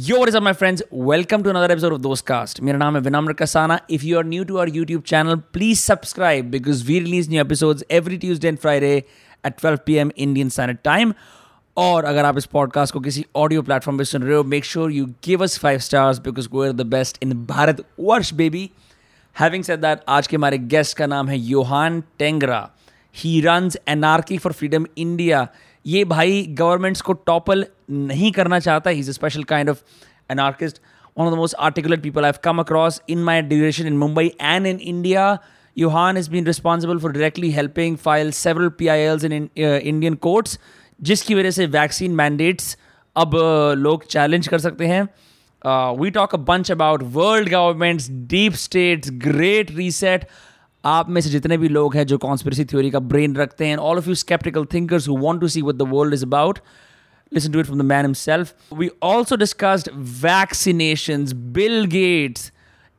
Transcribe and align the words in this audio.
Yo, 0.00 0.16
what 0.20 0.28
is 0.28 0.34
up, 0.36 0.42
my 0.44 0.52
friends? 0.52 0.80
Welcome 0.92 1.42
to 1.42 1.50
another 1.50 1.72
episode 1.72 1.92
of 1.92 2.02
Dostcast. 2.02 2.60
name 2.62 2.96
is 2.96 3.04
है 3.04 3.10
विनम्र 3.10 3.80
If 3.88 4.04
you 4.04 4.18
are 4.18 4.22
new 4.22 4.44
to 4.44 4.58
our 4.58 4.66
YouTube 4.66 5.02
channel, 5.02 5.42
please 5.52 5.80
subscribe 5.80 6.52
because 6.52 6.84
we 6.86 7.00
release 7.00 7.26
new 7.26 7.40
episodes 7.40 7.82
every 7.90 8.16
Tuesday 8.16 8.48
and 8.48 8.60
Friday 8.60 9.06
at 9.42 9.58
12 9.58 9.84
p.m. 9.84 10.12
Indian 10.14 10.50
Standard 10.50 10.84
Time. 10.84 11.14
और 11.76 12.04
अगर 12.04 12.24
आप 12.24 12.38
इस 12.38 12.46
podcast 12.46 12.92
को 12.92 13.00
किसी 13.00 13.24
audio 13.36 13.62
platform 13.62 13.98
पे 13.98 14.04
सुन 14.04 14.22
रहे 14.22 14.36
हो 14.36 14.44
make 14.44 14.64
sure 14.64 14.92
you 14.92 15.06
give 15.06 15.42
us 15.42 15.58
five 15.58 15.78
stars 15.78 16.18
because 16.18 16.48
we 16.52 16.66
are 16.66 16.72
the 16.72 16.86
best 16.86 17.18
in 17.22 17.32
Bharat 17.46 17.84
Varsh 18.00 18.32
baby 18.34 18.70
having 19.36 19.64
said 19.64 19.80
that 19.80 20.00
आज 20.08 20.26
के 20.26 20.36
हमारे 20.36 20.58
गेस्ट 20.58 20.96
का 20.96 21.06
नाम 21.06 21.28
है 21.28 21.38
Yohan 21.38 22.02
Tengra 22.18 22.70
he 23.14 23.40
runs 23.40 23.78
anarchy 23.88 24.38
for 24.38 24.52
freedom 24.52 24.86
India 24.98 25.46
ये 25.86 26.04
भाई 26.04 26.46
गवर्नमेंट्स 26.58 27.00
को 27.00 27.12
टॉपल 27.12 27.66
नहीं 27.90 28.32
करना 28.32 28.58
चाहता 28.60 28.90
he 28.90 29.00
is 29.00 29.10
a 29.10 29.12
special 29.12 29.44
kind 29.44 29.70
of 29.70 29.82
anarchist 30.30 30.80
one 31.14 31.26
of 31.26 31.32
the 31.32 31.38
most 31.40 31.54
articulate 31.66 32.02
people 32.02 32.24
i've 32.24 32.40
come 32.42 32.58
across 32.58 33.00
in 33.08 33.22
my 33.28 33.36
duration 33.52 33.86
in 33.86 33.96
mumbai 34.00 34.24
and 34.48 34.66
in 34.66 34.80
india 34.90 35.28
johan 35.76 36.20
has 36.20 36.28
been 36.34 36.50
responsible 36.50 37.00
for 37.04 37.12
directly 37.12 37.50
helping 37.50 37.96
file 37.96 38.32
several 38.32 38.70
pils 38.70 39.24
in, 39.24 39.32
in 39.32 39.48
uh, 39.58 39.78
indian 39.94 40.16
courts 40.28 40.58
जिसकी 41.00 41.34
वजह 41.34 41.50
से 41.50 41.66
vaccine 41.66 42.14
mandates 42.14 42.76
अब 43.16 43.30
uh, 43.30 43.76
लोग 43.78 44.04
challenge 44.06 44.48
कर 44.48 44.58
सकते 44.58 44.86
हैं 44.86 45.02
we 46.00 46.10
talk 46.10 46.34
a 46.34 46.38
bunch 46.38 46.70
about 46.72 47.02
world 47.12 47.48
governments 47.48 48.08
deep 48.10 48.52
states 48.52 49.10
great 49.26 49.70
reset 49.76 50.26
आप 50.84 51.10
में 51.10 51.20
से 51.20 51.30
जितने 51.30 51.58
भी 51.58 51.68
लोग 51.68 51.94
हैं 51.96 52.06
जो 52.06 52.18
कॉन्स्पिरसी 52.18 52.64
थ्योरी 52.64 52.90
का 52.90 52.98
ब्रेन 53.12 53.36
रखते 53.36 53.66
हैं 53.66 53.76
all 53.76 53.98
of 53.98 54.08
you 54.08 54.14
sceptical 54.14 54.64
thinkers 54.74 55.08
who 55.08 55.16
want 55.18 55.40
to 55.40 55.48
see 55.48 55.62
what 55.62 55.76
the 55.76 55.88
world 55.92 56.14
is 56.14 56.24
about 56.26 56.58
listen 57.32 57.52
to 57.52 57.60
it 57.60 57.66
from 57.66 57.78
the 57.78 57.86
man 57.86 58.04
himself. 58.04 58.54
We 58.72 58.90
also 59.02 59.36
discussed 59.36 59.88
vaccinations, 60.22 61.34
Bill 61.52 61.86
Gates, 61.86 62.50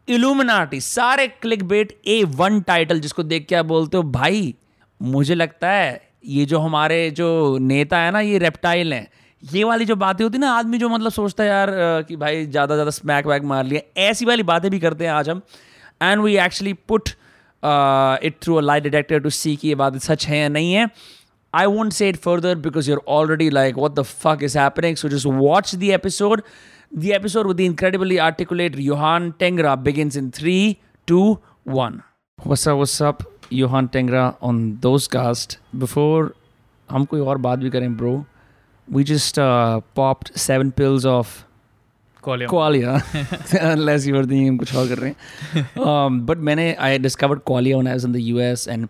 Illuminati, 0.07 0.79
सारे 0.81 1.27
click 1.41 1.63
bait 1.67 1.97
A 2.07 2.23
one 2.35 2.59
title 2.67 2.99
जिसको 2.99 3.23
देख 3.23 3.45
के 3.47 3.55
आप 3.55 3.65
बोलते 3.65 3.97
हो 3.97 4.03
भाई 4.11 4.53
मुझे 4.99 5.35
लगता 5.35 5.69
है 5.69 6.01
ये 6.27 6.45
जो 6.45 6.59
हमारे 6.59 7.09
जो 7.17 7.57
नेता 7.61 7.97
है 7.99 8.11
ना 8.11 8.19
ये 8.19 8.37
रेप्टाइल 8.37 8.93
हैं। 8.93 9.07
ये 9.43 9.63
वाली 9.63 9.85
जो 9.85 9.95
बातें 9.95 10.23
होती 10.23 10.37
ना 10.37 10.51
आदमी 10.51 10.77
जो 10.77 10.89
मतलब 10.89 11.11
सोचता 11.11 11.43
है 11.43 11.49
यार 11.49 11.69
कि 12.07 12.15
भाई 12.15 12.45
ज़्यादा 12.45 12.75
ज़्यादा 12.75 12.91
स्मैक 12.91 13.25
वैक 13.27 13.43
मार 13.51 13.63
लिया। 13.65 13.81
ऐसी 14.09 14.25
वाली 14.25 14.43
बातें 14.43 14.69
भी 14.71 14.79
करते 14.79 15.05
हैं 15.05 15.11
आज 15.11 15.29
हम। 15.29 15.41
And 16.01 16.21
we 16.21 16.35
actually 16.37 16.73
put 16.87 17.09
it 18.23 18.35
through 18.43 18.55
a 18.55 18.61
light 18.61 18.83
detector 18.83 19.19
to 19.19 19.29
see 19.29 19.55
कि 19.55 19.67
ये 19.67 19.75
बातें 19.75 19.99
सच 19.99 20.27
हैं 20.27 20.41
या 20.41 20.49
नहीं 20.49 20.73
है। 20.73 20.89
I 21.53 21.67
won't 21.67 21.93
say 21.93 22.09
it 22.09 22.17
further 22.17 22.55
because 22.55 22.87
you're 22.87 23.01
already 23.07 23.49
like, 23.49 23.75
what 23.75 23.95
the 23.95 24.03
fuck 24.03 24.43
is 24.43 24.53
happening? 24.53 24.95
So 24.95 25.09
just 25.09 25.25
watch 25.25 25.71
the 25.71 25.93
episode. 25.93 26.43
The 26.91 27.13
episode 27.13 27.47
with 27.47 27.57
the 27.57 27.65
incredibly 27.65 28.19
articulate 28.19 28.73
Yohan 28.73 29.33
Tengra 29.33 29.83
begins 29.83 30.15
in 30.15 30.31
three, 30.31 30.79
two, 31.07 31.39
one. 31.63 32.03
What's 32.43 32.67
up, 32.67 32.77
what's 32.77 33.01
up? 33.01 33.23
Yohan 33.49 33.91
Tengra 33.91 34.35
on 34.41 34.77
Dostcast. 34.77 35.57
Before 35.77 36.35
I'm 36.89 37.05
going 37.05 37.25
to 37.25 37.57
भी 37.57 37.69
करें 37.69 37.97
bro 37.97 38.25
we 38.93 39.03
just 39.03 39.35
popped 39.95 40.31
seven 40.37 40.69
pills 40.69 41.05
off 41.05 41.45
unless 42.27 44.05
you 44.05 44.13
were 44.13 44.25
are 44.25 45.15
um 45.87 45.87
but 45.87 45.87
many 45.87 45.87
i 45.87 45.97
discovered 45.97 46.15
हैं 46.15 46.25
but 46.25 46.37
मैंने 46.37 46.73
I 46.73 46.97
discovered 46.97 47.39
qualia 47.39 47.77
when 47.77 47.87
I 47.87 48.87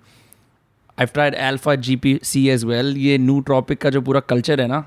I 0.99 1.05
tried 1.13 1.35
alpha 1.35 1.75
G 1.87 1.95
P 2.05 2.19
C 2.23 2.47
as 2.49 2.63
well 2.65 2.95
ये 2.97 3.17
new 3.17 3.39
tropic 3.49 3.81
का 3.81 3.89
जो 3.89 4.01
पूरा 4.01 4.19
culture 4.29 4.61
है 4.61 4.67
ना 4.67 4.83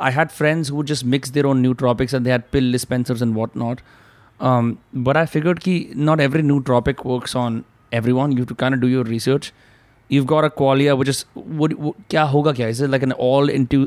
I 0.00 0.12
had 0.12 0.28
friends 0.28 0.70
who 0.70 0.82
just 0.92 1.04
mix 1.14 1.30
their 1.30 1.44
own 1.44 1.60
nootropics 1.84 2.14
and 2.14 2.24
they 2.24 2.30
had 2.30 2.42
pill 2.52 2.72
dispensers 2.72 3.22
and 3.22 3.34
what 3.34 3.56
not 3.56 3.80
but 5.08 5.16
I 5.16 5.26
figured 5.26 5.58
कि 5.58 5.74
not 5.96 6.20
every 6.20 6.42
nootropic 6.70 7.06
works 7.06 7.36
on 7.36 7.62
every 7.94 8.12
one 8.12 8.32
you 8.38 8.44
too 8.44 8.54
can 8.54 8.78
do 8.80 8.88
your 8.88 9.06
research 9.08 9.52
you 10.12 10.24
got 10.24 10.44
a 10.44 10.48
qualia 10.56 10.94
वो 10.94 11.04
जस्ट 11.04 11.26
वो 11.36 11.94
क्या 12.10 12.22
होगा 12.34 12.52
क्या? 12.52 12.68
Is 12.68 12.84
like 12.84 13.02
an 13.02 13.12
all 13.12 13.50
in 13.50 13.64
to 13.74 13.86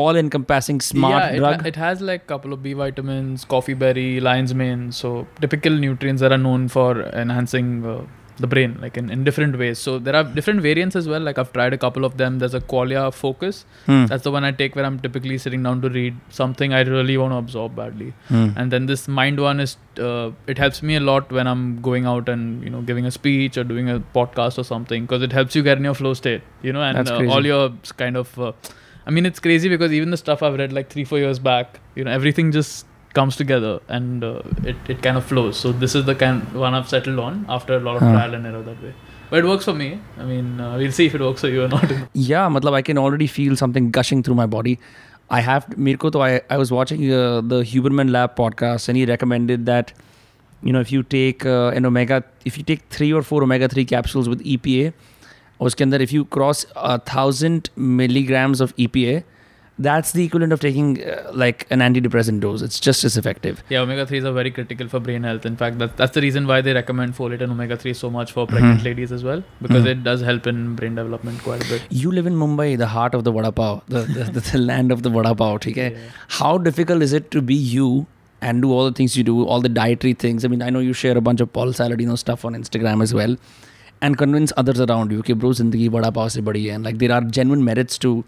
all 0.00 0.16
encompassing 0.18 0.76
smart 0.86 1.12
yeah, 1.12 1.30
it, 1.36 1.38
drug. 1.38 1.62
Ha- 1.62 1.68
it 1.68 1.76
has 1.82 2.02
like 2.08 2.26
couple 2.26 2.52
of 2.56 2.60
B 2.66 2.74
vitamins, 2.80 3.44
coffee 3.54 3.74
berry, 3.78 4.04
lion's 4.26 4.52
mane. 4.60 4.84
So 4.98 5.10
typical 5.44 5.78
nutrients 5.84 6.22
that 6.24 6.34
are 6.36 6.38
known 6.42 6.68
for 6.74 6.90
enhancing 7.22 7.72
uh, 7.92 7.96
the 8.38 8.46
brain, 8.46 8.78
like 8.80 8.96
in, 8.96 9.10
in 9.10 9.22
different 9.24 9.56
ways. 9.58 9.78
So 9.78 9.98
there 9.98 10.16
are 10.16 10.24
different 10.24 10.60
variants 10.60 10.96
as 10.96 11.08
well. 11.08 11.20
Like 11.20 11.38
I've 11.38 11.52
tried 11.52 11.72
a 11.72 11.78
couple 11.78 12.04
of 12.04 12.16
them. 12.16 12.38
There's 12.38 12.54
a 12.54 12.60
Qualia 12.60 13.12
Focus. 13.12 13.64
Hmm. 13.86 14.06
That's 14.06 14.24
the 14.24 14.30
one 14.30 14.44
I 14.44 14.50
take 14.50 14.74
where 14.74 14.84
I'm 14.84 14.98
typically 14.98 15.38
sitting 15.38 15.62
down 15.62 15.80
to 15.82 15.88
read 15.88 16.16
something 16.30 16.72
I 16.72 16.80
really 16.82 17.16
want 17.16 17.32
to 17.32 17.36
absorb 17.36 17.76
badly. 17.76 18.12
Hmm. 18.28 18.50
And 18.56 18.70
then 18.70 18.86
this 18.86 19.06
mind 19.06 19.40
one 19.40 19.60
is 19.60 19.76
uh, 19.98 20.32
it 20.46 20.58
helps 20.58 20.82
me 20.82 20.96
a 20.96 21.00
lot 21.00 21.30
when 21.30 21.46
I'm 21.46 21.80
going 21.80 22.06
out 22.06 22.28
and 22.28 22.62
you 22.64 22.70
know 22.70 22.82
giving 22.82 23.06
a 23.06 23.10
speech 23.10 23.56
or 23.56 23.64
doing 23.64 23.88
a 23.88 24.00
podcast 24.00 24.58
or 24.58 24.64
something 24.64 25.04
because 25.04 25.22
it 25.22 25.32
helps 25.32 25.54
you 25.54 25.62
get 25.62 25.78
in 25.78 25.84
your 25.84 25.94
flow 25.94 26.14
state. 26.14 26.42
You 26.62 26.72
know, 26.72 26.82
and 26.82 27.08
uh, 27.08 27.26
all 27.28 27.44
your 27.44 27.72
kind 27.96 28.16
of. 28.16 28.38
Uh, 28.38 28.52
I 29.06 29.10
mean, 29.10 29.26
it's 29.26 29.38
crazy 29.38 29.68
because 29.68 29.92
even 29.92 30.10
the 30.10 30.16
stuff 30.16 30.42
I've 30.42 30.58
read 30.58 30.72
like 30.72 30.88
three, 30.88 31.04
four 31.04 31.18
years 31.18 31.38
back, 31.38 31.78
you 31.94 32.04
know, 32.04 32.10
everything 32.10 32.52
just 32.52 32.86
comes 33.13 33.35
together 33.35 33.79
and 33.87 34.23
uh, 34.23 34.41
it, 34.63 34.75
it 34.87 35.01
kind 35.01 35.17
of 35.17 35.25
flows. 35.25 35.57
So 35.59 35.71
this 35.71 35.95
is 35.95 36.05
the 36.05 36.15
kind 36.15 36.51
one 36.53 36.73
I've 36.75 36.89
settled 36.89 37.19
on 37.19 37.45
after 37.49 37.75
a 37.75 37.79
lot 37.79 37.95
of 37.97 38.01
Huh. 38.03 38.11
trial 38.13 38.33
and 38.35 38.45
error 38.45 38.61
that 38.61 38.83
way. 38.83 38.93
But 39.31 39.39
it 39.39 39.47
works 39.47 39.65
for 39.65 39.73
me. 39.73 39.99
I 40.17 40.23
mean, 40.25 40.59
uh, 40.59 40.77
we'll 40.77 40.91
see 40.91 41.05
if 41.07 41.15
it 41.15 41.21
works 41.21 41.41
for 41.41 41.49
you 41.49 41.63
or 41.63 41.67
not. 41.67 41.91
Yeah, 42.13 42.47
matlab 42.49 42.73
I 42.73 42.81
can 42.81 42.97
already 42.97 43.27
feel 43.27 43.55
something 43.55 43.89
gushing 43.91 44.21
through 44.23 44.35
my 44.35 44.45
body. 44.57 44.77
I 45.29 45.41
have 45.47 45.65
मेरे 45.77 45.97
को 46.03 46.09
तो 46.11 46.21
I 46.27 46.29
I 46.55 46.57
was 46.61 46.71
watching 46.75 47.01
uh, 47.17 47.41
the 47.53 47.59
Huberman 47.71 48.11
Lab 48.15 48.35
podcast 48.37 48.89
and 48.89 48.97
he 49.01 49.05
recommended 49.09 49.65
that 49.71 49.91
you 50.69 50.73
know 50.75 50.79
if 50.85 50.91
you 50.91 51.03
take 51.15 51.45
uh, 51.45 51.71
an 51.79 51.85
omega 51.89 52.23
if 52.51 52.57
you 52.57 52.63
take 52.71 52.81
three 52.95 53.11
or 53.19 53.21
four 53.27 53.41
omega 53.47 53.67
three 53.73 53.85
capsules 53.91 54.29
with 54.33 54.41
EPA 54.55 54.87
और 55.61 55.67
उसके 55.67 55.83
अंदर 55.83 56.01
if 56.07 56.11
you 56.15 56.25
cross 56.37 56.63
a 56.93 56.97
thousand 57.11 57.69
milligrams 57.99 58.63
of 58.65 58.73
EPA 58.87 59.13
that's 59.78 60.12
the 60.12 60.24
equivalent 60.24 60.52
of 60.52 60.60
taking 60.60 61.02
uh, 61.04 61.30
like 61.34 61.66
an 61.70 61.80
antidepressant 61.80 62.40
dose. 62.40 62.62
It's 62.62 62.78
just 62.78 63.02
as 63.02 63.16
effective. 63.16 63.62
Yeah, 63.68 63.80
omega 63.80 64.06
3s 64.06 64.24
are 64.24 64.32
very 64.32 64.50
critical 64.50 64.88
for 64.88 65.00
brain 65.00 65.24
health. 65.24 65.44
In 65.44 65.56
fact, 65.56 65.78
that, 65.78 65.96
that's 65.96 66.14
the 66.14 66.20
reason 66.20 66.46
why 66.46 66.60
they 66.60 66.72
recommend 66.72 67.16
folate 67.16 67.40
and 67.40 67.50
omega 67.50 67.76
3 67.76 67.92
so 67.92 68.08
much 68.08 68.30
for 68.30 68.46
pregnant 68.46 68.78
mm-hmm. 68.78 68.84
ladies 68.84 69.10
as 69.10 69.24
well, 69.24 69.42
because 69.60 69.78
mm-hmm. 69.78 70.00
it 70.00 70.04
does 70.04 70.20
help 70.20 70.46
in 70.46 70.76
brain 70.76 70.94
development 70.94 71.42
quite 71.42 71.64
a 71.64 71.68
bit. 71.68 71.82
You 71.90 72.12
live 72.12 72.26
in 72.26 72.34
Mumbai, 72.34 72.78
the 72.78 72.86
heart 72.86 73.14
of 73.14 73.24
the 73.24 73.32
vada 73.32 73.50
pav, 73.50 73.82
the, 73.88 74.02
the, 74.02 74.24
the, 74.24 74.40
the 74.40 74.58
land 74.58 74.92
of 74.92 75.02
the 75.02 75.10
vada 75.10 75.34
pav. 75.34 75.56
Okay? 75.56 75.92
Yeah. 75.92 75.98
How 76.28 76.56
difficult 76.56 77.02
is 77.02 77.12
it 77.12 77.32
to 77.32 77.42
be 77.42 77.54
you 77.54 78.06
and 78.40 78.62
do 78.62 78.70
all 78.70 78.84
the 78.84 78.92
things 78.92 79.16
you 79.16 79.24
do, 79.24 79.44
all 79.44 79.60
the 79.60 79.68
dietary 79.68 80.14
things? 80.14 80.44
I 80.44 80.48
mean, 80.48 80.62
I 80.62 80.70
know 80.70 80.78
you 80.78 80.92
share 80.92 81.18
a 81.18 81.20
bunch 81.20 81.40
of 81.40 81.52
Paul 81.52 81.68
Saladino 81.68 82.16
stuff 82.16 82.44
on 82.44 82.54
Instagram 82.54 83.02
as 83.02 83.12
well, 83.12 83.36
and 84.00 84.16
convince 84.16 84.52
others 84.56 84.80
around 84.80 85.10
you, 85.10 85.18
okay, 85.18 85.32
bro, 85.32 85.50
zindagi 85.50 85.90
vada 85.90 86.12
pav 86.12 86.30
se 86.30 86.42
badi 86.42 86.68
hai. 86.68 86.76
And 86.76 86.84
like, 86.84 86.98
there 86.98 87.10
are 87.10 87.22
genuine 87.22 87.64
merits 87.64 87.98
to 87.98 88.24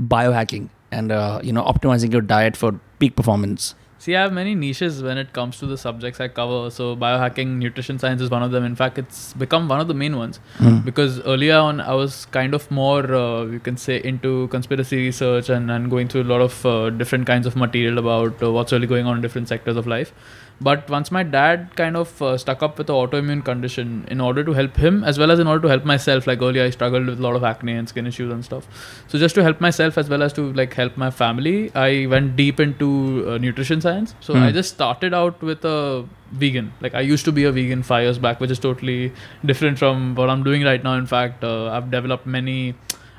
biohacking 0.00 0.68
and 1.00 1.12
uh, 1.12 1.40
you 1.42 1.52
know 1.52 1.64
optimizing 1.64 2.12
your 2.12 2.22
diet 2.34 2.56
for 2.56 2.78
peak 2.98 3.16
performance. 3.16 3.74
See, 4.04 4.14
I 4.14 4.20
have 4.20 4.34
many 4.34 4.54
niches 4.54 5.02
when 5.02 5.16
it 5.16 5.32
comes 5.32 5.58
to 5.60 5.66
the 5.66 5.78
subjects 5.82 6.20
I 6.20 6.28
cover. 6.28 6.70
So, 6.70 6.94
biohacking, 6.94 7.52
nutrition 7.60 7.98
science 7.98 8.20
is 8.20 8.28
one 8.28 8.42
of 8.42 8.50
them. 8.50 8.62
In 8.62 8.74
fact, 8.80 8.98
it's 8.98 9.32
become 9.44 9.66
one 9.66 9.80
of 9.80 9.88
the 9.88 9.94
main 9.94 10.18
ones 10.18 10.40
because 10.84 11.20
earlier 11.20 11.56
on, 11.56 11.80
I 11.80 11.94
was 11.94 12.26
kind 12.26 12.52
of 12.58 12.70
more, 12.70 13.14
uh, 13.14 13.44
you 13.44 13.60
can 13.60 13.78
say, 13.78 14.02
into 14.02 14.48
conspiracy 14.48 14.98
research 15.06 15.48
and, 15.48 15.70
and 15.70 15.88
going 15.94 16.08
through 16.08 16.24
a 16.24 16.30
lot 16.34 16.42
of 16.42 16.66
uh, 16.66 16.90
different 16.90 17.26
kinds 17.26 17.46
of 17.46 17.56
material 17.56 17.96
about 17.96 18.42
uh, 18.42 18.52
what's 18.52 18.72
really 18.72 18.86
going 18.86 19.06
on 19.06 19.16
in 19.16 19.22
different 19.22 19.48
sectors 19.48 19.78
of 19.82 19.86
life. 19.86 20.12
But 20.60 20.88
once 20.88 21.10
my 21.10 21.22
dad 21.24 21.74
kind 21.76 21.96
of 21.96 22.22
uh, 22.22 22.38
stuck 22.38 22.62
up 22.62 22.78
with 22.78 22.86
the 22.86 22.92
autoimmune 22.92 23.44
condition 23.44 24.06
in 24.08 24.20
order 24.20 24.44
to 24.44 24.52
help 24.52 24.76
him 24.76 25.02
as 25.04 25.18
well 25.18 25.30
as 25.30 25.38
in 25.38 25.46
order 25.46 25.62
to 25.62 25.68
help 25.68 25.84
myself, 25.84 26.26
like 26.26 26.40
earlier 26.40 26.64
I 26.64 26.70
struggled 26.70 27.06
with 27.06 27.18
a 27.18 27.22
lot 27.22 27.34
of 27.36 27.44
acne 27.44 27.72
and 27.72 27.88
skin 27.88 28.06
issues 28.06 28.32
and 28.32 28.44
stuff. 28.44 28.66
So 29.08 29.18
just 29.18 29.34
to 29.34 29.42
help 29.42 29.60
myself 29.60 29.98
as 29.98 30.08
well 30.08 30.22
as 30.22 30.32
to 30.34 30.52
like 30.52 30.72
help 30.72 30.96
my 30.96 31.10
family, 31.10 31.74
I 31.74 32.06
went 32.06 32.36
deep 32.36 32.60
into 32.60 33.24
uh, 33.28 33.38
nutrition 33.38 33.80
science. 33.80 34.14
So 34.20 34.34
Hmm. 34.34 34.42
I 34.44 34.52
just 34.52 34.72
started 34.74 35.12
out 35.12 35.42
with 35.42 35.64
a 35.64 36.06
vegan. 36.32 36.72
Like 36.80 36.94
I 36.94 37.00
used 37.00 37.24
to 37.26 37.32
be 37.32 37.44
a 37.44 37.52
vegan 37.52 37.82
five 37.82 38.04
years 38.04 38.18
back, 38.18 38.40
which 38.40 38.50
is 38.50 38.58
totally 38.58 39.12
different 39.44 39.78
from 39.78 40.14
what 40.14 40.30
I'm 40.30 40.44
doing 40.44 40.62
right 40.62 40.82
now. 40.82 40.94
In 40.94 41.06
fact, 41.06 41.42
uh, 41.44 41.70
I've 41.70 41.90
developed 41.90 42.26
many. 42.26 42.74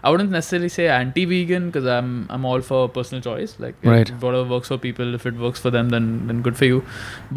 I 0.06 0.12
wouldn't 0.14 0.34
necessarily 0.36 0.70
say 0.70 0.88
anti-vegan 0.96 1.64
because 1.70 1.86
I'm 1.94 2.10
I'm 2.30 2.44
all 2.50 2.62
for 2.70 2.82
personal 2.98 3.22
choice. 3.28 3.56
Like 3.64 3.76
Right. 3.92 4.10
whatever 4.26 4.44
works 4.56 4.68
for 4.74 4.78
people, 4.86 5.16
if 5.20 5.26
it 5.30 5.40
works 5.46 5.60
for 5.66 5.72
them, 5.76 5.90
then 5.96 6.10
then 6.28 6.42
good 6.48 6.58
for 6.60 6.66
you. 6.66 6.84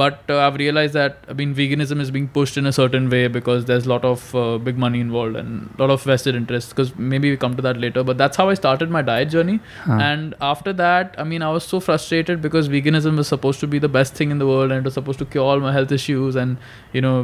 But 0.03 0.21
uh, 0.35 0.39
I've 0.47 0.59
realized 0.63 0.99
that 0.99 1.25
I 1.35 1.37
mean 1.41 1.55
veganism 1.61 2.05
is 2.07 2.11
being 2.19 2.29
pushed 2.37 2.59
in 2.63 2.67
a 2.73 2.75
certain 2.81 3.09
way 3.15 3.23
because 3.39 3.65
there's 3.73 3.87
a 3.87 3.93
lot 3.95 4.05
of 4.11 4.35
uh, 4.43 4.59
big 4.69 4.83
money 4.85 5.01
involved 5.07 5.41
and 5.43 5.75
a 5.79 5.83
lot 5.83 5.91
of 5.97 6.03
vested 6.13 6.37
interests. 6.43 6.75
Because 6.75 6.95
maybe 7.15 7.31
we 7.31 7.41
come 7.47 7.57
to 7.57 7.63
that 7.69 7.79
later. 7.87 8.05
But 8.13 8.19
that's 8.19 8.37
how 8.37 8.49
I 8.51 8.55
started 8.63 8.91
my 8.99 9.03
diet 9.11 9.31
journey. 9.39 9.59
Huh. 9.87 9.99
And 10.11 10.35
after 10.53 10.75
that, 10.85 11.15
I 11.19 11.25
mean, 11.25 11.43
I 11.51 11.51
was 11.59 11.65
so 11.65 11.81
frustrated 11.91 12.43
because 12.49 12.69
veganism 12.69 13.17
was 13.17 13.29
supposed 13.29 13.61
to 13.61 13.67
be 13.67 13.79
the 13.79 13.89
best 14.01 14.15
thing 14.23 14.31
in 14.31 14.39
the 14.45 14.47
world 14.47 14.71
and 14.71 14.81
it 14.81 14.85
was 14.93 14.95
supposed 15.03 15.19
to 15.27 15.31
cure 15.37 15.45
all 15.55 15.61
my 15.69 15.73
health 15.73 15.91
issues 16.01 16.37
and, 16.37 16.59
you 16.93 17.01
know, 17.01 17.17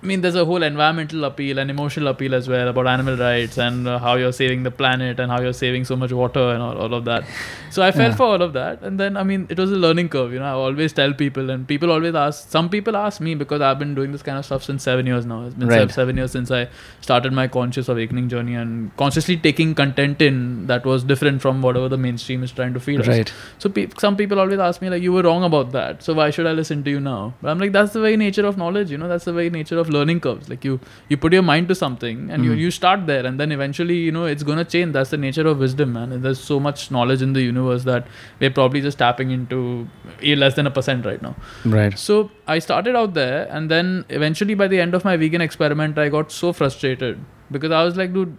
I 0.00 0.06
mean, 0.06 0.20
there's 0.20 0.36
a 0.36 0.44
whole 0.44 0.62
environmental 0.62 1.24
appeal 1.24 1.58
and 1.58 1.70
emotional 1.70 2.06
appeal 2.08 2.32
as 2.34 2.48
well 2.48 2.68
about 2.68 2.86
animal 2.86 3.16
rights 3.16 3.58
and 3.58 3.88
uh, 3.88 3.98
how 3.98 4.14
you're 4.14 4.32
saving 4.32 4.62
the 4.62 4.70
planet 4.70 5.18
and 5.18 5.30
how 5.32 5.40
you're 5.40 5.52
saving 5.52 5.84
so 5.86 5.96
much 5.96 6.12
water 6.12 6.50
and 6.50 6.62
all, 6.62 6.78
all 6.78 6.94
of 6.94 7.04
that. 7.06 7.24
So 7.70 7.82
I 7.82 7.90
fell 7.90 8.10
Yeah. 8.10 8.14
for 8.16 8.22
all 8.26 8.40
of 8.42 8.52
that. 8.52 8.80
And 8.82 9.00
then, 9.00 9.16
I 9.16 9.24
mean, 9.24 9.46
it 9.50 9.58
was 9.58 9.72
a 9.72 9.76
learning 9.76 10.08
curve. 10.10 10.32
You 10.32 10.38
know, 10.38 10.44
I 10.44 10.50
always 10.52 10.92
tell 10.92 11.12
people, 11.12 11.50
and 11.50 11.66
people 11.66 11.90
always 11.90 12.14
ask, 12.14 12.48
some 12.48 12.68
people 12.70 12.96
ask 12.96 13.20
me 13.20 13.34
because 13.34 13.60
I've 13.60 13.80
been 13.80 13.96
doing 13.96 14.12
this 14.12 14.22
kind 14.22 14.38
of 14.38 14.44
stuff 14.44 14.62
since 14.62 14.84
seven 14.84 15.04
years 15.06 15.26
now. 15.26 15.46
It's 15.46 15.54
been 15.56 15.66
Right. 15.68 15.90
seven, 15.90 16.16
years 16.16 16.30
since 16.30 16.52
I 16.52 16.68
started 17.00 17.32
my 17.32 17.48
conscious 17.48 17.88
awakening 17.88 18.28
journey 18.28 18.54
and 18.54 18.96
consciously 18.96 19.36
taking 19.36 19.74
content 19.74 20.22
in 20.22 20.68
that 20.68 20.86
was 20.86 21.02
different 21.02 21.42
from 21.42 21.60
whatever 21.60 21.88
the 21.88 21.98
mainstream 21.98 22.44
is 22.44 22.52
trying 22.52 22.72
to 22.74 22.78
feed 22.80 23.00
us. 23.00 23.08
Right. 23.08 23.32
So 23.58 23.68
pe- 23.68 23.88
some 23.98 24.16
people 24.16 24.38
always 24.38 24.60
ask 24.60 24.80
me 24.80 24.90
like, 24.90 25.02
you 25.02 25.12
were 25.12 25.22
wrong 25.22 25.42
about 25.42 25.72
that. 25.72 26.04
So 26.04 26.14
why 26.14 26.30
should 26.30 26.46
I 26.46 26.52
listen 26.52 26.84
to 26.84 26.90
you 26.90 27.00
now? 27.00 27.34
But 27.42 27.50
I'm 27.50 27.58
like, 27.58 27.72
that's 27.72 27.92
the 27.92 28.00
very 28.00 28.16
nature 28.16 28.46
of 28.46 28.56
knowledge. 28.56 28.92
You 28.92 28.98
know, 28.98 29.08
that's 29.08 29.24
the 29.24 29.32
very 29.32 29.50
nature 29.50 29.76
of 29.78 29.87
learning 29.88 30.20
curves. 30.20 30.48
Like 30.48 30.64
you, 30.64 30.80
you 31.08 31.16
put 31.16 31.32
your 31.32 31.42
mind 31.42 31.68
to 31.68 31.74
something 31.74 32.30
and 32.30 32.44
you, 32.44 32.52
Mhm. 32.52 32.58
you 32.58 32.70
start 32.70 33.06
there, 33.06 33.26
and 33.26 33.38
then 33.40 33.52
eventually, 33.52 33.96
you 33.96 34.12
know, 34.12 34.24
it's 34.24 34.42
gonna 34.42 34.64
change. 34.64 34.92
That's 34.92 35.10
the 35.10 35.16
nature 35.16 35.46
of 35.46 35.58
wisdom, 35.58 35.92
man. 35.92 36.12
And 36.12 36.22
there's 36.24 36.40
so 36.40 36.58
much 36.60 36.90
knowledge 36.90 37.22
in 37.22 37.32
the 37.32 37.42
universe 37.42 37.84
that 37.84 38.06
we're 38.40 38.50
probably 38.50 38.80
just 38.80 38.98
tapping 38.98 39.30
into 39.30 39.88
less 40.22 40.54
than 40.54 40.66
a 40.66 40.70
percent 40.70 41.06
right 41.06 41.22
now. 41.22 41.34
Right. 41.64 41.98
So 41.98 42.30
I 42.46 42.58
started 42.58 42.96
out 42.96 43.14
there, 43.14 43.46
and 43.50 43.70
then 43.70 44.04
eventually, 44.08 44.54
by 44.54 44.68
the 44.68 44.80
end 44.80 44.94
of 44.94 45.04
my 45.04 45.16
vegan 45.16 45.40
experiment, 45.40 45.98
I 45.98 46.08
got 46.08 46.30
so 46.32 46.52
frustrated 46.52 47.18
because 47.50 47.70
I 47.72 47.82
was 47.84 47.96
like, 47.96 48.12
dude, 48.14 48.36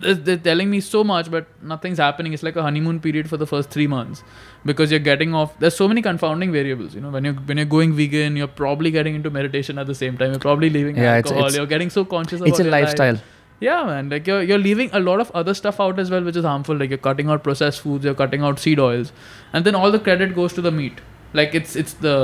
they're 0.00 0.36
telling 0.36 0.70
me 0.70 0.80
so 0.80 1.04
much, 1.04 1.30
but 1.30 1.46
nothing's 1.62 1.98
happening. 1.98 2.32
It's 2.32 2.42
like 2.42 2.56
a 2.56 2.62
honeymoon 2.62 2.98
period 2.98 3.28
for 3.30 3.36
the 3.36 3.46
first 3.46 3.70
three 3.70 3.86
months 3.86 4.24
because 4.64 4.90
you're 4.90 5.00
getting 5.06 5.34
off. 5.34 5.58
There's 5.58 5.76
so 5.76 5.86
many 5.88 6.02
confounding 6.02 6.52
variables. 6.52 6.94
You 6.94 7.00
know, 7.02 7.10
when 7.10 7.24
you're 7.24 7.34
when 7.50 7.56
you're 7.62 7.66
going 7.76 7.94
vegan, 8.00 8.36
you're 8.36 8.52
probably 8.62 8.90
getting 8.90 9.14
into 9.14 9.30
meditation 9.30 9.78
at 9.78 9.86
the 9.86 9.94
same 9.94 10.16
time. 10.18 10.30
You're 10.32 10.40
probably 10.48 10.70
leaving 10.70 10.96
Yeah, 10.96 11.16
it's- 11.18 11.32
alcohol. 11.32 11.46
it's- 11.48 11.56
you're 11.56 11.66
getting 11.74 11.90
so 11.90 12.04
conscious. 12.04 12.40
It's 12.40 12.48
about 12.48 12.60
a 12.60 12.62
your 12.64 12.72
life. 12.72 12.84
lifestyle. 12.88 13.20
Yeah, 13.60 13.84
man. 13.88 14.08
Like 14.10 14.26
you're 14.26 14.42
you're 14.42 14.58
leaving 14.66 14.90
a 14.92 15.00
lot 15.00 15.20
of 15.24 15.30
other 15.42 15.54
stuff 15.54 15.80
out 15.80 15.98
as 16.04 16.10
well, 16.10 16.24
which 16.30 16.36
is 16.36 16.44
harmful. 16.52 16.76
Like 16.84 16.90
you're 16.94 17.04
cutting 17.08 17.28
out 17.34 17.42
processed 17.44 17.80
foods, 17.80 18.04
you're 18.04 18.14
cutting 18.22 18.42
out 18.48 18.58
seed 18.68 18.80
oils, 18.86 19.12
and 19.52 19.64
then 19.68 19.74
all 19.74 19.90
the 19.98 20.00
credit 20.08 20.34
goes 20.38 20.52
to 20.54 20.64
the 20.70 20.72
meat. 20.80 21.04
Like 21.40 21.54
it's 21.60 21.76
it's 21.84 21.94
the 22.08 22.16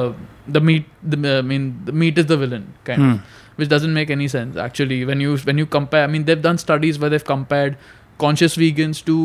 the 0.56 0.60
meat. 0.70 0.86
The 1.14 1.36
I 1.38 1.42
mean 1.52 1.68
the 1.84 1.92
meat 2.04 2.18
is 2.24 2.26
the 2.32 2.36
villain 2.42 2.66
kind 2.90 3.02
Hmm. 3.02 3.10
of, 3.12 3.38
which 3.62 3.68
doesn't 3.76 3.94
make 4.00 4.10
any 4.16 4.28
sense 4.34 4.56
actually. 4.66 4.98
When 5.12 5.20
you 5.26 5.36
when 5.50 5.56
you 5.62 5.66
compare, 5.78 6.04
I 6.04 6.12
mean 6.16 6.24
they've 6.30 6.42
done 6.48 6.58
studies 6.64 6.98
where 7.04 7.10
they've 7.14 7.24
compared 7.32 7.76
conscious 8.26 8.56
vegans 8.64 9.04
to 9.06 9.16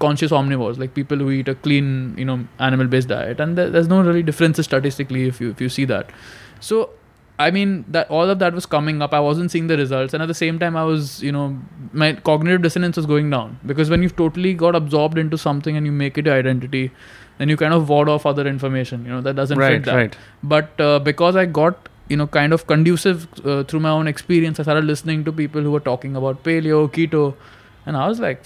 conscious 0.00 0.30
omnivores, 0.32 0.78
like 0.78 0.94
people 0.94 1.16
who 1.18 1.30
eat 1.30 1.48
a 1.48 1.54
clean 1.54 2.14
you 2.18 2.24
know 2.24 2.38
animal 2.58 2.86
based 2.86 3.08
diet, 3.08 3.40
and 3.40 3.56
there, 3.58 3.70
there's 3.70 3.88
no 3.88 4.02
really 4.02 4.22
differences 4.22 4.66
statistically 4.66 5.26
if 5.28 5.40
you 5.40 5.50
if 5.50 5.60
you 5.60 5.68
see 5.68 5.84
that. 5.86 6.10
So 6.60 6.90
I 7.38 7.50
mean 7.50 7.84
that 7.88 8.10
all 8.10 8.28
of 8.30 8.38
that 8.38 8.54
was 8.54 8.66
coming 8.66 9.02
up. 9.02 9.12
I 9.12 9.20
wasn't 9.20 9.50
seeing 9.50 9.66
the 9.66 9.76
results, 9.76 10.14
and 10.14 10.22
at 10.22 10.26
the 10.26 10.34
same 10.34 10.58
time, 10.58 10.76
I 10.76 10.84
was, 10.84 11.22
you 11.22 11.32
know, 11.32 11.58
my 11.92 12.12
cognitive 12.14 12.62
dissonance 12.62 12.96
was 12.96 13.06
going 13.06 13.28
down 13.30 13.58
because 13.66 13.90
when 13.90 14.02
you've 14.02 14.16
totally 14.16 14.54
got 14.54 14.74
absorbed 14.74 15.18
into 15.18 15.36
something 15.38 15.76
and 15.76 15.84
you 15.86 15.92
make 15.92 16.16
it 16.16 16.24
your 16.26 16.34
identity, 16.38 16.90
then 17.38 17.50
you 17.50 17.56
kind 17.58 17.74
of 17.74 17.90
ward 17.90 18.08
off 18.08 18.24
other 18.24 18.46
information. 18.46 19.04
You 19.04 19.10
know 19.12 19.20
that 19.20 19.36
doesn't 19.36 19.58
Right. 19.58 19.74
fit 19.74 19.84
that. 19.84 19.96
Right. 19.96 20.16
But 20.42 20.80
uh, 20.80 20.98
because 21.00 21.36
I 21.36 21.44
got, 21.44 21.90
you 22.08 22.16
know, 22.16 22.26
kind 22.26 22.52
of 22.54 22.66
conducive 22.66 23.28
uh, 23.44 23.64
through 23.64 23.80
my 23.80 23.90
own 23.90 24.06
experience, 24.08 24.58
I 24.58 24.62
started 24.62 24.84
listening 24.84 25.24
to 25.24 25.32
people 25.32 25.60
who 25.60 25.70
were 25.72 25.80
talking 25.90 26.16
about 26.16 26.42
paleo, 26.42 26.88
keto, 26.90 27.34
and 27.84 27.96
I 27.98 28.08
was 28.08 28.18
like, 28.18 28.42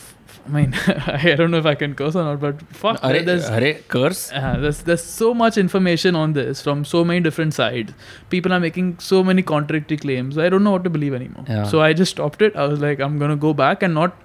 I 0.48 0.50
mean, 0.56 0.74
I 1.08 1.34
don't 1.38 1.50
know 1.52 1.58
if 1.58 1.66
I 1.66 1.74
can 1.76 1.94
curse 1.96 2.16
or 2.16 2.24
not, 2.24 2.40
but 2.40 2.62
fuck, 2.82 3.00
Arre, 3.04 3.22
there's 3.30 3.46
arre, 3.50 3.74
curse. 3.94 4.20
uh, 4.32 4.58
there's 4.66 4.82
there's 4.90 5.04
so 5.04 5.34
much 5.34 5.58
information 5.58 6.16
on 6.24 6.34
this 6.34 6.62
from 6.68 6.84
so 6.92 7.04
many 7.12 7.20
different 7.30 7.54
sides. 7.56 7.94
People 8.36 8.54
are 8.54 8.60
making 8.60 8.92
so 9.00 9.24
many 9.24 9.42
contradictory 9.54 9.98
claims. 9.98 10.38
I 10.38 10.50
don't 10.56 10.64
know 10.64 10.72
what 10.78 10.84
to 10.84 10.94
believe 10.98 11.16
anymore. 11.22 11.46
Yeah. 11.48 11.64
So 11.74 11.82
I 11.82 11.94
just 12.04 12.12
stopped 12.18 12.42
it. 12.50 12.56
I 12.56 12.68
was 12.76 12.80
like, 12.88 13.00
I'm 13.08 13.18
gonna 13.24 13.36
go 13.48 13.54
back 13.64 13.82
and 13.90 13.94
not 14.02 14.22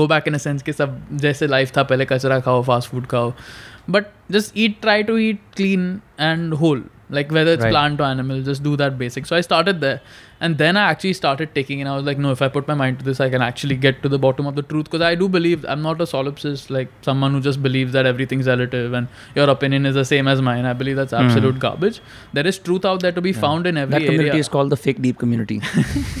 go 0.00 0.06
back 0.14 0.26
in 0.26 0.34
a 0.34 0.38
sense 0.48 0.62
कि 0.68 0.72
सब 0.72 0.98
जैसे 1.26 1.48
life 1.48 1.76
था 1.76 1.82
पहले 1.92 2.04
कचरा 2.12 2.40
खाओ 2.48 2.64
fast 2.72 2.92
food 2.94 3.06
खाओ 3.14 3.32
but 3.96 4.12
just 4.36 4.56
eat 4.62 4.80
try 4.82 5.00
to 5.10 5.16
eat 5.24 5.42
clean 5.58 5.82
and 6.28 6.54
whole 6.62 6.80
like 7.16 7.30
whether 7.36 7.52
it's 7.56 7.62
Right. 7.64 7.72
plant 7.74 8.00
or 8.00 8.06
animal 8.14 8.40
just 8.48 8.62
do 8.64 8.72
that 8.80 8.96
basic 9.02 9.26
so 9.30 9.36
i 9.36 9.40
started 9.48 9.80
there 9.84 10.00
and 10.45 10.57
then 10.61 10.77
i 10.81 10.83
actually 10.91 11.13
started 11.17 11.49
taking 11.57 11.81
and 11.81 11.89
i 11.89 11.95
was 11.95 12.05
like 12.09 12.17
no 12.25 12.31
if 12.35 12.41
i 12.45 12.47
put 12.55 12.67
my 12.71 12.75
mind 12.81 12.97
to 13.01 13.05
this 13.07 13.19
i 13.25 13.29
can 13.33 13.43
actually 13.47 13.75
get 13.85 14.01
to 14.05 14.09
the 14.13 14.19
bottom 14.25 14.47
of 14.51 14.55
the 14.59 14.63
truth 14.71 14.85
because 14.89 15.03
i 15.09 15.13
do 15.21 15.27
believe 15.35 15.65
i'm 15.73 15.83
not 15.87 16.01
a 16.05 16.07
solipsist 16.13 16.71
like 16.77 16.89
someone 17.09 17.35
who 17.37 17.41
just 17.49 17.61
believes 17.67 17.93
that 17.97 18.09
everything's 18.13 18.47
relative 18.53 18.93
and 19.01 19.07
your 19.39 19.47
opinion 19.55 19.85
is 19.91 19.95
the 20.01 20.05
same 20.13 20.27
as 20.35 20.41
mine 20.49 20.65
i 20.71 20.73
believe 20.81 20.95
that's 21.01 21.17
absolute 21.23 21.59
garbage 21.67 22.01
there 22.39 22.47
is 22.53 22.57
truth 22.69 22.85
out 22.93 23.01
there 23.07 23.15
to 23.19 23.25
be 23.29 23.31
Yeah. 23.31 23.41
found 23.47 23.67
in 23.71 23.77
every 23.77 23.95
area. 23.95 24.05
That 24.05 24.11
community 24.11 24.29
area 24.35 24.45
is 24.45 24.49
called 24.55 24.71
the 24.71 24.77
fake 24.85 25.01
deep 25.03 25.17
community. 25.19 25.61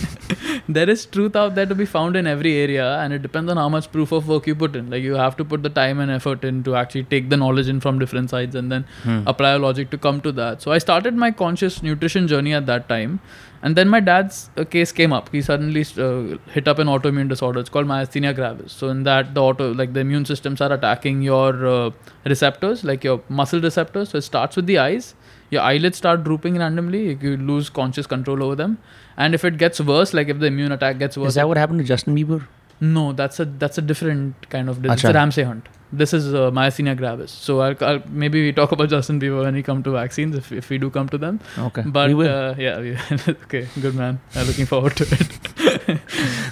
there 0.77 0.89
is 0.89 1.05
truth 1.05 1.35
out 1.35 1.55
there 1.55 1.65
to 1.65 1.75
be 1.75 1.85
found 1.85 2.15
in 2.15 2.27
every 2.27 2.53
area 2.57 2.85
and 2.99 3.13
it 3.13 3.21
depends 3.21 3.51
on 3.51 3.57
how 3.57 3.67
much 3.69 3.91
proof 3.91 4.11
of 4.11 4.27
work 4.27 4.47
you 4.47 4.55
put 4.55 4.75
in 4.75 4.89
like 4.89 5.03
you 5.03 5.15
have 5.15 5.35
to 5.37 5.45
put 5.53 5.63
the 5.63 5.69
time 5.69 5.99
and 5.99 6.11
effort 6.11 6.43
in 6.43 6.63
to 6.63 6.75
actually 6.75 7.03
take 7.15 7.29
the 7.29 7.37
knowledge 7.37 7.67
in 7.67 7.79
from 7.79 7.99
different 7.99 8.29
sides 8.29 8.55
and 8.55 8.71
then 8.71 8.85
Hmm. 9.03 9.21
apply 9.33 9.51
a 9.51 9.59
logic 9.59 9.89
to 9.95 9.97
come 10.07 10.21
to 10.27 10.31
that 10.41 10.61
so 10.61 10.71
i 10.71 10.77
started 10.87 11.15
my 11.25 11.31
conscious 11.43 11.81
nutrition 11.83 12.27
journey 12.33 12.53
at 12.53 12.65
that 12.71 12.87
time 12.95 13.19
and 13.63 13.75
then 13.75 13.89
my 13.89 13.99
dad's 13.99 14.49
uh, 14.57 14.63
case 14.63 14.91
came 14.91 15.13
up. 15.13 15.29
He 15.31 15.41
suddenly 15.41 15.81
uh, 15.97 16.37
hit 16.51 16.67
up 16.67 16.79
an 16.79 16.87
autoimmune 16.87 17.29
disorder. 17.29 17.59
It's 17.59 17.69
called 17.69 17.87
myasthenia 17.87 18.35
gravis. 18.35 18.73
So 18.73 18.89
in 18.89 19.03
that 19.03 19.33
the 19.33 19.41
auto 19.41 19.73
like 19.73 19.93
the 19.93 19.99
immune 19.99 20.25
systems 20.25 20.61
are 20.61 20.71
attacking 20.71 21.21
your 21.21 21.65
uh, 21.65 21.91
receptors 22.25 22.83
like 22.83 23.03
your 23.03 23.21
muscle 23.29 23.61
receptors. 23.61 24.09
So 24.09 24.17
it 24.17 24.23
starts 24.23 24.55
with 24.55 24.65
the 24.65 24.79
eyes. 24.79 25.13
Your 25.49 25.61
eyelids 25.61 25.97
start 25.97 26.23
drooping 26.23 26.57
randomly. 26.57 27.17
You 27.21 27.37
lose 27.37 27.69
conscious 27.69 28.07
control 28.07 28.41
over 28.41 28.55
them. 28.55 28.77
And 29.17 29.35
if 29.35 29.45
it 29.45 29.57
gets 29.57 29.79
worse 29.79 30.13
like 30.13 30.29
if 30.29 30.39
the 30.39 30.47
immune 30.47 30.71
attack 30.71 30.97
gets 30.97 31.17
worse 31.17 31.29
Is 31.29 31.35
that 31.35 31.47
what 31.47 31.57
happened 31.57 31.79
to 31.79 31.85
Justin 31.85 32.15
Bieber? 32.15 32.47
no 32.81 33.13
that's 33.13 33.39
a 33.39 33.45
that's 33.45 33.77
a 33.77 33.81
different 33.81 34.49
kind 34.49 34.67
of 34.67 34.81
disease. 34.81 34.95
it's 34.95 35.03
a 35.03 35.13
ramsay 35.13 35.43
hunt 35.43 35.67
this 35.91 36.13
is 36.13 36.33
uh, 36.33 36.49
myasthenia 36.51 36.95
gravis. 36.95 37.31
So 37.31 37.75
maybe 38.09 38.43
we 38.43 38.51
talk 38.51 38.71
about 38.71 38.89
Justin 38.89 39.19
Bieber 39.19 39.43
when 39.43 39.53
we 39.53 39.63
come 39.63 39.83
to 39.83 39.91
vaccines, 39.91 40.35
if, 40.35 40.69
we 40.69 40.77
do 40.77 40.89
come 40.89 41.09
to 41.09 41.17
them. 41.17 41.39
Okay. 41.57 41.83
But 41.85 42.11
uh, 42.11 42.55
yeah, 42.57 43.01
okay, 43.27 43.67
good 43.81 43.95
man. 43.95 44.19
I'm 44.35 44.47
looking 44.47 44.65
forward 44.65 44.95
to 44.97 45.03
it. 45.03 45.39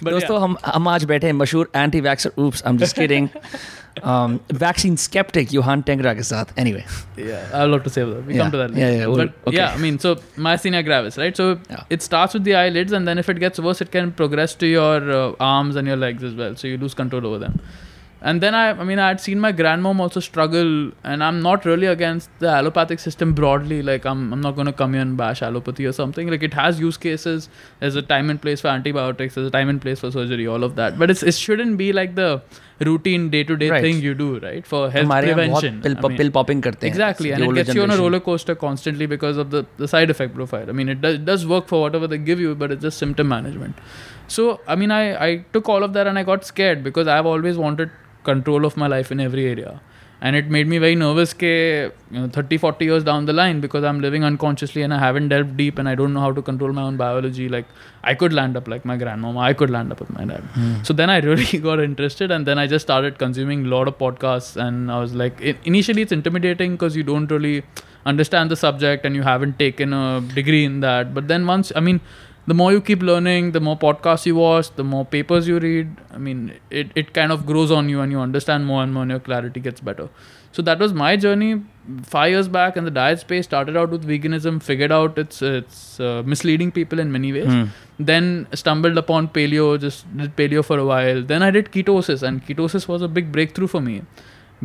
but 0.02 0.14
दोस्तों 0.14 0.36
yeah. 0.36 0.44
हम 0.44 0.58
हम 0.66 0.88
आज 0.88 1.06
बैठे 1.06 1.28
हैं 1.28 2.38
oops 2.38 2.62
I'm 2.66 2.78
just 2.78 2.96
kidding. 2.96 3.30
Um, 4.04 4.40
vaccine 4.50 4.96
skeptic 4.96 5.50
Yohan 5.50 5.84
Tengra 5.84 6.14
ke 6.18 6.24
saath. 6.28 6.52
Anyway. 6.56 6.86
Yeah, 7.18 7.50
I 7.54 7.66
love 7.66 7.84
to 7.84 7.90
say 7.90 8.04
that. 8.06 8.26
We 8.26 8.36
come 8.36 8.52
to 8.52 8.58
that. 8.58 8.74
Yeah, 8.74 8.92
yeah, 8.92 9.08
but 9.08 9.54
yeah, 9.54 9.74
I 9.74 9.78
mean, 9.78 10.00
so 10.00 10.16
myasthenia 10.38 10.86
gravis, 10.86 11.18
right? 11.18 11.36
So 11.36 11.60
it 11.90 12.02
starts 12.02 12.34
with 12.34 12.46
the 12.46 12.56
eyelids, 12.56 12.94
and 12.94 13.06
then 13.06 13.18
if 13.18 13.28
it 13.28 13.42
gets 13.42 13.60
worse, 13.60 13.82
it 13.82 13.92
can 13.92 14.14
progress 14.14 14.56
to 14.64 14.68
your 14.68 15.12
uh, 15.12 15.34
arms 15.42 15.76
and 15.76 15.86
your 15.86 15.98
legs 15.98 16.24
as 16.24 16.34
well. 16.34 16.56
So 16.56 16.68
you 16.70 16.78
lose 16.78 16.94
control 16.94 17.28
over 17.32 17.40
them 17.40 17.60
and 18.29 18.41
then 18.41 18.55
I, 18.55 18.71
I 18.71 18.85
mean, 18.85 18.99
I 18.99 19.09
had 19.09 19.21
seen 19.21 19.39
my 19.39 19.53
grandmom 19.53 20.01
also 20.01 20.19
struggle, 20.19 20.93
and 21.05 21.23
I'm 21.23 21.41
not 21.43 21.67
really 21.67 21.87
against 21.89 22.31
the 22.39 22.49
allopathic 22.49 22.99
system 22.99 23.35
broadly. 23.35 23.83
Like, 23.83 24.07
I'm, 24.07 24.33
I'm 24.33 24.41
not 24.41 24.55
going 24.55 24.65
to 24.67 24.73
come 24.73 24.95
here 24.95 25.03
and 25.03 25.15
bash 25.15 25.43
allopathy 25.43 25.85
or 25.85 25.93
something. 25.93 26.29
Like, 26.29 26.43
it 26.43 26.55
has 26.55 26.81
use 26.81 26.97
cases. 26.97 27.51
There's 27.81 27.97
a 27.97 28.01
time 28.03 28.31
and 28.31 28.41
place 28.41 28.63
for 28.63 28.69
antibiotics. 28.69 29.35
There's 29.35 29.49
a 29.49 29.51
time 29.51 29.69
and 29.69 29.79
place 29.83 30.01
for 30.01 30.11
surgery. 30.11 30.47
All 30.47 30.65
of 30.65 30.75
that, 30.77 30.99
but 30.99 31.11
it's, 31.11 31.23
it 31.23 31.35
shouldn't 31.35 31.77
be 31.77 31.93
like 31.93 32.15
the 32.15 32.41
routine 32.81 33.29
day-to-day 33.29 33.69
Right. 33.71 33.83
thing 33.83 34.01
you 34.01 34.15
do, 34.15 34.39
right? 34.39 34.67
For 34.67 34.81
health 34.91 35.07
हमारे 35.07 35.29
यहाँ 35.29 35.37
बहुत 35.37 35.61
prevention. 35.61 35.83
pill, 35.83 35.97
I 35.99 36.09
mean- 36.09 36.17
pill 36.23 36.31
popping 36.37 36.63
करते 36.63 36.87
हैं 36.87 36.93
Exactly, 36.93 37.29
The 37.29 37.35
and 37.35 37.43
it 37.45 37.47
older 37.47 37.63
gets 37.63 37.75
you 37.75 37.83
on 37.83 37.91
a 37.91 37.93
generation. 37.93 38.05
roller 38.05 38.21
coaster 38.21 38.55
constantly 38.63 39.07
because 39.07 39.37
of 39.37 39.51
the, 39.51 39.67
the 39.77 39.87
side 39.87 40.09
effect 40.15 40.35
profile. 40.35 40.65
I 40.69 40.73
mean, 40.73 40.89
it 40.89 41.03
does, 41.03 41.17
it 41.17 41.27
does 41.27 41.47
work 41.47 41.69
for 41.69 41.83
whatever 41.83 42.07
they 42.15 42.19
give 42.31 42.41
you, 42.41 42.55
but 42.55 42.73
it's 42.73 42.83
just 42.83 42.97
symptom 43.05 43.29
management. 43.29 43.77
So, 44.29 44.61
I 44.67 44.75
mean, 44.77 44.91
I, 44.91 45.03
I 45.27 45.45
took 45.53 45.69
all 45.69 45.85
of 45.85 45.93
that 45.93 46.07
and 46.07 46.19
I 46.19 46.23
got 46.25 46.45
scared 46.47 46.83
because 46.83 47.07
I've 47.07 47.27
always 47.27 47.59
wanted 47.59 47.91
control 48.24 48.66
of 48.66 48.78
my 48.78 48.88
life 48.88 49.12
in 49.12 49.20
every 49.20 49.46
area. 49.48 49.80
And 50.22 50.36
it 50.36 50.50
made 50.50 50.68
me 50.68 50.80
very 50.80 50.96
nervous 50.96 51.34
ke, 51.34 51.94
you 52.12 52.20
know, 52.20 52.28
30, 52.28 52.58
40 52.58 52.84
years 52.84 53.04
down 53.06 53.26
the 53.26 53.32
line 53.32 53.62
because 53.62 53.86
I'm 53.86 54.02
living 54.02 54.26
unconsciously 54.26 54.82
and 54.82 54.94
I 54.94 55.00
haven't 55.00 55.30
delved 55.30 55.56
deep 55.56 55.80
and 55.80 55.88
I 55.88 55.96
don't 55.96 56.14
know 56.14 56.20
how 56.20 56.34
to 56.34 56.42
control 56.42 56.74
my 56.74 56.82
own 56.82 56.98
biology. 56.98 57.48
Like, 57.48 57.66
I 58.04 58.16
could 58.16 58.34
land 58.34 58.58
up 58.58 58.68
like 58.68 58.84
my 58.84 58.98
grandmama, 58.98 59.40
I 59.40 59.54
could 59.54 59.70
land 59.70 59.94
up 59.94 60.02
with 60.02 60.10
my 60.10 60.26
dad. 60.26 60.42
Hmm. 60.42 60.84
So 60.84 60.94
then 60.94 61.10
I 61.10 61.20
really 61.20 61.58
got 61.70 61.80
interested, 61.80 62.32
and 62.32 62.46
then 62.46 62.60
I 62.60 62.68
just 62.68 62.86
started 62.86 63.18
consuming 63.18 63.66
a 63.66 63.70
lot 63.70 63.88
of 63.88 63.98
podcasts. 63.98 64.58
And 64.58 64.92
I 64.92 65.00
was 65.00 65.16
like, 65.16 65.42
i 65.42 65.56
initially 65.64 66.02
it's 66.02 66.12
intimidating 66.12 66.74
because 66.74 66.98
you 66.98 67.04
don't 67.04 67.32
really 67.32 67.64
understand 68.06 68.52
the 68.52 68.56
subject 68.56 69.06
and 69.06 69.16
you 69.16 69.22
haven't 69.22 69.60
taken 69.60 69.94
a 69.94 70.22
degree 70.34 70.66
in 70.66 70.80
that. 70.82 71.14
But 71.14 71.30
then 71.30 71.48
once, 71.48 71.72
I 71.76 71.80
mean, 71.80 72.02
the 72.52 72.56
more 72.60 72.72
you 72.74 72.82
keep 72.90 73.02
learning, 73.10 73.52
the 73.56 73.60
more 73.68 73.78
podcasts 73.86 74.26
you 74.30 74.36
watch, 74.36 74.70
the 74.82 74.84
more 74.92 75.06
papers 75.16 75.48
you 75.48 75.60
read. 75.60 75.90
I 76.18 76.20
mean, 76.28 76.44
it, 76.82 76.92
it 77.02 77.14
kind 77.14 77.32
of 77.38 77.46
grows 77.46 77.72
on 77.80 77.90
you 77.94 78.02
and 78.02 78.12
you 78.18 78.20
understand 78.28 78.66
more 78.74 78.84
and 78.84 78.94
more, 78.94 79.04
and 79.08 79.12
your 79.18 79.20
clarity 79.32 79.60
gets 79.70 79.82
better. 79.90 80.08
So 80.58 80.64
that 80.68 80.80
was 80.84 80.94
my 81.00 81.10
journey 81.24 81.50
five 82.14 82.32
years 82.32 82.48
back 82.56 82.78
in 82.82 82.86
the 82.86 82.94
diet 82.96 83.20
space. 83.26 83.46
Started 83.50 83.78
out 83.82 83.92
with 83.96 84.08
veganism, 84.14 84.62
figured 84.70 84.92
out 84.92 85.20
it's 85.24 85.44
it's 85.50 86.00
uh, 86.00 86.24
misleading 86.34 86.72
people 86.80 87.00
in 87.06 87.12
many 87.20 87.32
ways 87.38 87.52
Hmm. 87.54 87.66
then 88.10 88.26
stumbled 88.62 88.98
upon 89.02 89.28
paleo 89.38 89.68
just 89.86 90.04
did 90.24 90.36
paleo 90.42 90.62
for 90.72 90.78
a 90.84 90.86
while 90.90 91.22
then 91.32 91.46
i 91.48 91.50
did 91.56 91.72
ketosis 91.76 92.22
and 92.30 92.44
ketosis 92.50 92.88
was 92.92 93.02
a 93.08 93.10
big 93.18 93.32
breakthrough 93.38 93.70
for 93.74 93.82
me 93.88 93.96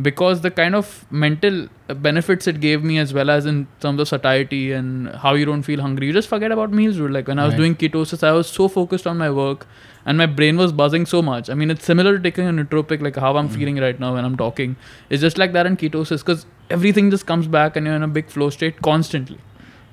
because 0.01 0.41
the 0.41 0.51
kind 0.51 0.75
of 0.75 1.05
mental 1.09 1.67
benefits 1.87 2.47
it 2.47 2.59
gave 2.59 2.83
me 2.83 2.97
as 2.97 3.13
well 3.13 3.29
as 3.29 3.45
in 3.45 3.67
terms 3.79 3.99
of 4.01 4.07
satiety 4.07 4.73
and 4.73 5.09
how 5.15 5.33
you 5.33 5.45
don't 5.45 5.63
feel 5.63 5.79
hungry. 5.79 6.07
You 6.07 6.13
just 6.13 6.27
forget 6.27 6.51
about 6.51 6.71
meals 6.71 6.97
dude. 6.97 7.11
Like 7.11 7.27
when 7.27 7.39
i 7.39 7.45
was 7.45 7.53
Right. 7.53 7.57
doing 7.57 7.75
ketosis 7.75 8.23
i 8.23 8.31
was 8.31 8.47
so 8.47 8.67
focused 8.67 9.07
on 9.07 9.17
my 9.17 9.29
work 9.31 9.65
and 10.05 10.17
my 10.17 10.25
brain 10.25 10.57
was 10.57 10.71
buzzing 10.71 11.05
so 11.05 11.21
much. 11.21 11.49
I 11.49 11.53
mean 11.53 11.71
it's 11.71 11.85
similar 11.85 12.17
to 12.17 12.23
taking 12.23 12.47
a 12.47 12.51
nootropic 12.51 13.01
like 13.01 13.15
how 13.15 13.35
i'm 13.37 13.49
mm. 13.49 13.55
feeling 13.55 13.77
right 13.77 13.99
now 13.99 14.13
when 14.15 14.25
i'm 14.25 14.35
talking. 14.35 14.75
It's 15.09 15.21
just 15.21 15.37
like 15.37 15.53
that 15.53 15.65
in 15.65 15.77
ketosis 15.77 16.19
because 16.19 16.45
everything 16.69 17.09
just 17.11 17.25
comes 17.25 17.47
back 17.47 17.75
and 17.75 17.85
you're 17.85 17.95
in 17.95 18.03
a 18.03 18.07
big 18.07 18.29
flow 18.29 18.49
state 18.49 18.81
constantly 18.81 19.39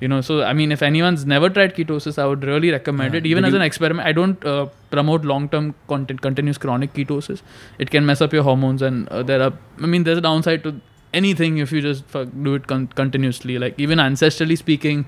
you 0.02 0.08
know 0.12 0.20
so 0.26 0.36
i 0.48 0.52
mean 0.58 0.72
if 0.76 0.82
anyone's 0.88 1.22
never 1.34 1.48
tried 1.54 1.72
ketosis 1.78 2.18
i 2.24 2.26
would 2.32 2.44
really 2.50 2.72
recommend 2.74 3.14
Yeah. 3.14 3.20
it 3.22 3.26
even 3.30 3.44
Did 3.44 3.48
as 3.50 3.54
you- 3.54 3.60
an 3.62 3.66
experiment 3.70 4.08
i 4.10 4.12
don't 4.20 4.44
uh, 4.54 4.66
promote 4.96 5.26
long 5.32 5.48
term 5.54 5.70
content 5.94 6.22
continuous 6.28 6.60
chronic 6.66 6.94
ketosis 6.98 7.42
it 7.86 7.90
can 7.96 8.06
mess 8.12 8.22
up 8.26 8.36
your 8.40 8.44
hormones 8.50 8.82
and 8.90 9.08
uh, 9.10 9.24
there 9.32 9.42
are 9.48 9.54
i 9.88 9.90
mean 9.96 10.04
there's 10.10 10.22
a 10.24 10.26
downside 10.28 10.62
to 10.68 10.76
anything 11.22 11.58
if 11.66 11.72
you 11.72 11.82
just 11.88 12.06
fuck, 12.06 12.28
do 12.44 12.54
it 12.60 12.68
con- 12.74 12.88
continuously 13.02 13.58
like 13.66 13.80
even 13.88 13.98
ancestrally 14.06 14.58
speaking 14.66 15.04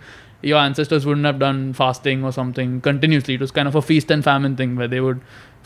your 0.50 0.58
ancestors 0.58 1.06
wouldn't 1.06 1.26
have 1.26 1.40
done 1.46 1.62
fasting 1.84 2.24
or 2.24 2.32
something 2.40 2.76
continuously 2.90 3.34
it 3.40 3.42
was 3.46 3.52
kind 3.60 3.68
of 3.74 3.76
a 3.76 3.82
feast 3.92 4.10
and 4.18 4.24
famine 4.32 4.56
thing 4.62 4.76
where 4.82 4.88
they 4.96 5.02
would 5.08 5.22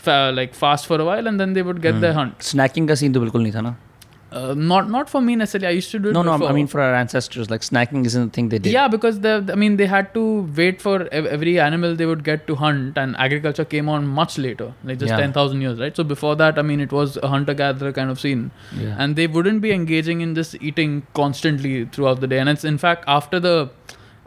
fa- 0.06 0.32
like 0.38 0.52
fast 0.62 0.86
for 0.92 1.00
a 1.00 1.04
while 1.10 1.26
and 1.32 1.40
then 1.44 1.52
they 1.58 1.62
would 1.70 1.80
get 1.88 1.94
Hmm. 1.94 2.00
their 2.06 2.14
hunt 2.20 2.42
snaking 2.52 2.88
का 2.88 2.94
scene 3.02 3.12
तो 3.12 3.20
बिल्कुल 3.20 3.42
नहीं 3.42 3.52
था 3.54 3.60
ना 3.68 3.74
uh, 4.31 4.53
not 4.53 4.89
not 4.89 5.09
for 5.09 5.21
me 5.21 5.35
necessarily 5.35 5.67
i 5.67 5.71
used 5.71 5.89
to 5.91 5.99
do 5.99 6.09
it 6.09 6.13
no 6.13 6.21
no. 6.21 6.33
I 6.47 6.51
mean 6.51 6.67
for 6.67 6.81
our 6.81 6.93
ancestors 6.93 7.49
like 7.49 7.61
snacking 7.61 8.05
isn't 8.05 8.25
the 8.25 8.35
thing 8.35 8.49
they 8.49 8.59
did 8.59 8.73
Yeah, 8.73 8.87
because 8.87 9.19
the 9.21 9.33
I 9.51 9.55
mean 9.55 9.77
they 9.77 9.87
had 9.87 10.13
to 10.13 10.23
wait 10.55 10.81
for 10.81 11.07
every 11.11 11.59
animal 11.59 11.95
they 11.95 12.05
would 12.05 12.23
get 12.23 12.45
to 12.47 12.55
hunt, 12.55 12.97
and 12.97 13.15
agriculture 13.17 13.65
came 13.65 13.89
on 13.89 14.05
much 14.05 14.37
later, 14.37 14.73
like 14.83 14.99
just 14.99 15.09
Yeah. 15.11 15.17
ten 15.17 15.33
thousand 15.33 15.61
years, 15.61 15.79
right? 15.79 15.95
So 15.95 16.03
before 16.03 16.35
that, 16.43 16.59
I 16.59 16.61
mean 16.61 16.79
it 16.79 16.91
was 16.91 17.17
a 17.23 17.27
hunter 17.27 17.53
gatherer 17.53 17.91
kind 17.91 18.09
of 18.11 18.19
scene, 18.19 18.51
yeah. 18.77 18.95
and 18.99 19.15
they 19.15 19.27
wouldn't 19.27 19.61
be 19.61 19.71
engaging 19.71 20.21
in 20.21 20.33
this 20.35 20.55
eating 20.61 20.95
constantly 21.13 21.85
throughout 21.85 22.21
the 22.21 22.27
day. 22.27 22.39
And 22.39 22.49
it's 22.49 22.63
in 22.63 22.77
fact 22.77 23.03
after 23.07 23.39
the 23.39 23.69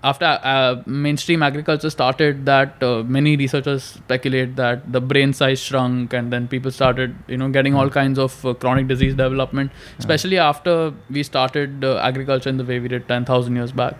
after 0.04 0.24
uh, 0.42 0.82
mainstream 0.86 1.42
agriculture 1.42 1.88
started 1.90 2.44
that 2.46 2.82
uh, 2.82 3.02
many 3.04 3.36
researchers 3.36 3.82
speculate 3.84 4.56
that 4.56 4.92
the 4.92 5.00
brain 5.00 5.32
size 5.32 5.60
shrunk 5.60 6.12
and 6.12 6.32
then 6.32 6.48
people 6.48 6.70
started 6.70 7.14
you 7.28 7.36
know 7.36 7.48
getting 7.48 7.74
all 7.74 7.88
kinds 7.88 8.18
of 8.18 8.44
uh, 8.44 8.54
chronic 8.54 8.88
disease 8.88 9.14
development 9.14 9.70
especially 9.98 10.38
after 10.38 10.92
we 11.10 11.22
started 11.22 11.84
uh, 11.84 11.98
agriculture 11.98 12.48
in 12.50 12.56
the 12.56 12.64
way 12.64 12.80
we 12.80 12.88
did 12.88 13.06
10000 13.06 13.54
years 13.54 13.70
back. 13.72 13.94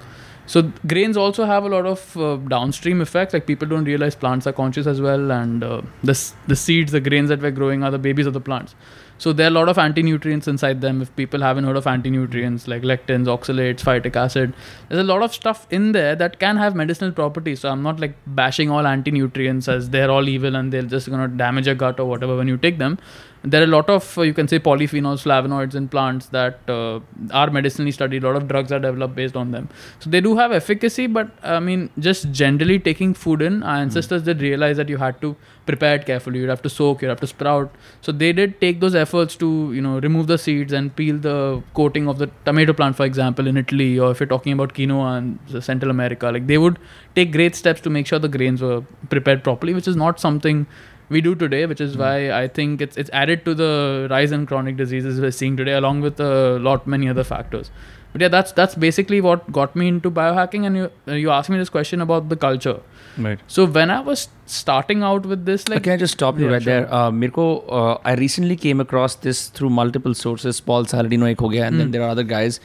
So 0.46 0.72
grains 0.88 1.16
also 1.16 1.44
have 1.44 1.62
a 1.64 1.68
lot 1.68 1.86
of 1.86 2.16
uh, 2.16 2.34
downstream 2.36 3.00
effects 3.00 3.32
like 3.32 3.46
people 3.46 3.68
don't 3.68 3.84
realize 3.84 4.16
plants 4.16 4.44
are 4.48 4.52
conscious 4.52 4.88
as 4.88 5.00
well 5.00 5.30
and 5.30 5.62
uh, 5.62 5.82
the, 6.02 6.10
s- 6.10 6.34
the 6.48 6.56
seeds 6.56 6.90
the 6.90 7.00
grains 7.00 7.28
that 7.28 7.40
we're 7.40 7.52
growing 7.52 7.84
are 7.84 7.92
the 7.92 7.98
babies 7.98 8.26
of 8.26 8.32
the 8.32 8.40
plants 8.40 8.74
so 9.22 9.32
there 9.32 9.46
are 9.46 9.50
a 9.50 9.56
lot 9.56 9.68
of 9.68 9.78
anti-nutrients 9.78 10.48
inside 10.48 10.80
them. 10.80 11.00
If 11.00 11.14
people 11.14 11.42
haven't 11.42 11.62
heard 11.62 11.76
of 11.76 11.86
anti-nutrients 11.86 12.66
like 12.66 12.82
lectins, 12.82 13.26
oxalates, 13.34 13.84
phytic 13.88 14.16
acid, 14.16 14.52
there's 14.88 15.00
a 15.00 15.04
lot 15.04 15.22
of 15.22 15.32
stuff 15.32 15.64
in 15.70 15.92
there 15.92 16.16
that 16.16 16.40
can 16.40 16.56
have 16.56 16.74
medicinal 16.74 17.12
properties. 17.12 17.60
So 17.60 17.68
I'm 17.68 17.84
not 17.84 18.00
like 18.00 18.16
bashing 18.26 18.68
all 18.68 18.84
anti-nutrients 18.84 19.68
as 19.68 19.90
they're 19.90 20.10
all 20.10 20.28
evil 20.28 20.56
and 20.56 20.72
they're 20.72 20.82
just 20.82 21.08
gonna 21.08 21.28
damage 21.28 21.66
your 21.66 21.76
gut 21.76 22.00
or 22.00 22.06
whatever 22.06 22.36
when 22.36 22.48
you 22.48 22.56
take 22.56 22.78
them. 22.78 22.98
There 23.44 23.60
are 23.60 23.64
a 23.64 23.68
lot 23.68 23.90
of 23.90 24.16
uh, 24.16 24.22
you 24.22 24.34
can 24.34 24.46
say 24.46 24.60
polyphenols, 24.60 25.24
flavonoids 25.24 25.74
in 25.74 25.88
plants 25.88 26.26
that 26.26 26.60
uh, 26.68 27.00
are 27.32 27.50
medicinally 27.50 27.90
studied. 27.90 28.22
A 28.22 28.28
lot 28.28 28.36
of 28.36 28.46
drugs 28.46 28.70
are 28.70 28.78
developed 28.78 29.16
based 29.16 29.36
on 29.36 29.50
them. 29.50 29.68
So 29.98 30.10
they 30.10 30.20
do 30.20 30.36
have 30.36 30.52
efficacy, 30.52 31.08
but 31.08 31.30
I 31.42 31.58
mean, 31.58 31.90
just 31.98 32.30
generally 32.30 32.78
taking 32.78 33.14
food 33.14 33.42
in, 33.42 33.64
our 33.64 33.76
ancestors 33.76 34.22
did 34.22 34.40
realize 34.40 34.76
that 34.76 34.88
you 34.88 34.96
had 34.96 35.20
to 35.22 35.34
prepare 35.66 35.96
it 35.96 36.06
carefully. 36.06 36.38
You'd 36.38 36.50
have 36.50 36.62
to 36.62 36.68
soak, 36.68 37.02
you'd 37.02 37.08
have 37.08 37.20
to 37.20 37.26
sprout. 37.26 37.74
So 38.00 38.12
they 38.12 38.32
did 38.32 38.60
take 38.60 38.78
those 38.78 38.94
efforts 38.94 39.36
to, 39.36 39.72
you 39.72 39.80
know, 39.80 39.98
remove 39.98 40.28
the 40.28 40.38
seeds 40.38 40.72
and 40.72 40.94
peel 40.94 41.18
the 41.18 41.62
coating 41.74 42.08
of 42.08 42.18
the 42.18 42.30
tomato 42.44 42.72
plant, 42.72 42.96
for 42.96 43.04
example, 43.04 43.46
in 43.48 43.56
Italy, 43.56 43.98
or 43.98 44.12
if 44.12 44.20
you're 44.20 44.28
talking 44.28 44.52
about 44.52 44.74
quinoa 44.74 45.18
in 45.18 45.60
Central 45.60 45.90
America, 45.90 46.30
like 46.30 46.46
they 46.46 46.58
would 46.58 46.78
take 47.16 47.32
great 47.32 47.56
steps 47.56 47.80
to 47.80 47.90
make 47.90 48.06
sure 48.06 48.18
the 48.18 48.28
grains 48.28 48.62
were 48.62 48.82
prepared 49.10 49.42
properly, 49.42 49.74
which 49.74 49.88
is 49.88 49.96
not 49.96 50.20
something 50.20 50.66
we 51.12 51.20
do 51.20 51.34
today, 51.34 51.64
which 51.66 51.80
is 51.80 51.96
mm. 51.96 52.00
why 52.00 52.42
I 52.42 52.48
think 52.48 52.80
it's 52.80 52.96
it's 52.96 53.10
added 53.22 53.44
to 53.46 53.54
the 53.54 53.72
rise 54.10 54.32
in 54.32 54.46
chronic 54.52 54.76
diseases 54.76 55.20
we're 55.20 55.36
seeing 55.40 55.56
today, 55.56 55.80
along 55.80 56.00
with 56.00 56.20
a 56.20 56.58
lot 56.68 56.86
many 56.86 57.08
other 57.08 57.24
factors. 57.32 57.70
But 58.12 58.20
yeah, 58.20 58.28
that's 58.28 58.52
that's 58.52 58.74
basically 58.74 59.20
what 59.20 59.50
got 59.52 59.74
me 59.74 59.88
into 59.88 60.10
biohacking. 60.10 60.66
And 60.66 60.76
you 60.76 60.90
uh, 61.08 61.12
you 61.12 61.30
asked 61.30 61.50
me 61.54 61.58
this 61.58 61.70
question 61.70 62.06
about 62.06 62.28
the 62.28 62.36
culture. 62.36 62.80
Right. 63.18 63.40
So 63.46 63.66
when 63.66 63.90
I 63.90 64.00
was 64.00 64.28
starting 64.46 65.02
out 65.02 65.26
with 65.26 65.44
this, 65.46 65.68
like, 65.68 65.78
uh, 65.78 65.84
can 65.84 65.92
I 65.92 65.96
just 65.96 66.14
stop 66.14 66.38
you 66.38 66.46
yeah, 66.46 66.52
right 66.52 66.62
sure. 66.62 66.80
there, 66.80 66.94
uh, 66.94 67.10
Mirko? 67.10 67.60
Uh, 67.80 67.98
I 68.04 68.14
recently 68.14 68.56
came 68.56 68.80
across 68.80 69.16
this 69.26 69.48
through 69.48 69.70
multiple 69.70 70.14
sources. 70.14 70.60
Paul 70.60 70.86
Saladino, 70.86 71.30
ek 71.30 71.40
ho 71.40 71.48
gaya, 71.48 71.66
and 71.66 71.76
mm. 71.76 71.78
then 71.78 71.86
hmm. 71.88 71.92
there 71.92 72.02
are 72.02 72.10
other 72.16 72.28
guys 72.34 72.60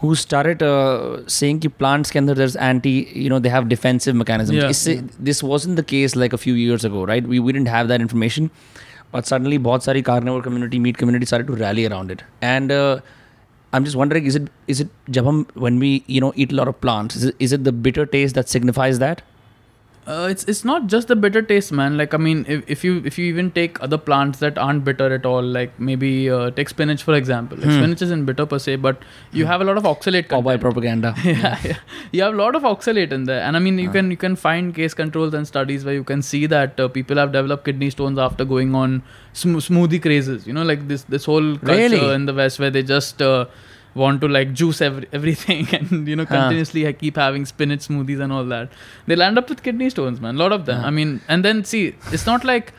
who 0.00 0.14
started 0.14 0.62
uh, 0.62 1.26
saying 1.26 1.60
that 1.60 1.76
plants 1.78 2.10
can 2.10 2.26
there's 2.26 2.56
anti 2.56 2.96
you 3.14 3.28
know 3.28 3.38
they 3.38 3.48
have 3.48 3.68
defensive 3.68 4.14
mechanisms. 4.14 4.58
This 5.18 5.42
wasn't 5.42 5.76
the 5.76 5.82
case 5.82 6.16
like 6.16 6.32
a 6.32 6.38
few 6.38 6.54
years 6.54 6.84
ago 6.84 7.04
right? 7.04 7.26
We, 7.26 7.40
we 7.40 7.52
didn't 7.52 7.68
have 7.68 7.88
that 7.88 8.00
information 8.00 8.50
but 9.12 9.26
suddenly 9.26 9.58
bahut 9.58 9.82
sari 9.82 10.02
carnivore 10.02 10.42
community 10.42 10.78
meat 10.78 10.98
community 10.98 11.26
started 11.26 11.46
to 11.46 11.54
rally 11.54 11.86
around 11.86 12.10
it. 12.10 12.22
And 12.42 12.70
uh, 12.70 13.00
I'm 13.72 13.84
just 13.84 13.96
wondering, 13.96 14.26
is 14.26 14.36
it 14.36 14.48
is 14.66 14.80
it 14.80 14.88
jab 15.10 15.26
when 15.54 15.78
we 15.78 16.04
you 16.06 16.20
know 16.20 16.32
eat 16.36 16.52
a 16.52 16.54
lot 16.54 16.68
of 16.68 16.80
plants, 16.80 17.16
is 17.38 17.52
it 17.52 17.64
the 17.64 17.72
bitter 17.72 18.06
taste 18.06 18.34
that 18.34 18.48
signifies 18.48 18.98
that? 18.98 19.22
Uh, 20.12 20.26
it's 20.32 20.44
it's 20.50 20.64
not 20.68 20.86
just 20.92 21.08
the 21.08 21.14
bitter 21.22 21.40
taste, 21.48 21.70
man. 21.78 21.96
Like 22.00 22.14
I 22.14 22.16
mean, 22.26 22.38
if, 22.48 22.62
if 22.74 22.82
you 22.84 22.92
if 23.04 23.18
you 23.18 23.26
even 23.26 23.50
take 23.56 23.80
other 23.86 23.98
plants 23.98 24.38
that 24.44 24.56
aren't 24.66 24.82
bitter 24.86 25.08
at 25.16 25.26
all, 25.30 25.42
like 25.56 25.78
maybe 25.88 26.30
uh, 26.36 26.50
take 26.58 26.70
spinach 26.72 27.02
for 27.08 27.14
example. 27.14 27.58
Like 27.58 27.66
Hmm. 27.66 27.76
Spinach 27.80 28.02
isn't 28.06 28.24
bitter 28.30 28.46
per 28.52 28.58
se, 28.66 28.76
but 28.86 29.02
you 29.40 29.44
have 29.50 29.60
a 29.60 29.66
lot 29.70 29.76
of 29.82 29.88
oxalate 29.90 30.28
Cowboy 30.30 30.56
propaganda. 30.64 31.12
yeah, 31.24 31.58
yeah, 31.64 31.76
you 32.12 32.22
have 32.22 32.32
a 32.32 32.36
lot 32.42 32.56
of 32.60 32.62
oxalate 32.72 33.12
in 33.18 33.24
there, 33.32 33.42
and 33.42 33.54
I 33.60 33.60
mean, 33.68 33.78
you 33.84 33.90
Ah. 33.90 33.96
can 33.98 34.10
you 34.10 34.16
can 34.26 34.36
find 34.46 34.74
case 34.80 34.94
controls 35.04 35.34
and 35.34 35.46
studies 35.52 35.84
where 35.90 35.98
you 36.00 36.04
can 36.12 36.22
see 36.32 36.42
that 36.56 36.80
uh, 36.80 36.88
people 36.98 37.22
have 37.24 37.32
developed 37.38 37.66
kidney 37.70 37.90
stones 37.98 38.18
after 38.30 38.46
going 38.56 38.74
on 38.84 39.02
sm- 39.34 39.62
smoothie 39.70 40.00
crazes. 40.08 40.46
You 40.46 40.54
know, 40.60 40.68
like 40.74 40.88
this 40.94 41.02
this 41.16 41.26
whole 41.32 41.50
culture 41.58 41.82
Really? 41.82 42.14
in 42.20 42.24
the 42.32 42.38
West 42.42 42.58
where 42.64 42.70
they 42.78 42.82
just 42.96 43.20
uh, 43.20 43.44
want 44.02 44.20
to 44.22 44.28
like 44.36 44.52
juice 44.60 44.80
every, 44.88 45.06
everything 45.18 45.66
and 45.78 46.08
you 46.12 46.16
know 46.20 46.24
Huh. 46.24 46.36
continuously 46.38 46.84
ha- 46.86 46.92
keep 47.02 47.16
having 47.24 47.44
spinach 47.52 47.80
smoothies 47.88 48.20
and 48.26 48.32
all 48.38 48.44
that. 48.54 48.70
They'll 49.06 49.22
end 49.28 49.38
up 49.42 49.48
with 49.54 49.62
kidney 49.62 49.90
stones, 49.90 50.20
man. 50.26 50.36
A 50.36 50.38
lot 50.44 50.52
of 50.58 50.64
them. 50.70 50.80
Huh. 50.80 50.86
I 50.88 50.90
mean, 51.00 51.20
and 51.28 51.44
then 51.50 51.64
see, 51.72 51.84
it's 52.12 52.26
not 52.32 52.44
like 52.52 52.72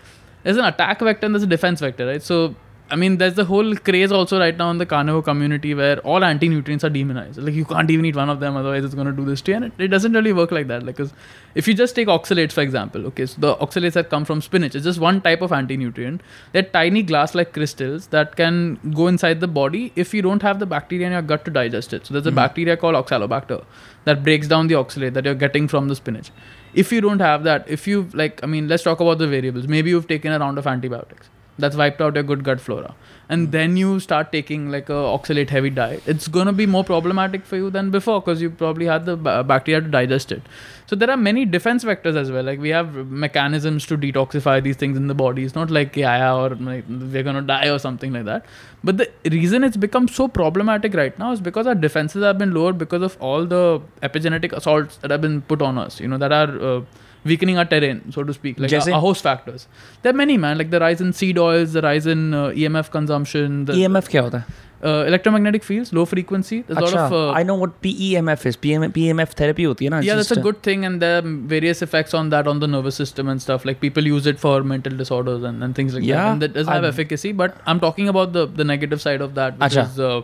there's 0.44 0.58
an 0.58 0.66
attack 0.74 1.00
vector 1.10 1.26
and 1.28 1.36
there's 1.36 1.44
a 1.52 1.54
defense 1.58 1.82
vector, 1.88 2.08
right? 2.12 2.24
So 2.32 2.56
I 2.92 2.96
mean, 2.96 3.18
there's 3.18 3.36
the 3.36 3.46
whole 3.46 3.76
craze 3.76 4.12
also 4.12 4.40
right 4.40 4.58
now 4.58 4.72
in 4.72 4.80
the 4.80 4.86
carnivore 4.86 5.22
community 5.22 5.76
where 5.76 6.00
all 6.00 6.24
anti-nutrients 6.24 6.84
are 6.84 6.90
demonized. 6.90 7.38
Like 7.38 7.54
you 7.54 7.64
can't 7.64 7.90
even 7.92 8.04
eat 8.06 8.16
one 8.16 8.30
of 8.32 8.40
them, 8.40 8.56
otherwise 8.56 8.84
it's 8.84 8.96
going 8.96 9.06
to 9.06 9.14
do 9.14 9.26
this 9.26 9.42
to 9.42 9.52
you. 9.52 9.58
And 9.58 9.66
it, 9.66 9.74
it 9.78 9.88
doesn't 9.90 10.14
really 10.14 10.34
work 10.34 10.52
like 10.52 10.68
that. 10.70 10.84
Like, 10.84 10.98
'cause 10.98 11.14
if 11.54 11.68
you 11.68 11.76
just 11.76 11.96
take 11.96 12.08
oxalates, 12.08 12.52
for 12.52 12.62
example, 12.62 13.06
okay, 13.08 13.28
so 13.28 13.40
the 13.40 13.56
oxalates 13.58 13.94
that 13.94 14.10
come 14.10 14.26
from 14.26 14.42
spinach, 14.42 14.74
it's 14.74 14.86
just 14.86 15.00
one 15.00 15.22
type 15.22 15.44
of 15.44 15.52
anti-nutrient. 15.52 16.22
They're 16.52 16.64
tiny 16.64 17.04
glass-like 17.04 17.54
crystals 17.54 18.08
that 18.08 18.36
can 18.36 18.80
go 18.96 19.08
inside 19.08 19.40
the 19.40 19.48
body 19.48 19.92
if 19.96 20.14
you 20.14 20.22
don't 20.24 20.42
have 20.42 20.58
the 20.60 20.66
bacteria 20.66 21.06
in 21.06 21.14
your 21.14 21.22
gut 21.22 21.46
to 21.46 21.52
digest 21.52 21.94
it. 21.94 22.08
So 22.08 22.14
there's 22.16 22.26
a 22.28 22.32
Mhm. 22.32 22.36
bacteria 22.44 22.76
called 22.78 22.96
oxalobacter 22.96 23.64
that 24.06 24.24
breaks 24.24 24.48
down 24.48 24.68
the 24.68 24.76
oxalate 24.76 25.14
that 25.14 25.26
you're 25.26 25.36
getting 25.48 25.68
from 25.68 25.90
the 25.90 25.96
spinach. 25.96 26.32
If 26.74 26.92
you 26.92 27.02
don't 27.02 27.20
have 27.20 27.44
that, 27.44 27.66
if 27.68 27.88
you've, 27.88 28.16
like, 28.16 28.40
I 28.44 28.48
mean, 28.48 28.68
let's 28.68 28.82
talk 28.84 29.00
about 29.00 29.20
the 29.20 29.28
variables. 29.28 29.68
Maybe 29.68 29.92
you've 29.92 30.08
taken 30.08 30.32
a 30.32 30.40
round 30.40 30.58
of 30.58 30.66
antibiotics 30.66 31.30
that's 31.60 31.76
wiped 31.76 32.02
out 32.02 32.16
your 32.16 32.24
good 32.24 32.44
gut 32.44 32.60
flora. 32.60 32.96
And 33.32 33.52
then 33.52 33.78
you 33.78 34.00
start 34.00 34.32
taking 34.32 34.72
like 34.72 34.90
a 34.90 34.94
oxalate 34.94 35.50
heavy 35.50 35.70
diet. 35.70 36.02
It's 36.08 36.28
going 36.28 36.48
to 36.48 36.52
be 36.52 36.66
more 36.66 36.84
problematic 36.84 37.46
for 37.46 37.58
you 37.58 37.70
than 37.70 37.92
before 37.92 38.22
because 38.22 38.42
you 38.42 38.50
probably 38.50 38.88
had 38.88 39.06
the 39.06 39.16
ba- 39.16 39.44
bacteria 39.44 39.82
to 39.82 39.88
digest 39.88 40.32
it. 40.32 40.42
So 40.88 40.96
there 40.96 41.12
are 41.12 41.18
many 41.18 41.46
defense 41.46 41.84
vectors 41.84 42.16
as 42.16 42.32
well. 42.32 42.44
Like 42.44 42.60
we 42.60 42.70
have 42.70 42.96
mechanisms 43.12 43.86
to 43.86 43.98
detoxify 43.98 44.64
these 44.64 44.78
things 44.78 44.98
in 44.98 45.06
the 45.06 45.14
body. 45.14 45.44
It's 45.44 45.54
not 45.54 45.70
like 45.70 45.96
yeah, 45.96 46.18
yeah 46.18 46.36
or 46.36 46.50
like 46.56 46.86
we're 46.90 47.22
going 47.22 47.36
to 47.36 47.44
die 47.44 47.70
or 47.70 47.78
something 47.78 48.12
like 48.14 48.26
that. 48.26 48.46
But 48.84 48.98
the 48.98 49.10
reason 49.30 49.64
it's 49.64 49.78
become 49.78 50.08
so 50.08 50.28
problematic 50.28 50.96
right 50.96 51.18
now 51.20 51.32
is 51.32 51.42
because 51.42 51.68
our 51.68 51.76
defenses 51.76 52.24
have 52.24 52.40
been 52.40 52.54
lowered 52.54 52.78
because 52.78 53.04
of 53.04 53.18
all 53.20 53.46
the 53.46 53.82
epigenetic 54.02 54.54
assaults 54.54 54.98
that 54.98 55.12
have 55.12 55.22
been 55.22 55.42
put 55.42 55.62
on 55.62 55.78
us 55.78 56.00
you 56.00 56.08
know 56.08 56.18
that 56.18 56.32
are 56.32 56.62
uh, 56.62 56.82
weakening 57.31 57.57
our 57.61 57.65
terrain 57.65 58.01
so 58.15 58.23
to 58.23 58.33
speak 58.35 58.59
like 58.61 58.71
Jaise? 58.71 58.87
our, 58.89 58.95
our 58.97 59.01
host 59.01 59.23
factors 59.23 59.67
there 60.03 60.11
are 60.13 60.17
many 60.25 60.37
man 60.37 60.59
like 60.59 60.71
the 60.77 60.81
rise 60.81 61.01
in 61.01 61.13
seed 61.23 61.39
oils 61.39 61.73
the 61.73 61.83
rise 61.91 62.07
in 62.15 62.35
uh, 62.35 62.49
emf 62.67 62.91
consumption 62.99 63.65
the 63.71 63.77
EMF 63.85 64.09
क्या 64.15 64.23
होता 64.23 64.39
है? 64.39 64.63
uh, 64.89 65.05
electromagnetic 65.11 65.65
fields 65.69 65.93
low 65.99 66.05
frequency 66.11 66.59
there's 66.67 66.79
a 66.79 66.85
lot 66.87 66.97
of 67.05 67.13
uh, 67.19 67.31
I 67.41 67.43
know 67.51 67.55
what 67.63 67.81
PEMF 67.87 68.45
is. 68.51 68.57
PM, 68.67 68.83
PEMF 68.99 69.33
therapy 69.41 69.65
होती 69.71 69.85
है 69.85 69.91
ना? 69.95 70.01
yeah 70.09 70.19
It's 70.21 70.29
that's 70.29 70.33
a 70.33 70.41
just, 70.41 70.45
good 70.49 70.61
thing 70.69 70.85
and 70.89 71.01
there 71.07 71.17
are 71.23 71.27
various 71.55 71.81
effects 71.89 72.13
on 72.21 72.29
that 72.35 72.51
on 72.53 72.61
the 72.65 72.69
nervous 72.75 73.01
system 73.05 73.31
and 73.35 73.45
stuff 73.47 73.65
like 73.71 73.81
people 73.87 74.11
use 74.15 74.27
it 74.35 74.39
for 74.47 74.55
mental 74.75 74.95
disorders 75.03 75.43
and, 75.53 75.65
and 75.69 75.75
things 75.81 75.95
like 75.99 76.03
that 76.05 76.15
Yeah, 76.15 76.33
and 76.33 76.43
that 76.47 76.53
does 76.59 76.67
have 76.75 76.85
I've- 76.85 76.93
efficacy 76.95 77.33
but 77.45 77.57
i'm 77.67 77.81
talking 77.87 78.11
about 78.17 78.35
the 78.39 78.45
the 78.63 78.67
negative 78.77 79.01
side 79.07 79.23
of 79.29 79.35
that 79.41 79.59
which 79.65 79.79
Acha. 79.79 79.87
is 79.91 79.99
uh, 80.11 80.21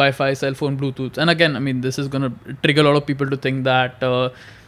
wi-fi 0.00 0.30
cell 0.44 0.54
phone 0.62 0.78
bluetooth 0.84 1.18
and 1.24 1.28
again 1.36 1.60
i 1.60 1.64
mean 1.68 1.82
this 1.88 1.98
is 2.04 2.08
going 2.16 2.26
to 2.28 2.56
trigger 2.66 2.82
a 2.86 2.88
lot 2.90 2.98
of 3.02 3.06
people 3.12 3.28
to 3.36 3.42
think 3.48 3.64
that 3.70 4.08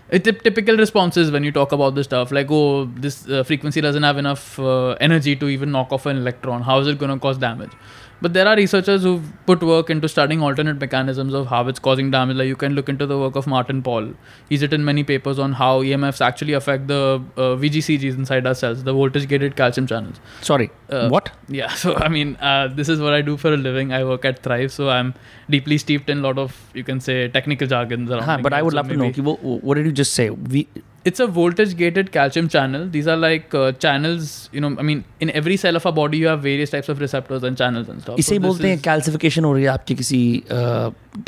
it, 0.10 0.24
typ- 0.24 0.42
typical 0.42 0.78
responses 0.78 1.32
when 1.32 1.44
you 1.44 1.52
talk 1.52 1.72
about 1.72 1.96
this 1.96 2.06
stuff 2.06 2.32
like 2.32 2.48
oh 2.50 2.86
this 2.86 3.28
uh, 3.28 3.44
frequency 3.44 3.82
doesn't 3.82 4.04
have 4.04 4.18
enough 4.18 4.60
uh, 4.60 4.92
energy 5.02 5.36
to 5.36 5.50
even 5.50 5.72
knock 5.72 5.92
off 5.92 6.06
an 6.06 6.18
electron. 6.18 6.62
How 6.62 6.80
is 6.80 6.88
it 6.88 6.98
going 6.98 7.12
to 7.12 7.20
cause 7.20 7.38
damage 7.38 7.72
But 8.20 8.34
there 8.34 8.48
are 8.48 8.56
researchers 8.56 9.04
who've 9.04 9.24
put 9.46 9.62
work 9.62 9.90
into 9.92 10.10
studying 10.10 10.42
alternate 10.42 10.80
mechanisms 10.80 11.34
of 11.34 11.48
how 11.48 11.68
it's 11.68 11.80
causing 11.80 12.10
damage. 12.10 12.38
Like 12.38 12.48
you 12.48 12.56
can 12.56 12.74
look 12.74 12.90
into 12.90 13.06
the 13.06 13.18
work 13.18 13.36
of 13.36 13.46
Martin 13.46 13.82
Pall. 13.84 14.14
He's 14.50 14.62
written 14.64 14.84
many 14.84 15.04
papers 15.04 15.38
on 15.38 15.54
how 15.54 15.82
EMFs 15.84 16.20
actually 16.20 16.54
affect 16.54 16.88
the 16.88 17.22
uh, 17.38 17.42
VGCCs 17.64 18.18
inside 18.18 18.48
our 18.48 18.56
cells, 18.56 18.84
the 18.84 18.94
voltage 18.94 19.28
gated 19.28 19.56
calcium 19.56 19.86
channels. 19.86 20.20
Sorry. 20.42 20.72
Uh, 20.90 21.10
what? 21.10 21.32
Yeah, 21.48 21.68
so 21.84 21.96
I 21.96 22.08
mean, 22.08 22.36
uh, 22.38 22.70
this 22.70 22.90
is 22.90 23.00
what 23.00 23.14
I 23.14 23.22
do 23.22 23.38
for 23.38 23.54
a 23.54 23.58
living. 23.58 23.94
I 23.94 24.04
work 24.04 24.26
at 24.26 24.42
Thrive, 24.42 24.72
so 24.72 24.90
I'm 24.90 25.14
deeply 25.50 25.78
steeped 25.78 26.10
in 26.10 26.20
a 26.20 26.22
lot 26.22 26.38
of, 26.40 26.60
you 26.74 26.84
can 26.84 27.00
say, 27.00 27.28
technical 27.28 27.68
jargons 27.68 28.10
around. 28.10 28.24
Huh, 28.24 28.40
but 28.42 28.52
I 28.54 28.62
would 28.64 28.72
So 28.72 28.78
love 28.78 28.90
to 28.90 28.98
know. 28.98 29.36
what 29.42 29.76
did 29.76 29.86
you 29.86 29.92
just 29.92 30.14
say? 30.14 30.30
We 30.32 30.68
it's 31.11 31.21
a 31.23 31.27
voltage 31.37 31.71
gated 31.79 32.11
calcium 32.17 32.49
channel 32.55 32.83
these 32.97 33.07
are 33.13 33.17
like 33.23 33.55
uh, 33.61 33.71
channels 33.85 34.27
you 34.57 34.61
know 34.65 34.69
i 34.83 34.85
mean 34.91 35.01
in 35.25 35.31
every 35.41 35.57
cell 35.63 35.79
of 35.81 35.87
our 35.91 35.95
body 35.97 36.19
you 36.19 36.29
have 36.33 36.43
various 36.45 36.71
types 36.75 36.91
of 36.95 37.01
receptors 37.05 37.47
and 37.49 37.59
channels 37.63 37.89
and 37.95 38.05
stuff 38.05 38.21
इसे 38.25 38.29
So 38.29 38.39
this 38.39 38.45
बोलते 38.47 38.69
हैं 38.69 38.77
is- 38.77 38.85
calcification 38.85 39.45
हो 39.45 39.53
रही 39.55 39.63
है 39.65 39.69
आपकी 39.71 39.95
किसी 40.03 40.21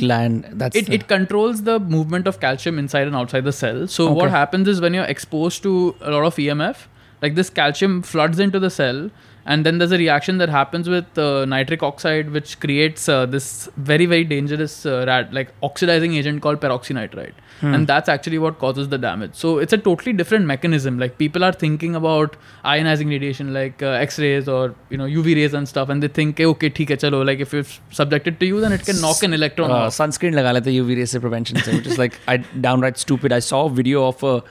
gland 0.03 0.45
that's 0.63 0.79
it, 0.81 0.93
it 0.99 1.07
controls 1.15 1.63
the 1.71 1.77
movement 1.97 2.31
of 2.33 2.39
calcium 2.45 2.79
inside 2.85 3.11
and 3.13 3.19
outside 3.23 3.49
the 3.51 3.57
cell 3.61 3.81
so 3.97 4.07
what 4.11 4.27
Okay. 4.27 4.35
happens 4.37 4.71
is 4.75 4.81
when 4.87 4.99
you're 4.99 5.11
exposed 5.17 5.63
to 5.69 5.73
a 6.11 6.15
lot 6.17 6.29
of 6.31 6.39
emf 6.47 6.85
like 7.22 7.36
this 7.36 7.50
calcium 7.50 8.02
floods 8.02 8.40
into 8.40 8.60
the 8.60 8.70
cell 8.70 9.10
and 9.46 9.66
then 9.66 9.78
there's 9.80 9.92
a 9.92 9.98
reaction 9.98 10.38
that 10.38 10.50
happens 10.50 10.88
with 10.88 11.18
uh, 11.18 11.46
nitric 11.46 11.82
oxide 11.82 12.30
which 12.32 12.60
creates 12.60 13.08
uh, 13.10 13.26
this 13.26 13.70
very 13.78 14.06
very 14.06 14.24
dangerous 14.24 14.86
uh, 14.86 15.04
rad, 15.08 15.34
like 15.34 15.54
oxidizing 15.64 16.14
agent 16.14 16.42
called 16.42 16.60
peroxynitrite 16.60 17.34
hmm. 17.62 17.74
and 17.74 17.88
that's 17.88 18.10
actually 18.10 18.38
what 18.38 18.60
causes 18.60 18.90
the 18.90 18.98
damage 18.98 19.34
so 19.34 19.58
it's 19.58 19.74
a 19.74 19.78
totally 19.78 20.14
different 20.14 20.46
mechanism 20.46 21.00
like 21.00 21.18
people 21.18 21.44
are 21.44 21.52
thinking 21.52 21.96
about 21.96 22.38
ionizing 22.66 23.10
radiation 23.10 23.54
like 23.54 23.82
uh, 23.82 24.06
x-rays 24.08 24.48
or 24.48 24.76
you 24.90 24.98
know 24.98 25.06
uv 25.06 25.36
rays 25.42 25.54
and 25.54 25.68
stuff 25.68 25.90
and 25.90 26.04
they 26.04 26.08
think 26.08 26.38
hey, 26.38 26.46
okay 26.46 26.70
theek 26.70 26.90
hai, 26.90 26.96
chalo. 26.96 27.26
like 27.26 27.40
if 27.40 27.54
it's 27.54 27.80
subjected 27.92 28.40
to 28.40 28.46
you 28.46 28.62
then 28.62 28.72
it 28.72 28.86
can 28.86 29.00
knock 29.02 29.24
an 29.24 29.34
electron 29.34 29.72
uh, 29.72 29.76
off. 29.76 29.94
sunscreen 30.00 30.42
laga 30.42 30.56
lete 30.60 30.74
uv 30.84 30.96
rays 31.02 31.18
prevention 31.28 31.58
which 31.76 31.88
is 31.88 31.98
like 31.98 32.20
i 32.28 32.38
downright 32.70 32.98
stupid 32.98 33.32
i 33.32 33.40
saw 33.52 33.66
a 33.66 33.70
video 33.70 34.08
of 34.14 34.24
a 34.24 34.44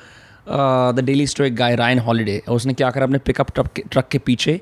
uh, 0.49 0.93
the 0.93 1.03
Daily 1.03 1.27
Stoic 1.27 1.55
guy 1.55 1.75
Ryan 1.77 1.99
Holiday 2.09 2.41
उसने 2.49 2.75
क्या 2.75 2.91
करा 2.91 3.05
अपने 3.07 3.19
pickup 3.31 3.55
truck 3.55 3.73
के 3.77 3.83
truck 3.93 4.09
के 4.13 4.19
पीछे 4.31 4.61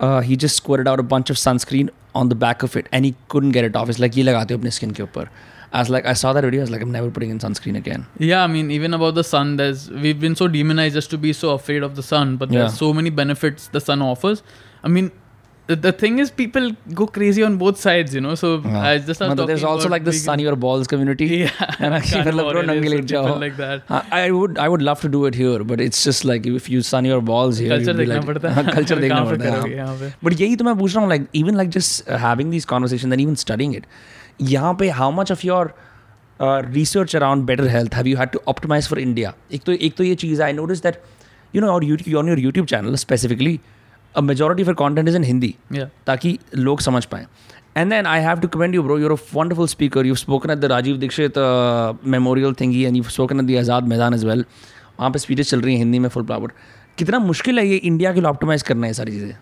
uh, 0.00 0.20
he 0.20 0.36
just 0.44 0.62
squirted 0.62 0.88
out 0.92 1.00
a 1.00 1.08
bunch 1.14 1.30
of 1.30 1.36
sunscreen 1.36 1.90
on 2.14 2.28
the 2.28 2.38
back 2.44 2.62
of 2.62 2.76
it 2.76 2.88
and 2.92 3.04
he 3.04 3.14
couldn't 3.28 3.52
get 3.58 3.64
it 3.70 3.76
off 3.76 3.88
it's 3.94 4.00
like 4.04 4.16
ये 4.18 4.22
लगाते 4.22 4.54
हो 4.54 4.58
अपने 4.60 4.70
स्किन 4.78 4.90
के 4.90 5.02
ऊपर 5.02 5.28
I 5.74 5.80
was 5.82 5.88
like 5.90 6.06
I 6.06 6.12
saw 6.18 6.32
that 6.34 6.44
video 6.44 6.60
I 6.60 6.66
was 6.66 6.70
like 6.70 6.82
I'm 6.86 6.92
never 6.92 7.10
putting 7.10 7.30
in 7.30 7.40
sunscreen 7.44 7.76
again 7.76 8.06
Yeah, 8.18 8.44
I 8.44 8.46
mean, 8.46 8.70
even 8.70 8.94
about 8.94 9.16
the 9.16 9.24
sun, 9.24 9.56
there's 9.56 9.90
we've 9.90 10.20
been 10.20 10.36
so 10.40 10.46
demonized 10.56 10.94
just 10.94 11.10
to 11.14 11.18
be 11.18 11.32
so 11.32 11.50
afraid 11.54 11.82
of 11.82 11.96
the 11.96 12.04
sun, 12.10 12.36
but 12.36 12.52
yeah. 12.52 12.60
there's 12.60 12.78
so 12.82 12.92
many 12.98 13.10
benefits 13.10 13.66
the 13.78 13.80
sun 13.80 14.04
offers. 14.10 14.42
I 14.84 14.92
mean, 14.96 15.10
the, 15.69 15.75
the 15.75 15.91
thing 15.91 16.17
is, 16.17 16.31
people 16.31 16.71
go 16.99 17.05
crazy 17.05 17.43
on 17.43 17.57
both 17.57 17.77
sides, 17.79 18.13
you 18.15 18.21
know. 18.21 18.33
So 18.33 18.47
I 18.65 18.97
just 18.97 19.19
was 19.21 19.29
मतलब 19.29 19.47
there's 19.47 19.61
talking 19.61 19.71
also 19.71 19.87
about 19.87 19.91
like 19.91 20.05
the 20.05 20.11
vegan- 20.11 20.23
sun 20.23 20.39
your 20.39 20.55
balls 20.55 20.87
community 20.93 21.27
Yeah, 21.31 21.51
है 21.81 21.89
ना 21.89 21.99
कि 21.99 22.19
मतलब 22.19 22.49
bro 22.51 22.53
Carnivore 22.53 22.65
नंगे 22.69 22.87
is 22.87 22.93
late 22.93 23.01
people 23.01 23.11
जाओ 23.11 23.39
like 23.43 23.57
that. 23.57 23.83
हाँ, 23.89 24.01
I 24.19 24.31
would 24.37 24.57
I 24.63 24.67
would 24.75 24.85
love 24.87 25.03
to 25.03 25.11
do 25.17 25.21
it 25.29 25.37
here 25.41 25.59
but 25.73 25.83
it's 25.87 26.03
just 26.07 26.25
like 26.29 26.47
if 26.53 26.69
you 26.75 26.81
sun 26.89 27.09
your 27.11 27.19
balls 27.29 27.61
here 27.63 27.69
Culture 27.75 27.91
you'd 27.91 28.01
be 28.01 28.05
देखना 28.05 28.15
like, 28.15 28.27
पड़ता 28.27 28.53
हाँ, 28.53 28.63
है 28.63 28.73
culture 28.77 28.99
देखना 29.01 29.15
कहाँ 29.15 29.25
पे 29.25 29.37
पड़ता 29.37 29.45
है 29.45 29.51
करोगे 29.51 29.77
हाँ। 29.77 29.85
यहाँ 29.85 29.97
पे 29.99 30.13
बट 30.25 30.41
यही 30.41 30.55
तो 30.55 30.65
मैं 30.65 30.77
पूछ 30.79 30.95
रहा 30.95 31.01
हूँ 31.03 31.09
like 31.09 31.27
even 31.43 31.55
like 31.57 31.69
just 31.77 32.09
having 32.25 32.51
this 32.51 32.65
conversation 32.73 33.13
and 33.13 33.21
even 33.21 33.35
studying 33.45 33.75
it 33.75 33.85
यहाँ 34.55 34.73
पे 34.79 34.89
how 35.01 35.11
much 35.21 35.31
of 35.31 35.45
your 35.45 35.73
research 36.73 37.15
around 37.15 37.43
better 37.45 37.67
health 37.77 37.95
have 37.95 38.07
you 38.07 38.17
had 38.17 38.29
to 38.29 38.41
optimise 38.47 38.87
for 38.89 38.99
India 38.99 39.33
एक 39.53 39.63
तो 39.65 39.71
एक 39.71 39.95
तो 39.97 40.03
ये 40.03 40.15
चीज़ 40.23 40.41
I 40.43 40.53
notice 40.53 40.83
that 40.83 41.01
you 41.55 41.61
know 41.61 41.71
और 41.73 41.83
YouTube 41.85 42.17
on 42.19 42.29
your 42.29 42.39
YouTube 42.39 42.65
channel 42.67 42.95
specifically 42.95 43.59
a 44.16 44.20
majority 44.20 44.62
of 44.62 44.74
content 44.82 45.08
is 45.08 45.16
in 45.16 45.24
Hindi 45.24 45.54
ताकि 46.06 46.38
लोग 46.56 46.80
समझ 46.80 47.04
पाएँ। 47.04 47.26
And 47.76 47.90
then 47.90 48.06
I 48.06 48.20
have 48.20 48.40
to 48.40 48.48
commend 48.48 48.74
you 48.74 48.82
bro 48.82 48.98
You're 48.98 49.16
a 49.16 49.22
wonderful 49.36 49.70
speaker. 49.70 50.06
You've 50.08 50.22
spoken 50.22 50.52
at 50.54 50.60
the 50.60 50.68
Rajiv 50.74 51.00
Dikshit 51.04 51.42
uh, 51.44 51.94
memorial 52.16 52.54
thingy, 52.60 52.86
and 52.88 53.00
you've 53.00 53.10
spoken 53.14 53.44
at 53.44 53.50
the 53.50 53.56
Azad 53.64 53.90
Maidan 53.92 54.20
as 54.20 54.24
वहाँ 54.98 55.10
पे 55.10 55.18
speeches 55.18 55.50
चल 55.50 55.60
रही 55.60 55.72
हैं 55.72 55.78
हिंदी 55.78 55.98
में 55.98 56.08
फुल 56.08 56.22
पावर 56.24 56.50
कितना 56.98 57.18
मुश्किल 57.18 57.58
है 57.58 57.66
ये 57.66 57.76
इंडिया 57.76 58.12
के 58.12 58.20
लिए 58.20 58.28
ऑप्टिमाइज 58.28 58.62
करना 58.62 58.86
है 58.86 58.92
सारी 58.92 59.12
चीज़ें? 59.12 59.34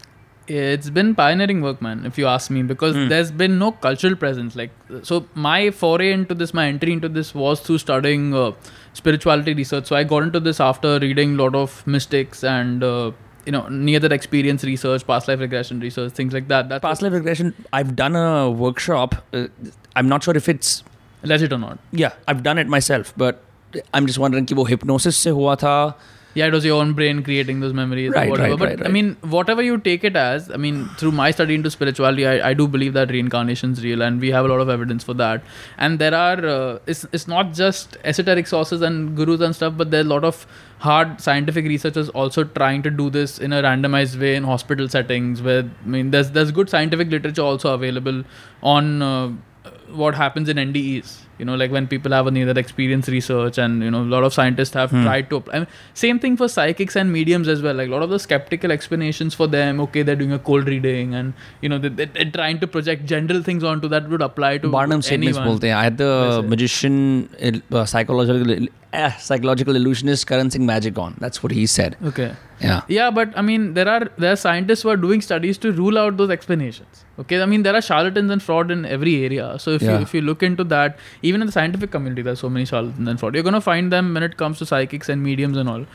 It's 0.73 0.89
been 0.91 1.13
pioneering 1.15 1.63
work 1.65 1.79
man 1.83 2.03
if 2.07 2.21
you 2.21 2.27
ask 2.27 2.53
me 2.53 2.63
because 2.63 2.97
there 2.97 3.21
is 3.21 3.33
been 3.43 3.53
no 3.53 3.71
cultural 3.83 4.15
presence 4.23 4.57
like 4.57 5.03
so 5.09 5.23
my 5.47 5.71
foray 5.81 6.03
into 6.25 6.35
this 6.35 6.55
my 6.55 6.69
entry 6.69 6.93
into 7.01 7.09
this 7.09 7.35
was 7.37 7.61
through 7.67 7.77
starting 7.79 8.35
spirituality 8.97 9.53
research 9.53 9.89
so 9.89 9.95
I 9.95 10.05
got 10.15 10.33
to 10.33 10.41
this 10.41 10.61
after 10.61 10.99
reading 11.01 11.37
lot 11.37 11.57
of 11.57 11.83
mistakes 11.91 12.45
and 12.45 12.85
you 13.47 13.53
know 13.53 13.69
near 13.69 13.99
that 14.01 14.13
experience 14.13 14.65
research 14.65 15.07
past 15.07 15.29
life 15.29 15.41
regression 15.41 15.81
research 15.81 16.13
things 16.13 16.33
like 16.33 16.49
that. 16.49 16.69
That's 16.69 16.83
past 16.83 17.03
life 17.03 17.13
regression 17.13 17.55
i've 17.73 17.97
done 17.97 18.17
a 18.17 18.51
workshop 18.51 19.15
uh, 19.33 19.47
i'm 19.97 20.09
not 20.09 20.23
sure 20.23 20.37
if 20.37 20.49
it's 20.49 20.85
legit 21.23 21.53
or 21.53 21.59
not. 21.59 21.79
Yeah 21.93 22.13
i've 22.29 22.43
done 22.43 22.59
it 22.59 22.67
myself 22.69 23.13
but 23.17 23.43
i'm 23.95 24.07
just 24.07 24.19
wondering 24.19 24.45
if 24.45 24.53
it 24.53 24.57
was 24.57 24.69
hypnosis 24.69 25.17
se 25.17 25.31
hua 25.31 25.57
tha 25.57 25.75
yeah, 26.35 26.47
it 26.47 26.53
was 26.53 26.65
your 26.65 26.81
own 26.81 26.95
brain 26.95 27.23
creating 27.23 27.61
those 27.61 27.75
memories 27.75 28.11
Right, 28.13 28.27
or 28.27 28.31
whatever. 28.31 28.51
right, 28.51 28.59
but 28.59 28.69
right, 28.81 28.87
I 28.87 28.91
mean, 28.91 29.17
whatever 29.21 29.63
you 29.63 29.77
take 29.79 30.03
it 30.03 30.17
as, 30.17 30.51
I 30.51 30.57
mean, 30.57 30.89
through 30.97 31.13
my 31.13 31.31
study 31.31 31.55
into 31.55 31.71
spirituality, 31.71 32.27
I, 32.27 32.51
I 32.51 32.55
do 32.55 32.67
believe 32.67 32.95
that 32.95 33.11
reincarnation 33.11 33.73
is 33.73 33.85
real, 33.85 34.01
and 34.03 34.21
we 34.21 34.31
have 34.31 34.47
a 34.47 34.49
lot 34.49 34.61
of 34.61 34.71
evidence 34.71 35.05
for 35.05 35.15
that. 35.15 35.43
And 35.77 35.99
there 35.99 36.15
are, 36.15 36.45
uh, 36.47 36.79
it's 36.87 37.05
it's 37.13 37.29
not 37.29 37.53
just 37.53 37.99
esoteric 38.05 38.47
sources 38.47 38.81
and 38.83 39.15
gurus 39.17 39.41
and 39.41 39.55
stuff, 39.55 39.75
but 39.77 39.91
there 39.91 40.01
are 40.01 40.05
a 40.05 40.13
lot 40.15 40.25
of 40.25 40.47
hard 40.79 41.21
scientific 41.21 41.65
researchers 41.67 42.09
also 42.09 42.45
trying 42.45 42.83
to 42.83 42.91
do 42.91 43.11
this 43.11 43.39
in 43.39 43.53
a 43.53 43.63
randomized 43.63 44.19
way 44.19 44.35
in 44.35 44.43
hospital 44.45 44.89
settings. 44.89 45.43
Where 45.43 45.63
I 45.85 45.87
mean, 45.87 46.11
there's 46.13 46.31
there's 46.31 46.51
good 46.51 46.71
scientific 46.71 47.11
literature 47.11 47.43
also 47.43 47.75
available 47.75 48.25
on. 48.63 49.03
Uh, 49.03 49.33
what 50.02 50.16
happens 50.16 50.50
in 50.50 50.58
NDEs. 50.58 51.18
You 51.40 51.46
know, 51.46 51.56
like 51.56 51.72
when 51.72 51.88
people 51.88 52.14
have 52.14 52.26
a 52.26 52.32
near 52.32 52.46
that 52.48 52.58
experience 52.58 53.08
research, 53.08 53.58
and 53.60 53.84
you 53.84 53.92
know, 53.92 54.02
a 54.02 54.12
lot 54.14 54.24
of 54.24 54.34
scientists 54.34 54.74
have 54.74 54.90
tried 54.90 55.30
to. 55.30 55.44
I 55.54 55.60
mean, 55.60 55.68
same 55.94 56.20
thing 56.20 56.36
for 56.36 56.48
psychics 56.48 56.96
and 56.96 57.14
mediums 57.14 57.48
as 57.48 57.62
well. 57.62 57.76
Like 57.76 57.90
a 57.90 57.92
lot 57.92 58.02
of 58.02 58.10
the 58.10 58.18
skeptical 58.18 58.72
explanations 58.72 59.36
for 59.36 59.48
them. 59.48 59.80
Okay, 59.82 60.02
they're 60.02 60.16
doing 60.16 60.34
a 60.34 60.40
cold 60.40 60.68
reading, 60.68 61.14
and 61.14 61.34
you 61.62 61.70
know, 61.70 61.78
they, 61.78 61.90
they, 61.90 62.06
they're 62.06 62.32
trying 62.32 62.60
to 62.60 62.68
project 62.68 63.06
general 63.06 63.44
things 63.44 63.64
onto 63.64 63.88
that 63.90 64.10
would 64.10 64.22
apply 64.22 64.58
to 64.58 64.70
Barnum 64.70 65.04
statements 65.04 65.38
anyone. 65.38 65.48
बोलते 65.48 65.68
हैं 65.68 65.76
I 65.76 65.84
had 65.84 65.98
the 65.98 66.10
वैसे। 66.24 66.50
magician 66.50 67.00
uh, 67.72 67.86
psychological 67.86 68.68
uh, 68.93 69.11
psychological 69.17 69.75
illusionist 69.77 70.27
Karan 70.27 70.51
Singh 70.51 70.67
Magic 70.67 70.99
on 70.99 71.15
that's 71.19 71.43
what 71.43 71.53
he 71.53 71.67
said 71.67 71.97
Okay. 72.11 72.33
yeah 72.61 72.81
Yeah, 72.89 73.11
but 73.11 73.31
I 73.37 73.43
mean, 73.43 73.63
there 73.77 73.89
are 73.93 74.03
there 74.25 74.33
are 74.33 74.41
scientists 74.43 74.83
who 74.83 74.91
are 74.91 74.97
doing 75.05 75.21
studies 75.27 75.57
to 75.63 75.73
rule 75.73 75.97
out 76.03 76.17
those 76.19 76.31
explanations. 76.35 76.99
Okay, 77.23 77.41
I 77.43 77.47
mean, 77.53 77.63
there 77.67 77.75
are 77.79 77.81
charlatans 77.87 78.31
and 78.35 78.43
fraud 78.49 78.71
in 78.75 78.85
every 78.97 79.15
area. 79.29 79.47
So 79.65 79.71
if 79.79 79.83
Yeah. 79.87 79.95
you 79.97 80.03
if 80.09 80.13
you 80.17 80.21
look 80.29 80.43
into 80.49 80.65
that, 80.75 80.99
even 81.31 81.41
in 81.47 81.51
the 81.51 81.55
scientific 81.57 81.91
community, 81.97 82.23
there's 82.29 82.43
so 82.45 82.51
many 82.59 82.67
charlatans 82.73 83.09
and 83.15 83.19
fraud. 83.23 83.35
You're 83.39 83.47
gonna 83.49 83.63
find 83.71 83.97
them 83.97 84.13
when 84.19 84.27
it 84.29 84.37
comes 84.43 84.59
to 84.63 84.69
psychics 84.73 85.09
and 85.15 85.27
mediums 85.31 85.57
and 85.65 85.73
all. 85.75 85.87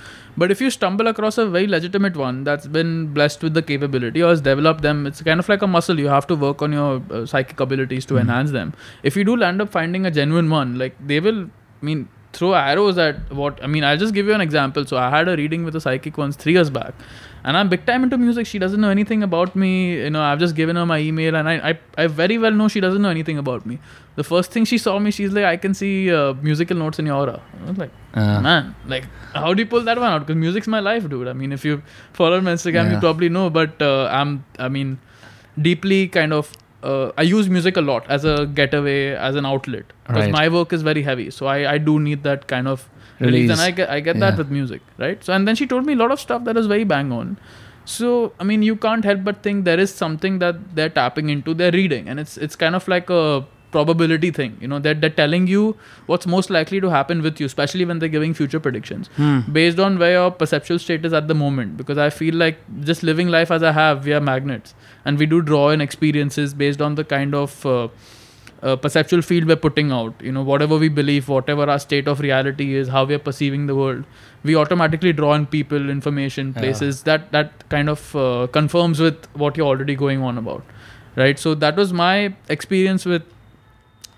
But 0.43 0.55
if 0.57 0.65
you 0.65 0.69
stumble 0.79 1.07
across 1.13 1.37
a 1.45 1.47
very 1.55 1.67
legitimate 1.75 2.17
one 2.23 2.43
that's 2.49 2.67
been 2.79 2.91
blessed 3.19 3.47
with 3.47 3.53
the 3.61 3.65
capability 3.71 4.21
or 4.27 4.29
has 4.33 4.41
developed 4.49 4.81
them, 4.89 5.05
it's 5.11 5.21
kind 5.31 5.39
of 5.45 5.49
like 5.55 5.61
a 5.69 5.71
muscle. 5.77 6.03
You 6.07 6.09
have 6.17 6.27
to 6.33 6.39
work 6.47 6.61
on 6.69 6.73
your 6.81 6.91
uh, 7.11 7.25
psychic 7.35 7.59
abilities 7.69 8.05
to 8.13 8.17
enhance 8.25 8.51
them. 8.59 8.73
If 9.13 9.15
you 9.21 9.23
do 9.31 9.37
land 9.47 9.61
up 9.67 9.71
finding 9.79 10.05
a 10.05 10.11
genuine 10.21 10.49
one, 10.59 10.77
like 10.83 10.95
they 11.13 11.19
will. 11.29 11.41
I 11.81 11.85
mean, 11.91 12.07
throw 12.39 12.53
arrows 12.61 12.97
at 13.03 13.19
what 13.41 13.61
I 13.67 13.67
mean. 13.75 13.83
I'll 13.89 14.01
just 14.05 14.13
give 14.17 14.27
you 14.31 14.33
an 14.39 14.41
example. 14.45 14.85
So 14.91 14.97
I 15.03 15.09
had 15.13 15.29
a 15.33 15.35
reading 15.41 15.63
with 15.69 15.75
a 15.79 15.81
psychic 15.85 16.17
once 16.23 16.35
three 16.43 16.53
years 16.57 16.69
back, 16.77 16.93
and 17.43 17.57
I'm 17.61 17.69
big 17.73 17.85
time 17.87 18.03
into 18.07 18.17
music. 18.23 18.49
She 18.51 18.59
doesn't 18.63 18.81
know 18.85 18.91
anything 18.95 19.23
about 19.27 19.55
me. 19.63 19.71
You 20.03 20.09
know, 20.15 20.21
I've 20.31 20.39
just 20.45 20.55
given 20.59 20.81
her 20.81 20.85
my 20.91 20.99
email, 21.11 21.39
and 21.41 21.49
I 21.53 21.55
I, 21.71 22.03
I 22.03 22.07
very 22.21 22.37
well 22.45 22.59
know 22.61 22.67
she 22.75 22.83
doesn't 22.87 23.01
know 23.07 23.13
anything 23.17 23.39
about 23.45 23.65
me. 23.71 23.79
The 24.21 24.25
first 24.31 24.51
thing 24.57 24.65
she 24.73 24.77
saw 24.83 24.97
me, 25.07 25.11
she's 25.19 25.33
like, 25.39 25.47
I 25.53 25.55
can 25.65 25.73
see 25.79 25.91
uh, 26.19 26.33
musical 26.49 26.77
notes 26.83 26.99
in 27.05 27.09
your 27.11 27.17
aura. 27.23 27.39
I 27.63 27.69
was 27.71 27.81
like, 27.85 27.91
Uh, 28.13 28.41
man, 28.49 28.69
like 28.93 29.09
how 29.41 29.53
do 29.57 29.61
you 29.65 29.69
pull 29.73 29.83
that 29.89 29.99
one 30.05 30.11
out? 30.13 30.23
Because 30.27 30.39
music's 30.45 30.71
my 30.75 30.79
life, 30.91 31.09
dude. 31.15 31.27
I 31.33 31.33
mean, 31.41 31.51
if 31.59 31.65
you 31.71 31.81
follow 32.21 32.39
my 32.47 32.53
Instagram, 32.59 32.87
you 32.93 32.99
probably 33.07 33.29
know. 33.39 33.49
But 33.59 33.81
uh, 33.89 34.07
I'm, 34.21 34.31
I 34.67 34.69
mean, 34.77 34.97
deeply 35.69 36.07
kind 36.21 36.33
of. 36.41 36.55
Uh, 36.83 37.11
I 37.17 37.23
use 37.23 37.49
music 37.49 37.77
a 37.77 37.81
lot 37.81 38.05
as 38.07 38.23
a 38.23 38.45
getaway, 38.45 39.15
as 39.15 39.35
an 39.35 39.45
outlet. 39.45 39.85
Because 40.07 40.23
Right. 40.23 40.31
my 40.31 40.47
work 40.49 40.73
is 40.73 40.83
very 40.83 41.01
heavy, 41.01 41.29
so 41.31 41.47
I, 41.47 41.73
I 41.73 41.77
do 41.77 41.99
need 41.99 42.23
that 42.23 42.47
kind 42.47 42.67
of 42.67 42.87
release, 43.19 43.33
Release. 43.33 43.51
and 43.51 43.61
I 43.61 43.71
get 43.71 43.89
I 43.89 43.99
get 43.99 44.19
that 44.19 44.37
with 44.37 44.49
music, 44.49 44.81
right? 44.97 45.23
So 45.23 45.33
and 45.33 45.47
then 45.47 45.55
she 45.55 45.65
told 45.65 45.85
me 45.85 45.93
a 45.93 45.95
lot 45.95 46.11
of 46.11 46.19
stuff 46.19 46.43
that 46.43 46.57
is 46.57 46.67
very 46.67 46.83
bang 46.83 47.11
on. 47.11 47.37
So 47.85 48.33
I 48.39 48.43
mean, 48.43 48.61
you 48.61 48.75
can't 48.75 49.03
help 49.03 49.23
but 49.23 49.41
think 49.41 49.65
there 49.65 49.79
is 49.79 49.93
something 49.93 50.39
that 50.39 50.75
they're 50.75 50.89
tapping 50.89 51.29
into. 51.29 51.53
They're 51.53 51.71
reading, 51.71 52.09
and 52.09 52.19
it's 52.19 52.37
it's 52.37 52.55
kind 52.55 52.75
of 52.75 52.87
like 52.87 53.09
a 53.09 53.45
probability 53.71 54.31
thing. 54.31 54.57
You 54.61 54.67
know, 54.67 54.79
they're, 54.79 54.93
they're 54.93 55.09
telling 55.09 55.47
you 55.47 55.75
what's 56.05 56.25
most 56.25 56.49
likely 56.49 56.79
to 56.81 56.89
happen 56.89 57.21
with 57.21 57.39
you, 57.39 57.45
especially 57.45 57.85
when 57.85 57.99
they're 57.99 58.09
giving 58.09 58.33
future 58.33 58.59
predictions 58.59 59.09
hmm. 59.15 59.39
based 59.51 59.79
on 59.79 59.99
where 59.99 60.11
your 60.13 60.31
perceptual 60.31 60.79
state 60.79 61.05
is 61.05 61.13
at 61.13 61.27
the 61.27 61.35
moment. 61.35 61.77
Because 61.77 61.97
I 61.97 62.09
feel 62.09 62.35
like 62.35 62.57
just 62.81 63.03
living 63.03 63.27
life 63.27 63.51
as 63.51 63.63
I 63.63 63.71
have, 63.71 64.05
we 64.05 64.13
are 64.13 64.21
magnets, 64.21 64.73
and 65.07 65.23
we 65.23 65.25
do 65.33 65.41
draw 65.49 65.65
in 65.77 65.81
experiences 65.87 66.53
based 66.63 66.81
on 66.89 66.95
the 67.01 67.03
kind 67.15 67.35
of 67.41 67.65
uh, 67.65 67.87
uh, 68.61 68.75
perceptual 68.85 69.21
field 69.21 69.45
we're 69.51 69.55
putting 69.65 69.91
out. 69.97 70.23
You 70.27 70.31
know, 70.37 70.43
whatever 70.51 70.77
we 70.83 70.89
believe, 70.99 71.29
whatever 71.33 71.69
our 71.75 71.79
state 71.83 72.07
of 72.13 72.19
reality 72.27 72.67
is, 72.81 72.87
how 72.95 73.03
we 73.11 73.13
are 73.19 73.23
perceiving 73.27 73.67
the 73.71 73.75
world, 73.75 74.03
we 74.43 74.55
automatically 74.63 75.13
draw 75.21 75.33
in 75.41 75.45
people, 75.57 75.89
information, 75.97 76.53
Yeah. 76.55 76.61
places 76.65 77.03
that 77.11 77.31
that 77.37 77.67
kind 77.75 77.93
of 77.95 78.07
uh, 78.25 78.47
confirms 78.59 78.99
with 79.07 79.29
what 79.45 79.57
you're 79.61 79.67
already 79.75 79.95
going 80.07 80.27
on 80.31 80.43
about. 80.45 80.75
right 81.19 81.39
so 81.41 81.51
that 81.61 81.77
was 81.81 81.91
my 81.99 82.11
experience 82.55 83.05
with 83.11 83.29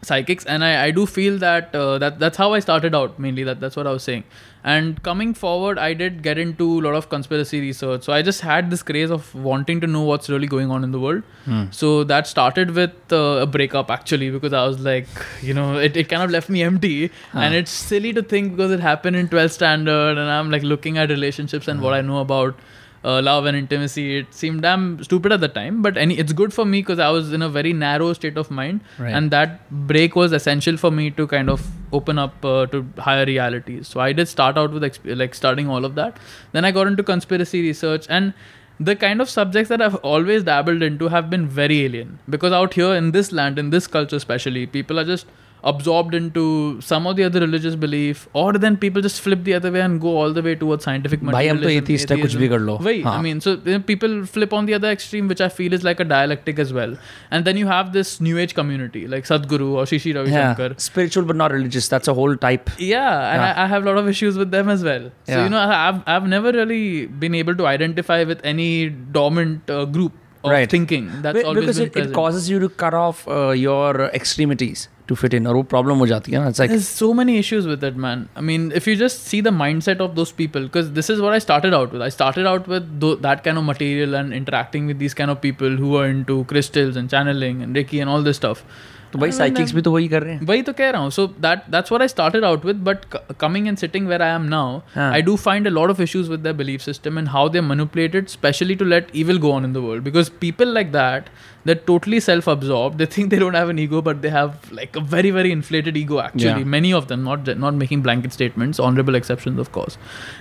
psychics 0.01 0.45
and 0.45 0.63
i, 0.63 0.85
I 0.85 0.91
do 0.91 1.05
feel 1.05 1.37
that 1.39 1.73
uh, 1.75 1.97
that 1.97 2.19
that's 2.19 2.37
how 2.37 2.53
i 2.53 2.59
started 2.59 2.95
out 2.95 3.19
mainly 3.19 3.43
that 3.43 3.59
that's 3.59 3.75
what 3.75 3.87
i 3.87 3.91
was 3.91 4.03
saying. 4.03 4.23
And 4.71 5.01
coming 5.03 5.33
forward 5.33 5.79
i 5.79 5.93
did 5.93 6.21
get 6.21 6.37
into 6.37 6.65
a 6.79 6.81
lot 6.81 6.93
of 6.93 7.07
conspiracy 7.09 7.61
research. 7.61 8.03
So 8.03 8.11
i 8.11 8.21
just 8.21 8.41
had 8.41 8.69
this 8.69 8.83
craze 8.83 9.09
of 9.09 9.33
wanting 9.33 9.79
to 9.81 9.87
know 9.87 10.01
what's 10.01 10.29
really 10.29 10.47
going 10.47 10.69
on 10.69 10.83
in 10.83 10.91
the 10.91 10.99
world. 10.99 11.23
Hmm. 11.45 11.65
so 11.71 12.03
that 12.03 12.27
started 12.27 12.71
with 12.71 13.13
uh, 13.13 13.43
a 13.43 13.45
breakup 13.45 13.89
actually 13.89 14.29
because 14.29 14.53
i 14.53 14.65
was 14.65 14.79
like 14.79 15.07
you 15.41 15.53
know 15.53 15.77
it, 15.77 15.95
it 15.95 16.09
kind 16.09 16.23
of 16.23 16.29
left 16.29 16.49
me 16.49 16.63
empty. 16.63 17.11
And 17.33 17.53
it's 17.55 17.71
silly 17.71 18.11
to 18.13 18.21
think 18.21 18.51
because 18.55 18.71
it 18.71 18.81
happened 18.81 19.15
in 19.15 19.29
12th 19.29 19.51
standard 19.51 20.17
and 20.17 20.29
i'm 20.29 20.51
like 20.51 20.63
looking 20.63 20.97
at 20.97 21.09
relationships 21.09 21.67
and 21.67 21.81
what 21.81 21.93
i 21.93 22.01
know 22.01 22.19
about 22.19 22.55
uh, 23.03 23.21
love 23.21 23.45
and 23.45 23.55
intimacy 23.55 24.17
it 24.17 24.33
seemed 24.33 24.61
damn 24.61 25.01
stupid 25.03 25.31
at 25.31 25.39
the 25.39 25.47
time 25.47 25.81
but 25.81 25.97
any 25.97 26.17
it's 26.17 26.33
good 26.33 26.53
for 26.53 26.65
me 26.65 26.81
because 26.81 26.99
i 26.99 27.09
was 27.09 27.31
in 27.31 27.41
a 27.41 27.49
very 27.49 27.71
narrow 27.73 28.11
state 28.13 28.37
of 28.37 28.51
mind 28.51 28.81
Right. 28.97 29.13
and 29.13 29.31
that 29.31 29.69
break 29.91 30.15
was 30.15 30.33
essential 30.33 30.75
for 30.77 30.91
me 30.91 31.09
to 31.11 31.25
kind 31.27 31.49
of 31.49 31.65
open 31.93 32.19
up 32.19 32.43
uh, 32.43 32.65
to 32.67 32.85
higher 32.97 33.25
realities 33.25 33.87
so 33.87 33.99
i 34.01 34.11
did 34.11 34.27
start 34.27 34.57
out 34.57 34.71
with 34.71 34.83
exp- 34.83 35.17
like 35.17 35.33
studying 35.33 35.69
all 35.69 35.85
of 35.85 35.95
that 35.95 36.17
then 36.51 36.65
i 36.65 36.71
got 36.71 36.87
into 36.87 37.01
conspiracy 37.03 37.61
research 37.61 38.05
and 38.09 38.33
the 38.79 38.95
kind 38.95 39.21
of 39.21 39.29
subjects 39.29 39.69
that 39.69 39.81
i've 39.81 39.95
always 40.13 40.43
dabbled 40.43 40.81
into 40.81 41.07
have 41.07 41.29
been 41.29 41.47
very 41.47 41.79
alien 41.85 42.17
because 42.29 42.51
out 42.51 42.73
here 42.73 42.93
in 42.95 43.11
this 43.11 43.31
land 43.31 43.57
in 43.59 43.69
this 43.69 43.87
culture 43.87 44.15
especially 44.15 44.65
people 44.65 44.99
are 44.99 45.03
just 45.05 45.25
absorbed 45.63 46.13
into 46.13 46.79
some 46.81 47.05
of 47.07 47.15
the 47.15 47.23
other 47.23 47.39
religious 47.39 47.75
belief 47.75 48.27
or 48.33 48.53
then 48.53 48.77
people 48.77 49.01
just 49.01 49.21
flip 49.21 49.43
the 49.43 49.53
other 49.53 49.71
way 49.71 49.81
and 49.81 49.99
go 49.99 50.17
all 50.17 50.33
the 50.33 50.41
way 50.41 50.55
towards 50.55 50.83
scientific 50.83 51.21
materialism 51.21 51.61
to 51.61 51.75
atheist 51.75 52.07
kuch 52.07 52.35
bhi 52.43 52.49
kar 52.53 52.59
lo. 52.59 52.77
Wait, 52.89 53.05
i 53.05 53.21
mean 53.21 53.41
so 53.41 53.53
you 53.53 53.73
know, 53.73 53.79
people 53.79 54.25
flip 54.25 54.53
on 54.53 54.65
the 54.65 54.73
other 54.73 54.89
extreme 54.89 55.27
which 55.27 55.41
i 55.41 55.49
feel 55.49 55.73
is 55.73 55.83
like 55.83 55.99
a 55.99 56.05
dialectic 56.05 56.59
as 56.59 56.73
well. 56.73 56.97
And 57.31 57.45
then 57.45 57.57
you 57.57 57.67
have 57.67 57.91
this 57.93 58.19
new 58.21 58.37
age 58.37 58.55
community 58.55 59.07
like 59.07 59.25
sadhguru 59.25 59.71
or 59.81 59.85
sri 59.85 59.99
sri 59.99 60.13
ravi 60.13 60.31
yeah. 60.31 60.55
shankar. 60.55 60.75
Spiritual 60.77 61.25
but 61.25 61.35
not 61.35 61.51
religious 61.51 61.87
that's 61.87 62.07
a 62.07 62.13
whole 62.13 62.35
type. 62.37 62.69
Yeah, 62.77 63.33
and 63.33 63.41
yeah. 63.41 63.53
I, 63.53 63.63
I, 63.63 63.67
have 63.67 63.83
a 63.83 63.85
lot 63.89 63.97
of 63.97 64.07
issues 64.07 64.37
with 64.37 64.51
them 64.51 64.69
as 64.69 64.83
well. 64.83 65.11
So 65.25 65.33
yeah. 65.33 65.43
you 65.43 65.49
know 65.49 65.59
i've 65.59 66.01
i've 66.07 66.27
never 66.27 66.51
really 66.51 67.05
been 67.05 67.35
able 67.35 67.55
to 67.55 67.67
identify 67.67 68.23
with 68.23 68.41
any 68.43 68.89
dormant 68.89 69.69
uh, 69.69 69.85
group 69.85 70.13
right. 70.43 70.69
thinking. 70.69 71.21
That's 71.21 71.43
always 71.43 71.65
because 71.65 71.79
it, 71.79 71.95
it, 71.95 72.13
causes 72.13 72.49
you 72.49 72.59
to 72.59 72.69
cut 72.69 72.93
off 72.93 73.27
uh, 73.27 73.49
your 73.49 74.05
extremities 74.07 74.87
to 75.07 75.15
fit 75.15 75.33
in 75.33 75.47
or 75.47 75.63
problem 75.63 75.97
ho 75.97 76.05
jati 76.09 76.35
hai 76.37 76.47
it's 76.47 76.59
like 76.59 76.69
there's 76.69 76.87
so 76.87 77.13
many 77.19 77.37
issues 77.37 77.67
with 77.67 77.83
it 77.83 77.95
man. 77.95 78.27
I 78.35 78.41
mean 78.41 78.71
if 78.79 78.87
you 78.87 78.95
just 78.95 79.23
see 79.31 79.41
the 79.41 79.53
mindset 79.61 79.99
of 79.99 80.15
those 80.15 80.31
people 80.31 80.67
because 80.67 80.91
this 80.93 81.09
is 81.09 81.19
what 81.19 81.33
i 81.33 81.39
started 81.39 81.73
out 81.73 81.91
with. 81.91 82.01
I 82.01 82.09
started 82.09 82.45
out 82.45 82.67
with 82.67 83.01
th- 83.01 83.19
that 83.21 83.43
kind 83.43 83.57
of 83.57 83.63
material 83.63 84.15
and 84.15 84.33
interacting 84.33 84.85
with 84.85 84.99
these 84.99 85.13
kind 85.13 85.31
of 85.31 85.41
people 85.41 85.81
who 85.83 85.97
are 85.97 86.07
into 86.07 86.43
crystals 86.53 86.95
and 86.95 87.09
channeling 87.09 87.61
and 87.63 87.75
reiki 87.75 88.01
and 88.01 88.09
all 88.09 88.21
this 88.21 88.37
stuff. 88.37 88.63
तो 89.13 89.19
भाई 89.19 89.31
psychics 89.31 89.73
भी 89.75 89.81
तो 89.81 89.91
वही 89.91 90.07
कर 90.07 90.23
रहे 90.23 90.33
हैं। 90.33 90.45
वही 90.45 90.61
तो 90.61 90.73
कह 90.73 90.89
रहा 90.89 91.01
हूँ। 91.01 91.09
So 91.11 91.25
that 91.41 91.61
that's 91.71 91.91
what 91.91 92.01
I 92.01 92.07
started 92.07 92.43
out 92.43 92.65
with 92.65 92.75
but 92.83 93.05
coming 93.39 93.67
and 93.67 93.77
sitting 93.77 94.07
where 94.07 94.21
I 94.21 94.35
am 94.35 94.43
now. 94.49 94.79
I 94.97 95.21
do 95.21 95.35
find 95.35 95.67
a 95.67 95.71
lot 95.71 95.89
of 95.89 96.01
issues 96.01 96.29
with 96.31 96.39
the 96.39 96.55
belief 96.55 96.81
system 96.81 97.19
and 97.19 97.27
how 97.27 97.49
they 97.49 97.61
manipulated 97.61 98.27
specially 98.27 98.75
to 98.75 98.85
let 98.85 99.11
evil 99.15 99.39
go 99.39 99.51
on 99.51 99.65
in 99.65 99.73
the 99.73 99.77
world 99.77 100.03
because 100.03 100.31
people 100.41 100.73
like 100.73 100.91
that 100.91 101.31
they're 101.69 101.83
totally 101.89 102.19
self-absorbed. 102.19 102.97
They 102.97 103.05
think 103.05 103.29
they 103.29 103.37
don't 103.37 103.53
have 103.53 103.69
an 103.69 103.77
ego 103.77 104.01
but 104.01 104.23
they 104.23 104.29
have 104.35 104.71
like 104.71 104.95
a 104.95 105.01
very 105.01 105.29
very 105.29 105.51
inflated 105.51 105.97
ego 106.01 106.19
actually. 106.19 106.63
Yeah. 106.63 106.71
many 106.75 106.91
of 106.99 107.07
them 107.09 107.23
not 107.23 107.51
not 107.63 107.75
making 107.81 108.01
blanket 108.07 108.33
statements 108.37 108.79
honorable 108.87 109.19
exceptions 109.19 109.59
of 109.63 109.71
course. 109.71 109.97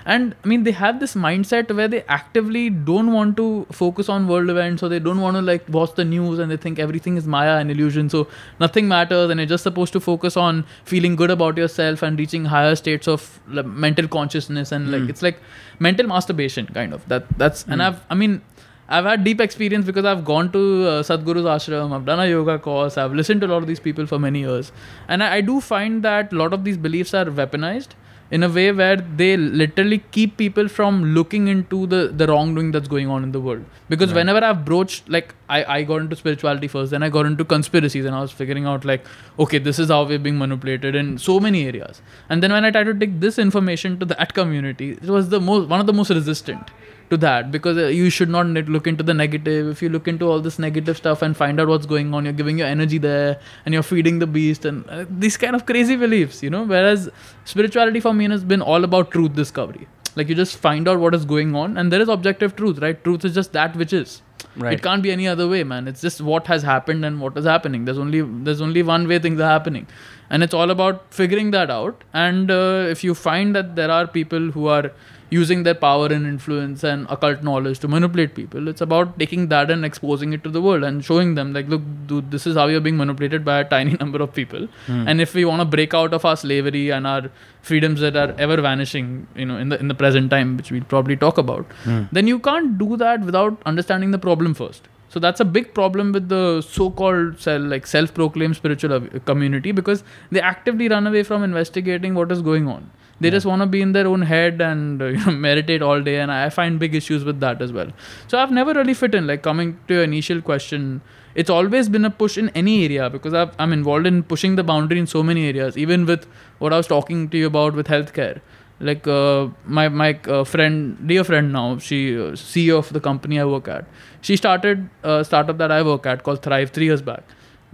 And 0.06 0.34
i 0.44 0.48
mean 0.52 0.64
they 0.68 0.74
have 0.78 1.00
this 1.04 1.14
mindset 1.26 1.74
where 1.80 1.90
they 1.96 2.02
actively 2.18 2.64
don't 2.70 3.12
want 3.18 3.36
to 3.42 3.48
focus 3.82 4.08
on 4.16 4.26
world 4.32 4.54
events 4.56 4.80
so 4.80 4.88
they 4.94 5.02
don't 5.10 5.20
want 5.26 5.40
to 5.40 5.44
like 5.50 5.68
watch 5.78 5.94
the 6.00 6.08
news 6.16 6.38
and 6.38 6.50
they 6.50 6.60
think 6.66 6.78
everything 6.88 7.18
is 7.22 7.30
maya 7.36 7.56
and 7.58 7.76
illusion 7.76 8.08
so 8.16 8.26
nothing 8.66 8.88
matters 8.96 9.30
and 9.30 9.40
you're 9.40 9.52
just 9.54 9.70
supposed 9.70 9.92
to 9.98 10.00
focus 10.08 10.42
on 10.48 10.64
feeling 10.94 11.16
good 11.22 11.34
about 11.38 11.58
yourself 11.64 12.02
and 12.02 12.18
reaching 12.18 12.46
higher 12.56 12.74
states 12.84 13.06
of 13.16 13.30
like, 13.48 13.66
mental 13.88 14.08
consciousness 14.18 14.72
and 14.72 14.90
like 14.90 15.02
hmm. 15.02 15.10
it's 15.10 15.22
like 15.30 15.40
mental 15.78 16.06
masturbation 16.06 16.66
kind 16.78 16.94
of. 16.94 17.06
That 17.08 17.26
that's 17.38 17.64
and 17.64 17.74
hmm. 17.74 17.88
i've 17.88 18.00
i 18.10 18.14
mean 18.14 18.40
I've 18.88 19.04
had 19.04 19.22
deep 19.22 19.40
experience 19.40 19.84
because 19.84 20.04
I've 20.06 20.24
gone 20.24 20.50
to 20.52 20.58
uh, 20.88 21.02
Sadhguru's 21.02 21.44
ashram, 21.44 21.94
I've 21.94 22.06
done 22.06 22.20
a 22.20 22.26
yoga 22.26 22.58
course, 22.58 22.96
I've 22.96 23.12
listened 23.12 23.42
to 23.42 23.46
a 23.46 23.48
lot 23.48 23.58
of 23.58 23.66
these 23.66 23.80
people 23.80 24.06
for 24.06 24.18
many 24.18 24.40
years. 24.40 24.72
And 25.08 25.22
I, 25.22 25.36
I 25.36 25.40
do 25.42 25.60
find 25.60 26.02
that 26.04 26.32
a 26.32 26.36
lot 26.36 26.54
of 26.54 26.64
these 26.64 26.78
beliefs 26.78 27.12
are 27.12 27.26
weaponized 27.26 27.88
in 28.30 28.42
a 28.42 28.48
way 28.48 28.70
where 28.72 28.96
they 28.96 29.36
literally 29.36 29.98
keep 30.10 30.36
people 30.36 30.68
from 30.68 31.02
looking 31.14 31.48
into 31.48 31.86
the, 31.86 32.08
the 32.08 32.26
wrongdoing 32.26 32.72
that's 32.72 32.88
going 32.88 33.08
on 33.08 33.22
in 33.22 33.32
the 33.32 33.40
world. 33.40 33.64
Because 33.88 34.12
whenever 34.12 34.44
I've 34.44 34.64
broached, 34.66 35.08
like, 35.08 35.34
I, 35.48 35.64
I 35.64 35.82
got 35.82 36.02
into 36.02 36.14
spirituality 36.14 36.68
first, 36.68 36.90
then 36.90 37.02
I 37.02 37.08
got 37.08 37.24
into 37.24 37.44
conspiracies, 37.44 38.04
and 38.04 38.14
I 38.14 38.20
was 38.20 38.30
figuring 38.30 38.66
out, 38.66 38.84
like, 38.84 39.06
okay, 39.38 39.58
this 39.58 39.78
is 39.78 39.88
how 39.88 40.04
we're 40.04 40.18
being 40.18 40.36
manipulated 40.36 40.94
in 40.94 41.16
so 41.16 41.40
many 41.40 41.66
areas. 41.66 42.02
And 42.28 42.42
then 42.42 42.52
when 42.52 42.66
I 42.66 42.70
tried 42.70 42.84
to 42.84 42.94
take 42.94 43.18
this 43.20 43.38
information 43.38 43.98
to 44.00 44.04
that 44.06 44.34
community, 44.34 44.92
it 44.92 45.08
was 45.08 45.30
the 45.30 45.40
most 45.40 45.68
one 45.68 45.80
of 45.80 45.86
the 45.86 45.94
most 45.94 46.10
resistant 46.10 46.70
to 47.10 47.16
that 47.16 47.50
because 47.50 47.76
uh, 47.76 47.86
you 47.86 48.10
should 48.10 48.28
not 48.28 48.46
look 48.46 48.86
into 48.86 49.02
the 49.02 49.14
negative. 49.14 49.68
If 49.68 49.82
you 49.82 49.88
look 49.88 50.08
into 50.08 50.26
all 50.26 50.40
this 50.40 50.58
negative 50.58 50.96
stuff 50.96 51.22
and 51.22 51.36
find 51.36 51.60
out 51.60 51.68
what's 51.68 51.86
going 51.86 52.12
on 52.14 52.24
you're 52.24 52.32
giving 52.32 52.58
your 52.58 52.66
energy 52.66 52.98
there 52.98 53.40
and 53.64 53.74
you're 53.74 53.82
feeding 53.82 54.18
the 54.18 54.26
beast 54.26 54.64
and 54.64 54.88
uh, 54.88 55.04
these 55.08 55.36
kind 55.36 55.56
of 55.56 55.66
crazy 55.66 55.96
beliefs 55.96 56.42
you 56.42 56.50
know? 56.50 56.64
Whereas 56.64 57.10
spirituality 57.44 58.00
for 58.00 58.14
me 58.14 58.28
has 58.28 58.44
been 58.44 58.62
all 58.62 58.84
about 58.84 59.10
truth 59.10 59.34
discovery. 59.34 59.88
Like 60.16 60.28
you 60.28 60.34
just 60.34 60.56
find 60.56 60.88
out 60.88 60.98
what 60.98 61.14
is 61.14 61.24
going 61.24 61.54
on 61.54 61.76
and 61.76 61.92
there 61.92 62.00
is 62.00 62.08
objective 62.08 62.56
truth 62.56 62.78
right? 62.78 63.02
Truth 63.02 63.24
is 63.24 63.34
just 63.34 63.52
that 63.52 63.76
which 63.76 63.92
is. 63.92 64.22
Right. 64.56 64.72
it 64.74 64.82
can't 64.82 65.02
be 65.02 65.10
any 65.12 65.28
other 65.28 65.48
way 65.48 65.62
man. 65.62 65.86
It's 65.86 66.00
just 66.00 66.20
what 66.20 66.46
has 66.48 66.62
happened 66.62 67.04
and 67.04 67.20
what 67.20 67.36
is 67.36 67.44
happening. 67.44 67.84
There's 67.84 67.98
only 67.98 68.22
there's 68.22 68.60
only 68.60 68.82
one 68.82 69.06
way 69.06 69.18
things 69.18 69.40
are 69.40 69.48
happening. 69.48 69.86
And 70.30 70.42
it's 70.42 70.52
all 70.52 70.70
about 70.70 71.14
figuring 71.14 71.52
that 71.52 71.70
out. 71.70 72.02
And 72.12 72.50
uh, 72.50 72.86
if 72.88 73.02
you 73.02 73.14
find 73.14 73.54
that 73.54 73.76
there 73.76 73.90
are 73.90 74.06
people 74.06 74.50
who 74.50 74.66
are 74.66 74.92
using 75.30 75.62
their 75.62 75.74
power 75.74 76.06
and 76.06 76.26
influence 76.26 76.82
and 76.82 77.06
occult 77.10 77.42
knowledge 77.42 77.78
to 77.80 77.88
manipulate 77.88 78.34
people. 78.34 78.68
It's 78.68 78.80
about 78.80 79.18
taking 79.18 79.48
that 79.48 79.70
and 79.70 79.84
exposing 79.84 80.32
it 80.32 80.42
to 80.44 80.50
the 80.50 80.62
world 80.62 80.84
and 80.84 81.04
showing 81.04 81.34
them 81.34 81.52
like 81.52 81.68
look 81.68 81.82
dude 82.06 82.30
this 82.30 82.46
is 82.46 82.56
how 82.56 82.66
you're 82.66 82.80
being 82.80 82.96
manipulated 82.96 83.44
by 83.44 83.60
a 83.60 83.64
tiny 83.64 83.94
number 84.00 84.22
of 84.22 84.32
people. 84.32 84.66
Hmm. 84.86 85.06
And 85.06 85.20
if 85.20 85.34
we 85.34 85.44
want 85.44 85.60
to 85.60 85.64
break 85.64 85.94
out 85.94 86.14
of 86.14 86.24
our 86.24 86.36
slavery 86.36 86.90
and 86.90 87.06
our 87.06 87.30
freedoms 87.62 88.00
that 88.00 88.16
are 88.16 88.34
ever 88.38 88.60
vanishing 88.60 89.26
you 89.34 89.44
know 89.44 89.58
in 89.58 89.68
the 89.68 89.78
in 89.78 89.88
the 89.88 89.94
present 89.94 90.30
time 90.30 90.56
which 90.56 90.70
we'll 90.70 90.84
probably 90.84 91.16
talk 91.16 91.38
about 91.38 91.66
hmm. 91.84 92.04
then 92.12 92.26
you 92.26 92.38
can't 92.38 92.78
do 92.78 92.96
that 92.96 93.20
without 93.20 93.60
understanding 93.66 94.10
the 94.12 94.18
problem 94.18 94.54
first. 94.54 94.88
So 95.10 95.18
that's 95.18 95.40
a 95.40 95.44
big 95.44 95.72
problem 95.72 96.12
with 96.12 96.28
the 96.28 96.60
so-called 96.60 97.46
like 97.46 97.86
self-proclaimed 97.86 98.56
spiritual 98.56 99.00
community 99.24 99.72
because 99.72 100.04
they 100.30 100.40
actively 100.40 100.88
run 100.88 101.06
away 101.06 101.22
from 101.22 101.42
investigating 101.42 102.14
what 102.14 102.30
is 102.30 102.42
going 102.42 102.68
on. 102.68 102.90
They 103.20 103.30
just 103.30 103.46
want 103.46 103.62
to 103.62 103.66
be 103.66 103.80
in 103.82 103.92
their 103.92 104.06
own 104.06 104.22
head 104.22 104.60
and 104.60 105.02
uh, 105.02 105.06
you 105.16 105.24
know, 105.24 105.32
meditate 105.32 105.82
all 105.82 106.00
day, 106.00 106.20
and 106.20 106.30
I 106.30 106.48
find 106.50 106.78
big 106.78 106.94
issues 106.94 107.24
with 107.24 107.40
that 107.40 107.60
as 107.60 107.72
well. 107.72 107.90
So 108.26 108.38
I've 108.38 108.50
never 108.50 108.72
really 108.74 108.94
fit 108.94 109.14
in. 109.14 109.26
Like 109.26 109.42
coming 109.42 109.78
to 109.88 109.94
your 109.94 110.04
initial 110.04 110.40
question, 110.40 111.00
it's 111.34 111.50
always 111.50 111.88
been 111.88 112.04
a 112.04 112.10
push 112.10 112.38
in 112.38 112.48
any 112.50 112.84
area 112.84 113.10
because 113.10 113.34
I've, 113.34 113.54
I'm 113.58 113.72
involved 113.72 114.06
in 114.06 114.22
pushing 114.22 114.56
the 114.56 114.64
boundary 114.64 114.98
in 114.98 115.06
so 115.06 115.22
many 115.22 115.48
areas. 115.48 115.76
Even 115.76 116.06
with 116.06 116.26
what 116.58 116.72
I 116.72 116.76
was 116.76 116.86
talking 116.86 117.28
to 117.30 117.38
you 117.38 117.46
about 117.46 117.74
with 117.74 117.86
healthcare 117.86 118.40
like 118.80 119.06
uh, 119.08 119.48
my 119.64 119.88
my 119.88 120.18
uh, 120.28 120.44
friend 120.44 120.96
dear 121.06 121.24
friend 121.24 121.52
now 121.52 121.78
she 121.78 122.16
uh, 122.16 122.30
ceo 122.32 122.78
of 122.78 122.92
the 122.92 123.00
company 123.00 123.40
i 123.40 123.44
work 123.44 123.66
at 123.66 123.84
she 124.20 124.36
started 124.36 124.88
a 125.02 125.24
startup 125.24 125.58
that 125.58 125.72
i 125.72 125.82
work 125.82 126.06
at 126.06 126.22
called 126.22 126.42
thrive 126.42 126.70
3 126.70 126.84
years 126.84 127.02
back 127.02 127.24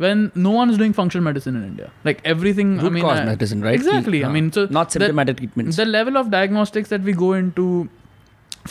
when 0.03 0.19
no 0.47 0.51
one 0.55 0.69
is 0.73 0.77
doing 0.79 0.93
functional 0.97 1.23
medicine 1.23 1.55
in 1.61 1.63
india 1.69 1.87
like 2.09 2.19
everything 2.33 2.69
i 2.79 2.83
root 2.83 2.93
mean 2.97 3.03
cause 3.05 3.19
I- 3.21 3.25
medicine 3.29 3.63
right 3.69 3.79
exactly 3.79 4.19
i 4.23 4.27
हाँ. 4.27 4.33
mean 4.35 4.51
so 4.57 4.65
not 4.77 4.91
the- 4.93 4.99
symptomatic 4.99 5.37
treatments 5.41 5.79
the 5.81 5.85
level 5.95 6.19
of 6.21 6.29
diagnostics 6.35 6.93
that 6.93 7.01
we 7.09 7.15
go 7.23 7.31
into 7.39 7.65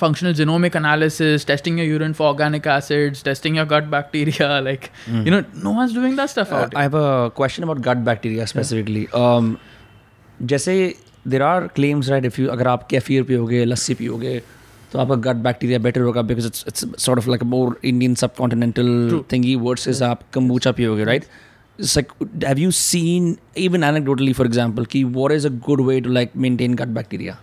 functional 0.03 0.35
genomic 0.39 0.75
analysis 0.79 1.45
testing 1.51 1.79
your 1.83 1.87
urine 1.91 2.15
for 2.21 2.27
organic 2.29 2.67
acids 2.77 3.23
testing 3.29 3.55
your 3.61 3.65
gut 3.75 3.91
bacteria 3.95 4.49
like 4.69 4.91
you 5.29 5.31
know 5.35 5.43
no 5.69 5.71
one's 5.81 5.95
doing 5.99 6.17
that 6.23 6.31
stuff 6.35 6.49
Hmm. 6.55 6.59
Uh, 6.59 6.65
out 6.67 6.75
I 6.83 6.83
have 6.89 6.97
a 7.03 7.31
question 7.43 7.65
about 7.69 7.81
gut 7.89 8.05
bacteria 8.09 8.47
specifically. 8.55 9.05
Um, 9.23 9.57
जैसे 10.53 10.75
there 11.35 11.43
are 11.43 11.69
claims 11.79 12.11
right 12.15 12.25
if 12.31 12.39
you 12.41 12.49
अगर 12.57 12.69
आप 12.69 12.87
kefir 12.91 13.23
पियोगे 13.31 13.65
लस्सी 13.65 13.95
पियोगे 14.03 14.35
तो 14.94 15.00
आपका 15.00 15.16
gut 15.22 15.36
bacteria 15.44 15.78
better 15.80 16.02
होगा 16.02 16.22
because 16.22 16.48
it's 16.48 16.66
it's 16.68 16.86
sort 17.04 17.20
of 17.20 17.30
like 17.30 17.44
more 17.54 17.80
Indian 17.84 18.16
subcontinental 18.36 19.24
thingy 19.32 19.56
words 19.58 19.88
is 19.88 20.04
आप 20.04 20.22
kombucha 20.34 20.72
पियोगे 20.72 21.04
right 21.04 21.24
it's 21.80 21.98
like 21.98 22.12
have 22.46 22.60
you 22.60 22.72
seen 22.74 23.36
even 23.60 23.84
anecdotally 23.84 24.34
for 24.34 24.48
example 24.48 24.86
कि 24.86 25.04
what 25.16 25.32
is 25.32 25.48
a 25.48 25.52
good 25.68 25.82
way 25.88 26.00
to 26.02 26.10
like 26.10 26.36
maintain 26.38 26.76
gut 26.76 26.88
bacteria 27.00 27.38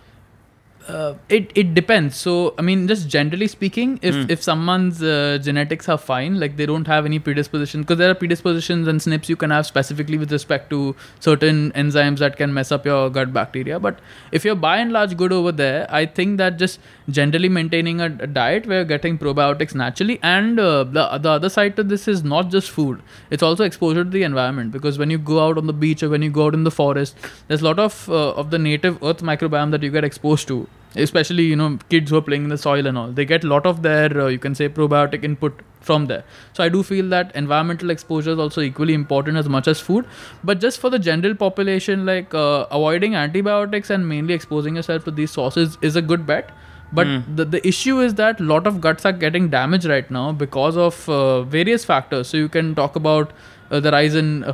Uh, 0.91 1.13
it 1.35 1.51
it 1.61 1.73
depends. 1.75 2.15
So 2.17 2.31
I 2.57 2.63
mean, 2.67 2.87
just 2.91 3.07
generally 3.15 3.47
speaking, 3.51 3.91
if 4.09 4.15
Hmm. 4.15 4.31
if 4.35 4.41
someone's 4.45 5.01
uh, 5.11 5.37
genetics 5.47 5.87
are 5.93 5.97
fine, 6.05 6.39
like 6.43 6.55
they 6.61 6.65
don't 6.71 6.89
have 6.93 7.05
any 7.09 7.19
predisposition, 7.27 7.83
because 7.85 7.99
there 8.01 8.09
are 8.13 8.17
predispositions 8.23 8.89
and 8.93 9.03
SNPs 9.03 9.29
you 9.33 9.37
can 9.43 9.53
have 9.55 9.67
specifically 9.69 10.17
with 10.23 10.33
respect 10.37 10.69
to 10.71 10.79
certain 11.27 11.61
enzymes 11.83 12.23
that 12.25 12.35
can 12.41 12.53
mess 12.57 12.71
up 12.77 12.89
your 12.91 13.03
gut 13.19 13.31
bacteria. 13.37 13.79
But 13.87 14.01
if 14.39 14.47
you're 14.49 14.57
by 14.65 14.73
and 14.85 14.91
large 14.97 15.15
good 15.21 15.35
over 15.37 15.53
there, 15.61 15.85
I 16.01 16.03
think 16.19 16.37
that 16.43 16.57
just 16.65 16.81
generally 17.19 17.53
maintaining 17.59 18.01
a, 18.01 18.09
a 18.27 18.31
diet 18.39 18.65
where 18.73 18.79
you're 18.79 18.91
getting 18.91 19.17
probiotics 19.23 19.79
naturally, 19.85 20.19
and 20.33 20.59
uh, 20.59 20.83
the 20.99 21.07
the 21.29 21.31
other 21.37 21.53
side 21.59 21.79
to 21.79 21.87
this 21.95 22.07
is 22.17 22.25
not 22.35 22.51
just 22.57 22.75
food; 22.81 23.01
it's 23.37 23.47
also 23.51 23.69
exposure 23.71 24.03
to 24.03 24.09
the 24.19 24.25
environment. 24.31 24.75
Because 24.79 25.01
when 25.05 25.15
you 25.17 25.21
go 25.31 25.39
out 25.47 25.63
on 25.63 25.73
the 25.73 25.79
beach 25.87 26.03
or 26.03 26.11
when 26.17 26.27
you 26.29 26.35
go 26.41 26.49
out 26.51 26.59
in 26.61 26.69
the 26.69 26.75
forest, 26.81 27.31
there's 27.47 27.65
a 27.67 27.69
lot 27.71 27.83
of 27.87 28.03
uh, 28.21 28.43
of 28.43 28.53
the 28.57 28.63
native 28.67 29.01
earth 29.13 29.25
microbiome 29.33 29.77
that 29.77 29.89
you 29.89 29.95
get 29.99 30.11
exposed 30.11 30.47
to 30.53 30.61
especially 30.95 31.43
you 31.43 31.55
know 31.55 31.77
kids 31.89 32.09
who 32.09 32.17
are 32.17 32.21
playing 32.21 32.43
in 32.43 32.49
the 32.49 32.57
soil 32.57 32.87
and 32.87 32.97
all. 32.97 33.11
They 33.11 33.25
get 33.25 33.43
a 33.43 33.47
lot 33.47 33.65
of 33.65 33.81
their 33.81 34.21
uh, 34.21 34.27
you 34.27 34.39
can 34.39 34.55
say 34.55 34.69
probiotic 34.69 35.23
input 35.23 35.61
from 35.81 36.05
there. 36.05 36.23
So 36.53 36.63
i 36.63 36.69
do 36.69 36.83
feel 36.83 37.09
that 37.09 37.35
environmental 37.35 37.89
exposure 37.89 38.31
is 38.31 38.39
also 38.39 38.61
equally 38.61 38.93
important 38.93 39.37
as 39.37 39.49
much 39.49 39.67
as 39.67 39.79
food. 39.79 40.05
But 40.43 40.59
just 40.59 40.79
for 40.79 40.89
the 40.89 40.99
general 40.99 41.35
population 41.35 42.05
like 42.05 42.33
uh, 42.33 42.67
avoiding 42.71 43.15
antibiotics 43.15 43.89
and 43.89 44.07
mainly 44.07 44.33
exposing 44.33 44.75
yourself 44.75 45.05
to 45.05 45.11
these 45.11 45.31
sources 45.31 45.77
is 45.81 45.95
a 45.95 46.01
good 46.01 46.25
bet. 46.25 46.51
But 46.93 47.07
the, 47.35 47.45
the 47.45 47.65
issue 47.65 48.01
is 48.01 48.15
that 48.15 48.41
a 48.41 48.43
lot 48.43 48.67
of 48.67 48.81
guts 48.81 49.05
are 49.05 49.13
getting 49.13 49.49
damaged 49.49 49.85
right 49.85 50.09
now 50.11 50.33
because 50.33 50.75
of 50.75 51.07
uh, 51.07 51.43
various 51.43 51.85
factors. 51.85 52.27
So 52.27 52.35
you 52.35 52.49
can 52.49 52.75
talk 52.75 52.97
about 52.97 53.31
uh, 53.71 53.79
the 53.79 53.91
rise 53.91 54.13
in 54.13 54.43
uh, 54.43 54.53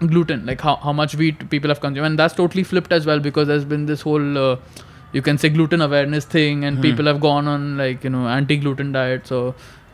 gluten 0.00 0.44
like 0.46 0.60
how, 0.60 0.76
how 0.76 0.92
much 0.92 1.14
wheat 1.14 1.48
people 1.50 1.68
have 1.68 1.80
consumed. 1.80 2.06
And 2.06 2.18
that's 2.18 2.34
totally 2.34 2.64
flipped 2.64 2.92
as 2.92 3.06
well 3.06 3.20
because 3.20 3.46
there's 3.46 3.64
been 3.64 3.86
this 3.86 4.00
whole 4.00 4.36
uh, 4.36 4.56
you 5.13 5.21
can 5.29 5.37
say 5.37 5.49
gluten 5.55 5.81
awareness 5.87 6.25
thing 6.35 6.63
and 6.65 6.77
Hmm. 6.77 6.81
people 6.87 7.05
have 7.11 7.19
gone 7.29 7.47
on 7.55 7.65
like 7.77 8.03
you 8.03 8.09
know 8.17 8.27
anti-gluten 8.35 8.91
diets 8.99 9.31
or 9.39 9.43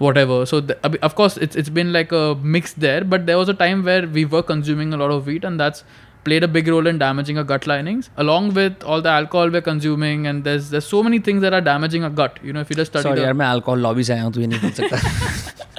whatever 0.04 0.36
so 0.52 0.60
th- 0.62 0.78
I 0.84 0.88
mean, 0.92 1.00
of 1.08 1.16
course 1.16 1.36
it's, 1.38 1.56
it's 1.62 1.70
been 1.80 1.92
like 1.96 2.12
a 2.20 2.36
mix 2.58 2.74
there 2.86 3.04
but 3.16 3.26
there 3.26 3.38
was 3.38 3.50
a 3.50 3.54
time 3.64 3.84
where 3.84 4.06
we 4.20 4.24
were 4.36 4.44
consuming 4.52 4.94
a 4.94 4.98
lot 5.02 5.12
of 5.12 5.28
wheat 5.28 5.44
and 5.44 5.60
that's 5.60 5.84
played 6.24 6.44
a 6.44 6.48
big 6.54 6.68
role 6.70 6.88
in 6.92 6.98
damaging 7.02 7.38
our 7.42 7.44
gut 7.50 7.68
linings 7.72 8.10
along 8.18 8.54
with 8.54 8.82
all 8.84 9.02
the 9.02 9.10
alcohol 9.10 9.50
we're 9.50 9.66
consuming 9.68 10.26
and 10.32 10.44
there's 10.46 10.70
there's 10.70 10.88
so 10.94 11.04
many 11.10 11.20
things 11.28 11.42
that 11.48 11.54
are 11.60 11.62
damaging 11.68 12.04
our 12.10 12.10
gut 12.22 12.40
you 12.50 12.54
know 12.54 12.62
if 12.68 12.70
you 12.70 12.76
just 12.82 12.92
study 12.94 13.04
sorry 13.10 13.20
the 13.22 13.26
यार 13.26 13.34
मैं 13.44 13.48
alcohol 13.58 13.80
lobby 13.88 14.04
से 14.04 14.14
आया 14.14 14.24
हूँ 14.24 14.34
तो 14.34 14.42
ये 14.42 14.48
नहीं 14.48 14.60
बोल 14.62 14.72
सकता 14.82 14.98
Anyway, 14.98 15.73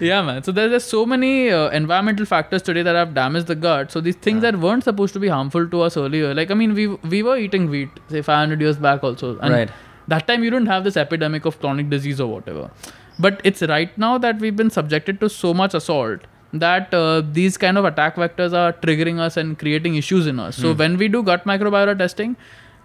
yeah 0.00 0.22
man. 0.22 0.42
So 0.42 0.52
there's, 0.52 0.70
there's 0.70 0.84
so 0.84 1.04
many 1.06 1.50
uh, 1.50 1.68
environmental 1.70 2.26
factors 2.26 2.62
today 2.62 2.82
that 2.82 2.94
have 2.94 3.14
damaged 3.14 3.46
the 3.46 3.54
gut. 3.54 3.90
So 3.92 4.00
these 4.00 4.16
things 4.16 4.42
that 4.42 4.58
weren't 4.58 4.84
supposed 4.84 5.14
to 5.14 5.20
be 5.20 5.28
harmful 5.28 5.68
to 5.68 5.80
us 5.82 5.96
earlier 5.96 6.34
like 6.34 6.50
i 6.50 6.54
mean 6.54 6.74
we 6.74 6.86
we 7.14 7.22
were 7.22 7.36
eating 7.36 7.68
wheat 7.70 7.88
say 8.08 8.22
500 8.22 8.60
years 8.60 8.76
back 8.76 9.02
also 9.02 9.38
and 9.38 9.52
Right. 9.54 9.70
that 10.08 10.26
time 10.26 10.44
you 10.44 10.50
didn't 10.50 10.66
have 10.74 10.84
this 10.84 10.96
epidemic 10.96 11.44
of 11.46 11.58
chronic 11.60 11.90
disease 11.90 12.20
or 12.20 12.28
whatever. 12.32 12.70
But 13.18 13.40
it's 13.44 13.62
right 13.62 13.96
now 13.96 14.18
that 14.18 14.38
we've 14.40 14.56
been 14.56 14.70
subjected 14.70 15.20
to 15.20 15.28
so 15.30 15.54
much 15.54 15.72
assault 15.74 16.20
that 16.52 16.92
uh, 16.94 17.22
these 17.32 17.56
kind 17.56 17.78
of 17.78 17.84
attack 17.84 18.16
vectors 18.16 18.52
are 18.52 18.72
triggering 18.74 19.18
us 19.18 19.36
and 19.36 19.58
creating 19.58 19.96
issues 19.96 20.26
in 20.26 20.38
us. 20.38 20.56
So 20.56 20.72
Hmm. 20.72 20.78
when 20.84 20.96
we 20.98 21.08
do 21.08 21.22
gut 21.22 21.44
microbiota 21.44 21.96
testing 21.98 22.36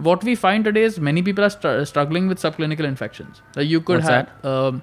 what 0.10 0.24
we 0.24 0.34
find 0.44 0.64
today 0.66 0.84
is 0.84 1.00
many 1.00 1.22
people 1.22 1.44
are 1.44 1.50
str- 1.56 1.84
struggling 1.84 2.28
with 2.28 2.40
subclinical 2.40 2.86
infections. 2.86 3.42
Like 3.56 3.68
you 3.68 3.82
could 3.82 3.98
What's 4.04 4.10
have 4.10 4.46
um, 4.54 4.82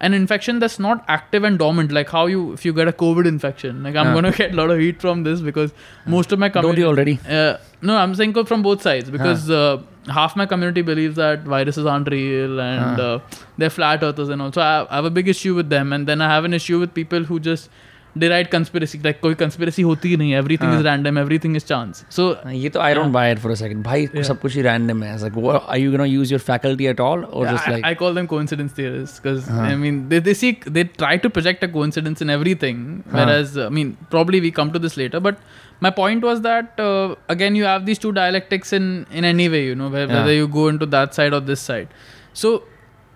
an 0.00 0.12
infection 0.14 0.58
that's 0.58 0.78
not 0.78 1.04
active 1.08 1.42
and 1.44 1.58
dormant 1.58 1.90
like 1.90 2.10
how 2.10 2.26
you 2.26 2.52
if 2.52 2.64
you 2.66 2.72
get 2.72 2.88
a 2.88 2.92
covid 2.92 3.26
infection 3.26 3.82
like 3.82 3.96
i'm 3.96 4.08
Ah. 4.08 4.12
going 4.20 4.24
to 4.30 4.36
get 4.38 4.52
a 4.52 4.56
lot 4.56 4.70
of 4.70 4.78
heat 4.78 5.00
from 5.00 5.22
this 5.28 5.40
because 5.40 5.72
most 6.16 6.32
of 6.32 6.38
my 6.38 6.48
don't 6.48 6.62
community 6.62 6.82
you 6.82 6.88
already? 6.88 7.18
uh, 7.28 7.56
no, 7.82 7.94
I'm 7.96 8.14
saying 8.14 8.32
from 8.50 8.62
both 8.62 8.82
sides 8.82 9.10
because 9.10 9.50
uh, 9.50 9.82
half 10.08 10.34
my 10.34 10.46
community 10.46 10.82
believes 10.82 11.16
that 11.16 11.42
viruses 11.42 11.86
aren't 11.86 12.08
real 12.10 12.58
and 12.60 12.96
Huh. 13.00 13.02
uh, 13.02 13.18
they're 13.58 13.70
flat 13.70 14.02
earthers 14.02 14.30
and 14.30 14.40
all. 14.42 14.52
So 14.52 14.62
I 14.62 14.86
I 14.90 14.96
have 14.96 15.04
a 15.04 15.10
big 15.18 15.28
issue 15.28 15.54
with 15.54 15.68
them, 15.74 15.92
and 15.92 16.06
then 16.12 16.22
I 16.26 16.28
have 16.34 16.44
an 16.50 16.54
issue 16.58 16.78
with 16.84 16.94
people 16.94 17.24
who 17.32 17.38
just 17.48 17.68
deride 18.18 18.48
conspiracy 18.48 18.98
like 19.04 19.20
कोई 19.22 19.34
conspiracy 19.42 19.82
होती 19.82 20.08
ही 20.08 20.16
नहीं 20.16 20.30
है। 20.32 20.38
Everything 20.38 20.74
is 20.74 20.82
random 20.86 21.18
everything 21.18 21.56
is 21.56 21.64
chance 21.64 22.04
so 22.16 22.26
ये 22.50 22.68
तो 22.68 22.80
I 22.80 22.94
don't 22.94 23.12
buy 23.12 23.32
it 23.32 23.38
for 23.38 23.52
a 23.52 23.54
second 23.54 23.84
भाई 23.84 24.06
yeah. 24.06 24.22
सब 24.28 24.40
कुछ 24.40 24.54
ही 24.56 24.62
रैंडम 24.62 25.02
है। 25.02 25.18
Like 25.20 25.36
what 25.36 25.60
are 25.68 25.78
you 25.78 25.90
gonna 25.90 26.04
use 26.04 26.32
your 26.32 26.40
faculty 26.46 26.86
at 26.86 27.00
all 27.00 27.24
और 27.24 27.52
just 27.52 27.68
like 27.68 27.84
I 27.84 27.94
call 27.94 28.14
them 28.14 28.26
coincidence 28.26 28.78
theorists 28.78 29.26
cuz 29.26 29.50
I 29.58 29.74
mean 29.84 30.06
they 30.08 30.20
they 30.20 30.34
see 30.34 30.56
they 30.68 30.84
try 30.98 31.16
to 31.18 31.28
project 31.38 31.64
a 31.64 31.68
coincidence 31.78 32.22
in 32.22 32.30
everything 32.30 32.84
whereas 33.38 33.58
I 33.58 33.68
mean 33.78 33.94
probably 34.10 34.40
we 34.40 34.50
come 34.60 34.70
to 34.70 34.78
this 34.78 34.98
later 34.98 35.18
but 35.28 35.36
my 35.84 35.90
point 35.96 36.22
was 36.26 36.38
that 36.44 36.78
uh, 36.82 37.08
again 37.32 37.56
you 37.58 37.64
have 37.70 37.82
these 37.86 37.98
two 38.02 38.10
dialectics 38.18 38.70
in 38.76 38.84
in 39.20 39.26
any 39.30 39.48
way 39.54 39.58
you 39.64 39.74
know 39.80 39.88
whether 39.94 40.20
yeah. 40.20 40.36
you 40.36 40.46
go 40.54 40.62
into 40.74 40.86
that 40.94 41.18
side 41.18 41.34
or 41.38 41.40
this 41.48 41.64
side. 41.70 41.90
So 42.42 42.52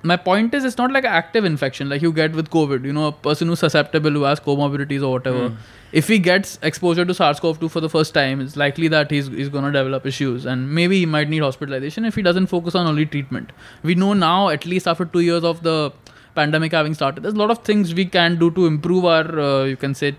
my 0.02 0.16
point 0.16 0.54
is 0.54 0.64
it's 0.64 0.78
not 0.78 0.90
like 0.90 1.04
an 1.04 1.12
active 1.12 1.44
infection 1.44 1.88
like 1.88 2.00
you 2.02 2.12
get 2.12 2.32
with 2.32 2.48
covid 2.50 2.84
you 2.84 2.92
know 2.92 3.08
a 3.08 3.12
person 3.12 3.48
who's 3.48 3.58
susceptible 3.58 4.10
who 4.10 4.22
has 4.22 4.40
comorbidities 4.40 5.02
or 5.02 5.10
whatever 5.12 5.48
Hmm. 5.48 5.56
if 6.00 6.08
he 6.08 6.18
gets 6.18 6.58
exposure 6.62 7.04
to 7.04 7.12
SARS-CoV-2 7.12 7.68
for 7.68 7.80
the 7.84 7.88
first 7.88 8.14
time, 8.14 8.40
it's 8.40 8.56
likely 8.56 8.86
that 8.88 9.10
he's, 9.10 9.26
he's 9.26 9.48
going 9.48 9.64
to 9.64 9.72
develop 9.72 10.06
issues 10.06 10.46
and 10.46 10.72
maybe 10.72 11.00
he 11.00 11.06
might 11.14 11.28
need 11.28 11.42
hospitalization 11.42 12.04
if 12.10 12.14
he 12.14 12.22
doesn't 12.22 12.46
focus 12.46 12.76
on 12.76 12.86
early 12.86 13.06
treatment. 13.06 13.50
We 13.82 13.96
know 13.96 14.12
now, 14.12 14.50
at 14.50 14.66
least 14.66 14.86
after 14.86 15.04
two 15.04 15.18
years 15.20 15.42
of 15.42 15.64
the 15.64 15.90
pandemic 16.36 16.70
having 16.70 16.94
started, 16.94 17.24
there's 17.24 17.34
a 17.34 17.38
lot 17.38 17.50
of 17.50 17.64
things 17.70 17.92
we 17.92 18.04
can 18.04 18.38
do 18.38 18.52
to 18.52 18.66
improve 18.66 19.04
our, 19.04 19.40
uh, 19.40 19.64
you 19.64 19.76
can 19.76 19.96
say, 19.96 20.14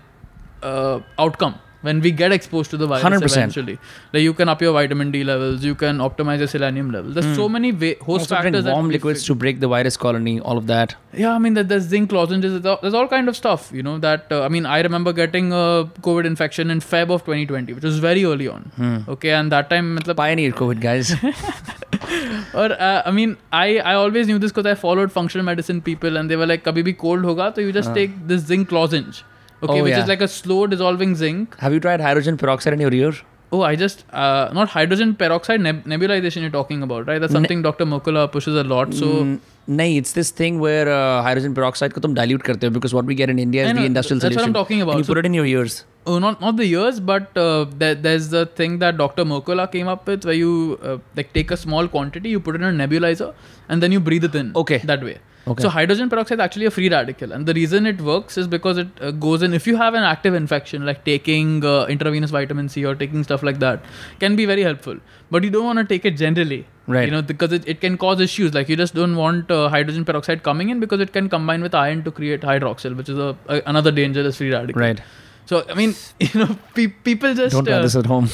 uh, 0.62 1.00
outcome 1.18 1.58
when 1.82 2.00
we 2.00 2.10
get 2.10 2.32
exposed 2.32 2.70
to 2.72 2.76
the 2.76 2.86
virus 2.86 3.04
100%. 3.04 3.24
eventually. 3.36 3.78
Like 4.12 4.22
you 4.22 4.32
can 4.34 4.48
up 4.48 4.60
your 4.62 4.72
vitamin 4.72 5.10
D 5.10 5.22
levels, 5.24 5.64
you 5.64 5.74
can 5.74 5.98
optimize 5.98 6.38
your 6.38 6.48
selenium 6.48 6.90
levels. 6.92 7.14
There's 7.14 7.36
so 7.36 7.48
many 7.48 7.72
wa- 7.72 7.94
host 8.00 8.06
Hmm. 8.06 8.10
Also 8.12 8.34
factors. 8.36 8.64
that 8.64 8.72
warm 8.74 8.88
liquids 8.96 9.24
to 9.30 9.34
break 9.34 9.60
the 9.60 9.68
virus 9.68 9.96
colony, 9.96 10.38
all 10.40 10.58
of 10.58 10.66
that. 10.68 10.94
yeah, 11.22 11.32
I 11.34 11.38
mean, 11.38 11.54
there's 11.54 11.82
zinc 11.94 12.12
lozenges. 12.12 12.60
There's 12.62 12.94
all, 12.94 13.08
kind 13.08 13.28
of 13.28 13.36
stuff, 13.36 13.70
you 13.78 13.82
know. 13.82 13.98
That 13.98 14.30
uh, 14.30 14.42
I 14.44 14.48
mean, 14.48 14.64
I 14.66 14.80
remember 14.80 15.12
getting 15.12 15.52
a 15.52 15.64
COVID 16.08 16.24
infection 16.32 16.70
in 16.70 16.80
Feb 16.80 17.10
of 17.16 17.24
2020, 17.24 17.72
which 17.74 17.84
was 17.84 17.98
very 17.98 18.24
early 18.24 18.48
on. 18.48 18.62
Hmm. 18.76 18.98
Okay, 19.16 19.32
and 19.40 19.50
that 19.52 19.68
time, 19.74 19.90
matlab, 19.98 20.16
Pioneer 20.22 20.52
COVID, 20.52 20.80
guys. 20.80 21.12
or 22.54 22.68
I 22.80 23.10
mean, 23.10 23.36
I 23.52 23.78
I 23.78 23.94
always 23.94 24.26
knew 24.28 24.38
this 24.38 24.52
because 24.52 24.66
I 24.66 24.74
followed 24.74 25.12
functional 25.12 25.44
medicine 25.44 25.80
people, 25.90 26.16
and 26.16 26.30
they 26.30 26.36
were 26.44 26.46
like, 26.46 26.64
"Kabhi 26.64 26.84
bhi 26.88 26.96
cold 27.04 27.22
hoga, 27.30 27.54
so 27.54 27.60
you 27.68 27.72
just 27.80 27.90
Ah. 27.90 27.94
take 28.00 28.16
this 28.32 28.42
zinc 28.52 28.72
lozenge." 28.78 29.22
Okay, 29.63 29.79
Oh, 29.79 29.83
which 29.83 29.91
yeah. 29.91 30.03
is 30.03 30.07
like 30.07 30.21
a 30.21 30.27
slow 30.27 30.67
dissolving 30.67 31.15
zinc. 31.15 31.55
Have 31.59 31.73
you 31.73 31.79
tried 31.79 31.99
hydrogen 32.01 32.37
peroxide 32.37 32.73
in 32.73 32.79
your 32.79 32.93
ear? 32.93 33.13
Oh, 33.51 33.61
I 33.61 33.75
just 33.81 34.03
uh, 34.11 34.49
not 34.53 34.69
hydrogen 34.69 35.15
peroxide 35.15 35.61
neb- 35.61 35.85
nebulization 35.85 36.41
you're 36.41 36.55
talking 36.55 36.83
about, 36.83 37.07
right? 37.07 37.19
That's 37.19 37.31
Ne- 37.33 37.37
something 37.39 37.61
Dr. 37.61 37.85
Mokula 37.85 38.29
pushes 38.31 38.55
a 38.55 38.63
lot. 38.63 38.93
So. 38.93 39.05
Mm, 39.05 39.39
नहीं, 39.69 39.97
it's 40.01 40.11
this 40.17 40.31
thing 40.31 40.59
where 40.59 40.89
uh, 40.95 41.21
hydrogen 41.27 41.55
peroxide 41.59 41.93
को 41.93 42.01
तुम 42.01 42.13
dilute 42.15 42.43
करते 42.49 42.67
हो 42.67 42.73
because 42.73 42.93
what 42.97 43.05
we 43.05 43.15
get 43.21 43.29
in 43.35 43.39
India 43.45 43.63
I 43.63 43.69
is 43.69 43.73
know, 43.75 43.81
the 43.81 43.87
industrial 43.91 44.19
that's 44.19 44.35
what 44.35 44.43
solution. 44.43 44.49
I'm 44.49 44.57
talking 44.61 44.81
about. 44.81 44.95
And 44.97 44.99
you 44.99 45.07
So- 45.09 45.13
put 45.13 45.19
it 45.23 45.29
in 45.31 45.33
your 45.39 45.45
ears. 45.53 45.77
Oh, 46.05 46.19
not 46.25 46.41
not 46.41 46.57
the 46.57 46.65
years, 46.65 46.99
but 46.99 47.37
uh, 47.45 47.65
there, 47.79 47.95
there's 47.95 48.27
the 48.35 48.45
thing 48.59 48.77
that 48.83 48.97
Dr. 48.97 49.25
Mercola 49.31 49.69
came 49.71 49.87
up 49.95 50.05
with, 50.13 50.25
where 50.25 50.37
you 50.41 50.51
uh, 50.83 50.97
like 51.21 51.31
take 51.39 51.49
a 51.51 51.57
small 51.63 51.87
quantity, 51.95 52.29
you 52.35 52.39
put 52.49 52.55
it 52.59 52.61
in 52.67 52.69
a 52.81 52.85
nebulizer, 52.85 53.33
and 53.69 53.81
then 53.87 53.91
you 53.97 53.99
breathe 54.11 54.29
it 54.29 54.35
in. 54.43 54.51
Okay. 54.65 54.77
That 54.93 55.03
way. 55.09 55.17
Okay. 55.46 55.62
So 55.62 55.68
hydrogen 55.68 56.08
peroxide 56.08 56.38
is 56.38 56.44
actually 56.44 56.66
a 56.66 56.70
free 56.70 56.88
radical, 56.88 57.32
and 57.32 57.46
the 57.46 57.54
reason 57.54 57.84
it 57.84 58.00
works 58.00 58.38
is 58.38 58.46
because 58.46 58.78
it 58.78 58.88
uh, 59.00 59.10
goes 59.10 59.42
in. 59.42 59.52
If 59.52 59.66
you 59.66 59.76
have 59.76 59.94
an 59.94 60.04
active 60.04 60.34
infection, 60.34 60.86
like 60.86 61.04
taking 61.04 61.64
uh, 61.64 61.86
intravenous 61.86 62.30
vitamin 62.30 62.68
C 62.68 62.84
or 62.84 62.94
taking 62.94 63.24
stuff 63.24 63.42
like 63.42 63.58
that, 63.58 63.84
can 64.20 64.36
be 64.36 64.46
very 64.46 64.62
helpful. 64.62 64.96
But 65.32 65.42
you 65.42 65.50
don't 65.50 65.64
want 65.64 65.80
to 65.80 65.84
take 65.84 66.04
it 66.04 66.16
generally. 66.16 66.66
Right. 66.86 67.06
You 67.06 67.10
know, 67.10 67.22
because 67.22 67.52
it, 67.52 67.66
it 67.66 67.80
can 67.80 67.98
cause 67.98 68.20
issues. 68.20 68.54
Like 68.54 68.68
you 68.68 68.76
just 68.76 68.94
don't 68.94 69.16
want 69.16 69.50
uh, 69.50 69.68
hydrogen 69.68 70.04
peroxide 70.04 70.44
coming 70.44 70.70
in 70.70 70.78
because 70.78 71.00
it 71.00 71.12
can 71.12 71.28
combine 71.28 71.62
with 71.62 71.74
iron 71.74 72.04
to 72.04 72.12
create 72.12 72.42
hydroxyl, 72.42 72.96
which 72.96 73.08
is 73.08 73.18
a, 73.18 73.36
a 73.48 73.62
another 73.66 73.90
dangerous 73.90 74.36
free 74.36 74.52
radical. 74.52 74.80
Right. 74.80 75.00
So 75.49 75.63
I 75.73 75.75
mean, 75.75 75.95
you 76.19 76.39
know, 76.39 76.47
pe- 76.75 76.87
people 77.09 77.33
just 77.33 77.53
Don't 77.55 77.65
try 77.65 77.75
uh, 77.79 77.81
this 77.83 77.95
at 77.95 78.05
home. 78.05 78.27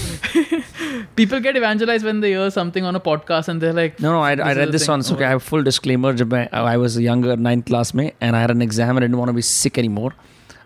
people 1.15 1.39
get 1.39 1.55
evangelized 1.55 2.03
when 2.09 2.21
they 2.21 2.29
hear 2.31 2.49
something 2.49 2.83
on 2.91 2.95
a 2.95 2.99
podcast 2.99 3.47
and 3.53 3.61
they're 3.61 3.73
like, 3.79 3.99
No, 3.99 4.11
no, 4.13 4.21
I, 4.21 4.35
This 4.35 4.45
I 4.45 4.51
is 4.51 4.57
read 4.57 4.67
the 4.67 4.71
this 4.77 4.85
thing. 4.85 4.93
on. 4.93 5.03
So, 5.03 5.15
okay, 5.15 5.25
I 5.25 5.29
have 5.29 5.43
full 5.43 5.63
disclaimer. 5.63 6.13
जब 6.21 6.33
मैं 6.33 6.47
I 6.51 6.75
was 6.83 6.97
a 6.97 7.03
younger 7.07 7.35
ninth 7.49 7.65
class 7.71 7.93
में 8.01 8.05
and 8.21 8.35
I 8.35 8.41
had 8.45 8.51
an 8.55 8.61
exam 8.67 8.95
and 8.97 9.03
I 9.03 9.07
didn't 9.07 9.19
want 9.23 9.29
to 9.29 9.37
be 9.41 9.45
sick 9.49 9.77
anymore. 9.83 10.11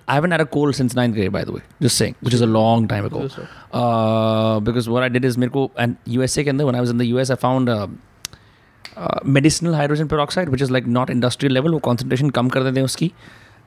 I 0.07 0.15
haven't 0.15 0.31
had 0.31 0.39
a 0.41 0.45
cold 0.45 0.75
since 0.75 0.93
ninth 0.95 1.15
grade, 1.15 1.31
by 1.33 1.43
the 1.43 1.51
way. 1.57 1.61
Just 1.85 1.97
saying, 2.01 2.15
which 2.21 2.33
is 2.33 2.41
a 2.41 2.47
long 2.57 2.87
time 2.95 3.05
ago. 3.11 3.27
So- 3.37 3.47
Uh, 3.79 4.59
because 4.67 4.85
what 4.95 5.03
I 5.03 5.09
did 5.15 5.25
is 5.29 5.37
मेरे 5.43 5.51
को 5.55 5.69
and 5.85 5.97
USA 6.17 6.43
के 6.43 6.49
अंदर 6.49 6.65
when 6.69 6.75
I 6.81 6.83
was 6.85 6.93
in 6.95 7.01
the 7.03 7.07
US 7.15 7.31
I 7.35 7.37
found 7.41 7.71
uh, 7.73 7.87
uh, 8.95 9.19
medicinal 9.39 9.73
hydrogen 9.79 10.07
peroxide 10.13 10.49
which 10.55 10.63
is 10.67 10.71
like 10.77 10.87
not 10.99 11.11
industrial 11.15 11.53
level 11.59 11.75
वो 11.77 11.81
concentration 11.89 12.31
कम 12.37 12.49
कर 12.55 12.63
देते 12.63 12.79
हैं 12.79 12.85
उसकी 12.85 13.11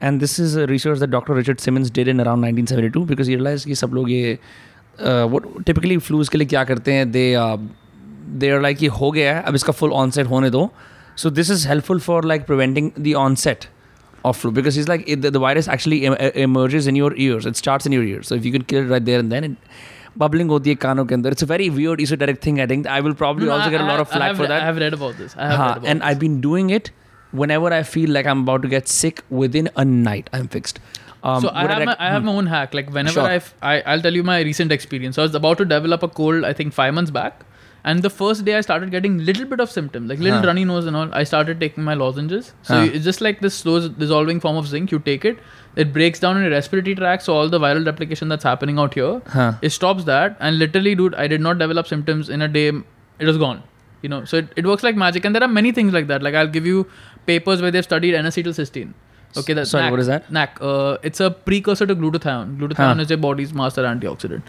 and 0.08 0.20
this 0.24 0.38
is 0.42 0.56
a 0.56 0.66
research 0.68 0.98
that 1.00 1.10
Dr. 1.14 1.34
Richard 1.38 1.60
Simmons 1.66 1.90
did 1.98 2.08
in 2.08 2.20
around 2.26 2.46
1972 2.48 3.04
because 3.12 3.26
he 3.32 3.36
realized 3.40 3.66
कि 3.68 3.74
सब 3.82 3.94
लोग 3.94 4.10
ये 4.10 4.38
uh, 4.98 5.26
what 5.34 5.48
typically 5.70 5.98
flus 6.08 6.28
के 6.28 6.38
लिए 6.38 6.46
क्या 6.54 6.64
करते 6.70 6.92
हैं 6.98 7.10
they 7.16 7.26
uh, 7.42 7.56
they 8.42 8.50
are 8.56 8.62
like 8.68 8.82
ये 8.82 8.88
हो 9.00 9.10
गया 9.18 9.34
है 9.36 9.42
अब 9.50 9.54
इसका 9.54 9.72
full 9.82 9.92
onset 10.04 10.30
होने 10.30 10.50
दो 10.56 10.70
so 11.24 11.30
this 11.40 11.50
is 11.56 11.64
helpful 11.72 11.98
for 12.08 12.22
like 12.32 12.46
preventing 12.50 12.90
the 13.08 13.14
onset 13.26 13.68
of 14.30 14.36
flu 14.40 14.50
because 14.56 14.76
it's 14.80 14.88
like 14.88 15.04
it, 15.14 15.20
the, 15.22 15.30
the 15.30 15.40
virus 15.44 15.68
actually 15.74 15.98
em- 16.06 16.16
em- 16.18 16.32
emerges 16.46 16.86
in 16.92 16.96
your 17.02 17.12
ears 17.26 17.46
it 17.50 17.56
starts 17.64 17.86
in 17.90 17.92
your 17.98 18.04
ears 18.04 18.28
so 18.32 18.34
if 18.40 18.44
you 18.48 18.52
can 18.56 18.64
kill 18.72 18.82
it 18.86 18.90
right 18.94 19.04
there 19.10 19.20
and 19.24 19.32
then 19.36 19.44
it, 19.50 19.56
bubbling 20.22 20.48
होती 20.54 20.70
है 20.70 20.76
कानों 20.84 21.04
के 21.10 21.14
अंदर 21.14 21.32
it's 21.36 21.46
a 21.46 21.50
very 21.52 21.68
weird 21.78 22.00
esoteric 22.06 22.40
thing 22.46 22.60
I 22.64 22.66
think 22.72 22.86
I 22.96 23.00
will 23.06 23.14
probably 23.22 23.46
No, 23.46 23.52
no, 23.52 23.58
also 23.58 23.70
get 23.74 23.80
a 23.80 23.84
I- 23.84 23.88
lot 23.92 23.98
I- 23.98 24.02
of 24.06 24.08
flack 24.14 24.22
I 24.22 24.26
have, 24.32 24.36
for 24.42 24.46
that 24.52 24.62
I 24.62 24.66
have 24.70 24.80
read 24.84 24.94
about 25.00 25.16
this. 25.22 25.36
I 25.36 25.46
have 25.50 25.58
Huh, 25.58 25.66
read 25.68 25.76
about 25.78 25.88
and 25.92 26.00
this. 26.00 26.08
I've 26.10 26.18
been 26.24 26.40
doing 26.46 26.70
it 26.78 26.90
whenever 27.41 27.71
I 27.79 27.81
feel 27.83 28.09
like 28.17 28.25
I'm 28.33 28.41
about 28.47 28.61
to 28.67 28.67
get 28.75 28.87
sick 28.87 29.21
within 29.29 29.69
a 29.75 29.85
night 29.85 30.29
I'm 30.33 30.47
fixed 30.47 30.79
um, 31.29 31.41
so 31.41 31.49
I 31.51 31.61
have, 31.61 31.77
rec- 31.79 31.85
my, 31.87 31.95
I 31.99 32.09
have 32.13 32.23
my 32.23 32.31
own 32.31 32.45
hack. 32.45 32.73
Like 32.75 32.89
whenever 32.95 33.13
Sure. 33.13 33.23
I've, 33.23 33.53
I, 33.59 33.81
I'll 33.81 33.99
tell 33.99 34.13
you 34.13 34.21
my 34.23 34.41
recent 34.41 34.71
experience. 34.71 35.15
So 35.15 35.23
I 35.23 35.25
was 35.25 35.33
about 35.33 35.57
to 35.57 35.65
develop 35.65 36.03
a 36.03 36.07
cold. 36.07 36.43
I 36.43 36.53
think 36.53 36.71
five 36.71 36.93
months 36.93 37.09
back, 37.09 37.39
and 37.83 38.03
the 38.03 38.11
first 38.11 38.45
day 38.45 38.53
I 38.57 38.61
started 38.61 38.91
getting 38.91 39.17
little 39.29 39.45
bit 39.53 39.59
of 39.59 39.71
symptoms, 39.71 40.07
like 40.07 40.19
little 40.19 40.37
Huh. 40.43 40.45
runny 40.49 40.65
nose 40.65 40.85
and 40.85 40.95
all. 40.95 41.09
I 41.21 41.23
started 41.23 41.59
taking 41.59 41.83
my 41.83 41.95
lozenges. 41.95 42.53
So 42.61 42.75
Huh. 42.75 42.89
it's 42.93 43.03
just 43.09 43.21
like 43.21 43.41
this 43.41 43.55
slow 43.55 43.87
dissolving 43.87 44.39
form 44.39 44.55
of 44.55 44.67
zinc. 44.67 44.91
You 44.91 44.99
take 44.99 45.25
it, 45.25 45.39
it 45.75 45.91
breaks 45.93 46.19
down 46.19 46.37
in 46.37 46.43
your 46.43 46.51
respiratory 46.51 46.93
tract. 47.03 47.23
So 47.23 47.33
all 47.35 47.49
the 47.49 47.59
viral 47.59 47.83
replication 47.93 48.27
that's 48.35 48.43
happening 48.43 48.77
out 48.77 48.93
here, 48.93 49.19
Huh. 49.37 49.53
it 49.63 49.71
stops 49.71 50.03
that. 50.03 50.37
And 50.39 50.59
literally, 50.59 50.93
dude, 50.93 51.15
I 51.15 51.27
did 51.27 51.41
not 51.41 51.57
develop 51.57 51.87
symptoms 51.87 52.29
in 52.29 52.43
a 52.43 52.47
day. 52.47 52.67
It 52.67 53.25
was 53.25 53.39
gone. 53.39 53.63
You 54.03 54.09
know, 54.09 54.23
so 54.25 54.37
it, 54.37 54.49
it 54.55 54.65
works 54.67 54.83
like 54.83 54.95
magic. 54.95 55.25
And 55.25 55.33
there 55.35 55.41
are 55.41 55.47
many 55.47 55.71
things 55.71 55.91
like 55.91 56.05
that. 56.09 56.21
Like 56.21 56.35
I'll 56.35 56.47
give 56.55 56.67
you 56.67 56.85
papers 57.25 57.61
where 57.61 57.71
they've 57.71 57.83
studied 57.83 58.13
N-acetylcysteine. 58.15 58.93
Okay, 59.37 59.53
that's 59.53 59.69
Sorry, 59.71 59.91
what 59.91 59.99
is 59.99 60.07
that? 60.07 60.31
NAC. 60.31 60.57
Uh, 60.61 60.97
it's 61.03 61.19
a 61.19 61.29
precursor 61.29 61.85
to 61.85 61.95
glutathione. 61.95 62.57
Glutathione 62.57 62.95
Huh. 62.95 63.01
is 63.01 63.09
your 63.09 63.17
body's 63.17 63.53
master 63.53 63.83
antioxidant. 63.83 64.43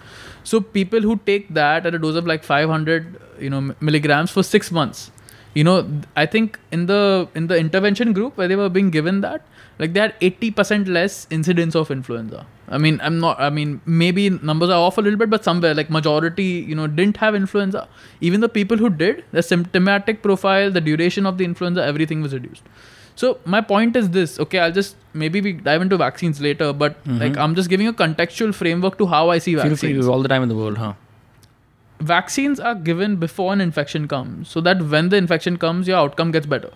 So 0.44 0.60
people 0.60 1.00
who 1.00 1.18
take 1.26 1.52
that 1.54 1.86
at 1.86 1.94
a 1.94 1.98
dose 1.98 2.14
of 2.14 2.26
like 2.26 2.44
500, 2.44 3.20
you 3.40 3.50
know, 3.50 3.74
milligrams 3.80 4.30
for 4.30 4.44
six 4.44 4.70
months, 4.70 5.10
you 5.54 5.64
know, 5.64 5.76
I 6.14 6.26
think 6.26 6.60
in 6.70 6.86
the 6.86 7.28
in 7.34 7.48
the 7.48 7.56
intervention 7.56 8.12
group 8.12 8.36
where 8.36 8.46
they 8.46 8.54
were 8.54 8.68
being 8.68 8.90
given 8.90 9.22
that, 9.22 9.42
like 9.80 9.92
they 9.92 10.00
had 10.00 10.14
80% 10.20 10.86
less 10.86 11.26
incidence 11.30 11.74
of 11.74 11.90
influenza. 11.90 12.46
I 12.68 12.78
mean, 12.78 13.00
I'm 13.02 13.20
not. 13.20 13.40
I 13.40 13.50
mean, 13.50 13.80
maybe 13.86 14.28
numbers 14.30 14.70
are 14.70 14.78
off 14.78 14.98
a 14.98 15.00
little 15.00 15.18
bit, 15.18 15.30
but 15.30 15.44
somewhere 15.44 15.74
like 15.74 15.88
majority, 15.88 16.44
you 16.68 16.74
know, 16.74 16.86
didn't 16.86 17.16
have 17.18 17.34
influenza. 17.34 17.88
Even 18.20 18.40
the 18.40 18.48
people 18.48 18.76
who 18.76 18.90
did, 18.90 19.24
the 19.32 19.42
symptomatic 19.42 20.22
profile, 20.22 20.70
the 20.70 20.80
duration 20.80 21.26
of 21.26 21.38
the 21.38 21.44
influenza, 21.44 21.84
everything 21.84 22.22
was 22.22 22.34
reduced. 22.34 22.62
So 23.14 23.38
my 23.44 23.60
point 23.60 23.96
is 23.96 24.10
this. 24.10 24.38
Okay, 24.40 24.58
I'll 24.58 24.72
just 24.72 24.96
maybe 25.14 25.40
we 25.40 25.52
dive 25.54 25.80
into 25.80 25.96
vaccines 25.96 26.40
later, 26.40 26.72
but 26.72 27.02
mm-hmm. 27.04 27.18
like 27.18 27.36
I'm 27.36 27.54
just 27.54 27.70
giving 27.70 27.86
a 27.88 27.92
contextual 27.92 28.54
framework 28.54 28.98
to 28.98 29.06
how 29.06 29.30
I 29.30 29.38
see 29.38 29.54
feel 29.54 29.62
vaccines. 29.62 30.04
free 30.04 30.12
all 30.12 30.22
the 30.22 30.28
time 30.28 30.42
in 30.42 30.48
the 30.48 30.56
world 30.56 30.78
huh 30.78 30.94
Vaccines 32.00 32.60
are 32.60 32.74
given 32.74 33.16
before 33.16 33.54
an 33.54 33.60
infection 33.62 34.06
comes, 34.06 34.50
so 34.50 34.60
that 34.60 34.82
when 34.82 35.08
the 35.08 35.16
infection 35.16 35.56
comes, 35.56 35.88
your 35.88 35.96
outcome 35.96 36.30
gets 36.30 36.44
better. 36.44 36.70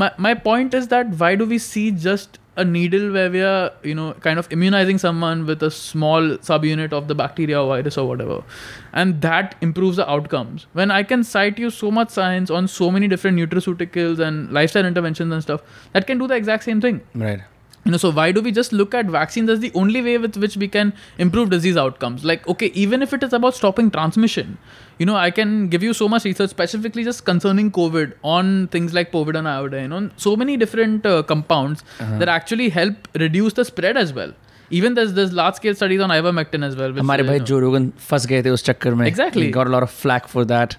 My 0.00 0.10
my 0.24 0.34
point 0.34 0.74
is 0.74 0.88
that 0.88 1.14
why 1.20 1.36
do 1.42 1.46
we 1.52 1.58
see 1.58 1.90
just 2.06 2.38
a 2.62 2.64
needle 2.64 3.12
where 3.12 3.30
we 3.30 3.40
are, 3.42 3.70
you 3.82 3.94
know, 3.94 4.12
kind 4.26 4.38
of 4.38 4.48
immunizing 4.56 4.98
someone 4.98 5.46
with 5.46 5.62
a 5.62 5.70
small 5.70 6.28
subunit 6.48 6.92
of 6.98 7.08
the 7.08 7.14
bacteria 7.14 7.62
or 7.62 7.66
virus 7.68 7.98
or 8.02 8.06
whatever, 8.08 8.38
and 8.92 9.20
that 9.22 9.56
improves 9.68 9.96
the 10.02 10.08
outcomes. 10.10 10.66
When 10.80 10.90
I 10.90 11.02
can 11.02 11.24
cite 11.32 11.58
you 11.58 11.70
so 11.80 11.90
much 11.90 12.10
science 12.20 12.50
on 12.60 12.68
so 12.76 12.90
many 12.90 13.08
different 13.08 13.38
nutraceuticals 13.38 14.24
and 14.28 14.52
lifestyle 14.60 14.86
interventions 14.94 15.32
and 15.32 15.42
stuff 15.42 15.62
that 15.92 16.06
can 16.06 16.24
do 16.24 16.32
the 16.34 16.34
exact 16.44 16.64
same 16.64 16.80
thing. 16.88 17.02
Right 17.14 17.42
you 17.85 17.91
know 17.91 17.97
so 17.97 18.11
why 18.11 18.31
do 18.31 18.41
we 18.41 18.51
just 18.51 18.73
look 18.79 18.93
at 18.97 19.07
vaccines 19.13 19.49
as 19.49 19.59
the 19.59 19.71
only 19.73 20.01
way 20.07 20.17
with 20.23 20.35
which 20.37 20.55
we 20.63 20.67
can 20.67 20.93
improve 21.17 21.49
disease 21.49 21.77
outcomes 21.83 22.23
like 22.31 22.47
okay 22.47 22.67
even 22.81 23.01
if 23.01 23.13
it 23.17 23.23
is 23.27 23.33
about 23.33 23.55
stopping 23.59 23.89
transmission 23.95 24.51
you 24.99 25.05
know 25.09 25.15
i 25.15 25.31
can 25.31 25.55
give 25.67 25.81
you 25.87 25.93
so 26.01 26.07
much 26.07 26.23
research 26.25 26.51
specifically 26.51 27.03
just 27.03 27.25
concerning 27.25 27.71
covid 27.79 28.13
on 28.35 28.53
things 28.75 28.93
like 28.99 29.11
covid 29.11 29.39
and 29.41 29.47
iodine 29.47 29.91
on 29.91 30.11
so 30.17 30.35
many 30.35 30.57
different 30.57 31.05
uh, 31.05 31.23
compounds 31.23 31.83
that 32.21 32.29
actually 32.37 32.69
help 32.69 33.07
reduce 33.25 33.53
the 33.53 33.65
spread 33.71 33.97
as 34.05 34.13
well 34.19 34.37
even 34.69 34.93
there's 34.93 35.13
there's 35.15 35.33
large 35.41 35.55
scale 35.55 35.75
studies 35.81 36.01
on 36.01 36.15
ivermectin 36.19 36.63
as 36.69 36.75
well 36.75 36.93
which, 36.93 37.03
हमारे 37.03 37.23
uh, 37.23 37.27
भाई 37.27 37.35
you 37.35 37.39
know- 37.39 37.47
जो 37.47 37.59
रोगन 37.59 37.91
फंस 38.11 38.25
गए 38.33 38.43
थे 38.43 38.49
उस 38.49 38.65
चक्कर 38.65 38.95
में 39.01 39.05
Exactly. 39.07 39.47
He 39.47 39.51
got 39.59 39.71
a 39.71 39.75
lot 39.77 39.87
of 39.89 39.97
flack 40.03 40.29
for 40.35 40.45
that 40.53 40.77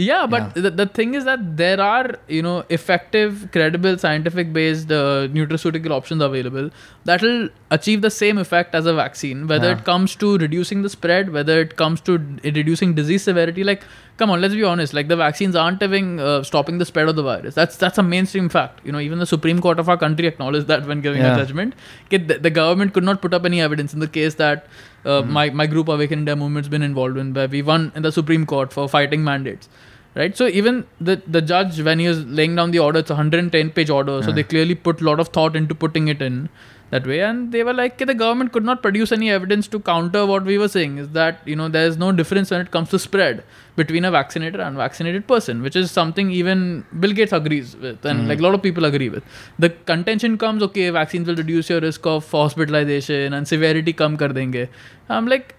yeah, 0.00 0.26
but 0.28 0.54
The, 0.54 0.70
the 0.70 0.86
thing 0.86 1.14
is 1.14 1.24
that 1.24 1.56
there 1.56 1.80
are, 1.80 2.14
you 2.28 2.40
know, 2.40 2.64
effective, 2.68 3.48
credible, 3.50 3.98
scientific 3.98 4.52
based 4.52 4.92
uh, 4.92 5.26
nutraceutical 5.36 5.90
options 5.90 6.22
available 6.22 6.70
that 7.04 7.20
will 7.20 7.48
achieve 7.72 8.00
the 8.02 8.10
same 8.10 8.38
effect 8.38 8.76
as 8.76 8.86
a 8.86 8.94
vaccine, 8.94 9.48
whether 9.48 9.66
Yeah. 9.70 9.78
it 9.78 9.84
comes 9.84 10.14
to 10.16 10.38
reducing 10.38 10.82
the 10.82 10.88
spread, 10.88 11.32
whether 11.32 11.60
it 11.60 11.74
comes 11.74 12.00
to 12.02 12.18
d- 12.18 12.52
reducing 12.58 12.94
disease 12.94 13.24
severity. 13.24 13.64
Like, 13.64 13.82
come 14.18 14.30
on, 14.30 14.40
let's 14.40 14.54
be 14.54 14.62
honest. 14.62 14.94
Like, 14.94 15.08
the 15.08 15.16
vaccines 15.16 15.56
aren't 15.56 15.82
having 15.82 16.20
uh, 16.20 16.44
stopping 16.44 16.78
the 16.78 16.84
spread 16.84 17.08
of 17.08 17.16
the 17.16 17.24
virus. 17.24 17.56
That's 17.56 17.76
that's 17.76 17.98
a 17.98 18.04
mainstream 18.04 18.48
fact. 18.48 18.80
You 18.86 18.92
know, 18.92 19.00
even 19.00 19.18
the 19.18 19.26
Supreme 19.26 19.60
Court 19.60 19.80
of 19.80 19.88
our 19.88 19.96
country 19.96 20.28
acknowledged 20.28 20.68
that 20.68 20.86
when 20.86 21.00
giving 21.00 21.22
Yeah. 21.22 21.34
a 21.34 21.38
judgment. 21.44 21.74
The, 22.10 22.18
the 22.18 22.50
government 22.50 22.94
could 22.94 23.02
not 23.10 23.20
put 23.20 23.34
up 23.34 23.44
any 23.44 23.60
evidence 23.60 23.92
in 23.94 23.98
the 23.98 24.06
case 24.20 24.34
that 24.36 24.68
uh, 25.04 25.22
my 25.22 25.50
my 25.50 25.66
group 25.66 25.88
Awaken 25.88 26.20
India 26.20 26.36
movement's 26.36 26.68
been 26.68 26.82
involved 26.92 27.16
in, 27.18 27.34
where 27.34 27.48
we 27.48 27.62
won 27.62 27.90
in 27.96 28.02
the 28.02 28.12
Supreme 28.12 28.46
Court 28.46 28.72
for 28.72 28.88
fighting 28.88 29.24
mandates. 29.24 29.68
Right, 30.14 30.36
so 30.36 30.46
even 30.48 30.86
the 31.00 31.22
the 31.26 31.40
judge, 31.40 31.80
when 31.80 31.98
he 31.98 32.08
was 32.08 32.24
laying 32.24 32.56
down 32.56 32.72
the 32.72 32.80
order, 32.80 33.00
it's 33.00 33.10
a 33.10 33.14
110 33.14 33.70
page 33.70 33.90
order. 33.90 34.20
So 34.22 34.32
they 34.32 34.42
hmm. 34.42 34.48
clearly 34.48 34.74
put 34.74 35.00
a 35.00 35.04
lot 35.04 35.20
of 35.20 35.28
thought 35.28 35.54
into 35.54 35.74
putting 35.74 36.08
it 36.08 36.20
in 36.20 36.48
that 36.90 37.06
way, 37.06 37.20
and 37.20 37.52
they 37.52 37.62
were 37.62 37.74
like, 37.74 37.98
the 37.98 38.14
government 38.14 38.52
could 38.52 38.64
not 38.64 38.80
produce 38.82 39.12
any 39.12 39.30
evidence 39.30 39.68
to 39.68 39.78
counter 39.78 40.24
what 40.24 40.44
we 40.44 40.56
were 40.56 40.68
saying. 40.68 40.96
Is 40.98 41.10
that 41.10 41.46
you 41.46 41.54
know 41.54 41.68
there 41.68 41.86
is 41.86 41.98
no 41.98 42.10
difference 42.10 42.50
when 42.50 42.62
it 42.62 42.70
comes 42.70 42.88
to 42.90 42.98
spread 42.98 43.44
between 43.76 44.04
a 44.04 44.10
vaccinated 44.10 44.60
and 44.60 44.70
unvaccinated 44.70 45.26
person, 45.28 45.60
which 45.62 45.76
is 45.76 45.90
something 45.90 46.30
even 46.30 46.86
Bill 46.98 47.12
Gates 47.12 47.32
agrees 47.32 47.76
with, 47.76 48.04
and 48.04 48.26
like 48.28 48.40
a 48.40 48.42
lot 48.42 48.54
of 48.54 48.62
people 48.62 48.86
agree 48.86 49.10
with. 49.10 49.22
The 49.58 49.70
contention 49.92 50.38
comes, 50.38 50.62
okay, 50.62 50.88
vaccines 50.90 51.28
will 51.28 51.36
reduce 51.36 51.68
your 51.68 51.80
risk 51.80 52.06
of 52.06 52.28
hospitalization 52.30 53.34
and 53.34 53.46
severity 53.46 53.92
come 53.92 54.16
kar 54.16 54.30
denge. 54.30 54.68
I'm 55.10 55.26
like, 55.26 55.54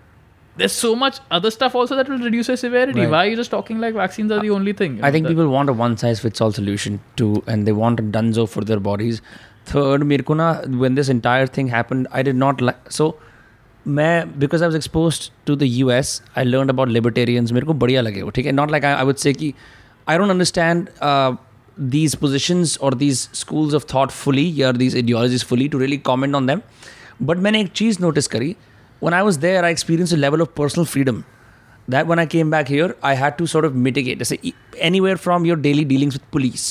there's 0.59 0.73
so 0.73 0.94
much 0.94 1.16
other 1.37 1.51
stuff 1.51 1.75
also 1.75 1.97
that 1.97 2.09
will 2.09 2.18
reduce 2.18 2.49
your 2.49 2.57
severity. 2.57 3.01
Right. 3.01 3.11
Why 3.11 3.27
are 3.27 3.31
you 3.31 3.37
just 3.37 3.51
talking 3.51 3.81
like 3.85 3.94
vaccines 3.94 4.31
are 4.31 4.40
the 4.40 4.51
only 4.51 4.73
thing? 4.73 4.92
you 4.99 5.03
I 5.03 5.09
know, 5.09 5.12
think 5.12 5.27
that- 5.27 5.33
people 5.35 5.49
want 5.49 5.68
a 5.68 5.73
one 5.73 5.97
size 5.97 6.20
fits 6.20 6.40
all 6.40 6.53
solution 6.53 7.01
too, 7.16 7.42
and 7.47 7.66
they 7.66 7.73
want 7.73 8.01
a 8.01 8.05
dunzo 8.18 8.49
for 8.49 8.62
their 8.73 8.79
bodies. 8.81 9.20
Third, 9.73 10.03
मेरे 10.12 10.23
को 10.31 10.35
ना 10.37 10.49
when 10.81 10.94
this 11.01 11.09
entire 11.09 11.47
thing 11.47 11.68
happened, 11.75 12.07
I 12.12 12.23
did 12.23 12.37
not 12.44 12.61
like 12.68 12.90
so. 12.99 13.14
मैं 13.87 14.38
because 14.42 14.62
I 14.62 14.66
was 14.66 14.77
exposed 14.81 15.31
to 15.47 15.57
the 15.62 15.68
US, 15.79 16.12
I 16.37 16.44
learned 16.44 16.75
about 16.75 16.92
libertarians. 16.99 17.53
मेरे 17.53 17.66
को 17.66 17.75
बढ़िया 17.85 18.01
लगे 18.03 18.23
वो 18.23 18.31
ठीक 18.37 18.47
है. 18.47 18.53
Not 18.53 18.70
like 18.75 18.85
I, 18.85 18.92
I 19.01 19.05
would 19.11 19.18
say 19.25 19.33
कि 19.33 19.53
I 20.09 20.16
don't 20.18 20.35
understand 20.35 20.88
uh, 21.09 21.37
these 21.97 22.14
positions 22.23 22.77
or 22.79 22.90
these 23.03 23.29
schools 23.33 23.75
of 23.79 23.85
thought 23.92 24.12
fully 24.12 24.47
or 24.68 24.73
these 24.73 24.97
ideologies 25.03 25.42
fully 25.51 25.68
to 25.75 25.79
really 25.85 25.99
comment 26.11 26.40
on 26.40 26.47
them. 26.53 26.62
But 27.31 27.42
मैंने 27.47 27.61
एक 27.61 27.73
चीज़ 27.83 28.01
notice 28.07 28.27
करी. 28.27 28.55
When 29.01 29.14
I 29.14 29.23
was 29.29 29.38
there, 29.44 29.62
I 29.64 29.70
experienced 29.77 30.14
a 30.16 30.20
level 30.25 30.42
of 30.42 30.55
personal 30.59 30.87
freedom 30.90 31.16
that 31.94 32.07
when 32.11 32.20
I 32.23 32.25
came 32.35 32.53
back 32.53 32.68
here, 32.75 32.94
I 33.09 33.14
had 33.23 33.35
to 33.38 33.47
sort 33.55 33.66
of 33.68 33.75
mitigate. 33.87 34.18
जैसे 34.18 34.38
e- 34.44 34.53
anywhere 34.90 35.16
from 35.25 35.44
your 35.49 35.57
daily 35.66 35.85
dealings 35.90 36.16
with 36.18 36.31
police 36.37 36.66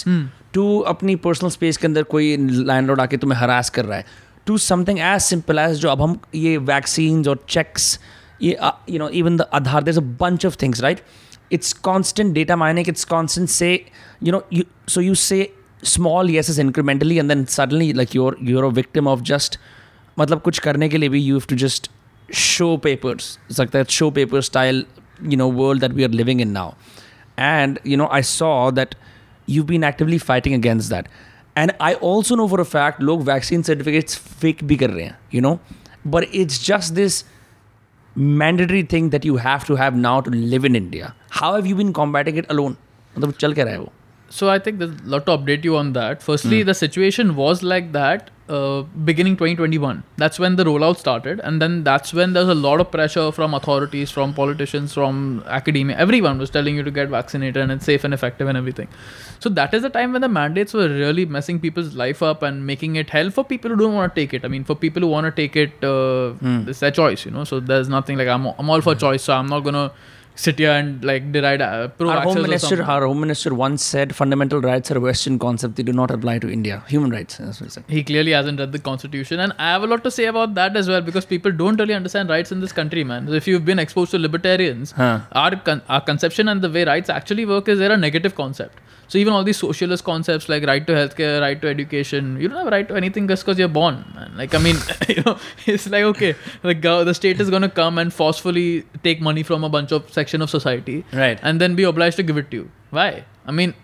to 0.58 0.64
अपनी 0.94 1.16
personal 1.26 1.52
space 1.56 1.78
के 1.78 1.88
अंदर 1.88 2.04
कोई 2.14 2.36
landlord 2.72 3.00
आके 3.00 3.18
तुम्हें 3.26 3.40
harass 3.40 3.70
कर 3.78 3.86
रहा 3.86 3.98
है 3.98 4.06
to 4.50 4.58
something 4.68 5.00
as 5.10 5.28
simple 5.34 5.62
as 5.66 5.80
जो 5.84 5.90
अब 5.90 6.02
हम 6.02 6.20
ये 6.36 6.58
vaccines 6.72 7.28
और 7.28 7.44
checks 7.58 7.88
ये 8.42 8.56
uh, 8.70 8.72
you 8.94 9.00
know 9.04 9.10
even 9.22 9.38
the 9.44 9.48
Aadhaar 9.60 9.84
there's 9.88 10.02
a 10.04 10.08
bunch 10.24 10.48
of 10.52 10.58
things 10.64 10.82
right 10.88 11.04
it's 11.58 11.74
constant 11.90 12.34
data 12.40 12.58
mining 12.64 12.90
it's 12.94 13.06
constant 13.16 13.50
say 13.60 13.72
you 14.28 14.32
know 14.36 14.44
you 14.60 14.66
so 14.96 15.04
you 15.10 15.16
say 15.30 15.42
small 15.96 16.30
yeses 16.38 16.60
incrementally 16.68 17.20
and 17.24 17.34
then 17.36 17.46
suddenly 17.56 17.94
like 18.02 18.14
you're 18.20 18.36
you're 18.52 18.66
a 18.72 18.76
victim 18.82 19.12
of 19.16 19.24
just 19.34 19.58
मतलब 20.20 20.42
कुछ 20.48 20.60
करने 20.68 20.90
के 20.90 20.98
लिए 20.98 21.10
भी 21.10 21.22
you 21.28 21.40
have 21.40 21.48
to 21.54 21.60
just 21.66 21.90
show 22.31 22.77
papers. 22.77 23.39
It's 23.49 23.59
like 23.59 23.71
that 23.71 23.91
show 23.91 24.11
paper 24.11 24.43
style, 24.43 24.83
you 25.23 25.37
know, 25.37 25.49
world 25.49 25.81
that 25.81 25.93
we 25.93 26.05
are 26.05 26.09
living 26.09 26.41
in 26.41 26.53
now. 26.53 26.77
And, 27.37 27.79
you 27.85 27.97
know, 27.97 28.09
I 28.11 28.21
saw 28.21 28.71
that 28.73 28.95
you've 29.47 29.67
been 29.67 29.85
actively 29.85 30.19
fighting 30.19 30.55
against 30.55 30.91
that. 30.91 31.09
And 31.57 31.75
I 31.81 31.95
also 31.95 32.37
know 32.37 32.47
for 32.47 32.61
a 32.61 32.65
fact, 32.65 33.03
log 33.03 33.23
vaccine 33.23 33.65
certificates 33.65 34.15
fake 34.15 34.61
bhi 34.67 34.79
kar 34.79 34.89
rahe 34.89 35.03
hain, 35.07 35.15
you 35.31 35.41
know. 35.41 35.59
But 36.05 36.29
it's 36.33 36.59
just 36.59 36.95
this 36.95 37.25
mandatory 38.15 38.83
thing 38.83 39.11
that 39.11 39.25
you 39.25 39.37
have 39.37 39.65
to 39.67 39.77
have 39.77 39.97
now 39.97 40.21
to 40.21 40.31
live 40.31 40.65
in 40.65 40.77
India. 40.77 41.15
How 41.31 41.55
have 41.55 41.67
you 41.67 41.75
been 41.75 41.93
combating 41.93 42.37
it 42.37 42.47
alone? 42.49 42.77
So 44.31 44.51
I 44.51 44.59
think 44.59 44.79
there's 44.79 45.01
a 45.01 45.05
lot 45.05 45.27
to 45.27 45.37
update 45.37 45.65
you 45.65 45.77
on 45.77 45.93
that. 45.95 46.23
Firstly, 46.23 46.63
mm. 46.63 46.67
the 46.67 46.75
situation 46.75 47.35
was 47.35 47.63
like 47.63 47.93
that 47.93 48.31
uh, 48.49 48.83
beginning 49.09 49.37
2021. 49.37 50.03
That's 50.17 50.39
when 50.39 50.57
the 50.57 50.65
rollout 50.65 50.97
started, 50.99 51.41
and 51.41 51.61
then 51.63 51.85
that's 51.85 52.13
when 52.15 52.33
there's 52.33 52.49
a 52.49 52.55
lot 52.55 52.81
of 52.81 52.91
pressure 52.91 53.31
from 53.33 53.55
authorities, 53.55 54.11
from 54.11 54.35
politicians, 54.35 54.95
from 54.95 55.45
academia. 55.47 55.97
Everyone 55.97 56.39
was 56.39 56.51
telling 56.51 56.75
you 56.77 56.83
to 56.83 56.91
get 56.91 57.09
vaccinated 57.09 57.59
and 57.59 57.73
it's 57.73 57.85
safe 57.85 58.05
and 58.05 58.13
effective 58.15 58.49
and 58.49 58.57
everything. 58.57 58.89
So 59.41 59.49
that 59.51 59.73
is 59.75 59.83
the 59.83 59.91
time 59.91 60.13
when 60.13 60.23
the 60.23 60.29
mandates 60.29 60.75
were 60.75 60.89
really 60.89 61.25
messing 61.27 61.61
people's 61.61 61.95
life 61.95 62.23
up 62.23 62.43
and 62.43 62.67
making 62.67 62.97
it 62.97 63.11
hell 63.11 63.31
for 63.31 63.45
people 63.45 63.71
who 63.71 63.77
don't 63.77 63.95
want 63.95 64.15
to 64.15 64.21
take 64.21 64.35
it. 64.35 64.45
I 64.45 64.49
mean, 64.49 64.65
for 64.65 64.75
people 64.75 65.03
who 65.03 65.09
want 65.09 65.27
to 65.27 65.31
take 65.43 65.55
it, 65.57 65.85
uh, 65.85 66.31
Hmm. 66.45 66.69
it's 66.69 66.81
their 66.81 66.91
choice, 66.91 67.25
you 67.25 67.31
know. 67.31 67.45
So 67.45 67.61
there's 67.61 67.89
nothing 67.89 68.19
like 68.19 68.29
I'm 68.29 68.47
I'm 68.59 68.71
all 68.71 68.81
for 68.81 68.95
choice, 68.95 69.23
so 69.23 69.35
I'm 69.35 69.47
not 69.47 69.61
gonna 69.61 69.91
sit 70.45 70.59
here 70.63 70.73
and 70.81 71.05
like 71.11 71.25
deride 71.35 71.63
uh, 71.67 71.89
pro 72.01 72.09
Our 72.11 72.23
home 72.27 72.43
minister, 72.47 72.77
our 72.95 73.05
home 73.07 73.21
minister 73.25 73.51
once 73.61 73.83
said 73.93 74.15
fundamental 74.19 74.61
rights 74.67 74.91
are 74.93 74.99
a 75.01 75.05
Western 75.07 75.37
concept. 75.45 75.75
They 75.79 75.87
do 75.91 75.95
not 76.01 76.11
apply 76.17 76.35
to 76.45 76.51
India. 76.57 76.77
Human 76.95 77.11
rights. 77.17 77.39
That's 77.39 77.61
what 77.61 77.67
he 77.71 77.73
said. 77.77 77.85
he 77.97 78.03
clearly 78.11 78.35
hasn't 78.39 78.61
read 78.65 78.73
the 78.77 78.81
constitution 78.91 79.41
and 79.45 79.53
i 79.67 79.69
have 79.75 79.83
a 79.87 79.89
lot 79.93 80.03
to 80.07 80.11
say 80.19 80.27
about 80.33 80.51
that 80.59 80.77
as 80.81 80.87
well 80.93 81.03
because 81.09 81.27
people 81.33 81.53
don't 81.63 81.79
really 81.83 81.97
understand 82.01 82.35
rights 82.35 82.53
in 82.57 82.61
this 82.65 82.75
country 82.81 83.03
man 83.11 83.29
if 83.41 83.47
you've 83.51 83.65
been 83.71 83.81
exposed 83.85 84.11
to 84.17 84.19
libertarians 84.27 84.93
Huh. 85.01 85.17
our, 85.43 85.57
con- 85.69 85.83
our 85.97 86.03
conception 86.11 86.49
and 86.53 86.63
the 86.67 86.71
way 86.77 86.85
rights 86.93 87.11
actually 87.19 87.45
work 87.55 87.69
is 87.75 87.79
they're 87.83 87.97
a 88.01 88.03
negative 88.09 88.35
concept 88.43 88.79
so 89.09 89.19
even 89.19 89.33
all 89.33 89.43
these 89.49 89.57
socialist 89.57 90.05
concepts 90.05 90.49
like 90.53 90.65
right 90.71 90.87
to 90.87 90.93
healthcare 90.93 91.41
right 91.41 91.61
to 91.63 91.69
education 91.69 92.39
you 92.41 92.49
don't 92.49 92.59
have 92.59 92.71
right 92.77 92.89
to 92.89 92.95
anything 92.95 93.27
just 93.29 93.45
because 93.45 93.59
you're 93.59 93.75
born 93.81 94.05
man. 94.15 94.31
Like 94.37 94.55
i 94.55 94.59
mean 94.59 94.77
you 95.09 95.23
know 95.27 95.37
it's 95.67 95.89
like 95.89 96.05
okay 96.13 96.35
the, 96.63 96.75
the 97.11 97.15
state 97.15 97.41
is 97.41 97.51
going 97.51 97.63
to 97.63 97.69
come 97.81 97.99
and 97.99 98.13
forcefully 98.13 98.85
take 99.03 99.21
money 99.21 99.43
from 99.43 99.65
a 99.65 99.69
bunch 99.69 99.93
of 99.93 100.13
section 100.13 100.43
of 100.43 100.51
society 100.51 101.05
Right. 101.13 101.39
and 101.43 101.61
then 101.61 101.75
be 101.75 101.85
obliged 101.85 102.17
to 102.17 102.23
give 102.23 102.37
it 102.37 102.51
to 102.51 102.57
you. 102.59 102.71
Why? 102.91 103.25
I 103.47 103.53
mean 103.53 103.75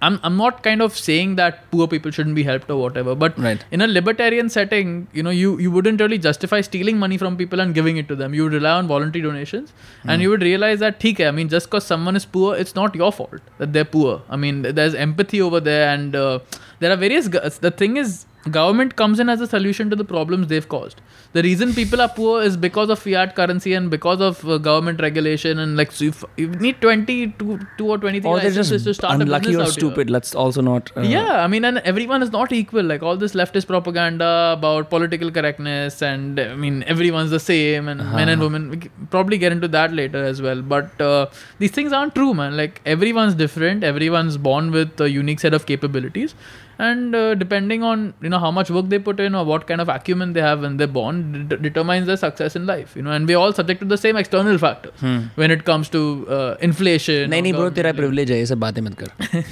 I'm, 0.00 0.20
I'm 0.22 0.36
not 0.36 0.62
kind 0.62 0.80
of 0.80 0.96
saying 0.96 1.34
that 1.36 1.70
poor 1.72 1.88
people 1.88 2.10
shouldn't 2.12 2.36
be 2.36 2.44
helped 2.44 2.70
or 2.70 2.76
whatever, 2.80 3.14
but 3.14 3.36
Right. 3.38 3.64
in 3.72 3.80
a 3.80 3.86
libertarian 3.88 4.48
setting, 4.48 5.08
you 5.12 5.22
know, 5.24 5.30
you, 5.30 5.58
you 5.58 5.70
wouldn't 5.72 6.00
really 6.00 6.18
justify 6.18 6.60
stealing 6.60 6.98
money 6.98 7.18
from 7.18 7.36
people 7.36 7.58
and 7.58 7.74
giving 7.74 7.96
it 7.96 8.06
to 8.08 8.14
them. 8.14 8.32
You 8.32 8.44
would 8.44 8.52
rely 8.52 8.70
on 8.82 8.86
voluntary 8.86 9.22
donations, 9.22 9.72
and 10.04 10.22
you 10.22 10.30
would 10.30 10.42
realize 10.42 10.78
that, 10.78 11.04
okay, 11.04 11.26
I 11.26 11.32
mean, 11.32 11.48
just 11.48 11.66
because 11.66 11.84
someone 11.84 12.14
is 12.14 12.24
poor, 12.24 12.54
it's 12.54 12.76
not 12.76 12.94
your 12.94 13.10
fault 13.12 13.40
that 13.58 13.72
they're 13.72 13.84
poor. 13.84 14.22
I 14.30 14.36
mean, 14.36 14.62
there's 14.62 14.94
empathy 14.94 15.42
over 15.42 15.58
there, 15.58 15.88
and 15.88 16.14
uh, 16.14 16.38
there 16.78 16.92
are 16.92 16.96
various. 16.96 17.26
The 17.58 17.72
thing 17.72 17.96
is, 17.96 18.24
government 18.52 18.96
comes 18.96 19.20
in 19.20 19.28
as 19.28 19.40
a 19.40 19.46
solution 19.46 19.90
to 19.90 19.96
the 19.96 20.04
problems 20.04 20.46
they've 20.48 20.68
caused. 20.68 21.00
The 21.34 21.42
reason 21.42 21.72
people 21.74 22.00
are 22.00 22.08
poor 22.08 22.42
is 22.42 22.56
because 22.56 22.88
of 22.90 22.98
fiat 22.98 23.34
currency 23.36 23.74
and 23.74 23.90
because 23.90 24.20
of 24.20 24.48
uh, 24.48 24.58
government 24.58 25.00
regulation 25.00 25.58
and 25.58 25.76
like 25.76 25.92
so 25.92 26.04
you, 26.04 26.10
f- 26.10 26.24
you 26.36 26.48
need 26.48 26.80
20 26.80 27.32
to 27.32 27.58
two 27.76 27.86
or 27.86 27.98
23 27.98 28.28
Or 28.30 28.36
they're 28.40 28.48
licenses 28.50 28.70
just 28.70 28.84
to 28.86 28.94
start 28.94 29.18
a 29.18 29.22
unlucky 29.22 29.48
business 29.48 29.60
or 29.60 29.64
here. 29.64 29.72
stupid. 29.72 30.10
Let's 30.10 30.34
also 30.34 30.60
not. 30.62 30.90
Uh, 30.96 31.02
Yeah, 31.02 31.42
I 31.44 31.46
mean, 31.46 31.64
and 31.64 31.78
everyone 31.78 32.22
is 32.22 32.32
not 32.32 32.52
equal. 32.52 32.82
Like 32.82 33.02
all 33.02 33.16
this 33.16 33.34
leftist 33.34 33.66
propaganda 33.66 34.54
about 34.56 34.88
political 34.90 35.30
correctness, 35.30 36.00
and 36.02 36.40
I 36.40 36.54
mean, 36.56 36.82
everyone's 36.84 37.30
the 37.30 37.40
same, 37.40 37.88
and 37.88 38.00
men 38.12 38.28
and 38.28 38.40
women. 38.40 38.70
We 38.70 38.78
probably 39.10 39.38
get 39.38 39.52
into 39.52 39.68
that 39.68 39.92
later 39.92 40.24
as 40.24 40.40
well. 40.40 40.62
But 40.62 41.00
uh, 41.00 41.26
these 41.58 41.70
things 41.72 41.92
aren't 41.92 42.14
true, 42.14 42.32
man. 42.34 42.56
Like 42.56 42.80
everyone's 42.86 43.34
different. 43.34 43.84
Everyone's 43.84 44.36
born 44.38 44.70
with 44.70 45.00
a 45.00 45.10
unique 45.10 45.40
set 45.40 45.52
of 45.54 45.66
capabilities, 45.66 46.34
and 46.79 47.15
uh, 47.15 47.35
depending 47.35 47.83
on 47.83 48.05
you 48.21 48.29
know 48.33 48.39
how 48.39 48.49
much 48.51 48.69
work 48.75 48.87
they 48.93 48.99
put 49.07 49.19
in 49.25 49.35
or 49.35 49.43
what 49.45 49.65
kind 49.67 49.79
of 49.81 49.89
acumen 49.95 50.33
they 50.33 50.41
have 50.41 50.61
when 50.61 50.77
they're 50.77 50.87
born, 50.95 51.47
d- 51.47 51.55
determines 51.67 52.07
their 52.07 52.17
success 52.17 52.55
in 52.55 52.65
life. 52.65 52.95
You 52.95 53.03
know, 53.03 53.11
and 53.11 53.27
we're 53.27 53.37
all 53.37 53.53
subject 53.53 53.79
to 53.81 53.85
the 53.93 53.97
same 54.05 54.17
external 54.23 54.57
factors 54.57 54.93
when 55.35 55.51
it 55.57 55.65
comes 55.71 55.89
to 55.97 56.01
uh, 56.29 56.55
inflation. 56.69 57.29
नहीं 57.29 57.39
or 57.39 57.43
नहीं 57.43 57.53
bro 57.53 57.69
तेरा 57.79 57.91
government 57.91 58.01
privilege 58.03 58.31
है 58.31 58.39
ये 58.39 58.45
सब 58.53 58.59
बातें 58.67 58.81
मत 58.89 58.97
कर 59.03 59.43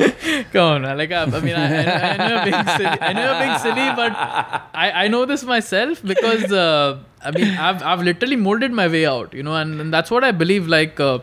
Come 0.53 0.61
on, 0.61 0.81
man. 0.81 0.97
like 0.97 1.11
I, 1.11 1.23
I 1.23 1.39
mean, 1.41 1.55
I, 1.55 1.65
I, 1.81 2.09
I 2.09 2.17
know 2.17 2.27
you're 2.31 2.45
being 2.45 2.67
silly. 2.77 2.97
I 3.09 3.13
know 3.13 3.23
you're 3.25 3.39
being 3.41 3.57
silly, 3.65 3.87
but 3.99 4.11
I, 4.73 4.91
I 5.03 5.07
know 5.07 5.25
this 5.25 5.43
myself 5.43 6.01
because 6.03 6.51
uh, 6.51 6.97
I 7.21 7.31
mean, 7.31 7.53
I've 7.67 7.81
I've 7.91 8.01
literally 8.07 8.35
molded 8.35 8.71
my 8.71 8.87
way 8.87 9.05
out, 9.05 9.33
you 9.33 9.43
know, 9.43 9.55
and, 9.55 9.79
and 9.81 9.93
that's 9.93 10.11
what 10.11 10.23
I 10.23 10.31
believe. 10.31 10.67
Like, 10.67 10.99
uh, 10.99 11.19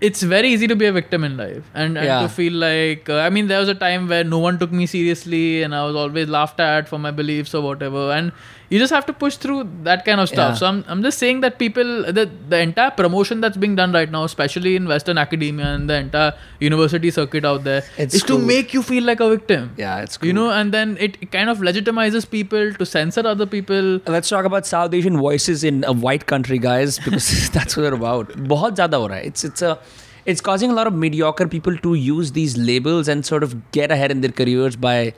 it's 0.00 0.22
very 0.22 0.48
easy 0.50 0.66
to 0.68 0.76
be 0.76 0.86
a 0.86 0.92
victim 0.92 1.24
in 1.24 1.36
life, 1.36 1.64
and, 1.74 1.96
and 1.98 2.06
Yeah. 2.06 2.20
to 2.22 2.28
feel 2.28 2.52
like 2.52 3.08
uh, 3.08 3.16
I 3.18 3.30
mean, 3.30 3.48
there 3.48 3.58
was 3.60 3.68
a 3.68 3.74
time 3.74 4.08
where 4.08 4.24
no 4.24 4.38
one 4.38 4.58
took 4.58 4.70
me 4.72 4.86
seriously, 4.86 5.62
and 5.62 5.74
I 5.74 5.84
was 5.84 5.96
always 5.96 6.28
laughed 6.28 6.60
at 6.60 6.88
for 6.88 6.98
my 6.98 7.10
beliefs 7.10 7.54
or 7.54 7.62
whatever, 7.62 8.12
and 8.12 8.32
you 8.69 8.79
just 8.79 8.91
have 8.93 9.05
to 9.05 9.13
push 9.13 9.35
through 9.37 9.69
that 9.83 10.03
kind 10.03 10.19
of 10.19 10.27
stuff. 10.27 10.51
Yeah. 10.53 10.55
So 10.55 10.65
I'm, 10.65 10.83
I'm 10.87 11.03
just 11.03 11.19
saying 11.19 11.41
that 11.41 11.59
people, 11.59 11.83
the, 12.11 12.29
the 12.49 12.59
entire 12.59 12.91
promotion 12.91 13.39
that's 13.41 13.55
being 13.55 13.75
done 13.75 13.91
right 13.91 14.09
now, 14.09 14.23
especially 14.23 14.75
in 14.75 14.87
Western 14.87 15.17
academia 15.17 15.67
and 15.67 15.89
the 15.89 15.95
entire 15.95 16.33
university 16.59 17.11
circuit 17.11 17.45
out 17.45 17.63
there, 17.65 17.83
It's 17.97 18.15
is 18.15 18.23
to 18.23 18.33
cool. 18.37 18.39
make 18.39 18.73
you 18.73 18.81
feel 18.81 19.03
like 19.03 19.19
a 19.19 19.29
victim. 19.29 19.73
Yeah, 19.77 19.99
it's 19.99 20.17
You 20.21 20.33
cool. 20.33 20.43
know, 20.45 20.49
and 20.51 20.73
then 20.73 20.97
it 20.99 21.31
kind 21.31 21.49
of 21.49 21.59
legitimizes 21.59 22.27
people 22.29 22.73
to 22.73 22.85
censor 22.85 23.27
other 23.27 23.45
people. 23.45 23.99
Let's 24.07 24.29
talk 24.29 24.45
about 24.45 24.65
South 24.65 24.93
Asian 24.93 25.17
voices 25.17 25.63
in 25.63 25.83
a 25.83 25.93
white 25.93 26.25
country, 26.25 26.57
guys, 26.57 26.97
because 26.97 27.49
that's 27.51 27.77
what 27.77 27.83
they're 27.83 27.93
about. 27.93 28.35
बहुत 28.37 28.75
ज़्यादा 28.75 28.97
हो 28.97 29.07
रहा 29.07 29.17
है. 29.17 29.25
It's 29.25 29.43
it's 29.43 29.61
a 29.61 29.77
it's 30.25 30.41
causing 30.41 30.71
a 30.71 30.73
lot 30.73 30.87
of 30.87 30.93
mediocre 30.93 31.47
people 31.47 31.77
to 31.85 31.93
use 31.95 32.31
these 32.31 32.57
labels 32.57 33.07
and 33.07 33.25
sort 33.25 33.43
of 33.43 33.55
get 33.71 33.91
ahead 33.91 34.11
in 34.11 34.21
their 34.21 34.31
careers 34.31 34.75
by 34.77 35.13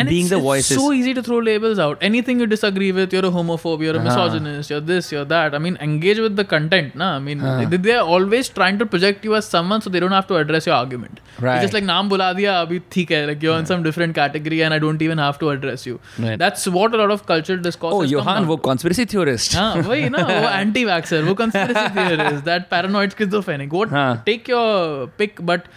and 0.00 0.08
being 0.14 0.28
the 0.32 0.38
voice 0.46 0.70
it's 0.70 0.80
so 0.80 0.92
easy 0.92 1.14
to 1.18 1.22
throw 1.22 1.38
labels 1.38 1.78
out. 1.78 1.98
Anything 2.08 2.40
you 2.40 2.46
disagree 2.46 2.90
with 2.98 3.12
you're 3.12 3.28
a 3.30 3.32
homophobe 3.36 3.82
you're 3.86 3.96
a 3.96 4.00
ah. 4.00 4.08
misogynist 4.08 4.70
you're 4.70 4.80
this 4.92 5.10
you're 5.12 5.24
that. 5.32 5.54
I 5.54 5.58
mean 5.58 5.76
engage 5.88 6.20
with 6.26 6.36
the 6.36 6.44
content 6.44 6.94
na? 7.02 7.10
I 7.16 7.18
mean 7.18 7.40
ah. 7.40 7.64
they're 7.70 8.06
always 8.16 8.48
trying 8.48 8.78
to 8.82 8.86
project 8.86 9.24
you 9.24 9.34
as 9.40 9.50
someone 9.56 9.80
so 9.80 9.90
they 9.90 10.00
don't 10.04 10.16
have 10.18 10.26
to 10.28 10.36
address 10.36 10.66
your 10.66 10.76
argument. 10.76 11.20
Right. 11.38 11.56
it's 11.56 11.64
just 11.64 11.74
like 11.78 11.84
naam 11.92 12.08
bula 12.14 12.30
diya 12.40 12.54
abhi 12.62 13.10
hai. 13.12 13.24
Like 13.32 13.42
you're 13.42 13.58
in 13.58 13.66
some 13.72 13.82
different 13.88 14.14
category 14.14 14.62
and 14.68 14.74
i 14.78 14.80
don't 14.86 15.02
even 15.08 15.18
have 15.26 15.38
to 15.44 15.50
address 15.50 15.86
you. 15.90 16.00
Right. 16.18 16.38
that's 16.38 16.66
what 16.78 16.94
a 16.94 17.02
lot 17.02 17.10
of 17.18 17.26
cultural 17.32 17.60
discourse 17.68 17.94
oh 17.98 18.02
yohan 18.14 18.50
wo 18.52 18.58
conspiracy 18.70 19.06
theorist. 19.14 19.54
Ha 19.60 19.68
wahi 19.90 20.08
na 20.16 20.26
wo 20.32 20.40
anti 20.62 20.84
vaxxer 20.92 21.22
wo 21.30 21.36
conspiracy 21.44 21.86
theorist 22.00 22.44
that 22.50 22.70
paranoid 22.74 23.16
schizophrenic. 23.20 23.78
What 23.80 24.26
take 24.26 24.48
your 24.56 25.06
pick 25.22 25.44
but 25.52 25.72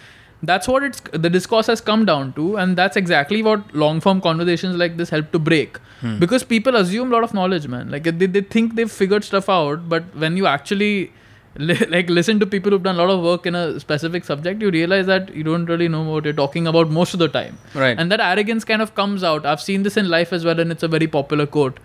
that's 0.46 0.68
what 0.68 0.82
it's 0.82 1.00
the 1.12 1.30
discourse 1.30 1.66
has 1.66 1.80
come 1.80 2.04
down 2.04 2.32
to 2.34 2.56
and 2.56 2.76
that's 2.76 2.96
exactly 2.96 3.42
what 3.42 3.74
long 3.74 4.00
form 4.00 4.20
conversations 4.20 4.76
like 4.76 4.96
this 4.96 5.10
help 5.10 5.30
to 5.32 5.38
break. 5.38 5.78
Hmm. 6.00 6.18
Because 6.18 6.42
people 6.42 6.76
assume 6.76 7.12
a 7.12 7.16
lot 7.16 7.24
of 7.24 7.34
knowledge 7.34 7.68
man. 7.68 7.90
Like 7.90 8.04
they, 8.04 8.26
they 8.26 8.40
think 8.40 8.74
they've 8.74 8.90
figured 8.90 9.24
stuff 9.24 9.48
out 9.48 9.88
but 9.88 10.04
when 10.16 10.36
you 10.36 10.46
actually 10.46 11.12
li- 11.56 11.86
like 11.88 12.10
listen 12.10 12.40
to 12.40 12.46
people 12.46 12.72
who've 12.72 12.82
done 12.82 12.96
a 12.96 12.98
lot 12.98 13.10
of 13.10 13.22
work 13.22 13.46
in 13.46 13.54
a 13.54 13.78
specific 13.78 14.24
subject 14.24 14.60
you 14.60 14.70
realize 14.70 15.06
that 15.06 15.32
you 15.34 15.44
don't 15.44 15.66
really 15.66 15.86
know 15.86 16.02
what 16.02 16.24
you're 16.24 16.32
talking 16.32 16.66
about 16.66 16.90
most 16.90 17.14
of 17.14 17.20
the 17.20 17.28
time. 17.28 17.58
Right. 17.74 17.96
and 17.98 18.10
that 18.10 18.20
arrogance 18.20 18.64
kind 18.64 18.82
of 18.82 18.94
comes 18.96 19.22
out. 19.22 19.46
I've 19.46 19.60
seen 19.60 19.84
this 19.84 19.96
in 19.96 20.08
life 20.08 20.32
as 20.32 20.44
well 20.44 20.58
and 20.58 20.72
it's 20.72 20.82
a 20.82 20.88
very 20.88 21.06
popular 21.06 21.46
quote. 21.46 21.78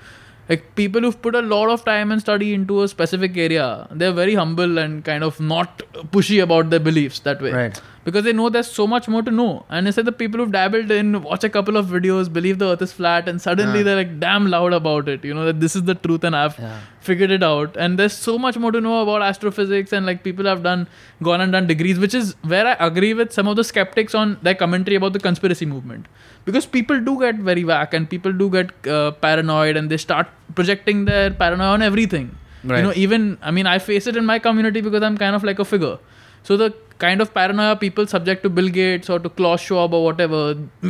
Like 0.49 0.73
people 0.73 1.01
who've 1.01 1.21
put 1.21 1.35
a 1.35 1.43
lot 1.43 1.69
of 1.69 1.85
time 1.85 2.11
and 2.11 2.19
study 2.19 2.55
into 2.55 2.81
a 2.81 2.87
specific 2.87 3.37
area 3.37 3.87
they're 3.91 4.11
very 4.11 4.33
humble 4.33 4.79
and 4.79 5.05
kind 5.05 5.23
of 5.23 5.39
not 5.39 5.83
pushy 6.11 6.41
about 6.41 6.71
their 6.71 6.79
beliefs 6.79 7.19
that 7.19 7.39
way. 7.39 7.51
Right. 7.51 7.81
Because 8.05 8.23
they 8.25 8.31
know 8.33 8.49
there's 8.49 8.69
so 8.71 8.85
much 8.91 9.07
more 9.13 9.21
to 9.21 9.31
know 9.31 9.65
and 9.69 9.87
instead 9.89 10.05
the 10.05 10.11
people 10.19 10.39
who've 10.39 10.51
dabbled 10.51 10.91
in 10.97 11.21
watch 11.23 11.43
a 11.43 11.49
couple 11.55 11.77
of 11.81 11.87
videos 11.95 12.31
believe 12.37 12.57
the 12.59 12.67
earth 12.73 12.81
is 12.85 12.93
flat 12.99 13.27
and 13.31 13.41
suddenly 13.45 13.79
Yeah. 13.79 13.83
they're 13.87 13.95
like 13.97 14.13
damn 14.21 14.47
loud 14.53 14.73
about 14.77 15.09
it 15.13 15.25
you 15.29 15.33
know 15.39 15.45
that 15.49 15.59
this 15.59 15.75
is 15.79 15.83
the 15.89 15.95
truth 15.95 16.23
and 16.29 16.35
i've 16.41 16.57
Yeah. 16.59 16.77
figured 17.09 17.31
it 17.37 17.43
out 17.49 17.75
and 17.85 17.99
there's 17.99 18.13
so 18.29 18.37
much 18.45 18.57
more 18.65 18.71
to 18.77 18.81
know 18.87 19.01
about 19.01 19.21
astrophysics 19.29 19.91
and 19.99 20.05
like 20.11 20.23
people 20.23 20.45
have 20.51 20.63
done 20.69 20.87
gone 21.29 21.41
and 21.47 21.51
done 21.57 21.67
degrees 21.73 21.99
which 22.05 22.13
is 22.21 22.33
where 22.53 22.65
i 22.73 22.75
agree 22.89 23.13
with 23.21 23.33
some 23.39 23.47
of 23.53 23.55
the 23.61 23.65
skeptics 23.71 24.15
on 24.23 24.37
their 24.49 24.55
commentary 24.65 24.95
about 25.03 25.13
the 25.13 25.23
conspiracy 25.29 25.65
movement 25.75 26.07
because 26.45 26.65
people 26.79 26.99
do 27.09 27.19
get 27.25 27.35
very 27.51 27.65
whack 27.71 27.93
and 27.93 28.09
people 28.09 28.31
do 28.43 28.49
get 28.49 28.71
uh, 28.97 29.11
paranoid 29.27 29.75
and 29.81 29.89
they 29.91 29.97
start 29.97 30.27
projecting 30.55 31.03
their 31.11 31.31
paranoia 31.31 31.73
on 31.79 31.81
everything 31.93 32.29
Right. 32.63 32.77
you 32.77 32.83
know 32.85 32.93
even 33.01 33.25
i 33.49 33.51
mean 33.57 33.67
i 33.73 33.77
face 33.83 34.07
it 34.11 34.17
in 34.21 34.25
my 34.29 34.37
community 34.45 34.81
because 34.87 35.03
i'm 35.09 35.17
kind 35.19 35.35
of 35.35 35.43
like 35.49 35.59
a 35.63 35.65
figure 35.73 35.97
so 36.48 36.56
the 36.56 36.72
kind 36.98 37.20
of 37.20 37.32
paranoia 37.34 37.76
people 37.76 38.06
subject 38.06 38.42
to 38.42 38.50
bill 38.58 38.68
gates 38.68 39.10
or 39.10 39.18
to 39.24 39.30
klaus 39.38 39.60
schwab 39.60 39.96
or 39.98 40.04
whatever 40.04 40.42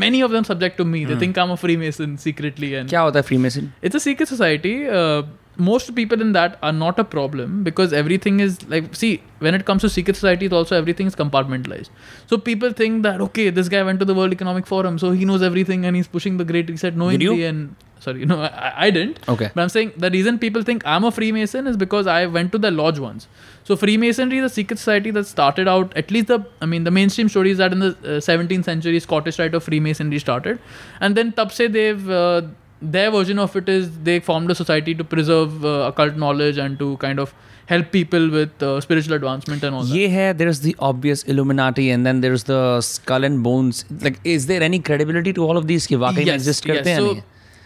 many 0.04 0.20
of 0.26 0.30
them 0.30 0.44
subject 0.50 0.76
to 0.76 0.84
me 0.84 1.04
they 1.04 1.16
think 1.22 1.38
i'm 1.44 1.54
a 1.54 1.56
freemason 1.56 2.18
secretly 2.26 2.74
and 2.80 2.90
क्या 2.90 3.00
होता 3.00 3.20
है 3.20 3.24
Freemason? 3.30 3.72
it's 3.82 3.94
a 3.94 4.04
secret 4.08 4.28
society. 4.28 4.74
Uh, 4.98 5.22
most 5.56 5.94
people 5.94 6.20
in 6.20 6.32
that 6.32 6.58
are 6.62 6.72
not 6.72 6.98
a 6.98 7.04
problem 7.04 7.62
because 7.62 7.92
everything 7.92 8.40
is 8.40 8.56
like 8.68 8.94
see 8.94 9.22
when 9.38 9.54
it 9.54 9.64
comes 9.64 9.82
to 9.82 9.88
secret 9.88 10.16
societies 10.16 10.52
also 10.52 10.76
everything 10.76 11.06
is 11.06 11.14
compartmentalized 11.14 11.90
so 12.26 12.36
people 12.36 12.72
think 12.72 13.02
that 13.04 13.20
okay 13.20 13.50
this 13.50 13.68
guy 13.68 13.82
went 13.82 14.00
to 14.00 14.04
the 14.04 14.14
world 14.14 14.32
economic 14.32 14.66
forum 14.66 14.98
so 14.98 15.12
he 15.12 15.24
knows 15.24 15.42
everything 15.42 15.84
and 15.84 15.96
he's 15.96 16.08
pushing 16.08 16.36
the 16.38 16.44
great 16.44 16.68
reset 16.68 16.96
knowingly 16.96 17.24
you? 17.24 17.46
and 17.46 17.76
sorry, 17.99 18.25
no, 18.31 18.41
I, 18.41 18.73
I, 18.85 18.89
didn't. 18.91 19.19
Okay. 19.27 19.49
But 19.53 19.61
I'm 19.61 19.69
saying 19.69 19.93
the 19.97 20.09
reason 20.09 20.39
people 20.39 20.63
think 20.63 20.83
I'm 20.85 21.03
a 21.03 21.11
Freemason 21.11 21.67
is 21.67 21.77
because 21.77 22.07
I 22.07 22.25
went 22.25 22.51
to 22.53 22.57
the 22.57 22.71
lodge 22.71 22.99
once. 22.99 23.27
So 23.63 23.75
Freemasonry, 23.75 24.39
the 24.39 24.49
secret 24.49 24.79
society 24.79 25.11
that 25.11 25.27
started 25.27 25.67
out, 25.67 25.95
at 25.95 26.09
least 26.11 26.27
the, 26.27 26.45
I 26.61 26.65
mean, 26.65 26.83
the 26.83 26.91
mainstream 26.91 27.29
story 27.29 27.51
is 27.51 27.59
that 27.59 27.71
in 27.71 27.79
the 27.79 27.89
uh, 27.89 28.19
17th 28.19 28.65
century, 28.65 28.99
Scottish 28.99 29.37
Rite 29.37 29.53
of 29.53 29.63
Freemasonry 29.63 30.19
started, 30.19 30.59
and 30.99 31.15
then 31.15 31.31
Tabse 31.33 31.71
Dev. 31.71 32.09
Uh, 32.09 32.41
their 32.81 33.11
version 33.11 33.39
of 33.39 33.55
it 33.57 33.67
is 33.67 33.99
they 34.03 34.21
formed 34.21 34.49
a 34.49 34.55
society 34.55 34.95
to 34.95 35.03
preserve 35.03 35.65
uh, 35.65 35.91
occult 35.91 36.15
knowledge 36.15 36.57
and 36.57 36.79
to 36.79 36.95
kind 36.97 37.19
of 37.19 37.33
help 37.65 37.91
people 37.91 38.29
with 38.31 38.63
uh, 38.63 38.81
spiritual 38.81 39.13
advancement 39.13 39.63
and 39.63 39.75
all 39.75 39.85
yeah, 39.85 40.07
that. 40.07 40.13
Yeah, 40.13 40.33
there's 40.33 40.61
the 40.61 40.75
obvious 40.79 41.23
Illuminati 41.23 41.89
and 41.91 42.05
then 42.05 42.21
there's 42.21 42.45
the 42.45 42.81
skull 42.81 43.23
and 43.23 43.43
bones. 43.43 43.85
Like, 44.01 44.19
is 44.23 44.47
there 44.47 44.63
any 44.63 44.79
credibility 44.79 45.33
to 45.33 45.43
all 45.43 45.57
of 45.57 45.67
these? 45.67 45.89
Yes, 45.91 46.63
yes. 46.65 46.97
So, 46.97 47.21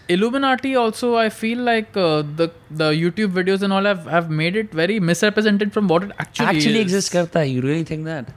Illuminati 0.10 0.76
also 0.76 1.16
I 1.16 1.30
feel 1.30 1.60
like 1.60 1.96
uh, 1.96 2.24
the 2.36 2.52
the 2.70 2.92
YouTube 2.92 3.32
videos 3.32 3.62
and 3.62 3.72
all 3.72 3.84
have, 3.84 4.06
have 4.06 4.30
made 4.30 4.56
it 4.56 4.72
very 4.72 5.00
misrepresented 5.00 5.72
from 5.72 5.88
what 5.88 6.04
it 6.04 6.12
actually 6.20 6.46
actually 6.48 6.80
is. 6.80 6.82
exists 6.82 7.10
karta 7.10 7.46
you 7.46 7.62
really 7.62 7.84
think 7.84 8.04
that 8.06 8.34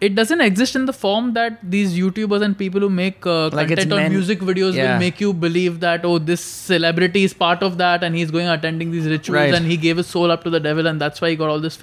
it 0.00 0.14
doesn't 0.14 0.40
exist 0.40 0.74
in 0.74 0.86
the 0.86 0.92
form 0.92 1.32
that 1.34 1.58
these 1.62 1.96
YouTubers 1.96 2.42
and 2.42 2.58
people 2.58 2.80
who 2.80 2.90
make 2.90 3.26
uh, 3.26 3.48
like 3.50 3.68
content 3.68 3.92
on 3.92 4.10
music 4.10 4.40
videos 4.40 4.74
yeah. 4.74 4.92
will 4.92 4.98
make 4.98 5.20
you 5.20 5.32
believe 5.32 5.78
that 5.80 6.04
oh 6.04 6.18
this 6.18 6.40
celebrity 6.40 7.22
is 7.22 7.32
part 7.32 7.62
of 7.62 7.78
that 7.78 8.02
and 8.02 8.16
he's 8.16 8.30
going 8.30 8.48
attending 8.48 8.90
these 8.90 9.06
rituals 9.06 9.40
right. 9.40 9.54
and 9.54 9.66
he 9.66 9.76
gave 9.76 9.96
his 9.96 10.08
soul 10.08 10.30
up 10.30 10.42
to 10.42 10.50
the 10.50 10.60
devil 10.60 10.86
and 10.86 11.00
that's 11.00 11.20
why 11.20 11.30
he 11.30 11.36
got 11.36 11.48
all 11.48 11.60
this 11.60 11.78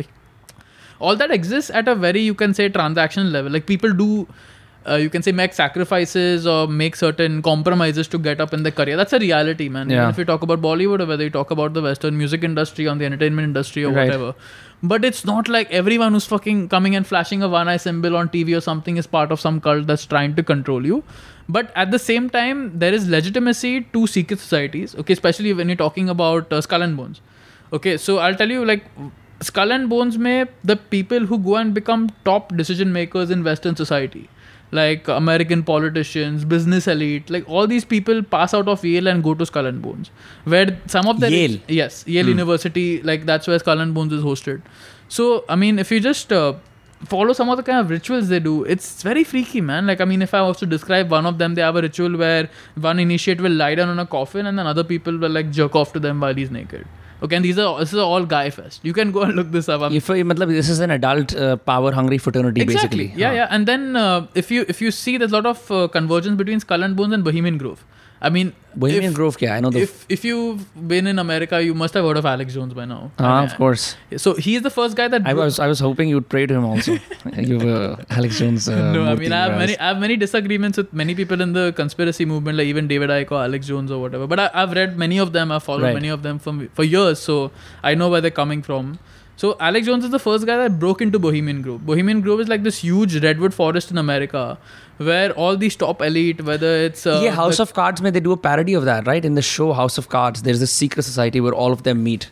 all 1.00 1.16
that 1.16 1.32
exists 1.32 1.72
at 1.72 1.88
a 1.88 1.96
very 1.96 2.22
you 2.22 2.34
can 2.34 2.54
say 2.54 2.70
transaction 2.70 3.32
level 3.32 3.52
like 3.52 3.66
people 3.66 3.94
do 3.94 4.28
uh, 4.90 4.96
you 4.96 5.10
can 5.10 5.22
say 5.22 5.32
make 5.32 5.54
sacrifices 5.54 6.48
or 6.48 6.68
make 6.68 6.96
certain 6.96 7.42
compromises 7.42 8.08
to 8.08 8.18
get 8.18 8.42
up 8.42 8.54
in 8.54 8.64
their 8.64 8.72
career. 8.72 8.98
That's 8.98 9.14
a 9.14 9.20
reality 9.20 9.70
man. 9.70 9.90
Yeah. 9.90 9.98
Even 9.98 10.10
if 10.10 10.18
you 10.18 10.26
talk 10.26 10.42
about 10.42 10.62
bollywood 10.62 11.02
or 11.02 11.06
whether 11.06 11.24
you 11.24 11.30
talk 11.30 11.52
about 11.52 11.74
the 11.74 11.82
western 11.82 12.18
music 12.18 12.44
industry 12.44 12.88
or 12.88 12.96
the 12.96 13.06
entertainment 13.06 13.46
industry 13.46 13.84
or 13.86 13.92
Right. 13.92 14.06
whatever. 14.08 14.34
But 14.84 15.06
it's 15.06 15.24
not 15.26 15.48
like 15.48 15.70
everyone 15.72 16.14
who's 16.14 16.26
fucking 16.26 16.70
coming 16.70 16.96
and 16.96 17.06
flashing 17.06 17.44
a 17.44 17.48
one 17.48 17.68
eye 17.68 17.78
symbol 17.78 18.16
on 18.18 18.30
tv 18.30 18.58
or 18.58 18.62
something 18.62 18.98
is 18.98 19.06
part 19.06 19.32
of 19.32 19.40
some 19.40 19.62
cult 19.62 19.86
that's 19.86 20.06
trying 20.08 20.36
to 20.36 20.44
control 20.44 20.86
you. 20.86 21.04
But 21.48 21.72
at 21.76 21.92
the 21.92 22.00
same 22.00 22.30
time 22.30 22.80
there 22.80 22.94
is 22.94 23.08
legitimacy 23.08 23.82
to 23.94 24.08
secret 24.08 24.40
societies 24.40 24.96
okay? 24.96 25.14
Especially 25.14 25.54
when 25.54 25.70
you're 25.70 25.76
talking 25.86 26.10
about 26.10 26.52
uh, 26.52 26.62
skull 26.62 26.82
and 26.82 26.98
bones. 26.98 27.22
Okay 27.74 27.98
so 27.98 28.18
i'll 28.18 28.36
tell 28.36 28.50
you 28.50 28.66
like 28.66 28.86
skull 29.42 29.72
and 29.72 29.90
bones 29.90 30.18
may 30.18 30.46
the 30.64 30.76
people 30.76 31.26
who 31.30 31.38
go 31.38 31.56
and 31.58 31.74
become 31.74 32.10
top 32.26 32.56
decision 32.58 32.92
makers 32.92 33.30
in 33.36 33.44
western 33.44 33.76
society 33.76 34.28
like 34.72 35.08
american 35.10 35.64
politicians 35.64 36.46
business 36.46 36.88
elite 36.88 37.30
like 37.30 37.48
all 37.50 37.68
these 37.68 37.84
people 37.84 38.24
pass 38.24 38.54
out 38.54 38.68
of 38.68 38.84
yale 38.86 39.08
and 39.08 39.24
go 39.24 39.34
to 39.34 39.46
skull 39.46 39.66
and 39.66 39.82
bones 39.82 40.12
where 40.46 40.80
some 40.88 41.08
of 41.08 41.20
the 41.20 41.30
Yale? 41.30 41.60
yes 41.68 42.04
yale 42.08 42.28
university 42.28 43.02
like 43.04 43.26
that's 43.26 43.48
where 43.48 43.60
skull 43.60 43.80
and 43.80 43.94
bones 43.94 44.14
is 44.14 44.24
hosted. 44.24 44.62
So 45.10 45.44
i 45.50 45.56
mean 45.56 45.78
if 45.78 45.92
you 45.92 46.00
just 46.00 46.32
uh, 46.32 46.54
follow 47.06 47.34
some 47.34 47.50
of 47.50 47.58
the 47.58 47.64
kind 47.64 47.80
of 47.80 47.90
rituals 47.90 48.30
they 48.30 48.40
do 48.40 48.64
it's 48.64 49.04
very 49.04 49.24
freaky 49.26 49.60
man. 49.60 49.88
Like 49.88 50.00
i 50.00 50.06
mean 50.06 50.22
if 50.22 50.34
i 50.34 50.42
was 50.42 50.58
to 50.58 50.66
describe 50.66 51.12
one 51.12 51.26
of 51.26 51.38
them 51.38 51.56
they 51.56 51.62
have 51.62 51.76
a 51.76 51.82
ritual 51.82 52.18
where 52.18 52.50
one 52.76 53.00
initiate 53.00 53.42
will 53.42 53.52
lie 53.52 53.76
down 53.76 53.90
on 53.90 54.00
a 54.00 54.06
coffin 54.06 54.46
and 54.46 54.58
then 54.58 54.68
other 54.68 54.84
people 54.84 55.18
will 55.18 55.32
like 55.32 55.52
jerk 55.52 55.76
off 55.76 55.92
to 55.94 56.00
them 56.00 56.22
while 56.22 56.34
he's 56.34 56.52
naked 56.52 56.88
okay 57.22 57.36
and 57.36 57.46
these 57.46 57.60
are 57.60 57.80
this 57.80 57.94
is 57.94 58.00
all 58.00 58.26
guy 58.26 58.50
fest 58.50 58.80
you 58.84 58.94
can 58.94 59.12
go 59.12 59.22
and 59.22 59.36
look 59.36 59.52
this 59.52 59.70
up. 59.70 59.82
I'm, 59.82 59.94
If 59.94 60.08
matlab, 60.08 60.50
this 60.50 60.70
is 60.70 60.80
an 60.80 60.92
adult 60.92 61.36
uh, 61.36 61.56
power 61.58 61.92
hungry 61.92 62.18
fraternity 62.18 62.62
exactly. 62.62 63.08
basically. 63.08 63.22
yeah 63.22 63.30
Huh. 63.30 63.36
yeah. 63.36 63.48
And 63.50 63.68
then 63.68 63.96
uh, 63.96 64.28
if 64.36 64.52
you 64.52 64.66
if 64.68 64.82
you 64.82 64.92
see 64.92 65.18
there's 65.18 65.32
a 65.32 65.36
lot 65.36 65.46
of 65.46 65.72
uh, 65.72 65.88
convergence 65.88 66.38
between 66.38 66.60
skull 66.60 66.84
and 66.84 66.96
bones 66.96 67.14
and 67.14 67.24
bohemian 67.24 67.58
grove 67.58 67.84
i 68.22 68.30
mean 68.30 68.54
Bohemian 68.82 69.12
if, 69.12 69.16
Grove 69.18 69.38
kya? 69.40 69.52
I 69.54 69.60
know 69.64 69.70
the 69.76 69.82
if 69.86 70.06
if 70.16 70.24
you've 70.28 70.60
been 70.92 71.08
in 71.12 71.18
america 71.24 71.58
you 71.68 71.74
must 71.80 71.94
have 72.00 72.06
heard 72.10 72.20
of 72.22 72.26
alex 72.34 72.54
jones 72.58 72.74
by 72.80 72.86
now 72.92 73.00
Ah, 73.20 73.24
I 73.24 73.42
mean, 73.42 73.50
of 73.52 73.58
course. 73.58 73.86
so 74.26 74.34
he's 74.46 74.62
the 74.68 74.74
first 74.76 74.96
guy 75.00 75.08
that 75.14 75.28
I 75.32 75.34
was 75.40 75.60
I 75.66 75.68
was 75.72 75.82
hoping 75.88 76.08
you'd 76.14 76.30
pray 76.36 76.46
to 76.52 76.54
him 76.60 76.66
also. 76.70 76.94
you 77.52 77.58
uh, 77.76 78.18
Alex 78.20 78.40
Jones. 78.40 78.70
Uh, 78.70 78.78
no, 78.98 79.04
I 79.12 79.16
mean 79.24 79.34
I 79.40 79.42
have 79.48 79.58
many 79.64 79.78
I 79.78 79.88
have 79.92 80.00
many 80.06 80.16
disagreements 80.24 80.78
with 80.84 80.94
many 81.04 81.16
people 81.22 81.42
in 81.48 81.52
the 81.60 81.66
conspiracy 81.84 82.26
movement, 82.34 82.58
like 82.62 82.68
even 82.74 82.88
David 82.94 83.10
Icke 83.18 83.32
or 83.38 83.42
Alex 83.44 83.68
Jones 83.74 83.92
or 83.98 84.00
whatever. 84.06 84.28
But 84.36 84.40
I, 84.46 84.50
I've 84.64 84.72
read 84.82 84.98
many 85.06 85.20
of 85.28 85.34
them. 85.40 85.52
I've 85.58 85.64
followed 85.72 85.88
Right. 85.90 86.00
many 86.02 86.14
of 86.18 86.24
them 86.30 86.40
from 86.48 86.68
for 86.80 86.86
years, 86.96 87.20
so 87.32 87.40
I 87.92 87.96
know 88.04 88.10
where 88.16 88.22
they're 88.28 88.40
coming 88.44 88.62
from. 88.70 89.00
So 89.42 89.52
Alex 89.68 89.88
Jones 89.88 90.04
is 90.08 90.12
the 90.16 90.20
first 90.24 90.46
guy 90.48 90.56
that 90.64 90.80
broke 90.82 91.02
into 91.02 91.20
Bohemian 91.28 91.62
Grove. 91.68 91.86
Bohemian 91.92 92.22
Grove 92.26 92.42
is 92.42 92.50
like 92.56 92.64
this 92.72 92.78
huge 92.88 93.16
redwood 93.24 93.54
forest 93.60 93.90
in 93.94 93.98
America, 94.02 94.42
where 95.06 95.32
all 95.34 95.58
these 95.58 95.76
top 95.76 96.02
elite, 96.02 96.42
whether 96.44 96.72
it's 96.86 97.06
uh, 97.06 97.22
yeah, 97.24 97.32
House 97.32 97.58
the- 97.58 97.64
of 97.64 97.74
Cards, 97.74 98.02
may 98.02 98.10
they 98.12 98.20
do 98.20 98.32
a 98.32 98.38
parody 98.38 98.74
of 98.74 98.86
that, 98.86 99.08
right? 99.08 99.24
In 99.24 99.36
the 99.36 99.42
show 99.42 99.74
House 99.74 99.98
of 99.98 100.10
Cards, 100.10 100.44
there's 100.44 100.60
this 100.60 100.72
secret 100.72 101.04
society 101.04 101.42
where 101.42 101.54
all 101.54 101.72
of 101.72 101.84
them 101.84 102.04
meet. 102.04 102.30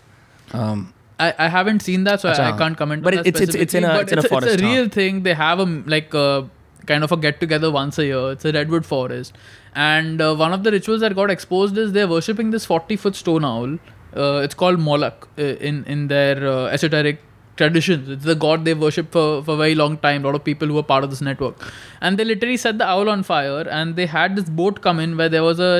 Um, 0.54 0.94
I, 1.20 1.34
I 1.38 1.48
haven't 1.50 1.82
seen 1.82 2.06
that, 2.06 2.22
so 2.22 2.30
I, 2.30 2.54
I 2.54 2.58
can't 2.58 2.78
comment. 2.78 3.04
But 3.04 3.14
on 3.18 3.26
it's- 3.26 3.42
it's- 3.42 3.56
it's 3.56 3.74
in 3.74 3.84
a- 3.84 4.00
it's 4.00 4.12
in 4.12 4.20
a 4.20 4.24
forest, 4.24 4.54
It's 4.54 4.62
a 4.62 4.66
huh? 4.66 4.72
real 4.74 4.90
thing. 4.90 5.24
They 5.24 5.34
have 5.34 5.60
a 5.60 5.66
like 5.96 6.14
a 6.14 6.50
kind 6.86 7.04
of 7.04 7.12
a 7.12 7.18
get 7.18 7.40
together 7.40 7.70
once 7.72 8.00
a 8.00 8.06
year. 8.06 8.32
It's 8.32 8.46
a 8.46 8.52
redwood 8.54 8.86
forest, 8.86 9.34
and 9.76 10.22
uh, 10.22 10.34
one 10.36 10.54
of 10.54 10.64
the 10.64 10.72
rituals 10.72 11.02
that 11.02 11.16
got 11.16 11.30
exposed 11.30 11.78
is 11.78 11.92
they're 11.92 12.08
worshipping 12.08 12.52
this 12.52 12.66
forty 12.66 12.96
foot 12.96 13.16
stone 13.16 13.44
owl. 13.46 13.78
Uh, 14.16 14.42
it's 14.46 14.56
called 14.56 14.80
Moloch 14.80 15.28
uh, 15.38 15.42
in 15.72 15.84
in 15.86 16.08
their 16.08 16.48
uh, 16.52 16.66
esoteric 16.78 17.20
traditions. 17.62 18.10
It's 18.16 18.26
the 18.32 18.36
god 18.48 18.66
they 18.70 18.74
worship 18.88 19.14
for 19.18 19.28
for 19.44 19.54
a 19.54 19.62
very 19.62 19.78
long 19.84 19.96
time. 20.08 20.26
A 20.26 20.28
lot 20.30 20.40
of 20.40 20.44
people 20.50 20.74
who 20.74 20.80
were 20.80 20.88
part 20.96 21.08
of 21.08 21.16
this 21.16 21.24
network, 21.30 21.70
and 22.02 22.18
they 22.18 22.28
literally 22.34 22.58
set 22.66 22.84
the 22.84 22.90
owl 22.98 23.16
on 23.16 23.24
fire. 23.32 23.64
And 23.80 23.96
they 24.02 24.10
had 24.18 24.36
this 24.42 24.52
boat 24.62 24.84
come 24.90 25.00
in 25.08 25.18
where 25.22 25.34
there 25.38 25.48
was 25.52 25.66
a 25.70 25.72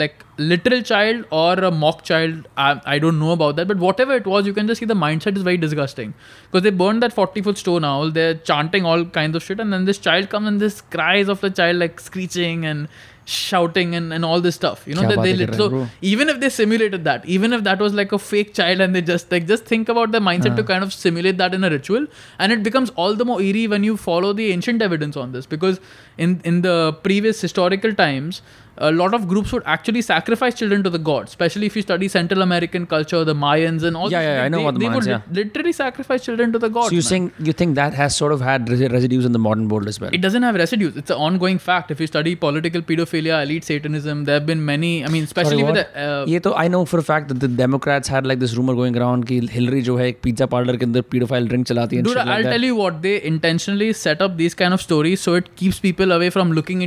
like 0.00 0.24
literal 0.36 0.82
child 0.88 1.24
or 1.30 1.52
a 1.68 1.70
mock 1.82 2.02
child. 2.08 2.46
I, 2.56 2.80
I 2.94 2.98
don't 3.04 3.18
know 3.18 3.30
about 3.32 3.56
that, 3.56 3.68
but 3.68 3.78
whatever 3.84 4.16
it 4.22 4.26
was, 4.32 4.46
you 4.46 4.52
can 4.58 4.66
just 4.70 4.80
see 4.80 4.88
the 4.90 4.94
mindset 4.94 5.36
is 5.36 5.42
very 5.42 5.56
disgusting 5.56 6.14
because 6.44 6.62
they 6.62 6.70
burned 6.70 7.02
that 7.02 7.12
forty 7.12 7.42
foot 7.42 7.58
stone 7.58 7.84
owl. 7.92 8.10
They're 8.18 8.34
chanting 8.50 8.84
all 8.84 9.04
kinds 9.20 9.40
of 9.40 9.42
shit, 9.42 9.60
and 9.60 9.72
then 9.72 9.86
this 9.92 9.98
child 10.08 10.28
comes 10.34 10.48
and 10.54 10.60
this 10.66 10.80
cries 10.96 11.28
of 11.36 11.40
the 11.46 11.50
child 11.50 11.84
like 11.84 12.00
screeching 12.08 12.66
and 12.72 12.88
shouting 13.28 13.94
and, 13.94 14.12
and 14.12 14.24
all 14.24 14.40
this 14.40 14.54
stuff. 14.54 14.84
You 14.86 14.94
know 14.94 15.02
Kya 15.02 15.22
they, 15.22 15.32
they 15.32 15.32
baatein 15.34 15.38
lit- 15.38 15.50
kar 15.50 15.56
rahe 15.56 15.62
so 15.62 15.68
bro? 15.70 15.86
even 16.12 16.28
if 16.34 16.40
they 16.44 16.48
simulated 16.48 17.04
that 17.08 17.26
even 17.26 17.52
if 17.52 17.64
that 17.64 17.78
was 17.86 17.94
like 17.94 18.12
a 18.12 18.18
fake 18.18 18.54
child 18.54 18.80
and 18.80 18.94
they 18.94 19.02
just 19.02 19.30
like 19.36 19.46
just 19.46 19.64
think 19.64 19.88
about 19.88 20.12
the 20.12 20.20
mindset 20.28 20.56
to 20.60 20.64
kind 20.70 20.82
of 20.88 20.92
simulate 20.92 21.38
that 21.42 21.54
in 21.58 21.64
a 21.64 21.70
ritual 21.70 22.06
and 22.38 22.52
it 22.52 22.62
becomes 22.62 22.90
all 22.90 23.14
the 23.14 23.24
more 23.32 23.40
eerie 23.48 23.66
when 23.74 23.84
you 23.84 23.96
follow 23.96 24.32
the 24.32 24.50
ancient 24.52 24.80
evidence 24.82 25.16
on 25.16 25.32
this. 25.32 25.46
Because 25.46 25.80
in 26.16 26.40
in 26.52 26.62
the 26.62 26.76
previous 27.08 27.40
historical 27.48 27.94
times 27.94 28.42
a 28.85 28.91
lot 28.91 29.13
of 29.15 29.27
groups 29.31 29.51
would 29.53 29.61
actually 29.71 30.01
sacrifice 30.01 30.55
children 30.59 30.83
to 30.85 30.89
the 30.93 30.97
gods 31.07 31.29
especially 31.31 31.67
if 31.71 31.75
you 31.75 31.81
study 31.83 32.07
central 32.13 32.41
american 32.45 32.87
culture 32.93 33.19
the 33.23 33.35
mayans 33.41 33.83
and 33.89 33.95
all 33.99 34.09
Yeah, 34.13 34.21
this 34.21 34.25
yeah, 34.27 34.37
shit, 34.37 34.45
I 34.45 34.47
know 34.53 34.57
they, 34.57 34.63
about 34.63 34.73
the 34.73 34.79
they 34.79 34.85
Mayans, 34.87 34.95
would 34.95 35.05
yeah. 35.11 35.19
lit- 35.27 35.35
literally 35.41 35.73
sacrifice 35.79 36.25
children 36.25 36.51
to 36.55 36.61
the 36.63 36.69
gods 36.77 36.87
so 36.87 36.95
you're 36.95 37.03
man. 37.03 37.09
saying 37.09 37.27
you 37.49 37.53
think 37.59 37.75
that 37.75 37.93
has 37.99 38.15
sort 38.21 38.31
of 38.37 38.41
had 38.41 38.65
resi- 38.73 38.89
residues 38.95 39.27
in 39.29 39.31
the 39.31 39.41
modern 39.43 39.67
world 39.73 39.87
as 39.87 39.99
well? 40.01 40.09
It 40.11 40.21
doesn't 40.21 40.41
have 40.47 40.55
residues. 40.55 40.97
It's 41.01 41.11
an 41.11 41.17
ongoing 41.27 41.59
fact. 41.67 41.91
If 41.95 41.99
you 42.03 42.07
study 42.07 42.33
political 42.35 42.81
pedophilia, 42.81 43.43
elite 43.43 43.63
Satanism, 43.69 44.23
there 44.29 44.39
have 44.39 44.47
been 44.47 44.65
many. 44.71 44.91
I 45.05 45.11
mean, 45.17 45.23
especially 45.29 45.59
Sorry, 45.61 45.63
with 45.71 45.75
what? 45.75 45.93
the. 45.93 46.07
Uh, 46.07 46.25
ये 46.33 46.39
तो 46.47 46.53
I 46.63 46.67
know 46.77 46.83
for 46.93 46.99
a 47.03 47.05
fact 47.11 47.27
that 47.33 47.39
the 47.45 47.51
Democrats 47.61 48.13
had 48.15 48.25
like 48.33 48.39
this 48.45 48.55
rumor 48.61 48.75
going 48.81 48.97
around 49.03 49.27
कि 49.33 49.39
Hillary 49.57 49.83
जो 49.91 49.97
है 50.01 50.07
एक 50.13 50.19
pizza 50.27 50.49
parlor 50.55 50.77
के 50.77 50.85
अंदर 50.85 51.03
pedophile 51.15 51.47
drink 51.53 51.67
चलाती 51.73 51.95
है 51.95 52.03
and 52.03 52.09
Dude, 52.09 52.17
shit 52.17 52.25
like 52.25 52.35
I'll 52.39 52.49
that. 52.49 52.57
tell 52.57 52.67
you 52.71 52.75
what, 52.81 53.01
they 53.07 53.15
intentionally 53.33 53.91
set 54.01 54.25
up 54.29 54.35
these 54.43 54.57
kind 54.63 54.73
of 54.79 54.85
stories 54.89 55.21
so 55.29 55.35
it 55.43 55.55
keeps 55.63 55.79
people 55.87 56.11
away 56.19 56.31
from 56.39 56.51
looking 56.61 56.81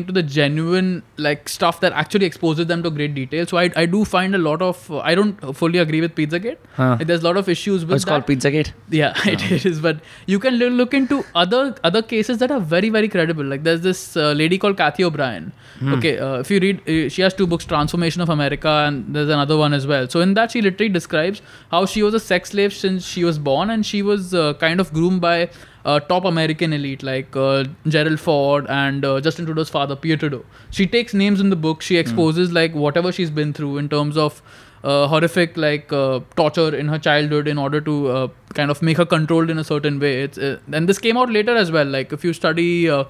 into 1.90 2.08
the 2.08 2.18
genuine 2.18 2.42
like 2.42 2.42
stuff 2.42 2.62
that 2.62 2.68
actually 2.68 2.68
exposes 2.68 2.68
them 2.68 2.84
to 2.84 2.90
great 2.90 3.14
detail. 3.14 3.46
So 3.46 3.58
I, 3.58 3.70
I 3.76 3.86
do 3.86 4.06
find 4.06 4.36
a 4.36 4.38
lot 4.38 4.62
of 4.62 4.90
uh, 4.92 5.00
I 5.00 5.16
don't 5.16 5.56
fully 5.56 5.80
agree 5.80 6.02
with 6.02 6.16
Pizzagate. 6.16 6.58
Huh. 6.76 6.98
There's 7.02 7.22
a 7.22 7.26
lot 7.26 7.38
of 7.38 7.50
issues 7.50 7.84
Oh, 7.84 7.88
with 7.88 7.96
it's 7.96 8.06
called 8.06 8.28
that. 8.28 8.40
Pizzagate. 8.40 8.74
Yeah, 8.90 9.14
it 9.26 9.66
is. 9.66 9.80
But 9.82 10.00
you 10.28 10.40
can 10.40 10.56
look 10.56 10.94
into 10.94 11.24
other 11.36 11.76
other 11.84 12.02
cases 12.02 12.38
that 12.40 12.52
are 12.52 12.60
very 12.60 12.90
very 12.90 13.10
credible. 13.10 13.44
Like 13.44 13.64
there's 13.64 13.82
this 13.82 14.18
uh, 14.18 14.32
lady 14.34 14.58
called 14.58 14.78
Kathy 14.78 15.04
O'Brien. 15.04 15.52
Hmm. 15.80 15.94
Okay, 15.96 16.18
uh, 16.20 16.40
if 16.40 16.52
you 16.52 16.60
read, 16.60 16.82
uh, 16.88 17.10
she 17.10 17.22
has 17.22 17.34
two 17.34 17.48
books, 17.48 17.66
Trance 17.66 17.92
Formation 17.92 18.22
of 18.22 18.30
America, 18.30 18.70
and 18.88 19.16
there's 19.16 19.30
another 19.30 19.58
one 19.58 19.74
as 19.74 19.88
well. 19.88 20.08
So 20.10 20.22
in 20.22 20.34
that, 20.36 20.52
she 20.52 20.62
literally 20.62 20.90
describes 20.90 21.42
how 21.72 21.86
she 21.86 22.04
was 22.04 22.14
a 22.14 22.20
sex 22.20 22.50
slave 22.52 22.74
since 22.74 23.06
she 23.06 23.24
was 23.24 23.40
born, 23.40 23.70
and 23.70 23.86
she 23.86 24.02
was 24.02 24.34
uh, 24.34 24.54
kind 24.56 24.80
of 24.80 24.94
groomed 24.94 25.22
by. 25.22 25.50
Uh, 25.84 26.00
top 26.00 26.26
American 26.26 26.74
elite 26.74 27.02
like 27.02 27.36
uh, 27.36 27.64
Gerald 27.88 28.20
Ford 28.20 28.68
and 28.70 29.04
uh, 29.04 29.20
Justin 29.20 29.46
Trudeau's 29.46 29.70
father, 29.70 29.96
Pierre 29.96 30.18
Trudeau. 30.18 30.46
She 30.70 30.86
takes 30.86 31.14
names 31.14 31.40
in 31.40 31.50
the 31.50 31.56
book. 31.56 31.82
She 31.82 31.98
exposes 31.98 32.52
like 32.52 32.74
whatever 32.74 33.12
she's 33.12 33.32
been 33.32 33.52
through 33.52 33.78
in 33.78 33.90
terms 33.90 34.16
of 34.18 34.42
uh, 34.84 35.08
horrific 35.08 35.58
like 35.58 35.92
uh, 35.94 36.20
torture 36.36 36.76
in 36.76 36.88
her 36.88 37.00
childhood 37.00 37.48
in 37.48 37.58
order 37.58 37.82
to 37.82 38.08
uh, 38.08 38.28
kind 38.54 38.72
of 38.72 38.82
make 38.82 38.98
her 38.98 39.06
controlled 39.06 39.50
in 39.50 39.58
a 39.58 39.64
certain 39.64 40.00
way. 40.00 40.24
It's 40.24 40.38
uh, 40.38 40.60
and 40.72 40.88
this 40.90 40.98
came 40.98 41.18
out 41.18 41.30
later 41.30 41.56
as 41.56 41.72
well. 41.72 41.86
Like 41.86 42.14
if 42.14 42.24
you 42.24 42.34
study 42.34 42.90
uh, 42.90 43.06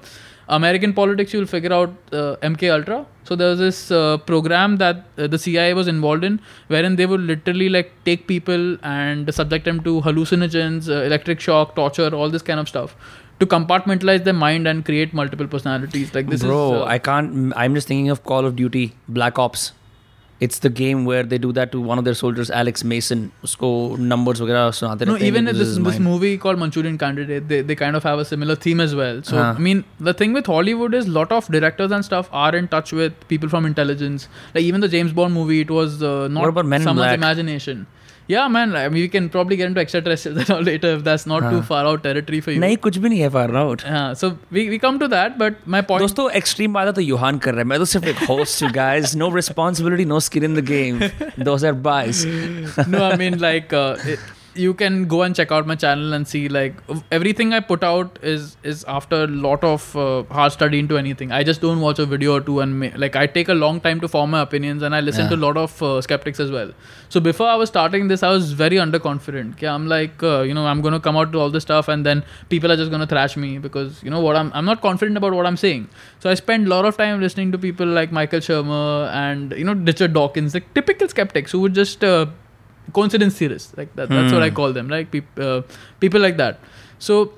American 0.56 0.92
politics, 0.92 1.32
you'll 1.32 1.46
figure 1.46 1.72
out 1.72 1.90
uh, 2.12 2.36
MK 2.42 2.70
Ultra. 2.72 3.06
So 3.24 3.36
there 3.36 3.48
was 3.50 3.58
this 3.58 3.90
uh, 3.90 4.18
program 4.18 4.76
that 4.76 5.04
uh, 5.16 5.26
the 5.26 5.38
CIA 5.38 5.74
was 5.74 5.88
involved 5.88 6.24
in, 6.24 6.40
wherein 6.68 6.96
they 6.96 7.06
would 7.06 7.20
literally 7.20 7.68
like 7.68 7.92
take 8.04 8.26
people 8.26 8.76
and 8.82 9.32
subject 9.34 9.64
them 9.64 9.82
to 9.84 10.00
hallucinogens, 10.02 10.88
uh, 10.88 11.02
electric 11.04 11.40
shock, 11.40 11.74
torture, 11.74 12.14
all 12.14 12.30
this 12.30 12.42
kind 12.42 12.60
of 12.60 12.68
stuff. 12.68 12.96
To 13.40 13.46
compartmentalize 13.46 14.24
their 14.24 14.34
mind 14.34 14.68
and 14.68 14.84
create 14.84 15.14
multiple 15.14 15.48
personalities, 15.48 16.14
like 16.14 16.28
this 16.28 16.42
Bro, 16.42 16.74
is. 16.74 16.80
uh, 16.80 16.84
I 16.84 16.98
can't. 16.98 17.52
I'm 17.56 17.74
just 17.74 17.88
thinking 17.88 18.10
of 18.10 18.22
Call 18.24 18.44
of 18.46 18.54
Duty, 18.56 18.94
Black 19.08 19.38
Ops. 19.38 19.72
It's 20.45 20.59
the 20.63 20.69
game 20.77 20.99
where 21.09 21.23
they 21.29 21.37
do 21.43 21.51
that 21.57 21.71
to 21.71 21.79
one 21.81 21.97
of 21.99 22.05
their 22.07 22.13
soldiers, 22.17 22.49
Alex 22.57 22.83
Mason. 22.89 23.21
उसको 23.45 23.69
numbers 24.09 24.41
वगैरह 24.41 24.69
सुनाते 24.79 25.05
No, 25.09 25.13
रहते 25.15 25.25
हैं 25.25 25.31
even 25.31 25.33
कि 25.33 25.39
in 25.39 25.45
this 25.47 25.57
this 25.61 25.67
is 25.69 25.79
this 25.87 25.95
mine. 25.99 26.03
movie 26.07 26.33
called 26.43 26.59
Manchurian 26.63 26.99
Candidate, 27.03 27.47
they, 27.53 27.61
they 27.71 27.77
kind 27.79 27.95
of 27.99 28.03
have 28.09 28.19
a 28.19 28.25
similar 28.31 28.55
theme 28.65 28.79
as 28.85 28.93
well. 28.99 29.23
So 29.29 29.35
Huh. 29.37 29.55
I 29.57 29.63
mean, 29.67 29.83
the 30.09 30.13
thing 30.19 30.33
with 30.39 30.45
Hollywood 30.45 30.93
is 30.99 31.07
lot 31.07 31.31
of 31.31 31.47
directors 31.57 31.91
and 31.99 32.05
stuff 32.09 32.29
are 32.31 32.55
in 32.55 32.67
touch 32.75 32.93
with 33.01 33.27
people 33.33 33.49
from 33.55 33.65
intelligence. 33.65 34.27
Like 34.53 34.63
even 34.71 34.81
the 34.81 34.91
James 34.95 35.11
Bond 35.21 35.33
movie, 35.33 35.61
it 35.61 35.71
was 35.71 36.01
uh, 36.03 36.27
not 36.27 36.41
What 36.41 36.49
about 36.49 36.67
Men 36.75 36.81
in 36.81 36.87
someone's 36.91 37.07
Black? 37.07 37.17
imagination. 37.23 37.87
Yeah, 38.31 38.47
man. 38.53 38.71
I 38.75 38.79
mean, 38.93 39.01
we 39.03 39.07
can 39.11 39.27
probably 39.33 39.55
get 39.59 39.67
into 39.71 39.79
extraterrestrials 39.81 40.39
and 40.43 40.49
all 40.55 40.63
later 40.69 40.89
if 40.95 41.03
that's 41.03 41.25
not 41.31 41.43
too 41.43 41.59
Huh. 41.59 41.67
far 41.67 41.83
out 41.91 42.01
territory 42.07 42.39
for 42.47 42.51
you. 42.55 42.59
नहीं 42.61 42.77
कुछ 42.85 42.97
भी 43.03 43.09
नहीं 43.09 43.19
है 43.21 43.29
far 43.35 43.45
out. 43.59 43.85
Yeah, 43.91 44.07
so 44.21 44.29
we, 44.57 44.65
we 44.73 44.79
come 44.85 44.97
to 45.03 45.07
that, 45.13 45.37
but 45.43 45.61
my 45.75 45.81
point. 45.91 46.01
दोस्तों 46.05 46.29
extreme 46.41 46.73
वाला 46.79 46.91
तो 46.97 47.01
यूहान 47.01 47.37
कर 47.45 47.51
रहा 47.53 47.59
है 47.59 47.67
मैं 47.73 47.77
तो 47.79 47.85
सिर्फ 47.93 48.07
एक 48.13 48.23
होस्ट 48.31 48.63
हूँ 48.63 48.71
guys 48.79 49.15
no 49.23 49.29
responsibility 49.37 50.07
no 50.13 50.19
skin 50.27 50.47
in 50.49 50.59
the 50.59 50.65
game 50.73 50.99
2022 51.77 52.87
no, 52.87 53.03
I 53.11 53.15
mean 53.23 53.39
like 53.39 53.73
uh, 53.73 53.95
it, 54.15 54.19
you 54.54 54.74
can 54.74 55.06
go 55.08 55.22
and 55.22 55.34
check 55.34 55.50
out 55.50 55.66
my 55.66 55.74
channel 55.74 56.12
and 56.12 56.28
see 56.28 56.48
like 56.48 56.74
everything 57.10 57.52
I 57.54 57.60
put 57.60 57.82
out 57.82 58.18
is 58.22 58.56
is 58.62 58.84
after 58.86 59.24
a 59.24 59.26
lot 59.26 59.64
of 59.64 59.96
uh, 59.96 60.24
hard 60.24 60.52
study 60.52 60.78
into 60.78 60.98
anything. 60.98 61.32
I 61.32 61.42
just 61.42 61.60
don't 61.62 61.80
watch 61.80 61.98
a 61.98 62.04
video 62.06 62.34
or 62.36 62.40
two 62.40 62.60
and 62.60 62.78
ma- 62.80 62.90
like 62.96 63.16
I 63.16 63.26
take 63.26 63.48
a 63.48 63.54
long 63.54 63.80
time 63.80 64.00
to 64.02 64.08
form 64.08 64.30
my 64.32 64.40
opinions 64.42 64.82
and 64.82 64.94
I 64.94 65.00
listen 65.00 65.24
Yeah. 65.24 65.30
to 65.30 65.36
a 65.36 65.42
lot 65.46 65.56
of 65.56 65.82
uh, 65.82 66.00
skeptics 66.02 66.38
as 66.40 66.50
well. 66.50 66.72
So 67.08 67.20
before 67.20 67.48
I 67.48 67.54
was 67.56 67.68
starting 67.70 68.08
this, 68.08 68.22
I 68.22 68.30
was 68.30 68.52
very 68.52 68.76
underconfident. 68.76 69.62
Yeah, 69.62 69.74
I'm 69.74 69.86
like 69.86 70.22
uh, 70.22 70.42
you 70.42 70.52
know 70.54 70.66
I'm 70.66 70.82
gonna 70.82 71.00
come 71.00 71.16
out 71.16 71.32
to 71.32 71.38
all 71.40 71.50
this 71.50 71.62
stuff 71.62 71.88
and 71.88 72.04
then 72.04 72.22
people 72.50 72.70
are 72.70 72.76
just 72.76 72.90
gonna 72.90 73.06
thrash 73.06 73.36
me 73.36 73.58
because 73.58 74.02
you 74.02 74.10
know 74.10 74.20
what 74.20 74.36
I'm 74.36 74.52
I'm 74.54 74.64
not 74.66 74.82
confident 74.82 75.16
about 75.16 75.32
what 75.34 75.46
I'm 75.46 75.56
saying. 75.56 75.88
So 76.20 76.28
I 76.30 76.34
spend 76.34 76.66
a 76.66 76.70
lot 76.70 76.84
of 76.84 76.96
time 76.98 77.20
listening 77.20 77.52
to 77.52 77.58
people 77.58 77.86
like 77.86 78.12
Michael 78.12 78.40
Shermer 78.40 79.10
and 79.24 79.52
you 79.52 79.64
know 79.64 79.72
Richard 79.92 80.12
Dawkins, 80.12 80.52
like 80.54 80.72
typical 80.74 81.08
skeptics 81.08 81.52
who 81.52 81.60
would 81.60 81.74
just 81.74 82.04
uh, 82.04 82.26
coincidence 82.92 83.36
theorists 83.38 83.76
like 83.76 83.94
that 83.96 84.08
that's 84.08 84.32
what 84.32 84.42
i 84.42 84.48
Hmm. 84.48 84.54
call 84.60 84.72
them 84.72 84.88
like 84.88 85.10
peop- 85.10 85.38
uh, 85.38 85.62
people 86.00 86.20
like 86.20 86.36
that 86.36 86.58
so 86.98 87.32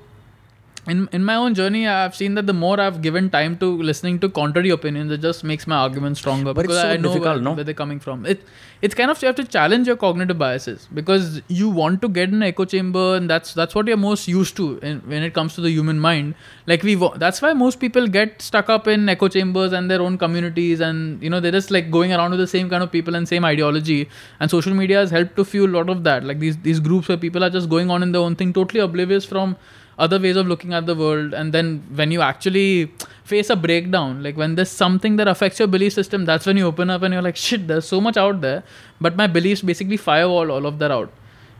in 0.86 1.08
in 1.12 1.24
my 1.24 1.34
own 1.34 1.54
journey 1.54 1.86
i've 1.88 2.14
seen 2.14 2.34
that 2.34 2.46
the 2.46 2.52
more 2.52 2.78
i've 2.80 3.00
given 3.00 3.30
time 3.30 3.56
to 3.56 3.66
listening 3.90 4.18
to 4.18 4.28
contrary 4.28 4.70
opinions 4.70 5.10
it 5.10 5.20
just 5.20 5.42
makes 5.42 5.66
my 5.66 5.76
argument 5.76 6.16
stronger 6.16 6.52
But 6.52 6.62
because 6.62 6.80
so 6.80 6.88
i 6.88 6.96
know 6.96 7.16
where, 7.16 7.38
no? 7.38 7.52
where 7.54 7.64
they're 7.64 7.74
coming 7.82 8.00
from. 8.00 8.26
It 8.26 8.42
it's 8.82 8.94
kind 8.94 9.10
of 9.10 9.20
you 9.22 9.26
have 9.26 9.36
to 9.36 9.44
challenge 9.44 9.86
your 9.86 9.96
cognitive 9.96 10.36
biases 10.36 10.88
because 10.92 11.40
you 11.48 11.68
want 11.70 12.02
to 12.02 12.08
get 12.08 12.28
in 12.28 12.34
an 12.36 12.42
echo 12.42 12.66
chamber 12.66 13.16
and 13.16 13.30
that's 13.30 13.54
that's 13.54 13.74
what 13.74 13.86
you're 13.86 13.96
most 13.96 14.28
used 14.28 14.56
to 14.56 14.78
in, 14.78 15.00
when 15.12 15.22
it 15.22 15.32
comes 15.32 15.54
to 15.54 15.62
the 15.62 15.70
human 15.70 15.98
mind. 15.98 16.34
Like 16.66 16.82
we 16.82 16.94
that's 17.16 17.40
why 17.40 17.52
most 17.54 17.80
people 17.80 18.06
get 18.06 18.42
stuck 18.42 18.68
up 18.68 18.86
in 18.86 19.08
echo 19.08 19.28
chambers 19.28 19.72
and 19.72 19.90
their 19.90 20.02
own 20.02 20.18
communities 20.18 20.80
and 20.80 21.22
you 21.22 21.30
know 21.30 21.40
they're 21.40 21.56
just 21.58 21.70
like 21.70 21.90
going 21.90 22.12
around 22.12 22.32
with 22.32 22.40
the 22.40 22.46
same 22.46 22.68
kind 22.68 22.82
of 22.82 22.92
people 22.92 23.14
and 23.14 23.26
same 23.26 23.44
ideology. 23.44 24.08
And 24.40 24.50
social 24.50 24.74
media 24.74 24.98
has 24.98 25.10
helped 25.10 25.36
to 25.36 25.46
fuel 25.46 25.70
a 25.70 25.74
lot 25.78 25.88
of 25.88 26.04
that. 26.04 26.24
Like 26.24 26.40
these 26.40 26.58
these 26.58 26.80
groups 26.80 27.08
where 27.08 27.16
people 27.16 27.42
are 27.42 27.50
just 27.50 27.70
going 27.70 27.90
on 27.90 28.02
in 28.02 28.12
their 28.12 28.20
own 28.20 28.36
thing 28.36 28.52
totally 28.52 28.80
oblivious 28.80 29.24
from 29.24 29.56
other 29.98 30.18
ways 30.18 30.36
of 30.36 30.46
looking 30.46 30.72
at 30.74 30.86
the 30.86 30.94
world 30.94 31.34
and 31.34 31.52
then 31.52 31.82
when 31.94 32.10
you 32.10 32.20
actually 32.20 32.92
face 33.24 33.48
a 33.50 33.56
breakdown 33.56 34.22
like 34.22 34.36
when 34.36 34.54
there's 34.54 34.70
something 34.70 35.16
that 35.16 35.28
affects 35.28 35.58
your 35.58 35.68
belief 35.68 35.92
system 35.92 36.24
that's 36.24 36.46
when 36.46 36.56
you 36.56 36.66
open 36.66 36.90
up 36.90 37.02
and 37.02 37.14
you're 37.14 37.22
like 37.22 37.36
shit 37.36 37.66
there's 37.68 37.86
so 37.86 38.00
much 38.00 38.16
out 38.16 38.40
there. 38.40 38.62
But 39.00 39.16
my 39.16 39.26
beliefs 39.26 39.62
basically 39.62 39.96
firewall 39.96 40.50
all 40.50 40.66
of 40.66 40.78
that 40.78 40.90
out 40.90 41.10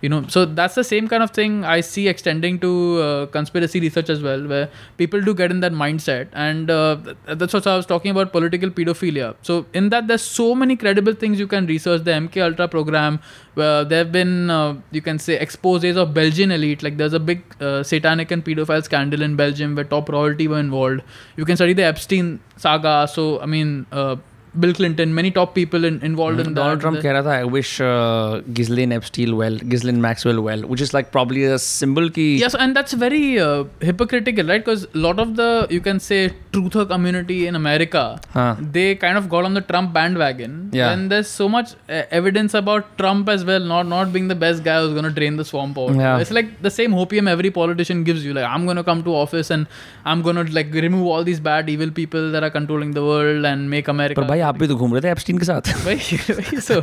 you 0.05 0.09
know 0.12 0.22
so 0.34 0.44
that's 0.44 0.74
the 0.80 0.84
same 0.92 1.09
kind 1.12 1.22
of 1.26 1.30
thing 1.38 1.52
i 1.74 1.80
see 1.80 2.09
extending 2.12 2.59
to 2.64 2.72
uh, 3.07 3.26
conspiracy 3.36 3.80
research 3.84 4.11
as 4.14 4.22
well 4.26 4.46
where 4.52 4.68
people 5.02 5.20
do 5.20 5.34
get 5.34 5.50
in 5.50 5.61
that 5.61 5.72
mindset. 5.72 6.28
And 6.32 6.70
uh, 6.70 6.96
that's 7.26 7.55
what 7.57 7.66
i 7.66 7.76
was 7.76 7.86
talking 7.86 8.11
about 8.11 8.32
political 8.32 8.70
pedophilia. 8.70 9.34
So 9.42 9.66
in 9.72 9.88
that 9.90 10.09
there's 10.09 10.22
so 10.22 10.55
many 10.55 10.76
credible 10.76 11.14
things 11.14 11.38
you 11.38 11.46
can 11.46 11.66
research. 11.66 12.05
The 12.05 12.12
mk 12.12 12.42
ultra 12.48 12.68
program 12.68 13.20
where 13.55 13.84
there 13.84 13.98
have 14.05 14.12
been 14.12 14.50
uh, 14.50 14.74
you 14.90 15.02
can 15.09 15.18
say 15.18 15.38
exposes 15.38 15.96
of 15.96 16.12
belgian 16.14 16.50
elite. 16.50 16.82
Like 16.82 16.96
there's 16.96 17.12
a 17.12 17.20
big 17.20 17.42
uh, 17.61 17.82
satanic 17.82 18.30
and 18.30 18.44
pedophile 18.44 18.84
scandal 18.84 19.22
in 19.22 19.36
belgium 19.36 19.74
where 19.74 19.84
top 19.84 20.09
royalty 20.09 20.48
were 20.48 20.61
involved. 20.61 21.02
You 21.36 21.44
can 21.44 21.57
study 21.57 21.72
the 21.72 21.84
epstein 21.84 22.40
saga. 22.57 23.09
So 23.16 23.40
i 23.40 23.46
mean 23.46 23.86
uh, 23.92 24.16
bill 24.61 24.74
clinton 24.74 25.13
many 25.13 25.30
top 25.32 25.53
people 25.53 25.86
in, 25.86 26.01
involved 26.01 26.39
in 26.39 26.53
Donald 26.53 26.80
that 26.80 26.82
Trump 26.82 26.99
कह 27.01 27.11
रहा 27.11 27.22
था 27.24 27.39
I 27.41 27.43
wish 27.55 27.74
uh, 27.82 28.41
Ghislaine 28.59 28.91
Epstein 28.91 29.36
well, 29.41 29.57
Ghislaine 29.74 30.01
Maxwell 30.01 30.41
well, 30.41 30.63
which 30.72 30.82
is 30.82 30.93
like 30.93 31.11
probably 31.11 31.43
a 31.43 31.59
symbol 31.59 32.09
की 32.17 32.28
Yes, 32.39 32.55
and 32.55 32.76
that's 32.76 32.93
very 32.93 33.39
uh, 33.39 33.65
hypocritical, 33.89 34.47
right? 34.53 34.65
Because 34.65 34.86
a 34.86 35.03
lot 35.07 35.20
of 35.20 35.36
the 35.36 35.67
you 35.70 35.82
can 35.82 35.99
say 35.99 36.22
truther 36.55 36.84
community 36.92 37.38
in 37.48 37.57
America, 37.61 38.02
huh. 38.32 38.57
they 38.76 38.94
kind 39.05 39.18
of 39.20 39.28
got 39.34 39.44
on 39.48 39.55
the 39.59 39.62
Trump 39.70 39.92
bandwagon. 39.92 40.70
Yeah. 40.72 40.92
And 40.92 41.11
there's 41.11 41.28
so 41.28 41.48
much 41.48 41.74
eh, 41.88 42.05
evidence 42.11 42.55
about 42.62 42.96
Trump 42.98 43.28
as 43.28 43.44
well, 43.44 43.61
not 43.72 43.86
not 43.94 44.12
being 44.16 44.28
the 44.34 44.38
best 44.44 44.64
guy 44.68 44.80
who's 44.80 44.94
going 44.98 45.09
to 45.11 45.14
drain 45.20 45.36
the 45.36 45.46
swamp 45.52 45.78
out. 45.84 45.94
Yeah. 45.94 46.18
It's 46.24 46.34
like 46.38 46.50
the 46.62 46.74
same 46.78 46.94
opium 46.94 47.28
every 47.28 47.50
politician 47.61 48.05
gives 48.11 48.24
you. 48.24 48.34
Like, 48.34 48.48
I'm 48.57 48.64
going 48.64 48.76
to 48.82 48.84
come 48.90 49.02
to 49.05 49.14
office 49.22 49.50
and 49.50 49.66
I'm 50.05 50.22
going 50.22 50.36
to 50.36 50.44
like 50.59 50.72
remove 50.72 51.07
all 51.07 51.24
these 51.30 51.40
bad, 51.40 51.70
evil 51.76 51.90
people 51.90 52.30
that 52.32 52.42
are 52.42 52.50
controlling 52.50 52.92
the 52.92 53.05
world 53.05 53.44
and 53.44 53.70
make 53.70 53.88
America. 53.88 54.20
But 54.20 54.28
bhai, 54.34 54.38
aap 54.50 54.62
bhi 54.64 54.68
to 54.74 54.78
ghum 54.84 54.98
rahe 54.98 55.11
Epstein 55.16 55.38
ke 55.38 55.50
saath. 55.52 56.62
so, 56.70 56.82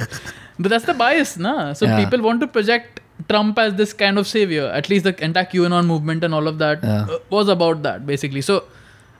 but 0.59 0.69
that's 0.69 0.85
the 0.85 0.97
bias, 1.05 1.37
na? 1.37 1.73
So 1.73 1.85
yeah. 1.85 2.03
people 2.03 2.21
want 2.21 2.41
to 2.41 2.47
project 2.47 3.01
Trump 3.29 3.57
as 3.59 3.75
this 3.75 3.93
kind 3.93 4.17
of 4.17 4.27
savior. 4.27 4.67
At 4.81 4.89
least 4.89 5.03
the 5.03 5.15
entire 5.23 5.45
QAnon 5.45 5.85
movement 5.85 6.23
and 6.23 6.33
all 6.33 6.47
of 6.47 6.57
that 6.59 6.83
yeah. 6.83 7.17
was 7.29 7.47
about 7.47 7.83
that, 7.83 8.05
basically. 8.05 8.41
So 8.41 8.63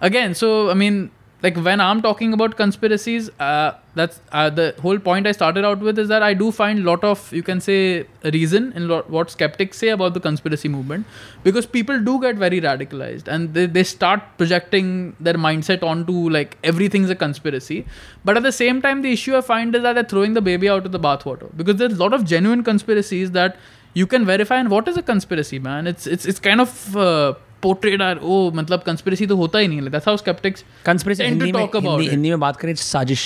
again, 0.01 0.35
so 0.35 0.69
I 0.69 0.73
mean, 0.73 1.11
like 1.43 1.57
when 1.57 1.81
I'm 1.81 2.01
talking 2.01 2.33
about 2.33 2.55
conspiracies, 2.55 3.29
uh, 3.39 3.73
that's 3.95 4.21
uh, 4.31 4.49
the 4.49 4.75
whole 4.81 4.99
point 4.99 5.25
I 5.25 5.31
started 5.31 5.65
out 5.65 5.79
with 5.79 5.97
is 5.97 6.07
that 6.09 6.21
I 6.21 6.33
do 6.35 6.51
find 6.51 6.79
a 6.79 6.83
lot 6.83 7.03
of 7.03 7.33
you 7.33 7.41
can 7.41 7.59
say 7.59 8.05
reason 8.23 8.71
in 8.73 8.87
lo- 8.87 9.03
what 9.07 9.31
skeptics 9.31 9.77
say 9.79 9.89
about 9.89 10.13
the 10.13 10.19
conspiracy 10.19 10.69
movement 10.69 11.07
because 11.43 11.65
people 11.65 11.99
do 11.99 12.21
get 12.21 12.35
very 12.35 12.61
radicalized 12.61 13.27
and 13.27 13.53
they, 13.55 13.65
they 13.65 13.83
start 13.83 14.21
projecting 14.37 15.15
their 15.19 15.33
mindset 15.33 15.81
onto 15.83 16.29
like 16.29 16.57
everything's 16.63 17.09
a 17.09 17.15
conspiracy. 17.15 17.85
But 18.23 18.37
at 18.37 18.43
the 18.43 18.51
same 18.51 18.81
time 18.81 19.01
the 19.01 19.11
issue 19.11 19.35
i 19.35 19.41
find 19.41 19.75
is 19.75 19.81
that 19.81 19.93
they're 19.93 20.03
throwing 20.03 20.33
the 20.33 20.41
baby 20.41 20.69
out 20.69 20.85
of 20.85 20.91
the 20.91 20.99
bathwater 20.99 21.49
because 21.57 21.77
there's 21.77 21.93
a 21.93 22.03
lot 22.03 22.13
of 22.13 22.23
genuine 22.23 22.63
conspiracies 22.63 23.31
that 23.31 23.57
you 23.93 24.05
can 24.05 24.25
verify 24.25 24.57
and 24.57 24.69
what 24.69 24.87
is 24.87 24.95
a 24.95 25.01
conspiracy 25.01 25.57
man? 25.59 25.87
It's 25.87 26.05
it's 26.05 26.25
it's 26.25 26.39
kind 26.39 26.61
of 26.61 26.95
uh, 26.95 27.33
portrayed 27.65 28.01
as 28.01 28.21
oh 28.33 28.41
मतलब 28.55 28.83
conspiracy 28.83 29.27
तो 29.29 29.35
होता 29.35 29.59
ही 29.59 29.67
नहीं 29.67 29.89
that's 29.95 30.09
how 30.09 30.15
skeptics 30.21 30.63
conspiracy 30.85 31.23
to 31.23 31.29
Hindi 31.29 31.51
में 31.51 31.61
हिंदी, 31.61 32.07
हिंदी 32.07 32.29
में 32.29 32.39
बात 32.39 32.57
करें 32.57 32.73
साजिश 32.83 33.25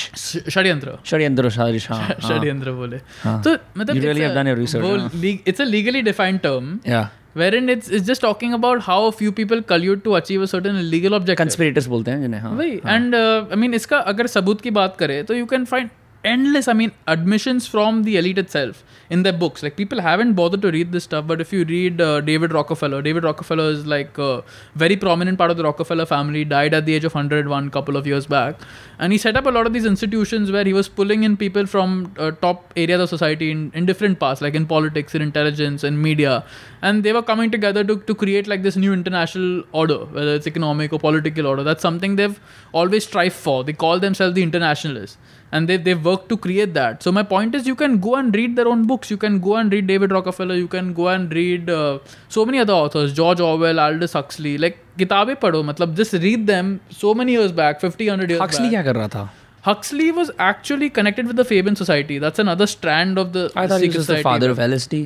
षड्यंत्र 0.50 0.98
षड्यंत्र 1.12 1.50
साजिश 1.60 1.90
हाँ 1.92 2.00
हाँ 2.00 2.16
षड्यंत्र 2.30 2.72
बोले 2.80 3.02
हाँ. 3.24 3.42
तो 3.44 3.58
मतलब 3.78 3.96
You 3.96 4.10
it's 4.10 4.20
have 4.20 4.32
a- 4.32 4.36
done 4.38 4.48
your 4.48 4.58
research, 4.62 4.84
वो 4.84 4.98
हाँ. 4.98 5.44
it's 5.52 5.60
a 5.60 5.70
legally 5.76 6.02
defined 6.12 6.44
term 6.48 6.74
या 6.88 7.10
wherein 7.38 7.70
it's 7.70 7.90
it's 7.98 8.08
just 8.10 8.22
talking 8.22 8.54
about 8.54 8.82
how 8.84 8.98
a 9.08 9.12
few 9.12 9.32
people 9.40 9.62
collude 9.72 10.04
to 10.04 10.16
achieve 10.20 10.44
a 10.44 10.48
certain 10.48 10.78
illegal 10.84 11.18
objective 11.18 11.38
कंस्पिरेटर्स 11.38 11.88
बोलते 11.94 12.12
हैं 12.12 12.22
जिन्हें 12.22 12.42
हाँ 12.42 12.52
वही 12.52 12.72
एंड 12.86 13.16
आई 13.16 13.56
मीन 13.56 13.74
इसका 13.74 13.98
अगर 14.14 14.28
सबूत 14.36 14.62
की 14.62 14.72
बात 14.78 14.96
करें 15.00 15.24
तो 15.26 15.34
you 15.34 15.46
can 15.46 15.66
find 15.74 15.90
endless 16.34 16.68
i 16.68 16.74
mean 16.74 16.92
admissions 17.08 17.68
from 17.68 18.04
the 18.04 18.18
elite 18.18 18.38
itself 18.38 18.84
in 19.10 19.24
their 19.24 19.34
books. 19.34 19.62
Like 19.64 19.76
people 19.76 20.02
haven't 20.02 20.34
bothered 20.34 20.62
to 20.64 20.72
read 20.72 20.92
this 20.92 21.04
stuff 21.04 21.28
but 21.28 21.42
if 21.42 21.54
you 21.54 21.64
read 21.64 22.02
uh, 22.02 22.22
david 22.22 22.54
rockefeller 22.54 23.02
david 23.02 23.24
rockefeller 23.24 23.70
is 23.70 23.86
like 23.86 24.18
a 24.18 24.44
very 24.76 24.96
prominent 24.96 25.38
part 25.38 25.52
of 25.52 25.58
the 25.58 25.64
rockefeller 25.64 26.06
family 26.06 26.44
died 26.44 26.74
at 26.74 26.86
the 26.86 26.94
age 26.94 27.06
of 27.06 27.14
101 27.14 27.70
couple 27.70 27.98
of 27.98 28.08
years 28.08 28.26
back. 28.26 28.60
And 29.00 29.12
he 29.12 29.18
set 29.18 29.36
up 29.36 29.46
a 29.46 29.50
lot 29.50 29.68
of 29.68 29.74
these 29.74 29.86
institutions 29.86 30.52
where 30.52 30.64
he 30.64 30.74
was 30.74 30.88
pulling 30.88 31.24
in 31.24 31.38
people 31.38 31.66
from 31.66 32.14
uh, 32.18 32.32
top 32.32 32.74
areas 32.76 33.02
of 33.02 33.10
society 33.10 33.52
in, 33.52 33.72
in 33.76 33.86
different 33.86 34.20
parts 34.20 34.42
like 34.42 34.56
in 34.56 34.66
politics 34.66 35.14
in 35.16 35.22
intelligence 35.22 35.84
and 35.84 36.02
media. 36.02 36.46
And 36.82 37.04
they 37.04 37.14
were 37.14 37.22
coming 37.22 37.52
together 37.52 37.84
to, 37.84 37.98
to 37.98 38.16
create 38.16 38.48
like 38.48 38.64
this 38.64 38.76
new 38.76 38.94
international 38.94 39.64
order 39.72 40.06
whether 40.06 40.34
it's 40.36 40.48
economic 40.48 40.94
or 40.94 41.00
political 41.00 41.46
order. 41.46 41.64
That's 41.64 41.82
something 41.82 42.16
they've 42.16 42.40
always 42.74 43.06
strived 43.06 43.36
for. 43.36 43.64
They 43.64 43.74
call 43.74 44.00
themselves 44.00 44.36
the 44.36 44.44
internationalists 44.44 45.18
and 45.55 45.69
they, 45.69 45.77
they've 45.77 46.05
worked 46.05 46.29
to 46.29 46.37
create 46.37 46.75
that 46.75 47.03
so 47.03 47.13
my 47.13 47.23
point 47.23 47.55
is 47.55 47.67
you 47.67 47.75
can 47.75 47.99
go 47.99 48.15
and 48.15 48.35
read 48.35 48.55
their 48.57 48.69
own 48.69 48.87
books 48.87 49.11
you 49.11 49.17
can 49.17 49.39
go 49.41 49.57
and 49.57 49.73
read 49.73 49.87
david 49.87 50.13
rockefeller 50.13 50.55
you 50.55 50.69
can 50.69 50.93
go 50.93 51.09
and 51.09 51.33
read 51.33 51.69
uh, 51.71 51.99
so 52.29 52.45
many 52.51 52.59
other 52.59 52.73
authors 52.73 53.13
george 53.13 53.41
orwell 53.41 53.81
aldous 53.89 54.13
huxley 54.21 54.57
like 54.67 54.79
किताबें 54.99 55.35
पढ़ो 55.43 55.63
मतलब 55.63 55.95
just 55.97 56.15
read 56.23 56.47
them 56.47 56.73
so 57.03 57.15
many 57.21 57.37
years 57.39 57.53
back 57.61 57.81
50 57.81 58.09
100 58.09 58.31
years 58.31 58.43
Huxley 58.43 58.65
back 58.65 58.71
क्या 58.71 58.83
कर 58.83 58.97
रहा 58.97 59.09
था 59.15 59.29
Huxley 59.65 60.11
was 60.17 60.31
actually 60.45 60.87
connected 60.99 61.27
with 61.31 61.37
the 61.37 61.45
Fabian 61.49 61.75
Society. 61.79 62.15
That's 62.19 62.39
another 62.39 62.67
strand 62.67 63.19
of 63.23 63.35
the 63.35 63.43
I 63.55 63.67
thought 63.67 63.83
he 63.83 63.89
secret 63.89 63.99
was 63.99 64.07
the 64.07 64.15
society. 64.15 64.23
father 64.29 64.49
of 64.53 64.61
LSD 64.67 65.01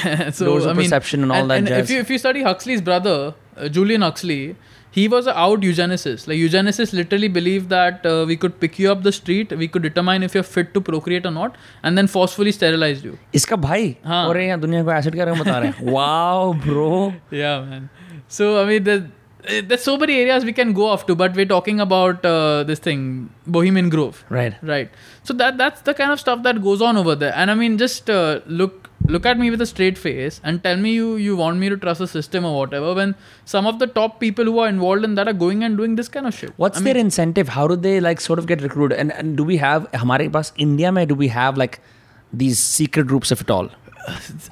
so 0.31 0.45
Laws 0.45 0.65
of 0.65 0.71
I 0.71 0.73
mean, 0.73 0.85
perception 0.85 1.23
and 1.23 1.31
all 1.31 1.47
that 1.47 1.61
if 1.61 1.67
jazz. 1.69 1.91
you 1.91 1.99
if 1.99 2.09
you 2.09 2.17
study 2.17 2.43
Huxley's 2.43 2.81
brother, 2.81 3.33
uh, 3.57 3.69
Julian 3.69 4.01
Huxley, 4.01 4.55
he 4.91 5.07
was 5.07 5.27
an 5.27 5.33
out 5.35 5.61
eugenicist. 5.61 6.27
Like 6.27 6.37
eugenicists 6.37 6.93
literally 6.93 7.27
believe 7.27 7.67
that 7.69 8.05
uh, 8.05 8.25
we 8.27 8.37
could 8.37 8.59
pick 8.59 8.79
you 8.79 8.91
up 8.91 9.03
the 9.03 9.11
street, 9.11 9.51
we 9.63 9.67
could 9.67 9.81
determine 9.81 10.23
if 10.23 10.33
you're 10.33 10.43
fit 10.43 10.73
to 10.75 10.81
procreate 10.81 11.25
or 11.25 11.31
not, 11.31 11.57
and 11.83 11.97
then 11.97 12.07
forcefully 12.07 12.53
sterilize 12.59 13.03
you. 13.07 13.17
इसका 13.35 13.55
भाई 13.67 13.95
हाँ. 14.05 14.25
और 14.27 14.37
ये 14.39 14.47
यहाँ 14.47 14.59
दुनिया 14.59 14.83
को 14.83 14.91
acid 14.91 15.13
के 15.15 15.19
बारे 15.19 15.31
में 15.31 15.41
बता 15.41 15.57
रहे 15.57 15.69
हैं 15.69 15.91
wow 15.93 16.53
bro 16.65 17.13
Yeah, 17.41 17.59
man. 17.69 17.89
So 18.39 18.47
I 18.61 18.65
mean, 18.69 18.83
there's, 18.85 19.03
eh, 19.47 19.61
there's 19.67 19.83
so 19.83 19.97
many 19.97 20.15
areas 20.21 20.45
we 20.45 20.53
can 20.61 20.71
go 20.79 20.87
off 20.93 21.05
to, 21.07 21.15
but 21.15 21.35
we're 21.35 21.51
talking 21.51 21.81
about 21.87 22.25
uh, 22.25 22.63
this 22.71 22.79
thing, 22.79 23.03
Bohemian 23.57 23.89
Grove. 23.97 24.23
Right 24.31 24.63
right 24.71 24.95
so 25.23 25.33
that 25.43 25.57
that's 25.57 25.81
the 25.91 25.93
kind 26.01 26.11
of 26.17 26.19
stuff 26.25 26.41
that 26.49 26.63
goes 26.69 26.81
on 26.81 26.97
over 27.03 27.15
there 27.25 27.33
and 27.43 27.51
i 27.51 27.55
mean 27.65 27.77
just 27.85 28.09
uh, 28.09 28.39
look 28.61 28.88
look 29.14 29.26
at 29.26 29.38
me 29.42 29.50
with 29.50 29.60
a 29.60 29.66
straight 29.66 29.98
face 29.98 30.40
and 30.44 30.62
tell 30.64 30.76
me 30.84 30.92
you 30.92 31.08
you 31.26 31.36
want 31.36 31.62
me 31.62 31.68
to 31.72 31.78
trust 31.84 32.04
the 32.04 32.08
system 32.14 32.48
or 32.50 32.52
whatever 32.56 32.94
when 32.98 33.14
some 33.52 33.70
of 33.70 33.78
the 33.82 33.88
top 33.98 34.18
people 34.24 34.50
who 34.50 34.58
are 34.64 34.68
involved 34.74 35.08
in 35.08 35.16
that 35.20 35.32
are 35.32 35.38
going 35.44 35.64
and 35.68 35.76
doing 35.82 35.96
this 36.00 36.08
kind 36.16 36.26
of 36.32 36.34
shit. 36.40 36.52
What's 36.64 36.78
I 36.78 36.82
their 36.88 36.94
mean, 36.94 37.06
incentive? 37.06 37.54
How 37.58 37.66
do 37.72 37.76
they 37.88 37.96
like 38.08 38.20
sort 38.20 38.38
of 38.38 38.46
get 38.52 38.62
recruited? 38.68 38.98
And, 38.98 39.12
and 39.12 39.36
do 39.36 39.44
we 39.52 39.56
have 39.64 39.90
hamare 40.04 40.30
paas 40.38 40.52
india 40.68 40.92
may 40.98 41.06
do 41.14 41.18
we 41.24 41.28
have 41.38 41.62
like 41.64 41.80
these 42.44 42.58
secret 42.58 43.06
groups 43.14 43.32
if 43.36 43.40
at 43.46 43.50
all? 43.50 43.70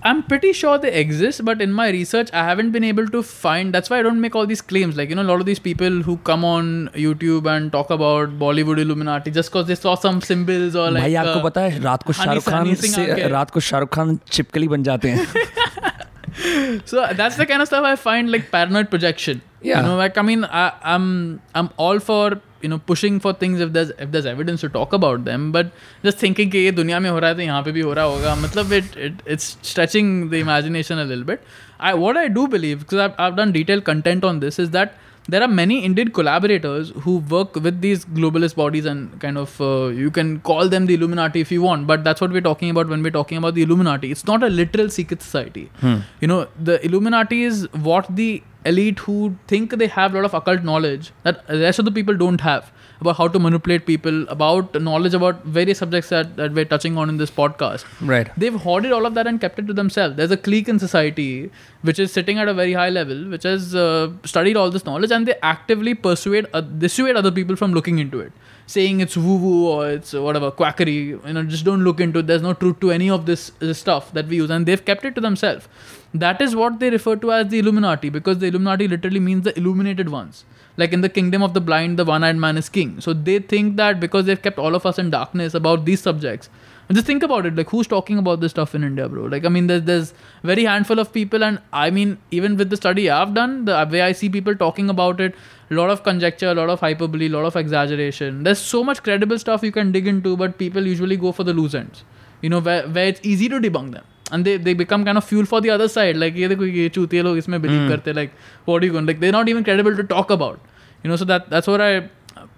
I'm 0.09 0.23
pretty 0.23 0.51
sure 0.51 0.77
they 0.83 0.91
exist, 0.99 1.41
but 1.45 1.61
in 1.61 1.71
my 1.71 1.89
research, 1.95 2.29
I 2.33 2.43
haven't 2.45 2.71
been 2.71 2.83
able 2.83 3.07
to 3.15 3.21
find. 3.21 3.71
That's 3.71 3.91
why 3.91 3.99
I 3.99 4.01
don't 4.07 4.19
make 4.19 4.35
all 4.35 4.47
these 4.51 4.61
claims. 4.71 4.97
Like, 4.97 5.09
you 5.09 5.15
know, 5.15 5.21
a 5.25 5.29
lot 5.31 5.39
of 5.39 5.45
these 5.45 5.59
people 5.59 5.99
who 6.07 6.15
come 6.29 6.43
on 6.43 6.71
YouTube 6.95 7.49
and 7.55 7.71
talk 7.71 7.91
about 7.97 8.33
Bollywood 8.39 8.79
Illuminati 8.85 9.29
just 9.31 9.51
because 9.51 9.67
they 9.67 9.75
saw 9.75 9.93
some 10.05 10.21
symbols 10.29 10.75
or 10.75 10.89
like. 10.91 11.03
भाई 11.03 11.15
आपको 11.23 11.37
uh, 11.39 11.43
पता 11.43 11.61
है 11.61 11.81
रात 11.83 12.03
को 12.03 12.13
हनी- 12.13 12.25
शाहरुख 12.25 12.49
खान 12.49 12.65
हनी 12.65 12.75
सिंह 12.85 12.93
से 12.95 13.11
आके- 13.11 13.29
रात 13.31 13.51
को 13.51 13.59
शाहरुख 13.69 13.93
खान 13.95 14.17
चिपकली 14.31 14.67
बन 14.75 14.83
जाते 14.89 15.09
हैं 15.09 15.27
so 16.85 17.05
that's 17.13 17.35
the 17.37 17.45
kind 17.45 17.61
of 17.61 17.67
stuff 17.67 17.83
I 17.83 17.95
find 17.95 18.31
like 18.31 18.49
paranoid 18.51 18.89
projection. 18.89 19.41
Yeah. 19.61 19.77
You 19.81 19.87
know, 19.87 19.97
like 19.97 20.17
I 20.17 20.23
mean, 20.23 20.45
I, 20.45 20.71
I'm 20.83 21.39
I'm 21.53 21.69
all 21.77 21.99
for 21.99 22.39
you 22.61 22.69
know 22.69 22.79
pushing 22.91 23.19
for 23.19 23.33
things 23.33 23.59
if 23.59 23.73
there's 23.73 23.91
if 24.05 24.11
there's 24.11 24.25
evidence 24.25 24.61
to 24.61 24.69
talk 24.69 24.93
about 24.93 25.25
them, 25.25 25.51
but 25.51 25.71
just 26.03 26.17
thinking 26.17 26.51
कि 26.51 26.65
ये 26.65 26.71
दुनिया 26.71 26.99
में 26.99 27.09
हो 27.09 27.19
रहा 27.19 27.29
है 27.29 27.35
तो 27.35 27.41
यहाँ 27.41 27.61
पे 27.63 27.71
भी 27.71 27.81
हो 27.81 27.93
रहा 27.93 28.05
होगा 28.05 28.35
मतलब 28.43 28.73
it, 28.79 28.97
it 29.07 29.23
it's 29.25 29.57
stretching 29.61 30.29
the 30.29 30.39
imagination 30.39 30.99
a 30.99 31.05
little 31.05 31.23
bit. 31.23 31.41
I 31.79 31.93
what 31.93 32.17
I 32.17 32.27
do 32.27 32.47
believe 32.47 32.79
because 32.79 32.99
I've 33.07 33.19
I've 33.19 33.35
done 33.41 33.51
detailed 33.51 33.85
content 33.91 34.23
on 34.23 34.39
this 34.39 34.59
is 34.59 34.71
that 34.77 34.99
there 35.27 35.41
are 35.41 35.47
many 35.47 35.79
Indian 35.85 36.09
collaborators 36.11 36.91
who 37.03 37.17
work 37.33 37.55
with 37.55 37.79
these 37.81 38.05
globalist 38.05 38.55
bodies 38.55 38.85
and 38.85 39.19
kind 39.21 39.37
of 39.37 39.59
uh, 39.61 39.87
you 39.87 40.11
can 40.11 40.39
call 40.41 40.67
them 40.67 40.85
the 40.85 40.95
Illuminati 40.95 41.39
if 41.39 41.51
you 41.51 41.61
want, 41.61 41.87
but 41.87 42.03
that's 42.03 42.19
what 42.19 42.31
we're 42.31 42.41
talking 42.41 42.69
about 42.69 42.89
when 42.89 43.01
we're 43.01 43.11
talking 43.11 43.37
about 43.37 43.55
the 43.55 43.63
Illuminati. 43.63 44.11
It's 44.11 44.25
not 44.25 44.43
a 44.43 44.49
literal 44.49 44.89
secret 44.89 45.21
society. 45.21 45.71
You 46.19 46.27
know, 46.27 46.47
the 46.61 46.85
Illuminati 46.85 47.43
is 47.43 47.67
what 47.71 48.13
the 48.13 48.43
elite 48.70 48.98
who 49.00 49.34
think 49.46 49.76
they 49.82 49.86
have 49.86 50.14
a 50.14 50.16
lot 50.18 50.24
of 50.24 50.34
occult 50.34 50.62
knowledge 50.62 51.12
that 51.22 51.46
the 51.46 51.60
rest 51.60 51.78
of 51.78 51.84
the 51.84 51.94
people 51.98 52.16
don't 52.16 52.40
have 52.40 52.72
about 53.00 53.16
how 53.16 53.28
to 53.28 53.38
manipulate 53.38 53.86
people, 53.86 54.28
about 54.28 54.74
knowledge 54.80 55.14
about 55.14 55.44
various 55.44 55.78
subjects 55.78 56.08
that, 56.10 56.36
that 56.36 56.52
we're 56.52 56.64
touching 56.64 56.98
on 56.98 57.08
in 57.08 57.16
this 57.16 57.30
podcast. 57.30 57.84
right 58.00 58.30
They've 58.36 58.54
hoarded 58.54 58.92
all 58.92 59.06
of 59.06 59.14
that 59.14 59.26
and 59.26 59.40
kept 59.40 59.58
it 59.58 59.66
to 59.68 59.72
themselves. 59.72 60.16
There's 60.16 60.32
a 60.32 60.36
clique 60.36 60.68
in 60.68 60.78
society 60.78 61.50
which 61.82 61.98
is 61.98 62.12
sitting 62.12 62.38
at 62.38 62.48
a 62.48 62.54
very 62.54 62.72
high 62.72 62.88
level, 62.90 63.28
which 63.30 63.44
has 63.44 63.74
uh, 63.74 64.10
studied 64.24 64.56
all 64.56 64.70
this 64.70 64.84
knowledge, 64.84 65.12
and 65.12 65.28
they 65.28 65.36
actively 65.42 65.94
persuade, 65.94 66.46
uh, 66.52 66.60
dissuade 66.60 67.14
other 67.14 67.30
people 67.30 67.54
from 67.54 67.72
looking 67.72 68.00
into 68.00 68.20
it, 68.20 68.32
saying 68.66 69.00
it's 69.00 69.16
woo-woo 69.16 69.68
or 69.68 69.88
it's 69.90 70.12
whatever 70.12 70.50
quackery. 70.50 70.98
You 71.10 71.20
know, 71.32 71.44
just 71.44 71.64
don't 71.64 71.84
look 71.84 72.00
into 72.00 72.18
it. 72.18 72.26
There's 72.26 72.42
no 72.42 72.52
truth 72.52 72.80
to 72.80 72.90
any 72.90 73.10
of 73.10 73.26
this, 73.26 73.50
this 73.60 73.78
stuff 73.78 74.12
that 74.12 74.26
we 74.26 74.36
use, 74.36 74.50
and 74.50 74.66
they've 74.66 74.84
kept 74.84 75.04
it 75.04 75.14
to 75.14 75.20
themselves. 75.20 75.68
That 76.14 76.40
is 76.40 76.56
what 76.56 76.80
they 76.80 76.88
refer 76.88 77.16
to 77.16 77.32
as 77.32 77.48
the 77.48 77.58
Illuminati, 77.58 78.08
because 78.08 78.38
the 78.38 78.46
Illuminati 78.46 78.88
literally 78.88 79.20
means 79.20 79.44
the 79.44 79.56
illuminated 79.58 80.08
ones. 80.08 80.44
Like 80.78 80.92
in 80.92 81.02
the 81.02 81.08
kingdom 81.08 81.42
of 81.42 81.54
the 81.54 81.60
blind, 81.60 81.98
the 81.98 82.04
one-eyed 82.04 82.36
man 82.36 82.56
is 82.56 82.68
king. 82.68 83.00
So 83.00 83.12
they 83.12 83.40
think 83.40 83.76
that 83.76 84.00
because 84.00 84.24
they've 84.24 84.40
kept 84.40 84.58
all 84.58 84.74
of 84.74 84.86
us 84.86 84.98
in 84.98 85.10
darkness 85.10 85.52
about 85.52 85.84
these 85.84 86.00
subjects, 86.00 86.48
and 86.88 86.96
just 86.96 87.06
think 87.06 87.22
about 87.22 87.44
it, 87.44 87.54
like 87.54 87.68
who's 87.68 87.86
talking 87.86 88.16
about 88.16 88.40
this 88.40 88.52
stuff 88.52 88.74
in 88.74 88.82
India, 88.82 89.06
bro? 89.06 89.24
Like 89.24 89.44
I 89.44 89.50
mean, 89.50 89.66
there's 89.66 89.82
there's 89.82 90.14
very 90.42 90.64
handful 90.64 90.98
of 90.98 91.12
people, 91.12 91.44
and 91.44 91.60
I 91.72 91.90
mean, 91.90 92.16
even 92.30 92.56
with 92.56 92.70
the 92.70 92.76
study 92.76 93.10
I've 93.10 93.34
done, 93.34 93.66
the 93.66 93.86
way 93.92 94.00
I 94.00 94.12
see 94.12 94.30
people 94.30 94.56
talking 94.56 94.88
about 94.88 95.20
it, 95.20 95.34
a 95.70 95.74
lot 95.74 95.90
of 95.90 96.02
conjecture, 96.04 96.48
a 96.48 96.54
lot 96.54 96.70
of 96.70 96.80
hyperbole, 96.80 97.26
a 97.26 97.30
lot 97.30 97.44
of 97.44 97.56
exaggeration. 97.56 98.44
There's 98.44 98.58
so 98.58 98.82
much 98.82 99.02
credible 99.02 99.38
stuff 99.38 99.62
you 99.62 99.72
can 99.72 99.92
dig 99.92 100.06
into, 100.06 100.36
but 100.38 100.56
people 100.56 100.86
usually 100.86 101.18
go 101.18 101.32
for 101.32 101.44
the 101.44 101.52
loose 101.52 101.74
ends. 101.74 102.04
You 102.40 102.48
know, 102.48 102.60
where 102.60 102.88
where 102.88 103.08
it's 103.08 103.20
easy 103.22 103.50
to 103.50 103.60
debunk 103.60 103.92
them 103.92 104.04
and 104.32 104.44
they 104.44 104.56
they 104.56 104.74
become 104.74 105.04
kind 105.04 105.18
of 105.18 105.24
fuel 105.24 105.46
for 105.46 105.60
the 105.60 105.70
other 105.70 105.88
side. 105.88 106.16
Like 106.16 106.34
ye 106.34 106.48
dekho 106.48 106.72
ye 106.72 106.88
chutiye 106.90 107.24
log 107.24 107.38
isme 107.42 107.60
believe 107.60 107.80
mm. 107.80 107.90
karte 107.94 108.14
like 108.14 108.32
what 108.64 108.82
are 108.82 108.86
you 108.86 108.92
going 108.92 109.06
like 109.06 109.20
they're 109.20 109.38
not 109.40 109.48
even 109.48 109.64
credible 109.64 109.96
to 109.96 110.04
talk 110.04 110.30
about. 110.30 110.60
You 111.02 111.10
know 111.10 111.16
so 111.16 111.24
that 111.24 111.50
that's 111.50 111.66
what 111.66 111.80
i 111.80 112.08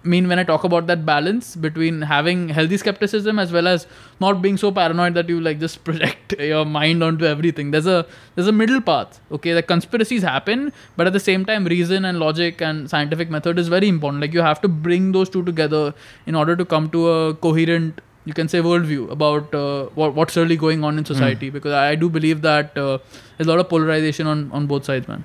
mean 0.02 0.28
when 0.28 0.38
i 0.38 0.44
talk 0.50 0.64
about 0.64 0.86
that 0.86 1.04
balance 1.04 1.54
between 1.56 2.00
having 2.02 2.48
healthy 2.48 2.76
skepticism 2.76 3.38
as 3.38 3.52
well 3.52 3.66
as 3.66 3.86
not 4.18 4.40
being 4.40 4.56
so 4.56 4.70
paranoid 4.72 5.14
that 5.14 5.28
you 5.28 5.40
like 5.40 5.58
just 5.60 5.84
project 5.88 6.34
your 6.38 6.64
mind 6.64 7.02
onto 7.02 7.24
everything. 7.24 7.70
There's 7.70 7.86
a 7.86 8.06
there's 8.34 8.48
a 8.48 8.52
middle 8.52 8.80
path 8.80 9.20
okay? 9.30 9.52
The 9.52 9.62
conspiracies 9.62 10.22
happen 10.22 10.72
but 10.96 11.06
at 11.06 11.12
the 11.12 11.20
same 11.20 11.44
time 11.44 11.64
reason 11.64 12.04
and 12.04 12.18
logic 12.18 12.60
and 12.60 12.88
scientific 12.88 13.30
method 13.30 13.58
is 13.58 13.68
very 13.68 13.88
important. 13.88 14.22
Like 14.22 14.32
you 14.32 14.40
have 14.40 14.60
to 14.62 14.68
bring 14.68 15.12
those 15.12 15.28
two 15.28 15.44
together 15.44 15.94
in 16.26 16.34
order 16.34 16.56
to 16.56 16.64
come 16.64 16.90
to 16.90 17.08
a 17.08 17.34
coherent 17.34 18.00
you 18.29 18.33
can 18.33 18.47
say 18.51 18.59
worldview 18.65 19.09
about 19.11 19.53
uh, 19.53 19.85
what, 19.93 20.13
what's 20.15 20.35
really 20.35 20.55
going 20.57 20.83
on 20.83 20.97
in 20.97 21.05
society 21.05 21.49
because 21.55 21.73
I 21.79 21.95
do 21.95 22.09
believe 22.09 22.41
that 22.41 22.77
uh, 22.77 22.97
there's 23.37 23.47
a 23.47 23.51
lot 23.51 23.59
of 23.59 23.69
polarization 23.69 24.25
on, 24.27 24.49
on 24.51 24.65
both 24.67 24.85
sides 24.85 25.07
man 25.07 25.23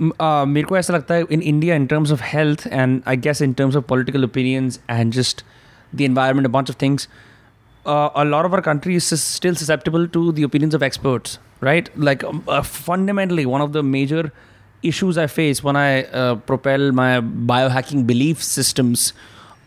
M- 0.00 0.12
uh, 0.18 0.44
मेरे 0.54 0.66
को 0.68 0.76
ऐसा 0.78 0.92
लगता 0.94 1.14
है 1.14 1.26
in 1.36 1.42
India 1.52 1.74
in 1.80 1.86
terms 1.92 2.10
of 2.16 2.24
health 2.32 2.66
and 2.80 3.02
I 3.06 3.14
guess 3.26 3.40
in 3.48 3.54
terms 3.60 3.76
of 3.80 3.86
political 3.92 4.24
opinions 4.30 4.80
and 4.88 5.12
just 5.18 5.44
the 6.00 6.04
environment 6.04 6.46
a 6.46 6.54
bunch 6.56 6.72
of 6.74 6.76
things 6.84 7.06
uh, 7.86 8.08
a 8.14 8.24
lot 8.24 8.44
of 8.48 8.54
our 8.58 8.62
country 8.70 8.96
is 9.02 9.04
sus- 9.12 9.28
still 9.40 9.54
susceptible 9.54 10.08
to 10.16 10.24
the 10.32 10.42
opinions 10.48 10.74
of 10.80 10.82
experts 10.88 11.38
right 11.60 11.90
like 12.08 12.24
um, 12.24 12.42
uh, 12.48 12.62
fundamentally 12.62 13.46
one 13.46 13.60
of 13.60 13.72
the 13.78 13.82
major 13.82 14.24
issues 14.90 15.18
I 15.18 15.26
face 15.28 15.62
when 15.62 15.76
I 15.76 16.04
uh, 16.04 16.34
propel 16.50 16.90
my 17.00 17.20
biohacking 17.20 18.04
belief 18.06 18.42
systems 18.42 19.12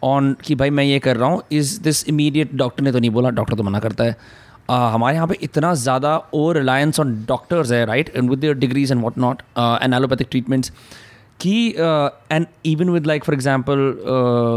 on 0.05 0.34
कि 0.44 0.55
भाई 0.55 0.70
मैं 0.70 0.84
ये 0.84 0.98
कर 0.98 1.16
रहा 1.16 1.28
हूँ 1.28 1.42
is 1.53 1.80
this 1.80 2.09
immediate 2.09 2.55
doctor 2.55 2.82
ने 2.82 2.92
तो 2.92 2.98
नहीं 2.98 3.11
बोला 3.11 3.30
डॉक्टर 3.30 3.57
तो 3.57 3.62
मना 3.62 3.78
करता 3.78 4.05
है। 4.05 4.12
uh, 4.12 4.92
हमारे 4.94 5.16
यहाँ 5.16 5.26
पे 5.26 5.38
इतना 5.42 5.74
ज़्यादा 5.74 6.16
ओवर 6.34 6.57
रिलायंस 6.57 7.01
ऑन 7.01 7.14
डॉक्टर्स 7.28 7.72
है 7.72 7.84
right 7.86 8.12
and 8.16 8.30
with 8.30 8.44
degrees 8.59 8.92
and 8.92 9.03
what 9.03 9.18
not 9.18 9.42
and 9.59 9.94
allopathic 9.94 10.28
treatments 10.30 10.72
कि 11.40 11.74
and 12.32 12.46
even 12.66 12.90
with 12.90 13.07
like 13.07 13.24
for 13.24 13.34
example 13.34 13.78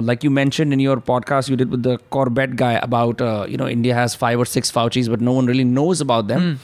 like 0.05 0.25
you 0.25 0.31
mention 0.31 0.73
in 0.73 0.79
your 0.79 0.99
podcast 0.99 1.49
you 1.49 1.57
did 1.57 1.69
with 1.69 1.87
the 1.87 1.97
Corbett 2.11 2.53
guy 2.55 2.75
about 2.75 3.21
you 3.21 3.57
know 3.57 3.67
India 3.67 3.99
has 3.99 4.17
five 4.17 4.39
और 4.39 4.45
six 4.45 4.71
Fauchis 4.71 5.09
but 5.09 5.21
no 5.21 5.33
one 5.33 5.47
really 5.47 5.63
knows 5.63 6.03
about 6.03 6.25
them 6.25 6.57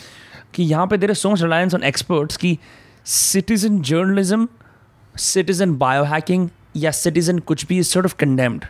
कि 0.54 0.64
यहाँ 0.64 0.88
पे 0.88 0.98
there 0.98 1.12
is 1.12 1.18
so 1.18 1.30
much 1.30 1.42
reliance 1.42 1.76
on 1.76 1.84
experts 1.84 2.38
की 2.38 2.60
citizen 3.06 3.82
journalism 3.82 4.48
citizen 5.16 5.76
bio 5.76 6.04
biohacking 6.04 6.48
या 6.78 6.92
citizen 7.02 7.40
कुछ 7.52 7.66
भी 7.68 7.80
is 7.84 7.92
sort 7.98 8.06
of 8.12 8.16
condemned 8.24 8.66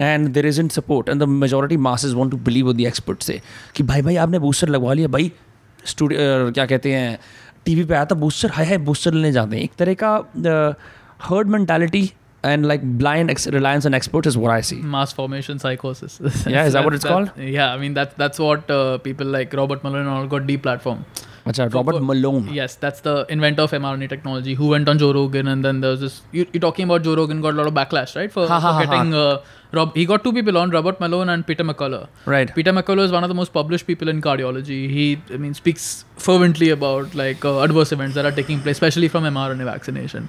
and 0.00 0.32
there 0.36 0.46
isn't 0.50 0.72
support 0.78 1.08
and 1.12 1.22
the 1.24 1.26
majority 1.44 1.76
masses 1.88 2.14
want 2.20 2.30
to 2.34 2.38
believe 2.48 2.66
what 2.70 2.78
the 2.80 2.86
experts 2.92 3.30
say 3.30 3.40
कि 3.76 3.82
भाई 3.92 4.02
भाई 4.02 4.16
आपने 4.26 4.38
booster 4.46 4.68
लगवा 4.68 4.92
लिया 5.00 5.08
भाई 5.16 5.30
स्टूडियो 5.92 6.50
क्या 6.54 6.66
कहते 6.66 6.92
हैं 6.92 7.18
टीवी 7.66 7.84
पे 7.84 7.94
आया 7.94 8.04
था 8.10 8.14
बूस्टर 8.24 8.50
हाय 8.54 8.66
हाय 8.66 8.78
बूस्टर 8.90 9.14
लेने 9.14 9.32
जाते 9.32 9.56
हैं 9.56 9.62
एक 9.64 9.72
तरह 9.78 9.94
का 10.04 10.16
herd 11.28 11.48
mentality 11.56 12.10
and 12.46 12.66
like 12.70 12.82
blind 13.02 13.32
ex- 13.32 13.46
reliance 13.54 13.86
on 13.88 13.94
experts 13.98 14.30
is 14.30 14.34
what 14.40 14.50
I 14.54 14.56
see. 14.70 14.76
mass 14.94 15.12
formation 15.18 15.60
psychosis 15.60 16.16
Yeah, 16.24 16.66
is 16.70 16.74
that 16.74 16.74
that 16.74 16.84
what 16.88 16.96
it's 16.96 17.06
that, 17.06 17.12
called? 17.12 17.30
yeah 17.52 17.68
i 17.76 17.78
mean 17.84 17.94
that's 17.98 18.18
that's 18.22 18.42
what 18.46 18.72
uh, 18.78 18.98
people 19.06 19.30
like 19.36 19.54
robert 19.60 19.86
malone 19.86 20.00
and 20.02 20.10
all 20.16 20.26
got 20.34 20.44
deplatformed 20.50 21.22
Acha, 21.46 21.72
Robert 21.74 21.96
for- 21.96 22.00
Malone. 22.00 22.48
Yes, 22.54 22.74
that's 22.76 23.00
the 23.00 23.26
inventor 23.28 23.62
of 23.62 23.70
mRNA 23.72 24.08
technology 24.08 24.54
who 24.54 24.68
went 24.68 24.88
on 24.88 24.98
Joe 24.98 25.12
Rogan, 25.12 25.46
and 25.46 25.62
then 25.64 25.80
there 25.80 25.90
was 25.90 26.00
this. 26.00 26.22
You, 26.32 26.46
you're 26.52 26.60
talking 26.60 26.84
about 26.84 27.02
Joe 27.02 27.14
Rogan 27.16 27.42
got 27.42 27.52
a 27.52 27.56
lot 27.56 27.66
of 27.66 27.74
backlash, 27.74 28.16
right? 28.16 28.32
For, 28.32 28.46
Ha, 28.48 28.60
ha, 28.60 28.80
for 28.80 28.86
ha, 28.86 28.94
getting 28.94 29.12
uh, 29.14 29.42
Rob. 29.72 29.94
He 29.94 30.06
got 30.06 30.24
two 30.24 30.32
people 30.32 30.56
on, 30.56 30.70
Robert 30.70 30.98
Malone 31.00 31.28
and 31.28 31.46
Peter 31.46 31.62
McCullough. 31.62 32.08
Right. 32.24 32.54
Peter 32.54 32.72
McCullough 32.72 33.04
is 33.04 33.12
one 33.12 33.24
of 33.24 33.28
the 33.28 33.34
most 33.34 33.52
published 33.52 33.86
people 33.86 34.08
in 34.08 34.22
cardiology. 34.22 34.88
He, 34.88 35.20
I 35.30 35.36
mean, 35.36 35.52
speaks 35.52 36.06
fervently 36.16 36.70
about 36.70 37.14
like 37.14 37.44
uh, 37.44 37.60
adverse 37.60 37.92
events 37.92 38.14
that 38.14 38.24
are 38.24 38.32
taking 38.32 38.60
place, 38.60 38.76
especially 38.76 39.08
from 39.08 39.24
mRNA 39.24 39.64
vaccination 39.64 40.28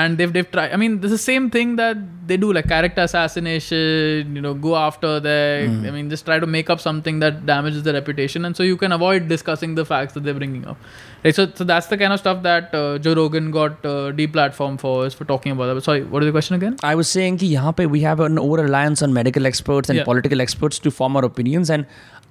And 0.00 0.16
they've 0.18 0.32
they've 0.34 0.50
tried. 0.50 0.72
I 0.72 0.76
mean, 0.76 1.00
this 1.00 1.10
is 1.12 1.18
the 1.18 1.22
same 1.22 1.50
thing 1.54 1.72
that 1.76 1.98
they 2.28 2.36
do, 2.38 2.50
like 2.56 2.66
character 2.68 3.02
assassination. 3.02 4.34
You 4.36 4.40
know, 4.40 4.54
go 4.54 4.74
after 4.76 5.20
their. 5.20 5.64
I 5.64 5.90
mean, 5.96 6.08
just 6.10 6.24
try 6.24 6.38
to 6.38 6.46
make 6.46 6.70
up 6.70 6.80
something 6.80 7.18
that 7.20 7.44
damages 7.46 7.82
their 7.82 7.92
reputation, 7.94 8.44
and 8.46 8.56
so 8.56 8.62
you 8.62 8.76
can 8.76 8.92
avoid 8.92 9.28
discussing 9.28 9.74
the 9.74 9.84
facts 9.84 10.14
that 10.14 10.24
they're 10.24 10.34
bringing 10.34 10.66
up. 10.66 10.78
Right. 11.24 11.34
So, 11.34 11.46
so 11.54 11.64
that's 11.64 11.86
the 11.88 11.98
kind 11.98 12.12
of 12.14 12.18
stuff 12.18 12.42
that 12.42 12.74
uh, 12.74 12.98
Joe 12.98 13.14
Rogan 13.14 13.50
got 13.50 13.84
uh, 13.84 14.12
deplatformed 14.22 14.80
for 14.80 15.06
is 15.06 15.14
for 15.14 15.24
talking 15.24 15.52
about 15.52 15.66
that. 15.66 15.74
But 15.74 15.84
sorry, 15.84 16.04
what 16.04 16.22
is 16.22 16.26
the 16.28 16.32
question 16.32 16.56
again? 16.56 16.78
I 16.82 16.94
was 16.94 17.08
saying 17.16 17.38
कि 17.42 17.46
यहाँ 17.56 17.74
पे 17.76 17.86
we 17.96 18.00
have 18.00 18.20
an 18.20 18.38
over 18.38 18.62
reliance 18.62 19.02
on 19.02 19.12
medical 19.20 19.46
experts 19.52 19.90
and 19.90 19.98
Yeah. 19.98 20.04
political 20.04 20.40
experts 20.40 20.78
to 20.86 20.90
form 21.00 21.16
our 21.16 21.24
opinions 21.32 21.74
and 21.78 21.84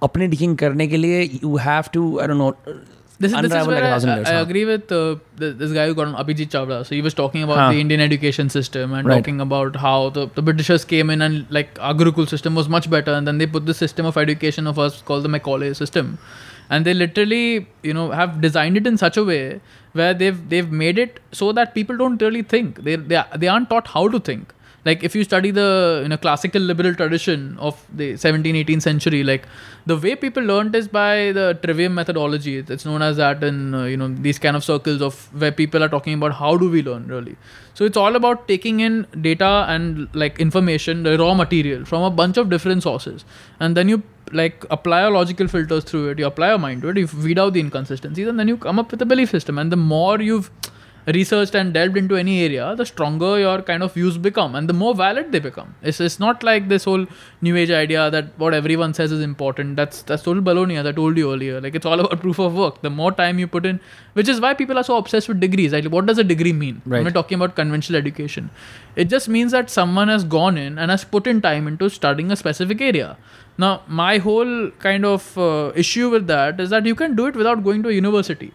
अपने 0.03 0.27
डिकिंग 0.27 0.57
करने 0.57 0.87
के 0.87 0.97
लिए 0.97 1.21
you 1.43 1.55
have 1.67 1.91
to 1.91 2.03
I 2.21 2.27
don't 2.27 2.39
know 2.43 2.53
this 3.18 3.32
is, 3.32 3.40
this 3.42 3.52
is 3.52 3.66
where 3.66 3.80
like 3.80 4.04
a 4.04 4.10
I, 4.10 4.34
I, 4.34 4.38
I 4.38 4.40
agree 4.40 4.64
with 4.66 4.92
uh, 4.92 5.16
th- 5.38 5.56
this 5.56 5.72
guy 5.72 5.86
who 5.86 5.94
got 5.94 6.08
on 6.08 6.14
Abhijit 6.22 6.48
Chavda. 6.54 6.84
So 6.84 6.94
he 6.94 7.00
was 7.00 7.14
talking 7.14 7.42
about 7.42 7.56
Huh. 7.58 7.72
the 7.72 7.80
Indian 7.80 8.00
education 8.00 8.50
system 8.50 8.92
and 8.92 9.08
Right. 9.08 9.16
talking 9.16 9.40
about 9.40 9.76
how 9.76 10.10
the, 10.10 10.26
the 10.34 10.42
Britishers 10.42 10.84
came 10.84 11.08
in 11.08 11.22
and 11.22 11.46
like 11.58 11.78
our 11.80 11.94
Gurukul 11.94 12.28
system 12.28 12.54
was 12.54 12.68
much 12.68 12.90
better, 12.90 13.12
and 13.12 13.26
then 13.26 13.38
they 13.38 13.46
put 13.46 13.64
the 13.64 13.72
system 13.74 14.04
of 14.04 14.18
education 14.24 14.66
of 14.66 14.78
us 14.78 15.00
called 15.00 15.24
the 15.24 15.30
Macaulay 15.36 15.72
system, 15.72 16.18
and 16.68 16.84
they 16.84 16.92
literally 16.92 17.66
you 17.82 17.94
know 17.94 18.10
have 18.10 18.40
designed 18.42 18.76
it 18.76 18.86
in 18.86 18.98
such 18.98 19.16
a 19.16 19.24
way 19.24 19.60
where 19.94 20.12
they've 20.12 20.42
they've 20.50 20.70
made 20.70 20.98
it 20.98 21.18
so 21.32 21.50
that 21.52 21.74
people 21.74 21.96
don't 21.96 22.20
really 22.28 22.42
think 22.42 22.82
they 22.90 22.96
they 22.96 23.22
they 23.44 23.48
aren't 23.48 23.70
taught 23.70 23.86
how 23.96 24.06
to 24.08 24.20
think 24.20 24.52
like 24.88 25.02
if 25.08 25.14
you 25.16 25.24
study 25.24 25.50
the 25.50 26.00
you 26.02 26.08
know 26.08 26.16
classical 26.24 26.62
liberal 26.70 26.94
tradition 27.00 27.56
of 27.58 27.84
the 28.00 28.08
17th 28.24 28.58
18th 28.64 28.82
century 28.82 29.22
like 29.30 29.46
the 29.90 29.96
way 29.96 30.14
people 30.16 30.42
learned 30.42 30.74
is 30.74 30.88
by 30.88 31.32
the 31.32 31.58
trivium 31.62 31.94
methodology. 31.94 32.58
It's- 32.58 32.84
known 32.86 33.02
as 33.02 33.16
that 33.16 33.42
in 33.42 33.74
uh, 33.74 33.84
you 33.84 33.96
know 34.00 34.08
these 34.26 34.38
kind 34.38 34.56
of 34.58 34.64
circles 34.64 35.00
of 35.02 35.14
where 35.42 35.52
people 35.60 35.82
are 35.86 35.88
talking 35.88 36.14
about 36.14 36.34
how 36.40 36.56
do 36.56 36.68
we 36.70 36.82
learn 36.88 37.06
really. 37.14 37.36
So 37.74 37.84
it's 37.84 37.96
all 38.02 38.16
about 38.16 38.46
taking 38.48 38.80
in 38.80 39.06
data 39.20 39.52
and 39.68 40.08
like 40.24 40.38
information 40.40 41.02
the 41.02 41.16
raw 41.22 41.32
material 41.34 41.84
from 41.84 42.02
a 42.02 42.10
bunch 42.10 42.36
of 42.36 42.50
different 42.50 42.82
sources. 42.82 43.24
And 43.60 43.76
then 43.76 43.88
you 43.88 44.02
like 44.32 44.64
apply 44.70 45.02
your 45.02 45.10
logical 45.16 45.48
filters 45.48 45.84
through 45.84 46.08
it, 46.10 46.18
you 46.18 46.26
apply 46.26 46.48
your 46.50 46.58
mind 46.58 46.82
to 46.82 46.88
it, 46.88 46.96
you 46.96 47.08
weed 47.26 47.38
out 47.38 47.52
the 47.54 47.60
inconsistencies, 47.60 48.28
and 48.28 48.40
then 48.40 48.48
you 48.48 48.56
come 48.56 48.78
up 48.78 48.90
with 48.90 49.02
a 49.02 49.06
belief 49.06 49.30
system. 49.30 49.58
And 49.58 49.70
the 49.70 49.76
more 49.76 50.20
you've 50.20 50.50
researched 51.06 51.54
and 51.54 51.72
delved 51.72 51.96
into 51.96 52.16
any 52.16 52.42
area, 52.42 52.74
the 52.76 52.84
stronger 52.84 53.38
your 53.38 53.62
kind 53.62 53.82
of 53.82 53.92
views 53.94 54.18
become 54.18 54.54
and 54.54 54.68
the 54.68 54.72
more 54.72 54.94
valid 54.94 55.30
they 55.30 55.38
become. 55.38 55.74
It's, 55.82 56.00
it's 56.00 56.18
not 56.18 56.42
like 56.42 56.68
this 56.68 56.84
whole 56.84 57.06
new 57.40 57.56
age 57.56 57.70
idea 57.70 58.10
that 58.10 58.38
what 58.38 58.54
everyone 58.54 58.92
says 58.92 59.12
is 59.12 59.20
important. 59.20 59.76
That's 59.76 60.02
that's 60.02 60.22
total 60.22 60.42
baloney, 60.42 60.78
as 60.78 60.86
I 60.86 60.92
told 60.92 61.16
you 61.16 61.32
earlier. 61.32 61.60
Like 61.60 61.74
it's 61.74 61.86
all 61.86 62.00
about 62.00 62.20
proof 62.20 62.38
of 62.38 62.54
work. 62.54 62.82
The 62.82 62.90
more 62.90 63.12
time 63.12 63.38
you 63.38 63.46
put 63.46 63.66
in, 63.66 63.80
which 64.14 64.28
is 64.28 64.40
why 64.40 64.54
people 64.54 64.78
are 64.78 64.84
so 64.84 64.96
obsessed 64.96 65.28
with 65.28 65.40
degrees. 65.40 65.72
Like 65.72 65.84
what 65.84 66.06
does 66.06 66.18
a 66.18 66.24
degree 66.24 66.52
mean? 66.52 66.82
Right. 66.84 66.98
When 66.98 67.04
we're 67.04 67.12
talking 67.12 67.36
about 67.36 67.54
conventional 67.54 67.98
education. 67.98 68.50
It 68.96 69.08
just 69.08 69.28
means 69.28 69.52
that 69.52 69.70
someone 69.70 70.08
has 70.08 70.24
gone 70.24 70.58
in 70.58 70.78
and 70.78 70.90
has 70.90 71.04
put 71.04 71.26
in 71.26 71.40
time 71.40 71.68
into 71.68 71.88
studying 71.88 72.32
a 72.32 72.36
specific 72.36 72.80
area. 72.80 73.16
Now, 73.58 73.82
my 73.86 74.18
whole 74.18 74.70
kind 74.78 75.04
of 75.04 75.38
uh, 75.38 75.72
issue 75.74 76.10
with 76.10 76.26
that 76.26 76.60
is 76.60 76.70
that 76.70 76.84
you 76.84 76.94
can 76.94 77.16
do 77.16 77.26
it 77.26 77.36
without 77.36 77.64
going 77.64 77.82
to 77.84 77.88
a 77.88 77.92
university 77.92 78.52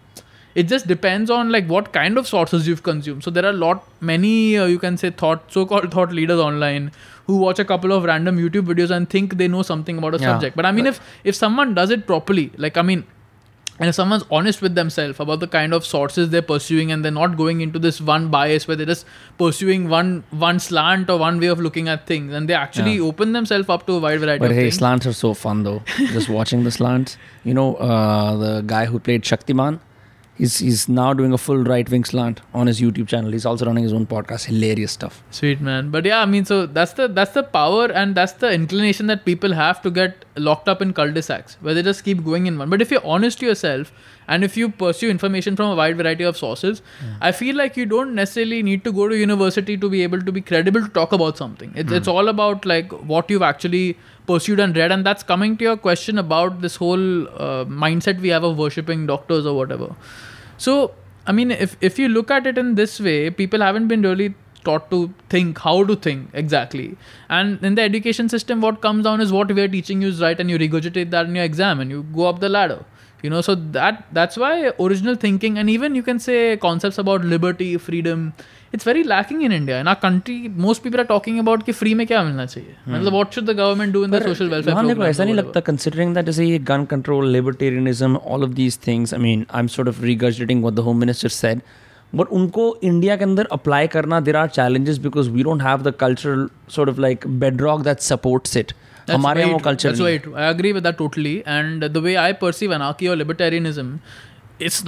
it 0.56 0.64
just 0.68 0.88
depends 0.88 1.30
on 1.30 1.50
like 1.52 1.66
what 1.68 1.94
kind 1.94 2.18
of 2.18 2.28
sources 2.28 2.68
you've 2.68 2.84
consumed 2.84 3.24
so 3.24 3.32
there 3.32 3.46
are 3.46 3.50
a 3.56 3.60
lot 3.66 3.84
many 4.02 4.58
uh, 4.58 4.66
you 4.66 4.80
can 4.80 4.98
say 4.98 5.10
thought 5.12 5.44
so-called 5.52 5.92
thought 5.92 6.12
leaders 6.12 6.40
online 6.40 6.92
who 7.28 7.38
watch 7.38 7.60
a 7.60 7.66
couple 7.66 7.92
of 7.92 8.04
random 8.04 8.38
youtube 8.38 8.66
videos 8.74 8.92
and 8.92 9.10
think 9.10 9.38
they 9.38 9.48
know 9.48 9.62
something 9.72 9.98
about 9.98 10.16
a 10.16 10.20
Yeah. 10.20 10.32
subject 10.34 10.56
but 10.56 10.66
i 10.66 10.72
mean 10.72 10.88
if 10.94 11.00
if 11.24 11.36
someone 11.36 11.74
does 11.74 11.90
it 11.98 12.06
properly 12.06 12.52
like 12.58 12.78
i 12.78 12.82
mean 12.92 13.04
and 13.80 13.90
if 13.90 13.96
someone's 13.96 14.24
honest 14.38 14.62
with 14.62 14.76
themselves 14.76 15.20
about 15.20 15.40
the 15.44 15.48
kind 15.48 15.74
of 15.74 15.86
sources 15.86 16.30
they're 16.34 16.48
pursuing 16.50 16.92
and 16.92 17.04
they're 17.06 17.12
not 17.20 17.38
going 17.38 17.62
into 17.62 17.80
this 17.86 18.00
one 18.10 18.28
bias 18.36 18.68
where 18.68 18.76
they're 18.82 18.86
just 18.92 19.06
pursuing 19.40 19.88
one 19.94 20.12
one 20.44 20.60
slant 20.66 21.10
or 21.10 21.18
one 21.18 21.40
way 21.40 21.48
of 21.54 21.60
looking 21.68 21.88
at 21.94 22.06
things 22.12 22.34
and 22.40 22.48
they 22.52 22.54
actually 22.54 22.96
Yeah. 22.98 23.08
open 23.12 23.32
themselves 23.38 23.70
up 23.78 23.86
to 23.88 23.94
a 23.94 24.00
wide 24.00 24.20
variety 24.26 24.40
But 24.46 24.52
of 24.52 24.58
hey, 24.58 24.66
things 24.68 24.76
slants 24.82 25.08
are 25.08 25.14
so 25.14 25.34
fun 25.34 25.64
though. 25.64 25.82
Just 26.18 26.30
watching 26.30 26.64
the 26.64 26.70
slants. 26.72 27.18
You 27.44 27.56
know, 27.56 27.76
uh, 27.76 28.36
the 28.44 28.62
guy 28.74 28.86
who 28.86 29.00
played 29.00 29.24
Shaktiman, 29.24 29.80
he's 30.42 30.58
he's 30.66 30.84
now 30.90 31.10
doing 31.14 31.34
a 31.38 31.40
full 31.46 31.64
right 31.72 31.90
wing 31.94 32.06
slant 32.12 32.42
on 32.62 32.72
his 32.72 32.82
YouTube 32.84 33.08
channel. 33.14 33.32
He's 33.38 33.46
also 33.52 33.66
running 33.66 33.84
his 33.88 33.94
own 33.98 34.06
podcast. 34.14 34.46
Hilarious 34.52 34.96
stuff. 35.00 35.24
Sweet 35.40 35.62
man, 35.70 35.92
but 35.96 36.06
yeah, 36.12 36.22
I 36.22 36.26
mean, 36.34 36.46
so 36.52 36.66
that's 36.78 36.94
the 37.02 37.08
that's 37.20 37.36
the 37.40 37.44
power 37.58 37.86
and 38.04 38.16
that's 38.22 38.34
the 38.46 38.52
inclination 38.62 39.12
that 39.14 39.26
people 39.26 39.54
have 39.60 39.82
to 39.84 39.92
get 40.00 40.26
locked 40.48 40.70
up 40.74 40.82
in 40.82 40.94
cul-de-sacs 40.94 41.58
where 41.62 41.74
they 41.74 41.84
just 41.90 42.04
keep 42.04 42.24
going 42.30 42.48
in 42.52 42.58
one. 42.58 42.70
But 42.70 42.82
if 42.82 42.92
you're 42.92 43.06
honest 43.16 43.40
to 43.40 43.46
yourself 43.46 43.92
and 44.28 44.44
if 44.48 44.56
you 44.62 44.70
pursue 44.70 45.10
information 45.14 45.56
from 45.56 45.72
a 45.72 45.76
wide 45.76 45.98
variety 45.98 46.24
of 46.24 46.38
sources, 46.38 46.82
I 47.30 47.32
feel 47.42 47.56
like 47.62 47.78
you 47.82 47.86
don't 47.86 48.16
necessarily 48.16 48.64
need 48.64 48.84
to 48.86 48.94
go 49.00 49.08
to 49.14 49.18
university 49.18 49.78
to 49.84 49.90
be 49.90 50.02
able 50.04 50.22
to 50.30 50.32
be 50.40 50.42
credible 50.54 50.82
to 50.88 50.94
talk 51.00 51.12
about 51.20 51.38
something. 51.44 51.78
It's 51.84 52.00
it's 52.00 52.08
all 52.16 52.34
about 52.34 52.66
like 52.74 52.98
what 53.14 53.30
you've 53.36 53.48
actually 53.52 53.86
pursued 54.32 54.60
and 54.60 54.76
read, 54.82 54.92
and 54.98 55.06
that's 55.12 55.24
coming 55.24 55.56
to 55.62 55.70
your 55.70 55.78
question 55.78 56.18
about 56.26 56.60
this 56.66 56.76
whole 56.86 57.28
uh, 57.28 57.66
mindset 57.86 58.20
we 58.28 58.30
have 58.38 58.44
of 58.52 58.58
worshipping 58.66 59.08
doctors 59.14 59.46
or 59.54 59.56
whatever. 59.62 59.94
So, 60.62 60.94
I 61.26 61.32
mean, 61.32 61.50
if, 61.50 61.76
if 61.82 61.98
you 61.98 62.08
look 62.08 62.30
at 62.30 62.46
it 62.46 62.58
in 62.58 62.76
this 62.76 63.00
way, 63.00 63.30
people 63.32 63.62
haven't 63.62 63.88
been 63.88 64.04
really 64.04 64.34
taught 64.64 64.92
to 64.92 65.12
think 65.28 65.58
how 65.58 65.84
to 65.84 65.96
think 65.96 66.30
exactly. 66.34 66.98
And 67.30 67.64
in 67.64 67.74
the 67.76 67.82
education 67.82 68.30
system, 68.30 68.62
what 68.62 68.80
comes 68.80 69.06
down 69.06 69.22
is 69.22 69.32
what 69.32 69.52
we 69.52 69.62
are 69.62 69.68
teaching 69.68 70.04
you 70.04 70.10
is 70.10 70.22
right, 70.22 70.40
and 70.40 70.52
you 70.52 70.60
regurgitate 70.60 71.10
that 71.12 71.26
in 71.26 71.36
your 71.36 71.46
exam 71.46 71.80
and 71.80 71.90
you 71.90 72.04
go 72.04 72.28
up 72.28 72.42
the 72.42 72.50
ladder. 72.50 72.86
You 73.24 73.32
know, 73.32 73.42
so 73.42 73.56
that 73.56 74.06
that's 74.12 74.38
why 74.38 74.72
original 74.80 75.16
thinking 75.16 75.58
and 75.60 75.70
even 75.70 75.94
you 75.96 76.04
can 76.04 76.20
say 76.20 76.58
concepts 76.58 76.98
about 76.98 77.24
liberty, 77.24 77.78
freedom, 77.78 78.34
it's 78.73 78.85
very 78.85 79.03
lacking 79.05 79.43
in 79.43 79.53
India. 79.53 79.81
In 79.81 79.89
our 79.89 79.97
country, 79.97 80.49
most 80.49 80.83
people 80.83 81.01
are 81.01 81.09
talking 81.11 81.39
about 81.39 81.65
कि 81.67 81.75
free 81.75 81.95
में 81.95 82.07
क्या 82.07 82.23
मिलना 82.25 82.47
चाहिए 82.47 82.75
मतलब 82.89 83.13
what 83.13 83.33
should 83.37 83.47
the 83.47 83.55
government 83.55 83.93
do 83.93 84.05
in 84.05 84.11
the 84.11 84.21
social 84.21 84.51
welfare 84.55 84.75
हाँ, 84.75 84.85
देखो 84.87 84.95
programs 84.95 85.09
ऐसा 85.09 85.23
or 85.23 85.27
नहीं 85.27 85.37
whatever? 85.37 85.49
लगता 85.49 85.65
considering 85.71 86.15
that 86.15 86.25
जैसे 86.25 86.47
ये 86.47 86.59
gun 86.71 86.87
control, 86.87 87.25
libertarianism, 87.39 88.17
all 88.25 88.43
of 88.43 88.55
these 88.55 88.77
things. 88.77 89.13
I 89.13 89.19
mean, 89.19 89.47
I'm 89.51 89.69
sort 89.69 89.89
of 89.89 89.99
regurgitating 89.99 90.61
what 90.61 90.77
the 90.77 90.83
home 90.83 90.99
minister 90.99 91.29
said. 91.29 91.63
But 92.15 92.29
उनको 92.33 92.65
India 92.85 93.17
के 93.17 93.25
अंदर 93.25 93.47
अप्लाई 93.53 93.87
करना 93.95 94.25
there 94.25 94.37
are 94.37 94.49
challenges 94.49 94.99
because 94.99 95.29
we 95.29 95.43
don't 95.43 95.61
have 95.61 95.83
the 95.83 95.93
cultural 95.93 96.49
sort 96.69 96.89
of 96.89 96.99
like 96.99 97.25
bedrock 97.45 97.83
that 97.83 98.03
supports 98.03 98.57
it. 98.57 98.73
That's 99.07 99.19
हमारे 99.19 99.41
यहाँ 99.41 99.49
very 99.49 99.53
वो 99.53 99.59
true. 99.59 99.65
culture 99.65 99.89
That's 99.89 100.01
नहीं 100.01 100.09
very 100.09 100.19
है. 100.19 100.23
true. 100.23 100.35
I 100.35 100.45
agree 100.53 100.73
with 100.73 100.85
that 100.85 100.99
totally. 100.99 101.35
And 101.47 101.83
the 101.97 102.01
way 102.01 102.17
I 102.17 102.33
perceive 102.33 102.73
anarchy 102.73 103.09
or 103.09 103.17
libertarianism, 103.17 103.99
it's 104.59 104.85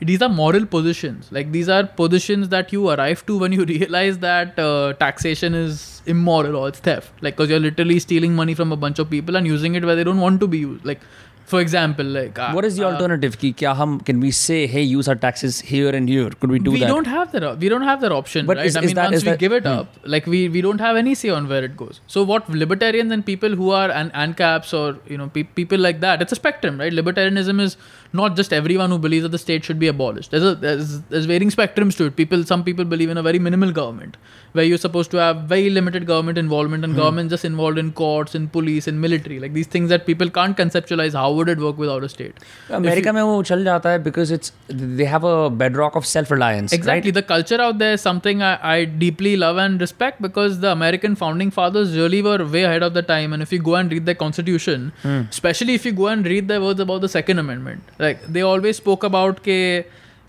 these 0.00 0.20
are 0.20 0.28
moral 0.28 0.66
positions. 0.66 1.32
Like 1.32 1.52
these 1.52 1.68
are 1.68 1.84
positions 1.84 2.50
that 2.50 2.72
you 2.72 2.90
arrive 2.90 3.24
to 3.26 3.38
when 3.38 3.52
you 3.52 3.64
realize 3.74 4.18
that 4.18 4.58
uh, 4.58 4.92
taxation 4.94 5.54
is 5.54 6.02
immoral 6.04 6.56
or 6.56 6.68
it's 6.68 6.80
theft. 6.80 7.12
Like 7.22 7.36
because 7.36 7.48
you're 7.50 7.60
literally 7.60 7.98
stealing 7.98 8.34
money 8.34 8.54
from 8.54 8.72
a 8.72 8.76
bunch 8.76 8.98
of 8.98 9.08
people 9.08 9.36
and 9.36 9.46
using 9.46 9.74
it 9.74 9.84
where 9.84 9.96
they 9.96 10.04
don't 10.04 10.20
want 10.20 10.40
to 10.40 10.46
be 10.46 10.58
used. 10.58 10.84
Like 10.84 11.00
for 11.46 11.60
example, 11.60 12.04
like 12.04 12.38
uh, 12.38 12.52
what 12.52 12.64
is 12.64 12.76
the 12.76 12.84
uh, 12.84 12.92
alternative? 12.92 13.38
Ki, 13.38 13.52
kya 13.52 13.74
hum, 13.76 14.00
can 14.00 14.18
we 14.18 14.32
say, 14.32 14.66
hey, 14.66 14.82
use 14.82 15.08
our 15.08 15.14
taxes 15.14 15.60
here 15.60 15.90
and 15.90 16.08
here? 16.08 16.30
Could 16.30 16.50
we 16.50 16.58
do 16.58 16.72
we 16.72 16.80
that? 16.80 16.86
We 16.86 16.92
don't 16.92 17.06
have 17.06 17.30
that. 17.32 17.58
We 17.60 17.68
don't 17.68 17.82
have 17.82 18.00
that 18.00 18.10
option, 18.10 18.46
but 18.46 18.56
right? 18.56 18.66
Is, 18.66 18.76
I 18.76 18.80
mean, 18.80 18.96
that, 18.96 19.12
once 19.12 19.24
we 19.24 19.30
that, 19.30 19.38
give 19.38 19.52
it 19.52 19.62
hmm. 19.62 19.74
up, 19.74 19.94
like 20.04 20.26
we 20.26 20.48
we 20.48 20.60
don't 20.60 20.80
have 20.80 20.96
any 20.96 21.14
say 21.14 21.28
on 21.28 21.48
where 21.48 21.62
it 21.62 21.76
goes. 21.76 22.00
So 22.08 22.24
what 22.24 22.48
libertarians 22.48 23.12
and 23.12 23.24
people 23.24 23.54
who 23.54 23.70
are 23.70 23.90
an 23.90 24.10
ANCAPs 24.10 24.74
or 24.80 24.98
you 25.06 25.16
know 25.16 25.28
pe- 25.28 25.44
people 25.44 25.78
like 25.78 26.00
that, 26.00 26.20
it's 26.20 26.32
a 26.32 26.40
spectrum, 26.42 26.80
right? 26.80 26.92
Libertarianism 26.92 27.60
is 27.60 27.76
not 28.12 28.34
just 28.34 28.52
everyone 28.52 28.90
who 28.90 28.98
believes 28.98 29.22
that 29.22 29.28
the 29.28 29.38
state 29.38 29.64
should 29.64 29.78
be 29.78 29.86
abolished. 29.86 30.32
There's 30.32 30.42
a 30.42 30.54
there's, 30.56 31.00
there's 31.02 31.26
varying 31.26 31.50
spectrums 31.50 31.96
to 31.98 32.06
it. 32.06 32.16
People, 32.16 32.42
some 32.44 32.64
people 32.64 32.84
believe 32.84 33.08
in 33.08 33.18
a 33.18 33.22
very 33.22 33.38
minimal 33.38 33.70
government 33.70 34.16
where 34.56 34.64
you're 34.68 34.82
supposed 34.84 35.10
to 35.14 35.18
have 35.22 35.42
very 35.52 35.70
limited 35.78 36.06
government 36.10 36.38
involvement 36.42 36.84
and 36.88 36.92
hmm. 36.92 37.00
government 37.00 37.30
just 37.34 37.44
involved 37.50 37.78
in 37.82 37.90
courts 38.00 38.34
in 38.38 38.48
police 38.56 38.88
in 38.92 39.00
military 39.06 39.38
like 39.44 39.52
these 39.58 39.70
things 39.74 39.88
that 39.94 40.06
people 40.10 40.30
can't 40.38 40.56
conceptualize 40.62 41.16
how 41.20 41.30
would 41.38 41.50
it 41.54 41.62
work 41.66 41.82
without 41.84 42.06
a 42.08 42.10
state 42.14 42.44
america 42.80 43.10
you, 43.10 43.16
mein 43.18 43.26
wo 43.30 43.42
chal 43.50 43.64
jata 43.68 43.92
hai 43.94 43.98
because 44.08 44.32
it's 44.36 44.52
they 45.00 45.08
have 45.14 45.26
a 45.32 45.36
bedrock 45.62 45.98
of 46.00 46.06
self 46.12 46.34
reliance 46.36 46.76
exactly 46.78 47.10
right? 47.10 47.18
the 47.20 47.26
culture 47.34 47.60
out 47.66 47.78
there 47.84 47.98
is 47.98 48.06
something 48.08 48.42
I, 48.50 48.54
I 48.76 48.78
deeply 49.04 49.34
love 49.44 49.60
and 49.66 49.86
respect 49.86 50.22
because 50.28 50.60
the 50.66 50.72
american 50.78 51.20
founding 51.24 51.52
fathers 51.58 51.96
really 52.02 52.22
were 52.28 52.40
way 52.56 52.64
ahead 52.70 52.88
of 52.88 52.94
the 53.00 53.04
time 53.14 53.32
and 53.32 53.48
if 53.48 53.52
you 53.56 53.60
go 53.70 53.76
and 53.82 53.96
read 53.96 54.06
their 54.10 54.20
constitution 54.24 54.90
hmm. 55.02 55.22
especially 55.36 55.74
if 55.80 55.86
you 55.90 55.94
go 56.02 56.08
and 56.14 56.32
read 56.34 56.48
their 56.54 56.64
words 56.66 56.80
about 56.88 57.06
the 57.06 57.12
second 57.18 57.46
amendment 57.46 57.94
like 58.06 58.26
they 58.38 58.44
always 58.54 58.84
spoke 58.84 59.08
about 59.12 59.46
ke 59.48 59.60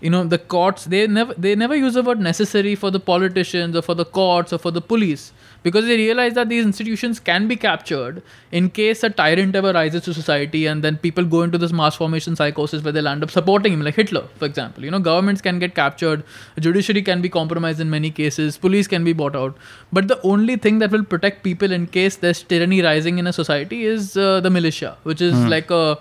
you 0.00 0.10
know, 0.10 0.24
the 0.24 0.38
courts. 0.38 0.84
They 0.84 1.06
never 1.06 1.34
they 1.34 1.54
never 1.54 1.76
use 1.76 1.94
the 1.94 2.02
word 2.02 2.20
necessary 2.20 2.74
for 2.74 2.90
the 2.90 3.00
politicians 3.00 3.76
or 3.76 3.82
for 3.82 3.94
the 3.94 4.04
courts 4.04 4.52
or 4.52 4.58
for 4.58 4.70
the 4.70 4.80
police 4.80 5.32
because 5.62 5.86
they 5.86 5.96
realize 5.96 6.34
that 6.34 6.48
these 6.48 6.64
institutions 6.64 7.18
can 7.18 7.48
be 7.48 7.56
captured 7.56 8.22
in 8.52 8.70
case 8.70 9.02
a 9.02 9.10
tyrant 9.10 9.56
ever 9.56 9.72
rises 9.72 10.02
to 10.02 10.14
society 10.14 10.66
and 10.66 10.84
then 10.84 10.96
people 10.96 11.24
go 11.24 11.42
into 11.42 11.58
this 11.58 11.72
mass 11.72 11.96
formation 11.96 12.36
psychosis 12.36 12.82
where 12.82 12.92
they'll 12.92 13.08
end 13.08 13.22
up 13.22 13.30
supporting 13.30 13.72
him 13.72 13.82
like 13.82 13.94
hitler 13.94 14.26
for 14.36 14.44
example 14.44 14.84
you 14.84 14.90
know 14.90 15.00
governments 15.00 15.40
can 15.40 15.58
get 15.58 15.74
captured 15.74 16.22
judiciary 16.58 17.02
can 17.02 17.20
be 17.20 17.28
compromised 17.28 17.80
in 17.80 17.90
many 17.90 18.10
cases 18.10 18.56
police 18.56 18.86
can 18.86 19.04
be 19.04 19.12
bought 19.12 19.34
out 19.34 19.56
but 19.92 20.08
the 20.08 20.20
only 20.22 20.56
thing 20.56 20.78
that 20.78 20.90
will 20.90 21.04
protect 21.04 21.42
people 21.42 21.72
in 21.72 21.86
case 21.86 22.16
there's 22.16 22.42
tyranny 22.42 22.80
rising 22.82 23.18
in 23.18 23.26
a 23.26 23.32
society 23.32 23.84
is 23.84 24.16
uh, 24.16 24.40
the 24.40 24.50
militia 24.50 24.96
which 25.02 25.20
is 25.20 25.34
like 25.46 25.70
a 25.70 25.98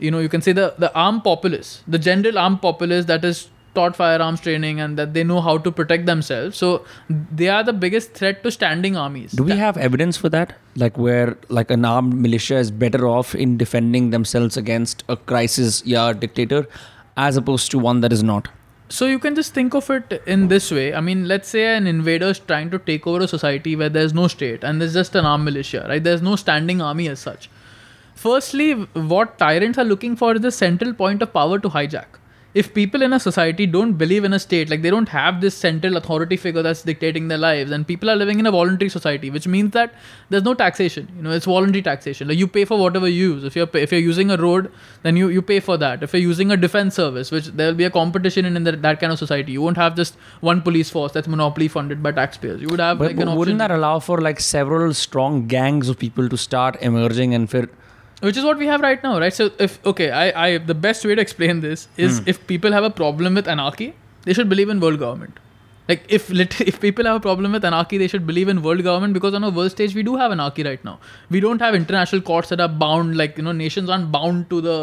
you 0.00 0.10
know 0.10 0.18
you 0.18 0.28
can 0.28 0.42
say 0.42 0.52
the 0.52 0.74
the 0.78 0.92
armed 0.94 1.22
populace 1.24 1.82
the 1.86 1.98
general 1.98 2.38
armed 2.38 2.60
populace 2.62 3.04
that 3.06 3.24
is 3.24 3.48
taught 3.74 3.94
firearms 3.94 4.40
training 4.40 4.80
and 4.80 4.98
that 4.98 5.14
they 5.14 5.22
know 5.22 5.40
how 5.40 5.56
to 5.56 5.70
protect 5.70 6.06
themselves 6.06 6.56
so 6.56 6.84
they 7.08 7.48
are 7.48 7.62
the 7.62 7.72
biggest 7.72 8.14
threat 8.14 8.42
to 8.42 8.50
standing 8.50 8.96
armies 8.96 9.32
Do 9.32 9.44
we 9.44 9.56
have 9.56 9.76
evidence 9.76 10.16
for 10.16 10.28
that? 10.30 10.54
Like 10.76 10.98
where 10.98 11.36
like 11.48 11.70
an 11.70 11.84
armed 11.84 12.14
militia 12.14 12.56
is 12.56 12.70
better 12.70 13.06
off 13.06 13.34
in 13.34 13.56
defending 13.56 14.10
themselves 14.10 14.56
against 14.56 15.04
a 15.08 15.16
crisis, 15.16 15.82
yeah, 15.86 16.12
dictator, 16.12 16.66
as 17.16 17.36
opposed 17.36 17.70
to 17.72 17.78
one 17.78 18.00
that 18.00 18.12
is 18.12 18.22
not. 18.22 18.48
So 18.88 19.06
you 19.06 19.20
can 19.20 19.36
just 19.36 19.54
think 19.54 19.74
of 19.74 19.88
it 19.90 20.20
in 20.26 20.48
this 20.48 20.72
way. 20.72 20.92
I 20.94 21.00
mean, 21.00 21.28
let's 21.28 21.48
say 21.48 21.76
an 21.76 21.86
invader 21.86 22.26
is 22.26 22.40
trying 22.40 22.70
to 22.70 22.78
take 22.78 23.06
over 23.06 23.22
a 23.24 23.28
society 23.28 23.76
where 23.76 23.88
there's 23.88 24.12
no 24.12 24.26
state 24.26 24.64
and 24.64 24.80
there's 24.80 24.94
just 24.94 25.14
an 25.14 25.24
armed 25.24 25.44
militia, 25.44 25.86
right? 25.88 26.02
There's 26.02 26.22
no 26.22 26.34
standing 26.34 26.82
army 26.82 27.08
as 27.08 27.20
such. 27.20 27.48
Firstly, 28.22 28.72
what 29.12 29.38
tyrants 29.38 29.78
are 29.78 29.84
looking 29.84 30.14
for 30.14 30.34
is 30.34 30.42
the 30.42 30.50
central 30.50 30.92
point 30.92 31.22
of 31.22 31.32
power 31.32 31.58
to 31.58 31.70
hijack. 31.70 32.18
If 32.52 32.74
people 32.74 33.00
in 33.00 33.14
a 33.14 33.20
society 33.20 33.64
don't 33.64 33.94
believe 33.94 34.24
in 34.24 34.34
a 34.34 34.38
state, 34.38 34.68
like 34.68 34.82
they 34.82 34.90
don't 34.90 35.08
have 35.08 35.40
this 35.40 35.54
central 35.56 35.96
authority 35.96 36.36
figure 36.36 36.62
that's 36.62 36.82
dictating 36.82 37.28
their 37.28 37.38
lives, 37.38 37.70
and 37.70 37.86
people 37.86 38.10
are 38.10 38.16
living 38.16 38.38
in 38.38 38.44
a 38.44 38.50
voluntary 38.50 38.90
society, 38.90 39.30
which 39.30 39.46
means 39.46 39.70
that 39.70 39.94
there's 40.28 40.42
no 40.42 40.52
taxation. 40.52 41.08
You 41.16 41.22
know, 41.22 41.30
it's 41.30 41.46
voluntary 41.46 41.80
taxation. 41.80 42.28
Like 42.28 42.36
you 42.36 42.46
pay 42.46 42.66
for 42.66 42.78
whatever 42.78 43.08
you 43.08 43.32
use. 43.32 43.44
If 43.44 43.56
you're 43.56 43.70
if 43.84 43.90
you're 43.90 44.06
using 44.08 44.30
a 44.30 44.36
road, 44.36 44.70
then 45.02 45.16
you 45.16 45.28
you 45.28 45.40
pay 45.40 45.60
for 45.60 45.78
that. 45.78 46.02
If 46.02 46.12
you're 46.12 46.26
using 46.28 46.52
a 46.52 46.58
defense 46.58 46.96
service, 46.96 47.30
which 47.30 47.46
there 47.60 47.68
will 47.68 47.80
be 47.82 47.84
a 47.84 47.90
competition 47.98 48.44
in, 48.44 48.54
in 48.54 48.64
the, 48.64 48.72
that 48.72 49.00
kind 49.00 49.12
of 49.14 49.18
society, 49.18 49.52
you 49.52 49.62
won't 49.62 49.82
have 49.86 49.96
just 50.04 50.16
one 50.52 50.60
police 50.70 50.90
force 50.90 51.12
that's 51.12 51.28
monopoly 51.28 51.68
funded 51.68 52.02
by 52.02 52.12
taxpayers. 52.12 52.60
You 52.60 52.68
would 52.68 52.80
have 52.80 52.98
But 52.98 53.12
like 53.12 53.16
an 53.16 53.28
option. 53.28 53.38
wouldn't 53.38 53.58
that 53.66 53.70
allow 53.70 53.98
for 54.00 54.20
like 54.20 54.40
several 54.40 54.92
strong 54.92 55.46
gangs 55.46 55.88
of 55.88 55.98
people 55.98 56.28
to 56.28 56.36
start 56.36 56.82
emerging 56.82 57.32
and 57.40 57.48
fir 57.48 57.68
which 58.20 58.36
is 58.36 58.44
what 58.44 58.58
we 58.62 58.66
have 58.70 58.80
right 58.86 59.02
now 59.08 59.12
right 59.24 59.34
so 59.40 59.50
if 59.66 59.76
okay 59.92 60.08
i 60.22 60.24
i 60.46 60.48
the 60.70 60.74
best 60.86 61.04
way 61.10 61.14
to 61.20 61.22
explain 61.26 61.60
this 61.66 61.86
is 62.08 62.20
if 62.32 62.40
people 62.54 62.72
have 62.78 62.84
a 62.88 62.94
problem 63.02 63.38
with 63.40 63.48
anarchy 63.56 63.88
they 64.26 64.34
should 64.38 64.48
believe 64.54 64.74
in 64.76 64.80
world 64.88 65.00
government 65.06 65.38
Like 65.90 66.02
if 66.16 66.26
lit- 66.38 66.60
if 66.70 66.76
people 66.82 67.06
have 67.08 67.16
a 67.18 67.22
problem 67.22 67.54
with 67.56 67.64
anarchy, 67.68 67.98
they 68.00 68.06
should 68.10 68.26
believe 68.26 68.50
in 68.52 68.58
world 68.66 68.82
government 68.88 69.14
because 69.16 69.36
on 69.38 69.46
a 69.46 69.48
world 69.56 69.72
stage 69.72 69.94
we 69.98 70.02
do 70.08 70.12
have 70.20 70.34
anarchy 70.34 70.64
right 70.66 70.84
now. 70.88 70.92
We 71.36 71.40
don't 71.44 71.64
have 71.66 71.78
international 71.78 72.22
courts 72.28 72.52
that 72.52 72.60
are 72.66 72.68
bound 72.82 73.16
like 73.20 73.40
you 73.40 73.44
know 73.46 73.54
nations 73.62 73.90
aren't 73.94 74.12
bound 74.16 74.44
to 74.52 74.60
the 74.66 74.76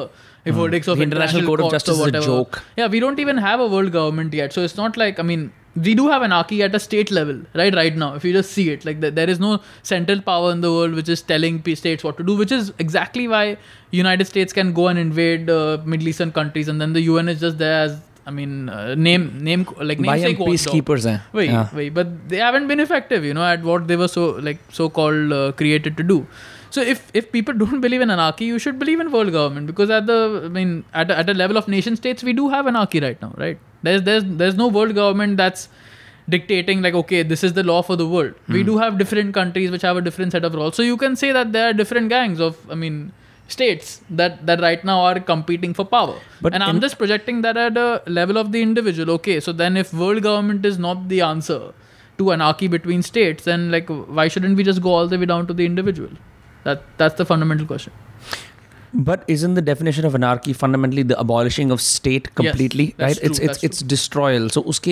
verdicts 0.58 0.92
of 0.94 0.98
Hmm. 0.98 1.04
The 1.04 1.08
International 1.10 1.46
Court 1.52 1.64
of 1.66 1.70
courts 1.70 1.74
or 1.74 1.78
Justice 1.78 1.96
is 1.96 2.02
a 2.02 2.08
whatever. 2.08 2.26
joke. 2.32 2.60
Yeah, 2.82 2.92
we 2.98 3.00
don't 3.06 3.24
even 3.26 3.38
have 3.46 3.64
a 3.68 3.70
world 3.76 3.94
government 3.98 4.36
yet. 4.42 4.58
So 4.58 4.66
it's 4.70 4.76
not 4.82 5.00
like 5.04 5.24
I 5.26 5.28
mean 5.32 5.48
we 5.86 5.94
do 5.94 6.08
have 6.08 6.24
anarchy 6.24 6.64
at 6.64 6.74
a 6.74 6.80
state 6.80 7.12
level 7.12 7.40
right 7.54 7.76
right 7.76 7.96
now 7.96 8.14
if 8.16 8.24
you 8.26 8.34
just 8.34 8.52
see 8.52 8.70
it 8.70 8.84
like 8.86 9.00
there 9.00 9.30
is 9.30 9.40
no 9.40 9.60
central 9.84 10.22
power 10.22 10.52
in 10.52 10.62
the 10.62 10.72
world 10.72 10.94
which 10.94 11.10
is 11.10 11.22
telling 11.22 11.62
states 11.76 12.04
what 12.04 12.18
to 12.18 12.24
do 12.24 12.36
which 12.36 12.52
is 12.52 12.74
exactly 12.80 13.28
why 13.28 13.58
united 13.92 14.26
states 14.26 14.54
can 14.54 14.74
go 14.74 14.88
and 14.88 14.98
invade 14.98 15.50
uh, 15.50 15.78
middle 15.86 16.08
eastern 16.08 16.32
countries 16.32 16.68
and 16.68 16.82
then 16.82 16.94
the 16.94 17.02
un 17.02 17.30
is 17.30 17.40
just 17.40 17.58
there 17.58 17.82
as 17.82 18.00
I 18.28 18.30
mean, 18.30 18.68
uh, 18.68 18.94
name 18.96 19.42
name 19.42 19.66
like 19.80 20.02
namesake 20.02 20.38
peacekeepers. 20.38 21.06
Wait, 21.32 21.50
yeah. 21.50 21.70
wait, 21.74 21.94
but 21.94 22.10
they 22.28 22.40
haven't 22.46 22.68
been 22.68 22.82
effective, 22.82 23.24
you 23.24 23.34
know, 23.34 23.46
at 23.46 23.64
what 23.64 23.88
they 23.88 23.96
were 23.96 24.10
so 24.10 24.32
like 24.48 24.60
so 24.70 24.90
called 24.90 25.32
uh, 25.32 25.54
created 25.54 25.96
to 25.96 26.04
do. 26.04 26.28
So 26.70 26.82
if 26.82 27.10
if 27.14 27.32
people 27.32 27.54
don't 27.62 27.80
believe 27.80 28.02
in 28.02 28.12
anarchy, 28.12 28.44
you 28.44 28.60
should 28.60 28.78
believe 28.80 29.00
in 29.00 29.12
world 29.14 29.32
government 29.32 29.68
because 29.68 29.90
at 29.90 30.08
the 30.08 30.42
I 30.44 30.50
mean 30.50 30.84
at 30.94 31.10
a, 31.10 31.18
at 31.20 31.30
a 31.30 31.34
level 31.34 31.56
of 31.56 31.70
nation 31.70 31.96
states 31.96 32.22
we 32.22 32.34
do 32.34 32.50
have 32.50 32.68
anarchy 32.68 33.00
right 33.00 33.22
now, 33.22 33.34
right? 33.38 33.58
There's 33.88 34.04
there's 34.10 34.26
there's 34.42 34.56
no 34.64 34.68
world 34.80 34.96
government 35.02 35.38
that's 35.44 35.70
dictating 36.30 36.82
like 36.82 36.94
okay 37.02 37.22
this 37.24 37.44
is 37.44 37.54
the 37.54 37.64
law 37.64 37.82
for 37.82 37.96
the 37.96 38.08
world. 38.08 38.34
We 38.48 38.62
hmm. 38.62 38.68
do 38.68 38.78
have 38.78 38.98
different 38.98 39.34
countries 39.34 39.72
which 39.72 39.82
have 39.90 39.98
a 39.98 40.02
different 40.02 40.34
set 40.38 40.46
of 40.50 40.56
laws 40.62 40.76
so 40.76 40.84
you 40.84 40.98
can 40.98 41.16
say 41.16 41.32
that 41.32 41.54
there 41.54 41.70
are 41.70 41.74
different 41.74 42.10
gangs 42.10 42.42
of 42.48 42.58
i 42.70 42.76
mean 42.76 43.12
states 43.56 44.02
that 44.22 44.46
that 44.46 44.60
right 44.68 44.84
now 44.84 45.00
are 45.02 45.20
competing 45.20 45.74
for 45.74 45.86
power. 45.86 46.16
But 46.42 46.54
and 46.54 46.64
i'm 46.64 46.82
just 46.82 46.98
projecting 46.98 47.42
that 47.42 47.58
at 47.66 47.78
a 47.78 48.02
level 48.08 48.38
of 48.38 48.52
the 48.52 48.62
individual. 48.62 49.12
Okay 49.18 49.40
so 49.40 49.54
then 49.54 49.78
if 49.78 49.94
world 49.94 50.24
government 50.24 50.66
is 50.66 50.78
not 50.88 51.08
the 51.14 51.22
answer 51.22 51.62
to 52.18 52.32
anarchy 52.32 52.68
between 52.68 53.04
states 53.12 53.46
then 53.46 53.72
like 53.72 53.88
why 54.20 54.28
shouldn't 54.28 54.58
we 54.58 54.64
just 54.72 54.82
go 54.82 54.94
all 55.00 55.08
the 55.08 55.20
way 55.24 55.32
down 55.34 55.48
to 55.48 55.54
the 55.54 55.66
individual? 55.66 56.10
That 56.66 56.84
that's 56.98 57.16
the 57.16 57.26
fundamental 57.26 57.66
question 57.66 57.94
But 58.94 59.24
isn't 59.28 59.54
the 59.56 59.62
definition 59.62 60.06
of 60.06 60.16
anarchy 60.16 60.54
fundamentally 60.54 61.04
the 61.04 61.20
abolishing 61.20 61.72
of 61.72 61.82
state 61.82 62.34
completely? 62.36 62.96
that's 62.98 63.16
right? 63.16 63.18
true, 63.18 63.28
it's 63.28 63.40
it's 63.40 63.64
it's 63.64 63.80
destroyal. 63.82 64.50
So 64.50 64.62
uske 64.64 64.88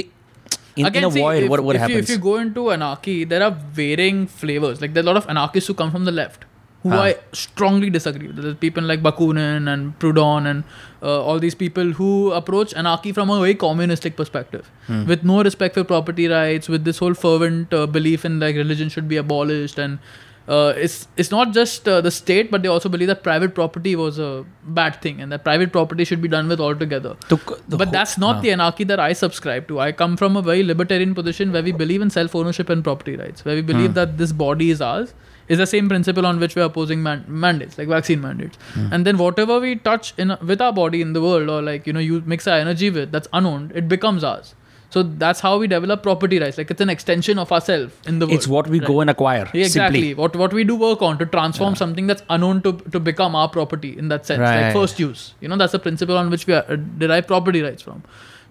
in, 0.75 0.87
in 0.93 1.03
a 1.05 1.11
see, 1.11 1.19
void, 1.21 1.43
if, 1.43 1.49
what 1.49 1.61
what 1.63 1.75
if 1.75 1.81
happens? 1.81 1.95
You, 1.95 2.03
if 2.03 2.09
you 2.09 2.17
go 2.17 2.35
into 2.37 2.71
anarchy, 2.71 3.23
there 3.23 3.41
are 3.43 3.51
varying 3.51 4.27
flavors. 4.27 4.81
Like 4.81 4.93
there 4.93 5.01
are 5.01 5.07
a 5.07 5.11
lot 5.13 5.17
of 5.17 5.29
anarchists 5.29 5.67
who 5.67 5.73
come 5.73 5.91
from 5.91 6.03
the 6.03 6.11
left, 6.11 6.43
who 6.83 6.91
Ah. 6.91 7.03
I 7.03 7.15
strongly 7.31 7.89
disagree 7.89 8.27
with. 8.27 8.35
There's 8.47 8.55
people 8.65 8.83
like 8.83 9.01
Bakunin 9.01 9.71
and 9.73 9.97
Proudhon 9.99 10.45
and 10.45 10.63
uh, 11.01 11.23
all 11.23 11.39
these 11.39 11.55
people 11.55 11.93
who 11.93 12.33
approach 12.33 12.73
anarchy 12.73 13.13
from 13.13 13.29
a 13.29 13.39
very 13.39 13.55
communistic 13.55 14.17
perspective, 14.17 14.69
Hmm. 14.87 15.05
with 15.05 15.23
no 15.23 15.41
respect 15.41 15.75
for 15.75 15.85
property 15.95 16.27
rights, 16.27 16.67
with 16.67 16.83
this 16.83 16.97
whole 16.97 17.13
fervent 17.13 17.73
uh, 17.73 17.87
belief 17.87 18.25
in 18.25 18.39
like 18.41 18.55
religion 18.57 18.89
should 18.89 19.07
be 19.07 19.15
abolished 19.25 19.79
and. 19.87 19.99
Uh, 20.47 20.73
it's 20.77 21.07
it's 21.17 21.31
not 21.31 21.53
just 21.53 21.87
uh, 21.87 22.01
the 22.01 22.11
state, 22.11 22.51
but 22.51 22.61
they 22.61 22.67
also 22.67 22.87
believe 22.87 23.07
that 23.07 23.23
private 23.23 23.55
property 23.55 23.95
was 23.95 24.19
a 24.19 24.45
bad 24.63 25.01
thing 25.01 25.19
and 25.19 25.31
that 25.31 25.43
private 25.43 25.71
property 25.71 26.05
should 26.05 26.21
be 26.21 26.27
done 26.27 26.47
with 26.47 26.59
altogether. 26.59 27.15
The, 27.29 27.37
the 27.67 27.77
but 27.77 27.91
that's 27.91 28.17
not 28.17 28.37
no. 28.37 28.41
the 28.43 28.51
anarchy 28.51 28.83
that 28.83 28.99
I 28.99 29.13
subscribe 29.13 29.67
to. 29.69 29.79
I 29.79 29.91
come 29.91 30.15
from 30.15 30.37
a 30.37 30.43
very 30.43 30.63
libertarian 30.63 31.15
position 31.15 31.51
where 31.51 31.63
we 31.63 31.71
believe 31.71 32.01
in 32.01 32.11
self 32.11 32.35
ownership 32.35 32.69
and 32.69 32.83
property 32.83 33.15
rights, 33.15 33.43
where 33.43 33.55
we 33.55 33.61
believe 33.61 33.91
mm. 33.91 33.95
that 33.95 34.17
this 34.19 34.31
body 34.31 34.69
is 34.69 34.81
ours. 34.81 35.13
Is 35.47 35.59
the 35.59 35.67
same 35.67 35.87
principle 35.87 36.25
on 36.25 36.39
which 36.39 36.55
we're 36.55 36.63
opposing 36.63 37.03
man- 37.03 37.23
mandates, 37.27 37.77
like 37.77 37.87
vaccine 37.87 38.19
mandates. 38.19 38.57
Mm. 38.73 38.91
And 38.91 39.05
then 39.05 39.19
whatever 39.19 39.59
we 39.59 39.75
touch 39.75 40.15
in 40.17 40.35
with 40.41 40.59
our 40.59 40.73
body 40.73 41.01
in 41.01 41.13
the 41.13 41.21
world, 41.21 41.49
or 41.49 41.61
like 41.61 41.85
you 41.85 41.93
know, 41.93 41.99
you 41.99 42.21
mix 42.25 42.47
our 42.47 42.57
energy 42.57 42.89
with 42.89 43.11
that's 43.11 43.27
unowned, 43.31 43.71
it 43.75 43.87
becomes 43.87 44.23
ours. 44.23 44.55
So 44.95 45.01
that's 45.03 45.41
how 45.45 45.57
we 45.61 45.67
develop 45.67 46.03
property 46.03 46.37
rights. 46.39 46.57
Like 46.57 46.69
it's 46.73 46.83
an 46.83 46.89
extension 46.91 47.39
of 47.43 47.51
ourselves 47.51 47.93
in 48.11 48.19
the 48.19 48.27
world. 48.27 48.37
It's 48.37 48.47
what 48.47 48.67
we 48.73 48.79
Right. 48.79 48.87
go 48.87 49.01
and 49.03 49.09
acquire. 49.13 49.47
Yeah, 49.53 49.65
exactly. 49.69 50.01
Simply. 50.03 50.13
What 50.21 50.37
what 50.41 50.53
we 50.59 50.63
do 50.69 50.77
work 50.83 51.01
on 51.07 51.17
to 51.21 51.25
transform 51.33 51.75
something 51.81 52.07
that's 52.11 52.23
unknown 52.35 52.61
to 52.67 52.71
to 52.93 53.01
become 53.09 53.35
our 53.39 53.49
property 53.55 53.91
in 54.03 54.13
that 54.13 54.29
sense, 54.31 54.39
Right. 54.45 54.61
like 54.61 54.77
first 54.77 55.01
use. 55.05 55.25
You 55.41 55.49
know, 55.53 55.57
that's 55.63 55.75
the 55.77 55.81
principle 55.87 56.21
on 56.21 56.29
which 56.35 56.47
we 56.51 56.55
uh, 56.59 56.77
derive 57.03 57.27
property 57.33 57.63
rights 57.67 57.87
from. 57.89 58.01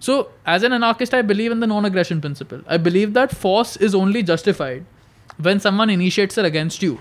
So, 0.09 0.17
as 0.55 0.67
an 0.69 0.77
anarchist, 0.77 1.17
I 1.19 1.23
believe 1.33 1.51
in 1.57 1.65
the 1.65 1.71
non-aggression 1.73 2.21
principle. 2.27 2.61
I 2.77 2.77
believe 2.89 3.13
that 3.17 3.35
force 3.43 3.75
is 3.89 3.95
only 4.03 4.23
justified 4.31 4.85
when 5.49 5.59
someone 5.67 5.89
initiates 5.99 6.37
it 6.43 6.45
against 6.53 6.83
you. 6.89 6.95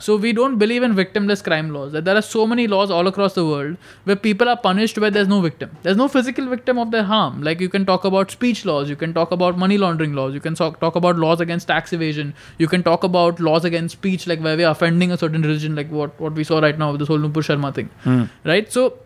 So 0.00 0.16
we 0.16 0.32
don't 0.32 0.58
believe 0.58 0.82
in 0.82 0.94
victimless 0.94 1.42
crime 1.42 1.70
laws. 1.70 1.92
That 1.92 2.04
there 2.04 2.16
are 2.16 2.22
so 2.22 2.46
many 2.46 2.66
laws 2.66 2.90
all 2.90 3.06
across 3.06 3.34
the 3.34 3.44
world 3.44 3.76
where 4.04 4.16
people 4.16 4.48
are 4.48 4.56
punished 4.56 4.98
where 4.98 5.10
there's 5.10 5.28
no 5.28 5.40
victim. 5.40 5.76
There's 5.82 5.96
no 5.96 6.08
physical 6.08 6.46
victim 6.46 6.78
of 6.78 6.90
their 6.90 7.02
harm. 7.02 7.42
Like 7.42 7.60
you 7.60 7.68
can 7.68 7.84
talk 7.84 8.04
about 8.04 8.30
speech 8.30 8.64
laws, 8.64 8.88
you 8.88 8.96
can 8.96 9.12
talk 9.12 9.30
about 9.30 9.58
money 9.58 9.78
laundering 9.78 10.14
laws, 10.14 10.34
you 10.34 10.40
can 10.40 10.54
talk, 10.54 10.80
talk 10.80 10.96
about 10.96 11.16
laws 11.16 11.40
against 11.40 11.68
tax 11.68 11.92
evasion, 11.92 12.34
you 12.58 12.66
can 12.66 12.82
talk 12.82 13.04
about 13.04 13.40
laws 13.40 13.64
against 13.64 13.92
speech, 13.92 14.26
like 14.26 14.40
where 14.40 14.56
we're 14.56 14.68
offending 14.70 15.12
a 15.12 15.18
certain 15.18 15.42
religion, 15.42 15.74
like 15.74 15.90
what, 15.90 16.18
what 16.20 16.32
we 16.32 16.44
saw 16.44 16.60
right 16.60 16.78
now 16.78 16.90
with 16.92 17.00
this 17.00 17.08
whole 17.08 17.18
Nupur 17.18 17.44
Sharma 17.44 17.74
thing. 17.74 17.90
Hmm. 18.02 18.24
Right? 18.44 18.72
So 18.72 18.98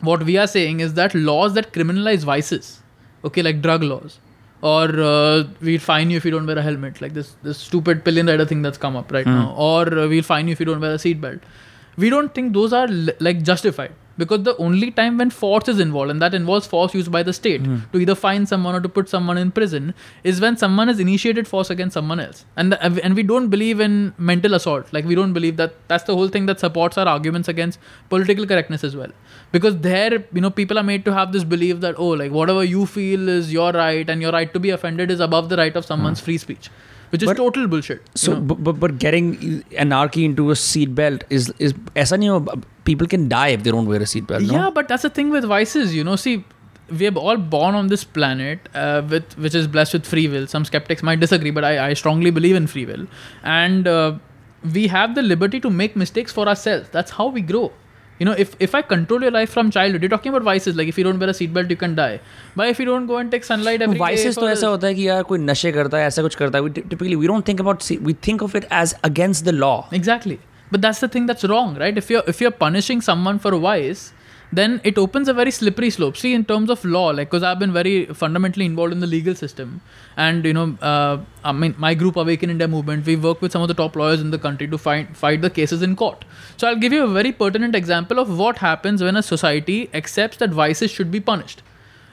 what 0.00 0.22
we 0.22 0.36
are 0.36 0.46
saying 0.46 0.80
is 0.80 0.94
that 0.94 1.14
laws 1.14 1.54
that 1.54 1.72
criminalize 1.72 2.24
vices, 2.24 2.82
okay, 3.24 3.42
like 3.42 3.60
drug 3.62 3.82
laws, 3.82 4.18
or 4.62 4.84
uh, 5.00 5.44
we'll 5.60 5.78
fine 5.80 6.10
you 6.10 6.16
if 6.16 6.24
you 6.24 6.30
don't 6.30 6.46
wear 6.46 6.58
a 6.58 6.62
helmet, 6.62 7.00
like 7.00 7.12
this 7.14 7.34
this 7.42 7.58
stupid 7.58 8.04
pillion 8.04 8.26
rider 8.26 8.44
thing 8.46 8.62
that's 8.62 8.78
come 8.78 8.96
up 8.96 9.12
right 9.12 9.26
now, 9.26 9.54
or 9.56 9.82
uh, 9.98 10.08
we'll 10.08 10.22
fine 10.22 10.48
you 10.48 10.52
if 10.52 10.60
you 10.60 10.66
don't 10.66 10.80
wear 10.80 10.92
a 10.92 10.96
seatbelt. 10.96 11.40
We 11.96 12.10
don't 12.10 12.34
think 12.34 12.52
those 12.54 12.72
are 12.72 12.86
li- 12.88 13.12
like 13.20 13.42
justified 13.42 13.92
because 14.18 14.42
the 14.42 14.56
only 14.56 14.90
time 14.90 15.18
when 15.18 15.30
force 15.30 15.68
is 15.68 15.80
involved, 15.80 16.10
and 16.10 16.22
that 16.22 16.34
involves 16.34 16.66
force 16.66 16.94
used 16.94 17.12
by 17.12 17.22
the 17.22 17.32
state 17.32 17.60
hmm. 17.60 17.78
to 17.92 17.98
either 17.98 18.14
fine 18.14 18.46
someone 18.46 18.74
or 18.74 18.80
to 18.80 18.88
put 18.88 19.08
someone 19.08 19.38
in 19.38 19.50
prison, 19.50 19.94
is 20.24 20.40
when 20.40 20.56
someone 20.56 20.88
has 20.88 21.00
initiated 21.00 21.46
force 21.46 21.70
against 21.70 21.94
someone 21.94 22.20
else, 22.20 22.44
and 22.56 22.72
the, 22.72 23.04
and 23.04 23.14
we 23.14 23.22
don't 23.22 23.48
believe 23.48 23.80
in 23.80 24.14
mental 24.18 24.54
assault. 24.54 24.92
Like 24.92 25.04
we 25.04 25.14
don't 25.14 25.32
believe 25.32 25.56
that 25.56 25.74
that's 25.88 26.04
the 26.04 26.16
whole 26.16 26.28
thing 26.28 26.46
that 26.46 26.60
supports 26.60 26.98
our 26.98 27.06
arguments 27.06 27.48
against 27.48 27.78
political 28.08 28.46
correctness 28.46 28.84
as 28.84 28.96
well. 28.96 29.10
Because 29.52 29.78
there 29.78 30.24
you 30.32 30.40
know 30.40 30.50
people 30.50 30.78
are 30.78 30.82
made 30.82 31.04
to 31.04 31.12
have 31.12 31.32
this 31.32 31.44
belief 31.44 31.80
that 31.80 31.94
oh 31.98 32.08
like 32.08 32.32
whatever 32.32 32.64
you 32.64 32.86
feel 32.86 33.28
is 33.28 33.52
your 33.52 33.72
right 33.72 34.08
and 34.08 34.20
your 34.22 34.32
right 34.32 34.52
to 34.52 34.60
be 34.60 34.70
offended 34.70 35.10
is 35.10 35.20
above 35.20 35.48
the 35.48 35.56
right 35.56 35.76
of 35.76 35.84
someone's 35.84 36.20
hmm. 36.20 36.24
free 36.24 36.38
speech 36.38 36.70
which 37.10 37.24
but, 37.24 37.30
is 37.30 37.36
total 37.36 37.68
bullshit. 37.68 38.02
So, 38.14 38.40
but, 38.40 38.80
but 38.80 38.98
getting 38.98 39.64
anarchy 39.76 40.24
into 40.24 40.50
a 40.50 40.54
seatbelt 40.54 41.22
is 41.30 41.52
is 41.58 41.74
as 41.94 42.10
you 42.12 42.18
know, 42.18 42.46
people 42.84 43.06
can 43.06 43.28
die 43.28 43.48
if 43.48 43.62
they 43.62 43.70
don't 43.70 43.86
wear 43.86 44.00
a 44.00 44.04
seatbelt. 44.04 44.46
No? 44.46 44.54
Yeah, 44.54 44.70
but 44.70 44.88
that's 44.88 45.02
the 45.02 45.10
thing 45.10 45.30
with 45.30 45.44
vices. 45.44 45.94
You 45.94 46.04
know, 46.04 46.16
see, 46.16 46.44
we 46.90 47.08
are 47.08 47.14
all 47.14 47.36
born 47.36 47.74
on 47.74 47.88
this 47.88 48.04
planet 48.04 48.68
uh, 48.74 49.02
with 49.08 49.38
which 49.38 49.54
is 49.54 49.66
blessed 49.66 49.94
with 49.94 50.06
free 50.06 50.28
will. 50.28 50.46
Some 50.46 50.64
skeptics 50.64 51.02
might 51.02 51.20
disagree, 51.20 51.50
but 51.50 51.64
I, 51.64 51.88
I 51.88 51.94
strongly 51.94 52.30
believe 52.30 52.56
in 52.56 52.66
free 52.66 52.86
will, 52.86 53.06
and 53.42 53.86
uh, 53.86 54.18
we 54.74 54.86
have 54.88 55.14
the 55.14 55.22
liberty 55.22 55.60
to 55.60 55.70
make 55.70 55.96
mistakes 55.96 56.32
for 56.32 56.48
ourselves. 56.48 56.88
That's 56.90 57.12
how 57.12 57.28
we 57.28 57.40
grow 57.40 57.72
you 58.19 58.25
know 58.27 58.33
if, 58.41 58.51
if 58.65 58.75
i 58.77 58.81
control 58.89 59.23
your 59.25 59.31
life 59.35 59.51
from 59.57 59.69
childhood 59.75 60.03
you're 60.05 60.11
talking 60.13 60.31
about 60.33 60.43
vices 60.47 60.75
like 60.79 60.89
if 60.93 60.97
you 61.01 61.05
don't 61.07 61.23
wear 61.25 61.29
a 61.33 61.35
seatbelt 61.37 61.71
you 61.73 61.77
can 61.83 61.95
die 61.99 62.19
but 62.61 62.69
if 62.73 62.79
you 62.81 62.85
don't 62.89 63.07
go 63.11 63.17
and 63.21 63.31
take 63.35 63.47
sunlight 63.47 63.81
every 63.87 63.97
day 63.97 64.01
vices 64.01 64.35
for 64.35 64.41
तो 64.41 64.47
a- 64.47 64.51
ऐसा 64.51 64.67
होता 64.73 64.87
है 64.87 64.93
कि 64.95 65.07
यार 65.07 65.23
कोई 65.31 65.39
नशे 65.45 65.71
करता 65.79 65.97
है 65.97 66.07
ऐसा 66.07 66.21
कुछ 66.27 66.35
करता 66.43 66.57
है 66.57 66.63
we 66.67 66.73
typically 66.93 67.17
we 67.23 67.31
don't 67.33 67.49
think 67.51 67.63
about 67.65 67.87
we 68.09 68.15
think 68.29 68.45
of 68.49 68.57
it 68.61 68.67
as 68.83 68.93
against 69.11 69.49
the 69.51 69.55
law 69.65 69.75
Exactly. 70.01 70.37
But 70.73 70.81
that's 70.83 70.99
the 71.03 71.07
thing 71.13 71.25
that's 71.29 71.45
wrong, 71.51 71.71
right? 71.79 71.97
If 72.01 72.11
you're 72.11 72.21
if 72.33 72.37
you're 72.41 72.57
punishing 72.59 73.01
someone 73.07 73.39
for 73.45 73.51
a 73.55 73.57
vice, 73.63 74.03
then 74.52 74.80
it 74.84 74.96
opens 74.96 75.28
a 75.28 75.34
very 75.34 75.50
slippery 75.50 75.90
slope. 75.90 76.16
See, 76.16 76.32
in 76.32 76.44
terms 76.44 76.70
of 76.70 76.84
law, 76.84 77.08
like 77.08 77.30
because 77.30 77.42
I've 77.42 77.58
been 77.58 77.72
very 77.72 78.06
fundamentally 78.06 78.64
involved 78.64 78.92
in 78.92 79.00
the 79.00 79.06
legal 79.06 79.34
system, 79.34 79.80
and 80.16 80.44
you 80.44 80.52
know, 80.52 80.76
uh, 80.80 81.18
I 81.44 81.52
mean, 81.52 81.74
my 81.78 81.94
group 81.94 82.16
Awaken 82.16 82.50
India 82.50 82.68
movement, 82.68 83.06
we 83.06 83.16
work 83.16 83.42
with 83.42 83.52
some 83.52 83.62
of 83.62 83.68
the 83.68 83.74
top 83.74 83.96
lawyers 83.96 84.20
in 84.20 84.30
the 84.30 84.38
country 84.38 84.68
to 84.68 84.78
fight 84.78 85.16
fight 85.16 85.42
the 85.42 85.50
cases 85.50 85.82
in 85.82 85.96
court. 85.96 86.24
So 86.56 86.68
I'll 86.68 86.76
give 86.76 86.92
you 86.92 87.04
a 87.04 87.08
very 87.08 87.32
pertinent 87.32 87.74
example 87.74 88.18
of 88.18 88.38
what 88.38 88.58
happens 88.58 89.02
when 89.02 89.16
a 89.16 89.22
society 89.22 89.90
accepts 89.92 90.36
that 90.38 90.50
vices 90.50 90.90
should 90.90 91.10
be 91.10 91.20
punished 91.20 91.62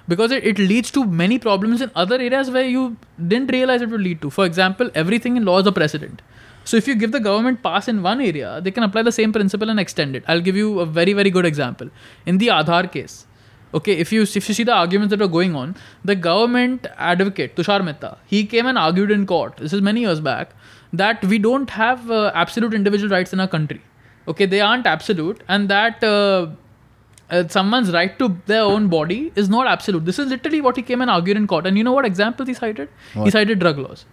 because 0.07 0.31
it, 0.31 0.45
it 0.45 0.57
leads 0.59 0.91
to 0.91 1.05
many 1.05 1.39
problems 1.39 1.81
in 1.81 1.91
other 1.95 2.15
areas 2.15 2.49
where 2.51 2.67
you 2.67 2.97
didn't 3.27 3.51
realize 3.51 3.81
it 3.81 3.89
would 3.89 4.01
lead 4.01 4.21
to. 4.21 4.29
For 4.29 4.45
example, 4.45 4.89
everything 4.95 5.37
in 5.37 5.45
law 5.45 5.59
is 5.59 5.67
a 5.67 5.71
precedent. 5.71 6.21
So 6.65 6.77
if 6.77 6.87
you 6.87 6.95
give 6.95 7.11
the 7.11 7.19
government 7.19 7.61
pass 7.61 7.87
in 7.87 8.01
one 8.01 8.21
area, 8.21 8.61
they 8.61 8.71
can 8.71 8.83
apply 8.83 9.03
the 9.03 9.11
same 9.11 9.33
principle 9.33 9.69
and 9.69 9.79
extend 9.79 10.15
it. 10.15 10.23
I'll 10.27 10.41
give 10.41 10.55
you 10.55 10.79
a 10.79 10.85
very 10.85 11.13
very 11.13 11.29
good 11.29 11.45
example. 11.45 11.89
In 12.25 12.37
the 12.37 12.47
Aadhaar 12.47 12.91
case, 12.91 13.27
okay, 13.73 13.97
if 14.05 14.11
you 14.11 14.21
if 14.21 14.47
you 14.49 14.55
see 14.59 14.63
the 14.63 14.73
arguments 14.73 15.11
that 15.11 15.19
were 15.19 15.27
going 15.27 15.55
on, 15.55 15.75
the 16.05 16.15
government 16.15 16.87
advocate 16.97 17.55
Tushar 17.55 17.83
Mehta, 17.83 18.17
he 18.25 18.45
came 18.45 18.65
and 18.65 18.77
argued 18.77 19.11
in 19.11 19.25
court. 19.25 19.57
This 19.57 19.73
is 19.73 19.81
many 19.81 20.01
years 20.01 20.21
back 20.21 20.55
that 20.93 21.23
we 21.25 21.39
don't 21.39 21.69
have 21.69 22.09
uh, 22.09 22.31
absolute 22.33 22.73
individual 22.73 23.09
rights 23.09 23.33
in 23.33 23.39
our 23.39 23.47
country. 23.47 23.81
Okay, 24.27 24.45
they 24.45 24.61
aren't 24.61 24.85
absolute, 24.87 25.43
and 25.47 25.69
that. 25.69 26.03
Uh, 26.03 26.51
uh, 27.29 27.47
someone's 27.47 27.91
right 27.91 28.17
to 28.19 28.37
their 28.45 28.61
own 28.61 28.87
body 28.89 29.31
is 29.35 29.49
not 29.49 29.65
absolute. 29.65 30.05
This 30.05 30.19
is 30.19 30.27
literally 30.29 30.61
what 30.61 30.75
he 30.75 30.83
came 30.83 31.01
and 31.01 31.09
argued 31.09 31.37
in 31.37 31.47
court. 31.47 31.65
And 31.65 31.77
you 31.77 31.83
know 31.83 31.93
what 31.93 32.05
examples 32.05 32.47
he 32.47 32.53
cited? 32.53 32.89
He 33.23 33.31
cited 33.31 33.59
drug 33.59 33.79
laws. 33.79 34.05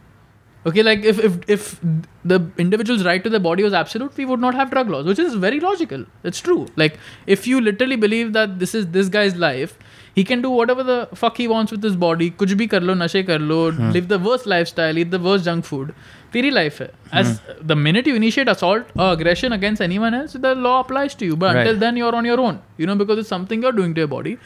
Okay, 0.68 0.82
like 0.82 1.04
if, 1.04 1.20
if 1.20 1.34
if 1.48 1.80
the 2.24 2.40
individual's 2.58 3.04
right 3.06 3.24
to 3.24 3.30
their 3.30 3.40
body 3.40 3.62
was 3.64 3.74
absolute, 3.74 4.18
we 4.18 4.26
would 4.26 4.40
not 4.40 4.56
have 4.56 4.72
drug 4.72 4.90
laws, 4.90 5.06
which 5.06 5.20
is 5.20 5.36
very 5.36 5.60
logical. 5.60 6.06
It's 6.24 6.40
true. 6.40 6.66
Like 6.76 6.98
if 7.28 7.46
you 7.48 7.62
literally 7.62 7.96
believe 7.96 8.34
that 8.34 8.58
this 8.60 8.74
is 8.74 8.88
this 8.88 9.08
guy's 9.10 9.36
life, 9.36 9.78
he 10.16 10.24
can 10.24 10.42
do 10.42 10.50
whatever 10.50 10.84
the 10.84 10.98
fuck 11.14 11.38
he 11.38 11.48
wants 11.48 11.72
with 11.72 11.84
his 11.84 11.96
body. 11.96 12.32
कुछ 12.32 12.54
भी 12.62 12.68
कर 12.68 12.82
लो, 12.82 12.96
नशे 12.96 13.24
कर 13.24 13.40
लो, 13.52 13.60
live 13.94 14.08
the 14.08 14.20
worst 14.28 14.48
lifestyle, 14.48 14.98
eat 14.98 15.12
the 15.12 15.22
worst 15.28 15.46
junk 15.46 15.66
food. 15.66 15.94
तेरी 16.34 16.52
life 16.54 16.82
है. 16.82 16.90
As 17.14 17.40
the 17.72 17.76
minute 17.76 18.08
you 18.08 18.16
initiate 18.16 18.50
assault 18.56 18.90
or 18.98 19.12
aggression 19.12 19.54
against 19.60 19.86
anyone 19.90 20.18
else, 20.22 20.34
the 20.48 20.56
law 20.66 20.80
applies 20.80 21.14
to 21.22 21.26
you. 21.26 21.36
But 21.46 21.54
Right. 21.54 21.62
until 21.62 21.80
then, 21.86 22.02
you're 22.02 22.16
on 22.16 22.26
your 22.26 22.40
own. 22.48 22.60
You 22.78 22.88
know, 22.88 22.96
because 23.04 23.20
it's 23.20 23.34
something 23.36 23.62
you're 23.62 23.78
doing 23.84 23.94
to 23.94 24.06
your 24.06 24.14
body. 24.18 24.38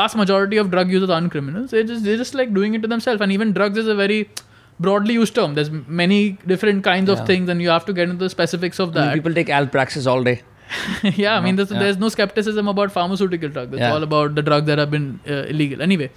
Vast 0.00 0.16
majority 0.16 0.56
of 0.56 0.72
drug 0.76 0.90
users 0.98 1.16
aren't 1.18 1.30
criminals. 1.30 1.70
They 1.70 1.84
just 1.94 2.04
they're 2.10 2.20
just 2.26 2.38
like 2.42 2.54
doing 2.60 2.74
it 2.80 2.82
to 2.88 2.94
themselves. 2.96 3.26
And 3.28 3.38
even 3.40 3.52
drugs 3.62 3.78
is 3.78 3.86
a 3.86 3.94
very 3.94 4.20
broadly 4.79 5.13
used 5.13 5.35
term. 5.35 5.53
There's 5.55 5.69
many 5.71 6.37
different 6.47 6.83
kinds 6.83 7.09
Yeah. 7.09 7.19
of 7.19 7.27
things, 7.27 7.49
and 7.49 7.61
you 7.61 7.69
have 7.69 7.85
to 7.85 7.93
get 7.93 8.09
into 8.09 8.23
the 8.25 8.29
specifics 8.29 8.79
of 8.79 8.89
I 8.89 8.99
mean, 8.99 9.05
that. 9.07 9.13
people 9.13 9.33
take 9.33 9.47
Alpraxis 9.47 10.07
all 10.07 10.23
day. 10.23 10.41
yeah, 11.03 11.37
I 11.37 11.41
mean, 11.41 11.55
there's, 11.55 11.71
Yeah. 11.71 11.79
there's 11.79 11.97
no 11.97 12.09
skepticism 12.09 12.67
about 12.67 12.91
pharmaceutical 12.91 13.49
drugs. 13.49 13.73
It's 13.73 13.79
Yeah. 13.81 13.93
all 13.93 14.03
about 14.03 14.35
the 14.35 14.41
drugs 14.41 14.65
that 14.67 14.79
have 14.79 14.91
been 14.91 15.19
uh, 15.29 15.43
illegal. 15.55 15.81
Anyway, 15.81 16.09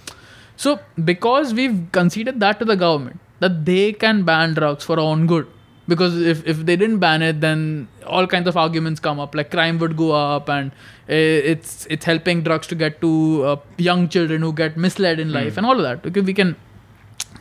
so 0.55 0.79
because 1.03 1.53
we've 1.53 1.77
conceded 1.91 2.39
that 2.39 2.59
to 2.59 2.65
the 2.65 2.75
government, 2.75 3.19
that 3.39 3.65
they 3.65 3.93
can 3.93 4.23
ban 4.23 4.53
drugs 4.53 4.83
for 4.83 4.93
our 4.99 5.05
own 5.05 5.27
good. 5.27 5.47
Because 5.87 6.19
if, 6.21 6.45
if 6.45 6.65
they 6.65 6.75
didn't 6.75 6.97
ban 6.99 7.21
it, 7.21 7.39
then 7.39 7.87
all 8.05 8.27
kinds 8.27 8.47
of 8.47 8.57
arguments 8.57 8.99
come 8.99 9.19
up, 9.21 9.33
like 9.33 9.51
crime 9.51 9.77
would 9.79 9.95
go 9.95 10.11
up, 10.11 10.49
and 10.49 10.71
uh, 11.09 11.51
it's 11.51 11.85
it's 11.89 12.03
helping 12.03 12.41
drugs 12.41 12.67
to 12.67 12.75
get 12.75 12.99
to 12.99 13.43
uh, 13.51 13.55
young 13.77 14.09
children 14.09 14.41
who 14.41 14.51
get 14.51 14.75
misled 14.75 15.17
in 15.17 15.31
life, 15.31 15.55
and 15.55 15.65
all 15.65 15.77
of 15.77 15.83
that. 15.83 16.05
Okay, 16.05 16.19
we 16.19 16.33
can 16.33 16.57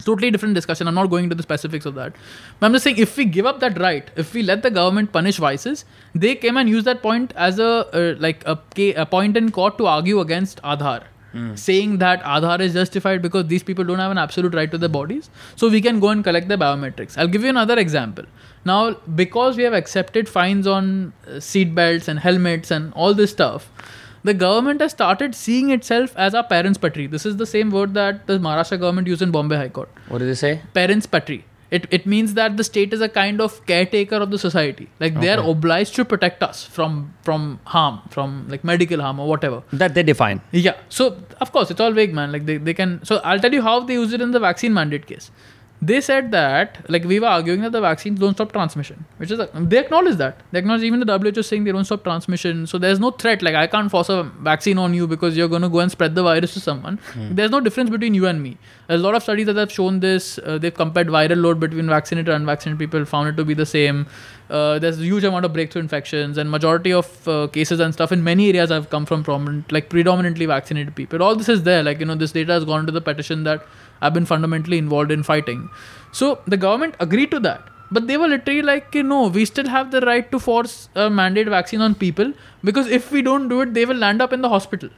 totally 0.06 0.30
different 0.36 0.54
discussion. 0.58 0.88
I'm 0.88 0.94
not 0.98 1.10
going 1.14 1.24
into 1.24 1.38
the 1.40 1.42
specifics 1.42 1.86
of 1.90 1.94
that. 1.96 2.14
But 2.60 2.66
I'm 2.66 2.72
just 2.78 2.84
saying, 2.84 2.98
if 3.06 3.16
we 3.16 3.26
give 3.26 3.46
up 3.50 3.60
that 3.66 3.78
right, 3.78 4.10
if 4.24 4.32
we 4.38 4.42
let 4.52 4.62
the 4.68 4.70
government 4.78 5.12
punish 5.18 5.42
vices, 5.48 5.84
they 6.14 6.34
came 6.46 6.56
and 6.56 6.68
used 6.76 6.86
that 6.92 7.02
point 7.02 7.36
as 7.48 7.58
a 7.58 7.72
uh, 8.00 8.14
like 8.18 8.48
a, 8.54 8.58
a 8.94 9.06
point 9.06 9.36
in 9.36 9.52
court 9.60 9.78
to 9.82 9.86
argue 9.98 10.20
against 10.20 10.62
Aadhaar. 10.62 11.02
Saying 11.60 11.98
that 12.00 12.22
Aadhaar 12.34 12.60
is 12.66 12.72
justified 12.72 13.20
because 13.20 13.46
these 13.48 13.62
people 13.62 13.84
don't 13.88 13.98
have 13.98 14.12
an 14.12 14.16
absolute 14.20 14.54
right 14.58 14.70
to 14.74 14.78
their 14.78 14.88
bodies, 14.88 15.28
so 15.54 15.68
we 15.68 15.80
can 15.86 15.98
go 16.04 16.08
and 16.08 16.24
collect 16.24 16.48
their 16.48 16.56
biometrics. 16.62 17.18
I'll 17.18 17.28
give 17.34 17.42
you 17.42 17.50
another 17.50 17.76
example. 17.78 18.24
Now, 18.64 18.94
because 19.22 19.58
we 19.58 19.64
have 19.64 19.74
accepted 19.74 20.30
fines 20.36 20.66
on 20.66 21.12
uh, 21.26 21.40
seat 21.40 21.74
belts 21.74 22.08
and 22.08 22.18
helmets 22.20 22.70
and 22.70 22.94
all 22.94 23.12
this 23.12 23.32
stuff, 23.32 23.68
the 24.26 24.34
government 24.34 24.80
has 24.80 24.92
started 24.92 25.34
seeing 25.34 25.70
itself 25.70 26.14
as 26.28 26.34
our 26.34 26.46
parens 26.52 26.78
patriae. 26.78 27.10
This 27.10 27.26
is 27.32 27.36
the 27.42 27.50
same 27.56 27.70
word 27.80 27.94
that 27.94 28.26
the 28.30 28.38
Maharashtra 28.46 28.80
government 28.84 29.06
used 29.16 29.22
in 29.26 29.30
Bombay 29.30 29.56
High 29.64 29.68
Court. 29.68 29.88
What 30.08 30.18
did 30.18 30.28
they 30.28 30.40
say? 30.46 30.62
Parents' 30.74 31.06
patri. 31.06 31.44
It, 31.76 31.86
it 31.90 32.06
means 32.06 32.34
that 32.34 32.56
the 32.56 32.64
state 32.64 32.92
is 32.96 33.00
a 33.00 33.08
kind 33.08 33.40
of 33.40 33.54
caretaker 33.66 34.16
of 34.16 34.30
the 34.30 34.38
society. 34.38 34.88
Like 35.00 35.20
they 35.20 35.30
are 35.30 35.40
obliged 35.52 35.96
to 35.96 36.04
protect 36.04 36.44
us 36.48 36.64
from 36.76 36.92
from 37.28 37.58
harm, 37.64 37.96
from 38.16 38.36
like 38.52 38.62
medical 38.70 39.00
harm 39.06 39.18
or 39.24 39.26
whatever. 39.32 39.62
That 39.72 39.94
they 39.94 40.04
define. 40.04 40.42
Yeah. 40.52 40.76
So 40.88 41.08
of 41.40 41.50
course 41.56 41.72
it's 41.72 41.80
all 41.80 41.96
vague, 42.00 42.14
man. 42.14 42.30
Like 42.36 42.46
they, 42.46 42.56
they 42.68 42.74
can. 42.82 43.04
So 43.10 43.16
I'll 43.32 43.40
tell 43.40 43.52
you 43.58 43.62
how 43.62 43.80
they 43.80 43.94
use 43.94 44.12
it 44.12 44.20
in 44.20 44.30
the 44.30 44.42
vaccine 44.46 44.74
mandate 44.74 45.06
case. 45.06 45.30
They 45.82 46.00
said 46.00 46.30
that 46.30 46.78
like 46.88 47.04
we 47.04 47.20
were 47.20 47.26
arguing 47.26 47.60
that 47.60 47.72
the 47.72 47.80
vaccines 47.82 48.18
don't 48.18 48.32
stop 48.34 48.52
transmission, 48.52 49.04
which 49.18 49.30
is 49.30 49.40
they 49.54 49.78
acknowledge 49.78 50.16
that 50.16 50.40
they 50.50 50.58
acknowledge 50.58 50.82
even 50.82 51.00
the 51.00 51.18
WHO 51.18 51.40
is 51.40 51.46
saying 51.46 51.64
they 51.64 51.72
don't 51.72 51.84
stop 51.84 52.02
transmission. 52.02 52.66
So 52.66 52.78
there's 52.78 52.98
no 52.98 53.10
threat. 53.10 53.42
Like 53.42 53.54
I 53.54 53.66
can't 53.66 53.90
force 53.90 54.08
a 54.08 54.22
vaccine 54.40 54.78
on 54.78 54.94
you 54.94 55.06
because 55.06 55.36
you're 55.36 55.48
going 55.48 55.62
to 55.62 55.68
go 55.68 55.80
and 55.80 55.92
spread 55.92 56.14
the 56.14 56.22
virus 56.22 56.54
to 56.54 56.60
someone. 56.60 56.98
There's 57.14 57.50
no 57.50 57.60
difference 57.60 57.90
between 57.90 58.14
you 58.14 58.26
and 58.26 58.42
me. 58.42 58.56
There's 58.88 59.00
a 59.00 59.04
lot 59.04 59.14
of 59.14 59.22
studies 59.22 59.46
that 59.46 59.56
have 59.56 59.70
shown 59.70 60.00
this. 60.00 60.38
Uh, 60.38 60.56
they've 60.56 60.72
compared 60.74 61.08
viral 61.08 61.42
load 61.42 61.60
between 61.60 61.88
vaccinated 61.88 62.32
and 62.32 62.42
unvaccinated 62.42 62.78
people, 62.78 63.04
found 63.04 63.28
it 63.28 63.36
to 63.36 63.44
be 63.44 63.52
the 63.52 63.66
same. 63.66 64.06
Uh, 64.48 64.78
there's 64.78 64.98
a 65.00 65.02
huge 65.02 65.24
amount 65.24 65.44
of 65.44 65.52
breakthrough 65.52 65.82
infections, 65.82 66.38
and 66.38 66.50
majority 66.50 66.92
of 66.92 67.28
uh, 67.28 67.48
cases 67.48 67.80
and 67.80 67.92
stuff 67.92 68.12
in 68.12 68.22
many 68.22 68.48
areas 68.48 68.70
have 68.70 68.88
come 68.90 69.04
from 69.04 69.24
prominent, 69.24 69.70
like 69.72 69.90
predominantly 69.90 70.46
vaccinated 70.46 70.94
people. 70.94 71.22
All 71.22 71.34
this 71.34 71.48
is 71.48 71.64
there. 71.64 71.82
Like 71.82 71.98
you 71.98 72.06
know, 72.06 72.14
this 72.14 72.32
data 72.32 72.52
has 72.52 72.64
gone 72.64 72.86
to 72.86 72.92
the 72.92 73.00
petition 73.00 73.42
that 73.44 73.66
I've 74.00 74.14
been 74.14 74.26
fundamentally 74.26 74.78
involved 74.78 75.10
in 75.10 75.22
fighting. 75.22 75.70
So 76.12 76.40
the 76.46 76.56
government 76.56 76.94
agreed 77.00 77.30
to 77.32 77.40
that. 77.40 77.68
But 77.90 78.08
they 78.08 78.16
were 78.16 78.26
literally 78.26 78.62
like, 78.62 78.94
you 78.94 79.02
know, 79.02 79.28
we 79.28 79.44
still 79.44 79.68
have 79.68 79.90
the 79.90 80.00
right 80.00 80.30
to 80.32 80.38
force 80.40 80.88
a 80.94 81.08
mandate 81.08 81.48
vaccine 81.48 81.80
on 81.80 81.94
people 81.94 82.32
because 82.64 82.88
if 82.88 83.12
we 83.12 83.22
don't 83.22 83.48
do 83.48 83.60
it, 83.60 83.74
they 83.74 83.84
will 83.84 83.96
land 83.96 84.20
up 84.20 84.32
in 84.32 84.40
the 84.40 84.48
hospital. 84.48 84.88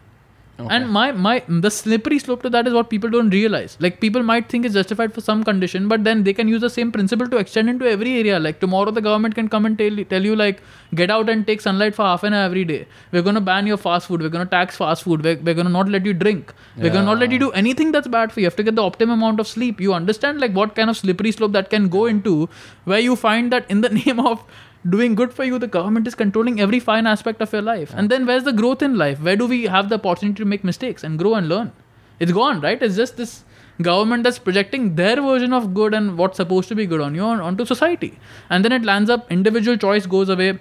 And 0.59 0.91
my 0.91 1.13
my 1.13 1.45
the 1.47 1.71
slippery 1.71 2.19
slope 2.19 2.43
to 2.43 2.51
that 2.51 2.67
is 2.67 2.75
what 2.75 2.91
people 2.91 3.09
don't 3.09 3.31
realize. 3.31 3.77
Like 3.79 4.01
people 4.01 4.25
might 4.25 4.49
think 4.49 4.65
it's 4.65 4.75
justified 4.75 5.15
for 5.15 5.21
some 5.21 5.45
condition, 5.45 5.87
but 5.87 6.03
then 6.03 6.25
they 6.25 6.33
can 6.33 6.49
use 6.49 6.61
the 6.61 6.71
same 6.71 6.91
principle 6.91 7.29
to 7.29 7.37
extend 7.37 7.71
into 7.71 7.89
every 7.89 8.19
area. 8.19 8.41
Like 8.41 8.59
tomorrow, 8.59 8.91
the 8.91 9.01
government 9.01 9.37
can 9.37 9.49
come 9.49 9.67
and 9.67 9.79
tell 9.79 10.05
tell 10.11 10.25
you 10.25 10.35
like 10.35 10.61
get 10.97 11.11
out 11.11 11.29
and 11.29 11.47
take 11.47 11.61
sunlight 11.61 11.95
for 11.95 12.03
half 12.03 12.25
an 12.25 12.35
hour 12.35 12.45
every 12.45 12.65
day. 12.65 12.87
We're 13.13 13.23
gonna 13.23 13.41
ban 13.41 13.69
your 13.69 13.77
fast 13.77 14.09
food. 14.09 14.21
We're 14.21 14.35
gonna 14.37 14.47
tax 14.47 14.77
fast 14.77 15.05
food. 15.05 15.23
We're, 15.23 15.39
we're 15.39 15.55
gonna 15.55 15.71
not 15.79 15.89
let 15.89 16.05
you 16.05 16.13
drink. 16.13 16.53
We're 16.77 16.91
gonna 16.91 17.07
not 17.07 17.19
let 17.19 17.31
you 17.31 17.39
do 17.39 17.53
anything 17.53 17.93
that's 17.93 18.09
bad 18.09 18.33
for 18.33 18.41
you. 18.41 18.45
You 18.45 18.47
have 18.47 18.57
to 18.57 18.65
get 18.65 18.75
the 18.75 18.83
optimum 18.83 19.23
amount 19.23 19.39
of 19.39 19.47
sleep. 19.47 19.81
You 19.81 19.95
understand 19.95 20.41
like 20.41 20.53
what 20.53 20.75
kind 20.75 20.91
of 20.91 20.97
slippery 20.97 21.31
slope 21.31 21.53
that 21.53 21.71
can 21.71 21.89
go 21.89 22.07
into, 22.07 22.49
where 22.85 22.99
you 22.99 23.15
find 23.15 23.53
that 23.53 23.71
in 23.71 23.83
the 23.83 23.89
name 24.01 24.19
of 24.19 24.43
doing 24.89 25.15
good 25.15 25.33
for 25.33 25.45
you, 25.45 25.59
the 25.59 25.67
government 25.67 26.07
is 26.07 26.15
controlling 26.15 26.61
every 26.61 26.81
fine 26.81 27.07
aspect 27.07 27.41
of 27.41 27.53
your 27.53 27.63
life. 27.63 27.93
And 27.95 28.11
then 28.11 28.27
where's 28.27 28.45
the 28.45 28.53
growth 28.53 28.83
in 28.83 28.97
life? 28.97 29.21
Where 29.21 29.37
do 29.37 29.47
we 29.47 29.65
have 29.65 29.89
the 29.89 29.97
opportunity 29.97 30.37
to 30.39 30.45
make 30.45 30.65
mistakes 30.65 31.05
and 31.05 31.19
grow 31.19 31.35
and 31.35 31.49
learn? 31.49 31.73
It's 32.21 32.33
gone, 32.33 32.61
right? 32.61 32.83
It's 32.83 32.97
just 32.97 33.17
this 33.17 33.45
government 33.81 34.25
that's 34.25 34.39
projecting 34.39 34.97
their 34.97 35.17
version 35.17 35.53
of 35.53 35.73
good 35.73 35.95
and 35.95 36.19
what's 36.19 36.37
supposed 36.37 36.69
to 36.69 36.75
be 36.75 36.87
good 36.87 37.01
on 37.01 37.15
you 37.15 37.23
on, 37.23 37.41
onto 37.41 37.65
society. 37.65 38.19
And 38.51 38.65
then 38.65 38.73
it 38.73 38.85
lands 38.85 39.09
up, 39.09 39.31
individual 39.31 39.77
choice 39.77 40.07
goes 40.07 40.29
away. 40.29 40.59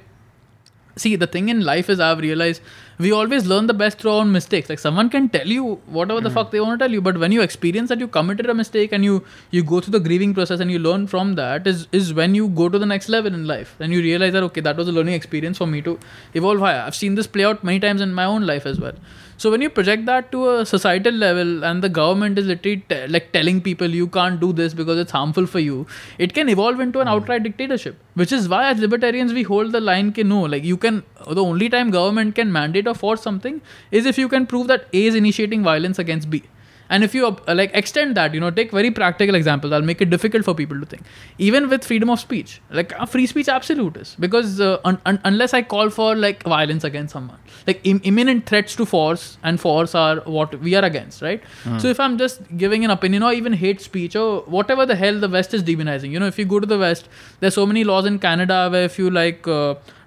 See, 0.95 1.15
the 1.15 1.28
thing 1.28 1.49
in 1.49 1.61
life 1.61 1.89
is 1.89 1.99
I've 1.99 2.20
realized 2.20 2.61
we 3.00 3.12
always 3.12 3.45
learn 3.45 3.68
the 3.68 3.74
best 3.74 4.00
through 4.00 4.12
our 4.12 4.22
own 4.22 4.32
mistakes. 4.32 4.70
Like 4.70 4.80
someone 4.80 5.10
can 5.10 5.30
tell 5.30 5.48
you 5.48 5.76
whatever 5.86 6.20
the 6.20 6.30
hmm. 6.30 6.36
fuck 6.36 6.52
they 6.52 6.60
want 6.60 6.80
to 6.80 6.84
tell 6.84 6.91
you, 6.91 7.02
but 7.02 7.18
when 7.18 7.32
you 7.32 7.41
experience 7.41 7.89
that 7.89 8.00
you 8.00 8.08
committed 8.08 8.50
a 8.50 8.54
mistake 8.54 8.91
and 8.91 9.04
you 9.04 9.24
you 9.52 9.64
go 9.64 9.80
through 9.80 9.91
the 9.91 10.00
grieving 10.00 10.34
process 10.34 10.60
and 10.60 10.72
you 10.72 10.80
learn 10.80 11.08
from 11.08 11.36
that 11.36 11.68
is 11.68 11.88
is 11.91 12.14
when 12.14 12.34
you 12.36 12.48
go 12.48 12.70
to 12.70 12.80
the 12.80 12.86
next 12.86 13.10
level 13.10 13.34
in 13.34 13.45
life. 13.45 13.76
Then 13.78 13.91
you 13.91 14.02
realize 14.02 14.34
that 14.34 14.43
okay, 14.43 14.62
that 14.62 14.78
was 14.78 14.88
a 14.88 14.91
learning 14.91 15.14
experience 15.14 15.58
for 15.58 15.68
me 15.68 15.82
to 15.84 16.00
evolve 16.34 16.60
higher. 16.60 16.82
I've 16.82 16.95
seen 16.95 17.16
this 17.16 17.28
play 17.28 17.45
out 17.45 17.64
many 17.64 17.80
times 17.80 18.02
in 18.02 18.14
my 18.14 18.26
own 18.26 18.45
life 18.45 18.66
as 18.66 18.80
well. 18.80 18.93
So 19.40 19.52
when 19.52 19.62
you 19.62 19.70
project 19.70 20.06
that 20.06 20.32
to 20.32 20.50
a 20.50 20.66
societal 20.66 21.14
level 21.14 21.64
and 21.64 21.84
the 21.84 21.90
government 21.90 22.40
is 22.40 22.48
literally 22.48 22.84
te- 22.90 23.06
like 23.08 23.32
telling 23.34 23.62
people 23.62 23.88
you 23.88 24.08
can't 24.08 24.40
do 24.40 24.52
this 24.52 24.74
because 24.74 24.98
it's 24.98 25.12
harmful 25.12 25.46
for 25.46 25.60
you, 25.60 25.86
it 26.18 26.34
can 26.34 26.50
evolve 26.50 26.80
into 26.80 27.00
an 27.00 27.08
hmm. 27.08 27.14
outright 27.14 27.44
dictatorship. 27.44 28.00
Which 28.16 28.32
is 28.32 28.50
why 28.50 28.70
as 28.72 28.80
libertarians 28.80 29.34
we 29.34 29.44
hold 29.44 29.74
the 29.74 29.80
line 29.80 30.12
ke 30.12 30.26
no, 30.34 30.42
like 30.42 30.64
you 30.64 30.76
can 30.76 31.04
the 31.30 31.44
only 31.44 31.70
time 31.70 31.92
government 31.92 32.34
can 32.34 32.52
mandate 32.52 32.88
or 32.88 32.96
force 32.96 33.22
something 33.22 33.62
is 33.92 34.08
if 34.08 34.18
you 34.18 34.28
can 34.28 34.48
prove 34.48 34.68
that 34.68 34.88
A 34.92 35.06
is 35.06 35.14
initiating 35.14 35.64
violence 35.64 36.00
against 36.00 36.32
B. 36.32 36.44
And 36.90 37.04
if 37.04 37.14
you 37.16 37.28
uh, 37.28 37.54
like 37.56 37.72
extend 37.74 38.16
that, 38.18 38.34
you 38.34 38.40
know, 38.40 38.50
take 38.52 38.72
very 38.72 38.92
practical 38.92 39.36
examples. 39.36 39.74
I'll 39.74 39.82
make 39.82 40.02
it 40.02 40.10
difficult 40.10 40.46
for 40.46 40.54
people 40.56 40.80
to 40.80 40.86
think. 40.86 41.04
Even 41.38 41.70
with 41.70 41.84
freedom 41.84 42.10
of 42.10 42.20
speech, 42.20 42.62
like 42.72 42.94
uh, 43.00 43.06
free 43.06 43.26
speech 43.28 43.50
absolute 43.50 43.98
is 43.98 44.16
because 44.20 44.62
uh, 44.62 44.80
un- 44.86 45.00
un- 45.06 45.20
unless 45.26 45.54
I 45.54 45.62
call 45.62 45.90
for 45.90 46.16
like 46.16 46.44
violence 46.44 46.84
against 46.84 47.14
someone, 47.14 47.38
like 47.68 47.82
Im- 47.84 48.02
imminent 48.04 48.46
threats 48.46 48.76
to 48.78 48.86
force 48.86 49.38
and 49.44 49.60
force 49.60 49.96
are 49.96 50.18
what 50.38 50.60
we 50.62 50.76
are 50.76 50.84
against, 50.86 51.22
right? 51.22 51.42
So 51.80 51.88
if 51.88 52.00
I'm 52.00 52.18
just 52.18 52.42
giving 52.58 52.86
an 52.86 52.92
opinion 52.92 53.24
or 53.24 53.34
even 53.34 53.54
hate 53.54 53.82
speech 53.82 54.16
or 54.16 54.42
whatever 54.44 54.86
the 54.86 54.96
hell 54.96 55.20
the 55.20 55.30
West 55.30 55.54
is 55.54 55.64
demonizing, 55.64 56.12
you 56.12 56.20
know, 56.20 56.28
if 56.28 56.40
you 56.40 56.46
go 56.46 56.60
to 56.60 56.66
the 56.66 56.78
West, 56.80 57.10
there's 57.42 57.56
so 57.56 57.66
many 57.66 57.84
laws 57.84 58.06
in 58.06 58.20
Canada 58.20 58.70
where 58.72 58.84
if 58.86 58.98
you 58.98 59.10
like 59.10 59.46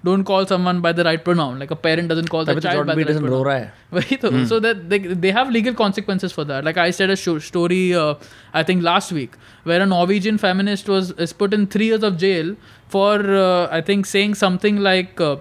don't 0.04 0.24
call 0.24 0.46
someone 0.46 0.80
by 0.80 0.92
the 0.92 1.04
right 1.04 1.24
pronoun. 1.24 1.58
Like 1.58 1.70
a 1.70 1.76
parent 1.76 2.08
doesn't 2.08 2.28
call 2.28 2.44
their 2.44 2.54
तभी 2.54 2.60
तो 2.60 2.68
child 2.68 2.86
by 2.86 2.94
Jordan 2.94 2.96
the 2.96 2.96
right 2.96 3.06
Peterson 3.06 3.22
pronoun. 3.22 3.38
रो 3.38 3.42
रहा 3.42 3.56
है 3.56 3.72
वही 3.92 4.16
तो 4.24 4.48
so 4.48 4.60
that 4.60 4.88
they, 4.90 4.98
they 4.98 5.32
have 5.32 5.50
legal 5.50 5.74
consequences 5.74 6.32
for 6.32 6.44
that 6.44 6.64
like 6.64 6.76
i 6.76 6.90
said 6.90 7.10
a 7.10 7.16
show, 7.16 7.38
story 7.38 7.94
uh, 7.94 8.14
i 8.54 8.62
think 8.62 8.82
last 8.82 9.12
week 9.12 9.36
where 9.64 9.80
a 9.80 9.86
norwegian 9.86 10.38
feminist 10.38 10.88
was 10.88 11.10
is 11.26 11.32
put 11.32 11.54
in 11.54 11.66
3 11.66 11.86
years 11.86 12.02
of 12.02 12.16
jail 12.16 12.54
for 12.88 13.12
uh, 13.42 13.68
i 13.70 13.80
think 13.80 14.06
saying 14.06 14.34
something 14.34 14.76
like 14.88 15.20
uh, 15.20 15.36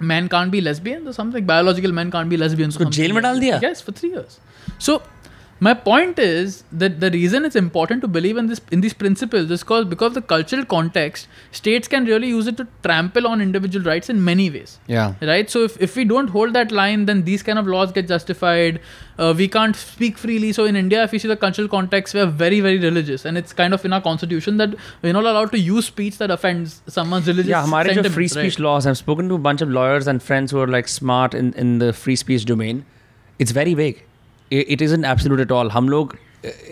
men 0.00 0.28
can't 0.28 0.50
be 0.50 0.60
lesbians 0.60 1.06
or 1.08 1.12
something 1.12 1.44
biological 1.46 1.92
men 1.92 2.10
can't 2.10 2.28
be 2.28 2.36
lesbians 2.36 2.76
or 2.76 2.80
उसको 2.80 2.84
something 2.84 3.02
jail 3.02 3.12
में 3.12 3.22
like 3.22 3.28
डाल 3.28 3.40
that. 3.40 3.44
दिया? 3.44 3.60
yes 3.62 3.80
for 3.88 3.92
3 3.92 4.10
years 4.16 4.40
so 4.78 5.00
my 5.61 5.73
point 5.73 6.19
is 6.19 6.63
that 6.71 6.99
the 7.01 7.11
reason 7.11 7.43
it's 7.43 7.55
important 7.55 8.01
to 8.01 8.07
believe 8.07 8.37
in 8.37 8.47
this 8.47 8.61
in 8.71 8.81
these 8.81 8.93
principles 8.93 9.51
is 9.51 9.61
because 9.61 9.85
because 9.85 10.13
the 10.13 10.21
cultural 10.21 10.63
context 10.65 11.27
states 11.51 11.87
can 11.87 12.05
really 12.05 12.29
use 12.29 12.47
it 12.47 12.55
to 12.57 12.67
trample 12.83 13.27
on 13.27 13.41
individual 13.41 13.85
rights 13.85 14.09
in 14.09 14.23
many 14.23 14.49
ways. 14.49 14.79
Yeah. 14.87 15.15
Right? 15.21 15.49
So 15.49 15.63
if, 15.63 15.79
if 15.81 15.95
we 15.97 16.05
don't 16.05 16.29
hold 16.29 16.53
that 16.53 16.71
line 16.71 17.05
then 17.05 17.23
these 17.25 17.43
kind 17.43 17.59
of 17.59 17.67
laws 17.67 17.91
get 17.91 18.07
justified. 18.07 18.79
Uh, 19.17 19.33
we 19.35 19.49
can't 19.49 19.75
speak 19.75 20.17
freely. 20.17 20.53
So 20.53 20.63
in 20.63 20.77
india 20.77 21.03
if 21.03 21.11
you 21.11 21.19
see 21.19 21.27
the 21.27 21.35
cultural 21.35 21.67
context 21.67 22.13
we're 22.13 22.25
very 22.25 22.61
very 22.61 22.79
religious. 22.79 23.25
And 23.25 23.37
it's 23.37 23.51
kind 23.51 23.73
of 23.73 23.83
in 23.83 23.91
our 23.91 24.01
constitution 24.01 24.57
that 24.57 24.75
we're 25.01 25.13
not 25.13 25.25
allowed 25.25 25.51
to 25.51 25.59
use 25.59 25.85
speech 25.87 26.19
that 26.19 26.31
offends 26.31 26.81
someone's 26.87 27.27
religious 27.27 27.49
yeah 27.49 27.65
Our 28.07 28.09
free 28.09 28.29
speech 28.29 28.55
right? 28.55 28.59
laws. 28.59 28.87
I've 28.87 28.97
spoken 28.97 29.27
to 29.29 29.35
a 29.35 29.39
bunch 29.49 29.61
of 29.61 29.69
lawyers 29.69 30.07
and 30.07 30.23
friends 30.23 30.51
who 30.51 30.59
are 30.59 30.67
like 30.67 30.87
smart 30.87 31.33
in, 31.33 31.53
in 31.53 31.79
the 31.79 31.91
free 31.91 32.15
speech 32.15 32.45
domain. 32.45 32.85
It's 33.39 33.51
very 33.51 33.73
vague 33.73 34.05
it 34.51 34.81
isn't 34.81 35.05
absolute 35.05 35.39
at 35.39 35.51
all. 35.51 35.69
Hum 35.69 35.87
log, 35.87 36.17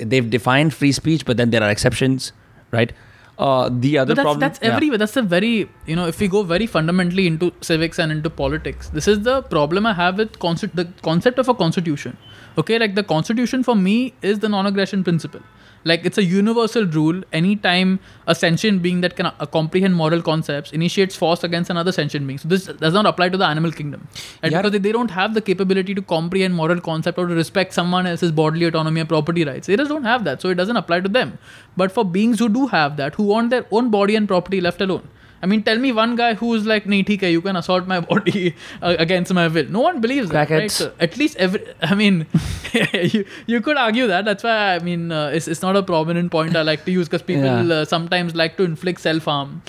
they've 0.02 0.30
defined 0.30 0.74
free 0.74 0.92
speech, 0.92 1.26
but 1.26 1.38
then 1.38 1.52
there 1.52 1.64
are 1.64 1.70
exceptions, 1.70 2.32
right? 2.72 2.92
Uh, 3.38 3.70
the 3.72 4.00
other 4.00 4.16
problem 4.16 4.40
that's 4.40 4.60
yeah. 4.64 4.74
everywhere 4.74 4.98
that's 4.98 5.16
a 5.16 5.22
very 5.22 5.70
you 5.86 5.96
know 5.96 6.08
if 6.08 6.20
we 6.20 6.28
go 6.28 6.42
very 6.42 6.66
fundamentally 6.66 7.28
into 7.28 7.54
civics 7.62 8.00
and 8.00 8.12
into 8.12 8.32
politics 8.32 8.90
this 8.90 9.08
is 9.08 9.20
the 9.22 9.44
problem 9.44 9.86
i 9.86 9.94
have 9.94 10.18
with 10.18 10.40
concept 10.40 10.76
the 10.76 10.86
concept 11.04 11.38
of 11.38 11.48
a 11.48 11.54
constitution 11.54 12.18
okay 12.58 12.80
like 12.80 12.96
the 12.96 13.04
constitution 13.04 13.62
for 13.62 13.76
me 13.76 14.12
is 14.24 14.40
the 14.40 14.50
non-aggression 14.50 15.04
principle 15.04 15.40
like 15.84 16.06
it's 16.06 16.18
a 16.18 16.24
universal 16.24 16.86
rule. 16.86 17.22
Anytime 17.32 18.00
a 18.26 18.36
sentient 18.36 18.82
being 18.82 19.02
that 19.02 19.16
can 19.16 19.28
uh, 19.28 19.46
comprehend 19.46 19.96
moral 19.96 20.22
concepts 20.22 20.72
initiates 20.72 21.16
force 21.16 21.44
against 21.44 21.70
another 21.70 21.92
sentient 21.92 22.28
being, 22.28 22.38
so 22.38 22.48
this 22.48 22.66
does 22.66 22.94
not 22.94 23.06
apply 23.06 23.30
to 23.30 23.38
the 23.38 23.46
animal 23.46 23.72
kingdom, 23.72 24.08
right? 24.44 24.52
Yeah. 24.52 24.62
because 24.62 24.72
they, 24.72 24.80
they 24.80 24.92
don't 24.92 25.12
have 25.12 25.34
the 25.34 25.42
capability 25.42 25.96
to 25.96 26.02
comprehend 26.02 26.56
moral 26.56 26.82
concept 26.82 27.18
or 27.18 27.28
to 27.28 27.34
respect 27.34 27.74
someone 27.74 28.06
else's 28.08 28.32
bodily 28.32 28.66
autonomy 28.66 29.02
or 29.02 29.06
property 29.06 29.44
rights. 29.44 29.68
They 29.68 29.76
just 29.78 29.90
don't 29.90 30.04
have 30.04 30.24
that, 30.26 30.42
so 30.42 30.50
it 30.50 30.56
doesn't 30.56 30.78
apply 30.78 31.02
to 31.02 31.10
them. 31.10 31.38
But 31.76 31.92
for 31.92 32.04
beings 32.04 32.40
who 32.40 32.50
do 32.50 32.68
have 32.68 32.98
that, 32.98 33.16
who 33.16 33.24
want 33.24 33.50
their 33.50 33.66
own 33.72 33.90
body 33.90 34.16
and 34.16 34.28
property 34.28 34.62
left 34.62 34.82
alone. 34.82 35.08
I 35.42 35.46
mean, 35.46 35.62
tell 35.64 35.78
me 35.78 35.92
one 35.92 36.16
guy 36.16 36.34
who's 36.34 36.66
like, 36.66 36.86
"Nee, 36.94 37.04
theek 37.04 37.22
hai, 37.22 37.28
you 37.28 37.42
can 37.42 37.56
assault 37.56 37.88
my 37.88 38.00
body 38.00 38.56
uh, 38.82 38.96
against 39.06 39.34
my 39.40 39.48
will." 39.48 39.68
No 39.78 39.82
one 39.82 40.00
believes 40.02 40.30
that, 40.30 40.50
right? 40.50 40.72
So 40.72 40.92
at 41.00 41.18
least 41.18 41.38
every, 41.48 41.62
I 41.82 41.96
mean, 41.96 42.26
you 43.16 43.26
you 43.46 43.62
could 43.62 43.78
argue 43.78 44.08
that. 44.08 44.26
That's 44.26 44.44
why 44.44 44.56
I 44.76 44.80
mean, 44.80 45.12
uh, 45.12 45.28
it's 45.40 45.48
it's 45.48 45.62
not 45.62 45.76
a 45.76 45.84
prominent 45.84 46.32
point 46.32 46.56
I 46.56 46.64
like 46.72 46.86
to 46.86 46.92
use 46.92 47.08
because 47.08 47.22
people 47.34 47.68
Yeah. 47.74 47.82
uh, 47.82 47.86
sometimes 47.86 48.36
like 48.44 48.58
to 48.58 48.64
inflict 48.64 49.02
self 49.02 49.26
harm 49.26 49.62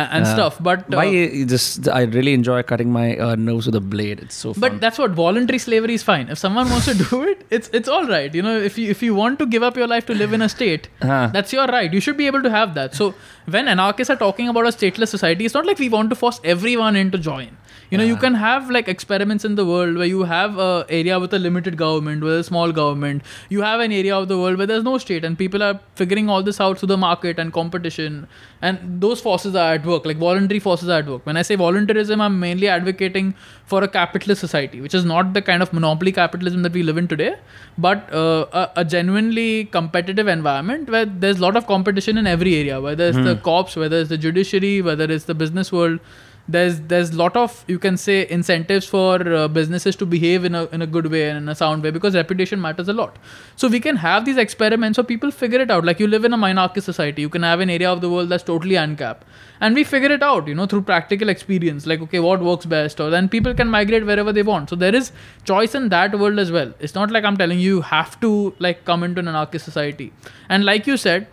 and, 0.00 0.08
and 0.16 0.24
Yeah. 0.26 0.32
stuff. 0.34 0.56
But 0.68 0.80
uh, 0.94 0.98
Why 1.00 1.44
just 1.52 1.88
I 2.00 2.02
really 2.16 2.34
enjoy 2.38 2.58
cutting 2.70 2.92
my 2.96 3.04
uh, 3.26 3.34
nose 3.48 3.66
with 3.70 3.78
a 3.80 3.82
blade. 3.94 4.20
It's 4.26 4.38
so 4.44 4.52
fun. 4.52 4.60
But 4.66 4.80
that's 4.84 4.98
what 5.02 5.16
voluntary 5.20 5.60
slavery 5.66 5.94
is 6.00 6.04
fine. 6.10 6.28
If 6.36 6.38
someone 6.44 6.70
wants 6.74 6.86
to 6.92 6.96
do 7.02 7.22
it, 7.32 7.44
it's 7.58 7.70
it's 7.80 7.92
all 7.96 8.06
right. 8.14 8.38
You 8.40 8.46
know, 8.48 8.56
if 8.70 8.78
you 8.82 8.90
if 8.96 9.02
you 9.08 9.14
want 9.20 9.38
to 9.44 9.46
give 9.56 9.68
up 9.70 9.76
your 9.84 9.90
life 9.94 10.06
to 10.12 10.18
live 10.22 10.32
in 10.40 10.46
a 10.48 10.50
state, 10.56 10.88
Huh. 11.10 11.30
that's 11.38 11.52
your 11.58 11.66
right. 11.76 11.98
You 11.98 12.04
should 12.08 12.18
be 12.24 12.26
able 12.32 12.42
to 12.48 12.54
have 12.58 12.74
that. 12.80 12.94
So 13.02 13.12
when 13.56 13.72
anarchists 13.76 14.14
are 14.16 14.20
talking 14.24 14.48
about 14.54 14.72
a 14.72 14.74
stateless 14.80 15.14
society, 15.18 15.50
it's 15.50 15.54
not 15.62 15.66
like 15.72 15.78
we 15.86 15.88
want 16.00 16.10
to 16.16 16.20
force 16.24 16.40
everyone 16.56 16.96
in 17.04 17.10
to 17.16 17.22
join. 17.30 17.48
You 17.90 17.98
know, 17.98 18.04
you 18.04 18.16
can 18.16 18.34
have 18.34 18.68
like 18.68 18.88
experiments 18.88 19.44
in 19.44 19.54
the 19.54 19.64
world 19.64 19.96
where 19.96 20.06
you 20.06 20.24
have 20.24 20.58
a 20.58 20.84
area 20.88 21.18
with 21.20 21.32
a 21.34 21.38
limited 21.38 21.76
government, 21.76 22.24
with 22.24 22.40
a 22.40 22.44
small 22.44 22.72
government. 22.72 23.22
You 23.48 23.62
have 23.62 23.78
an 23.80 23.92
area 23.92 24.16
of 24.16 24.26
the 24.26 24.38
world 24.38 24.58
where 24.58 24.66
there's 24.66 24.82
no 24.82 24.98
state, 24.98 25.24
and 25.24 25.38
people 25.38 25.62
are 25.62 25.78
figuring 25.94 26.28
all 26.28 26.42
this 26.42 26.60
out 26.60 26.80
through 26.80 26.88
the 26.88 26.96
market 26.96 27.38
and 27.38 27.52
competition. 27.52 28.26
And 28.60 29.00
those 29.00 29.20
forces 29.20 29.54
are 29.54 29.74
at 29.74 29.86
work, 29.86 30.04
like 30.04 30.16
voluntary 30.16 30.58
forces 30.58 30.88
are 30.88 30.98
at 30.98 31.06
work. 31.06 31.24
When 31.24 31.36
I 31.36 31.42
say 31.42 31.54
voluntarism, 31.54 32.20
I'm 32.20 32.40
mainly 32.40 32.66
advocating 32.66 33.34
for 33.66 33.84
a 33.84 33.88
capitalist 33.88 34.40
society, 34.40 34.80
which 34.80 34.94
is 34.94 35.04
not 35.04 35.32
the 35.32 35.42
kind 35.42 35.62
of 35.62 35.72
monopoly 35.72 36.10
capitalism 36.10 36.62
that 36.62 36.72
we 36.72 36.82
live 36.82 36.96
in 36.96 37.06
today, 37.06 37.36
but 37.78 38.12
uh, 38.12 38.46
a, 38.52 38.70
a 38.76 38.84
genuinely 38.84 39.66
competitive 39.66 40.26
environment 40.26 40.90
where 40.90 41.04
there's 41.06 41.38
a 41.38 41.42
lot 41.42 41.56
of 41.56 41.66
competition 41.66 42.18
in 42.18 42.26
every 42.26 42.56
area, 42.56 42.80
whether 42.80 43.06
it's 43.08 43.16
the 43.24 43.36
cops, 43.36 43.76
whether 43.76 44.00
it's 44.00 44.08
the 44.08 44.18
judiciary, 44.18 44.82
whether 44.82 45.04
it's 45.04 45.24
the 45.24 45.34
business 45.34 45.70
world. 45.70 46.00
There's 46.48 46.80
there's 46.82 47.12
lot 47.12 47.36
of 47.36 47.64
you 47.66 47.78
can 47.78 47.96
say 47.96 48.28
incentives 48.30 48.86
for 48.86 49.14
uh, 49.34 49.48
businesses 49.48 49.96
to 49.96 50.06
behave 50.06 50.44
in 50.44 50.54
a 50.54 50.66
in 50.66 50.80
a 50.80 50.86
good 50.86 51.06
way 51.10 51.28
and 51.28 51.38
in 51.38 51.48
a 51.48 51.56
sound 51.56 51.82
way 51.82 51.90
because 51.90 52.14
reputation 52.14 52.60
matters 52.60 52.88
a 52.88 52.92
lot. 52.92 53.16
So 53.56 53.68
we 53.68 53.80
can 53.80 53.96
have 53.96 54.24
these 54.24 54.36
experiments 54.36 54.96
so 54.96 55.02
people 55.02 55.32
figure 55.32 55.60
it 55.60 55.72
out. 55.72 55.84
Like 55.84 55.98
you 55.98 56.06
live 56.06 56.24
in 56.24 56.32
a 56.32 56.38
minarchist 56.38 56.84
society, 56.84 57.22
you 57.22 57.28
can 57.28 57.42
have 57.42 57.58
an 57.58 57.68
area 57.68 57.90
of 57.90 58.00
the 58.00 58.08
world 58.08 58.28
that's 58.28 58.44
totally 58.44 58.76
uncapped, 58.76 59.26
and 59.60 59.74
we 59.74 59.82
figure 59.82 60.12
it 60.12 60.22
out, 60.22 60.46
you 60.46 60.54
know, 60.54 60.66
through 60.66 60.82
practical 60.82 61.28
experience. 61.28 61.84
Like 61.84 62.00
okay, 62.02 62.20
what 62.20 62.40
works 62.40 62.64
best, 62.64 63.00
or 63.00 63.10
then 63.10 63.28
people 63.28 63.52
can 63.52 63.68
migrate 63.68 64.06
wherever 64.06 64.32
they 64.32 64.44
want. 64.44 64.70
So 64.70 64.76
there 64.76 64.94
is 64.94 65.10
choice 65.44 65.74
in 65.74 65.88
that 65.88 66.16
world 66.16 66.38
as 66.38 66.52
well. 66.52 66.72
It's 66.78 66.94
not 66.94 67.10
like 67.10 67.24
I'm 67.24 67.36
telling 67.36 67.58
you 67.58 67.66
you 67.66 67.80
have 67.80 68.20
to 68.20 68.54
like 68.60 68.84
come 68.84 69.02
into 69.02 69.18
an 69.18 69.26
anarchist 69.26 69.64
society. 69.64 70.12
And 70.48 70.64
like 70.64 70.86
you 70.86 70.96
said, 70.96 71.26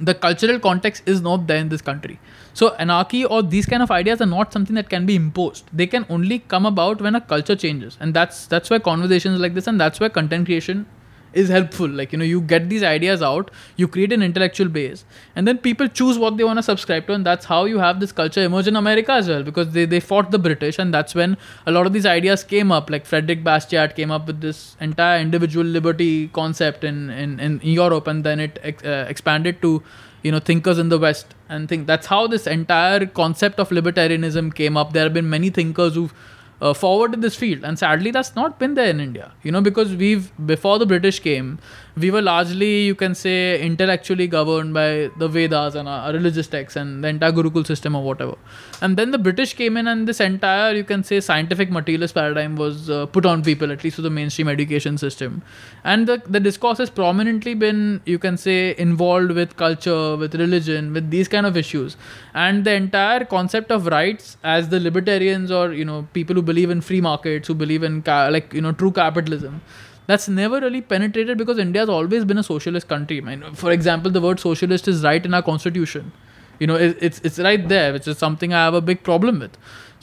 the 0.00 0.14
cultural 0.14 0.58
context 0.58 1.02
is 1.06 1.20
not 1.20 1.46
there 1.46 1.58
in 1.58 1.68
this 1.68 1.82
country. 1.82 2.18
So 2.54 2.74
anarchy 2.74 3.24
or 3.24 3.42
these 3.42 3.66
kind 3.66 3.82
of 3.82 3.90
ideas 3.90 4.20
are 4.20 4.26
not 4.26 4.52
something 4.52 4.76
that 4.76 4.88
can 4.88 5.06
be 5.06 5.16
imposed. 5.16 5.64
They 5.72 5.86
can 5.86 6.06
only 6.08 6.38
come 6.38 6.66
about 6.66 7.00
when 7.02 7.16
a 7.16 7.20
culture 7.20 7.56
changes, 7.56 7.96
and 8.00 8.14
that's 8.14 8.46
that's 8.46 8.70
why 8.70 8.78
conversations 8.78 9.40
like 9.40 9.54
this 9.54 9.66
and 9.66 9.80
that's 9.80 10.00
why 10.00 10.08
content 10.08 10.46
creation 10.46 10.86
is 11.34 11.48
helpful. 11.48 11.88
Like 11.88 12.12
you 12.12 12.18
know, 12.18 12.24
you 12.24 12.40
get 12.40 12.68
these 12.68 12.82
ideas 12.82 13.22
out, 13.22 13.50
you 13.76 13.88
create 13.88 14.12
an 14.12 14.22
intellectual 14.22 14.68
base, 14.68 15.04
and 15.34 15.48
then 15.48 15.58
people 15.58 15.88
choose 15.88 16.18
what 16.18 16.36
they 16.36 16.44
want 16.44 16.58
to 16.58 16.62
subscribe 16.62 17.06
to, 17.08 17.12
and 17.14 17.26
that's 17.26 17.44
how 17.46 17.64
you 17.64 17.78
have 17.78 18.00
this 18.00 18.12
culture 18.12 18.42
emerge 18.42 18.68
in 18.68 18.76
America 18.76 19.12
as 19.12 19.28
well 19.28 19.42
because 19.42 19.70
they 19.70 19.84
they 19.84 20.00
fought 20.00 20.30
the 20.30 20.38
British, 20.38 20.78
and 20.78 20.94
that's 20.94 21.14
when 21.14 21.36
a 21.66 21.72
lot 21.72 21.86
of 21.86 21.92
these 21.92 22.06
ideas 22.06 22.44
came 22.44 22.70
up. 22.70 22.88
Like 22.88 23.04
Frederick 23.04 23.44
Bastiat 23.44 23.96
came 23.96 24.10
up 24.10 24.26
with 24.26 24.40
this 24.40 24.76
entire 24.80 25.20
individual 25.20 25.66
liberty 25.66 26.28
concept 26.28 26.84
in 26.84 27.10
in, 27.10 27.38
in 27.40 27.60
Europe, 27.62 28.06
and 28.06 28.24
then 28.24 28.40
it 28.48 28.58
ex- 28.62 28.84
uh, 28.84 29.06
expanded 29.08 29.60
to 29.62 29.82
you 30.24 30.32
know 30.32 30.40
thinkers 30.50 30.78
in 30.78 30.88
the 30.88 30.98
west 30.98 31.34
and 31.48 31.68
think 31.68 31.86
that's 31.86 32.06
how 32.08 32.26
this 32.26 32.46
entire 32.46 33.06
concept 33.06 33.60
of 33.60 33.68
libertarianism 33.68 34.54
came 34.54 34.76
up. 34.76 34.92
There 34.92 35.04
have 35.04 35.14
been 35.14 35.30
many 35.30 35.50
thinkers 35.50 35.94
who've 35.94 36.14
uh, 36.60 36.72
forwarded 36.72 37.20
this 37.20 37.36
field. 37.36 37.64
And 37.64 37.78
sadly 37.78 38.10
that's 38.10 38.34
not 38.34 38.58
been 38.58 38.74
there 38.74 38.88
in 38.88 39.00
india 39.00 39.32
you 39.42 39.52
know 39.52 39.60
because 39.60 39.94
we've 40.02 40.30
before 40.52 40.78
the 40.78 40.86
british 40.86 41.20
came 41.20 41.58
we 41.96 42.10
were 42.10 42.22
largely 42.22 42.86
you 42.86 42.94
can 42.94 43.14
say 43.14 43.60
intellectually 43.62 44.26
governed 44.26 44.74
by 44.74 45.10
the 45.16 45.28
vedas 45.28 45.76
and 45.76 45.88
our 45.88 46.12
religious 46.12 46.48
texts 46.48 46.76
and 46.76 47.04
the 47.04 47.08
entire 47.08 47.30
gurukul 47.30 47.64
system 47.64 47.94
or 47.94 48.02
whatever. 48.02 48.34
And 48.82 48.96
then 48.96 49.12
the 49.12 49.18
british 49.18 49.54
came 49.54 49.76
in 49.76 49.86
and 49.86 50.08
this 50.08 50.20
entire 50.20 50.74
you 50.74 50.82
can 50.82 51.04
say 51.04 51.20
scientific 51.20 51.70
materialist 51.70 52.14
paradigm 52.14 52.56
was 52.56 52.90
uh, 52.90 53.06
put 53.06 53.24
on 53.24 53.44
people 53.44 53.70
at 53.70 53.84
least 53.84 53.96
through 53.96 54.02
the 54.02 54.10
mainstream 54.10 54.48
education 54.48 54.98
system. 54.98 55.42
And 55.84 56.08
the, 56.08 56.20
the 56.26 56.40
discourse 56.40 56.78
has 56.78 56.90
prominently 56.90 57.54
been 57.54 58.00
you 58.04 58.18
can 58.18 58.36
say 58.36 58.74
involved 58.76 59.30
with 59.30 59.56
culture 59.56 60.16
with 60.16 60.34
religion 60.34 60.92
with 60.92 61.10
these 61.10 61.28
kind 61.28 61.46
of 61.46 61.56
issues. 61.56 61.96
And 62.34 62.64
the 62.64 62.72
entire 62.72 63.24
concept 63.24 63.70
of 63.70 63.86
rights 63.86 64.36
as 64.42 64.68
the 64.68 64.80
libertarians 64.80 65.52
or 65.52 65.72
you 65.72 65.84
know 65.84 66.08
people 66.12 66.34
who 66.34 66.42
believe 66.42 66.70
in 66.70 66.80
free 66.80 67.00
markets 67.00 67.46
who 67.46 67.54
believe 67.54 67.84
in 67.84 68.02
ca- 68.02 68.28
like 68.32 68.52
you 68.52 68.60
know 68.60 68.72
true 68.72 68.90
capitalism 68.90 69.62
that's 70.07 70.27
never 70.27 70.59
really 70.65 70.81
penetrated 70.93 71.37
because 71.37 71.59
india 71.65 71.81
has 71.81 71.89
always 71.97 72.25
been 72.31 72.37
a 72.37 72.43
socialist 72.43 72.87
country 72.87 73.19
I 73.19 73.25
mean, 73.25 73.43
for 73.53 73.71
example 73.71 74.11
the 74.11 74.21
word 74.21 74.39
socialist 74.39 74.87
is 74.87 75.03
right 75.03 75.25
in 75.25 75.33
our 75.33 75.43
constitution 75.43 76.11
you 76.59 76.67
know 76.67 76.75
it, 76.75 76.97
it's 76.99 77.21
it's 77.23 77.39
right 77.39 77.67
there 77.67 77.93
which 77.93 78.07
is 78.07 78.17
something 78.17 78.53
i 78.53 78.63
have 78.63 78.73
a 78.73 78.81
big 78.81 79.03
problem 79.03 79.39
with 79.39 79.57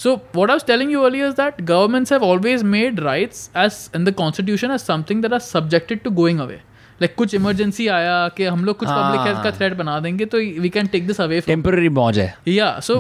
so 0.05 0.17
what 0.33 0.51
i 0.51 0.55
was 0.55 0.63
telling 0.63 0.91
you 0.91 1.05
earlier 1.07 1.27
is 1.33 1.35
that 1.43 1.65
governments 1.65 2.11
have 2.11 2.23
always 2.23 2.65
made 2.77 3.03
rights 3.03 3.51
as 3.55 3.91
in 3.95 4.05
the 4.05 4.13
constitution 4.13 4.71
as 4.71 4.83
something 4.93 5.21
that 5.27 5.33
are 5.33 5.45
subjected 5.49 6.03
to 6.05 6.15
going 6.23 6.41
away 6.47 6.61
like 7.01 7.17
कुछ 7.17 7.35
emergency 7.35 7.87
आया 7.95 8.17
कि 8.37 8.45
हम 8.45 8.65
लोग 8.65 8.77
कुछ 8.79 8.89
public 8.89 9.21
हाँ. 9.21 9.27
Health 9.27 9.43
का 9.45 9.51
threat 9.59 9.75
बना 9.83 9.99
देंगे 10.01 10.27
तो 10.35 10.39
we 10.39 10.69
can 10.77 10.87
take 10.95 11.07
this 11.07 11.21
away 11.21 11.41
from 11.41 11.63
Temporary 11.63 11.91
mauj 11.99 12.21
hai. 12.21 12.31
yeah 12.53 12.81
so 12.89 12.97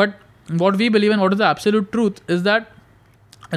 but 0.00 0.14
what 0.62 0.76
we 0.82 0.88
believe 0.96 1.14
and 1.16 1.24
what 1.24 1.32
is 1.36 1.38
the 1.42 1.48
absolute 1.48 1.90
truth 1.96 2.20
is 2.36 2.44
that 2.48 2.70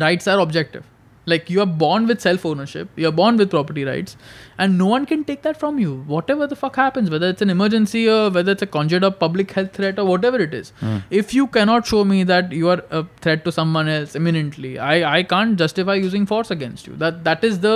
rights 0.06 0.28
are 0.34 0.40
objective 0.46 0.84
like 1.27 1.51
you 1.51 1.61
are 1.61 1.67
born 1.67 2.07
with 2.07 2.21
self 2.21 2.45
ownership 2.47 2.89
you're 2.97 3.13
born 3.13 3.37
with 3.37 3.51
property 3.51 3.85
rights 3.85 4.17
and 4.59 4.77
no 4.79 4.87
one 4.87 5.05
can 5.07 5.23
take 5.25 5.43
that 5.43 5.59
from 5.59 5.79
you. 5.79 5.97
Whatever 6.07 6.47
the 6.47 6.57
fuck 6.57 6.77
happens 6.77 7.11
whether 7.11 7.29
it's 7.29 7.43
an 7.43 7.51
emergency 7.51 8.09
or 8.09 8.31
whether 8.31 8.53
it's 8.53 8.63
a 8.63 8.67
conjured 8.67 9.05
up 9.05 9.19
public 9.21 9.51
health 9.53 9.73
threat 9.75 9.99
or 9.99 10.05
whatever 10.07 10.39
it 10.39 10.55
is. 10.55 10.71
Hmm. 10.81 10.99
If 11.11 11.35
you 11.35 11.47
cannot 11.47 11.87
show 11.87 12.05
me 12.05 12.23
that 12.25 12.53
you 12.53 12.69
are 12.71 12.83
a 12.91 13.05
threat 13.21 13.45
to 13.45 13.53
someone 13.53 13.89
else 13.89 14.15
imminently 14.17 14.79
i 14.79 14.95
i 15.19 15.23
can't 15.23 15.59
justify 15.59 15.95
using 15.95 16.25
force 16.27 16.51
against 16.51 16.87
you. 16.87 16.97
That 16.97 17.25
that 17.25 17.45
is 17.45 17.61
the 17.61 17.75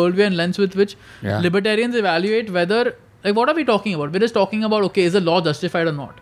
worldview 0.00 0.26
and 0.26 0.36
lens 0.36 0.58
with 0.58 0.76
which 0.82 0.96
Yeah. 1.22 1.40
libertarians 1.40 1.94
evaluate 1.96 2.50
whether 2.50 2.94
like 3.24 3.34
what 3.36 3.48
are 3.48 3.54
we 3.54 3.64
talking 3.64 3.94
about? 3.94 4.12
We're 4.12 4.18
just 4.26 4.34
talking 4.34 4.64
about 4.64 4.84
okay 4.90 5.02
is 5.04 5.14
the 5.14 5.20
law 5.20 5.40
justified 5.40 5.86
or 5.86 5.92
not 5.92 6.20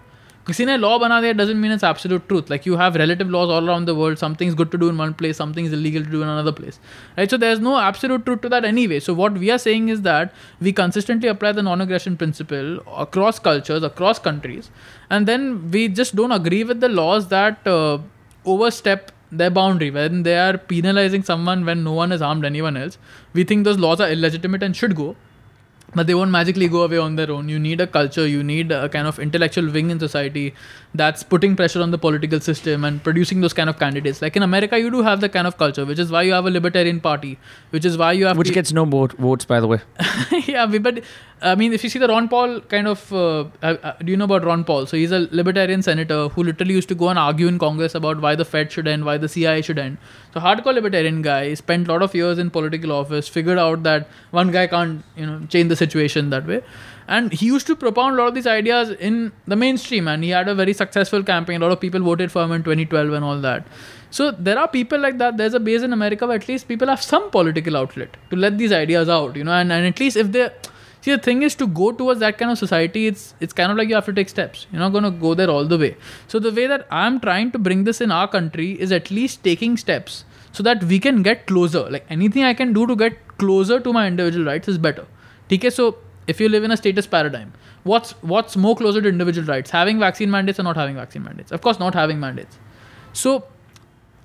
किसी 0.50 0.66
ने 0.66 0.76
law 0.78 0.98
बना 1.00 1.20
दिया 1.22 1.34
doesn't 1.38 1.60
mean 1.62 1.72
it's 1.76 1.84
absolute 1.90 2.28
truth 2.32 2.50
like 2.54 2.66
you 2.70 2.76
have 2.80 2.98
relative 3.02 3.30
laws 3.36 3.54
all 3.54 3.70
around 3.70 3.90
the 3.90 3.96
world 4.00 4.20
something 4.24 4.52
is 4.52 4.58
good 4.60 4.72
to 4.74 4.80
do 4.84 4.90
in 4.94 5.00
one 5.04 5.14
place 5.22 5.42
something 5.42 5.70
is 5.70 5.74
illegal 5.78 6.04
to 6.04 6.12
do 6.12 6.22
in 6.22 6.28
another 6.34 6.54
place 6.60 6.80
right 7.18 7.34
so 7.36 7.40
there's 7.44 7.64
no 7.68 7.74
absolute 7.86 8.26
truth 8.28 8.42
to 8.46 8.52
that 8.56 8.68
anyway 8.72 9.00
so 9.00 9.16
what 9.22 9.40
we 9.46 9.50
are 9.56 9.58
saying 9.58 9.90
is 9.96 10.04
that 10.10 10.36
we 10.68 10.76
consistently 10.82 11.34
apply 11.34 11.52
the 11.52 11.66
non-aggression 11.70 12.16
principle 12.24 12.78
across 13.08 13.40
cultures 13.50 13.90
across 13.92 14.24
countries 14.30 14.70
and 15.10 15.28
then 15.34 15.50
we 15.72 15.88
just 15.88 16.16
don't 16.16 16.38
agree 16.40 16.64
with 16.64 16.80
the 16.80 16.90
laws 16.90 17.28
that 17.30 17.68
uh, 17.68 17.98
overstep 18.46 19.12
their 19.32 19.50
boundary 19.50 19.90
when 19.90 20.24
they 20.24 20.38
are 20.38 20.58
penalizing 20.58 21.24
someone 21.24 21.66
when 21.66 21.84
no 21.84 21.94
one 21.94 22.12
has 22.12 22.22
harmed 22.22 22.46
anyone 22.46 22.78
else 22.78 23.00
we 23.34 23.44
think 23.44 23.64
those 23.64 23.80
laws 23.80 24.00
are 24.00 24.10
illegitimate 24.10 24.62
and 24.62 24.76
should 24.76 24.96
go 24.96 25.16
but 25.95 26.07
they 26.07 26.15
won't 26.15 26.31
magically 26.31 26.69
go 26.69 26.83
away 26.83 26.99
on 26.99 27.17
their 27.17 27.31
own. 27.31 27.49
You 27.49 27.59
need 27.59 27.81
a 27.81 27.87
culture, 27.87 28.27
you 28.27 28.43
need 28.43 28.71
a 28.73 28.89
kind 28.89 29.07
of 29.07 29.19
intellectual 29.19 29.71
wing 29.71 29.91
in 29.91 29.99
society 29.99 30.55
that's 30.95 31.23
putting 31.23 31.57
pressure 31.57 31.83
on 31.83 31.91
the 31.91 31.99
political 31.99 32.41
system 32.41 32.85
and 32.85 33.03
producing 33.03 33.41
those 33.41 33.53
kind 33.53 33.69
of 33.69 33.79
candidates. 33.79 34.23
Like 34.23 34.37
in 34.37 34.43
America, 34.43 34.79
you 34.79 34.91
do 34.91 35.03
have 35.03 35.21
the 35.21 35.29
kind 35.29 35.47
of 35.47 35.57
culture, 35.59 35.85
which 35.85 35.99
is 35.99 36.11
why 36.11 36.23
you 36.23 36.33
have 36.33 36.47
a 36.47 36.51
libertarian 36.51 37.01
party, 37.01 37.39
which 37.71 37.85
is 37.85 37.97
why 37.99 38.13
you 38.13 38.27
have 38.27 38.37
Which 38.37 38.49
pe- 38.49 38.55
gets 38.55 38.73
no 38.73 38.85
vote, 38.85 39.13
votes, 39.13 39.45
by 39.45 39.61
the 39.61 39.67
way. 39.67 39.81
yeah, 40.47 40.67
but 40.67 41.03
I 41.43 41.55
mean, 41.55 41.73
if 41.73 41.83
you 41.83 41.89
see 41.89 41.99
the 41.99 42.09
Ron 42.09 42.29
Paul 42.29 42.61
kind 42.61 42.87
of, 42.87 43.13
uh, 43.13 43.45
uh, 43.63 43.77
uh, 43.83 43.93
do 43.99 44.11
you 44.11 44.17
know 44.17 44.27
about 44.27 44.45
Ron 44.45 44.63
Paul? 44.63 44.85
So 44.85 44.97
he's 44.97 45.11
a 45.11 45.21
libertarian 45.31 45.83
senator 45.83 46.29
who 46.29 46.43
literally 46.43 46.75
used 46.75 46.89
to 46.91 46.95
go 46.95 47.09
and 47.09 47.19
argue 47.19 47.47
in 47.47 47.59
Congress 47.59 47.95
about 47.95 48.21
why 48.21 48.35
the 48.35 48.45
Fed 48.45 48.71
should 48.71 48.87
end, 48.87 49.07
why 49.07 49.17
the 49.17 49.29
CIA 49.29 49.63
should 49.63 49.79
end. 49.79 49.97
So 50.35 50.41
hardcore 50.41 50.75
libertarian 50.75 51.23
guy, 51.23 51.55
spent 51.55 51.89
a 51.89 51.93
lot 51.93 52.03
of 52.03 52.15
years 52.15 52.39
in 52.39 52.51
political 52.51 52.93
office, 52.93 53.27
figured 53.27 53.59
out 53.59 53.83
that 53.85 54.09
one 54.33 54.51
guy 54.51 54.67
can't, 54.67 55.03
you 55.17 55.27
know, 55.27 55.41
change 55.49 55.71
the 55.71 55.77
situation 55.77 56.29
that 56.31 56.47
way. 56.47 56.63
And 57.09 57.33
he 57.33 57.47
used 57.47 57.67
to 57.69 57.75
propound 57.75 58.17
a 58.17 58.19
lot 58.19 58.29
of 58.29 58.35
these 58.35 58.47
ideas 58.47 58.91
in 58.91 59.33
the 59.47 59.57
mainstream, 59.57 60.09
and 60.09 60.23
he 60.23 60.31
had 60.31 60.47
a 60.47 60.55
very 60.55 60.75
successful 60.75 61.23
campaign. 61.23 61.63
A 61.63 61.65
lot 61.65 61.73
of 61.73 61.81
people 61.81 62.01
voted 62.01 62.31
for 62.31 62.45
him 62.45 62.53
in 62.53 62.63
2012 62.63 63.15
and 63.15 63.25
all 63.25 63.41
that. 63.41 63.67
So 64.11 64.31
there 64.31 64.59
are 64.59 64.69
people 64.69 65.01
like 65.01 65.19
that. 65.19 65.37
There's 65.37 65.55
a 65.55 65.61
base 65.61 65.83
in 65.83 65.93
America 65.93 66.27
where 66.27 66.37
at 66.37 66.47
least 66.49 66.69
people 66.69 66.89
have 66.89 67.03
some 67.03 67.31
political 67.31 67.77
outlet 67.77 68.17
to 68.29 68.37
let 68.37 68.59
these 68.59 68.73
ideas 68.73 69.09
out, 69.09 69.37
you 69.37 69.45
know. 69.45 69.53
And, 69.53 69.73
and 69.73 69.87
at 69.87 69.99
least 69.99 70.17
if 70.17 70.31
they 70.31 70.51
see 71.01 71.13
the 71.13 71.19
thing 71.19 71.43
is 71.43 71.55
to 71.57 71.67
go 71.67 71.93
towards 71.93 72.21
that 72.21 72.39
kind 72.39 72.51
of 72.51 72.59
society, 72.59 73.07
it's 73.07 73.35
it's 73.41 73.53
kind 73.53 73.71
of 73.73 73.79
like 73.79 73.89
you 73.89 73.95
have 73.95 74.07
to 74.07 74.13
take 74.13 74.29
steps. 74.29 74.67
You're 74.73 74.81
not 74.81 74.93
gonna 74.93 75.11
go 75.11 75.35
there 75.35 75.51
all 75.51 75.65
the 75.65 75.79
way. 75.79 75.97
So 76.29 76.39
the 76.39 76.53
way 76.53 76.67
that 76.67 76.87
I'm 76.91 77.21
trying 77.21 77.53
to 77.53 77.59
bring 77.59 77.85
this 77.85 78.01
in 78.01 78.11
our 78.11 78.29
country 78.29 78.73
is 78.81 78.93
at 78.93 79.11
least 79.11 79.43
taking 79.45 79.77
steps 79.77 80.25
so 80.53 80.63
that 80.63 80.85
we 80.85 80.99
can 80.99 81.23
get 81.23 81.47
closer. 81.47 81.89
Like 81.91 82.07
anything 82.11 82.45
I 82.45 82.55
can 82.55 82.73
do 82.73 82.87
to 82.87 82.97
get 82.97 83.39
closer 83.39 83.81
to 83.81 83.93
my 83.93 84.07
individual 84.07 84.47
rights 84.47 84.69
is 84.69 84.79
better. 84.79 85.07
Okay, 85.53 85.71
so 85.71 85.97
if 86.27 86.41
you 86.41 86.49
live 86.49 86.65
in 86.65 86.71
a 86.71 86.77
status 86.77 87.07
paradigm, 87.07 87.53
what's 87.85 88.13
what's 88.35 88.57
more 88.57 88.77
closer 88.77 89.01
to 89.01 89.09
individual 89.09 89.47
rights? 89.47 89.71
Having 89.71 89.99
vaccine 90.01 90.31
mandates 90.31 90.61
or 90.61 90.63
not 90.63 90.77
having 90.77 90.97
vaccine 90.97 91.25
mandates? 91.25 91.53
Of 91.53 91.61
course, 91.61 91.79
not 91.79 91.95
having 91.95 92.21
mandates. 92.21 92.59
So 93.13 93.45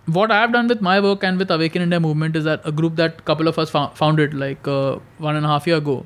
what 0.05 0.31
I 0.31 0.39
have 0.41 0.51
done 0.51 0.67
with 0.67 0.81
my 0.81 0.99
work 0.99 1.23
and 1.23 1.39
with 1.39 1.49
Awaken 1.49 1.81
India 1.81 1.99
movement 1.99 2.35
is 2.35 2.43
that 2.43 2.61
a 2.63 2.71
group 2.71 2.95
that 2.97 3.19
a 3.19 3.21
couple 3.23 3.47
of 3.47 3.57
us 3.57 3.71
fo- 3.71 3.89
founded 3.95 4.35
like 4.35 4.67
uh, 4.67 4.99
one 5.17 5.35
and 5.35 5.45
a 5.45 5.49
half 5.49 5.65
year 5.65 5.77
ago 5.77 6.05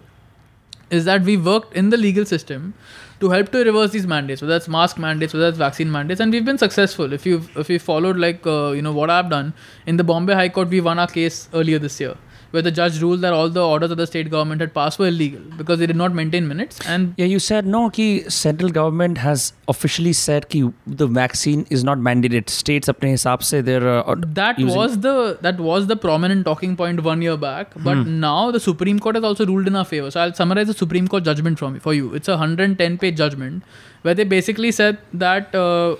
is 0.89 1.05
that 1.05 1.21
we 1.23 1.37
worked 1.37 1.73
in 1.75 1.89
the 1.89 1.97
legal 1.97 2.25
system 2.25 2.73
to 3.19 3.29
help 3.29 3.51
to 3.51 3.63
reverse 3.63 3.91
these 3.91 4.07
mandates, 4.07 4.41
whether 4.41 4.53
that's 4.53 4.67
mask 4.67 4.97
mandates, 4.97 5.33
whether 5.33 5.45
that's 5.45 5.57
vaccine 5.57 5.91
mandates, 5.91 6.19
and 6.21 6.31
we've 6.31 6.45
been 6.45 6.57
successful. 6.57 7.13
If 7.13 7.25
you've 7.25 7.55
if 7.57 7.69
you 7.69 7.79
followed 7.79 8.17
like 8.17 8.45
uh, 8.47 8.71
you 8.71 8.81
know 8.81 8.93
what 8.93 9.09
I've 9.09 9.29
done 9.29 9.53
in 9.85 9.97
the 9.97 10.03
Bombay 10.03 10.33
High 10.33 10.49
Court, 10.49 10.69
we 10.69 10.81
won 10.81 10.99
our 10.99 11.07
case 11.07 11.49
earlier 11.53 11.79
this 11.79 11.99
year, 11.99 12.15
where 12.51 12.61
the 12.61 12.71
judge 12.71 13.01
ruled 13.01 13.21
that 13.21 13.33
all 13.33 13.49
the 13.49 13.65
orders 13.65 13.89
that 13.89 13.95
the 13.95 14.07
state 14.07 14.29
government 14.29 14.61
had 14.61 14.73
passed 14.73 14.99
were 14.99 15.07
illegal 15.07 15.41
because 15.57 15.79
they 15.79 15.85
did 15.85 15.95
not 15.95 16.13
maintain 16.13 16.47
minutes. 16.47 16.79
And 16.87 17.13
yeah, 17.17 17.25
you 17.25 17.39
said 17.39 17.65
no. 17.65 17.89
Ki 17.89 18.07
central 18.29 18.69
government 18.69 19.17
has 19.17 19.53
officially 19.67 20.13
said 20.13 20.49
ki 20.49 20.71
the 20.85 21.07
vaccine 21.07 21.65
is 21.69 21.83
not 21.83 21.97
mandated. 21.97 22.49
States 22.49 22.87
apne 22.93 23.13
hisab 23.13 23.43
se 23.43 23.61
they're 23.61 23.87
uh, 23.87 24.01
uh 24.01 24.15
that 24.41 24.59
was 24.59 24.99
the 24.99 25.37
that 25.41 25.59
was 25.69 25.87
the 25.87 25.95
prominent 25.95 26.45
talking 26.45 26.75
point 26.75 27.03
one 27.03 27.21
year 27.21 27.37
back. 27.37 27.73
But 27.89 28.03
hmm. 28.03 28.19
now 28.19 28.51
the 28.51 28.59
Supreme 28.59 28.99
Court 28.99 29.15
has 29.15 29.23
also 29.23 29.45
ruled 29.45 29.67
in 29.67 29.75
our 29.75 29.85
favor. 29.85 30.11
So 30.11 30.21
I'll 30.21 30.33
summarize 30.33 30.67
the 30.67 30.79
Supreme 30.85 31.07
Court 31.07 31.23
judgment 31.23 31.59
from 31.59 31.79
for 31.79 31.93
you. 31.93 32.13
It's 32.13 32.27
a 32.27 32.37
110 32.37 32.97
page 32.97 33.17
judgment 33.17 33.63
where 34.01 34.13
they 34.13 34.23
basically 34.23 34.71
said 34.71 34.97
that. 35.13 35.53
Uh, 35.53 35.95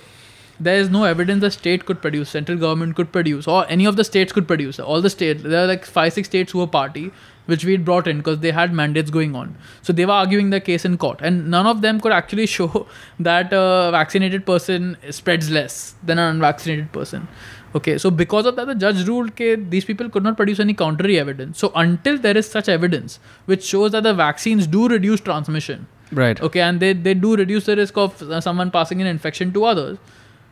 there 0.59 0.79
is 0.79 0.89
no 0.89 1.03
evidence 1.05 1.41
the 1.41 1.51
state 1.51 1.85
could 1.85 2.01
produce 2.01 2.29
central 2.29 2.57
government 2.57 2.95
could 2.95 3.11
produce 3.11 3.47
or 3.47 3.65
any 3.69 3.85
of 3.85 3.95
the 3.95 4.03
states 4.03 4.31
could 4.31 4.47
produce 4.47 4.79
all 4.79 5.01
the 5.01 5.09
states 5.09 5.43
there 5.43 5.63
are 5.63 5.67
like 5.67 5.85
five 5.85 6.13
six 6.13 6.27
states 6.27 6.51
who 6.51 6.59
were 6.59 6.67
party 6.67 7.11
which 7.45 7.65
we'd 7.65 7.83
brought 7.83 8.07
in 8.07 8.17
because 8.17 8.39
they 8.39 8.51
had 8.51 8.73
mandates 8.73 9.09
going 9.09 9.35
on 9.35 9.55
so 9.81 9.93
they 9.93 10.05
were 10.05 10.13
arguing 10.13 10.49
the 10.49 10.59
case 10.59 10.85
in 10.85 10.97
court 10.97 11.19
and 11.21 11.49
none 11.49 11.65
of 11.65 11.81
them 11.81 11.99
could 11.99 12.11
actually 12.11 12.45
show 12.57 12.87
that 13.19 13.53
a 13.53 13.89
vaccinated 13.91 14.45
person 14.45 14.97
spreads 15.09 15.49
less 15.49 15.95
than 16.03 16.19
an 16.19 16.35
unvaccinated 16.35 16.91
person 16.91 17.27
Okay, 17.75 17.99
so 17.99 18.09
because 18.09 18.47
of 18.47 18.55
that, 18.55 18.65
the 18.65 18.73
judge 18.73 19.07
ruled 19.07 19.35
that 19.37 19.69
these 19.69 19.85
people 19.85 20.09
could 20.09 20.23
not 20.23 20.35
produce 20.35 20.59
any 20.59 20.73
contrary 20.73 21.19
evidence. 21.19 21.59
So 21.59 21.71
until 21.75 22.17
there 22.17 22.35
is 22.35 22.49
such 22.49 22.67
evidence 22.67 23.19
which 23.45 23.63
shows 23.63 23.91
that 23.91 24.03
the 24.03 24.13
vaccines 24.13 24.65
do 24.65 24.87
reduce 24.87 25.21
transmission, 25.21 25.85
right. 26.11 26.41
okay, 26.41 26.61
and 26.61 26.79
they, 26.79 26.93
they 26.93 27.13
do 27.13 27.35
reduce 27.35 27.65
the 27.65 27.75
risk 27.75 27.95
of 27.97 28.21
uh, 28.23 28.41
someone 28.41 28.71
passing 28.71 29.01
an 29.01 29.07
infection 29.07 29.53
to 29.53 29.65
others, 29.65 29.99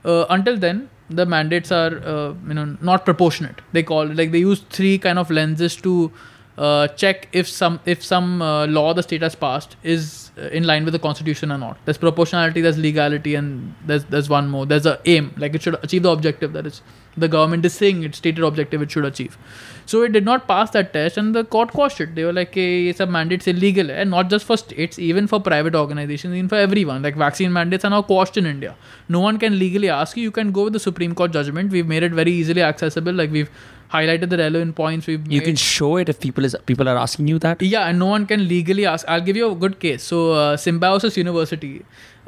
uh, 0.07 0.25
until 0.29 0.57
then 0.57 0.89
the 1.09 1.25
mandates 1.25 1.71
are 1.71 1.93
uh, 2.13 2.33
you 2.47 2.53
know 2.53 2.65
not 2.81 3.05
proportionate. 3.05 3.61
They 3.73 3.83
call 3.83 4.05
like 4.21 4.31
they 4.31 4.39
use 4.39 4.61
three 4.77 4.97
kind 4.97 5.19
of 5.19 5.29
lenses 5.29 5.75
to 5.87 6.11
uh, 6.57 6.87
check 6.87 7.27
if 7.33 7.47
some 7.47 7.79
if 7.85 8.03
some 8.03 8.41
uh, 8.41 8.65
law 8.67 8.93
the 8.93 9.03
state 9.03 9.21
has 9.21 9.35
passed 9.35 9.75
is 9.83 10.31
uh, 10.37 10.47
in 10.47 10.63
line 10.63 10.85
with 10.85 10.93
the 10.93 10.99
constitution 10.99 11.51
or 11.51 11.57
not. 11.57 11.77
There's 11.85 11.97
proportionality, 11.97 12.61
there's 12.61 12.77
legality, 12.77 13.35
and 13.35 13.75
there's 13.85 14.05
there's 14.05 14.29
one 14.29 14.49
more. 14.49 14.65
There's 14.65 14.85
a 14.85 14.99
aim, 15.05 15.33
like 15.37 15.53
it 15.53 15.61
should 15.61 15.77
achieve 15.83 16.03
the 16.03 16.09
objective 16.09 16.53
that 16.53 16.65
is 16.65 16.81
the 17.15 17.27
government 17.27 17.65
is 17.65 17.73
saying 17.73 18.03
its 18.03 18.17
stated 18.19 18.43
objective 18.43 18.81
it 18.81 18.91
should 18.91 19.05
achieve. 19.05 19.37
So 19.85 20.01
it 20.01 20.11
did 20.11 20.25
not 20.25 20.47
pass 20.47 20.71
that 20.71 20.93
test, 20.93 21.17
and 21.17 21.33
the 21.35 21.43
court 21.43 21.71
quashed 21.71 22.01
it. 22.01 22.15
They 22.15 22.25
were 22.25 22.33
like, 22.33 22.55
"Hey, 22.55 22.87
it's 22.87 22.99
a 22.99 23.05
mandate's 23.05 23.47
illegal," 23.47 23.91
and 23.91 24.09
not 24.09 24.29
just 24.31 24.45
for 24.45 24.57
states, 24.57 24.97
even 24.97 25.27
for 25.27 25.39
private 25.39 25.75
organizations, 25.75 26.33
even 26.33 26.49
for 26.49 26.55
everyone. 26.55 27.03
Like 27.03 27.15
vaccine 27.15 27.53
mandates 27.53 27.85
are 27.85 27.91
now 27.91 28.01
quashed 28.01 28.37
in 28.37 28.47
India. 28.47 28.75
No 29.09 29.19
one 29.19 29.37
can 29.37 29.59
legally 29.59 29.89
ask 29.89 30.17
you. 30.17 30.23
You 30.23 30.31
can 30.31 30.51
go 30.51 30.63
with 30.65 30.73
the 30.73 30.79
Supreme 30.79 31.13
Court 31.13 31.31
judgment. 31.31 31.71
We've 31.71 31.87
made 31.87 32.03
it 32.03 32.13
very 32.13 32.31
easily 32.31 32.63
accessible. 32.63 33.13
Like 33.13 33.31
we've 33.31 33.49
highlighted 33.94 34.30
the 34.34 34.38
relevant 34.42 34.74
points. 34.76 35.08
We've 35.12 35.24
You 35.32 35.40
made- 35.40 35.48
can 35.48 35.58
show 35.62 35.90
it 36.02 36.12
if 36.14 36.20
people 36.26 36.48
is 36.50 36.54
people 36.72 36.90
are 36.92 36.98
asking 37.06 37.32
you 37.32 37.40
that. 37.46 37.64
yeah, 37.72 37.88
and 37.88 38.04
no 38.04 38.10
one 38.12 38.28
can 38.34 38.46
legally 38.52 38.86
ask. 38.92 39.10
I'll 39.16 39.26
give 39.30 39.40
you 39.42 39.50
a 39.50 39.58
good 39.66 39.74
case. 39.86 40.06
So, 40.12 40.22
uh, 40.42 40.52
Symbiosis 40.68 41.18
University, 41.22 41.72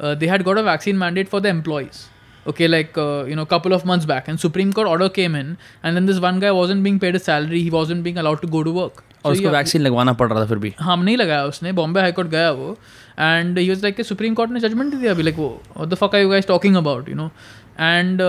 uh, 0.01 0.15
they 0.25 0.33
had 0.35 0.45
got 0.51 0.61
a 0.65 0.67
vaccine 0.73 1.01
mandate 1.05 1.33
for 1.37 1.41
the 1.47 1.55
employees. 1.59 2.03
Okay, 2.53 2.67
like 2.69 2.99
uh, 3.03 3.25
you 3.33 3.37
know, 3.39 3.45
couple 3.51 3.75
of 3.75 3.85
months 3.91 4.09
back, 4.09 4.27
and 4.31 4.41
Supreme 4.41 4.73
Court 4.79 4.89
order 4.95 5.07
came 5.19 5.37
in, 5.43 5.53
and 5.83 5.99
then 5.99 6.09
this 6.11 6.19
one 6.25 6.41
guy 6.43 6.51
wasn't 6.57 6.87
being 6.87 6.99
paid 7.05 7.19
a 7.19 7.23
salary. 7.27 7.61
He 7.69 7.71
wasn't 7.77 8.07
being 8.09 8.19
allowed 8.25 8.43
to 8.47 8.51
go 8.57 8.63
to 8.69 8.75
work. 8.81 9.01
और 9.25 9.33
So 9.33 9.37
उसको 9.39 9.49
he- 9.49 9.55
vaccine 9.55 9.83
लगवाना 9.83 10.13
पड़ 10.21 10.29
रहा 10.33 10.41
था 10.41 10.47
फिर 10.49 10.59
भी 10.65 10.73
हम 10.81 11.03
नहीं 11.05 11.17
लगाया 11.17 11.45
उसने 11.53 11.73
बॉम्बे 11.79 12.01
हाई 12.01 12.13
कोर्ट 12.19 12.29
गया 12.29 12.51
वो 12.59 12.77
and 13.19 13.59
he 13.59 13.69
was 13.69 13.83
like 13.83 14.01
supreme 14.07 14.35
court 14.41 14.51
ने 14.51 14.61
जजमेंट 14.61 14.95
दिया 14.95 15.13
अभी 15.13 15.23
लाइक 15.23 15.37
वो 15.39 15.49
what 15.77 15.89
the 15.89 15.95
fuck 16.03 16.15
are 16.15 16.21
you 16.23 16.29
guys 16.31 16.47
talking 16.49 16.77
about 16.77 17.09
you 17.09 17.15
know 17.15 17.31
and 17.81 18.21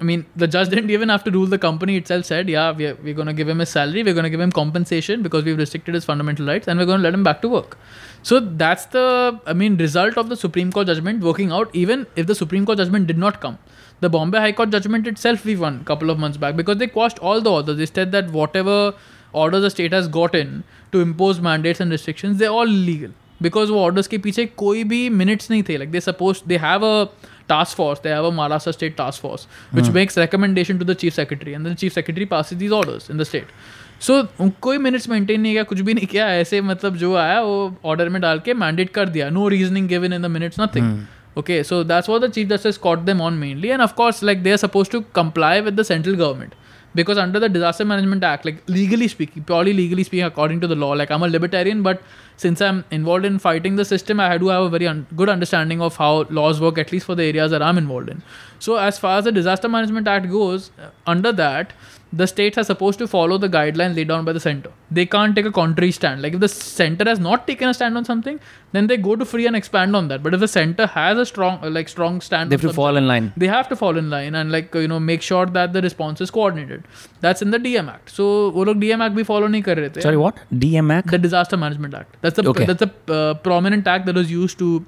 I 0.00 0.04
mean, 0.04 0.26
the 0.34 0.46
judge 0.48 0.68
didn't 0.70 0.90
even 0.90 1.08
have 1.08 1.22
to 1.24 1.30
rule. 1.30 1.46
The 1.46 1.58
company 1.58 1.96
itself 1.96 2.24
said, 2.24 2.48
"Yeah, 2.48 2.72
we're, 2.72 2.94
we're 3.02 3.14
going 3.14 3.28
to 3.28 3.32
give 3.32 3.48
him 3.48 3.60
his 3.60 3.68
salary. 3.68 4.02
We're 4.02 4.14
going 4.14 4.24
to 4.24 4.30
give 4.30 4.40
him 4.40 4.50
compensation 4.50 5.22
because 5.22 5.44
we've 5.44 5.56
restricted 5.56 5.94
his 5.94 6.04
fundamental 6.04 6.46
rights, 6.46 6.68
and 6.68 6.78
we're 6.78 6.86
going 6.86 6.98
to 6.98 7.04
let 7.04 7.14
him 7.14 7.22
back 7.22 7.40
to 7.42 7.48
work." 7.48 7.78
So 8.22 8.40
that's 8.40 8.86
the, 8.86 9.40
I 9.46 9.52
mean, 9.52 9.76
result 9.76 10.18
of 10.18 10.28
the 10.28 10.36
Supreme 10.36 10.72
Court 10.72 10.88
judgment 10.88 11.22
working 11.22 11.52
out. 11.52 11.70
Even 11.74 12.06
if 12.16 12.26
the 12.26 12.34
Supreme 12.34 12.66
Court 12.66 12.78
judgment 12.78 13.06
did 13.06 13.18
not 13.18 13.40
come, 13.40 13.58
the 14.00 14.10
Bombay 14.10 14.38
High 14.38 14.52
Court 14.52 14.70
judgment 14.70 15.06
itself 15.06 15.44
we 15.44 15.56
won 15.56 15.80
a 15.82 15.84
couple 15.84 16.10
of 16.10 16.18
months 16.18 16.38
back 16.38 16.56
because 16.56 16.78
they 16.78 16.86
quashed 16.86 17.18
all 17.20 17.40
the 17.40 17.50
orders. 17.50 17.76
They 17.76 17.86
said 17.86 18.12
that 18.12 18.30
whatever 18.30 18.94
orders 19.32 19.62
the 19.62 19.70
state 19.70 19.92
has 19.92 20.08
gotten 20.08 20.64
to 20.92 21.00
impose 21.00 21.40
mandates 21.40 21.80
and 21.80 21.90
restrictions, 21.90 22.38
they're 22.38 22.50
all 22.50 22.66
illegal. 22.66 23.12
Because 23.40 23.70
वो 23.70 23.78
orders 23.84 24.06
के 24.08 24.18
पीछे 24.18 24.46
कोई 24.56 24.84
भी 24.84 25.10
minutes 25.10 25.50
नहीं 25.50 25.62
थे. 25.62 25.78
Like 25.78 25.92
they 25.92 26.00
supposed 26.00 26.48
they 26.48 26.56
have 26.56 26.82
a 26.82 27.08
task 27.48 27.76
force. 27.76 28.00
They 28.00 28.10
have 28.10 28.24
a 28.24 28.32
Maharashtra 28.40 28.74
state 28.74 28.96
task 28.96 29.20
force 29.20 29.46
which 29.72 29.90
makes 29.90 30.16
recommendation 30.16 30.78
to 30.78 30.84
the 30.84 30.94
chief 30.94 31.14
secretary, 31.14 31.54
and 31.54 31.66
then 31.66 31.74
the 31.74 31.80
chief 31.80 31.92
secretary 31.92 32.26
passes 32.26 32.58
these 32.58 32.76
orders 32.82 33.10
in 33.10 33.24
the 33.24 33.30
state. 33.32 33.56
So 34.00 34.14
so, 34.20 34.50
कोई 34.62 34.78
minutes 34.78 35.08
maintain 35.08 35.40
नहीं 35.40 35.52
किया 35.52 35.62
कुछ 35.62 35.80
भी 35.80 35.94
नहीं 35.94 36.06
किया 36.06 36.28
ऐसे 36.36 36.60
मतलब 36.60 36.96
जो 37.02 37.14
आया 37.16 37.40
वो 37.40 37.74
ऑर्डर 37.90 38.08
में 38.08 38.20
डाल 38.22 38.38
के 38.44 38.54
मैंडेट 38.54 38.90
कर 38.94 39.08
दिया 39.08 39.28
no 39.30 39.46
reasoning 39.48 39.88
given 39.88 40.12
in 40.12 40.22
the 40.22 40.30
minutes 40.36 40.60
nothing 40.60 40.96
okay 41.36 41.62
so 41.68 41.82
that's 41.82 42.08
what 42.10 42.20
the 42.24 42.28
chief 42.34 42.48
justice 42.48 42.76
caught 42.82 43.06
them 43.06 43.20
on 43.20 43.38
mainly 43.38 43.70
and 43.76 43.82
of 43.82 43.94
course 44.00 44.22
like 44.28 44.42
they're 44.42 44.60
supposed 44.64 44.92
to 44.92 45.00
comply 45.18 45.54
with 45.68 45.76
the 45.80 45.84
central 45.88 46.18
government 46.20 46.52
because 46.95 47.17
under 47.17 47.39
the 47.39 47.49
disaster 47.49 47.85
management 47.85 48.23
act 48.23 48.45
like 48.45 48.61
legally 48.67 49.07
speaking 49.07 49.43
purely 49.43 49.73
legally 49.73 50.03
speaking 50.03 50.25
according 50.25 50.59
to 50.59 50.67
the 50.67 50.75
law 50.75 50.89
like 50.91 51.11
i'm 51.11 51.21
a 51.23 51.27
libertarian 51.27 51.83
but 51.83 52.01
since 52.37 52.61
i'm 52.61 52.83
involved 52.89 53.25
in 53.25 53.37
fighting 53.37 53.75
the 53.75 53.85
system 53.85 54.19
i 54.19 54.37
do 54.37 54.47
have 54.47 54.63
a 54.63 54.69
very 54.69 54.87
un- 54.87 55.05
good 55.15 55.29
understanding 55.29 55.81
of 55.81 55.95
how 55.97 56.23
laws 56.29 56.59
work 56.59 56.77
at 56.77 56.91
least 56.91 57.05
for 57.05 57.15
the 57.15 57.23
areas 57.23 57.51
that 57.51 57.61
i'm 57.61 57.77
involved 57.77 58.09
in. 58.09 58.21
So 58.59 58.75
as 58.75 58.99
far 58.99 59.17
as 59.19 59.23
the 59.23 59.31
disaster 59.31 59.69
management 59.69 60.07
act 60.07 60.29
goes 60.29 60.71
under 61.07 61.31
that 61.31 61.73
the 62.12 62.26
states 62.26 62.56
are 62.58 62.64
supposed 62.64 62.98
to 63.00 63.06
follow 63.08 63.36
the 63.38 63.48
guidelines 63.48 63.96
laid 63.96 64.08
down 64.08 64.24
by 64.24 64.32
the 64.32 64.40
center. 64.40 64.70
They 64.90 65.04
can't 65.06 65.34
take 65.34 65.46
a 65.46 65.50
contrary 65.52 65.90
stand. 65.90 66.22
Like 66.22 66.34
if 66.34 66.40
the 66.40 66.48
center 66.48 67.04
has 67.08 67.18
not 67.18 67.46
taken 67.48 67.68
a 67.68 67.74
stand 67.74 67.96
on 67.96 68.04
something, 68.04 68.38
then 68.72 68.86
they 68.86 68.96
go 68.96 69.16
to 69.16 69.24
free 69.24 69.46
and 69.48 69.56
expand 69.56 69.96
on 69.96 70.06
that. 70.08 70.22
But 70.22 70.34
if 70.34 70.40
the 70.40 70.48
center 70.48 70.86
has 70.86 71.18
a 71.18 71.26
strong, 71.26 71.58
uh, 71.62 71.70
like 71.70 71.88
strong 71.88 72.20
stand, 72.20 72.50
they 72.50 72.54
on 72.54 72.60
have 72.60 72.60
to 72.60 72.68
something, 72.68 72.76
fall 72.76 72.96
in 72.96 73.08
line 73.08 73.32
they 73.36 73.48
have 73.48 73.68
to 73.68 73.76
fall 73.76 73.96
in 73.96 74.10
line 74.10 74.34
and 74.36 74.52
like 74.52 74.74
you 74.74 74.86
know 74.86 75.00
make 75.00 75.22
sure 75.22 75.46
that 75.46 75.72
the 75.72 75.82
response 75.82 76.20
is 76.20 76.30
coordinated. 76.30 76.84
That's 77.20 77.42
in 77.42 77.50
the 77.50 77.58
DM 77.58 77.92
Act. 77.96 78.10
So 78.10 78.24
वो 78.52 78.64
लोग 78.70 78.80
DM 78.86 79.02
Act 79.08 79.14
भी 79.16 79.24
follow 79.26 79.48
नहीं 79.48 79.62
कर 79.62 79.76
रहे 79.78 79.90
थे. 79.96 80.02
sorry 80.02 80.16
what 80.24 80.38
DM 80.66 80.92
Act 80.98 81.10
The 81.10 81.18
Disaster 81.18 81.56
Management 81.56 81.94
Act. 81.94 82.16
That's 82.22 82.36
the 82.40 82.48
Okay. 82.54 82.64
that's 82.72 82.84
the 82.86 82.90
uh, 83.20 83.34
prominent 83.50 83.86
act 83.86 84.06
that 84.06 84.14
was 84.24 84.30
used 84.30 84.58
to 84.58 84.84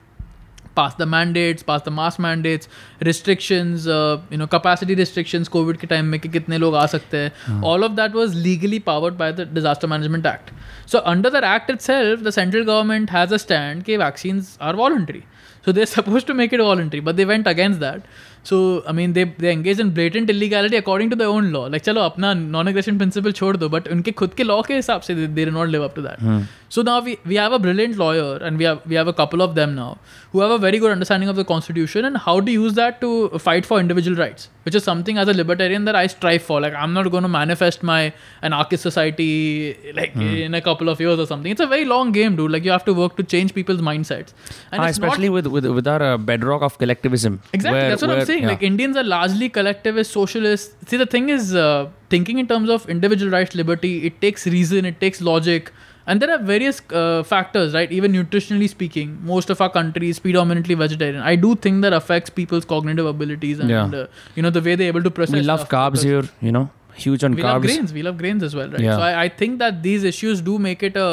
pass 0.76 0.96
the 1.00 1.08
mandates 1.08 1.64
pass 1.64 1.82
the 1.86 1.90
mask 1.90 2.20
mandates 2.20 2.70
restrictions 3.04 3.88
you 3.88 4.38
know 4.38 4.48
capacity 4.48 4.94
restrictions 4.96 5.48
Covid 5.48 5.78
के 5.78 5.88
time 5.88 6.06
में 6.06 6.20
कि 6.20 6.30
कितने 6.30 6.58
लोग 6.58 6.76
आ 6.76 6.86
सकते 6.86 7.18
हैं। 7.18 7.62
All 7.64 7.84
of 7.84 7.92
that 7.92 8.16
was 8.16 8.36
legally 8.44 8.80
powered 8.88 9.16
by 9.18 9.34
the 9.34 9.48
Disaster 9.54 9.88
Management 9.88 10.26
Act 10.26 10.54
so 10.92 10.98
under 11.14 11.30
that 11.30 11.44
act 11.44 11.70
itself 11.72 12.24
the 12.24 12.30
central 12.32 12.64
government 12.64 13.12
has 13.12 13.34
a 13.34 13.38
stand 13.38 13.84
कि 13.84 13.98
vaccine 13.98 14.44
are 14.62 14.76
voluntary 14.76 15.24
so 15.66 15.72
they 15.72 15.86
suppose 15.86 16.26
to 16.26 16.34
make 16.34 16.54
it 16.54 16.62
voluntary 16.62 17.02
but 17.02 17.16
they 17.16 17.26
went 17.26 17.48
against 17.48 17.80
that 17.80 18.04
So 18.44 18.84
I 18.88 18.92
mean, 18.92 19.14
they 19.14 19.26
they 19.26 19.52
engage 19.52 19.80
in 19.80 19.92
blatant 19.92 20.30
illegality 20.30 20.76
according 20.76 21.12
to 21.12 21.16
their 21.16 21.28
own 21.28 21.52
law. 21.52 21.66
Like, 21.68 21.84
chalo, 21.84 22.10
apna 22.10 22.32
non-aggression 22.56 22.98
principle 22.98 23.32
chhod 23.32 23.60
do, 23.60 23.70
but 23.70 23.86
unke 23.86 24.14
khud 24.22 24.36
ke 24.40 24.46
law 24.46 24.64
ke 24.64 24.78
hisab 24.80 25.04
se 25.04 25.14
they, 25.14 25.28
they 25.28 25.46
did 25.46 25.54
not 25.54 25.70
live 25.70 25.84
up 25.84 25.94
to 25.96 26.02
that. 26.02 26.20
Hmm. 26.20 26.42
So 26.70 26.82
now 26.82 27.02
we 27.02 27.20
we 27.26 27.36
have 27.36 27.54
a 27.54 27.60
brilliant 27.60 27.98
lawyer, 27.98 28.38
and 28.38 28.58
we 28.58 28.66
have 28.66 28.82
we 28.86 28.96
have 28.96 29.08
a 29.08 29.14
couple 29.14 29.42
of 29.42 29.54
them 29.56 29.76
now 29.76 29.98
who 30.32 30.42
have 30.42 30.52
a 30.52 30.58
very 30.58 30.80
good 30.80 30.92
understanding 30.92 31.30
of 31.30 31.36
the 31.36 31.46
constitution 31.46 32.06
and 32.06 32.18
how 32.18 32.40
to 32.40 32.52
use 32.52 32.74
that 32.74 33.00
to 33.02 33.30
fight 33.48 33.66
for 33.66 33.80
individual 33.80 34.18
rights 34.18 34.50
which 34.64 34.76
is 34.76 34.84
something 34.84 35.18
as 35.18 35.28
a 35.28 35.34
libertarian 35.34 35.86
that 35.86 35.96
I 35.96 36.08
strive 36.08 36.42
for. 36.44 36.62
Like 36.62 36.74
I'm 36.74 36.94
not 36.94 37.10
going 37.12 37.24
to 37.24 37.30
manifest 37.30 37.84
my 37.84 38.14
anarchist 38.42 38.84
society 38.84 39.76
like 39.94 40.14
Hmm. 40.14 40.22
in 40.46 40.54
a 40.54 40.62
couple 40.62 40.90
of 40.90 41.00
years 41.00 41.20
or 41.20 41.26
something. 41.26 41.52
It's 41.52 41.62
a 41.62 41.68
very 41.68 41.86
long 41.86 42.12
game, 42.12 42.36
dude. 42.36 42.52
Like 42.52 42.64
you 42.64 42.72
have 42.72 42.86
to 42.86 42.94
work 42.94 43.16
to 43.18 43.24
change 43.24 43.54
people's 43.54 43.82
mindsets. 43.82 44.34
And 44.72 44.82
Ah, 44.82 44.88
it's 44.88 45.00
not- 45.00 45.08
especially 45.10 45.30
with, 45.30 45.48
with 45.48 45.66
with 45.66 45.88
our 45.88 46.02
uh, 46.10 46.18
bedrock 46.18 46.62
of 46.70 46.78
collectivism. 46.84 47.40
Exactly, 47.54 47.80
where- 47.80 47.90
that's 47.90 48.02
what 48.02 48.10
where- 48.10 48.20
I'm 48.20 48.26
saying. 48.26 48.44
yeah. 48.44 48.50
Like 48.56 48.64
Indians 48.72 48.98
are 48.98 49.08
largely 49.16 49.50
collectivist, 49.50 50.12
socialist. 50.12 50.74
See, 50.90 50.98
the 50.98 51.06
thing 51.16 51.30
is, 51.30 51.56
uh, 51.56 51.88
thinking 52.10 52.40
in 52.40 52.48
terms 52.48 52.70
of 52.70 52.90
individual 52.90 53.32
rights, 53.38 53.56
liberty, 53.56 53.94
it 54.12 54.20
takes 54.22 54.46
reason, 54.48 54.86
it 54.86 55.00
takes 55.00 55.22
logic, 55.22 55.72
and 56.12 56.22
there 56.26 56.32
are 56.36 56.38
various 56.50 56.82
uh, 57.02 57.24
factors, 57.32 57.74
right? 57.80 57.92
Even 58.00 58.16
nutritionally 58.18 58.70
speaking, 58.72 59.14
most 59.32 59.50
of 59.56 59.62
our 59.66 59.70
country 59.78 60.10
is 60.16 60.20
predominantly 60.28 60.78
vegetarian. 60.84 61.22
I 61.32 61.36
do 61.48 61.56
think 61.68 61.82
that 61.88 61.94
affects 62.02 62.36
people's 62.42 62.66
cognitive 62.76 63.10
abilities 63.16 63.60
and 63.66 63.76
Yeah. 63.76 64.02
uh, 64.04 64.08
you 64.40 64.44
know 64.48 64.54
the 64.60 64.64
way 64.70 64.76
they're 64.82 64.94
able 64.96 65.08
to 65.10 65.14
process. 65.22 65.36
we 65.42 65.48
love 65.54 65.68
carbs 65.78 66.04
here, 66.12 66.24
you 66.50 66.52
know, 66.58 66.66
huge 67.06 67.24
on 67.30 67.36
we 67.40 67.44
love 67.48 67.56
carbs. 67.62 67.68
grains. 67.70 67.94
We 68.00 68.04
love 68.10 68.18
grains 68.26 68.44
as 68.50 68.56
well, 68.62 68.70
right? 68.78 68.86
Yeah. 68.90 68.98
So 68.98 69.08
I, 69.10 69.14
I 69.24 69.30
think 69.44 69.60
that 69.66 69.82
these 69.88 70.04
issues 70.16 70.42
do 70.52 70.60
make 70.68 70.84
it 70.92 70.98
a 71.06 71.10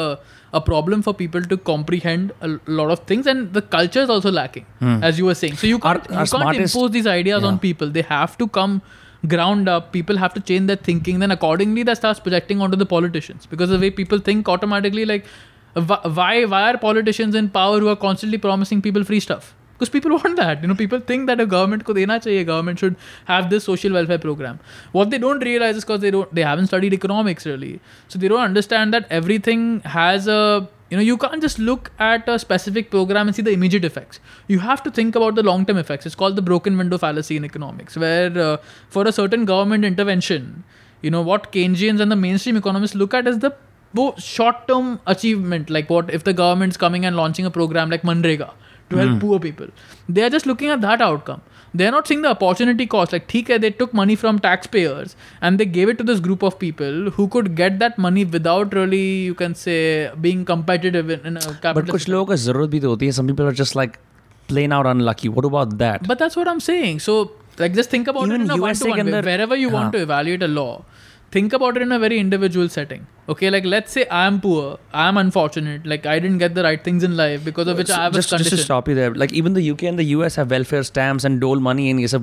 a 0.57 0.59
problem 0.67 1.01
for 1.05 1.11
people 1.17 1.43
to 1.49 1.55
comprehend 1.65 2.31
a 2.45 2.47
lot 2.77 2.91
of 2.93 3.01
things, 3.09 3.27
and 3.33 3.51
the 3.57 3.61
culture 3.73 4.01
is 4.05 4.09
also 4.13 4.31
lacking, 4.37 4.65
as 5.09 5.19
you 5.23 5.25
were 5.31 5.35
saying. 5.41 5.57
So 5.63 5.67
you 5.73 5.75
Hmm. 5.77 5.83
Can't 5.89 6.07
our 6.07 6.11
you 6.11 6.17
can't 6.17 6.29
smartest- 6.31 6.75
impose 6.75 6.91
these 6.95 7.09
ideas 7.19 7.43
on 7.49 7.59
people. 7.65 7.91
They 7.97 8.05
have 8.13 8.33
to 8.39 8.47
come 8.59 8.81
ground 9.27 9.67
up. 9.67 9.91
People 9.91 10.17
have 10.17 10.33
to 10.33 10.39
change 10.39 10.67
their 10.67 10.75
thinking. 10.75 11.19
Then 11.19 11.31
accordingly, 11.31 11.83
that 11.83 11.97
starts 11.97 12.19
projecting 12.19 12.61
onto 12.61 12.77
the 12.77 12.85
politicians 12.85 13.45
because 13.45 13.69
the 13.69 13.79
way 13.79 13.91
people 13.91 14.19
think 14.19 14.47
automatically, 14.47 15.05
like 15.05 15.25
why 15.73 16.45
why 16.45 16.71
are 16.71 16.77
politicians 16.77 17.35
in 17.35 17.49
power 17.49 17.79
who 17.79 17.89
are 17.89 17.95
constantly 17.95 18.37
promising 18.37 18.81
people 18.81 19.03
free 19.03 19.19
stuff? 19.19 19.55
Because 19.73 19.89
people 19.89 20.11
want 20.23 20.35
that. 20.37 20.61
You 20.61 20.67
know, 20.67 20.75
people 20.75 20.99
think 20.99 21.27
that 21.27 21.39
a 21.39 21.45
government 21.45 21.85
ko 21.85 21.93
dena 21.93 22.19
chahiye, 22.19 22.45
government 22.45 22.79
should 22.79 22.95
have 23.25 23.49
this 23.49 23.63
social 23.63 23.93
welfare 23.93 24.17
program. 24.17 24.59
What 24.91 25.09
they 25.09 25.17
don't 25.17 25.39
realize 25.39 25.77
is 25.77 25.85
because 25.85 26.01
they 26.01 26.11
don't 26.11 26.33
they 26.33 26.43
haven't 26.43 26.67
studied 26.67 26.93
economics 26.93 27.45
really. 27.45 27.79
So 28.07 28.19
they 28.19 28.27
don't 28.27 28.41
understand 28.41 28.93
that 28.93 29.07
everything 29.09 29.81
has 29.81 30.27
a 30.27 30.67
you 30.89 30.97
know 30.97 31.03
you 31.03 31.17
can't 31.17 31.41
just 31.41 31.59
look 31.59 31.91
at 31.99 32.27
a 32.27 32.39
specific 32.39 32.89
program 32.89 33.27
and 33.27 33.35
see 33.35 33.41
the 33.41 33.51
immediate 33.51 33.85
effects. 33.85 34.19
You 34.47 34.59
have 34.59 34.83
to 34.83 34.91
think 34.91 35.15
about 35.15 35.35
the 35.35 35.43
long 35.43 35.65
term 35.65 35.77
effects. 35.77 36.05
It's 36.05 36.15
called 36.15 36.35
the 36.35 36.41
broken 36.41 36.77
window 36.77 36.97
fallacy 36.97 37.37
in 37.37 37.45
economics 37.45 37.97
where 37.97 38.37
uh, 38.37 38.57
for 38.89 39.07
a 39.07 39.11
certain 39.11 39.45
government 39.45 39.85
intervention 39.85 40.63
you 41.01 41.09
know 41.09 41.21
what 41.21 41.51
keynesians 41.51 41.99
and 41.99 42.11
the 42.11 42.15
mainstream 42.15 42.57
economists 42.57 42.95
look 42.95 43.13
at 43.13 43.27
is 43.27 43.39
the 43.39 43.51
short 44.17 44.67
term 44.67 44.99
achievement 45.07 45.69
like 45.69 45.89
what 45.89 46.13
if 46.13 46.23
the 46.23 46.33
government's 46.33 46.77
coming 46.77 47.05
and 47.05 47.15
launching 47.15 47.45
a 47.45 47.51
program 47.51 47.89
like 47.89 48.03
manrega 48.03 48.51
to 48.89 48.97
help 48.97 49.19
poor 49.19 49.39
people. 49.39 49.67
They 50.07 50.23
are 50.23 50.29
just 50.29 50.45
looking 50.45 50.69
at 50.69 50.81
that 50.81 51.01
outcome 51.01 51.41
they're 51.80 51.90
not 51.92 52.06
seeing 52.08 52.22
the 52.22 52.28
opportunity 52.30 52.86
cost 52.86 53.12
like 53.12 53.26
theek 53.34 53.48
hai, 53.52 53.58
they 53.58 53.70
took 53.70 53.92
money 54.00 54.14
from 54.22 54.38
taxpayers 54.38 55.14
and 55.40 55.58
they 55.62 55.66
gave 55.76 55.88
it 55.92 55.98
to 55.98 56.04
this 56.10 56.20
group 56.26 56.42
of 56.48 56.58
people 56.58 57.10
who 57.16 57.26
could 57.36 57.54
get 57.60 57.78
that 57.80 57.98
money 58.06 58.24
without 58.36 58.74
really 58.80 59.00
you 59.30 59.34
can 59.34 59.54
say 59.54 59.78
being 60.26 60.44
competitive 60.44 61.10
in, 61.10 61.26
in 61.32 61.36
a 61.36 61.40
But 61.40 61.60
capitalist 61.62 61.90
कुछ 61.96 62.08
लोगों 62.08 62.26
को 62.26 62.36
जरूरत 62.44 62.70
भी 62.70 62.80
तो 62.80 62.88
होती 62.94 63.06
है. 63.06 63.12
Some 63.20 63.32
people 63.32 63.50
are 63.52 63.56
just 63.62 63.76
like 63.80 63.98
plain 64.52 64.72
out 64.78 64.86
unlucky. 64.86 65.28
What 65.38 65.44
about 65.50 65.76
that? 65.78 66.06
But 66.12 66.18
that's 66.24 66.36
what 66.36 66.48
I'm 66.54 66.60
saying. 66.68 66.98
So, 67.08 67.16
like, 67.58 67.74
just 67.80 67.90
think 67.90 68.08
about 68.14 68.26
Even 68.28 68.42
it 68.42 68.44
in 68.44 68.50
a 68.50 68.56
USA 68.56 68.88
one-to-one 68.90 68.98
के 68.98 69.02
way. 69.02 69.10
अंदर- 69.10 69.24
Wherever 69.32 69.56
you 69.64 69.70
want 69.70 69.84
हाँ. 69.84 69.92
to 69.92 70.02
evaluate 70.08 70.42
a 70.42 70.50
law, 70.56 70.82
think 71.31 71.53
about 71.53 71.77
it 71.77 71.81
in 71.81 71.91
a 71.91 71.99
very 71.99 72.19
individual 72.19 72.69
setting. 72.69 73.07
Okay 73.29 73.51
like 73.51 73.63
let's 73.63 73.91
say 73.91 74.07
i'm 74.09 74.41
poor 74.41 74.79
i'm 74.91 75.15
unfortunate 75.15 75.85
like 75.85 76.07
i 76.07 76.17
didn't 76.17 76.39
get 76.39 76.55
the 76.55 76.63
right 76.63 76.83
things 76.83 77.03
in 77.03 77.15
life 77.15 77.43
because 77.45 77.67
of 77.67 77.77
which 77.77 77.91
i 77.91 78.01
have 78.03 78.13
just, 78.13 78.29
a 78.29 78.35
condition 78.35 78.57
just 78.57 78.61
to 78.61 78.65
stop 78.65 78.87
you 78.87 78.95
there 78.95 79.13
like 79.13 79.31
even 79.33 79.53
the 79.53 79.69
uk 79.69 79.83
and 79.83 79.99
the 79.99 80.05
us 80.05 80.33
have 80.33 80.49
welfare 80.49 80.81
stamps 80.81 81.23
and 81.23 81.39
dole 81.39 81.59
money 81.59 81.91
and 81.91 82.01
yes 82.01 82.15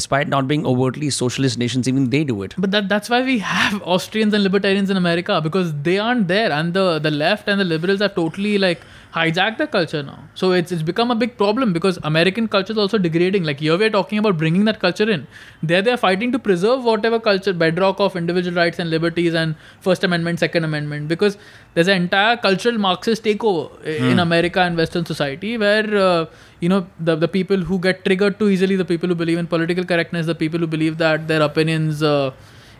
despite 0.00 0.26
not 0.26 0.48
being 0.48 0.66
overtly 0.66 1.10
socialist 1.10 1.58
nations 1.58 1.86
even 1.86 2.10
they 2.10 2.24
do 2.24 2.42
it. 2.42 2.54
But 2.58 2.72
that 2.72 2.88
that's 2.88 3.08
why 3.08 3.22
we 3.22 3.38
have 3.38 3.80
austrians 3.82 4.34
and 4.34 4.42
libertarians 4.42 4.90
in 4.90 4.96
america 4.96 5.40
because 5.40 5.72
they 5.82 5.98
aren't 5.98 6.26
there 6.26 6.50
and 6.50 6.74
the 6.74 6.98
the 6.98 7.12
left 7.12 7.46
and 7.46 7.60
the 7.60 7.64
liberals 7.64 8.02
are 8.02 8.08
totally 8.08 8.58
like 8.58 8.80
hijacked 9.16 9.58
the 9.58 9.66
culture 9.74 10.02
now. 10.02 10.18
So 10.40 10.52
it's 10.52 10.72
it's 10.76 10.82
become 10.88 11.10
a 11.10 11.14
big 11.22 11.36
problem 11.42 11.72
because 11.76 11.98
American 12.10 12.48
culture 12.54 12.72
is 12.74 12.78
also 12.84 12.98
degrading. 13.06 13.44
Like 13.50 13.60
here 13.66 13.76
we're 13.82 13.90
talking 13.96 14.18
about 14.22 14.36
bringing 14.42 14.64
that 14.70 14.80
culture 14.80 15.08
in. 15.16 15.26
There 15.72 15.82
they're 15.88 16.00
fighting 16.06 16.32
to 16.36 16.40
preserve 16.48 16.84
whatever 16.90 17.20
culture 17.28 17.54
bedrock 17.64 18.00
of 18.06 18.16
individual 18.22 18.56
rights 18.62 18.78
and 18.84 18.90
liberties 18.96 19.38
and 19.42 19.54
First 19.88 20.04
Amendment, 20.10 20.38
Second 20.46 20.64
Amendment 20.70 21.08
because 21.14 21.38
there's 21.74 21.88
an 21.88 22.02
entire 22.02 22.36
cultural 22.48 22.78
Marxist 22.88 23.24
takeover 23.24 23.64
i- 23.84 23.96
in 24.14 24.18
America 24.26 24.60
and 24.66 24.76
Western 24.84 25.06
society 25.12 25.56
where 25.66 25.96
uh, 26.08 26.26
you 26.60 26.68
know 26.74 26.82
the 27.10 27.16
the 27.24 27.28
people 27.38 27.56
who 27.70 27.78
get 27.88 28.04
triggered 28.04 28.38
too 28.44 28.50
easily, 28.56 28.76
the 28.84 28.90
people 28.92 29.08
who 29.08 29.14
believe 29.24 29.38
in 29.44 29.46
political 29.56 29.84
correctness, 29.94 30.26
the 30.34 30.40
people 30.44 30.60
who 30.66 30.66
believe 30.76 30.98
that 31.06 31.26
their 31.32 31.42
opinions. 31.50 32.02
Uh, 32.02 32.30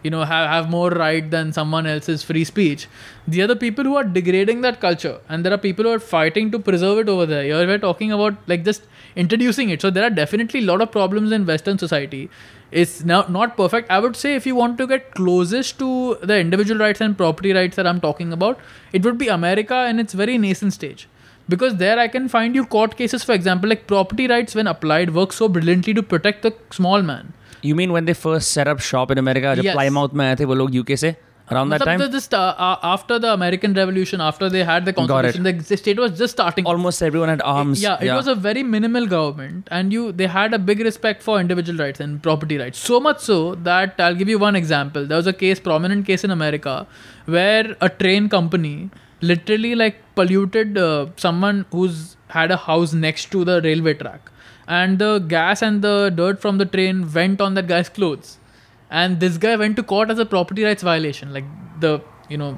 you 0.07 0.11
know 0.15 0.25
have, 0.33 0.49
have 0.55 0.71
more 0.71 0.91
right 0.91 1.31
than 1.31 1.53
someone 1.53 1.87
else's 1.93 2.23
free 2.23 2.45
speech. 2.51 2.87
The 3.27 3.43
other 3.43 3.57
people 3.65 3.85
who 3.85 3.97
are 4.01 4.05
degrading 4.05 4.61
that 4.67 4.81
culture 4.81 5.19
and 5.29 5.45
there 5.45 5.53
are 5.53 5.63
people 5.67 5.85
who 5.85 5.93
are 5.93 6.05
fighting 6.17 6.51
to 6.53 6.59
preserve 6.59 7.01
it 7.05 7.09
over 7.15 7.27
there. 7.33 7.45
Here 7.45 7.67
we're 7.71 7.85
talking 7.87 8.13
about 8.13 8.37
like 8.47 8.65
just 8.65 8.87
introducing 9.25 9.71
it. 9.71 9.83
So 9.83 9.91
there 9.91 10.05
are 10.05 10.15
definitely 10.21 10.61
a 10.61 10.69
lot 10.71 10.81
of 10.81 10.93
problems 10.93 11.33
in 11.33 11.47
western 11.47 11.79
society. 11.79 12.31
It's 12.71 13.05
now 13.05 13.25
not 13.29 13.57
perfect. 13.57 13.91
I 13.91 13.99
would 14.01 14.17
say 14.17 14.35
if 14.35 14.47
you 14.47 14.55
want 14.55 14.79
to 14.79 14.87
get 14.87 15.13
closest 15.15 15.79
to 15.81 16.17
the 16.23 16.39
individual 16.39 16.81
rights 16.81 17.01
and 17.01 17.17
property 17.17 17.53
rights 17.59 17.77
that 17.77 17.87
i'm 17.87 18.01
talking 18.07 18.33
about 18.37 18.59
it 18.93 19.05
would 19.09 19.19
be 19.19 19.29
america 19.29 19.87
in 19.93 20.01
its 20.07 20.23
very 20.25 20.39
nascent 20.47 20.73
stage. 20.81 21.09
Because 21.53 21.77
there 21.81 21.99
i 22.05 22.09
can 22.13 22.29
find 22.29 22.57
you 22.59 22.63
court 22.77 22.97
cases 23.01 23.25
for 23.27 23.35
example 23.41 23.73
like 23.73 23.87
property 23.91 24.27
rights 24.33 24.57
when 24.61 24.71
applied 24.77 25.15
work 25.19 25.37
so 25.41 25.49
brilliantly 25.57 25.95
to 25.99 26.03
protect 26.15 26.43
the 26.47 26.55
small 26.79 27.03
man 27.11 27.35
You 27.64 27.76
mean 27.82 27.92
when 27.98 28.06
they 28.06 28.14
first 28.22 28.52
set 28.60 28.68
up 28.76 28.80
shop 28.92 29.12
in 29.12 29.18
America, 29.26 29.56
जब 29.58 29.64
Yes. 29.72 29.76
Plymouth 29.76 30.14
में 30.22 30.26
आए 30.28 30.36
थे 30.40 30.46
वो 30.46 30.54
लोग 30.64 30.72
UK 30.84 30.98
से 31.04 31.16
around 31.54 31.70
that 31.74 31.82
Matlab 31.82 31.86
time? 31.92 32.00
the- 32.02 32.08
Just 32.16 32.34
uh, 32.34 32.42
uh, 32.66 32.76
after 32.92 33.18
the 33.26 33.32
American 33.38 33.74
Revolution, 33.80 34.22
after 34.28 34.50
they 34.56 34.64
had 34.70 34.86
the 34.90 34.94
Got 35.00 35.04
it. 35.04 35.10
constitution, 35.12 35.44
the, 35.48 35.52
the 35.72 35.78
state 35.82 36.00
was 36.04 36.14
just 36.22 36.36
starting. 36.38 36.66
Almost 36.74 37.04
everyone 37.10 37.30
had 37.34 37.42
arms. 37.54 37.82
yeah, 37.84 37.98
it 38.10 38.12
was 38.20 38.28
a 38.34 38.36
very 38.46 38.64
minimal 38.76 39.06
government, 39.14 39.68
and 39.80 39.94
you 39.98 40.06
they 40.22 40.30
had 40.38 40.54
a 40.60 40.60
big 40.72 40.84
respect 40.90 41.22
for 41.28 41.36
individual 41.46 41.84
rights 41.86 42.00
and 42.08 42.22
property 42.30 42.58
rights. 42.64 42.80
So 42.92 43.00
much 43.10 43.20
so 43.30 43.38
that 43.70 44.00
I'll 44.08 44.16
give 44.24 44.34
you 44.36 44.40
one 44.46 44.56
example. 44.62 45.06
There 45.14 45.22
was 45.24 45.28
a 45.28 45.38
case, 45.44 45.60
prominent 45.70 46.08
case 46.12 46.24
in 46.30 46.36
America, 46.40 46.76
where 47.38 47.76
a 47.82 47.90
train 48.04 48.30
company 48.38 48.76
literally 49.22 49.76
like 49.76 50.02
polluted 50.16 50.78
uh, 50.78 51.06
someone 51.18 51.66
who's 51.72 52.02
had 52.28 52.50
a 52.52 52.58
house 52.58 52.94
next 52.94 53.30
to 53.32 53.44
the 53.46 53.62
railway 53.62 53.94
track, 53.94 54.32
and 54.68 55.00
the 55.00 55.20
gas 55.20 55.62
and 55.62 55.82
the 55.82 56.10
dirt 56.10 56.42
from 56.42 56.58
the 56.58 56.66
train 56.66 57.02
went 57.14 57.42
on 57.42 57.54
that 57.56 57.68
guy's 57.68 57.90
clothes, 57.90 58.38
and 58.90 59.20
this 59.20 59.38
guy 59.38 59.56
went 59.56 59.76
to 59.78 59.84
court 59.84 60.10
as 60.10 60.20
a 60.20 60.26
property 60.26 60.64
rights 60.64 60.84
violation. 60.84 61.34
Like 61.34 61.50
the 61.80 62.02
you 62.30 62.38
know 62.38 62.52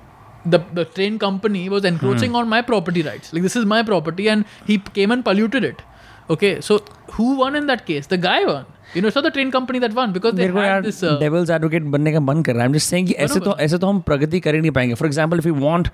the 0.46 0.60
the 0.74 0.86
train 0.86 1.18
company 1.20 1.70
was 1.70 1.86
encroaching 1.86 2.36
on 2.36 2.50
my 2.50 2.62
property 2.62 3.02
rights. 3.02 3.34
Like 3.34 3.44
this 3.44 3.56
is 3.56 3.66
my 3.66 3.82
property, 3.84 4.28
and 4.28 4.46
he 4.68 4.78
came 5.00 5.12
and 5.12 5.26
polluted 5.26 5.64
it. 5.64 5.82
Okay, 6.30 6.62
so 6.62 6.80
who 7.12 7.36
won 7.36 7.56
in 7.56 7.68
that 7.68 7.86
case? 7.86 8.08
The 8.08 8.18
guy 8.18 8.46
won. 8.46 8.66
You 8.94 9.02
know, 9.02 9.08
it's 9.08 9.16
not 9.16 9.24
the 9.24 9.32
train 9.32 9.52
company 9.52 9.80
that 9.80 9.94
won 9.94 10.12
because 10.14 10.36
they 10.36 10.48
मेरे 10.48 10.54
को 10.54 10.60
had 10.60 10.68
यार 10.68 10.84
this. 10.84 11.04
Uh, 11.04 11.20
devil's 11.20 11.50
advocate 11.50 11.84
बनने 11.96 12.12
का 12.14 12.20
मन 12.20 12.42
कर 12.44 12.54
रहा 12.54 12.64
है 12.64 12.70
I'm 12.70 12.76
just 12.80 12.94
saying 12.94 13.08
कि 13.08 13.14
ऐसे 13.26 13.40
तो 13.48 13.56
ऐसे 13.66 13.78
तो 13.78 13.88
हम 13.88 14.00
प्रगति 14.10 14.40
कर 14.40 14.56
ही 14.56 14.62
नहीं 14.62 14.72
पाएंगे 14.72 14.96
for 14.96 15.08
example 15.08 15.40
if 15.40 15.46
you 15.46 15.56
want 15.56 15.88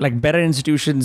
like 0.00 0.20
better 0.20 0.38
institution 0.38 1.00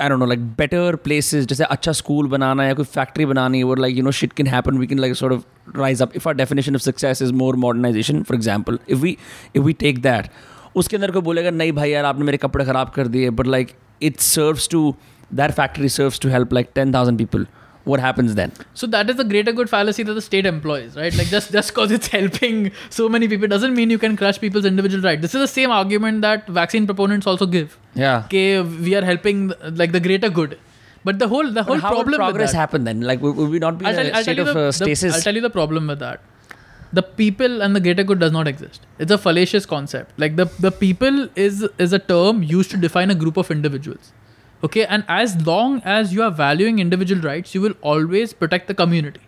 I 0.00 0.08
don't 0.08 0.20
know 0.20 0.26
like 0.26 0.40
better 0.58 0.96
places 1.04 1.46
जैसे 1.46 1.64
अच्छा 1.64 1.92
स्कूल 2.00 2.28
बनाना 2.28 2.64
या 2.66 2.74
कोई 2.74 2.84
फैक्ट्री 2.84 3.26
बनानी 3.26 3.62
और 3.62 3.78
like 3.78 3.96
you 3.96 4.04
know 4.04 4.10
shit 4.20 4.32
can 4.32 4.46
happen 4.46 4.78
we 4.78 4.86
can 4.86 4.98
like 4.98 5.14
sort 5.14 5.34
of 5.34 5.78
rise 5.78 6.02
up 6.02 6.16
if 6.16 6.28
our 6.28 6.34
definition 6.34 6.74
of 6.74 6.82
success 6.82 7.22
is 7.22 7.32
more 7.42 7.56
modernisation 7.56 8.22
for 8.22 8.36
example 8.36 8.78
if 8.88 8.98
we 8.98 9.16
if 9.56 9.62
we 9.64 9.72
take 9.72 10.02
that 10.02 10.30
उसके 10.76 10.96
अंदर 10.96 11.10
कोई 11.10 11.22
बोलेगा, 11.22 11.50
नहीं 11.50 11.72
भाई 11.72 11.90
यार, 11.90 12.04
आपने 12.04 12.24
मेरे 12.24 12.38
कपड़े 12.38 12.64
ख़राब 12.64 12.90
कर 12.94 13.06
दिए. 13.08 13.30
But 13.30 13.46
like 13.46 13.72
it 14.02 14.18
serves 14.20 14.68
to 14.68 14.94
that 15.34 15.50
factory 15.50 15.88
serves 15.88 16.20
to 16.20 16.28
help 16.28 16.52
like 16.52 16.68
ten 16.74 16.94
thousand 16.94 17.18
people 17.18 17.46
what 17.90 18.00
happens 18.04 18.34
then 18.38 18.52
so 18.80 18.86
that 18.94 19.10
is 19.12 19.16
the 19.20 19.24
greater 19.32 19.52
good 19.58 19.68
fallacy 19.72 20.04
that 20.08 20.14
the 20.20 20.24
state 20.28 20.46
employs, 20.50 20.96
right? 21.02 21.14
Like 21.20 21.28
just 21.34 21.52
just 21.56 21.74
because 21.74 21.92
it's 21.96 22.08
helping 22.18 22.56
so 22.96 23.08
many 23.16 23.28
people 23.32 23.48
doesn't 23.52 23.74
mean 23.80 23.94
you 23.96 23.98
can 24.06 24.16
crush 24.22 24.40
people's 24.46 24.70
individual 24.70 25.02
right. 25.10 25.20
This 25.26 25.34
is 25.34 25.44
the 25.46 25.52
same 25.52 25.70
argument 25.80 26.20
that 26.28 26.48
vaccine 26.62 26.86
proponents 26.92 27.26
also 27.34 27.46
give. 27.58 27.76
yeah 28.06 28.24
Okay, 28.26 28.46
we 28.88 28.94
are 29.00 29.04
helping 29.12 29.44
like 29.82 29.92
the 29.98 30.02
greater 30.08 30.30
good. 30.40 30.58
But 31.08 31.18
the 31.22 31.28
whole 31.32 31.50
the 31.58 31.62
whole 31.68 31.76
But 31.76 31.82
how 31.86 31.90
would 31.90 32.06
problem 32.06 32.12
with 32.20 32.24
progress 32.24 32.52
happen 32.62 32.84
then 32.90 33.00
like 33.12 33.22
would 33.26 33.36
would 33.42 33.50
we 33.56 33.60
not 33.66 33.78
be 33.82 33.86
I'll 33.86 33.98
in 33.98 34.00
tell, 34.00 34.10
a 34.12 34.18
I'll 34.18 34.24
tell 34.24 34.34
state 34.34 34.38
of 34.46 34.48
the, 34.52 34.60
uh, 34.60 34.66
the- 34.66 34.72
stasis 34.80 35.14
I'll 35.18 35.26
tell 35.28 35.34
you 35.42 35.44
the 35.46 35.54
problem 35.60 35.86
with 35.94 36.00
that. 36.06 36.20
The 36.98 37.02
people 37.02 37.60
and 37.64 37.76
the 37.76 37.80
greater 37.86 38.04
good 38.10 38.18
does 38.24 38.32
not 38.32 38.48
exist. 38.48 38.86
It's 39.04 39.12
a 39.16 39.18
fallacious 39.24 39.66
concept. 39.72 40.12
Like 40.24 40.36
the 40.36 40.46
the 40.66 40.70
people 40.84 41.18
is 41.48 41.64
is 41.86 41.92
a 41.92 41.98
term 42.12 42.42
used 42.52 42.70
to 42.76 42.78
define 42.88 43.10
a 43.16 43.18
group 43.24 43.36
of 43.42 43.50
individuals. 43.56 44.12
Okay, 44.64 44.84
and 44.86 45.04
as 45.08 45.46
long 45.46 45.80
as 45.84 46.12
you 46.12 46.22
are 46.22 46.30
valuing 46.30 46.78
individual 46.80 47.20
rights, 47.22 47.54
you 47.54 47.60
will 47.60 47.74
always 47.80 48.32
protect 48.32 48.66
the 48.66 48.74
community. 48.74 49.20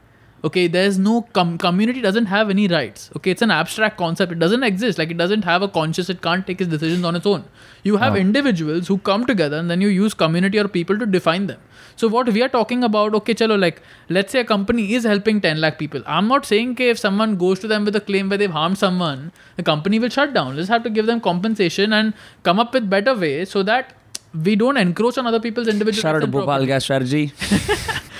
Okay, 0.42 0.66
there's 0.66 0.98
no 0.98 1.22
com- 1.34 1.58
community 1.58 2.00
doesn't 2.00 2.26
have 2.26 2.48
any 2.48 2.66
rights. 2.66 3.10
Okay, 3.16 3.30
it's 3.30 3.42
an 3.42 3.50
abstract 3.50 3.98
concept. 3.98 4.32
It 4.32 4.38
doesn't 4.38 4.62
exist. 4.62 4.98
Like 4.98 5.10
it 5.10 5.18
doesn't 5.18 5.44
have 5.44 5.60
a 5.60 5.68
conscious. 5.68 6.08
It 6.08 6.22
can't 6.22 6.46
take 6.46 6.62
its 6.62 6.70
decisions 6.70 7.04
on 7.04 7.14
its 7.14 7.26
own. 7.26 7.44
You 7.84 7.98
have 7.98 8.14
Wow. 8.14 8.20
individuals 8.20 8.88
who 8.88 8.96
come 9.10 9.26
together 9.26 9.58
and 9.58 9.70
then 9.70 9.82
you 9.82 9.88
use 9.88 10.14
community 10.14 10.58
or 10.58 10.66
people 10.66 10.98
to 10.98 11.04
define 11.04 11.46
them. 11.46 11.60
So 11.94 12.08
what 12.08 12.30
we 12.30 12.42
are 12.42 12.48
talking 12.48 12.82
about, 12.82 13.14
okay, 13.20 13.34
chalo, 13.34 13.60
like 13.60 13.82
let's 14.08 14.32
say 14.32 14.40
a 14.40 14.44
company 14.44 14.94
is 14.94 15.04
helping 15.04 15.42
10 15.42 15.60
lakh 15.60 15.78
people. 15.78 16.02
I'm 16.06 16.26
not 16.26 16.46
saying 16.46 16.74
that 16.76 16.88
if 16.94 16.98
someone 16.98 17.36
goes 17.36 17.58
to 17.60 17.68
them 17.68 17.84
with 17.84 17.94
a 17.94 18.00
claim 18.00 18.30
where 18.30 18.38
they've 18.38 18.58
harmed 18.60 18.78
someone, 18.78 19.32
the 19.56 19.62
company 19.62 19.98
will 19.98 20.08
shut 20.08 20.32
down. 20.32 20.56
Just 20.56 20.70
have 20.70 20.82
to 20.84 20.90
give 20.90 21.04
them 21.04 21.20
compensation 21.20 21.92
and 21.92 22.14
come 22.42 22.58
up 22.58 22.72
with 22.72 22.88
better 22.88 23.14
ways 23.14 23.50
so 23.50 23.62
that 23.64 23.92
we 24.34 24.56
don't 24.56 24.76
encroach 24.76 25.18
on 25.18 25.26
other 25.26 25.40
people's 25.40 25.68
individual. 25.68 26.02
Shout 26.02 26.14
out 26.14 26.22
rights 26.22 26.30
to 26.32 26.38
and 26.38 26.46
Bhopal. 26.46 26.66
Gas 26.66 26.84
Tragedy. 26.84 27.32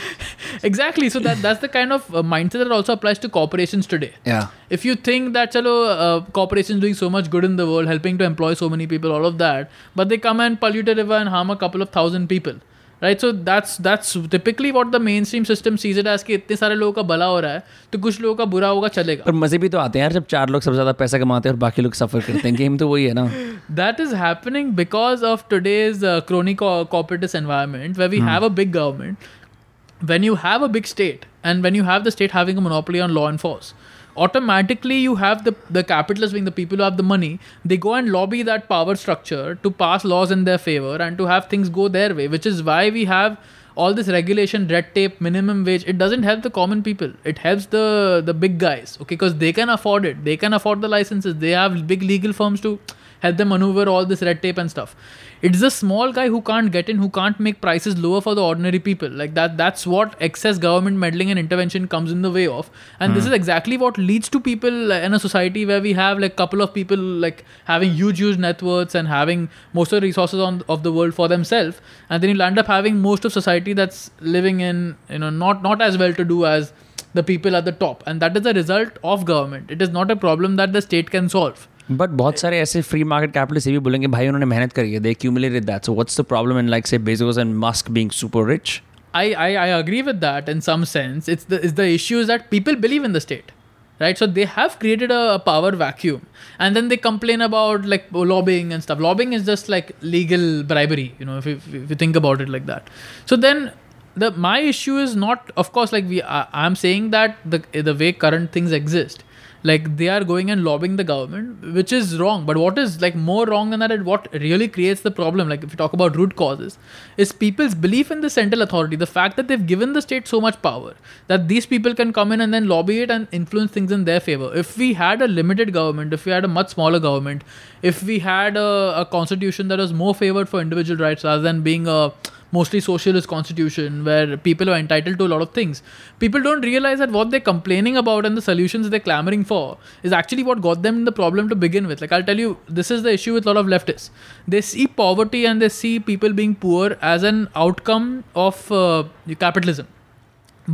Exactly. 0.63 1.09
So 1.09 1.21
that 1.21 1.41
that's 1.43 1.61
the 1.61 1.69
kind 1.69 1.93
of 1.93 2.15
uh, 2.15 2.23
mindset 2.23 2.63
that 2.65 2.73
also 2.73 2.93
applies 2.93 3.19
to 3.21 3.29
corporations 3.29 3.87
today. 3.87 4.13
Yeah. 4.25 4.49
If 4.69 4.85
you 4.85 4.95
think 4.95 5.33
that 5.33 5.53
chalo, 5.53 5.75
uh, 5.89 6.25
corporations 6.33 6.81
doing 6.81 6.95
so 6.95 7.09
much 7.09 7.31
good 7.31 7.45
in 7.45 7.57
the 7.57 7.67
world, 7.67 7.87
helping 7.87 8.19
to 8.19 8.25
employ 8.25 8.55
so 8.55 8.69
many 8.69 8.87
people, 8.87 9.13
all 9.13 9.25
of 9.25 9.39
that, 9.39 9.71
but 9.95 10.09
they 10.09 10.19
come 10.19 10.41
and 10.41 10.61
pollute 10.61 10.89
a 10.89 10.95
river 10.95 11.15
and 11.15 11.29
harm 11.29 11.51
a 11.51 11.57
couple 11.57 11.83
of 11.83 11.91
thousand 11.91 12.29
people, 12.29 12.55
right 13.03 13.21
so 13.21 13.31
that's 13.33 13.81
that's 13.81 14.17
typically 14.31 14.71
what 14.71 14.91
the 14.93 14.97
mainstream 15.25 15.45
system 15.45 15.77
sees 15.77 15.99
है 15.99 16.17
कि 16.27 16.35
इतने 16.35 16.57
सारे 16.57 16.75
लोगों 16.75 16.93
का 16.93 17.03
भला 17.09 17.27
हो 17.27 17.39
रहा 17.41 17.53
है 17.53 17.63
तो 17.93 17.99
कुछ 17.99 18.21
लोगों 18.21 18.35
का 18.37 18.45
बुरा 18.45 18.69
होगा 18.69 18.89
चलेगा। 18.89 19.25
पर 19.25 19.33
मज़े 19.35 19.59
भी 19.59 19.69
तो 19.69 19.79
आते 19.79 19.99
हैं 19.99 20.05
यार 20.05 20.13
जब 20.13 20.27
चार 20.27 20.49
लोग 20.49 20.63
सबसे 20.63 20.75
ज़्यादा 20.75 20.93
पैसा 21.01 21.19
कमाते 21.19 21.49
हैं 21.49 21.55
और 21.55 21.61
बाकी 21.61 21.83
लोग 21.83 21.95
सफ़र 21.95 22.21
करते 22.21 22.49
हैं 22.49 22.57
गेम 22.57 22.77
तो 22.79 22.89
वही 22.89 23.05
है 23.05 23.13
ना। 23.15 23.31
That 23.73 24.01
is 24.01 24.15
happening 24.17 24.73
because 24.75 25.25
of 25.25 25.45
today's 25.51 26.01
chronic 26.29 26.59
cooperative 26.91 27.37
environment 27.37 27.99
way 27.99 28.09
we 28.09 28.21
have 28.23 28.45
a 28.45 28.49
big 28.51 28.73
government 28.73 30.05
when 30.05 30.25
you 30.25 30.35
have 30.45 30.65
a 30.65 30.69
big 30.69 30.85
state 30.87 31.25
and 31.47 31.63
when 31.63 31.77
you 31.77 31.85
have 31.85 32.03
the 32.03 32.09
state 32.09 32.35
having 32.35 32.59
monopoly 32.59 33.01
on 33.01 33.11
law 33.11 33.29
and 33.29 33.39
force 33.39 33.75
automatically 34.17 34.97
you 34.97 35.17
have 35.17 35.45
the, 35.45 35.55
the 35.71 35.85
capitalists 35.85 36.33
being 36.33 36.45
the 36.45 36.53
people 36.53 36.77
who 36.77 36.83
have 36.83 36.97
the 36.97 37.03
money, 37.03 37.39
they 37.65 37.77
go 37.77 37.95
and 37.95 38.11
lobby 38.11 38.43
that 38.43 38.69
power 38.69 38.95
structure 38.95 39.55
to 39.57 39.71
pass 39.71 40.05
laws 40.05 40.31
in 40.31 40.45
their 40.45 40.59
favor 40.59 40.97
and 40.97 41.19
to 41.19 41.27
have 41.27 41.49
things 41.49 41.69
go 41.69 41.89
their 41.89 42.15
way, 42.15 42.29
which 42.29 42.47
is 42.47 42.63
why 42.63 42.91
we 42.91 43.05
have 43.05 43.39
all 43.77 43.95
this 43.95 44.09
regulation, 44.09 44.67
red 44.69 44.95
tape, 44.95 45.21
minimum 45.21 45.65
wage. 45.65 45.85
It 45.87 45.97
doesn't 45.97 46.25
help 46.25 46.43
the 46.43 46.51
common 46.51 46.83
people. 46.83 47.13
It 47.25 47.39
helps 47.39 47.67
the 47.67 48.23
the 48.25 48.35
big 48.35 48.59
guys, 48.59 48.97
okay, 49.01 49.15
because 49.15 49.37
they 49.37 49.53
can 49.53 49.69
afford 49.69 50.05
it. 50.05 50.25
They 50.25 50.37
can 50.37 50.53
afford 50.53 50.81
the 50.81 50.89
licenses. 50.89 51.37
They 51.37 51.51
have 51.51 51.87
big 51.87 52.03
legal 52.03 52.33
firms 52.33 52.61
to 52.63 52.79
help 53.21 53.37
them 53.37 53.49
maneuver 53.49 53.89
all 53.89 54.07
this 54.07 54.23
red 54.23 54.43
tape 54.43 54.59
and 54.59 54.71
stuff. 54.71 54.97
It's 55.43 55.61
the 55.61 55.71
small 55.71 56.13
guy 56.13 56.29
who 56.29 56.43
can't 56.43 56.71
get 56.71 56.91
in, 56.91 56.99
who 56.99 57.09
can't 57.09 57.41
make 57.41 57.63
prices 57.63 57.97
lower 57.99 58.21
for 58.21 58.35
the 58.35 58.43
ordinary 58.43 58.79
people. 58.79 59.09
Like 59.09 59.33
that, 59.35 59.57
that's 59.57 59.87
what 59.87 60.15
excess 60.21 60.59
government 60.59 60.99
meddling 60.99 61.31
and 61.31 61.39
intervention 61.39 61.89
comes 61.89 62.13
in 62.13 62.21
the 62.21 62.31
way 62.31 62.47
of. 62.47 62.71
And 62.99 63.17
this 63.17 63.25
hmm. 63.25 63.29
is 63.29 63.35
exactly 63.35 63.79
what 63.79 63.97
leads 63.97 64.29
to 64.31 64.41
people 64.41 64.93
in 64.93 65.15
a 65.15 65.19
society 65.19 65.65
where 65.65 65.81
we 65.81 65.95
have 65.95 66.19
like 66.19 66.37
couple 66.37 66.61
of 66.61 66.75
people 66.75 66.99
like 66.99 67.45
having 67.65 67.93
huge, 67.93 68.19
huge 68.19 68.37
net 68.37 68.63
worths 68.63 68.95
and 68.95 69.09
having 69.09 69.49
most 69.73 69.93
of 69.93 70.03
the 70.03 70.07
resources 70.07 70.41
on 70.41 70.63
of 70.69 70.83
the 70.83 70.93
world 70.93 71.15
for 71.15 71.27
themselves. 71.27 71.81
And 72.11 72.23
then 72.23 72.31
you'll 72.31 72.43
end 72.43 72.59
up 72.59 72.67
having 72.67 73.01
most 73.01 73.25
of 73.25 73.33
society 73.33 73.73
that's 73.73 74.11
living 74.21 74.61
in, 74.61 74.97
you 75.09 75.21
know, 75.21 75.31
not 75.31 75.63
not 75.63 75.81
as 75.81 75.97
well 75.97 76.13
to 76.13 76.25
do 76.25 76.45
as 76.45 76.73
the 77.15 77.23
people 77.23 77.57
at 77.57 77.65
the 77.65 77.73
top. 77.73 78.03
And 78.07 78.21
that 78.21 78.37
is 78.37 78.45
a 78.45 78.53
result 78.53 78.99
of 79.03 79.25
government. 79.25 79.71
It 79.71 79.81
is 79.81 79.89
not 79.89 80.11
a 80.11 80.17
problem 80.17 80.57
that 80.57 80.73
the 80.73 80.83
state 80.83 81.11
can 81.11 81.29
solve. 81.29 81.67
But 81.92 82.10
बहुत 82.10 82.40
सारे 82.40 82.60
ऐसे 82.60 82.82
free 82.82 83.04
market 83.04 83.34
capitalist 83.34 83.68
ये 83.68 83.74
भी 83.74 83.80
बोलेंगे 83.86 84.08
भाई 84.18 84.28
उन्होंने 84.28 84.46
मेहनत 84.46 84.74
करी 84.74 84.94
है 84.94 85.00
दे 85.00 85.14
accumulated 85.16 85.68
that 85.72 85.90
so 85.90 85.96
what's 86.00 86.20
the 86.22 86.28
problem 86.34 86.62
in 86.64 86.72
like 86.76 86.88
say 86.92 87.00
Bezos 87.10 87.42
and 87.44 87.58
Musk 87.66 87.92
being 87.98 88.12
super 88.22 88.44
rich 88.52 88.82
I, 89.16 89.34
I, 89.34 89.50
I 89.56 89.68
agree 89.68 90.02
with 90.02 90.20
that 90.20 90.50
in 90.50 90.62
some 90.62 90.84
sense. 90.86 91.30
It's 91.30 91.46
the 91.46 91.62
is 91.64 91.76
the 91.76 91.88
issue 91.88 92.18
is 92.20 92.28
that 92.28 92.50
people 92.50 92.76
believe 92.76 93.06
in 93.06 93.14
the 93.14 93.22
state, 93.22 93.54
right? 94.02 94.18
So 94.18 94.28
they 94.28 94.44
have 94.44 94.78
created 94.78 95.10
a, 95.10 95.36
a 95.36 95.40
power 95.40 95.72
vacuum, 95.72 96.26
and 96.60 96.76
then 96.76 96.90
they 96.90 96.98
complain 96.98 97.46
about 97.46 97.86
like 97.86 98.10
lobbying 98.12 98.74
and 98.74 98.84
stuff. 98.84 99.00
Lobbying 99.00 99.32
is 99.32 99.46
just 99.46 99.70
like 99.70 99.96
legal 100.02 100.64
bribery, 100.64 101.16
you 101.18 101.26
know, 101.26 101.38
if 101.38 101.46
you, 101.46 101.56
if 101.56 101.90
you 101.90 101.96
think 101.96 102.18
about 102.18 102.42
it 102.42 102.50
like 102.50 102.66
that. 102.66 102.90
So 103.26 103.38
then 103.38 103.72
the 104.16 104.32
my 104.32 104.60
issue 104.60 104.98
is 104.98 105.16
not, 105.16 105.50
of 105.56 105.72
course, 105.72 105.94
like 105.94 106.10
we 106.10 106.22
I, 106.22 106.46
I'm 106.66 106.76
saying 106.76 107.12
that 107.12 107.38
the 107.46 107.64
the 107.90 107.96
way 107.96 108.12
current 108.12 108.52
things 108.52 108.74
exist. 108.74 109.24
like 109.63 109.97
they 109.99 110.09
are 110.09 110.25
going 110.25 110.51
and 110.51 110.65
lobbying 110.65 110.97
the 110.97 111.05
government, 111.05 111.75
which 111.75 111.93
is 111.93 112.19
wrong. 112.19 112.47
But 112.47 112.57
what 112.57 112.79
is 112.79 113.03
like 113.03 113.15
more 113.15 113.45
wrong 113.47 113.71
than 113.71 113.81
that, 113.81 113.93
and 113.93 114.07
what 114.07 114.33
really 114.33 114.69
creates 114.69 115.03
the 115.03 115.11
problem, 115.11 115.51
like 115.51 115.63
if 115.63 115.71
you 115.71 115.77
talk 115.77 115.93
about 115.93 116.17
root 116.17 116.35
causes, 116.35 116.79
is 117.19 117.31
people's 117.31 117.75
belief 117.75 118.11
in 118.11 118.23
the 118.23 118.31
central 118.31 118.63
authority. 118.63 118.97
The 118.97 119.07
fact 119.07 119.37
that 119.37 119.49
they've 119.49 119.67
given 119.67 119.93
the 119.93 120.01
state 120.01 120.27
so 120.27 120.41
much 120.41 120.63
power 120.63 120.95
that 121.27 121.49
these 121.49 121.67
people 121.67 121.95
can 121.95 122.13
come 122.13 122.33
in 122.33 122.41
and 122.41 122.55
then 122.55 122.69
lobby 122.69 123.01
it 123.01 123.11
and 123.11 123.29
influence 123.33 123.71
things 123.71 123.93
in 123.93 124.05
their 124.05 124.21
favor. 124.21 124.51
If 124.55 124.79
we 124.79 124.95
had 124.95 125.21
a 125.21 125.29
limited 125.29 125.75
government, 125.75 126.15
if 126.15 126.25
we 126.25 126.33
had 126.33 126.45
a 126.45 126.49
much 126.49 126.71
smaller 126.71 126.99
government, 126.99 127.45
if 127.83 128.03
we 128.03 128.19
had 128.21 128.57
a, 128.57 129.01
a 129.01 129.05
constitution 129.05 129.69
that 129.69 129.79
was 129.79 129.93
more 129.93 130.15
favored 130.15 130.49
for 130.49 130.61
individual 130.61 131.05
rights 131.05 131.23
rather 131.23 131.43
than 131.43 131.61
being 131.61 131.87
a 131.87 132.13
mostly 132.53 132.81
socialist 132.81 133.29
constitution 133.29 134.05
where 134.05 134.37
people 134.37 134.71
are 134.71 134.77
entitled 134.77 135.19
to 135.19 135.27
a 135.27 135.31
lot 135.35 135.43
of 135.43 135.53
things. 135.53 135.83
People 136.19 136.43
don't 136.43 136.63
realize 136.63 136.99
that 136.99 137.11
what 137.11 137.31
they're 137.31 137.41
complaining 137.41 137.97
about 137.97 138.27
and 138.27 138.37
the 138.37 138.43
solutions 138.43 138.91
they're 138.91 139.01
clamoring 139.01 139.45
for 139.45 139.79
is 140.03 140.13
actually 140.13 140.43
what 140.43 140.61
got 140.61 140.83
them 140.83 140.97
in 140.97 141.05
the 141.05 141.13
problem 141.13 141.49
to 141.49 141.55
begin 141.55 141.87
with. 141.87 142.01
Like 142.01 142.13
I'll 142.13 142.25
tell 142.25 142.39
you, 142.39 142.59
this 142.69 142.91
is 142.91 143.03
the 143.03 143.13
issue 143.13 143.35
with 143.35 143.47
a 143.47 143.53
lot 143.53 143.57
of 143.57 143.67
leftists. 143.67 144.11
They 144.49 144.61
see 144.61 144.87
poverty 144.87 145.47
and 145.47 145.63
they 145.63 145.69
see 145.69 145.99
people 146.01 146.33
being 146.33 146.55
poor 146.55 146.97
as 147.01 147.23
an 147.23 147.49
outcome 147.55 148.25
of 148.35 148.71
uh, 148.73 149.05
capitalism. 149.39 149.87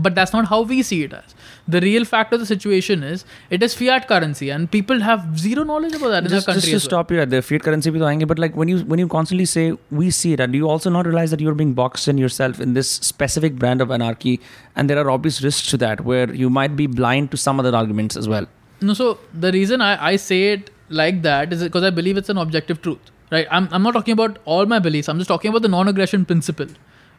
But 0.04 0.14
that's 0.14 0.32
not 0.32 0.46
how 0.46 0.62
we 0.62 0.82
see 0.82 1.02
it 1.04 1.12
as. 1.12 1.34
The 1.68 1.80
real 1.80 2.04
fact 2.04 2.32
of 2.32 2.40
the 2.40 2.46
situation 2.46 3.02
is 3.02 3.24
it 3.50 3.62
is 3.62 3.74
fiat 3.74 4.06
currency, 4.08 4.50
and 4.50 4.70
people 4.70 5.00
have 5.00 5.38
zero 5.38 5.64
knowledge 5.64 5.94
about 5.94 6.08
that 6.08 6.22
just, 6.24 6.32
in 6.32 6.36
their 6.36 6.42
country. 6.42 6.70
Just 6.70 6.84
to 6.84 6.90
stop 6.90 7.10
you 7.10 7.20
at 7.20 7.30
the 7.30 7.40
fiat 7.42 7.62
currency, 7.62 7.90
bhi 7.90 8.20
to 8.20 8.26
but 8.26 8.38
like 8.38 8.56
when 8.56 8.68
you 8.68 8.78
when 8.92 8.98
you 8.98 9.08
constantly 9.08 9.46
say 9.52 9.64
we 9.90 10.10
see 10.10 10.32
it, 10.32 10.40
and 10.40 10.54
you 10.54 10.68
also 10.68 10.90
not 10.90 11.06
realize 11.06 11.30
that 11.36 11.40
you're 11.40 11.58
being 11.62 11.74
boxed 11.74 12.08
in 12.08 12.18
yourself 12.18 12.60
in 12.60 12.74
this 12.74 12.90
specific 13.10 13.56
brand 13.64 13.80
of 13.80 13.90
anarchy, 13.90 14.38
and 14.74 14.90
there 14.90 14.98
are 15.04 15.10
obvious 15.10 15.42
risks 15.42 15.70
to 15.74 15.76
that 15.86 16.04
where 16.12 16.32
you 16.44 16.50
might 16.50 16.76
be 16.76 16.86
blind 16.86 17.30
to 17.36 17.36
some 17.36 17.58
other 17.58 17.74
arguments 17.74 18.16
as 18.16 18.28
well. 18.28 18.46
No, 18.80 18.94
so 18.94 19.18
the 19.32 19.52
reason 19.52 19.80
I, 19.80 19.92
I 20.12 20.16
say 20.16 20.52
it 20.52 20.70
like 20.88 21.22
that 21.22 21.52
is 21.52 21.62
because 21.62 21.82
I 21.82 21.90
believe 21.90 22.16
it's 22.16 22.28
an 22.28 22.38
objective 22.38 22.82
truth, 22.82 23.10
right? 23.30 23.46
I'm, 23.50 23.68
I'm 23.72 23.82
not 23.82 23.92
talking 23.92 24.12
about 24.12 24.38
all 24.44 24.66
my 24.66 24.78
beliefs, 24.78 25.08
I'm 25.08 25.18
just 25.18 25.28
talking 25.28 25.48
about 25.48 25.62
the 25.62 25.68
non 25.68 25.88
aggression 25.88 26.24
principle 26.24 26.68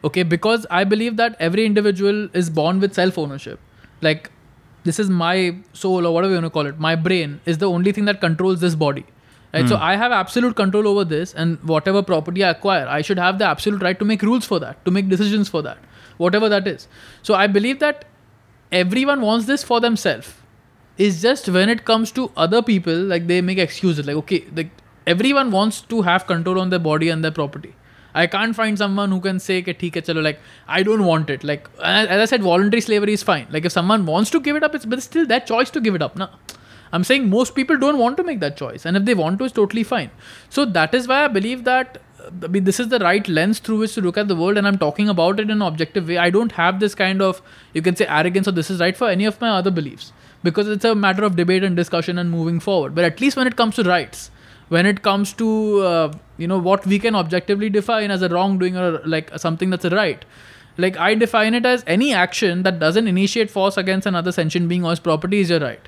okay? 0.04 0.22
Because 0.22 0.66
I 0.70 0.84
believe 0.84 1.16
that 1.16 1.36
every 1.38 1.64
individual 1.66 2.28
is 2.32 2.50
born 2.50 2.80
with 2.80 2.94
self 2.94 3.18
ownership. 3.18 3.60
Like, 4.00 4.30
this 4.84 4.98
is 4.98 5.10
my 5.10 5.56
soul 5.72 6.06
or 6.06 6.14
whatever 6.14 6.32
you 6.34 6.40
want 6.40 6.46
to 6.46 6.50
call 6.50 6.66
it. 6.66 6.78
My 6.78 6.94
brain 6.96 7.40
is 7.46 7.58
the 7.58 7.68
only 7.68 7.92
thing 7.92 8.04
that 8.06 8.20
controls 8.20 8.60
this 8.60 8.74
body. 8.74 9.04
Right, 9.54 9.66
so 9.66 9.76
hmm. 9.76 9.82
I 9.82 9.96
have 9.96 10.12
absolute 10.12 10.56
control 10.56 10.86
over 10.86 11.04
this, 11.04 11.32
and 11.32 11.58
whatever 11.64 12.02
property 12.02 12.44
I 12.44 12.50
acquire, 12.50 12.86
I 12.86 13.00
should 13.00 13.18
have 13.18 13.38
the 13.38 13.46
absolute 13.46 13.82
right 13.82 13.98
to 13.98 14.04
make 14.04 14.20
rules 14.20 14.44
for 14.44 14.58
that, 14.60 14.84
to 14.84 14.90
make 14.90 15.08
decisions 15.08 15.48
for 15.48 15.62
that, 15.62 15.78
whatever 16.18 16.50
that 16.50 16.68
is. 16.68 16.86
So 17.22 17.34
I 17.34 17.46
believe 17.46 17.78
that 17.78 18.04
everyone 18.70 19.22
wants 19.22 19.46
this 19.46 19.64
for 19.64 19.80
themselves 19.80 20.34
is 20.98 21.22
just 21.22 21.48
when 21.48 21.68
it 21.68 21.84
comes 21.84 22.12
to 22.12 22.30
other 22.36 22.60
people 22.60 22.94
like 22.94 23.26
they 23.26 23.40
make 23.40 23.58
excuses 23.58 24.06
like 24.06 24.16
okay 24.16 24.44
like 24.54 24.70
everyone 25.06 25.50
wants 25.50 25.80
to 25.80 26.02
have 26.02 26.26
control 26.26 26.60
on 26.60 26.70
their 26.70 26.78
body 26.78 27.08
and 27.08 27.24
their 27.24 27.30
property 27.30 27.74
i 28.22 28.26
can't 28.34 28.56
find 28.60 28.78
someone 28.82 29.10
who 29.16 29.20
can 29.26 29.40
say 29.46 29.58
"Okay, 29.60 29.74
hai, 29.82 30.00
chalo, 30.08 30.22
like 30.28 30.40
i 30.78 30.82
don't 30.88 31.04
want 31.04 31.30
it 31.36 31.44
like 31.50 31.68
as 31.82 32.22
i 32.24 32.28
said 32.32 32.42
voluntary 32.50 32.80
slavery 32.88 33.14
is 33.18 33.22
fine 33.30 33.46
like 33.56 33.70
if 33.70 33.72
someone 33.72 34.06
wants 34.12 34.34
to 34.36 34.40
give 34.48 34.56
it 34.60 34.68
up 34.68 34.74
it's 34.74 34.90
but 34.94 35.02
still 35.08 35.26
their 35.32 35.44
choice 35.52 35.70
to 35.76 35.84
give 35.86 35.94
it 36.00 36.06
up 36.08 36.16
na 36.24 36.28
i'm 36.92 37.04
saying 37.12 37.30
most 37.36 37.54
people 37.60 37.80
don't 37.86 37.98
want 38.04 38.20
to 38.20 38.26
make 38.32 38.40
that 38.44 38.60
choice 38.64 38.84
and 38.90 38.96
if 39.00 39.08
they 39.08 39.16
want 39.22 39.38
to 39.38 39.48
it's 39.50 39.58
totally 39.62 39.86
fine 39.94 40.10
so 40.58 40.64
that 40.78 40.94
is 41.00 41.08
why 41.12 41.24
i 41.24 41.32
believe 41.38 41.64
that 41.72 41.98
uh, 42.20 42.30
I 42.44 42.48
mean, 42.54 42.64
this 42.68 42.80
is 42.80 42.88
the 42.92 42.98
right 42.98 43.26
lens 43.28 43.58
through 43.66 43.78
which 43.80 43.94
to 43.94 44.00
look 44.00 44.16
at 44.18 44.26
the 44.30 44.34
world, 44.34 44.58
and 44.60 44.66
I'm 44.66 44.78
talking 44.78 45.08
about 45.08 45.38
it 45.38 45.44
in 45.44 45.50
an 45.56 45.62
objective 45.62 46.08
way. 46.08 46.16
I 46.22 46.30
don't 46.36 46.54
have 46.60 46.80
this 46.80 46.96
kind 47.00 47.22
of, 47.26 47.40
you 47.74 47.82
can 47.88 47.94
say, 48.00 48.06
arrogance 48.06 48.48
or 48.48 48.54
this 48.56 48.70
is 48.70 48.80
right 48.80 48.96
for 48.96 49.08
any 49.08 49.24
of 49.24 49.40
my 49.44 49.50
other 49.50 49.70
beliefs 49.70 50.12
because 50.42 50.68
it's 50.68 50.84
a 50.84 50.94
matter 50.94 51.24
of 51.24 51.36
debate 51.36 51.64
and 51.64 51.76
discussion 51.76 52.18
and 52.18 52.30
moving 52.30 52.58
forward. 52.60 52.94
But 52.94 53.04
at 53.04 53.20
least 53.20 53.36
when 53.36 53.46
it 53.46 53.56
comes 53.56 53.76
to 53.76 53.84
rights, 53.84 54.30
when 54.68 54.86
it 54.86 55.02
comes 55.02 55.32
to 55.34 55.80
uh, 55.80 56.12
you 56.36 56.46
know 56.46 56.58
what 56.58 56.86
we 56.86 56.98
can 56.98 57.14
objectively 57.14 57.68
define 57.68 58.10
as 58.10 58.22
a 58.22 58.28
wrongdoing 58.28 58.76
or 58.76 59.00
like 59.04 59.36
something 59.38 59.70
that's 59.70 59.84
a 59.84 59.90
right, 59.90 60.24
like 60.76 60.96
I 60.96 61.14
define 61.14 61.54
it 61.54 61.66
as 61.66 61.84
any 61.86 62.12
action 62.14 62.62
that 62.62 62.78
doesn't 62.78 63.08
initiate 63.08 63.50
force 63.50 63.76
against 63.76 64.06
another 64.06 64.32
sentient 64.32 64.68
being 64.68 64.84
or 64.84 64.90
his 64.90 65.00
property 65.00 65.40
is 65.40 65.50
your 65.50 65.60
right. 65.60 65.80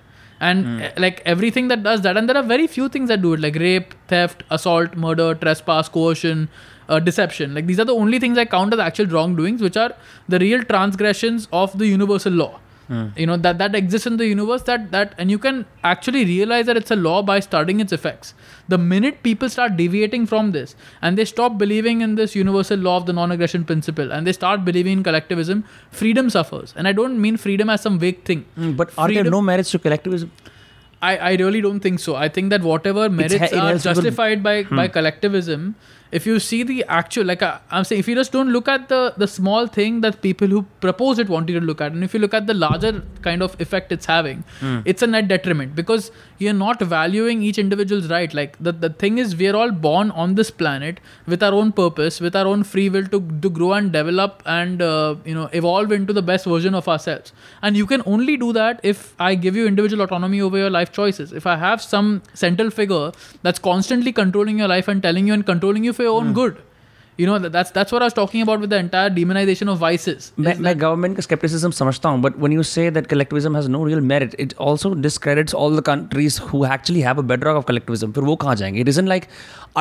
And 0.43 0.83
uh, 0.83 0.91
like 0.97 1.21
everything 1.27 1.69
that 1.69 1.83
does 1.83 2.01
that, 2.01 2.17
and 2.17 2.27
there 2.27 2.37
are 2.37 2.43
very 2.43 2.67
few 2.67 2.89
things 2.89 3.09
that 3.09 3.21
do 3.21 3.35
it, 3.35 3.41
like 3.41 3.57
rape, 3.57 3.95
theft, 4.09 4.43
assault, 4.51 4.97
murder, 4.97 5.35
trespass, 5.35 5.91
coercion, 5.91 6.49
uh, 6.89 6.99
deception. 6.99 7.55
Like 7.55 7.67
these 7.67 7.79
are 7.79 7.85
the 7.85 7.95
only 7.95 8.19
things 8.19 8.39
I 8.39 8.47
count 8.47 8.73
as 8.73 8.81
actual 8.81 9.07
wrongdoings, 9.07 9.61
which 9.61 9.77
are 9.77 9.95
the 10.29 10.39
real 10.39 10.63
transgressions 10.65 11.47
of 11.53 11.79
the 11.79 11.87
universal 11.87 12.33
law. 12.33 12.59
You 13.17 13.25
know 13.31 13.37
that 13.43 13.59
that 13.59 13.75
exists 13.79 14.07
in 14.09 14.17
the 14.21 14.27
universe 14.29 14.63
that 14.69 14.87
that 14.95 15.13
and 15.17 15.31
you 15.33 15.39
can 15.43 15.59
actually 15.91 16.25
realize 16.31 16.67
that 16.71 16.77
it's 16.81 16.91
a 16.95 16.97
law 16.97 17.19
by 17.29 17.37
studying 17.47 17.83
its 17.85 17.93
effects 17.97 18.33
the 18.75 18.79
minute 18.93 19.21
people 19.27 19.53
start 19.57 19.77
deviating 19.81 20.25
from 20.33 20.51
this 20.57 20.75
and 21.01 21.21
they 21.21 21.27
stop 21.33 21.57
believing 21.61 22.01
in 22.07 22.17
this 22.21 22.35
universal 22.35 22.81
law 22.89 22.97
of 22.97 23.07
the 23.11 23.15
non-aggression 23.21 23.65
principle 23.71 24.11
and 24.17 24.27
they 24.27 24.33
start 24.33 24.65
believing 24.71 24.99
in 24.99 25.05
collectivism 25.11 25.63
freedom 26.01 26.29
suffers 26.37 26.75
and 26.77 26.89
i 26.93 26.93
don't 27.01 27.21
mean 27.27 27.37
freedom 27.47 27.71
as 27.77 27.81
some 27.89 27.99
vague 28.07 28.25
thing 28.33 28.45
Mm, 28.59 28.77
but 28.83 28.91
are 28.99 29.09
there 29.19 29.31
no 29.37 29.41
merits 29.51 29.71
to 29.77 29.79
collectivism? 29.79 30.33
I, 31.09 31.17
I 31.17 31.33
really 31.41 31.61
don't 31.65 31.81
think 31.81 31.99
so. 32.01 32.15
I 32.15 32.29
think 32.29 32.51
that 32.51 32.63
whatever 32.63 33.09
merits 33.09 33.35
it 33.35 33.55
are 33.55 33.79
justified 33.79 34.43
by, 34.43 34.65
by 34.65 34.87
collectivism, 34.89 35.75
if 36.13 36.27
you 36.27 36.41
see 36.41 36.63
the 36.63 36.85
actual, 36.89 37.25
like 37.25 37.43
I, 37.43 37.61
I'm 37.71 37.85
saying, 37.85 38.01
if 38.01 38.09
you 38.09 38.15
just 38.15 38.33
don't 38.33 38.51
look 38.51 38.69
at 38.69 38.89
the 38.89 39.15
the 39.17 39.29
small 39.29 39.67
thing 39.67 40.01
that 40.01 40.21
people 40.23 40.49
who 40.49 40.63
propose 40.81 41.19
it 41.19 41.29
want 41.29 41.49
you 41.49 41.59
to 41.61 41.65
look 41.65 41.81
at, 41.81 41.93
and 41.93 42.03
if 42.03 42.15
you 42.15 42.21
look 42.21 42.35
at 42.35 42.47
the 42.47 42.55
larger 42.55 43.03
kind 43.23 43.43
of 43.43 43.61
effect 43.61 43.93
it's 43.93 44.07
having, 44.07 44.45
hmm. 44.61 44.81
it's 44.85 45.03
a 45.03 45.07
net 45.07 45.29
detriment 45.29 45.75
because 45.75 46.11
you're 46.41 46.55
not 46.55 46.81
valuing 46.81 47.43
each 47.43 47.59
individual's 47.59 48.09
right. 48.09 48.33
Like 48.33 48.57
the, 48.59 48.73
the 48.73 48.91
thing 48.91 49.19
is, 49.19 49.37
we're 49.37 49.55
all 49.55 49.71
born 49.71 50.11
on 50.13 50.35
this 50.35 50.51
planet 50.51 51.01
with 51.27 51.43
our 51.43 51.53
own 51.53 51.73
purpose, 51.73 52.21
with 52.21 52.35
our 52.35 52.47
own 52.47 52.65
free 52.65 52.89
will 52.89 53.07
to, 53.09 53.21
to 53.43 53.51
grow 53.51 53.75
and 53.75 53.93
develop 53.93 54.43
and 54.47 54.81
uh, 54.81 55.17
you 55.25 55.35
know 55.35 55.49
evolve 55.53 55.93
into 55.93 56.13
the 56.13 56.23
best 56.23 56.47
version 56.47 56.75
of 56.75 56.89
ourselves. 56.89 57.33
And 57.63 57.77
you 57.77 57.87
can 57.87 58.03
only 58.07 58.37
do 58.37 58.53
that 58.55 58.81
if 58.83 59.15
I 59.21 59.35
give 59.35 59.55
you 59.55 59.67
individual 59.67 60.03
autonomy 60.03 60.41
over 60.41 60.57
your 60.57 60.71
life 60.71 60.93
choices. 60.93 61.33
If 61.33 61.47
I 61.47 61.57
have 61.57 61.83
some 61.83 62.23
central 62.33 62.71
figure 62.71 63.13
that's 63.43 63.59
constantly 63.59 64.13
controlling 64.13 64.59
your 64.59 64.69
life 64.69 64.89
and 64.89 65.03
telling 65.03 65.27
you 65.27 65.35
and 65.35 65.45
controlling 65.45 65.85
you 65.85 65.93
for 65.93 66.03
your 66.03 66.19
own 66.21 66.33
good. 66.33 66.63
You 67.18 67.26
know 67.28 67.36
that, 67.40 67.52
that's 67.52 67.70
that's 67.72 67.94
what 67.94 68.02
I 68.02 68.08
was 68.08 68.14
talking 68.16 68.42
about 68.46 68.60
with 68.60 68.70
the 68.72 68.78
entire 68.78 69.10
demonization 69.18 69.70
of 69.74 69.78
vices. 69.84 70.26
मैं 70.40 70.54
Is 70.54 70.60
मैं 70.62 70.74
government 70.80 71.16
का 71.18 71.24
skepticism 71.24 71.72
समझता 71.78 72.10
हूँ 72.10 72.22
but 72.24 72.40
when 72.46 72.56
you 72.56 72.64
say 72.72 72.88
that 72.98 73.08
collectivism 73.12 73.56
has 73.58 73.70
no 73.76 73.84
real 73.90 74.02
merit 74.10 74.36
it 74.46 74.56
also 74.66 74.92
discredits 75.06 75.56
all 75.62 75.78
the 75.80 75.84
countries 75.90 76.40
who 76.50 76.66
actually 76.72 77.06
have 77.08 77.22
a 77.24 77.26
bedrock 77.30 77.60
of 77.62 77.68
collectivism 77.70 78.14
फिर 78.18 78.24
वो 78.24 78.36
कहाँ 78.42 78.56
जाएंगे 78.64 78.84
it 78.84 78.92
isn't 78.94 79.12
like 79.14 79.30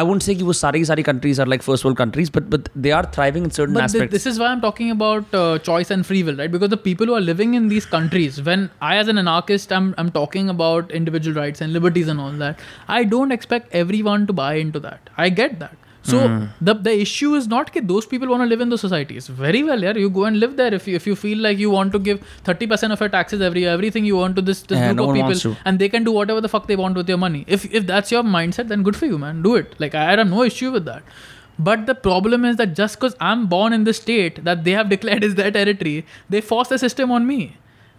I 0.03 0.05
won't 0.11 0.27
say 0.29 0.35
कि 0.37 0.43
वो 0.43 0.53
सारी 0.61 0.79
की 0.79 0.85
सारी 0.85 1.03
countries 1.11 1.41
are 1.45 1.49
like 1.55 1.67
first 1.71 1.89
world 1.89 1.99
countries 2.05 2.31
but 2.39 2.49
but 2.55 2.71
they 2.87 2.95
are 3.01 3.05
thriving 3.19 3.51
in 3.51 3.51
certain 3.59 3.75
But 3.75 3.91
thi- 3.91 3.99
aspects 3.99 4.15
this 4.19 4.27
is 4.33 4.39
why 4.43 4.55
I'm 4.55 4.63
talking 4.69 4.97
about 4.97 5.35
uh, 5.43 5.59
choice 5.71 5.91
and 5.97 6.07
free 6.11 6.23
will, 6.29 6.41
right? 6.43 6.57
Because 6.57 6.73
the 6.79 6.83
people 6.89 7.13
who 7.13 7.17
are 7.21 7.27
living 7.29 7.55
in 7.55 7.69
these 7.77 7.87
countries, 7.99 8.41
when 8.51 8.69
I, 8.81 8.97
as 9.05 9.09
an 9.09 9.19
anarchist, 9.19 9.73
I'm, 9.73 9.95
I'm 9.99 10.11
talking 10.19 10.49
about 10.55 10.91
individual 11.01 11.37
rights 11.43 11.61
and 11.61 11.73
liberties 11.73 12.09
and 12.15 12.21
all 12.21 12.33
that, 12.45 12.61
I 12.89 13.03
don't 13.15 13.33
expect 13.39 13.75
everyone 13.85 14.27
to 14.29 14.33
buy 14.33 14.55
into 14.67 14.81
that. 14.81 15.11
I 15.17 15.29
get 15.31 15.59
that. 15.65 15.77
so 16.02 16.20
Hmm. 16.28 16.44
the 16.62 16.74
the 16.74 16.92
issue 17.02 17.36
is 17.36 17.48
not 17.54 17.72
that 17.74 17.88
those 17.88 18.06
people 18.12 18.30
want 18.34 18.42
to 18.44 18.48
live 18.52 18.62
in 18.66 18.70
those 18.74 18.82
societies. 18.82 19.28
Very 19.28 19.64
well, 19.64 19.82
yeah. 19.88 19.98
You 20.04 20.10
go 20.10 20.26
and 20.26 20.40
live 20.40 20.56
there 20.60 20.74
if 20.74 20.88
you 20.88 20.96
if 20.96 21.08
you 21.10 21.16
feel 21.24 21.38
like 21.48 21.58
you 21.64 21.70
want 21.70 21.92
to 21.98 22.00
give 22.00 22.22
thirty 22.50 22.68
percent 22.74 22.94
of 22.98 23.02
your 23.06 23.10
taxes 23.16 23.42
every 23.42 23.62
year, 23.66 23.72
everything 23.80 24.06
you 24.06 24.16
want 24.20 24.38
to 24.38 24.42
this, 24.42 24.62
this 24.62 24.80
Yeah, 24.80 24.94
group 24.94 24.98
no 25.02 25.10
of 25.10 25.34
people, 25.34 25.58
and 25.66 25.78
they 25.86 25.90
can 25.90 26.06
do 26.10 26.14
whatever 26.20 26.42
the 26.48 26.52
fuck 26.56 26.68
they 26.68 26.78
want 26.84 26.96
with 27.02 27.10
your 27.16 27.18
money. 27.26 27.44
If 27.48 27.66
if 27.82 27.86
that's 27.92 28.16
your 28.18 28.24
mindset, 28.38 28.70
then 28.70 28.84
good 28.90 28.96
for 29.02 29.08
you, 29.12 29.20
man. 29.26 29.42
Do 29.50 29.56
it. 29.64 29.76
Like 29.86 29.96
I 30.04 30.10
have 30.12 30.28
no 30.36 30.44
issue 30.44 30.72
with 30.78 30.86
that. 30.86 31.04
But 31.68 31.86
the 31.88 31.96
problem 31.96 32.46
is 32.46 32.56
that 32.56 32.76
just 32.82 33.00
because 33.00 33.16
I'm 33.20 33.48
born 33.48 33.74
in 33.74 33.84
the 33.84 33.94
state 33.94 34.44
that 34.46 34.64
they 34.64 34.72
have 34.82 34.90
declared 34.90 35.26
is 35.30 35.36
their 35.36 35.52
territory, 35.52 36.06
they 36.30 36.40
force 36.40 36.70
the 36.70 36.78
system 36.78 37.12
on 37.12 37.28
me. 37.28 37.40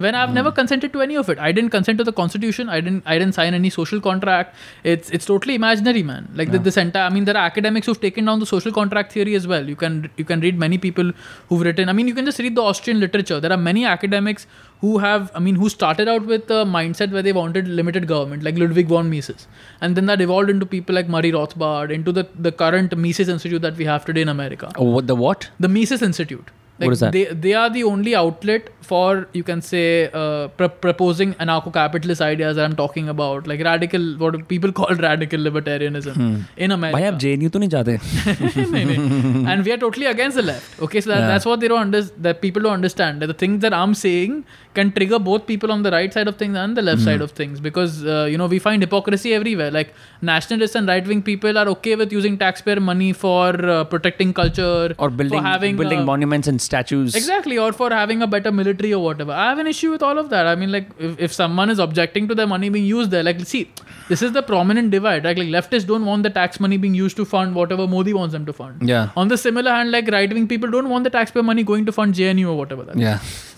When 0.05 0.15
I've 0.15 0.33
never 0.33 0.51
consented 0.51 0.95
to 0.95 1.03
any 1.03 1.17
of 1.21 1.29
it. 1.33 1.39
I 1.39 1.53
didn't 1.53 1.73
consent 1.73 1.99
to 1.99 2.05
the 2.05 2.13
constitution. 2.19 2.71
I 2.75 2.81
didn't. 2.81 3.03
I 3.15 3.19
didn't 3.19 3.35
sign 3.39 3.57
any 3.57 3.71
social 3.75 4.01
contract. 4.07 4.55
It's 4.93 5.11
it's 5.19 5.27
totally 5.31 5.57
imaginary, 5.61 6.03
man. 6.11 6.29
Like 6.41 6.53
the, 6.53 6.61
this 6.69 6.79
entire. 6.83 7.09
I 7.09 7.11
mean, 7.17 7.27
there 7.27 7.37
are 7.37 7.45
academics 7.49 7.87
who've 7.87 8.01
taken 8.05 8.31
down 8.31 8.41
the 8.45 8.47
social 8.51 8.73
contract 8.79 9.13
theory 9.13 9.35
as 9.41 9.47
well. 9.47 9.69
You 9.73 9.77
can 9.83 9.99
you 10.17 10.25
can 10.31 10.41
read 10.47 10.63
many 10.63 10.79
people 10.79 11.13
who've 11.51 11.67
written. 11.69 11.91
I 11.91 11.97
mean, 11.99 12.09
you 12.13 12.15
can 12.21 12.31
just 12.31 12.39
read 12.39 12.55
the 12.61 12.63
Austrian 12.63 12.99
literature. 13.01 13.41
There 13.41 13.53
are 13.53 13.61
many 13.67 13.85
academics 13.85 14.47
who 14.81 14.95
have. 15.05 15.31
I 15.35 15.45
mean, 15.49 15.61
who 15.65 15.69
started 15.75 16.09
out 16.15 16.25
with 16.25 16.55
a 16.61 16.63
mindset 16.77 17.13
where 17.19 17.27
they 17.29 17.35
wanted 17.41 17.69
limited 17.81 18.07
government, 18.15 18.43
like 18.49 18.63
Ludwig 18.65 18.89
von 18.95 19.11
Mises, 19.11 19.47
and 19.83 20.01
then 20.01 20.07
that 20.13 20.23
evolved 20.29 20.55
into 20.55 20.71
people 20.77 20.95
like 20.95 21.13
Murray 21.17 21.33
Rothbard, 21.33 21.93
into 21.99 22.17
the 22.21 22.27
the 22.49 22.55
current 22.65 22.97
Mises 22.97 23.35
Institute 23.37 23.69
that 23.69 23.77
we 23.85 23.91
have 23.93 24.09
today 24.09 24.25
in 24.29 24.33
America 24.37 24.73
oh, 24.77 24.89
what 24.97 25.13
the 25.13 25.21
what 25.27 25.51
the 25.69 25.73
Mises 25.77 26.09
Institute. 26.11 26.57
Like 26.81 26.87
what 26.89 26.93
is 26.95 27.01
that? 27.01 27.13
They, 27.13 27.25
they 27.25 27.53
are 27.53 27.69
the 27.69 27.85
only 27.85 28.15
outlet 28.15 28.71
for, 28.91 29.29
you 29.35 29.43
can 29.45 29.61
say, 29.61 30.11
uh, 30.21 30.49
pr- 30.49 30.77
proposing 30.85 31.35
anarcho 31.35 31.73
capitalist 31.73 32.23
ideas 32.23 32.57
that 32.57 32.65
I'm 32.65 32.77
talking 32.77 33.11
about, 33.15 33.47
like 33.47 33.61
radical, 33.63 34.07
what 34.23 34.49
people 34.49 34.73
call 34.79 34.95
radical 35.07 35.41
libertarianism 35.49 36.15
hmm. 36.15 36.41
in 36.57 36.73
America. 36.77 36.99
Bhai, 36.99 37.11
aap 37.11 37.21
JNU 37.25 37.53
to 37.57 37.61
nahi 37.65 37.71
jate. 37.75 37.99
nahin, 38.55 38.95
nahin. 38.95 39.47
And 39.53 39.65
we 39.65 39.73
are 39.73 39.81
totally 39.85 40.07
against 40.07 40.37
the 40.41 40.47
left. 40.51 40.81
Okay, 40.89 41.03
so 41.03 41.11
that, 41.11 41.21
yeah. 41.21 41.27
that's 41.33 41.45
what 41.51 41.61
they 41.61 41.69
don't 41.69 41.87
understand, 41.89 42.25
that 42.29 42.41
people 42.47 42.63
don't 42.63 42.79
understand. 42.81 43.21
That 43.21 43.27
the 43.35 43.39
things 43.45 43.61
that 43.67 43.75
I'm 43.75 43.95
saying 43.95 44.45
can 44.75 44.93
trigger 44.93 45.19
both 45.19 45.47
people 45.47 45.71
on 45.77 45.83
the 45.83 45.91
right 45.91 46.13
side 46.19 46.29
of 46.29 46.37
things 46.37 46.57
and 46.57 46.77
the 46.77 46.83
left 46.83 47.03
mm. 47.03 47.05
side 47.11 47.21
of 47.21 47.33
things 47.33 47.61
because, 47.61 48.05
uh, 48.07 48.27
you 48.31 48.39
know, 48.39 48.47
we 48.47 48.59
find 48.59 48.83
hypocrisy 48.83 49.35
everywhere. 49.35 49.71
Like 49.71 49.95
nationalists 50.23 50.75
and 50.75 50.89
right 50.89 51.07
wing 51.07 51.23
people 51.23 51.59
are 51.59 51.69
okay 51.77 51.97
with 51.97 52.13
using 52.13 52.39
taxpayer 52.39 52.81
money 52.81 53.13
for 53.13 53.49
uh, 53.77 53.85
protecting 53.85 54.33
culture 54.33 54.95
or 54.99 55.11
building, 55.11 55.43
having, 55.43 55.77
building 55.77 56.01
uh, 56.01 56.05
monuments 56.05 56.49
and 56.49 56.63
statues 56.71 57.15
Exactly, 57.21 57.59
or 57.67 57.71
for 57.81 57.91
having 57.91 58.23
a 58.27 58.29
better 58.35 58.53
military 58.61 58.93
or 58.99 59.03
whatever. 59.05 59.33
I 59.33 59.49
have 59.51 59.59
an 59.65 59.71
issue 59.75 59.91
with 59.95 60.03
all 60.09 60.19
of 60.23 60.31
that. 60.35 60.47
I 60.47 60.55
mean, 60.63 60.73
like, 60.77 60.89
if, 60.99 61.19
if 61.29 61.33
someone 61.41 61.71
is 61.75 61.79
objecting 61.87 62.29
to 62.33 62.35
their 62.41 62.47
money 62.55 62.69
being 62.77 62.89
used 62.91 63.11
there, 63.17 63.25
like, 63.29 63.41
see, 63.53 63.63
this 64.09 64.23
is 64.29 64.33
the 64.39 64.43
prominent 64.51 64.91
divide, 64.97 65.25
right? 65.25 65.37
Like, 65.43 65.49
leftists 65.57 65.87
don't 65.93 66.07
want 66.11 66.29
the 66.29 66.31
tax 66.41 66.61
money 66.67 66.77
being 66.87 66.95
used 66.95 67.17
to 67.23 67.25
fund 67.35 67.55
whatever 67.61 67.87
Modi 67.97 68.13
wants 68.21 68.33
them 68.33 68.47
to 68.47 68.53
fund. 68.53 68.89
Yeah. 68.95 69.11
On 69.17 69.29
the 69.29 69.39
similar 69.47 69.71
hand, 69.79 69.91
like, 69.91 70.09
right 70.19 70.33
wing 70.33 70.49
people 70.49 70.71
don't 70.71 70.89
want 70.89 71.05
the 71.05 71.15
taxpayer 71.19 71.43
money 71.53 71.65
going 71.75 71.87
to 71.87 71.93
fund 71.93 72.15
JNU 72.15 72.49
or 72.55 72.57
whatever 72.63 72.85
that 72.85 72.97
is. 72.97 73.03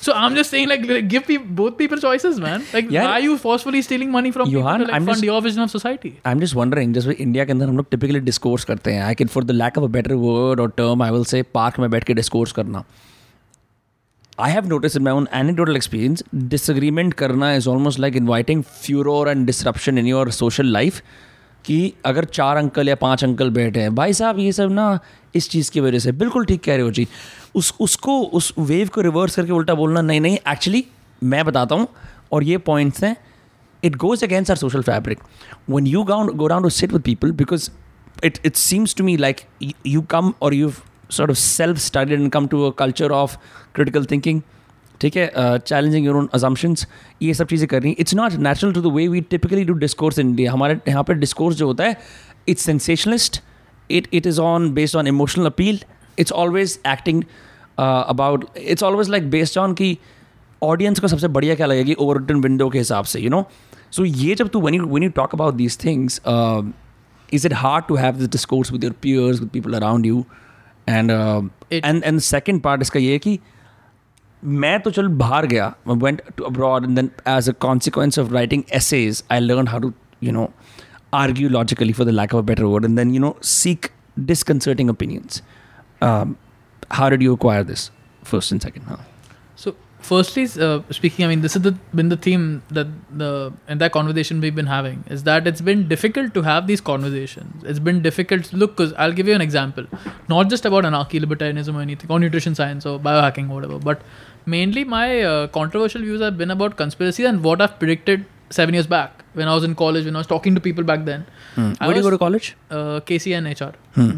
So 0.02 0.12
I'm 0.18 0.36
just 0.36 0.50
saying, 0.50 0.68
like, 0.68 0.84
like, 0.86 1.08
give 1.10 1.26
peop 1.26 1.42
both 1.58 1.74
people 1.80 2.00
choices, 2.04 2.38
man. 2.44 2.62
Like, 2.76 2.88
Yeah. 2.90 3.04
why 3.04 3.10
are 3.18 3.24
you 3.24 3.34
forcefully 3.42 3.82
stealing 3.88 4.10
money 4.14 4.32
from 4.36 4.48
people 4.48 4.64
to 4.80 4.86
like 4.86 4.96
I'm 4.96 5.04
fund 5.08 5.16
just- 5.16 5.26
your 5.28 5.36
vision 5.44 5.64
of 5.64 5.70
society? 5.74 6.10
I 6.26 6.32
am 6.32 6.40
just 6.40 6.56
जैसे 6.94 7.12
India 7.26 7.44
के 7.44 7.52
अंदर 7.52 7.68
हम 7.68 7.76
लोग 7.76 7.90
typically 7.90 8.20
discourse 8.30 8.64
करते 8.70 8.92
हैं 8.92 9.02
I 9.02 9.14
can 9.20 9.28
for 9.34 9.44
the 9.44 9.50
lack 9.50 9.78
of 9.78 9.84
a 9.84 9.92
better 9.98 10.14
word 10.24 10.60
और 10.60 10.70
term 10.76 11.02
I 11.02 11.10
will 11.10 11.24
say 11.34 11.42
park 11.58 11.78
में 11.80 11.90
बैठ 11.90 12.04
के 12.04 12.14
डिस्कोर्स 12.14 12.52
करना 12.52 12.84
I 14.40 14.52
have 14.52 14.66
notice 14.68 14.96
in 14.96 15.02
my 15.02 15.12
own 15.14 15.26
anecdotal 15.34 15.76
experience 15.76 16.22
disagreement 16.54 17.14
करना 17.14 17.52
is 17.54 17.68
almost 17.68 18.00
like 18.00 18.16
inviting 18.16 18.62
furore 18.84 19.28
and 19.30 19.46
disruption 19.46 19.98
in 19.98 20.06
your 20.06 20.30
social 20.40 20.72
life 20.72 21.00
कि 21.64 21.92
अगर 22.06 22.24
चार 22.36 22.56
uncle 22.56 22.88
या 22.88 22.94
पाँच 23.02 23.24
अंकल 23.24 23.50
बैठे 23.60 23.80
हैं 23.80 23.94
भाई 23.94 24.12
साहब 24.20 24.38
ये 24.38 24.52
सब 24.52 24.70
ना 24.80 24.98
इस 25.36 25.48
चीज़ 25.50 25.70
की 25.70 25.80
वजह 25.80 25.98
से 25.98 26.12
बिल्कुल 26.22 26.44
ठीक 26.44 26.62
कह 26.64 26.74
रहे 26.74 26.84
हो 26.84 26.90
जी 26.90 27.06
उस, 27.54 27.74
उसको, 27.80 28.20
उस 28.20 28.52
वेव 28.58 28.88
को 28.94 29.00
रिवर्स 29.00 29.36
करके 29.36 29.52
उल्टा 29.52 29.74
बोलना, 29.74 30.00
नहीं 30.00 30.20
नहीं 30.20 30.38
एक्चुअली 30.48 30.84
मैं 31.22 31.44
बताता 31.44 31.74
हूँ, 31.74 31.86
और 32.32 32.44
ये 32.44 32.58
पॉइंट्स 32.60 33.04
हैं 33.04 33.16
it 33.82 33.96
goes 33.96 34.24
against 34.24 34.50
our 34.50 34.56
social 34.56 34.82
fabric 34.82 35.18
when 35.70 35.86
you 35.86 36.02
gonna 36.04 36.28
go 36.36 36.46
down 36.46 36.62
to 36.62 36.70
sit 36.70 36.92
with 36.92 37.02
people 37.02 37.32
because 37.34 37.70
it 38.24 38.38
it 38.46 38.56
seems 38.56 38.94
to 38.96 39.04
me 39.04 39.16
like 39.16 39.40
you 39.86 40.02
come 40.10 40.32
और 40.42 40.54
you 40.54 40.70
sort 41.10 41.30
of 41.30 41.38
self 41.38 41.78
studied 41.78 42.20
and 42.20 42.30
come 42.32 42.46
to 42.46 42.62
a 42.64 42.70
culture 42.78 43.12
of 43.12 43.36
critical 43.74 44.04
thinking 44.10 44.40
ठीक 45.00 45.16
है 45.16 45.58
challenging 45.58 46.04
your 46.06 46.16
own 46.16 46.28
assumptions 46.34 46.86
ये 47.22 47.34
सब 47.34 47.46
चीज़ें 47.46 47.66
कर 47.68 47.80
रही 47.82 47.90
हैं। 47.90 47.96
It's 48.00 48.14
not 48.14 48.32
natural 48.32 48.72
to 48.72 48.80
the 48.80 48.92
way 48.94 49.06
we 49.08 49.20
typically 49.30 49.64
do 49.64 49.72
discourse 49.74 50.18
in 50.18 50.28
India 50.28 50.52
हमारे, 50.52 50.78
यहाँ 50.88 51.02
पर 51.04 51.14
डिस्कोर्स 51.14 51.56
जो 51.56 51.66
होता 51.66 51.84
है 51.84 51.96
it's 52.48 52.64
sensationalist 52.64 53.40
it 53.90 54.08
it 54.12 54.26
is 54.26 54.40
on 54.40 54.72
based 54.74 54.96
on 54.96 55.06
emotional 55.06 55.46
appeal 55.46 55.80
it's 56.23 56.31
always 56.43 56.75
acting 56.91 57.23
uh, 57.83 58.03
about 58.15 58.45
it's 58.75 58.85
always 58.89 59.09
like 59.15 59.29
based 59.37 59.57
on 59.63 59.73
कि 59.81 59.97
audience 60.63 60.99
को 60.99 61.07
सबसे 61.07 61.27
बढ़िया 61.37 61.55
क्या 61.55 61.65
लगेगी 61.67 61.93
ओवर 61.99 62.17
रिटन 62.21 62.39
विंडो 62.41 62.69
के 62.69 62.77
हिसाब 62.77 63.05
से 63.05 63.19
यू 63.21 63.29
नो 63.29 63.43
सो 63.95 64.05
ये 64.05 64.35
जब 64.35 64.47
तू 64.53 64.61
when 64.61 64.77
you 64.79 64.87
when 64.93 65.03
you 65.07 65.11
talk 65.19 65.33
about 65.39 65.57
these 65.61 65.75
things 65.83 66.15
uh, 66.33 66.61
is 67.39 67.45
it 67.49 67.53
hard 67.63 67.87
to 67.91 67.99
have 68.03 68.17
this 68.21 68.31
discourse 68.37 68.71
with 68.75 68.87
your 68.87 68.93
peers 69.05 69.41
with 69.43 69.51
people 69.57 69.77
around 69.81 70.09
you 70.11 70.23
and 70.95 71.13
uh, 71.17 71.41
It- 71.77 71.85
and 71.91 72.03
and 72.09 72.21
the 72.23 72.25
second 72.29 72.63
part 72.65 72.81
इसका 72.87 72.99
ये 72.99 73.11
है 73.11 73.19
कि 73.27 73.37
मैं 74.63 74.79
तो 74.81 74.91
चल 74.97 75.07
बाहर 75.21 75.45
गया 75.53 75.73
I 75.93 75.97
went 76.05 76.21
to 76.39 76.47
abroad 76.49 76.87
and 76.89 76.99
then 77.01 77.11
as 77.35 77.47
a 77.51 77.55
consequence 77.67 78.19
of 78.23 78.33
writing 78.37 78.65
essays 78.79 79.21
I 79.37 79.39
learned 79.45 79.71
how 79.75 79.79
to 79.85 79.93
you 80.27 80.33
know 80.39 80.47
argue 81.21 81.49
logically 81.57 81.95
for 81.99 82.05
the 82.09 82.13
lack 82.19 82.33
of 82.37 82.43
a 82.43 82.47
better 82.51 82.67
word 82.73 82.85
and 82.89 83.01
then 83.01 83.13
you 83.17 83.23
know 83.25 83.33
seek 83.53 83.91
disconcerting 84.31 84.89
opinions 84.95 85.41
um, 86.02 86.36
how 86.90 87.08
did 87.08 87.22
you 87.22 87.32
acquire 87.32 87.64
this 87.64 87.90
first 88.24 88.52
and 88.52 88.60
second 88.60 88.82
huh? 88.82 88.98
So, 89.56 89.74
firstly, 90.00 90.46
uh, 90.60 90.80
speaking, 90.90 91.24
I 91.24 91.28
mean, 91.28 91.42
this 91.42 91.54
has 91.54 91.62
the, 91.62 91.72
been 91.94 92.08
the 92.08 92.16
theme 92.16 92.62
that 92.70 92.88
the 93.16 93.52
entire 93.68 93.88
conversation 93.88 94.40
we've 94.40 94.54
been 94.54 94.66
having 94.66 95.04
is 95.08 95.22
that 95.22 95.46
it's 95.46 95.60
been 95.60 95.86
difficult 95.88 96.34
to 96.34 96.42
have 96.42 96.66
these 96.66 96.80
conversations. 96.80 97.64
It's 97.64 97.78
been 97.78 98.02
difficult. 98.02 98.52
Look, 98.52 98.76
because 98.76 98.92
I'll 98.94 99.12
give 99.12 99.28
you 99.28 99.34
an 99.34 99.40
example, 99.40 99.86
not 100.28 100.50
just 100.50 100.66
about 100.66 100.84
anarchy, 100.84 101.20
libertarianism, 101.20 101.76
or 101.76 101.80
anything, 101.80 102.10
or 102.10 102.18
nutrition 102.18 102.54
science, 102.54 102.84
or 102.84 102.98
biohacking, 102.98 103.50
or 103.50 103.54
whatever, 103.54 103.78
but 103.78 104.02
mainly 104.44 104.84
my 104.84 105.22
uh, 105.22 105.46
controversial 105.46 106.02
views 106.02 106.20
have 106.20 106.36
been 106.36 106.50
about 106.50 106.76
conspiracy 106.76 107.24
and 107.24 107.44
what 107.44 107.60
I've 107.62 107.78
predicted 107.78 108.26
seven 108.50 108.74
years 108.74 108.88
back 108.88 109.21
when 109.34 109.48
I 109.48 109.54
was 109.54 109.64
in 109.64 109.74
college, 109.74 110.04
when 110.04 110.16
I 110.16 110.18
was 110.18 110.26
talking 110.26 110.54
to 110.54 110.60
people 110.60 110.84
back 110.84 111.04
then. 111.04 111.24
I 111.56 111.86
where 111.86 111.94
do 111.94 112.00
you 112.00 112.02
go 112.02 112.10
to 112.10 112.18
college 112.18 112.56
uh, 112.70 113.00
KC 113.10 113.36
and 113.38 113.46
HR. 113.46 113.72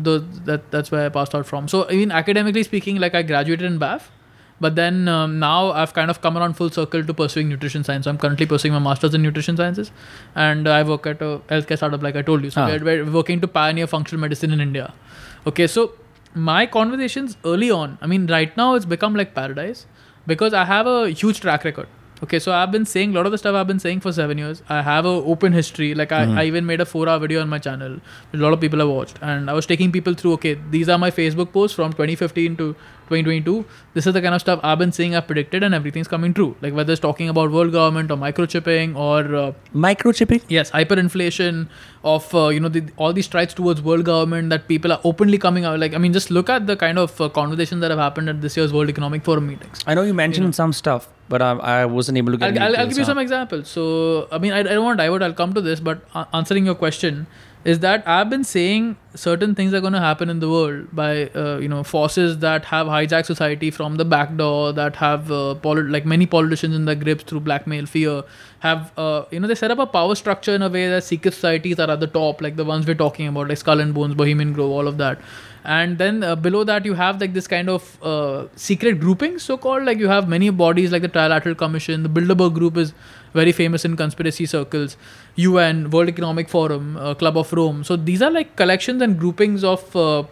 Those, 0.09 0.23
that, 0.51 0.71
that's 0.71 0.91
where 0.91 1.07
I 1.07 1.09
passed 1.09 1.35
out 1.35 1.47
from. 1.47 1.69
So, 1.69 1.87
I 1.89 1.93
mean, 1.93 2.11
academically 2.13 2.63
speaking, 2.63 2.97
like 2.97 3.15
I 3.15 3.23
graduated 3.23 3.67
in 3.73 3.79
BAF, 3.79 4.03
But 4.65 4.77
then 4.77 5.09
um, 5.13 5.33
now 5.39 5.73
I've 5.73 5.93
kind 5.95 6.11
of 6.13 6.19
come 6.25 6.37
around 6.39 6.55
full 6.59 6.69
circle 6.75 7.03
to 7.09 7.15
pursuing 7.21 7.49
nutrition 7.53 7.83
science. 7.87 8.05
So 8.05 8.11
I'm 8.13 8.19
currently 8.25 8.47
pursuing 8.53 8.75
my 8.75 8.79
master's 8.85 9.15
in 9.19 9.23
nutrition 9.23 9.57
sciences, 9.61 9.91
and 10.43 10.69
I 10.75 10.83
work 10.91 11.09
at 11.13 11.25
a 11.29 11.31
healthcare 11.55 11.77
startup, 11.81 12.05
like 12.07 12.17
I 12.21 12.23
told 12.29 12.45
you. 12.49 12.51
So 12.57 12.63
Ah. 12.63 12.69
we're, 12.69 13.05
we're 13.05 13.17
working 13.17 13.41
to 13.45 13.49
pioneer 13.57 13.89
functional 13.95 14.21
medicine 14.27 14.53
in 14.59 14.61
India. 14.67 14.87
Okay, 15.53 15.67
so 15.67 15.85
my 16.53 16.61
conversations 16.77 17.37
early 17.55 17.71
on, 17.81 17.99
I 18.01 18.07
mean, 18.15 18.27
right 18.37 18.57
now 18.63 18.69
it's 18.79 18.89
become 18.95 19.15
like 19.23 19.35
paradise 19.35 19.87
because 20.35 20.55
I 20.63 20.65
have 20.65 20.87
a 20.87 21.11
huge 21.11 21.41
track 21.41 21.65
record. 21.65 21.89
Okay, 22.25 22.39
so 22.45 22.53
I've 22.57 22.71
been 22.75 22.85
saying 22.91 23.11
a 23.13 23.17
lot 23.19 23.27
of 23.27 23.33
the 23.33 23.39
stuff 23.39 23.55
I've 23.61 23.67
been 23.67 23.81
saying 23.85 24.01
for 24.05 24.13
seven 24.19 24.39
years. 24.43 24.63
I 24.69 24.81
have 24.89 25.05
a 25.13 25.15
open 25.35 25.53
history. 25.59 25.89
Like 26.01 26.13
I, 26.19 26.21
Mhm. 26.27 26.39
I 26.41 26.45
even 26.51 26.67
made 26.73 26.81
a 26.85 26.87
four-hour 26.95 27.19
video 27.27 27.41
on 27.45 27.49
my 27.55 27.59
channel. 27.69 27.97
which 28.31 28.41
A 28.41 28.45
lot 28.45 28.53
of 28.57 28.61
people 28.65 28.83
have 28.85 28.93
watched, 28.97 29.19
and 29.31 29.51
I 29.55 29.57
was 29.61 29.67
taking 29.73 29.91
people 29.97 30.15
through. 30.21 30.35
Okay, 30.41 30.53
these 30.77 30.93
are 30.97 30.99
my 31.07 31.11
Facebook 31.21 31.53
posts 31.57 31.77
from 31.81 31.93
2015 32.01 32.57
to 32.61 32.69
2022. 33.09 33.57
This 33.99 34.07
is 34.11 34.15
the 34.19 34.23
kind 34.27 34.35
of 34.39 34.41
stuff 34.45 34.61
I've 34.71 34.79
been 34.85 34.93
saying, 34.99 35.17
I've 35.21 35.27
predicted, 35.33 35.67
and 35.69 35.75
everything's 35.81 36.09
coming 36.15 36.33
true. 36.39 36.49
Like 36.67 36.79
whether 36.81 36.93
it's 36.99 37.05
talking 37.07 37.29
about 37.35 37.51
world 37.59 37.73
government 37.79 38.15
or 38.17 38.17
microchipping 38.23 38.95
or 39.09 39.19
uh, 39.43 39.51
Microchipping? 39.89 40.43
yes 40.59 40.71
hyperinflation 40.79 41.61
of 42.15 42.33
uh, 42.35 42.49
you 42.49 42.61
know 42.61 42.69
the, 42.77 42.83
all 42.97 43.13
these 43.19 43.27
strides 43.33 43.55
towards 43.61 43.83
world 43.91 44.05
government 44.05 44.51
that 44.55 44.67
people 44.73 44.93
are 44.97 45.01
openly 45.11 45.39
coming 45.45 45.65
out 45.71 45.79
like 45.85 45.95
i 45.99 46.01
mean 46.05 46.13
just 46.17 46.31
look 46.39 46.51
at 46.57 46.67
the 46.71 46.77
kind 46.83 46.99
of 47.05 47.21
uh, 47.21 47.29
conversations 47.39 47.81
that 47.87 47.91
have 47.95 48.03
happened 48.07 48.29
at 48.33 48.41
this 48.47 48.57
year's 48.59 48.73
world 48.79 48.91
economic 48.95 49.25
forum 49.29 49.47
meetings 49.53 49.83
I 49.87 49.95
know 49.95 50.03
you 50.11 50.15
mentioned 50.15 50.47
know. 50.53 50.59
some 50.63 50.73
stuff, 50.81 51.09
but 51.29 51.43
I, 51.43 51.51
I 51.53 51.87
wasn't 51.87 52.19
able 52.19 52.33
to 52.33 52.39
get 52.39 52.57
I'll, 52.59 52.63
I'll, 52.63 52.81
I'll 52.81 52.89
give 52.89 52.99
you 52.99 53.05
some 53.05 53.19
examples. 53.19 53.69
So 53.69 54.29
i 54.31 54.39
mean 54.39 54.53
i, 54.53 54.61
I 54.61 54.63
don't 54.63 54.85
want 54.85 54.99
to 54.99 55.05
divert. 55.05 55.23
I'll 55.23 55.33
come 55.33 55.55
to 55.55 55.61
this 55.61 55.81
but 55.81 56.01
answering 56.33 56.67
your 56.67 56.75
question 56.75 57.27
is 57.65 57.79
that 57.79 58.07
i've 58.07 58.29
been 58.29 58.45
saying 58.45 58.95
certain 59.15 59.55
things 59.55 59.73
are 59.73 59.81
going 59.81 59.95
to 59.95 60.01
happen 60.01 60.29
in 60.29 60.39
the 60.41 60.49
world 60.51 60.87
by 60.93 61.29
uh, 61.31 61.57
you 61.63 61.69
know 61.69 61.83
forces 61.83 62.39
that 62.41 62.67
have 62.67 62.87
hijacked 62.87 63.25
society 63.25 63.71
from 63.71 63.97
the 63.97 64.05
back 64.05 64.37
door 64.37 64.73
that 64.73 64.97
have 64.97 65.31
uh, 65.33 65.55
polit- 65.55 65.89
like 65.89 66.05
many 66.05 66.27
politicians 66.27 66.75
in 66.75 66.85
their 66.85 66.95
grips 66.95 67.25
through 67.25 67.41
blackmail 67.41 67.87
fear 67.87 68.23
have 68.61 68.93
uh, 68.99 69.25
you 69.31 69.41
know 69.41 69.49
they 69.49 69.55
set 69.55 69.71
up 69.71 69.79
a 69.79 69.87
power 69.87 70.15
structure 70.15 70.55
in 70.55 70.61
a 70.61 70.69
way 70.69 70.89
that 70.91 71.05
secret 71.05 71.33
societies 71.33 71.79
are 71.79 71.91
at 71.91 72.01
the 72.01 72.07
top 72.07 72.43
like 72.43 72.57
the 72.57 72.65
ones 72.65 72.87
we're 72.87 72.95
talking 73.07 73.27
about 73.29 73.49
like 73.49 73.57
skull 73.59 73.81
and 73.81 73.95
bones 73.95 74.15
bohemian 74.15 74.53
grove 74.53 74.71
all 74.71 74.87
of 74.87 74.99
that 74.99 75.19
and 75.65 75.97
then 75.99 76.23
uh, 76.23 76.37
below 76.37 76.63
that 76.65 76.85
you 76.85 76.95
have 76.95 77.21
like 77.21 77.33
this 77.33 77.47
kind 77.47 77.71
of 77.71 77.99
uh, 78.03 78.47
secret 78.55 79.01
grouping 79.01 79.39
so 79.39 79.57
called 79.57 79.85
like 79.85 79.99
you 79.99 80.09
have 80.09 80.29
many 80.29 80.51
bodies 80.51 80.93
like 80.93 81.03
the 81.03 81.09
trilateral 81.09 81.57
commission 81.57 82.03
the 82.03 82.09
bilderberg 82.09 82.55
group 82.55 82.77
is 82.77 82.93
very 83.35 83.53
famous 83.53 83.85
in 83.85 83.97
conspiracy 83.97 84.47
circles 84.47 84.97
un 85.37 85.91
world 85.91 86.09
economic 86.09 86.49
forum 86.49 86.97
uh, 86.97 87.15
club 87.15 87.37
of 87.37 87.53
rome. 87.53 87.85
So 87.85 87.97
these 87.97 88.23
are 88.23 88.31
like 88.31 88.57
collections 88.57 89.03
and 89.03 89.19
groupings 89.19 89.65
of 89.65 89.95
uh, 89.97 90.25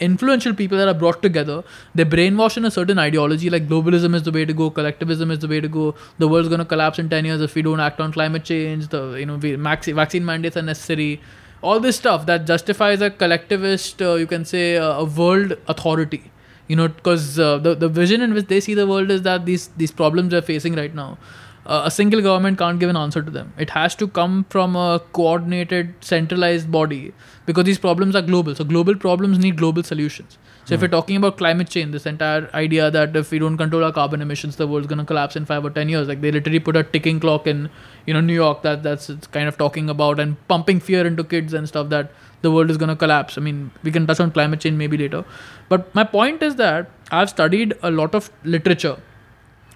influential 0.00 0.54
people 0.54 0.78
that 0.78 0.88
are 0.88 0.94
brought 0.94 1.22
together. 1.22 1.62
They 1.94 2.04
brainwash 2.04 2.56
in 2.56 2.64
a 2.64 2.70
certain 2.70 2.98
ideology 2.98 3.50
like 3.50 3.68
globalism 3.68 4.14
is 4.14 4.22
the 4.22 4.32
way 4.32 4.44
to 4.44 4.54
go 4.54 4.70
collectivism 4.70 5.30
is 5.30 5.40
the 5.40 5.48
way 5.48 5.60
to 5.60 5.68
go 5.68 5.94
the 6.18 6.28
world's 6.28 6.48
going 6.48 6.60
to 6.60 6.64
collapse 6.64 6.98
in 6.98 7.10
10 7.10 7.24
years 7.26 7.40
if 7.42 7.54
we 7.54 7.62
don't 7.62 7.80
act 7.80 8.00
on 8.00 8.12
climate 8.12 8.44
change 8.44 8.88
the 8.88 9.02
you 9.14 9.26
know 9.26 9.36
vaccine 9.36 10.24
mandates 10.24 10.56
are 10.56 10.62
necessary 10.62 11.20
all 11.62 11.80
this 11.80 11.96
stuff 11.96 12.26
that 12.26 12.46
justifies 12.46 13.00
a 13.00 13.10
collectivist 13.10 14.00
uh, 14.02 14.14
you 14.14 14.26
can 14.26 14.44
say 14.44 14.76
uh, 14.76 14.92
a 15.00 15.04
world 15.04 15.56
authority. 15.68 16.30
You 16.68 16.76
know 16.76 16.86
because 16.88 17.38
uh, 17.38 17.58
the, 17.58 17.74
the 17.74 17.88
vision 17.88 18.22
in 18.22 18.32
which 18.32 18.46
they 18.46 18.60
see 18.60 18.74
the 18.74 18.86
world 18.86 19.10
is 19.10 19.22
that 19.22 19.44
these 19.44 19.68
these 19.76 19.90
problems 19.90 20.30
they're 20.30 20.42
facing 20.50 20.76
right 20.76 20.94
now 20.94 21.18
uh, 21.66 21.82
a 21.84 21.90
single 21.90 22.22
government 22.22 22.58
can't 22.58 22.78
give 22.78 22.88
an 22.90 22.96
answer 22.96 23.22
to 23.22 23.30
them. 23.30 23.52
It 23.58 23.70
has 23.70 23.94
to 23.96 24.08
come 24.08 24.46
from 24.50 24.76
a 24.76 25.00
coordinated 25.12 25.94
centralized 26.00 26.70
body 26.70 27.12
because 27.46 27.64
these 27.64 27.78
problems 27.78 28.14
are 28.14 28.22
global. 28.22 28.54
So 28.54 28.64
global 28.64 28.94
problems 28.94 29.38
need 29.38 29.56
global 29.56 29.82
solutions 29.82 30.38
so 30.64 30.74
if 30.74 30.80
hmm. 30.80 30.84
we're 30.84 30.88
talking 30.88 31.16
about 31.16 31.36
climate 31.36 31.68
change 31.68 31.92
this 31.92 32.06
entire 32.06 32.48
idea 32.54 32.90
that 32.90 33.16
if 33.16 33.30
we 33.30 33.38
don't 33.38 33.56
control 33.56 33.84
our 33.84 33.92
carbon 33.92 34.22
emissions 34.22 34.56
the 34.56 34.66
world's 34.66 34.86
going 34.86 34.98
to 34.98 35.04
collapse 35.04 35.36
in 35.36 35.44
5 35.44 35.64
or 35.64 35.70
10 35.70 35.88
years. 35.88 36.08
Like 36.08 36.20
they 36.20 36.30
literally 36.30 36.60
put 36.60 36.76
a 36.76 36.84
ticking 36.84 37.20
clock 37.20 37.46
in 37.46 37.70
you 38.06 38.14
know 38.14 38.20
new 38.20 38.34
york 38.34 38.62
that 38.62 38.82
that's 38.82 39.10
kind 39.38 39.48
of 39.48 39.58
talking 39.58 39.90
about 39.90 40.20
and 40.20 40.36
pumping 40.48 40.80
fear 40.80 41.06
into 41.06 41.24
kids 41.24 41.54
and 41.54 41.68
stuff 41.68 41.88
that 41.90 42.10
the 42.42 42.50
world 42.50 42.70
is 42.70 42.76
going 42.76 42.88
to 42.88 42.96
collapse. 42.96 43.38
I 43.38 43.40
mean 43.40 43.70
we 43.82 43.90
can 43.90 44.06
touch 44.06 44.20
on 44.20 44.30
climate 44.30 44.60
change 44.60 44.76
maybe 44.76 44.96
later. 44.96 45.24
But 45.68 45.94
my 45.94 46.04
point 46.04 46.42
is 46.42 46.56
that 46.56 46.90
i've 47.12 47.30
studied 47.30 47.74
a 47.82 47.90
lot 47.90 48.14
of 48.14 48.30
literature 48.44 48.96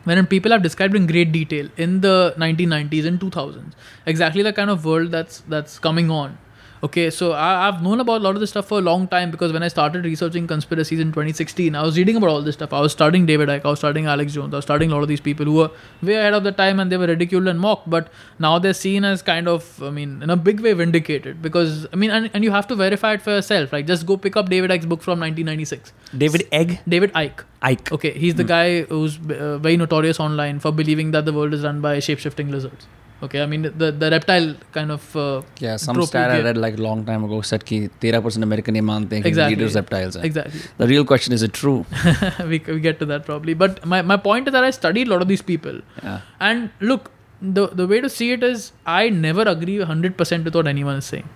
wherein 0.04 0.26
people 0.26 0.52
have 0.52 0.62
described 0.62 0.94
in 0.94 1.06
great 1.06 1.32
detail 1.32 1.68
in 1.76 2.00
the 2.00 2.34
1990s 2.38 3.06
and 3.06 3.20
2000s 3.20 3.72
exactly 4.06 4.42
the 4.42 4.52
kind 4.52 4.70
of 4.70 4.84
world 4.84 5.10
that's 5.10 5.40
that's 5.54 5.78
coming 5.78 6.10
on 6.10 6.38
okay 6.86 7.04
so 7.18 7.32
I, 7.32 7.66
i've 7.66 7.82
known 7.82 8.00
about 8.00 8.20
a 8.20 8.24
lot 8.24 8.34
of 8.38 8.40
this 8.40 8.50
stuff 8.50 8.66
for 8.68 8.78
a 8.78 8.82
long 8.88 9.06
time 9.08 9.30
because 9.34 9.52
when 9.56 9.62
i 9.62 9.68
started 9.68 10.04
researching 10.04 10.46
conspiracies 10.46 11.00
in 11.04 11.12
2016 11.12 11.74
i 11.74 11.82
was 11.82 11.96
reading 11.96 12.16
about 12.16 12.30
all 12.30 12.42
this 12.42 12.56
stuff 12.58 12.72
i 12.72 12.80
was 12.86 12.92
studying 12.92 13.24
david 13.30 13.48
icke 13.54 13.64
i 13.64 13.70
was 13.74 13.78
studying 13.78 14.06
alex 14.14 14.34
jones 14.34 14.52
i 14.52 14.58
was 14.62 14.64
studying 14.64 14.90
a 14.90 14.94
lot 14.94 15.02
of 15.02 15.08
these 15.08 15.24
people 15.28 15.46
who 15.46 15.54
were 15.60 15.70
way 16.02 16.16
ahead 16.16 16.34
of 16.34 16.44
the 16.48 16.52
time 16.52 16.80
and 16.80 16.92
they 16.92 16.98
were 17.04 17.06
ridiculed 17.06 17.48
and 17.54 17.60
mocked 17.60 17.88
but 17.88 18.12
now 18.38 18.58
they're 18.58 18.80
seen 18.82 19.04
as 19.04 19.22
kind 19.22 19.48
of 19.54 19.82
i 19.82 19.90
mean 19.90 20.22
in 20.22 20.30
a 20.36 20.36
big 20.36 20.60
way 20.60 20.74
vindicated 20.82 21.40
because 21.40 21.86
i 21.92 21.96
mean 21.96 22.10
and, 22.10 22.30
and 22.34 22.44
you 22.44 22.50
have 22.50 22.66
to 22.66 22.74
verify 22.74 23.14
it 23.14 23.22
for 23.22 23.30
yourself 23.30 23.72
like 23.72 23.86
just 23.86 24.06
go 24.12 24.16
pick 24.16 24.36
up 24.36 24.50
david 24.50 24.70
icke's 24.70 24.86
book 24.86 25.02
from 25.02 25.20
1996 25.20 25.92
David 26.18 26.48
Egg? 26.52 26.80
david 26.86 27.12
icke 27.14 27.44
Ike. 27.66 27.90
Okay, 27.92 28.10
he's 28.10 28.34
the 28.34 28.44
guy 28.44 28.82
who's 28.82 29.18
uh, 29.30 29.56
very 29.56 29.78
notorious 29.78 30.20
online 30.20 30.58
for 30.58 30.70
believing 30.70 31.12
that 31.12 31.24
the 31.24 31.32
world 31.32 31.54
is 31.54 31.64
run 31.64 31.80
by 31.80 31.98
shape-shifting 31.98 32.50
lizards 32.50 32.86
okay 33.24 33.40
i 33.44 33.46
mean 33.52 33.62
the 33.82 33.88
the 34.02 34.08
reptile 34.14 34.48
kind 34.76 34.90
of 34.96 35.04
uh, 35.24 35.42
yeah 35.66 35.76
some 35.84 36.00
stat 36.10 36.30
i 36.36 36.40
read 36.46 36.58
like 36.64 36.76
a 36.80 36.84
long 36.88 37.04
time 37.10 37.24
ago 37.28 37.40
said 37.50 37.64
ki 37.70 37.78
13% 38.04 38.48
american 38.48 38.78
ye 38.80 38.84
think 39.12 39.26
exactly. 39.30 39.56
leaders 39.56 39.74
reptiles 39.80 40.16
exactly. 40.30 40.60
The 40.82 40.88
real 40.92 41.04
question 41.10 41.32
is 41.36 41.42
it 41.48 41.52
true? 41.52 41.80
We, 42.50 42.58
we 42.74 42.80
get 42.86 42.98
to 43.02 43.06
that 43.06 43.24
probably. 43.24 43.54
But 43.54 43.84
my, 43.92 44.02
my 44.02 44.16
point 44.16 44.48
is 44.48 44.52
that 44.56 44.64
i 44.64 44.70
studied 44.70 45.08
a 45.08 45.10
lot 45.10 45.22
of 45.22 45.28
these 45.28 45.42
people. 45.42 45.80
Yeah. 46.02 46.20
and 46.40 46.70
look 46.90 47.10
the 47.56 47.66
the 47.80 47.86
way 47.92 48.00
to 48.04 48.10
see 48.16 48.28
it 48.36 48.42
is 48.48 48.72
i 48.86 49.02
never 49.08 49.44
agree 49.54 49.78
100% 49.78 50.44
with 50.44 50.54
what 50.54 50.68
anyone 50.74 50.96
is 51.02 51.08
saying. 51.14 51.28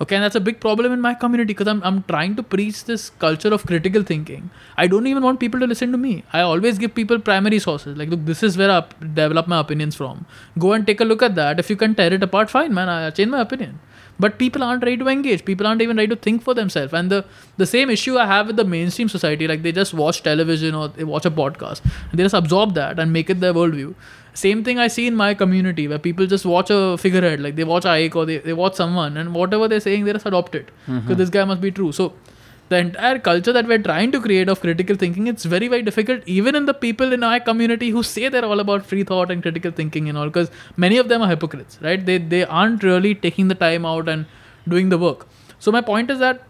Okay, 0.00 0.16
and 0.16 0.24
that's 0.24 0.34
a 0.34 0.40
big 0.40 0.60
problem 0.60 0.92
in 0.92 1.00
my 1.00 1.14
community 1.14 1.52
because 1.52 1.68
I'm, 1.68 1.80
I'm 1.84 2.02
trying 2.04 2.34
to 2.36 2.42
preach 2.42 2.84
this 2.84 3.10
culture 3.10 3.54
of 3.54 3.64
critical 3.64 4.02
thinking. 4.02 4.50
I 4.76 4.88
don't 4.88 5.06
even 5.06 5.22
want 5.22 5.38
people 5.38 5.60
to 5.60 5.66
listen 5.66 5.92
to 5.92 5.98
me. 5.98 6.24
I 6.32 6.40
always 6.40 6.78
give 6.78 6.94
people 6.94 7.20
primary 7.20 7.60
sources. 7.60 7.96
Like, 7.96 8.08
look, 8.08 8.24
this 8.24 8.42
is 8.42 8.58
where 8.58 8.70
I 8.70 8.84
develop 9.00 9.46
my 9.46 9.60
opinions 9.60 9.94
from. 9.94 10.26
Go 10.58 10.72
and 10.72 10.84
take 10.84 11.00
a 11.00 11.04
look 11.04 11.22
at 11.22 11.36
that. 11.36 11.60
If 11.60 11.70
you 11.70 11.76
can 11.76 11.94
tear 11.94 12.12
it 12.12 12.22
apart, 12.22 12.50
fine, 12.50 12.74
man. 12.74 12.88
I 12.88 13.10
change 13.10 13.30
my 13.30 13.40
opinion. 13.40 13.78
But 14.18 14.38
people 14.38 14.62
aren't 14.62 14.84
ready 14.84 14.96
to 14.96 15.08
engage. 15.08 15.44
People 15.44 15.66
aren't 15.66 15.82
even 15.82 15.96
ready 15.96 16.08
to 16.08 16.16
think 16.16 16.42
for 16.42 16.54
themselves. 16.54 16.92
And 16.92 17.10
the, 17.10 17.24
the 17.56 17.66
same 17.66 17.90
issue 17.90 18.16
I 18.16 18.26
have 18.26 18.46
with 18.48 18.56
the 18.56 18.64
mainstream 18.64 19.08
society, 19.08 19.48
like 19.48 19.62
they 19.62 19.72
just 19.72 19.92
watch 19.94 20.22
television 20.22 20.74
or 20.74 20.88
they 20.88 21.04
watch 21.04 21.24
a 21.24 21.30
podcast 21.30 21.80
they 22.12 22.22
just 22.22 22.34
absorb 22.34 22.74
that 22.74 22.98
and 22.98 23.12
make 23.12 23.28
it 23.28 23.40
their 23.40 23.52
worldview. 23.52 23.94
Same 24.34 24.62
thing 24.64 24.78
I 24.80 24.88
see 24.88 25.06
in 25.06 25.14
my 25.14 25.32
community 25.32 25.86
where 25.88 25.98
people 25.98 26.26
just 26.26 26.44
watch 26.44 26.70
a 26.70 26.98
figurehead, 26.98 27.40
like 27.40 27.56
they 27.56 27.64
watch 27.64 27.84
Icke 27.84 28.16
or 28.16 28.26
they, 28.26 28.38
they 28.38 28.52
watch 28.52 28.74
someone 28.74 29.16
and 29.16 29.34
whatever 29.34 29.68
they're 29.68 29.80
saying, 29.80 30.04
they 30.04 30.12
just 30.12 30.26
adopt 30.26 30.54
it. 30.54 30.70
Mm-hmm. 30.86 31.00
Because 31.00 31.16
this 31.18 31.30
guy 31.30 31.44
must 31.44 31.60
be 31.60 31.70
true. 31.70 31.92
So 31.92 32.12
the 32.70 32.78
entire 32.78 33.18
culture 33.18 33.52
that 33.52 33.66
we're 33.66 33.78
trying 33.78 34.10
to 34.12 34.20
create 34.20 34.48
of 34.48 34.60
critical 34.60 34.96
thinking, 34.96 35.26
it's 35.26 35.44
very, 35.44 35.68
very 35.68 35.82
difficult, 35.82 36.22
even 36.26 36.54
in 36.54 36.66
the 36.66 36.74
people 36.74 37.12
in 37.12 37.22
our 37.22 37.38
community 37.38 37.90
who 37.90 38.02
say 38.02 38.28
they're 38.28 38.44
all 38.44 38.58
about 38.58 38.86
free 38.86 39.04
thought 39.04 39.30
and 39.30 39.42
critical 39.42 39.70
thinking 39.70 40.08
and 40.08 40.18
all, 40.18 40.26
because 40.26 40.50
many 40.76 40.96
of 40.96 41.08
them 41.08 41.22
are 41.22 41.28
hypocrites, 41.28 41.78
right? 41.82 42.04
They 42.04 42.18
they 42.18 42.44
aren't 42.44 42.82
really 42.82 43.14
taking 43.14 43.48
the 43.48 43.54
time 43.54 43.86
out 43.86 44.08
and 44.08 44.26
doing 44.66 44.88
the 44.88 44.98
work. 44.98 45.28
So 45.58 45.70
my 45.70 45.82
point 45.82 46.10
is 46.10 46.18
that 46.18 46.42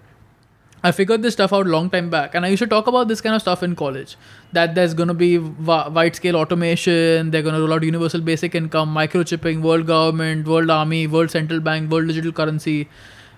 I 0.84 0.92
figured 0.92 1.22
this 1.22 1.32
stuff 1.32 1.50
out 1.54 1.66
a 1.66 1.70
long 1.70 1.88
time 1.88 2.10
back, 2.10 2.34
and 2.34 2.44
I 2.44 2.50
used 2.50 2.62
to 2.62 2.66
talk 2.66 2.86
about 2.86 3.08
this 3.08 3.22
kind 3.22 3.34
of 3.34 3.40
stuff 3.40 3.62
in 3.62 3.74
college. 3.74 4.18
That 4.52 4.74
there's 4.74 4.92
going 4.92 5.08
to 5.08 5.14
be 5.14 5.38
wi- 5.38 5.88
wide 5.88 6.14
scale 6.14 6.36
automation, 6.36 7.30
they're 7.30 7.40
going 7.40 7.54
to 7.54 7.60
roll 7.62 7.72
out 7.72 7.82
universal 7.82 8.20
basic 8.20 8.54
income, 8.54 8.94
microchipping, 8.94 9.62
world 9.62 9.86
government, 9.86 10.46
world 10.46 10.68
army, 10.68 11.06
world 11.06 11.30
central 11.30 11.60
bank, 11.60 11.90
world 11.90 12.08
digital 12.08 12.32
currency. 12.32 12.86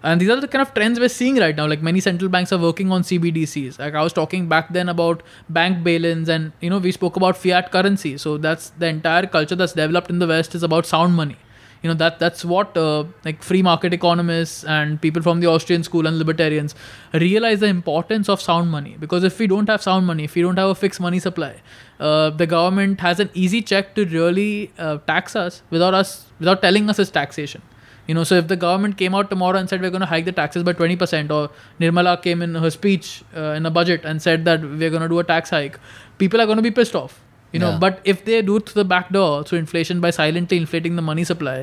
And 0.02 0.20
these 0.20 0.28
are 0.28 0.40
the 0.40 0.48
kind 0.48 0.60
of 0.60 0.74
trends 0.74 0.98
we're 0.98 1.09
seeing 1.09 1.36
right 1.36 1.55
now. 1.55 1.68
Like 1.68 1.82
many 1.82 2.01
central 2.01 2.28
banks 2.28 2.52
are 2.52 2.59
working 2.59 2.90
on 2.90 3.02
CBDCs. 3.02 3.78
Like 3.78 3.94
I 3.94 4.02
was 4.02 4.12
talking 4.12 4.48
back 4.48 4.73
then 4.73 4.89
about 4.89 5.23
bank 5.48 5.85
bail-ins, 5.85 6.28
and 6.28 6.51
you 6.60 6.68
know 6.68 6.78
we 6.78 6.90
spoke 6.90 7.14
about 7.14 7.36
fiat 7.36 7.70
currency. 7.70 8.18
So 8.18 8.39
that's 8.39 8.70
the 8.70 8.89
entire 8.89 9.27
culture 9.28 9.55
that's 9.55 9.73
developed 9.85 10.10
in 10.10 10.18
the 10.18 10.27
West 10.27 10.56
is 10.56 10.64
about 10.64 10.85
sound 10.85 11.14
money 11.14 11.36
you 11.82 11.89
know 11.89 11.94
that 11.94 12.19
that's 12.19 12.44
what 12.44 12.77
uh, 12.77 13.05
like 13.24 13.43
free 13.43 13.62
market 13.62 13.93
economists 13.93 14.65
and 14.65 15.01
people 15.01 15.23
from 15.23 15.40
the 15.40 15.47
austrian 15.47 15.82
school 15.82 16.07
and 16.07 16.19
libertarians 16.19 16.74
realize 17.12 17.61
the 17.61 17.66
importance 17.66 18.28
of 18.28 18.40
sound 18.40 18.70
money. 18.70 18.97
Because 18.98 19.24
if 19.24 19.39
we 19.39 19.47
don't 19.47 19.69
have 19.69 19.82
sound 19.82 20.07
money 20.07 20.24
if 20.24 20.35
we 20.35 20.43
don't 20.43 20.59
have 20.59 20.69
a 20.69 20.74
fixed 20.74 21.01
money 21.01 21.19
supply 21.19 21.55
uh, 22.01 22.31
the 22.31 22.47
government 22.47 23.01
has 23.01 23.20
an 23.20 23.31
easy 23.35 23.62
check 23.62 23.94
to 23.94 24.05
really 24.07 24.73
uh, 24.78 24.98
tax 25.07 25.36
us 25.36 25.62
without 25.70 25.94
us 25.94 26.27
without 26.39 26.62
telling 26.62 26.89
us 26.90 26.98
it's 26.98 27.11
taxation. 27.11 27.62
You 28.07 28.15
know 28.15 28.24
so 28.24 28.36
if 28.36 28.48
the 28.48 28.57
government 28.57 28.97
came 28.97 29.15
out 29.15 29.31
tomorrow 29.31 29.59
and 29.59 29.69
said 29.69 29.82
we're 29.82 29.90
going 29.90 30.01
to 30.01 30.07
hike 30.07 30.24
the 30.24 30.32
taxes 30.32 30.62
by 30.62 30.73
20% 30.73 31.31
or 31.31 31.51
nirmala 31.81 32.23
came 32.23 32.43
in 32.43 32.55
her 32.55 32.70
speech 32.70 33.24
uh, 33.36 33.55
in 33.61 33.66
a 33.66 33.70
budget 33.70 34.05
and 34.05 34.23
said 34.23 34.44
that 34.44 34.61
we're 34.62 34.90
going 34.90 35.03
to 35.03 35.09
do 35.09 35.19
a 35.19 35.24
tax 35.24 35.51
hike 35.51 35.78
people 36.19 36.40
are 36.40 36.47
going 36.47 36.57
to 36.57 36.62
be 36.62 36.70
pissed 36.70 36.94
off 36.94 37.20
you 37.57 37.62
know 37.65 37.73
Yeah. 37.73 37.83
but 37.87 38.01
if 38.15 38.24
they 38.28 38.41
do 38.51 38.57
it 38.61 38.69
through 38.69 38.81
the 38.83 38.89
back 38.95 39.11
door 39.19 39.33
through 39.49 39.61
inflation 39.65 40.05
by 40.07 40.12
silently 40.20 40.61
inflating 40.65 40.97
the 41.01 41.07
money 41.11 41.27
supply 41.33 41.57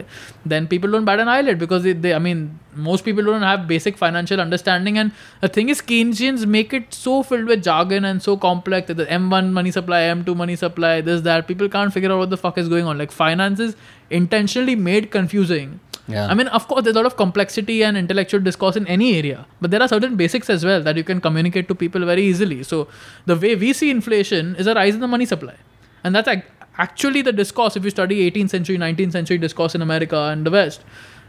then 0.54 0.68
people 0.76 0.98
don't 0.98 1.10
bat 1.12 1.24
an 1.26 1.32
eyelid 1.38 1.64
because 1.66 1.88
they, 1.88 1.96
they 2.08 2.14
i 2.20 2.22
mean 2.28 2.44
most 2.90 3.06
people 3.06 3.24
don't 3.24 3.44
have 3.44 3.68
basic 3.68 3.98
financial 3.98 4.42
understanding. 4.42 4.98
And 4.98 5.12
the 5.42 5.48
thing 5.48 5.70
is, 5.70 5.82
Keynesians 5.82 6.46
make 6.46 6.74
it 6.74 6.94
so 6.94 7.24
filled 7.24 7.46
with 7.46 7.64
jargon 7.64 8.06
and 8.06 8.22
so 8.22 8.36
complex 8.38 8.88
that 8.88 8.96
the 8.96 9.06
M1 9.06 9.52
money 9.52 9.72
supply, 9.72 10.02
M2 10.02 10.36
money 10.36 10.56
supply, 10.56 11.02
this, 11.02 11.22
that. 11.22 11.48
People 11.48 11.70
can't 11.70 11.94
figure 11.94 12.12
out 12.12 12.18
what 12.18 12.30
the 12.30 12.38
fuck 12.38 12.58
is 12.58 12.70
going 12.70 12.86
on. 12.86 12.98
Like, 12.98 13.12
finance 13.12 13.60
is 13.60 13.76
intentionally 14.10 14.76
made 14.76 15.12
confusing. 15.12 15.80
Yeah. 16.08 16.28
I 16.28 16.34
mean, 16.34 16.48
of 16.48 16.68
course, 16.68 16.84
there's 16.84 16.96
a 16.96 17.00
lot 17.00 17.06
of 17.06 17.16
complexity 17.16 17.84
and 17.84 17.96
intellectual 17.96 18.42
discourse 18.42 18.76
in 18.76 18.88
any 18.88 19.16
area, 19.18 19.46
but 19.62 19.72
there 19.72 19.82
are 19.82 19.88
certain 19.88 20.16
basics 20.16 20.50
as 20.50 20.66
well 20.66 20.82
that 20.82 20.98
you 20.98 21.04
can 21.04 21.22
communicate 21.22 21.68
to 21.70 21.76
people 21.76 22.06
very 22.06 22.24
easily. 22.24 22.64
So, 22.64 22.88
the 23.26 23.36
way 23.36 23.56
we 23.56 23.72
see 23.74 23.90
inflation 23.90 24.56
is 24.56 24.68
a 24.68 24.74
rise 24.74 24.96
in 24.96 25.00
the 25.00 25.08
money 25.08 25.26
supply 25.26 25.56
And 26.05 26.15
that's 26.15 26.29
ac- 26.29 26.43
actually 26.87 27.23
the 27.23 27.33
discourse. 27.43 27.77
If 27.77 27.85
you 27.85 27.91
study 27.91 28.19
18th 28.31 28.51
century, 28.57 28.79
19th 28.87 29.13
century 29.21 29.39
discourse 29.47 29.75
in 29.75 29.83
America 29.83 30.25
and 30.33 30.47
the 30.47 30.51
West, 30.51 30.85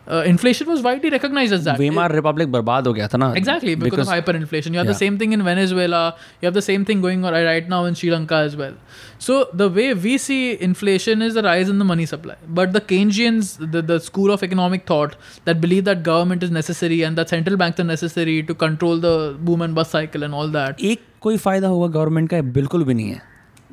uh, 0.07 0.23
inflation 0.30 0.68
was 0.72 0.81
widely 0.86 1.10
recognized 1.14 1.53
as 1.56 1.64
that. 1.65 1.80
Weimar 1.80 2.11
Republic 2.15 2.52
बर्बाद 2.52 2.88
हो 2.88 2.94
गया 2.94 3.07
था 3.07 3.18
ना 3.18 3.27
Exactly, 3.40 3.73
because, 3.76 3.91
Because- 3.91 4.07
of 4.07 4.14
hyperinflation. 4.14 4.76
You 4.76 4.80
have 4.81 4.88
Yeah. 4.88 4.94
the 4.94 4.99
same 4.99 5.18
thing 5.23 5.34
in 5.38 5.44
Venezuela. 5.48 5.99
You 6.41 6.48
have 6.49 6.56
the 6.60 6.64
same 6.68 6.86
thing 6.90 7.02
going 7.07 7.26
on 7.30 7.34
right 7.48 7.68
now 7.73 7.81
in 7.90 7.98
Sri 7.99 8.10
Lanka 8.14 8.40
as 8.49 8.56
well. 8.61 8.73
So 9.27 9.38
the 9.64 9.68
way 9.80 9.88
we 10.06 10.15
see 10.26 10.40
inflation 10.69 11.22
is 11.27 11.38
the 11.40 11.44
rise 11.48 11.72
in 11.76 11.84
the 11.84 11.88
money 11.91 12.07
supply. 12.14 12.36
But 12.61 12.73
the 12.77 12.81
Keynesians, 12.94 13.52
the, 13.77 13.81
the 13.94 13.99
school 14.10 14.36
of 14.38 14.44
economic 14.49 14.86
thought 14.94 15.15
that 15.49 15.61
believe 15.68 15.86
that 15.91 16.03
government 16.10 16.44
is 16.49 16.52
necessary 16.60 17.02
and 17.10 17.22
that 17.23 17.36
central 17.38 17.57
banks 17.65 17.80
are 17.86 17.90
necessary 17.91 18.38
to 18.52 18.57
control 18.65 18.98
the 19.07 19.15
boom 19.49 19.61
and 19.68 19.76
bust 19.81 19.98
cycle 19.99 20.23
and 20.30 20.34
all 20.41 20.56
that. 20.60 20.80
एक 20.94 21.02
कोई 21.22 21.38
फायदा 21.48 21.68
होगा 21.76 21.88
government 21.99 22.30
का 22.30 22.41
बिल्कुल 22.60 22.84
भी 22.84 22.94
नहीं 22.94 23.10
है 23.11 23.27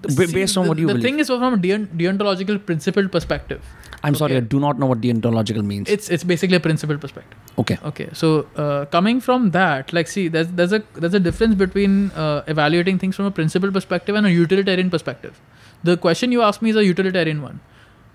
See, 0.10 0.34
based 0.34 0.58
on 0.58 0.64
the, 0.64 0.70
what 0.70 0.80
you 0.80 0.88
the 0.88 0.94
believe. 0.94 1.04
Thing 1.04 1.20
is, 1.20 1.28
from 1.28 1.54
a 1.54 1.58
deontological 1.58 2.66
principle 2.66 3.08
perspective. 3.08 3.62
I'm 4.04 4.14
okay. 4.14 4.20
sorry, 4.20 4.38
I 4.38 4.40
do 4.40 4.60
not 4.60 4.80
know 4.80 4.88
what 4.88 5.00
deontological 5.02 5.64
means. 5.64 5.88
It's 5.88 6.10
it's 6.10 6.24
basically 6.24 6.58
a 6.58 6.60
principle 6.60 6.98
perspective. 6.98 7.38
Okay. 7.60 7.78
Okay. 7.86 8.10
So 8.14 8.48
uh, 8.56 8.86
coming 8.86 9.22
from 9.22 9.52
that, 9.52 9.94
like, 9.94 10.08
see, 10.08 10.28
there's 10.28 10.48
there's 10.48 10.74
a 10.74 10.84
there's 10.96 11.14
a 11.14 11.20
difference 11.20 11.56
between 11.56 12.10
uh, 12.12 12.44
evaluating 12.48 12.98
things 12.98 13.16
from 13.16 13.26
a 13.26 13.32
principle 13.32 13.72
perspective 13.72 14.16
and 14.16 14.26
a 14.26 14.32
utilitarian 14.32 14.90
perspective. 14.90 15.40
The 15.84 15.98
question 15.98 16.32
you 16.32 16.42
asked 16.42 16.62
me 16.64 16.72
is 16.72 16.76
a 16.76 16.86
utilitarian 16.86 17.42
one. 17.44 17.60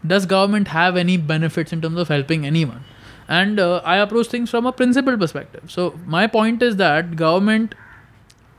Does 0.04 0.26
government 0.26 0.68
have 0.68 0.96
any 0.96 1.16
benefits 1.16 1.72
in 1.72 1.80
terms 1.80 1.98
of 1.98 2.08
helping 2.08 2.46
anyone? 2.46 2.84
And 3.28 3.60
uh, 3.60 3.80
I 3.84 3.96
approach 3.98 4.28
things 4.28 4.50
from 4.50 4.66
a 4.66 4.72
principle 4.72 5.16
perspective. 5.16 5.70
So 5.70 5.98
my 6.04 6.26
point 6.26 6.62
is 6.62 6.76
that 6.76 7.16
government, 7.16 7.74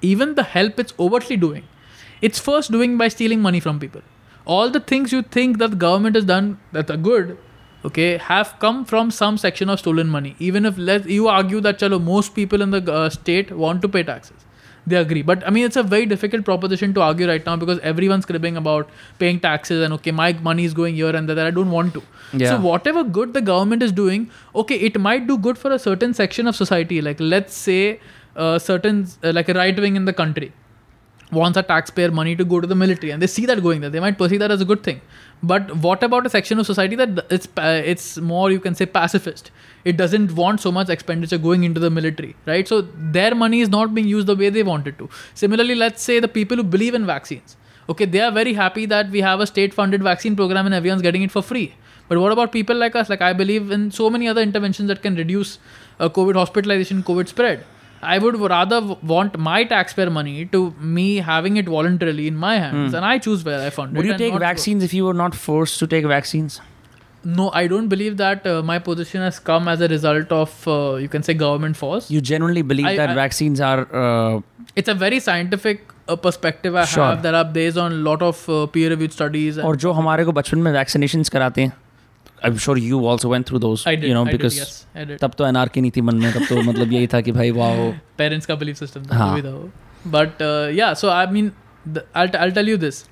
even 0.01 0.35
the 0.35 0.43
help 0.43 0.79
it's 0.79 0.93
overtly 0.99 1.37
doing 1.37 1.63
it's 2.21 2.39
first 2.39 2.71
doing 2.71 2.97
by 2.97 3.07
stealing 3.07 3.41
money 3.41 3.59
from 3.59 3.79
people. 3.79 4.01
All 4.45 4.69
the 4.69 4.79
things 4.79 5.11
you 5.11 5.21
think 5.21 5.57
that 5.57 5.71
the 5.71 5.75
government 5.75 6.15
has 6.15 6.25
done 6.25 6.59
that 6.71 6.89
are 6.89 6.97
good, 6.97 7.37
okay, 7.85 8.17
have 8.17 8.55
come 8.59 8.85
from 8.85 9.11
some 9.11 9.37
section 9.37 9.69
of 9.69 9.79
stolen 9.79 10.07
money. 10.07 10.35
Even 10.39 10.65
if 10.65 10.77
let 10.77 11.07
you 11.09 11.27
argue 11.27 11.61
that 11.61 11.79
chalo, 11.79 12.01
most 12.01 12.33
people 12.33 12.61
in 12.61 12.71
the 12.71 12.91
uh, 12.91 13.09
state 13.09 13.51
want 13.51 13.81
to 13.81 13.89
pay 13.89 14.03
taxes, 14.03 14.45
they 14.85 14.95
agree. 14.95 15.21
But 15.21 15.45
I 15.45 15.49
mean, 15.49 15.65
it's 15.65 15.75
a 15.75 15.83
very 15.83 16.05
difficult 16.05 16.45
proposition 16.45 16.93
to 16.93 17.01
argue 17.01 17.27
right 17.27 17.45
now 17.45 17.55
because 17.57 17.79
everyone's 17.79 18.25
cribbing 18.25 18.55
about 18.55 18.89
paying 19.19 19.39
taxes 19.39 19.83
and 19.83 19.93
okay, 19.95 20.11
my 20.11 20.31
money 20.33 20.63
is 20.63 20.73
going 20.73 20.95
here 20.95 21.15
and 21.15 21.27
there. 21.29 21.45
I 21.45 21.51
don't 21.51 21.71
want 21.71 21.93
to. 21.95 22.03
Yeah. 22.33 22.51
So 22.51 22.61
whatever 22.61 23.03
good 23.03 23.33
the 23.33 23.41
government 23.41 23.83
is 23.83 23.91
doing, 23.91 24.31
okay, 24.55 24.75
it 24.75 24.99
might 24.99 25.27
do 25.27 25.37
good 25.37 25.57
for 25.57 25.71
a 25.71 25.79
certain 25.79 26.13
section 26.13 26.47
of 26.47 26.55
society. 26.55 27.01
Like 27.01 27.17
let's 27.19 27.53
say, 27.53 27.99
uh, 28.37 28.57
certain 28.59 29.07
uh, 29.23 29.33
like 29.33 29.49
a 29.49 29.53
right 29.53 29.77
wing 29.77 29.97
in 29.97 30.05
the 30.05 30.13
country 30.13 30.53
wants 31.31 31.57
a 31.57 31.63
taxpayer 31.63 32.09
money 32.09 32.35
to 32.35 32.45
go 32.45 32.61
to 32.61 32.67
the 32.67 32.75
military 32.75 33.11
and 33.11 33.21
they 33.21 33.27
see 33.27 33.45
that 33.45 33.61
going 33.61 33.81
there. 33.81 33.89
They 33.89 33.99
might 33.99 34.17
perceive 34.17 34.39
that 34.39 34.51
as 34.51 34.61
a 34.61 34.65
good 34.65 34.83
thing. 34.83 35.01
But 35.43 35.75
what 35.77 36.01
about 36.01 36.25
a 36.25 36.29
section 36.29 36.57
of 36.59 36.65
society 36.65 36.95
that 36.95 37.25
it's 37.29 37.47
uh, 37.57 37.81
it's 37.85 38.17
more 38.17 38.49
you 38.49 38.59
can 38.59 38.75
say 38.75 38.85
pacifist? 38.85 39.51
It 39.83 39.97
doesn't 39.97 40.33
want 40.33 40.61
so 40.61 40.71
much 40.71 40.89
expenditure 40.89 41.37
going 41.37 41.63
into 41.63 41.79
the 41.79 41.89
military 41.89 42.35
right? 42.45 42.67
So 42.67 42.81
their 42.81 43.35
money 43.35 43.61
is 43.61 43.69
not 43.69 43.93
being 43.93 44.07
used 44.07 44.27
the 44.27 44.35
way 44.35 44.49
they 44.49 44.63
want 44.63 44.87
it 44.87 44.97
to. 44.99 45.09
Similarly 45.33 45.75
let's 45.75 46.01
say 46.01 46.19
the 46.19 46.27
people 46.27 46.57
who 46.57 46.63
believe 46.63 46.93
in 46.93 47.05
vaccines. 47.05 47.57
Okay 47.89 48.05
they 48.05 48.21
are 48.21 48.31
very 48.31 48.53
happy 48.53 48.85
that 48.85 49.09
we 49.09 49.21
have 49.21 49.39
a 49.41 49.47
state 49.47 49.73
funded 49.73 50.01
vaccine 50.01 50.35
program 50.35 50.65
and 50.65 50.75
everyone's 50.75 51.01
getting 51.01 51.23
it 51.23 51.31
for 51.31 51.41
free. 51.41 51.75
But 52.07 52.19
what 52.19 52.31
about 52.31 52.53
people 52.53 52.75
like 52.77 52.95
us? 52.95 53.09
Like 53.09 53.21
i 53.21 53.33
believe 53.33 53.71
in 53.71 53.91
so 53.91 54.09
many 54.09 54.29
other 54.29 54.41
interventions 54.41 54.87
that 54.87 55.01
can 55.01 55.15
reduce 55.15 55.59
uh, 55.99 56.07
covid 56.07 56.35
hospitalization 56.35 57.03
covid 57.03 57.27
spread 57.27 57.65
I 58.12 58.18
would 58.22 58.36
rather 58.52 58.78
w- 58.80 58.96
want 59.14 59.36
my 59.48 59.58
taxpayer 59.72 60.10
money 60.14 60.44
to 60.54 60.60
me 60.98 61.04
having 61.26 61.56
it 61.60 61.68
voluntarily 61.74 62.26
in 62.30 62.36
my 62.44 62.54
hands, 62.58 62.94
and 63.00 63.04
I 63.10 63.18
choose 63.26 63.44
where 63.48 63.60
I 63.66 63.70
fund 63.70 63.90
Hmm. 63.92 63.96
Would 63.98 64.06
it. 64.06 64.08
you 64.08 64.14
and 64.14 64.22
take 64.26 64.32
not- 64.36 64.44
vaccines 64.46 64.86
if 64.90 64.94
you 65.00 65.04
were 65.10 65.14
not 65.20 65.36
forced 65.42 65.78
to 65.82 65.86
take 65.96 66.08
vaccines? 66.14 66.56
No, 67.24 67.44
I 67.54 67.66
don't 67.72 67.86
believe 67.92 68.16
that 68.20 68.46
uh, 68.52 68.54
my 68.70 68.78
position 68.86 69.20
has 69.26 69.38
come 69.50 69.68
as 69.72 69.80
a 69.80 69.88
result 69.92 70.32
of 70.38 70.56
uh, 70.66 70.96
you 71.02 71.08
can 71.12 71.22
say 71.28 71.34
government 71.42 71.76
force. 71.82 72.10
You 72.14 72.20
genuinely 72.32 72.62
believe 72.72 72.86
I- 72.92 72.96
that 73.02 73.10
I- 73.10 73.14
vaccines 73.20 73.60
are 73.60 73.86
uh, 74.04 74.40
it's 74.82 74.88
a 74.88 74.94
very 75.04 75.20
scientific 75.28 75.86
uh, 76.08 76.16
perspective 76.26 76.74
I 76.74 76.84
Sure. 76.96 77.04
have 77.04 77.22
that 77.28 77.34
are 77.42 77.44
based 77.60 77.78
on 77.84 77.92
a 77.92 78.00
lot 78.10 78.22
of 78.32 78.42
uh, 78.48 78.66
peer-reviewed 78.76 79.12
studies. 79.20 79.56
and- 79.58 79.66
और 79.70 79.76
जो 79.86 79.92
हमारे 80.00 80.24
को 80.24 80.32
बचपन 80.40 80.58
में 80.66 80.72
vaccinations 80.72 81.28
कराते 81.38 81.62
हैं 81.68 81.72
I 82.44 82.50
am 82.50 82.56
sure 82.58 82.78
you 82.78 83.06
also 83.08 83.30
went 83.30 83.46
through 83.46 83.58
those 83.58 83.84
I 83.88 83.94
did. 83.96 84.04
You 84.08 84.14
know 84.14 84.24
I 84.24 84.28
did, 84.28 84.36
because 84.36 84.58
yes, 84.60 84.74
I 84.96 85.08
did. 85.10 85.20
तब 85.20 85.34
तो 85.38 85.46
एनआरकी 85.46 85.80
नहीं 85.80 85.90
थी 85.96 86.00
मन 86.00 86.16
में 86.22 86.32
तब 86.32 86.46
तो 86.48 86.62
मतलब 86.70 86.92
यही 86.92 87.06
था 87.14 87.20
कि 87.20 87.32
भाई 87.32 87.50
वाओ 87.60 87.90
पेरेंट्स 88.18 88.46
का 88.46 88.54
बिलीफ 88.62 88.76
सिस्टम 88.76 89.12
हाँ. 89.12 89.36
बट 90.16 90.42
या 90.78 90.92
so 91.02 91.08
I 91.08 91.26
mean 91.32 91.52
I'll 92.16 92.54
tell 92.54 92.68
you 92.68 92.76
this 92.76 93.04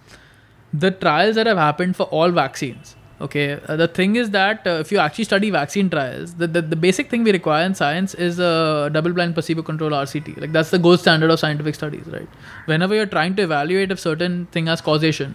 the 0.72 0.90
trials 0.98 1.35
that 1.36 1.48
have 1.51 1.59
happened 1.59 1.97
for 2.01 2.05
all 2.18 2.31
vaccines 2.35 2.90
okay 3.20 3.47
uh, 3.55 3.77
the 3.78 3.86
thing 3.89 4.12
is 4.16 4.28
that 4.35 4.66
uh, 4.66 4.74
if 4.82 4.93
you 4.93 4.98
actually 5.05 5.24
study 5.24 5.51
vaccine 5.51 5.89
trials 5.94 6.35
the, 6.35 6.47
the, 6.47 6.62
the 6.62 6.77
basic 6.77 7.10
thing 7.10 7.24
we 7.24 7.32
require 7.32 7.64
in 7.70 7.74
science 7.74 8.14
is 8.14 8.39
a 8.39 8.89
double 8.93 9.12
blind 9.12 9.35
placebo 9.35 9.64
control 9.70 9.90
rct 9.90 10.31
like 10.44 10.52
that's 10.52 10.70
the 10.70 10.78
gold 10.78 11.01
standard 11.01 11.35
of 11.36 11.40
scientific 11.40 11.74
studies 11.74 12.06
right 12.06 12.28
whenever 12.66 12.94
you're 12.94 13.12
trying 13.16 13.35
to 13.35 13.43
evaluate 13.43 13.90
if 13.90 13.98
certain 13.98 14.39
thing 14.52 14.70
has 14.74 14.81
causation 14.81 15.35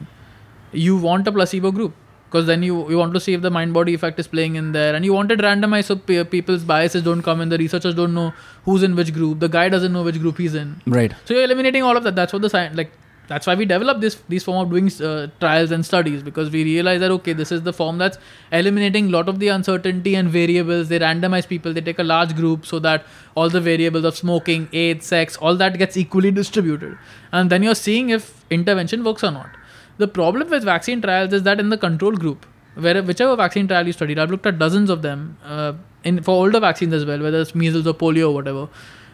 you 0.86 0.96
want 1.10 1.28
a 1.28 1.32
placebo 1.32 1.72
group 1.72 1.94
because 2.31 2.47
then 2.47 2.63
you, 2.63 2.89
you 2.89 2.97
want 2.97 3.13
to 3.13 3.21
see 3.21 3.35
if 3.35 3.43
the 3.43 3.51
mind 3.51 3.75
body 3.75 3.93
effect 3.93 4.21
is 4.21 4.29
playing 4.29 4.55
in 4.55 4.71
there. 4.71 4.95
And 4.95 5.05
you 5.05 5.13
want 5.13 5.33
it 5.33 5.41
randomized 5.41 5.87
so 5.87 5.97
people's 5.97 6.63
biases 6.63 7.03
don't 7.03 7.23
come 7.23 7.41
in 7.41 7.49
the 7.49 7.59
researchers 7.59 7.95
don't 7.95 8.15
know 8.15 8.33
who's 8.65 8.85
in 8.85 8.95
which 8.95 9.13
group 9.13 9.41
the 9.41 9.49
guy 9.49 9.69
doesn't 9.69 9.93
know 9.93 10.05
which 10.05 10.21
group 10.21 10.39
he's 10.39 10.55
in. 10.55 10.81
Right. 10.87 11.13
So 11.25 11.35
you're 11.35 11.43
eliminating 11.43 11.83
all 11.83 11.97
of 11.97 12.05
that. 12.05 12.15
That's 12.15 12.33
what 12.33 12.43
the 12.43 12.51
science 12.51 12.77
like 12.77 12.93
that's 13.27 13.47
why 13.47 13.55
we 13.55 13.65
develop 13.65 14.01
this 14.01 14.17
these 14.29 14.43
form 14.45 14.59
of 14.61 14.71
doing 14.71 14.91
uh, 15.09 15.29
trials 15.39 15.71
and 15.71 15.87
studies 15.87 16.23
because 16.23 16.51
we 16.51 16.63
realize 16.65 16.99
that 17.01 17.13
okay 17.17 17.33
this 17.33 17.53
is 17.53 17.63
the 17.63 17.73
form 17.73 17.99
that's 17.99 18.19
eliminating 18.51 19.07
a 19.07 19.11
lot 19.11 19.29
of 19.29 19.39
the 19.39 19.49
uncertainty 19.49 20.15
and 20.17 20.29
variables. 20.29 20.89
They 20.89 20.99
randomize 20.99 21.47
people. 21.47 21.73
They 21.73 21.81
take 21.81 22.01
a 22.01 22.09
large 22.11 22.35
group 22.35 22.67
so 22.67 22.81
that 22.81 23.07
all 23.37 23.49
the 23.49 23.61
variables 23.61 24.05
of 24.05 24.17
smoking 24.17 24.69
age 24.73 25.03
sex 25.03 25.37
all 25.37 25.57
that 25.57 25.79
gets 25.79 25.97
equally 25.97 26.33
distributed. 26.33 26.99
And 27.33 27.51
then 27.51 27.63
you're 27.63 27.81
seeing 27.83 28.11
if 28.11 28.45
intervention 28.51 29.05
works 29.05 29.25
or 29.25 29.31
not. 29.31 29.60
The 30.00 30.08
problem 30.08 30.50
with 30.50 30.64
vaccine 30.64 31.02
trials 31.02 31.34
is 31.34 31.44
that 31.44 31.60
in 31.60 31.70
the 31.70 31.78
control 31.78 32.12
group, 32.26 32.46
where 32.76 33.02
whichever 33.04 33.36
vaccine 33.36 33.68
trial 33.68 33.88
you 33.88 33.94
studied, 33.94 34.20
I've 34.20 34.32
looked 34.32 34.46
at 34.46 34.60
dozens 34.60 34.90
of 34.90 35.02
them 35.02 35.38
uh, 35.46 35.74
in 36.04 36.22
for 36.22 36.36
older 36.36 36.60
vaccines 36.60 36.94
as 36.94 37.06
well, 37.06 37.22
whether 37.22 37.40
it's 37.42 37.56
measles 37.56 37.88
or 37.88 37.94
polio 37.94 38.30
or 38.30 38.34
whatever. 38.34 38.68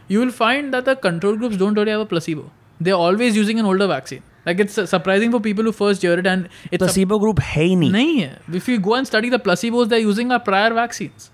You 0.07 0.19
will 0.19 0.31
find 0.31 0.73
that 0.73 0.85
the 0.85 0.95
control 0.95 1.35
groups 1.37 1.57
don't 1.57 1.75
really 1.75 1.91
have 1.91 2.01
a 2.01 2.05
placebo. 2.05 2.49
They're 2.79 3.01
always 3.09 3.35
using 3.35 3.59
an 3.59 3.65
older 3.65 3.87
vaccine. 3.87 4.23
Like 4.45 4.59
it's 4.59 4.77
uh, 4.77 4.85
surprising 4.87 5.31
for 5.31 5.39
people 5.39 5.63
who 5.63 5.71
first 5.71 6.01
hear 6.01 6.17
it, 6.17 6.25
and 6.25 6.49
it's 6.71 6.81
a- 6.81 6.87
placebo 6.87 7.19
group 7.19 7.39
है 7.49 7.63
ही 7.63 7.75
नहीं 7.75 7.91
nahi 7.91 8.15
hai. 8.27 8.57
If 8.61 8.67
you 8.71 8.79
go 8.79 8.95
and 8.95 9.07
study 9.11 9.29
the 9.29 9.39
placebos 9.47 9.89
they're 9.89 10.05
using 10.05 10.31
are 10.31 10.39
prior 10.47 10.73
vaccines. 10.79 11.29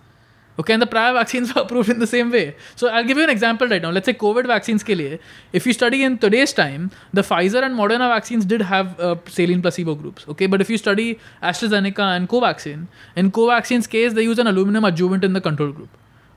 Okay, 0.61 0.73
and 0.73 0.81
the 0.81 0.87
prior 0.87 1.13
vaccines 1.13 1.53
were 1.53 1.61
approved 1.61 1.89
in 1.93 1.99
the 1.99 2.07
same 2.11 2.31
way. 2.31 2.55
So 2.75 2.87
I'll 2.89 3.03
give 3.03 3.17
you 3.17 3.23
an 3.23 3.29
example 3.29 3.67
right 3.67 3.81
now. 3.81 3.91
Let's 3.91 4.07
say 4.07 4.13
COVID 4.13 4.47
vaccines 4.51 4.83
ke 4.83 4.95
liye, 5.01 5.19
if 5.53 5.67
you 5.67 5.73
study 5.73 5.99
in 6.07 6.17
today's 6.23 6.53
time, 6.59 6.87
the 7.13 7.21
Pfizer 7.21 7.61
and 7.67 7.77
Moderna 7.81 8.07
vaccines 8.13 8.47
did 8.53 8.63
have 8.63 8.99
uh, 8.99 9.15
saline 9.27 9.61
placebo 9.61 9.93
groups. 9.99 10.25
Okay, 10.35 10.47
but 10.47 10.59
if 10.65 10.71
you 10.71 10.79
study 10.79 11.05
AstraZeneca 11.51 12.07
and 12.15 12.27
Covaxin, 12.27 12.87
in 13.15 13.31
Covaxin's 13.39 13.85
case 13.85 14.13
they 14.13 14.23
use 14.23 14.39
an 14.39 14.47
aluminum 14.47 14.83
adjuvant 14.91 15.23
in 15.29 15.33
the 15.33 15.41
control 15.49 15.71
group. 15.71 15.89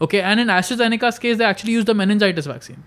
Okay, 0.03 0.21
and 0.21 0.39
in 0.47 0.49
AstraZeneca's 0.59 1.19
case 1.19 1.39
they 1.39 1.49
actually 1.55 1.73
use 1.73 1.87
the 1.87 1.95
meningitis 1.95 2.47
vaccine. 2.55 2.83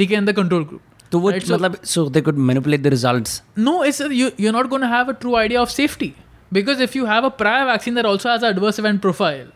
Okay, 0.00 0.14
in 0.14 0.32
the 0.32 0.38
control 0.40 0.64
group. 0.72 0.82
तो 1.12 1.18
वो 1.20 1.30
Right, 1.32 1.42
so- 1.42 1.54
मतलब 1.54 1.76
सो 1.90 2.08
they 2.14 2.20
could 2.20 2.38
manipulate 2.48 2.80
the 2.82 2.86
results 2.94 3.40
No, 3.66 3.76
it's 3.90 4.00
a, 4.06 4.14
you, 4.14 4.30
you're 4.36 4.52
not 4.62 4.68
going 4.72 4.82
to 4.82 4.94
have 4.96 5.08
a 5.08 5.14
true 5.14 5.36
idea 5.42 5.60
of 5.60 5.70
safety 5.76 6.14
because 6.56 6.80
if 6.86 6.96
you 6.98 7.06
have 7.06 7.24
a 7.24 7.30
prior 7.44 7.64
vaccine 7.68 7.94
that 8.00 8.08
also 8.10 8.28
has 8.30 8.42
an 8.42 8.50
adverse 8.56 8.78
event 8.82 9.00
profile, 9.06 9.46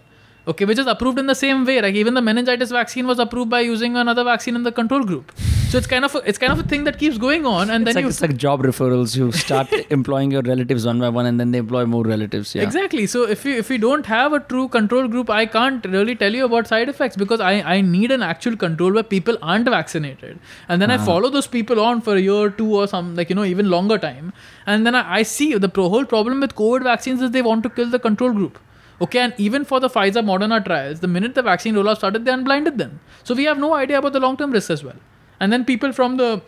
okay, 0.47 0.65
which 0.65 0.79
is 0.79 0.87
approved 0.87 1.19
in 1.19 1.27
the 1.27 1.35
same 1.35 1.65
way, 1.65 1.81
like 1.81 1.95
even 1.95 2.13
the 2.13 2.21
meningitis 2.21 2.71
vaccine 2.71 3.05
was 3.07 3.19
approved 3.19 3.49
by 3.49 3.61
using 3.61 3.95
another 3.97 4.23
vaccine 4.23 4.55
in 4.55 4.63
the 4.63 4.71
control 4.71 5.03
group. 5.03 5.31
So 5.69 5.77
it's 5.77 5.87
kind 5.87 6.05
of 6.05 6.15
a, 6.15 6.19
it's 6.19 6.37
kind 6.37 6.53
of 6.53 6.59
a 6.59 6.63
thing 6.63 6.85
that 6.85 6.97
keeps 6.97 7.17
going 7.17 7.45
on, 7.45 7.69
and 7.69 7.85
It's 7.85 7.93
then 7.93 7.95
like 7.95 8.03
you 8.03 8.09
it's 8.09 8.21
like 8.21 8.37
job 8.37 8.63
referrals. 8.63 9.17
You 9.17 9.33
start 9.33 9.67
employing 9.89 10.31
your 10.31 10.41
relatives 10.41 10.85
one 10.85 11.01
by 11.01 11.09
one, 11.09 11.25
and 11.25 11.37
then 11.41 11.51
they 11.51 11.57
employ 11.57 11.85
more 11.85 12.03
relatives. 12.03 12.55
Yeah. 12.55 12.63
Exactly. 12.63 13.05
So 13.05 13.23
if 13.23 13.43
you 13.43 13.55
if 13.63 13.69
you 13.69 13.77
don't 13.77 14.05
have 14.05 14.31
a 14.31 14.39
true 14.39 14.69
control 14.69 15.09
group, 15.09 15.29
I 15.29 15.45
can't 15.45 15.85
really 15.85 16.15
tell 16.15 16.33
you 16.33 16.45
about 16.45 16.67
side 16.67 16.87
effects 16.87 17.17
because 17.17 17.41
I, 17.41 17.51
I 17.73 17.81
need 17.81 18.11
an 18.11 18.23
actual 18.23 18.55
control 18.55 18.93
where 18.93 19.03
people 19.03 19.37
aren't 19.41 19.65
vaccinated. 19.65 20.39
And 20.69 20.81
then 20.81 20.89
I 20.89 20.95
ah. 20.95 21.05
follow 21.05 21.29
those 21.29 21.47
people 21.47 21.81
on 21.81 21.99
for 21.99 22.15
a 22.15 22.21
year, 22.21 22.49
two 22.49 22.73
or 22.73 22.87
some 22.87 23.13
like 23.17 23.29
you 23.29 23.35
know, 23.35 23.43
even 23.43 23.69
longer 23.69 23.97
time. 23.97 24.31
And 24.65 24.85
then 24.85 24.95
I, 24.95 25.15
I 25.15 25.23
see 25.23 25.53
the 25.55 25.67
pro- 25.67 25.89
whole 25.89 26.05
problem 26.05 26.39
with 26.39 26.55
COVID 26.55 26.83
vaccines 26.83 27.21
is 27.21 27.31
they 27.31 27.41
want 27.41 27.63
to 27.63 27.69
kill 27.69 27.89
the 27.89 27.99
control 27.99 28.31
group. 28.31 28.57
Okay, 28.99 29.19
and 29.19 29.33
even 29.37 29.63
for 29.63 29.79
the 29.79 29.89
Pfizer 29.89 30.23
Moderna 30.25 30.63
trials, 30.63 30.99
the 30.99 31.07
minute 31.07 31.35
the 31.35 31.43
vaccine 31.43 31.75
rollout 31.75 31.97
started, 31.97 32.25
they 32.25 32.31
unblinded 32.31 32.77
them. 32.77 32.99
So 33.23 33.35
we 33.35 33.43
have 33.43 33.59
no 33.59 33.73
idea 33.73 33.99
about 33.99 34.13
the 34.13 34.19
long 34.19 34.37
term 34.37 34.51
risks 34.51 34.71
as 34.71 34.83
well. 34.83 34.95
And 35.39 35.53
then 35.53 35.65
people 35.65 35.91
from 35.91 36.17
the 36.17 36.41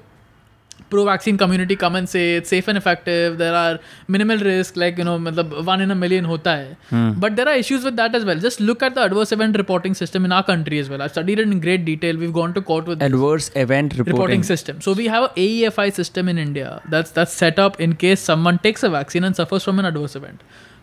pro 0.89 1.03
vaccine 1.05 1.37
community 1.37 1.75
come 1.75 1.95
and 1.95 2.09
say 2.09 2.35
it's 2.35 2.49
safe 2.49 2.67
and 2.67 2.77
effective. 2.77 3.37
There 3.37 3.53
are 3.53 3.79
minimal 4.07 4.37
risk 4.37 4.75
like 4.75 4.97
you 4.97 5.03
know 5.03 5.17
one 5.19 5.81
in 5.81 5.91
a 5.91 5.95
million 5.95 6.25
hota 6.25 6.49
hai. 6.49 6.77
Hmm. 6.89 7.11
But 7.19 7.35
there 7.35 7.47
are 7.47 7.53
issues 7.53 7.83
with 7.83 7.95
that 7.97 8.15
as 8.15 8.25
well. 8.25 8.39
Just 8.39 8.59
look 8.59 8.81
at 8.81 8.95
the 8.95 9.01
adverse 9.01 9.31
event 9.31 9.57
reporting 9.57 9.93
system 9.93 10.25
in 10.25 10.31
our 10.31 10.43
country 10.43 10.79
as 10.79 10.89
well. 10.89 11.01
I've 11.01 11.11
studied 11.11 11.39
it 11.39 11.47
in 11.47 11.59
great 11.59 11.85
detail. 11.85 12.17
We've 12.17 12.33
gone 12.33 12.53
to 12.55 12.61
court 12.61 12.85
with 12.85 12.99
this 12.99 13.07
Adverse 13.07 13.51
event 13.55 13.93
reporting. 13.93 14.13
reporting 14.13 14.43
system. 14.43 14.81
So 14.81 14.93
we 14.93 15.05
have 15.05 15.31
a 15.35 15.47
aefi 15.47 15.93
system 15.93 16.27
in 16.29 16.37
india 16.37 16.81
that's 16.89 17.11
that's 17.11 17.33
set 17.33 17.59
up 17.59 17.79
in 17.79 17.95
case 17.95 18.19
someone 18.19 18.59
takes 18.59 18.83
a 18.83 18.89
vaccine 18.89 19.23
and 19.23 19.35
suffers 19.35 19.63
from 19.63 19.79
an 19.79 19.85
adverse 19.85 20.15
event 20.15 20.41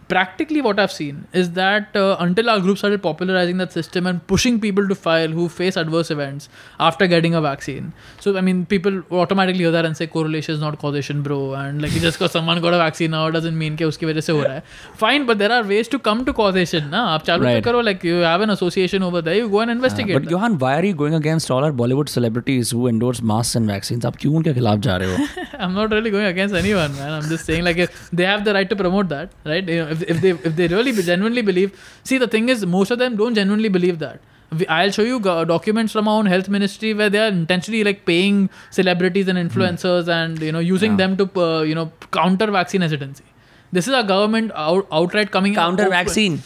practically 0.09 0.61
what 0.61 0.78
I've 0.78 0.93
seen 0.93 1.27
is 1.33 1.51
that 1.53 1.97
uh, 1.97 2.16
until 2.20 2.49
our 2.51 2.61
group 2.61 2.78
started 2.78 3.03
popularizing 3.03 3.57
that 3.59 3.73
system 3.73 4.07
and 4.07 4.24
pushing 4.27 4.61
people 4.61 4.87
to 4.89 4.95
file 4.95 5.28
who 5.28 5.49
face 5.49 5.77
adverse 5.77 6.11
events 6.11 6.49
after 6.78 7.07
getting 7.07 7.35
a 7.35 7.41
vaccine. 7.41 7.93
So, 8.20 8.37
I 8.37 8.41
mean, 8.41 8.66
people 8.66 9.03
automatically 9.11 9.62
hear 9.62 9.70
that 9.73 9.85
and 9.85 9.97
say 9.97 10.07
correlation 10.07 10.55
is 10.55 10.61
not 10.61 10.78
causation, 10.78 11.23
bro. 11.23 11.55
And 11.55 11.83
like, 11.83 11.93
just 11.93 12.19
because 12.19 12.33
someone 12.33 12.61
got 12.61 12.74
a 12.74 12.78
vaccine 12.78 13.11
now 13.12 13.31
doesn't 13.31 13.59
mean 13.59 13.77
that 13.77 13.85
uski 13.85 14.07
wajah. 14.12 14.62
Fine, 14.95 15.27
but 15.27 15.39
there 15.39 15.51
are 15.51 15.65
ways 15.65 15.89
to 15.89 15.99
come 15.99 16.24
to 16.24 16.33
causation. 16.33 16.91
Na? 16.91 17.19
Aap 17.19 17.43
right. 17.43 17.62
karo, 17.62 17.81
like, 17.81 18.05
you 18.05 18.16
have 18.16 18.41
an 18.41 18.51
association 18.51 19.03
over 19.03 19.23
there, 19.23 19.35
you 19.35 19.49
go 19.49 19.61
and 19.61 19.70
investigate. 19.70 20.16
Uh, 20.16 20.20
but 20.20 20.28
Yohan, 20.28 20.59
why 20.59 20.78
are 20.78 20.85
you 20.85 20.95
going 20.95 21.15
against 21.15 21.51
all 21.51 21.65
our 21.65 21.73
Bollywood 21.73 22.09
celebrities 22.09 22.70
who 22.70 22.87
endorse 22.87 23.23
masks 23.23 23.57
and 23.57 23.66
vaccines? 23.66 24.05
Aap 24.05 24.19
kyun 24.19 24.43
unke 24.43 24.55
khilaf 24.55 24.85
ja 24.85 24.99
rahe 24.99 25.16
ho? 25.16 25.45
I'm 25.59 25.74
not 25.74 25.91
really 25.91 26.11
going 26.11 26.27
against 26.27 26.55
anyone, 26.55 26.95
man. 26.97 27.12
I'm 27.12 27.28
just 27.28 27.45
saying, 27.45 27.65
like, 27.65 27.91
they 28.12 28.24
have 28.24 28.45
the 28.45 28.55
right 28.55 28.69
to 28.69 28.77
promote 28.77 29.09
that, 29.09 29.33
right? 29.45 29.66
You 29.69 29.85
know, 29.85 29.95
if, 29.97 30.02
if 30.14 30.20
they 30.20 30.31
if 30.31 30.56
they 30.56 30.68
really 30.68 30.93
genuinely 30.93 31.43
believe. 31.43 31.77
See, 32.05 32.18
the 32.18 32.28
thing 32.28 32.48
is, 32.48 32.64
most 32.66 32.90
of 32.90 32.98
them 32.98 33.16
don't 33.16 33.35
genuinely 33.35 33.68
believe 33.68 33.98
that. 34.01 34.20
I'll 34.68 34.93
show 34.93 35.02
you 35.02 35.18
documents 35.20 35.93
from 35.93 36.09
our 36.09 36.18
own 36.18 36.27
health 36.27 36.48
ministry 36.48 36.94
where 36.94 37.10
they 37.10 37.18
are 37.18 37.28
intentionally 37.28 37.82
like 37.82 38.05
paying 38.06 38.48
celebrities 38.70 39.28
and 39.28 39.39
influencers 39.39 40.09
and 40.09 40.40
you 40.40 40.52
know 40.52 40.60
using 40.60 40.93
Yeah. 40.93 41.06
them 41.06 41.16
to 41.23 41.31
uh, 41.47 41.62
you 41.62 41.74
know 41.74 41.90
counter 42.12 42.51
vaccine 42.59 42.82
hesitancy. 42.82 43.24
This 43.73 43.89
is 43.89 43.94
our 43.94 44.05
government 44.05 44.52
out, 44.55 44.86
outright 44.93 45.32
coming 45.32 45.55
Counter 45.55 45.89
vaccine. 45.89 46.39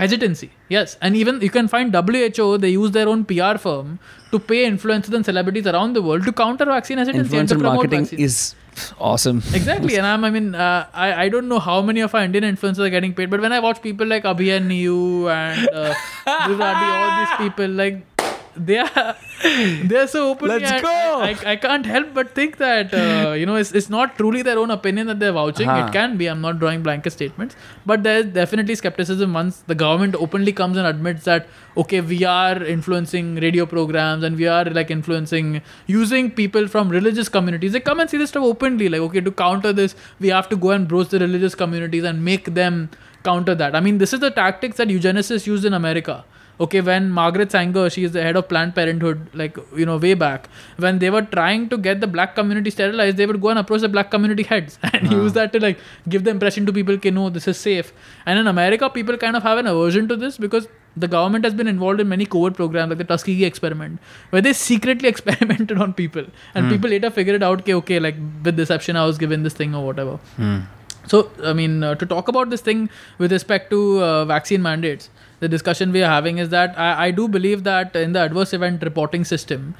hesitancy 0.00 0.48
yes 0.72 0.96
and 1.06 1.16
even 1.20 1.40
you 1.44 1.50
can 1.54 1.68
find 1.70 1.94
who 1.94 2.58
they 2.64 2.68
use 2.72 2.90
their 2.96 3.08
own 3.12 3.24
pr 3.30 3.54
firm 3.62 3.98
to 4.32 4.38
pay 4.50 4.58
influencers 4.70 5.14
and 5.18 5.24
celebrities 5.28 5.66
around 5.66 5.94
the 5.98 6.02
world 6.08 6.24
to 6.24 6.32
counter 6.40 6.66
vaccine 6.66 6.98
hesitancy 6.98 7.36
and 7.36 7.48
to 7.48 7.54
Influencer 7.56 7.62
promote 7.62 7.90
marketing 7.90 8.18
is 8.26 8.54
awesome. 8.98 9.38
Exactly, 9.52 9.96
and 9.96 10.06
I'm, 10.06 10.24
I 10.24 10.30
mean, 10.30 10.54
uh, 10.54 10.86
I, 10.92 11.24
I 11.24 11.28
don't 11.28 11.48
know 11.48 11.58
how 11.58 11.82
many 11.82 12.00
of 12.00 12.14
our 12.14 12.22
Indian 12.22 12.44
influencers 12.44 12.78
are 12.78 12.90
getting 12.90 13.14
paid, 13.14 13.30
but 13.30 13.40
when 13.40 13.52
I 13.52 13.60
watch 13.60 13.82
people 13.82 14.06
like 14.06 14.24
Abhi 14.24 14.56
and 14.56 14.70
Niyu 14.70 15.30
and 15.30 15.68
uh, 15.70 15.94
all 16.26 17.18
these 17.20 17.36
people, 17.38 17.68
like 17.68 18.07
they 18.58 18.78
are 18.78 19.16
they're 19.84 20.06
so 20.08 20.30
open. 20.30 20.48
Let's 20.48 20.82
go! 20.82 20.88
I, 20.88 21.36
I, 21.44 21.52
I 21.52 21.56
can't 21.56 21.86
help 21.86 22.12
but 22.14 22.34
think 22.34 22.56
that 22.58 22.92
uh, 22.92 23.32
you 23.32 23.46
know 23.46 23.56
it's, 23.56 23.72
it's 23.72 23.88
not 23.88 24.16
truly 24.16 24.42
their 24.42 24.58
own 24.58 24.70
opinion 24.70 25.06
that 25.06 25.20
they're 25.20 25.32
vouching. 25.32 25.68
Uh-huh. 25.68 25.86
It 25.86 25.92
can 25.92 26.16
be. 26.16 26.26
I'm 26.26 26.40
not 26.40 26.58
drawing 26.58 26.82
blanket 26.82 27.12
statements, 27.12 27.56
but 27.86 28.02
there's 28.02 28.26
definitely 28.26 28.74
skepticism 28.74 29.32
once 29.32 29.58
the 29.66 29.74
government 29.74 30.14
openly 30.16 30.52
comes 30.52 30.76
and 30.76 30.86
admits 30.86 31.24
that 31.24 31.46
okay, 31.76 32.00
we 32.00 32.24
are 32.24 32.62
influencing 32.62 33.36
radio 33.36 33.64
programs 33.64 34.24
and 34.24 34.36
we 34.36 34.46
are 34.46 34.64
like 34.64 34.90
influencing 34.90 35.62
using 35.86 36.30
people 36.30 36.66
from 36.66 36.88
religious 36.88 37.28
communities. 37.28 37.72
They 37.72 37.80
come 37.80 38.00
and 38.00 38.10
see 38.10 38.18
this 38.18 38.30
stuff 38.30 38.44
openly, 38.44 38.88
like 38.88 39.00
okay, 39.02 39.20
to 39.20 39.30
counter 39.30 39.72
this, 39.72 39.94
we 40.18 40.28
have 40.28 40.48
to 40.48 40.56
go 40.56 40.70
and 40.70 40.88
broach 40.88 41.08
the 41.08 41.18
religious 41.18 41.54
communities 41.54 42.04
and 42.04 42.24
make 42.24 42.54
them 42.54 42.90
counter 43.22 43.54
that. 43.54 43.76
I 43.76 43.80
mean, 43.80 43.98
this 43.98 44.12
is 44.12 44.20
the 44.20 44.30
tactics 44.30 44.76
that 44.78 44.88
eugenicists 44.88 45.46
used 45.46 45.64
in 45.64 45.74
America 45.74 46.24
okay 46.64 46.80
when 46.80 47.10
margaret 47.18 47.52
sanger 47.52 47.84
she 47.94 48.04
is 48.04 48.12
the 48.12 48.22
head 48.22 48.36
of 48.40 48.48
planned 48.48 48.74
parenthood 48.74 49.20
like 49.34 49.56
you 49.76 49.86
know 49.86 49.96
way 49.96 50.14
back. 50.14 50.48
When 50.76 50.98
they 50.98 51.10
were 51.10 51.22
trying 51.22 51.68
to 51.70 51.78
get 51.78 52.00
the 52.00 52.06
black 52.06 52.34
community 52.34 52.70
sterilized 52.70 53.16
they 53.16 53.26
would 53.26 53.40
go 53.40 53.50
and 53.50 53.58
approach 53.58 53.82
the 53.82 53.88
black 53.88 54.10
community 54.10 54.42
heads 54.42 54.78
and 54.92 55.10
use 55.10 55.32
that 55.34 55.52
to 55.52 55.60
like 55.60 55.78
give 56.08 56.24
the 56.24 56.30
impression 56.30 56.66
to 56.66 56.72
people 56.72 56.94
okay 56.94 57.10
no 57.10 57.28
this 57.30 57.48
is 57.48 57.58
safe. 57.58 57.92
And 58.26 58.38
in 58.38 58.46
america 58.46 58.90
people 58.90 59.16
kind 59.16 59.36
of 59.36 59.42
have 59.42 59.58
an 59.58 59.66
aversion 59.66 60.08
to 60.08 60.16
this 60.16 60.38
because 60.38 60.68
the 60.96 61.08
government 61.08 61.44
has 61.44 61.54
been 61.54 61.68
involved 61.68 62.00
in 62.00 62.08
many 62.08 62.26
covert 62.26 62.54
programs 62.54 62.88
like 62.88 62.98
the 62.98 63.04
tuskegee 63.04 63.44
experiment 63.44 64.00
where 64.30 64.42
they 64.42 64.52
secretly 64.52 65.08
experimented 65.14 65.78
on 65.78 65.94
people. 65.94 66.24
And 66.54 66.70
people 66.70 66.90
later 66.90 67.10
figured 67.10 67.42
out 67.42 67.60
okay 67.60 67.74
okay 67.74 68.00
like 68.00 68.16
with 68.44 68.56
deception 68.56 68.96
i 68.96 69.04
was 69.04 69.18
given 69.18 69.42
this 69.44 69.54
thing 69.54 69.74
or 69.74 69.84
whatever. 69.86 70.18
So, 71.06 71.30
I 71.42 71.52
mean, 71.54 71.82
uh, 71.82 71.94
to 71.94 72.04
talk 72.04 72.28
about 72.28 72.50
this 72.50 72.60
thing 72.60 72.90
with 73.16 73.32
respect 73.32 73.70
to 73.70 74.02
uh, 74.02 74.24
vaccine 74.26 74.60
mandates, 74.62 75.08
the 75.40 75.48
discussion 75.48 75.92
we 75.92 76.02
are 76.02 76.10
having 76.10 76.38
is 76.38 76.48
that 76.48 76.78
I, 76.78 77.06
I 77.06 77.10
do 77.10 77.28
believe 77.28 77.64
that 77.64 77.94
in 77.94 78.12
the 78.12 78.20
adverse 78.20 78.52
event 78.52 78.82
reporting 78.82 79.24
system, 79.24 79.74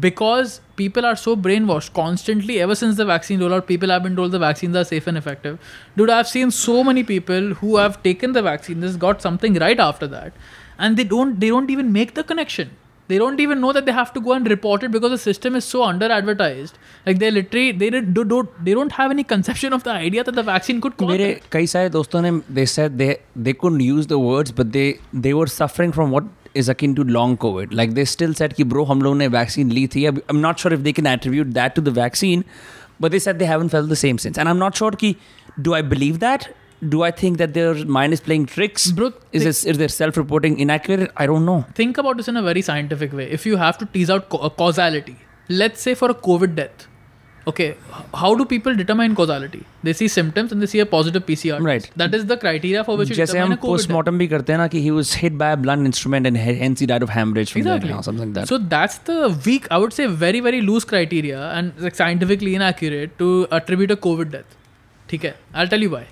because 0.00 0.60
people 0.76 1.04
are 1.04 1.16
so 1.16 1.36
brainwashed 1.36 1.92
constantly, 1.92 2.60
ever 2.60 2.74
since 2.74 2.96
the 2.96 3.04
vaccine 3.04 3.40
rollout, 3.40 3.66
people 3.66 3.90
have 3.90 4.02
been 4.02 4.16
told 4.16 4.32
the 4.32 4.38
vaccines 4.38 4.76
are 4.76 4.84
safe 4.84 5.06
and 5.06 5.18
effective. 5.18 5.58
Dude, 5.96 6.10
I've 6.10 6.28
seen 6.28 6.50
so 6.50 6.82
many 6.82 7.04
people 7.04 7.54
who 7.54 7.76
have 7.76 8.02
taken 8.02 8.32
the 8.32 8.42
vaccine, 8.42 8.80
this 8.80 8.96
got 8.96 9.20
something 9.20 9.54
right 9.54 9.78
after 9.78 10.06
that, 10.06 10.32
and 10.78 10.96
they 10.96 11.04
don't 11.04 11.40
they 11.40 11.48
don't 11.48 11.70
even 11.70 11.92
make 11.92 12.14
the 12.14 12.24
connection 12.24 12.70
they 13.09 13.17
don't 13.17 13.39
even 13.39 13.61
know 13.63 13.71
that 13.75 13.85
they 13.87 13.93
have 13.97 14.09
to 14.15 14.21
go 14.23 14.31
and 14.37 14.47
report 14.51 14.81
it 14.85 14.91
because 14.93 15.11
the 15.11 15.17
system 15.17 15.55
is 15.59 15.67
so 15.73 15.83
under 15.83 16.07
advertised 16.15 16.77
like 17.05 17.19
they 17.19 17.29
literally 17.31 17.71
they 17.83 17.89
did- 17.89 18.13
do, 18.17 18.23
do, 18.31 18.39
they 18.65 18.73
don't 18.79 18.91
have 18.91 19.11
any 19.15 19.23
conception 19.23 19.71
of 19.77 19.83
the 19.85 19.91
idea 19.91 20.23
that 20.29 20.35
the 20.39 20.43
vaccine 20.49 20.81
could 20.85 20.97
cause 20.97 21.11
मेरे 21.11 21.29
it. 21.35 21.45
कई 21.51 21.67
सारे 21.73 21.89
दोस्तों 21.89 22.21
ने 22.25 22.31
they 22.59 22.65
said 22.73 22.97
they 23.03 23.09
they 23.47 23.53
couldn't 23.61 23.85
use 23.87 24.09
the 24.13 24.19
words 24.25 24.51
but 24.59 24.73
they 24.77 24.87
they 25.27 25.33
were 25.39 25.47
suffering 25.55 25.93
from 25.99 26.11
what 26.17 26.27
is 26.63 26.69
akin 26.75 26.97
to 26.99 27.03
long 27.19 27.37
covid 27.45 27.73
like 27.81 27.95
they 28.01 28.05
still 28.15 28.35
said 28.41 28.57
कि 28.59 28.63
bro 28.73 28.85
हम 28.91 29.01
लोगों 29.07 29.17
ने 29.23 29.29
vaccine 29.39 29.71
ली 29.79 29.87
थी 29.95 30.05
अब 30.11 30.21
I'm 30.33 30.41
not 30.49 30.65
sure 30.65 30.73
if 30.79 30.85
they 30.89 30.93
can 31.01 31.09
attribute 31.15 31.53
that 31.61 31.75
to 31.79 31.85
the 31.89 31.95
vaccine 32.03 32.45
but 33.05 33.15
they 33.15 33.19
said 33.27 33.39
they 33.43 33.49
haven't 33.55 33.77
felt 33.77 33.93
the 33.95 34.01
same 34.05 34.21
since 34.25 34.39
and 34.43 34.51
I'm 34.53 34.61
not 34.67 34.83
sure 34.83 34.91
कि 35.03 35.15
do 35.67 35.75
I 35.79 35.81
believe 35.95 36.19
that 36.27 36.47
do 36.89 37.03
I 37.03 37.11
think 37.19 37.37
that 37.39 37.53
their 37.53 37.73
mind 37.99 38.13
is 38.13 38.19
playing 38.25 38.45
tricks 38.55 38.83
Bro, 38.97 39.13
is 39.33 39.43
this 39.43 39.63
is 39.65 39.77
their 39.77 39.87
self-reporting 39.93 40.59
inaccurate 40.65 41.11
I 41.23 41.25
don't 41.31 41.45
know 41.45 41.55
think 41.79 41.97
about 41.97 42.17
this 42.17 42.27
in 42.27 42.37
a 42.37 42.43
very 42.49 42.61
scientific 42.67 43.13
way 43.21 43.25
if 43.37 43.45
you 43.47 43.57
have 43.61 43.79
to 43.79 43.87
tease 43.95 44.11
out 44.15 44.29
ca- 44.35 44.49
causality 44.61 45.15
let's 45.63 45.81
say 45.81 45.95
for 45.95 46.09
a 46.11 46.13
covid 46.27 46.53
death 46.59 46.85
okay 47.51 47.67
h- 47.69 48.03
how 48.21 48.29
do 48.41 48.45
people 48.51 48.75
determine 48.81 49.15
causality 49.21 49.61
they 49.89 49.93
see 50.01 50.07
symptoms 50.17 50.51
and 50.57 50.61
they 50.61 50.69
see 50.73 50.79
a 50.83 50.85
positive 50.93 51.25
pcr 51.31 51.55
test. 51.57 51.65
Right. 51.69 51.89
that 52.03 52.13
is 52.19 52.25
the 52.31 52.37
criteria 52.43 52.83
for 52.89 52.97
which 53.01 53.09
you 53.09 53.15
जैसे 53.21 53.33
determine 53.33 53.53
हम 53.53 53.57
a 53.57 53.61
covid 53.63 53.77
death. 53.77 53.87
postmortem 53.87 54.17
भी 54.23 54.27
करते 54.33 54.53
हैं 54.53 54.59
ना 54.59 54.67
कि 54.73 54.81
he 54.87 54.91
was 54.97 55.13
hit 55.21 55.37
by 55.43 55.49
a 55.53 55.57
blunt 55.65 55.89
instrument 55.91 56.29
and 56.31 56.41
he- 56.43 56.55
hence 56.63 56.83
he 56.85 56.89
died 56.93 57.05
of 57.07 57.13
hemorrhage 57.17 57.53
from 57.55 57.61
Exactly. 57.63 57.91
that 57.93 58.01
or 58.01 58.03
something 58.09 58.25
like 58.27 58.35
that 58.39 58.53
So 58.53 58.59
that's 58.75 58.99
the 59.09 59.17
weak, 59.47 59.65
I 59.71 59.79
would 59.85 59.97
say, 59.99 60.05
very 60.25 60.41
very 60.49 60.61
loose 60.69 60.87
criteria 60.93 61.41
and 61.55 61.81
like 61.87 61.95
scientifically 62.03 62.53
inaccurate 62.61 63.17
to 63.23 63.31
attribute 63.61 63.95
a 63.97 63.99
COVID 64.07 64.31
death. 64.37 64.55
Okay, 65.19 65.33
I'll 65.55 65.73
tell 65.75 65.87
you 65.87 65.91
why. 65.95 66.03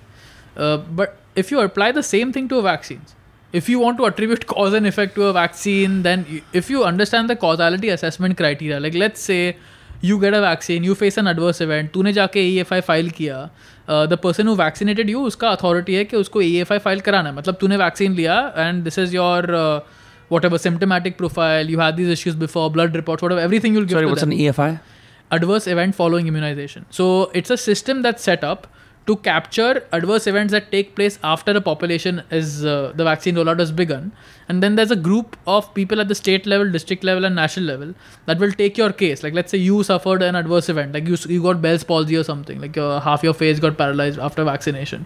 Uh, 0.56 0.78
but 1.00 1.16
if 1.34 1.50
you 1.50 1.60
apply 1.60 1.92
the 1.92 2.02
same 2.02 2.32
thing 2.32 2.48
to 2.48 2.58
a 2.58 2.62
vaccines, 2.62 3.14
if 3.52 3.68
you 3.68 3.78
want 3.78 3.98
to 3.98 4.06
attribute 4.06 4.46
cause 4.46 4.74
and 4.74 4.86
effect 4.86 5.14
to 5.14 5.24
a 5.24 5.32
vaccine, 5.32 6.02
then 6.02 6.26
you, 6.28 6.42
if 6.52 6.70
you 6.70 6.84
understand 6.84 7.30
the 7.30 7.36
causality 7.36 7.90
assessment 7.90 8.36
criteria, 8.36 8.80
like 8.80 8.94
let's 8.94 9.20
say 9.20 9.56
you 10.00 10.18
get 10.20 10.34
a 10.34 10.40
vaccine, 10.40 10.84
you 10.84 10.94
face 10.94 11.16
an 11.16 11.26
adverse 11.26 11.60
event, 11.60 11.92
तूने 11.92 12.12
जाके 12.12 12.42
EFI 12.54 12.80
file 12.88 13.10
किया 13.10 13.38
the 13.90 14.18
person 14.22 14.48
who 14.48 14.54
vaccinated 14.56 15.10
you 15.10 15.20
उसका 15.26 15.50
authority 15.50 15.94
है 15.94 16.04
कि 16.04 16.16
उसको 16.16 16.42
EFI 16.42 16.78
file 16.86 17.00
कराना 17.00 17.28
है 17.28 17.34
मतलब 17.36 17.54
तूने 17.60 17.76
वैक्सीन 17.76 18.14
लिया 18.14 18.40
and 18.56 18.82
this 18.84 18.98
is 18.98 19.14
your 19.14 19.52
whatever 20.28 20.58
symptomatic 20.58 21.16
profile, 21.16 21.68
you 21.70 21.78
had 21.78 21.96
these 21.96 22.08
issues 22.08 22.34
before, 22.34 22.70
blood 22.76 22.96
reports, 22.96 23.22
whatever, 23.22 23.40
everything 23.40 23.74
you'll 23.74 23.84
give 23.84 23.96
sorry 23.96 24.06
to 24.06 24.08
what's 24.08 24.22
them. 24.22 24.32
an 24.32 24.40
E 24.40 24.48
EFI 24.48 24.80
adverse 25.30 25.66
event 25.66 25.94
following 25.94 26.26
immunization. 26.26 26.86
So 26.90 27.30
it's 27.32 27.50
a 27.50 27.56
system 27.56 28.02
that's 28.02 28.22
set 28.22 28.44
up 28.44 28.66
to 29.07 29.15
capture 29.17 29.83
adverse 29.91 30.27
events 30.27 30.51
that 30.51 30.71
take 30.71 30.95
place 30.95 31.17
after 31.23 31.51
a 31.51 31.61
population 31.61 32.23
is 32.31 32.65
uh, 32.65 32.91
the 32.95 33.03
vaccine 33.03 33.35
rollout 33.35 33.59
has 33.59 33.71
begun, 33.71 34.11
and 34.51 34.61
then 34.61 34.75
there's 34.77 34.91
a 34.91 34.97
group 35.07 35.35
of 35.47 35.73
people 35.73 36.01
at 36.03 36.09
the 36.09 36.15
state 36.15 36.47
level, 36.53 36.69
district 36.77 37.05
level, 37.09 37.27
and 37.27 37.37
national 37.41 37.65
level 37.65 37.93
that 38.25 38.37
will 38.43 38.51
take 38.61 38.77
your 38.81 38.91
case. 39.01 39.23
Like 39.25 39.33
let's 39.33 39.53
say 39.55 39.57
you 39.57 39.81
suffered 39.89 40.25
an 40.29 40.35
adverse 40.39 40.67
event, 40.73 40.97
like 40.97 41.07
you 41.11 41.19
you 41.33 41.41
got 41.43 41.61
Bell's 41.65 41.85
palsy 41.91 42.17
or 42.21 42.23
something, 42.29 42.59
like 42.63 42.79
your, 42.81 42.89
half 43.05 43.23
your 43.27 43.33
face 43.41 43.61
got 43.65 43.77
paralyzed 43.81 44.19
after 44.29 44.43
vaccination, 44.49 45.05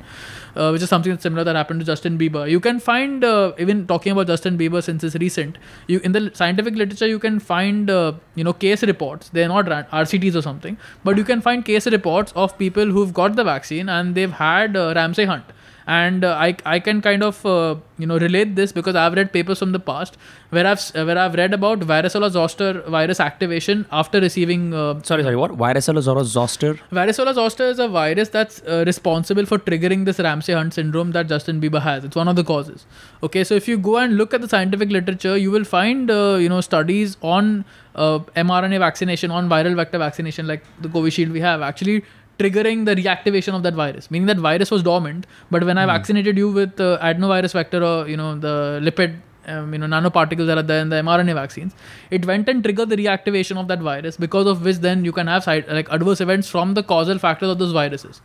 uh, 0.56 0.70
which 0.76 0.86
is 0.88 0.90
something 0.94 1.20
similar 1.26 1.44
that 1.50 1.60
happened 1.62 1.84
to 1.86 1.88
Justin 1.90 2.18
Bieber. 2.22 2.46
You 2.54 2.60
can 2.68 2.80
find 2.88 3.28
uh, 3.32 3.52
even 3.66 3.86
talking 3.92 4.16
about 4.16 4.32
Justin 4.32 4.58
Bieber 4.64 4.82
since 4.88 5.06
it's 5.10 5.20
recent. 5.26 5.60
You 5.94 6.00
in 6.10 6.18
the 6.18 6.24
scientific 6.42 6.80
literature 6.84 7.12
you 7.14 7.20
can 7.28 7.40
find 7.52 7.94
uh, 7.98 8.14
you 8.42 8.48
know 8.50 8.56
case 8.66 8.88
reports. 8.94 9.30
They're 9.38 9.54
not 9.54 9.74
RCTs 10.00 10.40
or 10.42 10.46
something, 10.48 10.80
but 11.04 11.24
you 11.24 11.28
can 11.34 11.46
find 11.50 11.70
case 11.70 11.92
reports 11.98 12.34
of 12.48 12.58
people 12.64 12.98
who've 12.98 13.14
got 13.22 13.36
the 13.42 13.48
vaccine 13.52 13.96
and 14.00 14.16
they've 14.22 14.36
had 14.42 14.82
uh, 14.86 14.88
Ramsay 15.02 15.30
Hunt. 15.34 15.56
And 15.88 16.24
uh, 16.24 16.34
I 16.34 16.56
I 16.66 16.80
can 16.80 17.02
kind 17.02 17.24
of 17.24 17.46
uh, 17.46 17.76
you 17.98 18.08
know 18.08 18.18
relate 18.18 18.56
this 18.56 18.72
because 18.72 18.96
I've 18.96 19.14
read 19.14 19.32
papers 19.32 19.60
from 19.60 19.72
the 19.72 19.80
past 19.80 20.18
where 20.50 20.66
I've 20.66 20.82
where 20.94 21.18
I've 21.18 21.36
read 21.36 21.54
about 21.54 21.80
varicella 21.80 22.30
zoster 22.32 22.82
virus 22.82 23.20
activation 23.20 23.86
after 23.92 24.20
receiving. 24.20 24.74
Uh, 24.74 25.02
Sorry, 25.04 25.24
sorry. 25.24 25.36
What? 25.36 25.52
Varicella 25.52 26.02
zoster? 26.24 26.74
varicella 26.92 27.34
zoster 27.34 27.66
is 27.66 27.80
a 27.80 27.88
virus 27.88 28.30
that's 28.30 28.62
uh, 28.64 28.84
responsible 28.88 29.46
for 29.46 29.60
triggering 29.60 30.06
this 30.06 30.20
Ramsay 30.20 30.54
Hunt 30.54 30.74
syndrome 30.74 31.12
that 31.12 31.28
Justin 31.28 31.62
Bieber 31.62 31.82
has. 31.82 32.04
It's 32.04 32.16
one 32.16 32.28
of 32.28 32.36
the 32.36 32.44
causes. 32.44 32.86
Okay, 33.24 33.44
so 33.44 33.54
if 33.56 33.68
you 33.68 33.78
go 33.78 33.98
and 33.98 34.18
look 34.18 34.34
at 34.34 34.42
the 34.42 34.50
scientific 34.50 34.90
literature, 34.90 35.38
you 35.38 35.52
will 35.52 35.64
find 35.64 36.10
uh, 36.10 36.38
you 36.40 36.50
know 36.50 36.62
studies 36.62 37.18
on 37.22 37.66
uh, 37.96 38.20
mRNA 38.36 38.80
vaccination, 38.80 39.32
on 39.32 39.48
viral 39.50 39.76
vector 39.76 39.98
vaccination, 39.98 40.48
like 40.48 40.64
the 40.82 40.90
Covishield 40.90 41.32
we 41.32 41.40
have, 41.42 41.62
actually 41.62 42.04
triggering 42.40 42.86
the 42.86 42.96
reactivation 42.96 43.56
of 43.56 43.64
that 43.64 43.74
virus. 43.74 44.10
Meaning 44.10 44.28
that 44.28 44.38
virus 44.38 44.72
was 44.72 44.84
dormant, 44.84 45.26
but 45.52 45.64
when 45.64 45.78
I 45.78 45.86
vaccinated 45.86 46.38
you 46.38 46.52
with 46.52 46.80
uh, 46.80 46.98
adenovirus 47.02 47.54
vector 47.54 47.84
or 47.84 48.08
you 48.08 48.18
know 48.18 48.38
the 48.38 48.80
lipid. 48.82 49.16
Um, 49.48 49.74
you 49.74 49.78
know 49.78 49.86
nanoparticles 49.86 50.48
that 50.48 50.58
are 50.58 50.64
there 50.64 50.82
in 50.82 50.90
the 50.90 50.96
mRNA 50.96 51.36
vaccines. 51.36 51.76
It 52.10 52.26
went 52.26 52.50
and 52.50 52.64
triggered 52.64 52.90
the 52.90 52.96
reactivation 52.98 53.60
of 53.60 53.68
that 53.68 53.80
virus, 53.80 54.18
because 54.18 54.48
of 54.48 54.66
which 54.66 54.78
then 54.78 55.06
you 55.06 55.12
can 55.12 55.28
have 55.28 55.44
side 55.44 55.68
like 55.68 55.88
adverse 55.92 56.20
events 56.20 56.50
from 56.50 56.74
the 56.74 56.82
causal 56.82 57.20
factors 57.20 57.50
of 57.50 57.60
those 57.60 57.72
viruses 57.72 58.22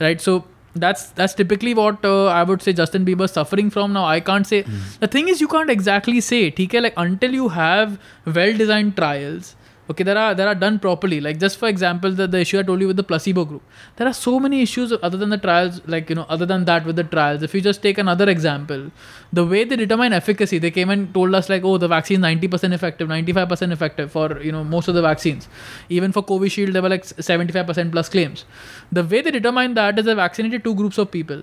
right 0.00 0.20
so 0.20 0.44
that's 0.74 1.10
that's 1.10 1.34
typically 1.34 1.74
what 1.74 2.04
uh, 2.04 2.26
i 2.26 2.42
would 2.42 2.62
say 2.62 2.72
justin 2.72 3.04
bieber's 3.04 3.32
suffering 3.32 3.70
from 3.70 3.92
now 3.92 4.04
i 4.04 4.20
can't 4.20 4.46
say 4.46 4.62
the 5.00 5.06
thing 5.06 5.28
is 5.28 5.40
you 5.40 5.48
can't 5.48 5.70
exactly 5.70 6.20
say 6.20 6.48
okay 6.48 6.80
like 6.80 6.94
until 6.96 7.32
you 7.32 7.48
have 7.48 7.98
well 8.26 8.56
designed 8.56 8.96
trials 8.96 9.56
okay 9.90 10.04
there 10.04 10.18
are 10.18 10.34
there 10.34 10.48
are 10.48 10.54
done 10.54 10.78
properly. 10.78 11.20
Like 11.20 11.38
just 11.38 11.58
for 11.58 11.68
example 11.68 12.10
the, 12.10 12.26
the 12.26 12.40
issue 12.40 12.58
i 12.58 12.62
told 12.62 12.80
you 12.80 12.86
with 12.88 12.96
the 12.96 13.04
placebo 13.04 13.44
group. 13.44 13.62
There 13.96 14.06
are 14.06 14.12
so 14.12 14.38
many 14.40 14.62
issues 14.62 14.92
other 15.02 15.16
than 15.16 15.30
the 15.30 15.38
trials 15.38 15.80
like 15.86 16.08
you 16.10 16.16
know 16.16 16.26
other 16.28 16.46
than 16.46 16.64
that 16.66 16.84
with 16.84 16.96
the 16.96 17.04
trials. 17.04 17.42
If 17.42 17.54
you 17.54 17.60
just 17.60 17.82
take 17.82 17.98
another 17.98 18.28
example 18.28 18.90
the 19.32 19.44
way 19.44 19.64
they 19.64 19.76
determine 19.76 20.12
efficacy 20.12 20.58
they 20.58 20.70
came 20.70 20.90
and 20.90 21.12
told 21.14 21.34
us 21.34 21.48
like 21.48 21.64
oh 21.64 21.76
the 21.78 21.88
vaccine 21.88 22.24
is 22.24 22.40
90% 22.40 22.72
effective 22.72 23.08
95% 23.08 23.72
effective 23.72 24.10
for 24.12 24.40
you 24.42 24.52
know 24.52 24.64
most 24.64 24.88
of 24.88 24.94
the 24.94 25.02
vaccines. 25.02 25.48
Even 25.88 26.12
for 26.12 26.22
covishield 26.22 26.72
there 26.72 26.82
were 26.82 26.88
like 26.88 27.04
75% 27.04 27.92
plus 27.92 28.08
claims. 28.08 28.44
The 28.92 29.04
way 29.04 29.20
they 29.20 29.30
determine 29.30 29.74
that 29.74 29.98
is 29.98 30.04
they 30.04 30.14
vaccinated 30.14 30.64
two 30.64 30.74
groups 30.74 30.98
of 30.98 31.10
people 31.10 31.42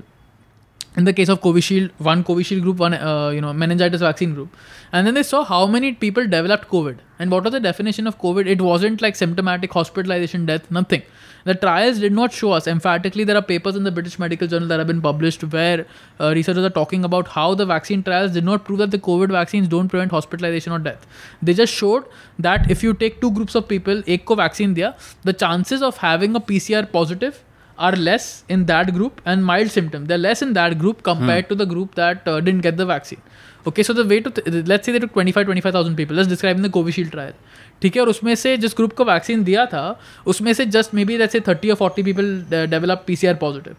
in 0.95 1.06
the 1.06 1.14
case 1.14 1.30
of 1.30 1.41
Covishield, 1.41 1.91
one 1.98 2.24
Covishield 2.24 2.61
group, 2.61 2.78
one 2.78 2.94
uh, 2.94 3.30
you 3.30 3.41
know 3.41 3.53
meningitis 3.53 4.02
vaccine 4.02 4.34
group, 4.34 4.56
and 4.91 5.07
then 5.07 5.14
they 5.14 5.24
saw 5.24 5.44
how 5.44 5.65
many 5.65 5.94
people 5.94 6.28
developed 6.28 6.70
COVID 6.70 6.98
and 7.20 7.32
what 7.32 7.44
was 7.44 7.53
the 7.53 7.60
definition 7.60 8.07
of 8.07 8.20
COVID. 8.20 8.48
It 8.48 8.61
wasn't 8.61 9.02
like 9.02 9.15
symptomatic 9.15 9.74
hospitalization, 9.74 10.45
death, 10.45 10.70
nothing. 10.70 11.03
The 11.45 11.53
trials 11.53 11.99
did 11.99 12.14
not 12.14 12.32
show 12.32 12.52
us 12.53 12.68
emphatically. 12.68 13.26
There 13.26 13.36
are 13.36 13.41
papers 13.41 13.76
in 13.76 13.84
the 13.84 13.91
British 13.91 14.18
Medical 14.18 14.48
Journal 14.48 14.68
that 14.70 14.80
have 14.80 14.88
been 14.88 15.02
published 15.02 15.44
where 15.44 15.86
uh, 16.20 16.32
researchers 16.34 16.64
are 16.64 16.70
talking 16.70 17.03
about 17.03 17.28
how 17.28 17.53
the 17.53 17.65
vaccine 17.65 18.02
trials 18.02 18.32
did 18.32 18.45
not 18.45 18.64
prove 18.64 18.80
that 18.80 18.91
the 18.91 18.99
COVID 18.99 19.30
vaccines 19.30 19.68
don't 19.68 19.90
prevent 19.90 20.11
hospitalization 20.11 20.72
or 20.72 20.80
death. 20.80 21.06
They 21.41 21.53
just 21.53 21.74
showed 21.74 22.06
that 22.40 22.72
if 22.72 22.82
you 22.82 22.94
take 22.94 23.20
two 23.20 23.32
groups 23.32 23.56
of 23.56 23.68
people, 23.68 24.03
ek 24.07 24.26
ko 24.26 24.36
vaccine 24.36 24.74
diya, 24.74 24.95
the 25.24 25.34
chances 25.34 25.82
of 25.82 25.98
having 25.98 26.34
a 26.36 26.40
PCR 26.40 26.90
positive 26.90 27.44
are 27.79 27.95
less 28.09 28.45
in 28.49 28.65
that 28.66 28.93
group 28.95 29.20
and 29.25 29.45
mild 29.45 29.70
symptom 29.70 30.07
they're 30.07 30.25
less 30.29 30.41
in 30.43 30.53
that 30.53 30.79
group 30.79 31.03
compared 31.03 31.49
to 31.49 31.55
the 31.55 31.66
group 31.73 31.95
that 31.95 32.27
uh, 32.27 32.41
didn't 32.41 32.61
get 32.61 32.77
the 32.77 32.87
vaccine 32.87 33.20
okay 33.66 33.85
so 33.89 33.93
the 33.93 34.05
way 34.12 34.19
to 34.20 34.31
th- 34.31 34.66
let's 34.66 34.87
say 34.87 34.93
they 34.93 35.03
took 35.05 35.12
25 35.12 35.47
25000 35.47 35.97
people 36.01 36.16
let's 36.16 36.29
describe 36.29 36.57
in 36.57 36.62
the 36.69 36.75
covishield 36.79 37.15
trial 37.16 37.37
ठीक 37.83 37.97
है 37.97 38.03
और 38.03 38.09
उसमें 38.09 38.35
से 38.35 38.57
जिस 38.57 38.75
group 38.77 38.93
को 38.97 39.05
vaccine 39.05 39.43
दिया 39.45 39.65
था 39.73 39.83
उसमें 40.27 40.53
से 40.53 40.65
just 40.77 40.95
may 40.95 41.05
be 41.05 41.16
let's 41.19 41.33
say 41.33 41.41
30 41.49 41.75
or 41.75 41.77
40 41.83 42.05
people 42.09 42.31
uh, 42.31 42.66
develop 42.73 43.05
PCR 43.09 43.35
positive 43.43 43.77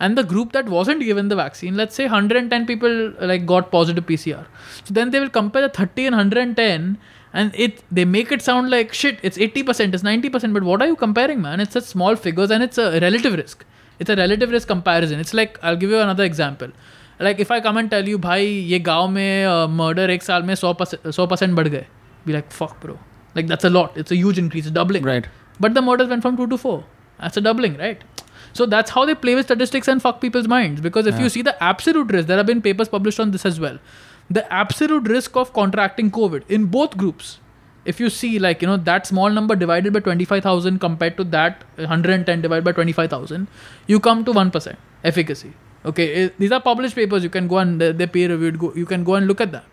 and 0.00 0.20
the 0.20 0.24
group 0.32 0.52
that 0.56 0.68
wasn't 0.74 1.02
given 1.06 1.32
the 1.32 1.38
vaccine 1.40 1.80
let's 1.80 1.98
say 2.00 2.06
110 2.08 2.66
people 2.68 2.94
uh, 3.08 3.26
like 3.30 3.46
got 3.46 3.70
positive 3.72 4.06
PCR 4.10 4.44
so 4.84 4.94
then 4.98 5.10
they 5.14 5.20
will 5.24 5.34
compare 5.38 5.66
the 5.66 5.72
30 5.80 6.06
and 6.10 6.16
110 6.16 6.86
and 7.34 7.54
it 7.64 7.82
they 7.98 8.04
make 8.04 8.32
it 8.36 8.42
sound 8.42 8.70
like 8.70 8.92
shit 9.00 9.18
it's 9.22 9.38
80% 9.38 9.94
it's 9.94 10.02
90% 10.02 10.52
but 10.54 10.64
what 10.70 10.82
are 10.82 10.88
you 10.92 10.96
comparing 10.96 11.40
man 11.42 11.60
it's 11.60 11.72
such 11.72 11.84
small 11.84 12.16
figures 12.16 12.50
and 12.50 12.62
it's 12.62 12.78
a 12.78 13.00
relative 13.00 13.34
risk 13.42 13.64
it's 13.98 14.10
a 14.10 14.16
relative 14.16 14.50
risk 14.50 14.68
comparison 14.68 15.20
it's 15.20 15.34
like 15.40 15.58
i'll 15.62 15.76
give 15.84 15.90
you 15.90 16.00
another 16.06 16.24
example 16.24 16.72
like 17.28 17.38
if 17.44 17.50
i 17.56 17.60
come 17.60 17.76
and 17.76 17.90
tell 17.94 18.08
you 18.12 18.18
भाई 18.26 18.46
ये 18.72 18.78
गांव 18.90 19.08
में 19.18 19.66
murder 19.82 20.10
एक 20.10 20.22
साल 20.22 20.42
में 20.42 20.54
100% 20.54 21.06
100% 21.12 21.54
बढ़ 21.60 21.68
गए 21.76 21.86
be 22.26 22.32
like 22.36 22.50
fuck 22.60 22.72
bro 22.84 22.96
like 23.38 23.50
that's 23.52 23.68
a 23.70 23.72
lot 23.74 24.00
it's 24.02 24.14
a 24.16 24.18
huge 24.22 24.38
increase 24.44 24.66
it's 24.70 24.74
doubling 24.80 25.04
Right. 25.10 25.28
but 25.64 25.74
the 25.78 25.82
murders 25.88 26.08
went 26.14 26.26
from 26.26 26.36
2 26.40 26.46
to 26.54 26.58
4 26.64 26.78
that's 27.20 27.40
a 27.40 27.44
doubling 27.46 27.76
right 27.84 28.02
so 28.58 28.66
that's 28.74 28.94
how 28.96 29.04
they 29.10 29.14
play 29.24 29.34
with 29.38 29.46
statistics 29.48 29.90
and 29.92 30.02
fuck 30.04 30.20
people's 30.24 30.48
minds 30.52 30.80
because 30.86 31.10
if 31.12 31.20
you 31.24 31.28
see 31.34 31.42
the 31.48 31.54
absolute 31.72 32.14
risk 32.16 32.26
there 32.30 32.40
have 32.42 32.48
been 32.52 32.62
papers 32.68 32.88
published 32.94 33.20
on 33.24 33.34
this 33.36 33.46
as 33.50 33.60
well 33.64 33.78
the 34.29 34.51
absolute 34.51 35.07
risk 35.07 35.35
of 35.35 35.53
contracting 35.53 36.09
covid 36.11 36.43
in 36.49 36.65
both 36.65 36.97
groups 36.97 37.39
if 37.85 37.99
you 37.99 38.09
see 38.09 38.39
like 38.39 38.61
you 38.61 38.67
know 38.67 38.77
that 38.77 39.05
small 39.05 39.29
number 39.29 39.55
divided 39.55 39.93
by 39.93 39.99
25000 39.99 40.79
compared 40.79 41.15
to 41.17 41.23
that 41.23 41.63
110 41.75 42.41
divided 42.41 42.63
by 42.63 42.71
25000 42.71 43.47
you 43.87 43.99
come 43.99 44.25
to 44.25 44.33
1% 44.33 44.75
efficacy 45.03 45.53
okay 45.85 46.07
eh, 46.23 46.29
these 46.39 46.51
are 46.51 46.61
published 46.61 46.95
papers 46.95 47.23
you 47.23 47.29
can 47.29 47.47
go 47.47 47.59
and 47.59 47.79
they- 47.79 47.91
they're 47.91 48.07
peer 48.07 48.29
reviewed 48.29 48.57
go, 48.57 48.73
you 48.75 48.85
can 48.85 49.03
go 49.03 49.15
and 49.15 49.27
look 49.27 49.39
at 49.39 49.51
that 49.51 49.65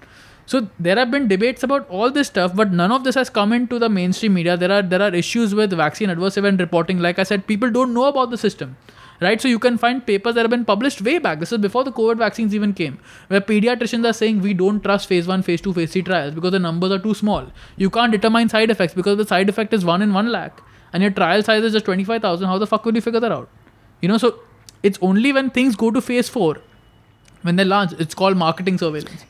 so 0.45 0.67
there 0.79 0.97
have 0.97 1.11
been 1.11 1.29
debates 1.29 1.63
about 1.63 1.89
all 1.89 2.11
this 2.11 2.27
stuff, 2.27 2.55
but 2.55 2.73
none 2.73 2.91
of 2.91 3.05
this 3.05 3.15
has 3.15 3.31
come 3.31 3.53
into 3.53 3.79
the 3.79 3.89
mainstream 3.89 4.35
media. 4.35 4.57
There 4.57 4.73
are 4.73 4.83
there 4.83 5.01
are 5.01 5.15
issues 5.15 5.55
with 5.55 5.73
vaccine 5.73 6.11
adverse 6.11 6.37
event 6.37 6.61
reporting. 6.61 6.99
Like 6.99 7.21
I 7.21 7.23
said, 7.23 7.47
people 7.47 7.71
don't 7.71 7.95
know 7.95 8.07
about 8.07 8.31
the 8.31 8.37
system. 8.37 8.77
Right, 9.23 9.41
so 9.41 9.47
you 9.47 9.59
can 9.59 9.79
find 9.79 10.05
papers 10.05 10.35
that 10.35 10.41
have 10.41 10.51
been 10.51 10.65
published 10.65 11.01
way 11.01 11.19
back. 11.19 11.39
This 11.39 11.53
is 11.53 11.59
before 11.59 11.85
the 11.85 11.93
COVID 11.93 12.19
vaccines 12.19 12.55
even 12.57 12.73
came, 12.73 12.99
where 13.29 13.41
pediatricians 13.41 14.09
are 14.09 14.13
saying 14.13 14.41
we 14.41 14.53
don't 14.53 14.83
trust 14.83 15.07
phase 15.07 15.29
one, 15.29 15.43
phase 15.43 15.61
two, 15.61 15.73
phase 15.73 15.93
three 15.93 16.03
trials 16.03 16.35
because 16.35 16.51
the 16.51 16.59
numbers 16.59 16.91
are 16.91 16.99
too 16.99 17.15
small. 17.15 17.47
You 17.77 17.89
can't 17.89 18.11
determine 18.11 18.49
side 18.49 18.71
effects 18.71 18.95
because 18.95 19.19
the 19.19 19.27
side 19.27 19.49
effect 19.49 19.73
is 19.73 19.85
one 19.85 20.03
in 20.03 20.13
one 20.13 20.33
lakh, 20.33 20.61
and 20.93 21.03
your 21.03 21.13
trial 21.13 21.43
size 21.43 21.63
is 21.63 21.73
just 21.73 21.85
twenty 21.85 22.03
five 22.03 22.23
thousand. 22.23 22.49
How 22.49 22.59
the 22.59 22.67
fuck 22.67 22.85
will 22.85 22.95
you 22.97 23.01
figure 23.01 23.21
that 23.21 23.31
out? 23.31 23.49
You 24.01 24.09
know, 24.09 24.19
so 24.19 24.41
it's 24.83 24.99
only 25.01 25.33
when 25.33 25.51
things 25.51 25.77
go 25.77 25.93
to 25.93 26.01
phase 26.01 26.29
four, 26.29 26.57
when 27.43 27.57
they 27.57 27.65
launch 27.65 27.93
it's 27.99 28.15
called 28.15 28.37
marketing 28.37 28.79
surveillance. 28.79 29.25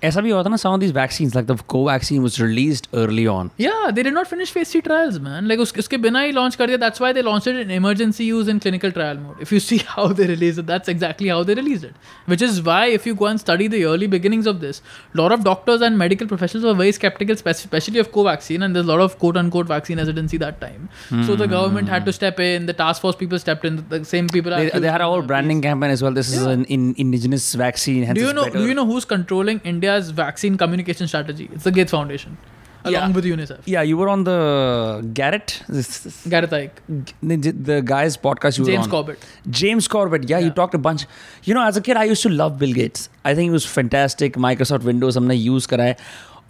some 0.62 0.74
of 0.74 0.80
these 0.80 0.90
vaccines 0.90 1.34
like 1.34 1.46
the 1.46 1.54
covaxin 1.54 2.22
was 2.22 2.40
released 2.40 2.88
early 2.94 3.26
on. 3.26 3.50
Yeah 3.56 3.90
they 3.94 4.02
did 4.02 4.14
not 4.14 4.28
finish 4.28 4.50
phase 4.50 4.72
3 4.72 4.82
trials 4.82 5.18
man. 5.18 5.48
Like 5.48 5.58
uske, 5.58 5.78
uske 5.78 6.00
bina 6.00 6.32
launch 6.32 6.56
that's 6.56 7.00
why 7.00 7.12
they 7.12 7.22
launched 7.22 7.46
it 7.46 7.56
in 7.56 7.70
emergency 7.70 8.24
use 8.24 8.48
in 8.48 8.60
clinical 8.60 8.92
trial 8.92 9.16
mode. 9.16 9.36
If 9.40 9.52
you 9.52 9.60
see 9.60 9.78
how 9.94 10.08
they 10.08 10.26
released 10.26 10.58
it 10.58 10.66
that's 10.66 10.88
exactly 10.88 11.28
how 11.28 11.42
they 11.42 11.54
released 11.54 11.84
it. 11.84 11.94
Which 12.26 12.42
is 12.42 12.62
why 12.62 12.86
if 12.86 13.06
you 13.06 13.14
go 13.14 13.26
and 13.26 13.40
study 13.40 13.68
the 13.68 13.84
early 13.84 14.06
beginnings 14.06 14.46
of 14.46 14.60
this 14.60 14.82
lot 15.14 15.32
of 15.32 15.44
doctors 15.44 15.80
and 15.80 15.98
medical 15.98 16.26
professionals 16.26 16.64
were 16.64 16.74
very 16.74 16.92
skeptical 16.92 17.34
especially 17.34 17.98
of 17.98 18.12
covaxin 18.12 18.64
and 18.64 18.76
there's 18.76 18.86
a 18.86 18.88
lot 18.88 19.00
of 19.00 19.18
quote 19.18 19.36
unquote 19.36 19.66
vaccine 19.66 19.98
hesitancy 19.98 20.36
that 20.36 20.60
time. 20.60 20.88
Mm. 21.08 21.26
so 21.26 21.36
the 21.36 21.44
hmm. 21.44 21.50
government 21.50 21.88
had 21.88 22.04
to 22.06 22.12
step 22.12 22.38
in 22.40 22.66
the 22.66 22.72
task 22.72 23.00
force 23.00 23.16
people 23.16 23.38
stepped 23.38 23.64
in 23.64 23.84
the 23.88 24.04
same 24.04 24.28
people 24.28 24.50
they, 24.50 24.70
they 24.70 24.90
had 24.90 25.00
our 25.00 25.22
branding 25.22 25.60
campaign 25.62 25.90
as 25.90 26.02
well. 26.02 26.12
This 26.12 26.32
yeah. 26.32 26.40
is 26.40 26.46
an 26.46 26.64
in, 26.66 26.94
indigenous 26.98 27.54
vaccine 27.54 28.01
hence 28.01 28.15
Do 28.15 28.21
you 28.21 28.27
it's 28.29 28.35
know? 28.35 28.43
better. 28.45 28.57
Do 28.59 28.67
you 28.67 28.73
know 28.73 28.85
who's 28.85 29.05
controlling 29.05 29.59
India's 29.63 30.09
vaccine 30.11 30.57
communication 30.57 31.07
strategy? 31.07 31.49
It's 31.53 31.63
the 31.63 31.71
Gates 31.71 31.91
Foundation, 31.91 32.37
along 32.83 32.93
Yeah. 33.09 33.15
with 33.15 33.25
UNICEF. 33.25 33.59
Yeah, 33.65 33.81
you 33.81 33.97
were 33.97 34.09
on 34.09 34.23
the 34.23 35.09
Garrett, 35.13 35.61
this, 35.69 35.99
this, 35.99 36.25
Gareth 36.27 36.53
Ike, 36.53 36.81
the, 37.21 37.35
the 37.71 37.81
guy's 37.81 38.17
podcast 38.17 38.57
you 38.57 38.63
were 38.65 38.71
James 38.71 38.85
on. 38.85 38.89
Corbett. 38.91 39.25
James 39.49 39.87
Corbett, 39.87 40.29
yeah, 40.29 40.39
you 40.39 40.47
Yeah. 40.47 40.53
talked 40.53 40.73
a 40.73 40.77
bunch. 40.89 41.05
You 41.43 41.53
know, 41.53 41.63
as 41.67 41.77
a 41.77 41.81
kid, 41.81 41.97
I 41.97 42.05
used 42.05 42.23
to 42.23 42.29
love 42.29 42.57
Bill 42.59 42.73
Gates. 42.73 43.09
I 43.25 43.35
think 43.35 43.45
he 43.49 43.57
was 43.59 43.65
fantastic. 43.65 44.35
Microsoft 44.47 44.83
Windows, 44.83 45.15
हमने 45.17 45.41
use 45.45 45.65
करा 45.75 45.83
है. 45.83 45.97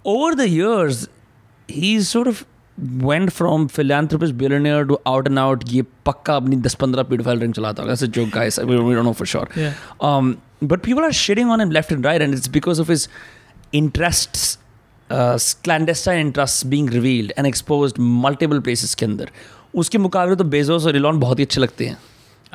Over 0.04 0.34
the 0.44 0.48
years, 0.48 1.06
he's 1.68 2.08
sort 2.08 2.26
of 2.26 2.44
went 2.79 3.29
from 3.29 3.67
philanthropist 3.67 4.33
billionaire 4.35 4.83
to 4.83 4.99
out 5.07 5.27
and 5.27 5.39
out 5.39 5.63
ये 5.69 5.83
पक्का 6.05 6.35
अपनी 6.35 6.55
दस 6.55 6.75
पंद्रह 6.75 7.03
पीड 7.03 7.21
file 7.23 7.39
ring 7.39 7.53
चलाता 7.53 7.83
होगा 7.83 7.93
जो 7.95 8.25
guys 8.35 8.59
we 8.59 8.75
don't 8.75 9.03
know 9.05 9.13
for 9.13 9.27
sure 9.27 9.49
but 10.63 10.79
people 10.79 11.03
are 11.03 11.11
shedding 11.11 11.51
on 11.51 11.61
M 11.61 11.71
left 11.71 11.91
and 11.91 12.05
right 12.05 12.21
and 12.21 12.33
it's 12.33 12.49
because 12.49 12.81
of 12.81 12.91
his 12.91 13.07
interest 13.73 14.37
clandestine 15.63 16.19
interest 16.19 16.65
being 16.67 16.89
revealed 16.89 17.33
and 17.37 17.47
exposed 17.47 17.93
multiple 17.99 18.59
places 18.59 18.95
के 18.95 19.05
अंदर। 19.05 19.29
उसके 19.75 19.97
मुकाबले 19.97 20.35
तो 20.35 20.43
Bezos 20.43 20.85
और 20.85 20.95
Elon 20.95 21.19
बहुत 21.19 21.39
ही 21.39 21.43
अच्छे 21.43 21.61
लगते 21.61 21.85
हैं। 21.85 21.97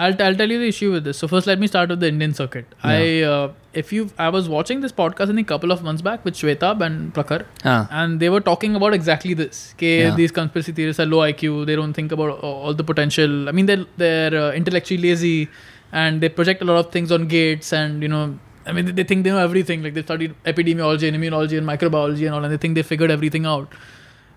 I'll, 0.04 0.14
I'll 0.24 0.34
tell 0.40 0.50
you 0.54 0.58
the 0.60 0.68
issue 0.68 0.92
with 0.92 1.04
this. 1.04 1.18
So 1.18 1.26
first, 1.26 1.46
let 1.48 1.58
me 1.58 1.66
start 1.66 1.88
with 1.90 2.00
the 2.00 2.08
Indian 2.08 2.32
circuit. 2.32 2.74
I 2.82 3.22
uh, 3.22 3.52
if 3.72 3.92
you 3.92 4.10
I 4.18 4.28
was 4.36 4.48
watching 4.48 4.80
this 4.84 4.92
podcast 4.92 5.32
I 5.32 5.34
think 5.38 5.48
a 5.48 5.52
couple 5.54 5.72
of 5.76 5.82
months 5.82 6.02
back 6.08 6.24
with 6.24 6.34
Shwetabh 6.40 6.80
and 6.88 7.12
Prakhar, 7.14 7.44
हाँ. 7.64 7.88
and 7.90 8.20
they 8.20 8.28
were 8.34 8.40
talking 8.40 8.76
about 8.76 8.94
exactly 8.94 9.34
this. 9.34 9.74
Okay, 9.76 10.02
Yeah. 10.02 10.14
these 10.14 10.30
conspiracy 10.30 10.72
theorists 10.72 11.00
are 11.00 11.06
low 11.06 11.18
IQ. 11.28 11.66
They 11.66 11.76
don't 11.76 11.92
think 12.00 12.12
about 12.12 12.38
all 12.50 12.74
the 12.82 12.84
potential. 12.84 13.48
I 13.48 13.52
mean, 13.52 13.66
they're 13.66 13.84
they're 13.96 14.34
uh, 14.44 14.52
intellectually 14.52 15.02
lazy, 15.08 15.48
and 15.92 16.20
they 16.20 16.28
project 16.40 16.62
a 16.62 16.64
lot 16.72 16.78
of 16.86 16.92
things 16.92 17.10
on 17.20 17.26
gates. 17.26 17.72
And 17.82 18.02
you 18.02 18.08
know, 18.16 18.38
I 18.66 18.72
mean, 18.72 18.86
they, 18.86 18.92
they 18.92 19.04
think 19.12 19.24
they 19.24 19.30
know 19.30 19.44
everything. 19.50 19.82
Like 19.82 19.94
they 19.94 20.02
studied 20.02 20.34
epidemiology 20.44 21.08
and 21.12 21.16
immunology 21.22 21.58
and 21.58 21.66
microbiology 21.66 22.26
and 22.26 22.34
all, 22.34 22.44
and 22.44 22.52
they 22.52 22.56
think 22.66 22.74
they 22.76 22.82
figured 22.94 23.10
everything 23.10 23.46
out. 23.46 23.72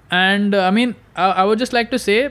And 0.10 0.56
uh, 0.56 0.66
I 0.68 0.72
mean, 0.72 0.96
I, 1.16 1.32
I 1.32 1.44
would 1.44 1.60
just 1.60 1.72
like 1.74 1.92
to 1.92 2.00
say, 2.00 2.26
uh, 2.26 2.30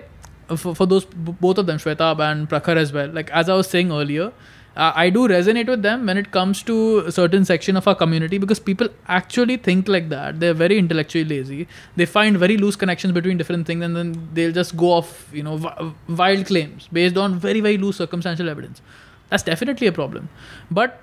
for, 0.56 0.74
for 0.74 0.86
those 0.86 1.04
both 1.04 1.58
of 1.58 1.66
them, 1.66 1.78
Shwetabh 1.78 2.20
and 2.20 2.48
Prakhar 2.48 2.76
as 2.76 2.92
well. 2.92 3.08
Like 3.08 3.30
as 3.30 3.48
I 3.48 3.54
was 3.54 3.68
saying 3.68 3.92
earlier, 3.92 4.32
uh, 4.76 4.92
I 4.94 5.10
do 5.10 5.26
resonate 5.28 5.66
with 5.66 5.82
them 5.82 6.06
when 6.06 6.16
it 6.16 6.30
comes 6.30 6.62
to 6.64 6.98
a 7.00 7.12
certain 7.12 7.44
section 7.44 7.76
of 7.76 7.88
our 7.88 7.94
community 7.94 8.38
because 8.38 8.60
people 8.60 8.88
actually 9.08 9.56
think 9.56 9.88
like 9.88 10.08
that. 10.10 10.38
They're 10.38 10.54
very 10.54 10.78
intellectually 10.78 11.24
lazy. 11.24 11.66
They 11.96 12.06
find 12.06 12.38
very 12.38 12.56
loose 12.56 12.76
connections 12.76 13.12
between 13.12 13.36
different 13.36 13.66
things 13.66 13.84
and 13.84 13.96
then 13.96 14.28
they'll 14.32 14.52
just 14.52 14.76
go 14.76 14.92
off, 14.92 15.28
you 15.32 15.42
know, 15.42 15.58
wi- 15.58 15.92
wild 16.08 16.46
claims 16.46 16.88
based 16.92 17.16
on 17.16 17.38
very, 17.38 17.60
very 17.60 17.78
loose 17.78 17.96
circumstantial 17.96 18.48
evidence. 18.48 18.80
That's 19.28 19.42
definitely 19.42 19.86
a 19.88 19.92
problem. 19.92 20.28
But 20.70 21.00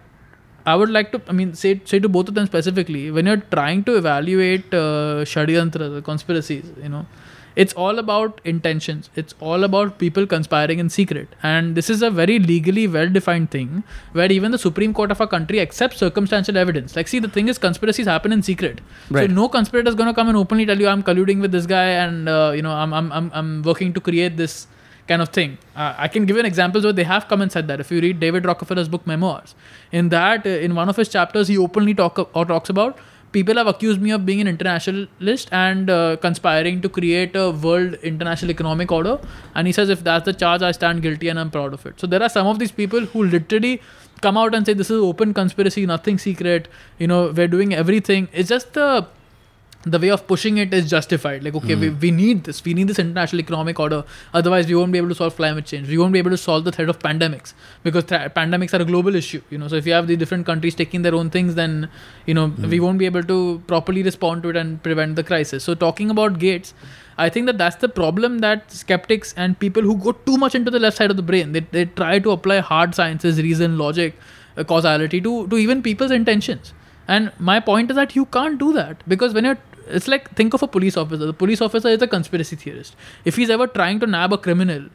I 0.66 0.76
would 0.76 0.90
like 0.90 1.12
to, 1.14 1.22
I 1.28 1.32
mean, 1.32 1.54
say 1.54 1.80
say 1.86 2.00
to 2.00 2.10
both 2.10 2.28
of 2.28 2.36
them 2.36 2.46
specifically, 2.46 3.10
when 3.10 3.26
you're 3.26 3.44
trying 3.58 3.84
to 3.86 3.96
evaluate 3.96 4.74
uh, 4.74 5.24
Shadyantra, 5.34 6.04
conspiracies, 6.04 6.66
you 6.82 6.90
know, 6.90 7.06
it's 7.64 7.74
all 7.74 7.98
about 7.98 8.40
intentions. 8.52 9.10
It's 9.16 9.34
all 9.40 9.64
about 9.64 9.98
people 9.98 10.28
conspiring 10.28 10.78
in 10.78 10.90
secret. 10.90 11.28
And 11.42 11.74
this 11.76 11.90
is 11.90 12.04
a 12.04 12.12
very 12.12 12.38
legally 12.38 12.88
well 12.88 13.10
defined 13.10 13.50
thing 13.50 13.84
where 14.12 14.32
even 14.32 14.52
the 14.52 14.60
Supreme 14.60 14.94
Court 14.94 15.10
of 15.10 15.20
a 15.22 15.28
country 15.28 15.60
accepts 15.60 15.98
circumstantial 15.98 16.56
evidence. 16.56 16.96
Like, 16.96 17.08
see, 17.08 17.18
the 17.18 17.28
thing 17.28 17.48
is, 17.48 17.58
conspiracies 17.58 18.06
happen 18.06 18.32
in 18.32 18.44
secret. 18.44 18.80
Right. 19.10 19.28
So, 19.28 19.34
no 19.34 19.50
conspirator 19.50 19.90
is 19.90 19.96
going 19.96 20.08
to 20.08 20.14
come 20.14 20.30
and 20.30 20.38
openly 20.38 20.68
tell 20.68 20.80
you, 20.80 20.88
I'm 20.88 21.02
colluding 21.02 21.42
with 21.42 21.52
this 21.52 21.66
guy 21.66 21.88
and, 22.06 22.30
uh, 22.30 22.54
you 22.56 22.62
know, 22.62 22.72
I'm, 22.72 22.94
I'm, 22.94 23.12
I'm, 23.12 23.32
I'm 23.34 23.64
working 23.64 23.92
to 23.94 24.00
create 24.00 24.38
this 24.38 24.68
kind 25.08 25.24
of 25.24 25.30
thing. 25.30 25.58
Uh, 25.76 25.96
I 25.98 26.08
can 26.08 26.28
give 26.28 26.36
you 26.36 26.42
an 26.42 26.46
example 26.46 26.82
where 26.82 26.94
they 26.94 27.06
have 27.06 27.28
come 27.28 27.42
and 27.42 27.52
said 27.52 27.68
that. 27.70 27.80
If 27.80 27.90
you 27.92 28.02
read 28.02 28.20
David 28.20 28.46
Rockefeller's 28.46 28.88
book 28.88 29.08
Memoirs, 29.08 29.56
in 29.92 30.10
that, 30.10 30.46
uh, 30.46 30.50
in 30.50 30.76
one 30.76 30.90
of 30.90 30.96
his 30.96 31.10
chapters, 31.10 31.48
he 31.48 31.58
openly 31.58 31.96
talk 31.96 32.20
or 32.36 32.46
talks 32.46 32.70
about 32.70 33.00
people 33.32 33.56
have 33.56 33.68
accused 33.68 34.02
me 34.02 34.12
of 34.12 34.26
being 34.26 34.42
an 34.42 34.48
internationalist 34.48 35.50
and 35.52 35.90
uh, 35.90 36.18
conspiring 36.18 36.82
to 36.82 36.90
create 36.90 37.36
a 37.36 37.52
world 37.52 37.96
international 37.96 38.52
economic 38.52 38.92
order. 38.92 39.20
And 39.56 39.68
he 39.68 39.74
says, 39.74 39.90
if 39.90 40.04
that's 40.04 40.26
the 40.26 40.34
charge, 40.34 40.62
I 40.62 40.72
stand 40.72 41.02
guilty 41.02 41.28
and 41.28 41.40
I'm 41.40 41.52
proud 41.52 41.74
of 41.74 41.86
it. 41.86 42.00
So 42.00 42.08
there 42.08 42.24
are 42.24 42.30
some 42.30 42.48
of 42.48 42.60
these 42.60 42.72
people 42.72 43.02
who 43.02 43.24
literally 43.24 43.82
come 44.22 44.38
out 44.38 44.56
and 44.56 44.66
say 44.66 44.74
this 44.74 44.90
is 44.90 45.00
open 45.00 45.34
conspiracy, 45.34 45.86
nothing 45.86 46.18
secret. 46.18 46.68
You 46.98 47.08
know, 47.08 47.32
we're 47.32 47.48
doing 47.48 47.74
everything. 47.74 48.30
It's 48.34 48.50
just 48.50 48.74
the 48.74 49.08
the 49.92 50.00
way 50.00 50.10
of 50.10 50.28
pushing 50.28 50.58
it 50.58 50.74
is 50.74 50.90
justified. 50.90 51.44
Like, 51.44 51.56
okay, 51.56 51.76
we, 51.76 51.90
we 51.90 52.12
need 52.12 52.44
this. 52.44 52.64
We 52.64 52.74
need 52.74 52.88
this 52.88 53.00
international 53.00 53.40
economic 53.40 53.80
order. 53.80 54.04
Otherwise, 54.34 54.68
we 54.68 54.76
won't 54.76 54.92
be 54.92 54.98
able 54.98 55.10
to 55.10 55.16
solve 55.16 55.36
climate 55.36 55.66
change. 55.66 55.88
We 55.88 55.98
won't 55.98 56.14
be 56.14 56.20
able 56.20 56.32
to 56.32 56.38
solve 56.38 56.64
the 56.64 56.72
threat 56.72 56.90
of 56.90 57.00
pandemics 57.00 57.54
because 57.84 58.06
th- 58.06 58.34
pandemics 58.34 58.78
are 58.78 58.82
a 58.82 58.86
global 58.86 59.16
issue. 59.16 59.42
You 59.50 59.58
know, 59.58 59.68
so 59.68 59.76
if 59.76 59.86
you 59.86 59.94
have 59.94 60.08
the 60.08 60.16
different 60.16 60.46
countries 60.46 60.76
taking 60.76 61.02
their 61.02 61.16
own 61.16 61.30
things, 61.30 61.56
then 61.56 61.90
you 62.26 62.34
know 62.34 62.48
we 62.48 62.80
won't 62.80 62.98
be 62.98 63.06
able 63.06 63.24
to 63.24 63.62
properly 63.68 64.04
respond 64.04 64.44
to 64.44 64.50
it 64.50 64.56
and 64.56 64.82
prevent 64.84 65.16
the 65.16 65.24
crisis. 65.24 65.64
So 65.64 65.76
talking 65.76 66.10
about 66.10 66.40
gates. 66.40 66.74
I 67.20 67.30
think 67.30 67.48
that 67.48 67.58
that's 67.58 67.78
the 67.78 67.90
problem 67.90 68.40
that 68.40 68.72
skeptics 68.72 69.34
and 69.36 69.58
people 69.58 69.82
who 69.82 69.96
go 69.98 70.12
too 70.12 70.38
much 70.38 70.54
into 70.54 70.70
the 70.70 70.80
left 70.80 70.98
side 70.98 71.10
of 71.10 71.18
the 71.18 71.24
brain, 71.24 71.52
they, 71.52 71.62
they 71.62 71.86
try 71.86 72.20
to 72.20 72.30
apply 72.30 72.60
hard 72.60 72.94
sciences, 72.94 73.42
reason, 73.42 73.80
logic, 73.80 74.14
uh, 74.56 74.64
causality 74.64 75.20
to, 75.22 75.48
to 75.48 75.58
even 75.58 75.82
people's 75.82 76.12
intentions. 76.12 76.74
And 77.08 77.32
my 77.40 77.60
point 77.60 77.90
is 77.90 77.96
that 77.96 78.16
you 78.16 78.26
can't 78.26 78.60
do 78.60 78.74
that 78.74 79.02
because 79.08 79.34
when 79.34 79.46
you're 79.46 79.58
it's 79.90 80.08
like 80.08 80.30
think 80.36 80.54
of 80.54 80.64
a 80.64 80.68
police 80.68 80.98
officer. 80.98 81.26
The 81.26 81.34
police 81.34 81.62
officer 81.62 81.90
is 81.90 82.02
a 82.02 82.08
conspiracy 82.08 82.56
theorist. 82.56 82.96
If 83.26 83.36
he's 83.36 83.50
ever 83.50 83.68
trying 83.68 84.00
to 84.02 84.08
nab 84.08 84.34
a 84.34 84.38
criminal, 84.38 84.86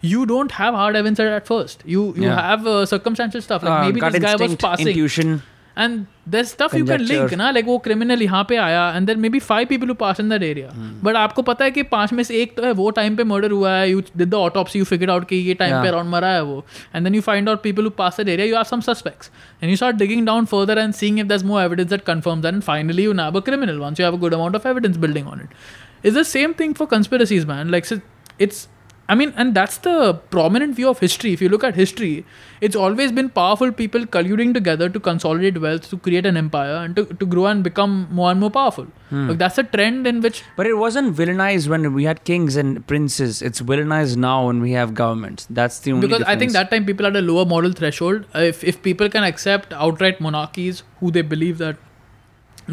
you 0.00 0.24
don't 0.26 0.52
have 0.52 0.74
hard 0.74 0.96
evidence 0.96 1.20
at 1.20 1.46
first. 1.46 1.82
You 1.84 2.14
you 2.16 2.24
Yeah. 2.24 2.40
have 2.48 2.66
uh, 2.66 2.86
circumstantial 2.86 3.42
stuff 3.42 3.62
like 3.62 3.72
Uh, 3.78 3.84
maybe 3.86 4.00
this 4.00 4.18
guy 4.26 4.36
was 4.36 4.56
passing 4.56 4.88
intuition 4.88 5.42
and 5.83 6.01
there's 6.33 6.49
stuff 6.53 6.73
you 6.77 6.85
can 6.87 6.99
Conjecture. 6.99 7.21
link 7.27 7.33
ना 7.37 7.45
like 7.53 7.65
वो 7.65 7.75
criminal 7.85 8.21
यहाँ 8.21 8.43
पे 8.49 8.55
आया 8.63 8.81
and 8.97 9.09
there 9.09 9.19
may 9.21 9.29
be 9.35 9.39
five 9.45 9.67
people 9.69 9.91
who 9.91 9.95
pass 10.01 10.19
in 10.23 10.27
that 10.33 10.43
area 10.47 10.67
Hmm. 10.73 10.89
but 11.05 11.15
आपको 11.21 11.41
पता 11.47 11.65
है 11.65 11.71
कि 11.77 11.83
पांच 11.93 12.13
में 12.13 12.21
से 12.23 12.41
एक 12.41 12.55
तो 12.57 12.63
है 12.65 12.71
वो 12.79 12.89
टाइम 12.99 13.15
पे 13.15 13.23
मर्डर 13.31 13.51
हुआ 13.51 13.71
है 13.75 13.87
you 13.91 14.03
did 14.21 14.29
the 14.33 14.41
autopsy 14.47 14.81
you 14.81 14.87
figured 14.91 15.13
out 15.15 15.25
कि 15.29 15.35
ये 15.47 15.53
टाइम 15.61 15.71
Yeah. 15.71 15.81
पे 15.83 15.87
अराउंड 15.89 16.09
मरा 16.09 16.29
है 16.33 16.43
वो 16.49 16.63
and 16.93 17.05
then 17.09 17.17
you 17.19 17.23
find 17.29 17.51
out 17.53 17.63
people 17.63 17.89
who 17.89 17.93
pass 18.01 18.19
that 18.21 18.31
area 18.35 18.47
you 18.51 18.59
have 18.59 18.69
some 18.73 18.83
suspects 18.89 19.31
and 19.61 19.73
you 19.73 19.79
start 19.81 19.97
digging 20.03 20.29
down 20.31 20.49
further 20.53 20.77
and 20.83 20.97
seeing 20.99 21.17
if 21.23 21.31
there's 21.33 21.47
more 21.53 21.61
evidence 21.63 21.93
that 21.95 22.05
confirms 22.11 22.47
that 22.47 22.59
and 22.59 22.67
finally 22.69 23.07
you 23.09 23.17
nab 23.21 23.41
a 23.41 23.43
criminal 23.49 23.81
once 23.87 24.03
you 24.03 24.07
have 24.09 24.19
a 24.19 24.21
good 24.27 24.37
amount 24.39 24.59
of 24.61 24.69
evidence 24.73 25.01
building 25.07 25.33
on 25.33 25.43
it 25.47 25.57
it's 26.03 26.19
the 26.21 26.27
same 26.35 26.53
thing 26.61 26.77
for 26.81 26.89
conspiracies 26.95 27.49
man 27.55 27.73
like 27.77 27.91
so 27.93 27.99
it's 28.47 28.61
I 29.10 29.14
mean, 29.14 29.32
and 29.36 29.54
that's 29.54 29.78
the 29.78 30.14
prominent 30.30 30.74
view 30.76 30.88
of 30.90 30.98
history. 30.98 31.32
If 31.32 31.40
you 31.40 31.48
look 31.48 31.64
at 31.64 31.74
history, 31.74 32.26
it's 32.60 32.76
always 32.76 33.10
been 33.10 33.30
powerful 33.30 33.72
people 33.72 34.04
colluding 34.04 34.52
together 34.52 34.88
to 34.90 35.00
consolidate 35.00 35.60
wealth, 35.62 35.88
to 35.90 35.96
create 35.96 36.26
an 36.26 36.36
empire, 36.36 36.74
and 36.84 36.94
to, 36.96 37.04
to 37.06 37.24
grow 37.24 37.46
and 37.46 37.64
become 37.64 38.06
more 38.10 38.30
and 38.30 38.38
more 38.38 38.50
powerful. 38.50 38.86
Like 39.10 39.38
that's 39.38 39.56
a 39.56 39.62
trend 39.62 40.06
in 40.06 40.20
which 40.20 40.42
But 40.56 40.66
it 40.66 40.74
wasn't 40.74 41.16
villainized 41.16 41.68
when 41.68 41.94
we 41.94 42.04
had 42.04 42.22
kings 42.24 42.56
and 42.56 42.86
princes. 42.86 43.40
It's 43.40 43.62
villainized 43.62 44.18
now 44.18 44.46
when 44.48 44.60
we 44.60 44.72
have 44.72 44.92
governments. 44.92 45.46
That's 45.48 45.78
the 45.78 45.92
only 45.92 46.06
because 46.06 46.24
I 46.24 46.36
think 46.36 46.52
that 46.52 46.70
time 46.70 46.84
people 46.84 47.06
had 47.06 47.16
a 47.16 47.22
lower 47.22 47.46
moral 47.46 47.72
threshold. 47.72 48.26
Uh, 48.34 48.40
If 48.40 48.62
if 48.62 48.82
people 48.82 49.08
can 49.08 49.24
accept 49.24 49.72
outright 49.72 50.20
monarchies 50.20 50.82
who 51.00 51.10
they 51.10 51.22
believe 51.22 51.56
that 51.66 51.78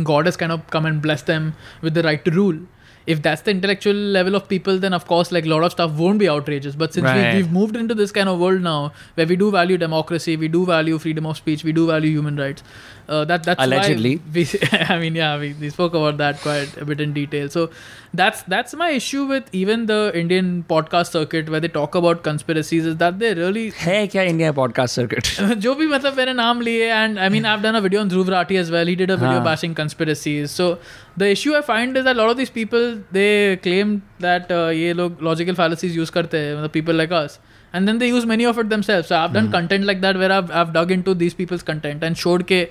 God 0.03 0.26
has 0.26 0.36
kind 0.36 0.52
of 0.52 0.68
come 0.68 0.86
and 0.86 1.02
blessed 1.02 1.28
them 1.28 1.53
with 1.82 1.94
the 1.94 2.03
right 2.03 2.26
to 2.26 2.32
rule 2.32 2.60
If 3.07 3.23
that's 3.23 3.43
the 3.43 3.51
intellectual 3.51 3.94
level 3.94 4.35
of 4.39 4.48
people, 4.48 4.78
then 4.78 4.93
of 4.93 5.07
course, 5.07 5.32
like 5.32 5.47
a 5.47 5.48
lot 5.48 5.65
of 5.65 5.73
stuff 5.73 5.93
won't 5.93 6.19
be 6.19 6.28
outrageous. 6.28 6.74
But 6.77 6.93
since 6.94 7.05
Right. 7.05 7.35
we, 7.35 7.43
we've 7.43 7.51
moved 7.52 7.77
into 7.77 7.94
this 7.94 8.12
kind 8.12 8.28
of 8.28 8.39
world 8.39 8.61
now, 8.62 8.93
where 9.15 9.27
we 9.27 9.36
do 9.36 9.51
value 9.51 9.78
democracy, 9.78 10.36
we 10.36 10.48
do 10.48 10.65
value 10.66 10.98
freedom 10.98 11.27
of 11.27 11.36
speech, 11.36 11.65
we 11.65 11.73
do 11.73 11.86
value 11.86 12.11
human 12.11 12.36
rights. 12.36 12.62
Uh, 13.09 13.24
that 13.24 13.43
that's 13.43 13.59
why 13.59 13.65
Allegedly. 13.65 14.20
we, 14.35 14.47
I 14.97 14.98
mean, 15.01 15.16
yeah, 15.16 15.36
we, 15.39 15.55
we 15.55 15.70
spoke 15.70 15.94
about 15.94 16.19
that 16.19 16.40
quite 16.43 16.77
a 16.77 16.85
bit 16.85 17.01
in 17.01 17.12
detail. 17.12 17.48
So 17.48 17.70
that's 18.15 18.43
that's 18.43 18.74
my 18.74 18.90
issue 18.90 19.24
with 19.24 19.48
even 19.52 19.86
the 19.86 20.12
Indian 20.15 20.52
podcast 20.69 21.11
circuit 21.16 21.48
where 21.48 21.59
they 21.65 21.73
talk 21.78 21.94
about 22.02 22.23
conspiracies 22.23 22.86
is 22.86 22.97
that 23.02 23.19
they 23.19 23.32
really 23.35 23.65
है 23.81 24.07
क्या 24.15 24.23
India 24.31 24.52
podcast 24.61 24.97
circuit 24.97 25.59
जो 25.66 25.74
भी 25.81 25.86
मतलब 25.86 26.16
मैंने 26.16 26.32
नाम 26.43 26.61
लिए 26.69 26.90
and 27.01 27.19
I 27.27 27.28
mean 27.36 27.44
I've 27.55 27.62
done 27.66 27.81
a 27.81 27.82
video 27.89 28.01
on 28.05 28.11
Dhruv 28.15 28.32
Rathi 28.36 28.61
as 28.62 28.70
well. 28.77 28.86
He 28.86 28.97
did 29.02 29.11
a 29.11 29.16
video 29.16 29.40
हाँ. 29.40 29.44
bashing 29.51 29.74
conspiracies. 29.82 30.57
So 30.61 30.70
the 31.16 31.31
issue 31.31 31.55
I 31.55 31.61
find 31.62 31.97
is 31.97 32.05
that 32.05 32.16
a 32.16 32.19
lot 32.19 32.31
of 32.31 32.36
these 32.36 32.51
people 32.51 33.01
they 33.12 33.57
claim 33.57 34.02
that 34.19 34.51
uh, 34.51 34.69
ये 34.81 34.93
लोग 34.94 35.23
logical 35.23 35.55
fallacies 35.55 35.97
use 35.97 36.11
करते 36.11 36.39
हैं 36.39 36.55
मतलब 36.57 36.73
people 36.73 36.94
like 36.94 37.12
us. 37.12 37.39
And 37.73 37.86
then 37.86 37.98
they 37.98 38.09
use 38.09 38.27
many 38.27 38.47
of 38.47 38.59
it 38.59 38.69
themselves. 38.69 39.09
So 39.09 39.16
I've 39.16 39.32
done 39.32 39.51
content 39.51 39.85
like 39.85 40.01
that 40.01 40.16
where 40.16 40.32
I've, 40.32 40.51
I've 40.51 40.73
dug 40.73 40.90
into 40.90 41.15
these 41.15 41.35
people's 41.35 41.62
content 41.62 42.02
and 42.02 42.19
showed 42.19 42.47
ke 42.48 42.62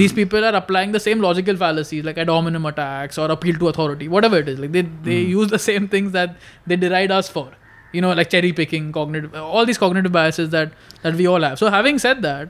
these 0.00 0.12
people 0.12 0.44
are 0.44 0.54
applying 0.54 0.92
the 0.92 1.00
same 1.00 1.20
logical 1.20 1.56
fallacies 1.56 2.04
like 2.04 2.18
ad 2.18 2.28
hominem 2.28 2.66
attacks 2.66 3.18
or 3.18 3.30
appeal 3.30 3.56
to 3.62 3.68
authority, 3.68 4.08
whatever 4.08 4.38
it 4.38 4.48
is. 4.48 4.60
Like 4.60 4.72
they, 4.72 4.82
they 4.82 5.20
use 5.20 5.48
the 5.48 5.58
same 5.58 5.88
things 5.88 6.12
that 6.12 6.36
they 6.66 6.76
deride 6.76 7.10
us 7.10 7.28
for 7.28 7.50
you 7.92 8.00
know 8.00 8.12
like 8.12 8.30
cherry 8.30 8.52
picking 8.52 8.90
cognitive 8.92 9.34
all 9.34 9.66
these 9.66 9.78
cognitive 9.78 10.12
biases 10.12 10.50
that 10.50 10.72
that 11.02 11.14
we 11.14 11.26
all 11.26 11.42
have 11.42 11.58
so 11.58 11.70
having 11.70 11.98
said 11.98 12.22
that 12.22 12.48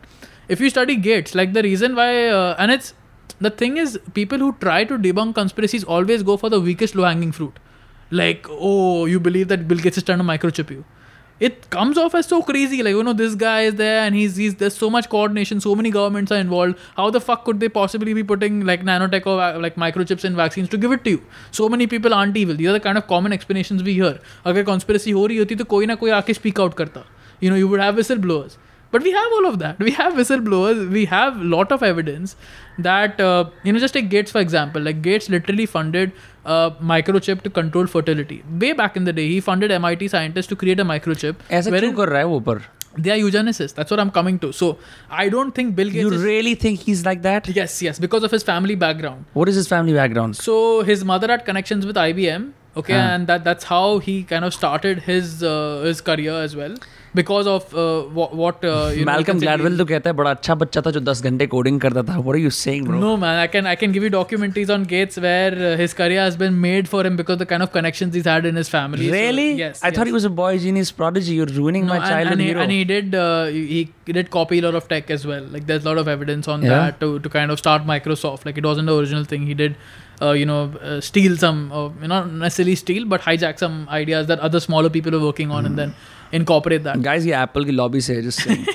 if 0.48 0.60
you 0.60 0.70
study 0.70 0.96
gates 0.96 1.34
like 1.34 1.52
the 1.52 1.62
reason 1.62 1.94
why 1.96 2.28
uh, 2.28 2.54
and 2.58 2.70
it's 2.70 2.94
the 3.40 3.50
thing 3.50 3.76
is 3.76 3.98
people 4.14 4.38
who 4.38 4.54
try 4.60 4.84
to 4.84 4.98
debunk 4.98 5.34
conspiracies 5.34 5.84
always 5.84 6.22
go 6.22 6.36
for 6.36 6.50
the 6.50 6.60
weakest 6.60 6.94
low 6.94 7.04
hanging 7.04 7.32
fruit 7.32 7.58
like 8.10 8.46
oh 8.50 9.06
you 9.06 9.20
believe 9.28 9.48
that 9.48 9.68
bill 9.68 9.78
gates 9.78 9.98
is 9.98 10.04
trying 10.04 10.18
to 10.18 10.24
microchip 10.24 10.70
you 10.70 10.84
it 11.40 11.68
comes 11.70 11.98
off 11.98 12.14
as 12.14 12.26
so 12.26 12.40
crazy 12.48 12.82
like 12.86 12.94
you 12.96 13.02
know 13.02 13.12
this 13.12 13.34
guy 13.34 13.62
is 13.68 13.74
there 13.74 14.00
and 14.02 14.14
he's 14.14 14.36
he's 14.36 14.54
there's 14.56 14.76
so 14.82 14.88
much 14.96 15.08
coordination 15.14 15.60
so 15.60 15.74
many 15.74 15.90
governments 15.90 16.30
are 16.30 16.40
involved 16.42 16.78
how 16.96 17.10
the 17.10 17.20
fuck 17.20 17.44
could 17.44 17.58
they 17.58 17.68
possibly 17.68 18.14
be 18.14 18.22
putting 18.22 18.60
like 18.64 18.84
nanotech 18.84 19.26
or 19.26 19.40
uh, 19.40 19.58
like 19.58 19.74
microchips 19.76 20.24
in 20.24 20.36
vaccines 20.36 20.68
to 20.68 20.78
give 20.84 20.92
it 20.92 21.02
to 21.04 21.10
you 21.10 21.22
so 21.50 21.68
many 21.68 21.86
people 21.86 22.14
aren't 22.14 22.36
evil 22.36 22.54
these 22.54 22.68
are 22.68 22.78
the 22.78 22.84
kind 22.88 22.98
of 22.98 23.06
common 23.06 23.32
explanations 23.32 23.82
we 23.82 23.94
hear 23.94 24.12
अगर 24.46 24.64
conspiracy 24.64 25.12
हो 25.12 25.26
रही 25.26 25.38
होती 25.38 25.54
तो 25.54 25.64
कोई 25.74 25.86
ना 25.86 25.94
कोई 26.04 26.10
आके 26.20 26.34
speak 26.40 26.62
out 26.66 26.76
करता 26.82 27.04
you 27.44 27.50
know 27.50 27.58
you 27.62 27.72
would 27.72 27.80
have 27.80 27.98
whistleblowers 28.02 28.56
but 28.94 29.02
we 29.08 29.12
have 29.12 29.32
all 29.36 29.46
of 29.50 29.54
that 29.60 29.78
we 29.88 29.92
have 29.98 30.12
whistleblowers 30.20 30.80
we 30.96 31.04
have 31.12 31.36
lot 31.54 31.70
of 31.76 31.82
evidence 31.82 32.34
that 32.88 33.20
uh, 33.20 33.44
you 33.64 33.72
know 33.72 33.78
just 33.84 33.94
take 33.94 34.10
gates 34.10 34.30
for 34.36 34.40
example 34.40 34.82
like 34.88 35.00
gates 35.06 35.28
literally 35.34 35.66
funded 35.76 36.12
a 36.44 36.58
microchip 36.92 37.40
to 37.46 37.50
control 37.60 37.86
fertility 37.86 38.42
way 38.64 38.72
back 38.82 38.96
in 39.00 39.04
the 39.10 39.12
day 39.20 39.26
he 39.32 39.40
funded 39.48 39.70
mit 39.86 40.04
scientists 40.14 40.46
to 40.52 40.56
create 40.64 40.80
a 40.86 40.86
microchip 40.92 41.36
ऐसा 41.50 41.70
क्यों 41.70 41.78
wherein 41.78 41.96
कर 42.02 42.08
रहा 42.14 42.18
है 42.18 42.26
वो 42.34 42.40
पर 42.48 42.62
they 43.04 43.10
are 43.12 43.18
eugenicists 43.24 43.76
that's 43.80 43.92
what 43.94 44.00
i'm 44.04 44.10
coming 44.16 44.38
to 44.40 44.48
so 44.56 44.66
i 45.24 45.28
don't 45.34 45.54
think 45.58 45.74
bill 45.76 45.92
gates 45.92 46.06
You 46.06 46.12
is- 46.16 46.24
really 46.30 46.54
think 46.64 46.82
he's 46.88 47.04
like 47.10 47.22
that? 47.28 47.48
yes 47.58 47.76
yes 47.86 48.00
because 48.06 48.26
of 48.28 48.34
his 48.38 48.42
family 48.48 48.74
background 48.82 49.38
What 49.40 49.52
is 49.52 49.60
his 49.60 49.68
family 49.74 49.94
background? 50.00 50.36
so 50.48 50.56
his 50.90 51.04
mother 51.12 51.30
had 51.34 51.46
connections 51.46 51.86
with 51.92 52.00
IBM, 52.02 52.44
okay, 52.82 52.98
Huh. 52.98 53.06
and 53.14 53.26
that 53.32 53.46
that's 53.48 53.70
how 53.70 53.84
he 54.08 54.16
kind 54.34 54.44
of 54.50 54.52
started 54.58 55.00
his 55.06 55.32
uh, 55.52 55.54
his 55.86 56.02
career 56.10 56.34
as 56.48 56.56
well 56.62 56.74
because 57.14 57.46
of 57.46 57.74
uh, 57.74 58.02
what 58.18 58.34
what 58.34 58.62
uh, 58.64 58.68
you 58.68 58.74
know, 58.74 58.90
you 59.00 59.04
Malcolm 59.06 59.38
can 59.38 59.40
say 59.40 59.46
Gladwell 59.46 59.76
तो 59.78 59.84
कहता 59.84 60.10
है 60.10 60.16
बड़ा 60.16 60.30
अच्छा 60.30 60.54
बच्चा 60.62 60.80
था 60.86 60.90
जो 60.96 61.00
10 61.08 61.20
घंटे 61.30 61.46
coding 61.54 61.80
करता 61.80 62.02
था. 62.10 62.16
What 62.28 62.36
are 62.36 62.42
you 62.44 62.52
saying, 62.58 62.84
bro? 62.84 63.00
No 63.00 63.10
man, 63.24 63.40
I 63.40 63.46
can 63.54 63.66
I 63.66 63.74
can 63.82 63.92
give 63.96 64.06
you 64.06 64.10
documentaries 64.14 64.70
on 64.76 64.84
Gates 64.92 65.18
where 65.24 65.50
uh, 65.72 65.76
his 65.82 65.92
career 65.98 66.22
has 66.22 66.38
been 66.42 66.58
made 66.62 66.88
for 66.92 67.02
him 67.08 67.18
because 67.20 67.38
the 67.42 67.48
kind 67.50 67.62
of 67.66 67.72
connections 67.74 68.14
he's 68.20 68.30
had 68.32 68.46
in 68.52 68.60
his 68.62 68.70
family. 68.76 69.08
So, 69.08 69.12
Really? 69.18 69.46
yes. 69.58 69.82
I 69.84 69.90
thought 69.90 70.06
he 70.12 70.14
was 70.18 70.24
a 70.24 70.30
boy 70.38 70.52
genius 70.66 70.92
prodigy. 71.02 71.34
You're 71.40 71.52
ruining 71.58 71.84
No, 71.90 71.92
my 71.94 71.98
and, 71.98 72.06
childhood 72.14 72.32
and, 72.38 72.40
he, 72.40 72.46
hero. 72.52 72.62
and 72.62 72.72
he 72.76 72.84
did 72.92 73.14
uh, 73.14 73.44
he, 73.58 73.66
he 74.06 74.12
did 74.20 74.30
copy 74.38 74.60
a 74.60 74.62
lot 74.68 74.74
of 74.80 74.88
tech 74.94 75.10
as 75.18 75.26
well. 75.32 75.44
Like 75.56 75.66
there's 75.72 75.84
a 75.84 75.88
lot 75.90 75.98
of 76.04 76.08
evidence 76.14 76.48
on 76.48 76.62
Yeah. 76.62 76.78
that 76.78 76.98
to, 77.00 77.18
to 77.18 77.28
kind 77.36 77.50
of 77.56 77.58
start 77.58 77.86
Microsoft. 77.92 78.46
Like 78.46 78.56
it 78.64 78.64
wasn't 78.70 78.86
the 78.86 78.96
original 79.02 79.24
thing. 79.34 79.46
He 79.52 79.58
did 79.62 79.76
uh, 80.22 80.32
you 80.32 80.46
know 80.46 80.62
uh, 80.80 80.98
steal 81.10 81.36
some 81.36 81.60
uh, 81.72 81.90
not 82.14 82.32
necessarily 82.32 82.74
steal 82.86 83.04
but 83.14 83.20
hijack 83.28 83.58
some 83.66 83.78
ideas 84.00 84.28
that 84.28 84.38
other 84.50 84.60
smaller 84.70 84.88
people 84.98 85.12
were 85.20 85.24
working 85.28 85.50
on 85.60 85.66
and 85.66 85.78
then 85.84 85.94
incorporate 86.32 86.84
that. 86.84 87.02
Guys, 87.02 87.26
ये 87.26 87.32
Apple 87.44 87.64
की 87.64 87.72
lobby 87.72 88.00
से 88.00 88.14
है, 88.16 88.22
just 88.22 88.40
saying. 88.40 88.66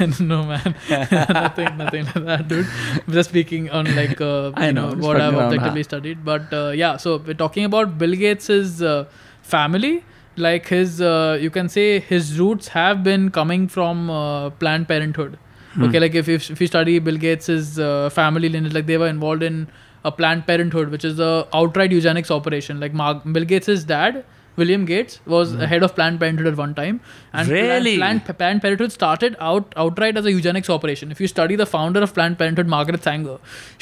no 0.19 0.43
man, 0.43 0.75
nothing, 0.89 1.77
nothing 1.77 2.05
like 2.05 2.25
that, 2.25 2.47
dude. 2.47 2.67
I'm 2.95 3.13
just 3.13 3.29
speaking 3.29 3.69
on 3.69 3.93
like 3.95 4.19
uh, 4.19 4.51
I 4.55 4.67
you 4.67 4.73
know, 4.73 4.89
know, 4.89 4.95
just 4.95 5.01
what 5.01 5.17
fucking 5.17 5.27
I've 5.27 5.33
around, 5.33 5.43
objectively 5.43 5.81
huh? 5.81 5.83
studied. 5.83 6.25
But 6.25 6.53
uh, 6.53 6.71
yeah, 6.75 6.97
so 6.97 7.17
we're 7.17 7.33
talking 7.33 7.65
about 7.65 7.97
Bill 7.97 8.15
Gates's 8.15 8.81
uh, 8.81 9.05
family. 9.41 10.03
Like 10.37 10.67
his, 10.67 10.99
uh, 10.99 11.37
you 11.39 11.49
can 11.49 11.69
say 11.69 11.99
his 11.99 12.37
roots 12.37 12.67
have 12.69 13.03
been 13.03 13.31
coming 13.31 13.69
from 13.69 14.09
uh, 14.09 14.49
Planned 14.49 14.89
Parenthood. 14.89 15.37
Hmm. 15.73 15.83
Okay, 15.83 15.99
like 15.99 16.13
if 16.13 16.27
if, 16.27 16.51
if 16.51 16.59
you 16.59 16.67
study 16.67 16.99
Bill 16.99 17.17
Gates's 17.17 17.79
uh, 17.79 18.09
family 18.09 18.49
lineage, 18.49 18.73
like 18.73 18.85
they 18.85 18.97
were 18.97 19.07
involved 19.07 19.43
in 19.43 19.69
a 20.03 20.11
Planned 20.11 20.45
Parenthood, 20.45 20.89
which 20.89 21.05
is 21.05 21.15
the 21.15 21.47
outright 21.53 21.91
eugenics 21.91 22.31
operation. 22.31 22.81
Like 22.81 22.93
Mark, 22.93 23.23
Bill 23.31 23.45
Gates's 23.45 23.85
dad. 23.85 24.25
William 24.59 24.83
Gates 24.89 25.15
was 25.31 25.49
head 25.69 25.83
of 25.85 25.93
Planned 25.95 26.17
Parenthood 26.19 26.47
at 26.49 26.55
one 26.59 26.73
time, 26.75 26.99
and 27.33 27.47
Plan- 27.47 27.47
Hmm. 27.47 27.53
Really? 27.71 27.95
Planned, 27.97 28.21
Planned 28.41 28.61
Parenthood 28.65 28.91
started 28.93 29.33
out 29.47 29.73
outright 29.75 30.19
as 30.21 30.25
a 30.29 30.31
eugenics 30.35 30.69
operation. 30.75 31.11
If 31.15 31.19
you 31.23 31.27
study 31.31 31.57
the 31.61 31.65
founder 31.71 32.01
of 32.05 32.13
Planned 32.17 32.37
Parenthood, 32.41 32.69
Margaret 32.73 33.03
Sanger, 33.07 33.33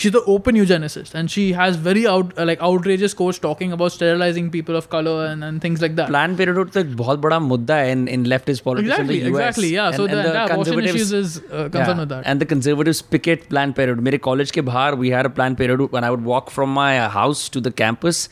she's 0.03 0.13
the 0.15 0.23
open 0.35 0.55
eugenicist, 0.61 1.13
and 1.13 1.29
she 1.33 1.43
has 1.59 1.75
very 1.89 2.05
out 2.13 2.33
uh, 2.39 2.45
like 2.51 2.63
outrageous 2.69 3.13
quotes 3.19 3.37
talking 3.43 3.71
about 3.77 3.91
sterilizing 3.97 4.47
people 4.55 4.75
of 4.79 4.87
color 4.95 5.13
and, 5.27 5.43
and 5.49 5.61
things 5.67 5.83
like 5.85 5.95
that. 5.99 6.09
Planned 6.15 6.39
Parenthood 6.39 6.71
तो 6.73 6.79
एक 6.79 6.95
बहुत 7.03 7.19
बड़ा 7.27 7.37
मुद्दा 7.49 7.75
है 7.81 7.91
in 7.97 8.07
in 8.15 8.25
leftist 8.33 8.63
politics 8.69 8.89
exactly, 8.93 9.19
in 9.19 9.25
the 9.27 9.33
US. 9.35 9.43
exactly, 9.43 9.69
yeah. 9.75 9.91
so 9.99 10.05
And- 10.07 10.13
the, 10.13 10.23
and 10.23 10.27
the 10.29 10.45
abortion 10.45 10.63
conservatives- 10.63 10.95
issues 10.95 11.13
is 11.19 11.37
uh, 11.43 11.69
concerned 11.75 11.91
Yeah, 11.91 11.99
with 11.99 12.09
that. 12.15 12.23
And 12.33 12.45
the 12.45 12.47
conservatives 12.55 13.03
picket 13.17 13.45
Planned 13.53 13.75
Parenthood. 13.81 14.03
मेरे 14.09 14.21
college 14.29 14.55
के 14.57 14.65
बाहर 14.71 14.97
we 15.03 15.13
had 15.17 15.31
a 15.31 15.33
Planned 15.37 15.59
Parenthood 15.61 15.91
when 15.99 16.09
I 16.09 16.11
would 16.15 16.25
walk 16.31 16.49
from 16.57 16.73
my 16.79 16.89
uh, 17.03 17.09
house 17.19 17.45
to 17.57 17.63
the 17.69 17.73
campus. 17.83 18.23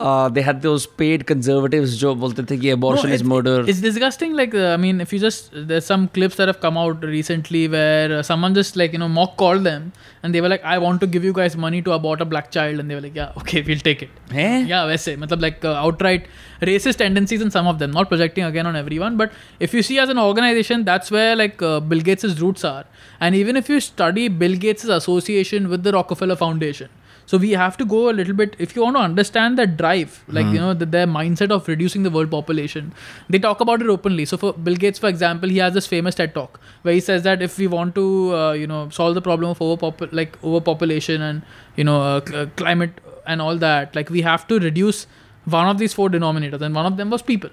Uh, 0.00 0.28
they 0.28 0.42
had 0.46 0.58
those 0.60 0.84
paid 1.00 1.22
conservatives 1.28 1.92
जो 2.00 2.14
बोलते 2.22 2.42
थे 2.48 2.56
कि 2.62 2.72
abortion 2.72 3.08
No, 3.10 3.14
is 3.14 3.20
it's- 3.22 3.28
murder. 3.28 3.52
It's 3.72 3.78
disgusting. 3.84 4.34
Like, 4.40 4.54
uh, 4.54 4.64
I 4.72 4.76
mean, 4.82 4.98
if 5.04 5.12
you 5.14 5.18
just 5.22 5.46
there's 5.70 5.86
some 5.90 6.02
clips 6.16 6.36
that 6.40 6.48
have 6.52 6.58
come 6.64 6.76
out 6.80 7.02
recently 7.12 7.62
where 7.74 8.18
uh, 8.18 8.22
someone 8.30 8.56
just 8.58 8.76
like 8.80 8.92
you 8.92 8.98
know 9.02 9.08
mock 9.14 9.32
called 9.42 9.64
them 9.68 9.86
and 10.22 10.34
they 10.34 10.42
were 10.46 10.50
like, 10.54 10.66
"I 10.72 10.76
want 10.82 11.00
to 11.04 11.08
give 11.14 11.24
you 11.28 11.32
guys 11.38 11.56
money 11.62 11.80
to 11.86 11.94
abort 11.96 12.24
a 12.24 12.26
black 12.34 12.50
child," 12.58 12.82
and 12.84 12.90
they 12.94 12.98
were 12.98 13.04
like, 13.06 13.16
"Yeah, 13.20 13.38
okay, 13.44 13.62
we'll 13.70 13.80
take 13.86 14.02
it." 14.08 14.18
हैं? 14.40 14.50
Yeah, 14.72 14.84
वैसे 14.90 15.16
मतलब 15.22 15.46
like 15.46 15.64
uh, 15.64 15.74
outright 15.86 16.28
racist 16.72 17.02
tendencies 17.04 17.46
in 17.48 17.54
some 17.56 17.72
of 17.72 17.80
them. 17.84 17.96
Not 18.00 18.12
projecting 18.12 18.48
again 18.50 18.70
on 18.72 18.76
everyone, 18.82 19.16
but 19.22 19.40
if 19.68 19.78
you 19.78 19.86
see 19.92 19.98
as 20.04 20.14
an 20.16 20.22
organization, 20.26 20.84
that's 20.90 21.16
where 21.18 21.34
like 21.44 21.66
uh, 21.70 21.80
Bill 21.94 22.04
Gates' 22.10 22.38
roots 22.44 22.68
are. 22.74 22.84
And 23.18 23.40
even 23.42 23.62
if 23.64 23.72
you 23.76 23.80
study 23.88 24.28
Bill 24.44 24.60
Gates' 24.68 24.94
association 25.00 25.74
with 25.74 25.88
the 25.90 25.96
Rockefeller 26.00 26.40
Foundation, 26.44 26.94
so 27.31 27.37
we 27.41 27.51
have 27.59 27.77
to 27.81 27.85
go 27.91 27.99
a 28.09 28.13
little 28.19 28.33
bit. 28.39 28.55
If 28.67 28.75
you 28.75 28.81
want 28.85 28.97
to 28.97 29.01
understand 29.01 29.57
that 29.59 29.75
drive, 29.81 30.15
like 30.37 30.47
you 30.53 30.59
know 30.63 30.73
the, 30.81 30.87
their 30.95 31.07
mindset 31.11 31.53
of 31.57 31.69
reducing 31.73 32.03
the 32.07 32.09
world 32.15 32.31
population, 32.31 32.89
they 33.35 33.39
talk 33.45 33.61
about 33.65 33.85
it 33.85 33.91
openly. 33.93 34.25
So 34.31 34.39
for 34.41 34.51
Bill 34.69 34.75
Gates, 34.85 34.99
for 35.05 35.07
example, 35.07 35.53
he 35.57 35.61
has 35.65 35.73
this 35.79 35.87
famous 35.93 36.19
TED 36.21 36.33
talk 36.39 36.59
where 36.81 36.93
he 36.93 36.99
says 36.99 37.23
that 37.29 37.45
if 37.47 37.57
we 37.63 37.67
want 37.75 37.95
to, 38.01 38.07
uh, 38.39 38.51
you 38.63 38.67
know, 38.73 38.81
solve 38.99 39.15
the 39.19 39.21
problem 39.29 39.51
of 39.55 39.59
overpop- 39.59 40.11
like 40.21 40.37
overpopulation 40.43 41.21
and 41.29 41.41
you 41.77 41.85
know 41.85 42.01
uh, 42.01 42.21
cl- 42.25 42.41
uh, 42.41 42.45
climate 42.63 42.99
and 43.25 43.41
all 43.41 43.55
that, 43.65 43.95
like 43.95 44.09
we 44.09 44.21
have 44.29 44.45
to 44.53 44.59
reduce 44.59 45.07
one 45.45 45.67
of 45.75 45.77
these 45.77 45.93
four 45.93 46.09
denominators, 46.09 46.61
and 46.69 46.75
one 46.83 46.85
of 46.93 46.97
them 46.97 47.09
was 47.17 47.21
people. 47.21 47.49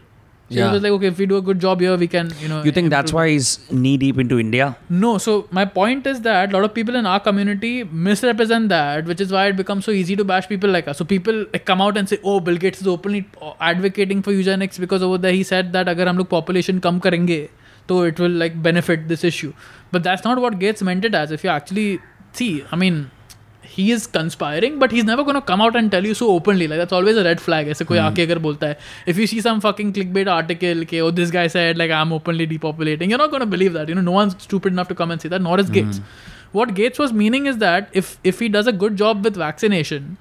So 0.51 0.55
yeah. 0.55 0.69
he 0.69 0.73
was 0.73 0.83
like, 0.83 0.93
okay, 0.93 1.09
if 1.09 1.19
we 1.19 1.27
do 1.27 1.37
a 1.37 1.43
good 1.43 1.59
job 1.61 1.79
here, 1.79 1.95
we 1.95 2.09
can, 2.09 2.33
you 2.41 2.49
know. 2.49 2.63
You 2.63 2.73
think 2.73 2.89
that's 2.89 3.13
why 3.13 3.29
he's 3.29 3.71
knee 3.71 3.99
deep 3.99 4.19
into 4.19 4.39
India? 4.39 4.79
No. 4.89 5.19
So 5.19 5.47
my 5.51 5.67
point 5.67 6.07
is 6.07 6.23
that 6.23 6.51
a 6.51 6.53
lot 6.55 6.65
of 6.65 6.73
people 6.73 6.97
in 6.97 7.05
our 7.05 7.21
community 7.21 7.85
misrepresent 7.85 8.71
that, 8.71 9.05
which 9.05 9.21
is 9.21 9.31
why 9.31 9.49
it 9.49 9.57
becomes 9.57 9.85
so 9.85 9.91
easy 9.91 10.17
to 10.17 10.25
bash 10.25 10.49
people 10.49 10.71
like 10.71 10.89
us. 10.89 10.97
So 10.97 11.05
people 11.05 11.45
like, 11.53 11.67
come 11.67 11.83
out 11.83 11.99
and 11.99 12.09
say, 12.09 12.19
oh, 12.25 12.41
Bill 12.41 12.57
Gates 12.57 12.81
is 12.81 12.87
openly 12.87 13.29
advocating 13.61 14.23
for 14.23 14.33
eugenics 14.33 14.79
because 14.79 15.03
over 15.03 15.19
there 15.19 15.33
he 15.33 15.43
said 15.43 15.75
that 15.75 15.87
agar 15.87 16.07
hum 16.07 16.17
log 16.17 16.31
population 16.31 16.81
kam 16.81 16.99
karenge, 16.99 17.51
so 17.87 18.03
it 18.05 18.19
will 18.19 18.31
like 18.31 18.63
benefit 18.63 19.07
this 19.07 19.25
issue. 19.25 19.53
But 19.91 20.03
that's 20.03 20.25
not 20.25 20.41
what 20.41 20.59
Gates 20.59 20.81
meant 20.81 21.05
it 21.05 21.15
as. 21.15 21.31
If 21.31 21.45
you 21.45 21.51
actually 21.51 22.01
see, 22.33 22.65
I 22.73 22.77
mean, 22.77 23.11
He 23.74 23.92
is 23.92 24.06
conspiring, 24.06 24.78
but 24.78 24.92
he's 24.92 25.06
never 25.06 25.24
gonna 25.24 25.42
come 25.42 25.62
out 25.62 25.76
and 25.76 25.92
tell 25.92 26.06
you 26.06 26.14
so 26.14 26.28
openly. 26.32 26.68
Like 26.68 26.78
that's 26.80 26.94
always 26.94 27.18
a 27.18 27.24
red 27.24 27.40
flag. 27.42 27.68
ऐसे 27.68 27.86
कोई 27.86 27.98
आके 27.98 28.26
अगर 28.26 28.40
बोलता 28.40 28.68
है, 28.68 28.78
if 29.08 29.22
you 29.22 29.28
see 29.32 29.40
some 29.46 29.62
fucking 29.62 29.94
clickbait 29.94 30.28
article, 30.34 30.84
कि 30.92 31.02
oh 31.02 31.10
this 31.22 31.32
guy 31.32 31.48
said 31.48 31.78
like 31.78 31.96
I'm 32.00 32.14
openly 32.18 32.48
depopulating, 32.52 33.10
you're 33.10 33.24
not 33.24 33.32
gonna 33.32 33.50
believe 33.56 33.74
that. 33.74 33.90
You 33.90 33.96
know, 33.96 34.06
no 34.10 34.12
one's 34.12 34.36
stupid 34.44 34.74
enough 34.74 34.90
to 34.90 34.96
come 34.96 35.16
and 35.16 35.26
say 35.26 35.30
that. 35.30 35.42
Nor 35.42 35.60
is 35.60 35.72
Gates. 35.80 36.02
What 36.52 36.76
Gates 36.76 37.00
was 37.00 37.14
meaning 37.24 37.48
is 37.48 37.58
that 37.66 37.90
if 38.04 38.20
if 38.24 38.40
he 38.40 38.50
does 38.50 38.68
a 38.68 38.72
good 38.86 38.96
job 38.98 39.24
with 39.24 39.36
vaccination, 39.36 40.18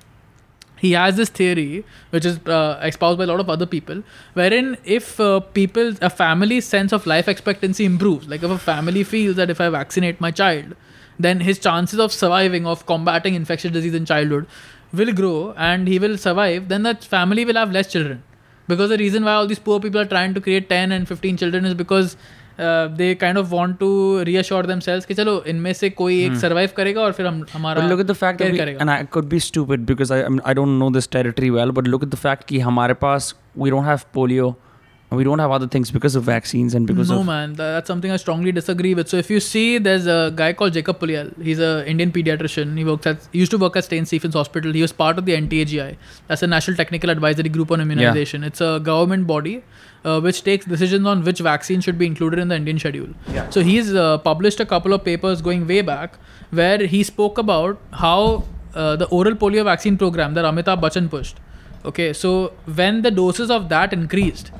he 0.83 0.93
has 0.93 1.17
this 1.17 1.29
theory 1.29 1.85
which 2.11 2.25
is 2.25 2.39
uh, 2.47 2.81
espoused 2.83 3.19
by 3.19 3.25
a 3.25 3.27
lot 3.27 3.41
of 3.41 3.51
other 3.51 3.67
people 3.67 4.03
wherein 4.35 4.77
if 4.85 5.21
uh, 5.21 5.41
people 5.59 5.93
a 6.01 6.11
family's 6.11 6.65
sense 6.67 6.93
of 6.93 7.07
life 7.07 7.29
expectancy 7.29 7.85
improves 7.85 8.27
like 8.33 8.43
if 8.43 8.51
a 8.51 8.59
family 8.59 9.05
feels 9.05 9.37
that 9.37 9.53
if 9.55 9.61
i 9.61 9.69
vaccinate 9.69 10.21
my 10.21 10.31
child 10.41 10.75
then 11.19 11.41
his 11.41 11.59
chances 11.59 11.99
of 11.99 12.13
surviving 12.13 12.67
of 12.67 12.85
combating 12.87 13.35
infectious 13.35 13.73
disease 13.73 13.95
in 13.95 14.05
childhood 14.05 14.47
will 14.93 15.13
grow 15.13 15.55
and 15.57 15.89
he 15.89 15.99
will 15.99 16.19
survive 16.19 16.69
then 16.69 16.83
that 16.83 17.05
family 17.05 17.45
will 17.45 17.55
have 17.55 17.73
less 17.73 17.91
children 17.91 18.23
because 18.69 18.91
the 18.91 18.97
reason 18.97 19.25
why 19.25 19.33
all 19.33 19.47
these 19.47 19.59
poor 19.59 19.81
people 19.81 20.01
are 20.01 20.07
trying 20.07 20.35
to 20.35 20.41
create 20.41 20.69
10 20.69 20.93
and 20.93 21.09
15 21.09 21.37
children 21.37 21.65
is 21.65 21.75
because 21.75 22.17
uh, 22.59 22.89
they 22.89 23.15
kind 23.15 23.39
of 23.39 23.51
want 23.51 23.79
to 23.81 24.25
reassure 24.25 24.63
themselves 24.63 25.07
कि 25.07 25.15
चलो 25.15 25.43
इनमें 25.53 25.73
से 25.73 25.91
कोई 25.91 26.25
एक 26.25 26.33
survive 26.33 26.73
करेगा 26.77 27.01
और 27.01 27.13
फिर 27.13 27.27
हम 27.27 27.45
हमारा 27.53 27.81
But 27.81 27.91
look 27.91 28.01
at 28.01 28.07
the 28.07 28.15
fact 28.15 28.39
that 28.39 28.47
care 28.47 28.53
we, 28.53 28.59
करेगा 28.59 28.81
and 28.81 28.91
I 28.91 29.05
could 29.05 29.29
be 29.29 29.39
stupid 29.39 29.87
because 29.87 30.11
I 30.11 30.23
I, 30.25 30.29
mean, 30.29 30.43
I 30.45 30.55
don't 30.55 30.79
know 30.79 30.91
this 30.91 31.07
territory 31.07 31.51
well, 31.51 31.73
but 31.73 31.85
look 31.85 32.03
at 32.03 32.11
the 32.11 32.21
fact 32.27 32.47
कि 32.49 32.59
हमारे 32.61 32.95
पास 32.95 33.35
we 33.57 33.71
don't 33.71 33.85
have 33.85 34.05
polio, 34.13 34.49
and 34.49 34.66
we 35.10 35.24
don't 35.24 35.40
have 35.40 35.52
other 35.52 35.68
things 35.68 35.90
because 35.90 36.16
of 36.16 36.24
vaccines 36.24 36.74
and 36.76 36.86
because 36.86 37.10
no 37.10 37.20
of 37.20 37.26
No, 37.26 37.32
man. 37.32 37.54
Tha- 37.54 37.70
that's 37.76 37.88
something 37.88 38.12
i 38.12 38.18
strongly 38.18 38.52
disagree 38.52 38.94
with. 38.94 39.08
So 39.08 39.18
if 39.18 39.30
you 39.30 39.40
see 39.40 39.78
there's 39.78 40.06
a 40.06 40.34
guy 40.36 40.52
called 40.52 40.74
jacob 40.74 41.00
Puliyel. 41.00 41.30
he's 41.42 41.60
a 41.60 41.88
indian 41.90 42.12
pediatrician. 42.12 42.78
He 42.78 42.84
works 42.84 43.08
at 43.08 43.28
he 43.32 43.40
used 43.40 43.52
to 43.52 43.58
work 43.58 43.78
at 43.78 43.86
St. 43.86 44.06
Stephen's 44.08 44.34
hospital. 44.34 44.74
He 44.74 44.82
was 44.82 44.92
part 44.92 45.18
of 45.18 45.26
the 45.26 45.34
ntagi 45.42 45.96
that's 46.28 46.44
a 46.44 46.48
national 46.48 46.76
technical 46.76 47.10
advisory 47.10 47.50
group 47.50 47.72
on 47.72 47.80
immunization. 47.80 48.44
It's 48.44 48.60
a 48.60 48.82
government 48.90 49.28
body 49.28 49.64
uh, 50.04 50.20
which 50.20 50.44
takes 50.44 50.66
decisions 50.66 51.06
on 51.08 51.24
which 51.24 51.40
vaccine 51.40 51.80
should 51.80 51.98
be 51.98 52.06
included 52.06 52.40
in 52.40 52.50
the 52.50 52.56
indian 52.56 52.78
schedule. 52.78 53.10
Yeah. 53.32 53.50
so 53.50 53.62
he's 53.62 53.94
uh, 53.96 54.18
published 54.18 54.60
a 54.60 54.66
couple 54.66 54.94
of 54.94 55.04
papers 55.06 55.42
going 55.42 55.66
way 55.68 55.82
back 55.82 56.20
where 56.52 56.86
he 56.86 57.04
spoke 57.04 57.38
about 57.38 57.80
how 57.94 58.44
uh, 58.76 58.96
the 58.98 59.06
oral 59.08 59.36
polio 59.36 59.64
vaccine 59.64 59.98
program 59.98 60.34
that 60.34 60.46
amitabh 60.46 60.82
bachchan 60.82 61.10
pushed. 61.10 61.40
Okay. 61.86 62.12
So 62.14 62.54
when 62.66 63.02
the 63.04 63.12
doses 63.12 63.50
of 63.50 63.70
that 63.70 63.94
increased 63.94 64.52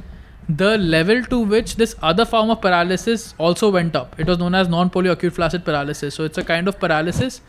the 0.50 0.78
level 0.78 1.24
to 1.24 1.40
which 1.40 1.76
this 1.76 1.96
other 2.02 2.26
form 2.26 2.50
of 2.50 2.62
paralysis 2.62 3.34
also 3.38 3.70
went 3.70 3.96
up. 3.96 4.18
It 4.20 4.28
was 4.28 4.38
known 4.38 4.56
as 4.56 4.70
non-polio 4.70 5.12
acute 5.12 5.34
flaccid 5.34 5.66
paralysis. 5.66 6.16
So 6.16 6.24
it's 6.24 6.38
a 6.38 6.44
kind 6.44 6.68
of 6.68 6.80
paralysis. 6.80 7.42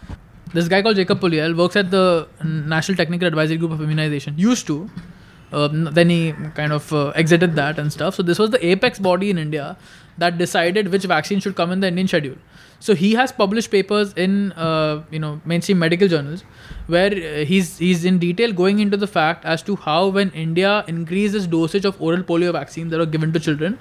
This 0.53 0.67
guy 0.67 0.83
called 0.83 0.97
Jacob 0.97 1.21
Puliyel 1.21 1.57
works 1.57 1.77
at 1.77 1.91
the 1.91 2.27
National 2.43 2.97
Technical 2.97 3.29
Advisory 3.29 3.57
Group 3.57 3.71
of 3.71 3.81
Immunization. 3.81 4.37
Used 4.37 4.67
to. 4.67 4.91
Um, 5.53 5.85
then 5.85 6.11
he 6.11 6.33
kind 6.55 6.73
of 6.73 6.93
uh, 6.93 7.09
exited 7.11 7.55
that 7.55 7.79
and 7.79 7.93
stuff. 7.93 8.15
So 8.17 8.23
this 8.23 8.39
was 8.39 8.51
the 8.51 8.65
apex 8.67 8.99
body 8.99 9.31
in 9.31 9.39
India 9.39 9.77
that 10.19 10.37
decided 10.37 10.89
which 10.89 11.05
vaccine 11.05 11.41
should 11.41 11.55
come 11.55 11.71
in 11.71 11.81
the 11.81 11.89
Indian 11.89 12.09
schedule. 12.09 12.37
So 12.81 12.95
he 12.95 13.15
has 13.15 13.33
published 13.33 13.71
papers 13.71 14.13
in 14.15 14.53
uh, 14.53 15.03
you 15.11 15.19
know 15.19 15.41
mainstream 15.45 15.79
medical 15.79 16.09
journals 16.09 16.45
where 16.87 17.13
uh, 17.13 17.45
he's 17.45 17.79
he's 17.79 18.05
in 18.05 18.19
detail 18.19 18.53
going 18.53 18.79
into 18.79 18.97
the 18.97 19.07
fact 19.07 19.45
as 19.45 19.63
to 19.65 19.77
how 19.77 20.09
when 20.09 20.31
India 20.31 20.85
increases 20.87 21.47
dosage 21.47 21.85
of 21.85 22.01
oral 22.01 22.23
polio 22.23 22.53
vaccine 22.53 22.89
that 22.91 23.01
are 23.01 23.07
given 23.07 23.33
to 23.33 23.41
children, 23.41 23.79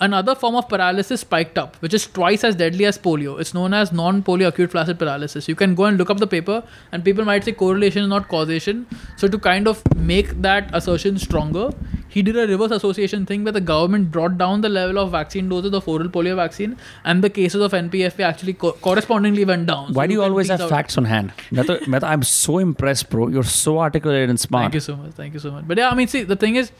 another 0.00 0.34
form 0.34 0.54
of 0.56 0.68
paralysis 0.68 1.20
spiked 1.20 1.56
up, 1.58 1.76
which 1.76 1.94
is 1.94 2.06
twice 2.06 2.44
as 2.44 2.56
deadly 2.56 2.84
as 2.84 2.98
polio. 2.98 3.38
It's 3.40 3.54
known 3.54 3.72
as 3.72 3.92
non-polio 3.92 4.48
acute 4.48 4.70
flaccid 4.70 4.98
paralysis. 4.98 5.48
You 5.48 5.54
can 5.54 5.74
go 5.74 5.84
and 5.84 5.96
look 5.96 6.10
up 6.10 6.18
the 6.18 6.26
paper, 6.26 6.62
and 6.92 7.04
people 7.04 7.24
might 7.24 7.44
say 7.44 7.52
correlation 7.52 8.02
is 8.02 8.08
not 8.08 8.28
causation. 8.28 8.86
So 9.16 9.28
to 9.28 9.38
kind 9.38 9.68
of 9.68 9.82
make 9.96 10.30
that 10.42 10.68
assertion 10.74 11.18
stronger, 11.18 11.70
he 12.16 12.22
did 12.26 12.36
a 12.42 12.46
reverse 12.50 12.70
association 12.76 13.26
thing 13.30 13.44
where 13.44 13.52
the 13.56 13.60
government 13.70 14.10
brought 14.10 14.38
down 14.42 14.62
the 14.66 14.70
level 14.70 14.98
of 15.00 15.10
vaccine 15.14 15.50
doses 15.50 15.74
of 15.78 15.88
oral 15.94 16.08
polio 16.14 16.36
vaccine 16.36 16.76
and 17.04 17.24
the 17.24 17.30
cases 17.38 17.64
of 17.66 17.72
NPFA 17.78 18.20
actually 18.28 18.54
co- 18.54 18.72
correspondingly 18.86 19.44
went 19.50 19.66
down. 19.66 19.92
Why 19.92 20.04
so 20.04 20.08
do 20.08 20.14
you 20.14 20.22
always 20.22 20.48
have 20.48 20.62
out. 20.62 20.70
facts 20.70 20.96
on 20.96 21.04
hand? 21.04 21.34
I'm 22.12 22.22
so 22.22 22.58
impressed, 22.58 23.10
bro. 23.10 23.28
You're 23.28 23.50
so 23.56 23.78
articulate 23.80 24.30
and 24.30 24.40
smart. 24.40 24.62
Thank 24.62 24.74
you 24.74 24.80
so 24.80 24.96
much. 24.96 25.12
Thank 25.12 25.34
you 25.34 25.40
so 25.40 25.50
much. 25.50 25.68
But 25.68 25.76
yeah, 25.76 25.90
I 25.90 25.94
mean, 25.94 26.08
see, 26.08 26.22
the 26.22 26.36
thing 26.36 26.56
is, 26.56 26.72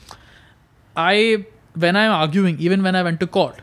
I, 0.95 1.45
when 1.75 1.95
I'm 1.95 2.11
arguing, 2.11 2.57
even 2.59 2.81
when 2.81 2.95
I 2.95 3.03
went 3.03 3.19
to 3.19 3.27
court, 3.27 3.61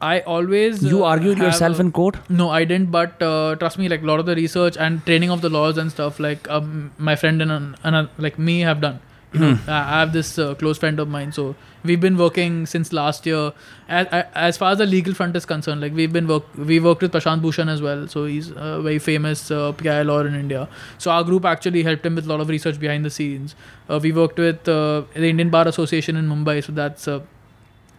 I 0.00 0.20
always. 0.20 0.84
You 0.84 1.04
uh, 1.04 1.16
yourself 1.16 1.78
a, 1.78 1.80
in 1.80 1.90
court? 1.90 2.18
No, 2.28 2.50
I 2.50 2.62
didn't. 2.64 2.92
But 2.92 3.20
uh, 3.20 3.56
trust 3.56 3.78
me, 3.78 3.88
like 3.88 4.02
a 4.02 4.06
lot 4.06 4.20
of 4.20 4.26
the 4.26 4.36
research 4.36 4.76
and 4.76 5.04
training 5.04 5.30
of 5.30 5.40
the 5.40 5.48
laws 5.48 5.76
and 5.76 5.90
stuff, 5.90 6.20
like 6.20 6.48
um, 6.48 6.92
my 6.98 7.16
friend 7.16 7.42
and, 7.42 7.76
and 7.82 7.96
uh, 7.96 8.06
like 8.18 8.38
me 8.38 8.60
have 8.60 8.80
done. 8.80 9.00
Hmm. 9.36 9.70
I 9.70 9.78
I 9.96 10.00
have 10.00 10.12
this 10.12 10.38
uh, 10.38 10.54
close 10.54 10.78
friend 10.78 11.00
of 11.00 11.08
mine, 11.08 11.32
so 11.32 11.54
we've 11.84 12.00
been 12.00 12.16
working 12.16 12.66
since 12.66 12.92
last 12.92 13.26
year. 13.26 13.52
As, 13.88 14.06
as 14.34 14.56
far 14.56 14.72
as 14.72 14.78
the 14.78 14.86
legal 14.86 15.14
front 15.14 15.36
is 15.36 15.46
concerned, 15.46 15.80
like 15.80 15.92
we've 15.92 16.12
been 16.12 16.26
work 16.26 16.44
we 16.56 16.80
worked 16.80 17.02
with 17.02 17.12
Prashant 17.12 17.42
Bhushan 17.42 17.68
as 17.68 17.82
well, 17.82 18.08
so 18.08 18.24
he's 18.24 18.50
a 18.50 18.80
very 18.82 18.98
famous 18.98 19.50
uh, 19.50 19.72
PI 19.72 20.02
lawyer 20.02 20.26
in 20.26 20.34
India. 20.34 20.68
So 20.98 21.10
our 21.10 21.24
group 21.24 21.44
actually 21.44 21.82
helped 21.82 22.04
him 22.06 22.14
with 22.14 22.26
a 22.26 22.28
lot 22.28 22.40
of 22.40 22.48
research 22.48 22.80
behind 22.80 23.04
the 23.04 23.10
scenes. 23.10 23.54
Uh, 23.88 24.00
we 24.02 24.12
worked 24.12 24.38
with 24.38 24.68
uh, 24.68 25.02
the 25.14 25.28
Indian 25.28 25.50
Bar 25.50 25.66
Association 25.68 26.16
in 26.16 26.28
Mumbai, 26.28 26.62
so 26.64 26.72
that's 26.72 27.08
uh, 27.08 27.20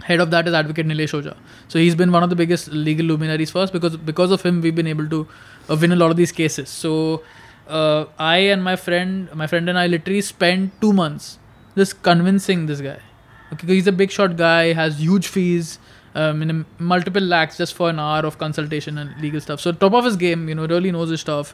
Head 0.03 0.19
of 0.19 0.29
that 0.31 0.47
is 0.47 0.53
Advocate 0.53 0.85
Nilesh 0.85 1.13
Ojha. 1.19 1.35
So 1.67 1.79
he's 1.79 1.95
been 1.95 2.11
one 2.11 2.23
of 2.23 2.29
the 2.29 2.35
biggest 2.35 2.67
legal 2.69 3.05
luminaries 3.07 3.49
for 3.51 3.59
us 3.59 3.71
because 3.71 3.97
because 3.97 4.31
of 4.31 4.43
him 4.43 4.61
we've 4.61 4.75
been 4.75 4.87
able 4.87 5.09
to 5.09 5.27
uh, 5.69 5.77
win 5.81 5.91
a 5.91 5.95
lot 5.95 6.11
of 6.11 6.17
these 6.17 6.31
cases. 6.31 6.69
So 6.69 7.23
uh, 7.69 8.05
I 8.17 8.37
and 8.53 8.63
my 8.63 8.75
friend, 8.75 9.29
my 9.33 9.47
friend 9.47 9.69
and 9.69 9.77
I 9.77 9.87
literally 9.87 10.21
spent 10.21 10.79
two 10.81 10.93
months 10.93 11.39
just 11.75 12.01
convincing 12.03 12.65
this 12.65 12.81
guy. 12.81 12.99
Okay, 13.53 13.67
he's 13.67 13.87
a 13.87 13.91
big 13.91 14.11
shot 14.11 14.35
guy, 14.35 14.73
has 14.73 14.99
huge 14.99 15.27
fees, 15.27 15.79
um, 16.15 16.41
in 16.41 16.49
a- 16.51 16.65
multiple 16.81 17.21
lakhs 17.21 17.57
just 17.57 17.73
for 17.75 17.89
an 17.89 17.99
hour 17.99 18.25
of 18.25 18.37
consultation 18.37 18.97
and 18.97 19.19
legal 19.21 19.39
stuff. 19.39 19.59
So 19.61 19.71
top 19.71 19.93
of 19.93 20.03
his 20.05 20.15
game, 20.17 20.49
you 20.49 20.55
know, 20.55 20.65
really 20.67 20.91
knows 20.91 21.09
his 21.09 21.21
stuff. 21.21 21.53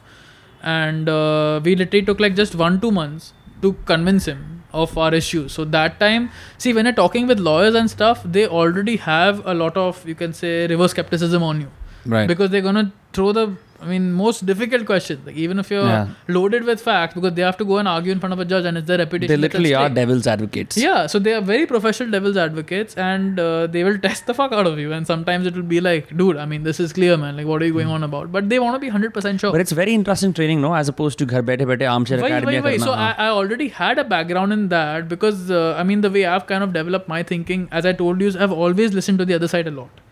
And 0.62 1.08
uh, 1.08 1.60
we 1.62 1.76
literally 1.76 2.04
took 2.04 2.20
like 2.20 2.34
just 2.34 2.54
one 2.54 2.80
two 2.80 2.90
months 2.90 3.32
to 3.62 3.74
convince 3.84 4.24
him 4.26 4.62
of 4.72 4.96
our 4.98 5.14
issues. 5.14 5.52
So 5.52 5.64
that 5.66 6.00
time, 6.00 6.30
see, 6.58 6.72
when 6.72 6.86
you're 6.86 6.94
talking 6.94 7.26
with 7.26 7.38
lawyers 7.38 7.74
and 7.74 7.90
stuff, 7.90 8.22
they 8.24 8.46
already 8.46 8.96
have 8.96 9.46
a 9.46 9.54
lot 9.54 9.76
of 9.76 10.06
you 10.08 10.14
can 10.14 10.32
say 10.32 10.66
reverse 10.66 10.90
skepticism 10.92 11.42
on 11.42 11.60
you 11.60 11.70
Right. 12.06 12.26
because 12.26 12.50
they're 12.50 12.60
gonna 12.62 12.92
throw 13.12 13.32
the 13.32 13.56
I 13.80 13.86
mean, 13.86 14.12
most 14.12 14.46
difficult 14.46 14.86
question. 14.86 15.22
Like 15.26 15.36
even 15.36 15.58
if 15.58 15.70
you're 15.70 15.84
yeah. 15.84 16.08
loaded 16.28 16.64
with 16.64 16.80
facts, 16.80 17.14
because 17.14 17.34
they 17.34 17.42
have 17.42 17.56
to 17.58 17.64
go 17.64 17.78
and 17.78 17.88
argue 17.88 18.12
in 18.12 18.20
front 18.20 18.32
of 18.32 18.38
a 18.38 18.44
judge, 18.44 18.64
and 18.64 18.78
it's 18.78 18.86
their 18.86 18.98
reputation. 18.98 19.28
They 19.28 19.40
literally 19.40 19.74
are 19.74 19.88
devil's 19.88 20.26
advocates. 20.26 20.76
Yeah, 20.76 21.06
so 21.06 21.18
they 21.18 21.34
are 21.34 21.40
very 21.40 21.66
professional 21.66 22.10
devil's 22.10 22.36
advocates, 22.36 22.94
and 22.94 23.38
uh, 23.38 23.66
they 23.66 23.84
will 23.84 23.98
test 23.98 24.26
the 24.26 24.34
fuck 24.34 24.52
out 24.52 24.66
of 24.66 24.78
you. 24.78 24.92
And 24.92 25.06
sometimes 25.06 25.46
it 25.46 25.54
will 25.54 25.62
be 25.74 25.80
like, 25.80 26.16
dude, 26.16 26.36
I 26.36 26.46
mean, 26.46 26.62
this 26.62 26.80
is 26.80 26.92
clear, 26.92 27.16
man. 27.16 27.36
Like, 27.36 27.46
what 27.46 27.62
are 27.62 27.66
you 27.66 27.72
going 27.72 27.88
mm. 27.88 27.98
on 27.98 28.04
about? 28.04 28.32
But 28.32 28.48
they 28.48 28.58
want 28.58 28.74
to 28.74 28.78
be 28.78 28.88
hundred 28.88 29.12
percent 29.12 29.40
sure. 29.40 29.52
But 29.52 29.60
it's 29.60 29.72
very 29.72 29.94
interesting 29.94 30.32
training, 30.32 30.60
no? 30.60 30.74
As 30.74 30.88
opposed 30.88 31.18
to 31.18 31.26
ghar 31.26 31.42
baithe 31.42 31.66
baithe 31.72 31.88
armchair 31.90 32.20
why, 32.20 32.28
academy. 32.28 32.60
Why, 32.60 32.70
why? 32.70 32.76
So 32.78 32.92
I, 32.92 33.14
I, 33.18 33.28
already 33.28 33.68
had 33.68 33.98
a 33.98 34.04
background 34.04 34.52
in 34.52 34.68
that 34.68 35.08
because 35.08 35.50
uh, 35.50 35.74
I 35.76 35.82
mean, 35.82 36.00
the 36.00 36.10
way 36.10 36.24
I've 36.24 36.46
kind 36.46 36.62
of 36.62 36.72
developed 36.72 37.08
my 37.08 37.22
thinking, 37.22 37.68
as 37.72 37.84
I 37.84 37.92
told 37.92 38.20
you, 38.20 38.28
is 38.28 38.36
I've 38.36 38.52
always 38.52 38.94
listened 38.94 39.18
to 39.18 39.24
the 39.24 39.34
other 39.34 39.48
side 39.48 39.66
a 39.66 39.70
lot. 39.70 40.03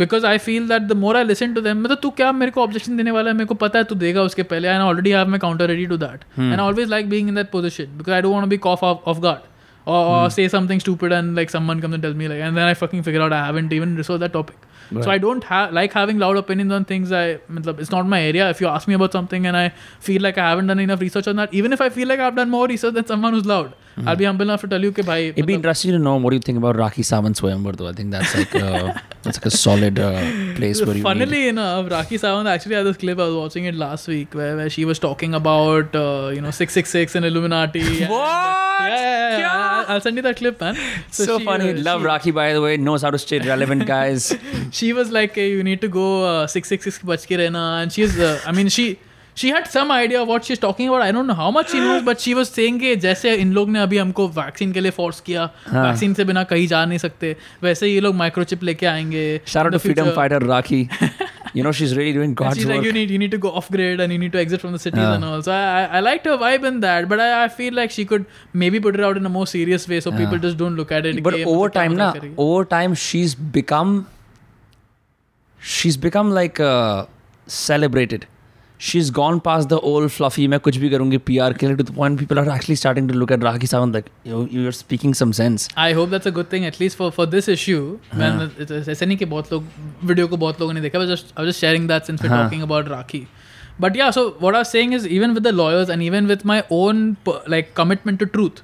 Because 0.00 0.26
I 0.26 0.38
feel 0.38 0.68
that 0.68 0.82
the 0.82 0.92
more 0.92 1.16
I 1.16 1.24
listen 1.24 1.54
to 1.54 1.60
them 1.60 1.82
मतलब 1.82 1.98
तू 2.02 2.10
क्या 2.10 2.32
मेरे 2.32 2.50
को 2.50 2.62
objection 2.62 2.96
देने 2.96 3.10
वाला 3.10 3.30
है? 3.30 3.36
मेरे 3.36 3.46
को 3.46 3.54
पता 3.54 3.78
है 3.78 3.84
तू 3.84 3.94
देगा 3.94 4.22
उसके 4.22 4.42
पहले। 4.42 4.68
I 4.68 4.78
already 4.78 5.10
have 5.10 5.28
my 5.28 5.38
counter 5.38 5.66
ready 5.66 5.86
to 5.86 5.96
that 5.96 6.20
and 6.38 6.60
always 6.60 6.88
like 6.88 7.10
being 7.10 7.28
in 7.28 7.34
that 7.34 7.50
position 7.50 7.84
because 7.84 8.14
I 8.14 8.22
dot 8.22 8.44
be 8.44 8.56
caught 8.56 8.84
off 8.84 9.20
guard 9.20 9.48
से 10.32 10.48
something 10.48 10.80
say 10.80 11.12
and 11.12 11.34
like 11.36 11.50
someone 11.50 11.80
come 11.80 12.00
tell 12.00 12.14
me 12.14 12.28
like 12.28 12.40
and 12.40 12.52
me 12.52 12.56
like 12.56 12.56
and 12.56 12.56
then 12.56 12.66
I 12.68 12.74
fucking 12.82 13.02
figure 13.06 13.22
out 13.22 13.32
I 13.32 13.44
haven't 13.46 13.72
even. 13.72 14.69
Right. 14.92 15.04
So 15.04 15.10
I 15.10 15.18
don't 15.18 15.44
like 15.72 15.92
having 15.92 16.18
loud 16.18 16.36
opinions 16.36 16.72
on 16.72 16.84
things. 16.84 17.12
I, 17.12 17.38
it's 17.48 17.90
not 17.90 18.06
my 18.06 18.20
area. 18.20 18.50
If 18.50 18.60
you 18.60 18.66
ask 18.66 18.88
me 18.88 18.94
about 18.94 19.12
something 19.12 19.46
and 19.46 19.56
I 19.56 19.72
feel 20.00 20.20
like 20.22 20.38
I 20.38 20.50
haven't 20.50 20.66
done 20.66 20.80
enough 20.80 21.00
research 21.00 21.28
on 21.28 21.36
that, 21.36 21.54
even 21.54 21.72
if 21.72 21.80
I 21.80 21.88
feel 21.90 22.08
like 22.08 22.18
I've 22.18 22.34
done 22.34 22.50
more 22.50 22.66
research 22.66 22.94
than 22.94 23.06
someone 23.06 23.32
who's 23.32 23.46
loud, 23.46 23.70
mm-hmm. 23.70 24.08
I'll 24.08 24.16
be 24.16 24.24
humble 24.24 24.42
enough 24.42 24.62
to 24.62 24.68
tell 24.68 24.82
you, 24.82 24.90
bhai." 24.92 25.28
It'd 25.28 25.46
be 25.46 25.54
interesting 25.54 25.92
to 25.92 25.98
know 25.98 26.16
what 26.16 26.30
do 26.30 26.36
you 26.36 26.40
think 26.40 26.58
about 26.58 26.76
Rakhi 26.76 27.04
Sawant 27.10 27.40
Swayamvar 27.40 27.76
though. 27.76 27.88
I 27.88 27.92
think 27.92 28.10
that's 28.10 28.36
like 28.36 28.54
uh, 28.54 28.58
a, 28.58 29.02
that's 29.22 29.38
like 29.38 29.46
a 29.46 29.50
solid 29.50 29.98
uh, 29.98 30.20
place 30.56 30.84
where 30.84 30.96
you. 30.96 31.02
Funnily 31.02 31.42
need. 31.42 31.48
enough, 31.48 31.86
Rakhi 31.86 32.18
Sawant 32.24 32.46
actually 32.46 32.74
had 32.74 32.86
this 32.86 32.96
clip. 32.96 33.18
I 33.18 33.26
was 33.26 33.36
watching 33.36 33.64
it 33.66 33.74
last 33.74 34.08
week 34.08 34.34
where, 34.34 34.56
where 34.56 34.70
she 34.70 34.84
was 34.84 34.98
talking 34.98 35.34
about 35.34 35.94
uh, 35.94 36.30
you 36.34 36.40
know 36.40 36.50
six 36.50 36.72
six 36.72 36.90
six 36.90 37.14
and 37.14 37.24
Illuminati. 37.24 37.80
and, 38.02 38.10
what? 38.10 38.60
Yeah, 38.80 38.88
yeah, 38.88 39.30
yeah. 39.30 39.38
yeah. 39.38 39.70
I'll, 39.80 39.94
I'll, 39.94 40.00
send 40.00 40.16
you 40.16 40.22
that 40.22 40.36
clip, 40.36 40.60
man. 40.60 40.76
So, 41.10 41.24
so 41.24 41.38
she, 41.38 41.44
funny. 41.44 41.70
Uh, 41.70 41.82
Love 41.82 42.00
she, 42.00 42.06
Rakhi, 42.06 42.34
by 42.34 42.52
the 42.52 42.60
way. 42.60 42.76
Knows 42.76 43.02
how 43.02 43.10
to 43.10 43.18
stay 43.18 43.38
relevant, 43.38 43.86
guys. 43.86 44.34
she 44.80 44.90
was 44.98 45.12
like 45.18 45.38
"Hey, 45.42 45.46
you 45.52 45.68
need 45.70 45.80
to 45.86 45.92
go 46.00 46.08
uh, 46.32 46.46
666 46.56 47.04
बच 47.12 47.24
के 47.32 47.36
रहना 47.44 47.62
and 47.84 47.96
she's 47.98 48.18
uh, 48.32 48.34
I 48.52 48.52
mean 48.58 48.68
she 48.78 48.88
she 49.40 49.50
had 49.54 49.66
some 49.72 49.90
idea 49.96 50.20
of 50.20 50.30
what 50.30 50.46
she's 50.48 50.60
talking 50.62 50.88
about 50.92 51.02
I 51.02 51.10
don't 51.16 51.28
know 51.30 51.36
how 51.40 51.50
much 51.56 51.68
she 51.74 51.80
knows 51.82 52.02
but 52.08 52.22
she 52.26 52.32
was 52.38 52.48
saying 52.58 52.78
कि 52.80 52.94
जैसे 53.04 53.34
इन 53.42 53.52
लोग 53.58 53.70
ने 53.76 53.80
अभी 53.80 53.98
हमको 53.98 54.26
vaccine 54.38 54.72
के 54.72 54.80
लिए 54.80 54.90
फोर्स 55.00 55.20
किया 55.28 55.48
हाँ. 55.66 55.84
वैक्सीन 55.86 56.14
से 56.20 56.24
बिना 56.30 56.42
कहीं 56.52 56.66
जा 56.72 56.84
नहीं 56.92 56.98
सकते 57.06 57.34
वैसे 57.62 57.88
ये 57.88 58.00
लोग 58.06 58.14
माइक्रोचिप 58.22 58.64
लेके 58.70 58.86
आएँगे 58.94 59.24
to 59.54 59.70
the 59.76 59.82
freedom 59.86 60.12
fighter 60.20 60.40
Rakhi. 60.54 60.82
You 61.58 61.62
know 61.66 61.70
she's 61.76 61.92
really 61.98 62.10
doing 62.16 62.34
God's 62.40 62.58
she's 62.58 62.66
work. 62.66 62.76
like 62.76 62.84
you 62.88 62.90
need 62.96 63.12
you 63.12 63.16
need 63.20 63.32
to 63.36 63.38
go 63.44 63.50
off 63.60 63.68
grid 63.76 64.00
and 64.02 64.12
you 64.16 64.18
need 64.24 64.34
to 64.34 64.40
exit 64.42 64.60
from 64.64 64.74
the 64.76 64.82
cities 64.82 65.00
Yeah. 65.04 65.14
and 65.14 65.24
all 65.28 65.40
so 65.46 65.54
I, 65.54 65.62
I 65.78 65.96
I 66.00 66.02
liked 66.08 66.28
her 66.30 66.36
vibe 66.42 66.66
in 66.70 66.76
that 66.84 67.08
but 67.12 67.22
I, 67.24 67.26
I 67.38 67.48
feel 67.56 67.74
like 67.78 67.94
she 67.96 68.04
could 68.12 68.26
maybe 68.64 68.80
put 68.84 68.98
it 69.00 69.02
out 69.08 69.20
in 69.22 69.26
a 69.30 69.32
more 69.38 69.46
serious 69.52 69.86
way 69.92 69.98
so 70.04 70.12
Yeah. 70.12 70.20
people 70.20 70.42
just 70.46 70.60
don't 70.62 70.80
look 70.82 70.92
at 70.98 71.08
it 71.12 71.18
but 71.28 71.38
over 71.40 71.56
मतलब 71.56 71.74
time, 71.80 71.96
na, 72.02 72.08
over 72.46 72.60
time, 72.76 72.94
she's 73.06 73.34
become, 73.58 73.96
she's 75.59 75.97
become 75.97 76.31
like 76.31 76.59
uh, 76.59 77.05
celebrated. 77.47 78.25
She's 78.77 79.09
gone 79.09 79.39
past 79.39 79.69
the 79.69 79.79
old 79.89 80.11
fluffy. 80.11 80.47
मैं 80.53 80.59
कुछ 80.59 80.77
भी 80.77 80.89
करूँगी 80.89 81.17
PR 81.27 81.53
के 81.59 81.67
लिए 81.67 81.75
to 81.77 81.83
the 81.89 81.93
point 81.99 82.19
people 82.21 82.39
are 82.41 82.49
actually 82.55 82.75
starting 82.81 83.07
to 83.07 83.13
look 83.21 83.31
at 83.35 83.39
Rakhi 83.47 83.69
Sawant 83.73 83.93
like 83.97 84.09
you, 84.31 84.41
you're 84.51 84.73
speaking 84.79 85.13
some 85.19 85.31
sense. 85.37 85.67
I 85.77 85.93
hope 85.99 86.09
that's 86.15 86.25
a 86.25 86.33
good 86.39 86.49
thing 86.49 86.65
at 86.71 86.79
least 86.81 86.97
for 87.01 87.09
for 87.19 87.25
this 87.35 87.47
issue. 87.53 87.79
हाँ. 88.11 88.19
Man, 88.19 88.41
it- 88.65 88.71
it- 88.79 88.89
ऐसे 88.95 89.05
नहीं 89.05 89.17
कि 89.17 89.25
बहुत 89.35 89.53
लोग 89.53 89.63
video 90.11 90.27
को 90.33 90.37
बहुत 90.43 90.59
लोगों 90.61 90.73
ने 90.73 90.81
देखा. 90.87 90.99
I 90.99 91.05
was 91.05 91.13
just 91.15 91.33
I 91.37 91.45
was 91.45 91.53
just 91.53 91.65
sharing 91.65 91.87
that 91.93 92.11
since 92.11 92.21
we're 92.25 92.33
हाँ. 92.35 92.43
talking 92.43 92.67
about 92.69 92.91
Rakhi. 92.95 93.25
But 93.85 93.95
yeah, 94.01 94.11
so 94.19 94.25
what 94.45 94.55
I 94.55 94.59
was 94.65 94.69
saying 94.77 94.93
is 94.99 95.07
even 95.19 95.33
with 95.39 95.43
the 95.43 95.51
lawyers 95.61 95.89
and 95.95 96.03
even 96.09 96.27
with 96.33 96.43
my 96.53 96.59
own 96.81 97.01
per- 97.29 97.41
like 97.55 97.73
commitment 97.81 98.19
to 98.25 98.27
truth. 98.37 98.61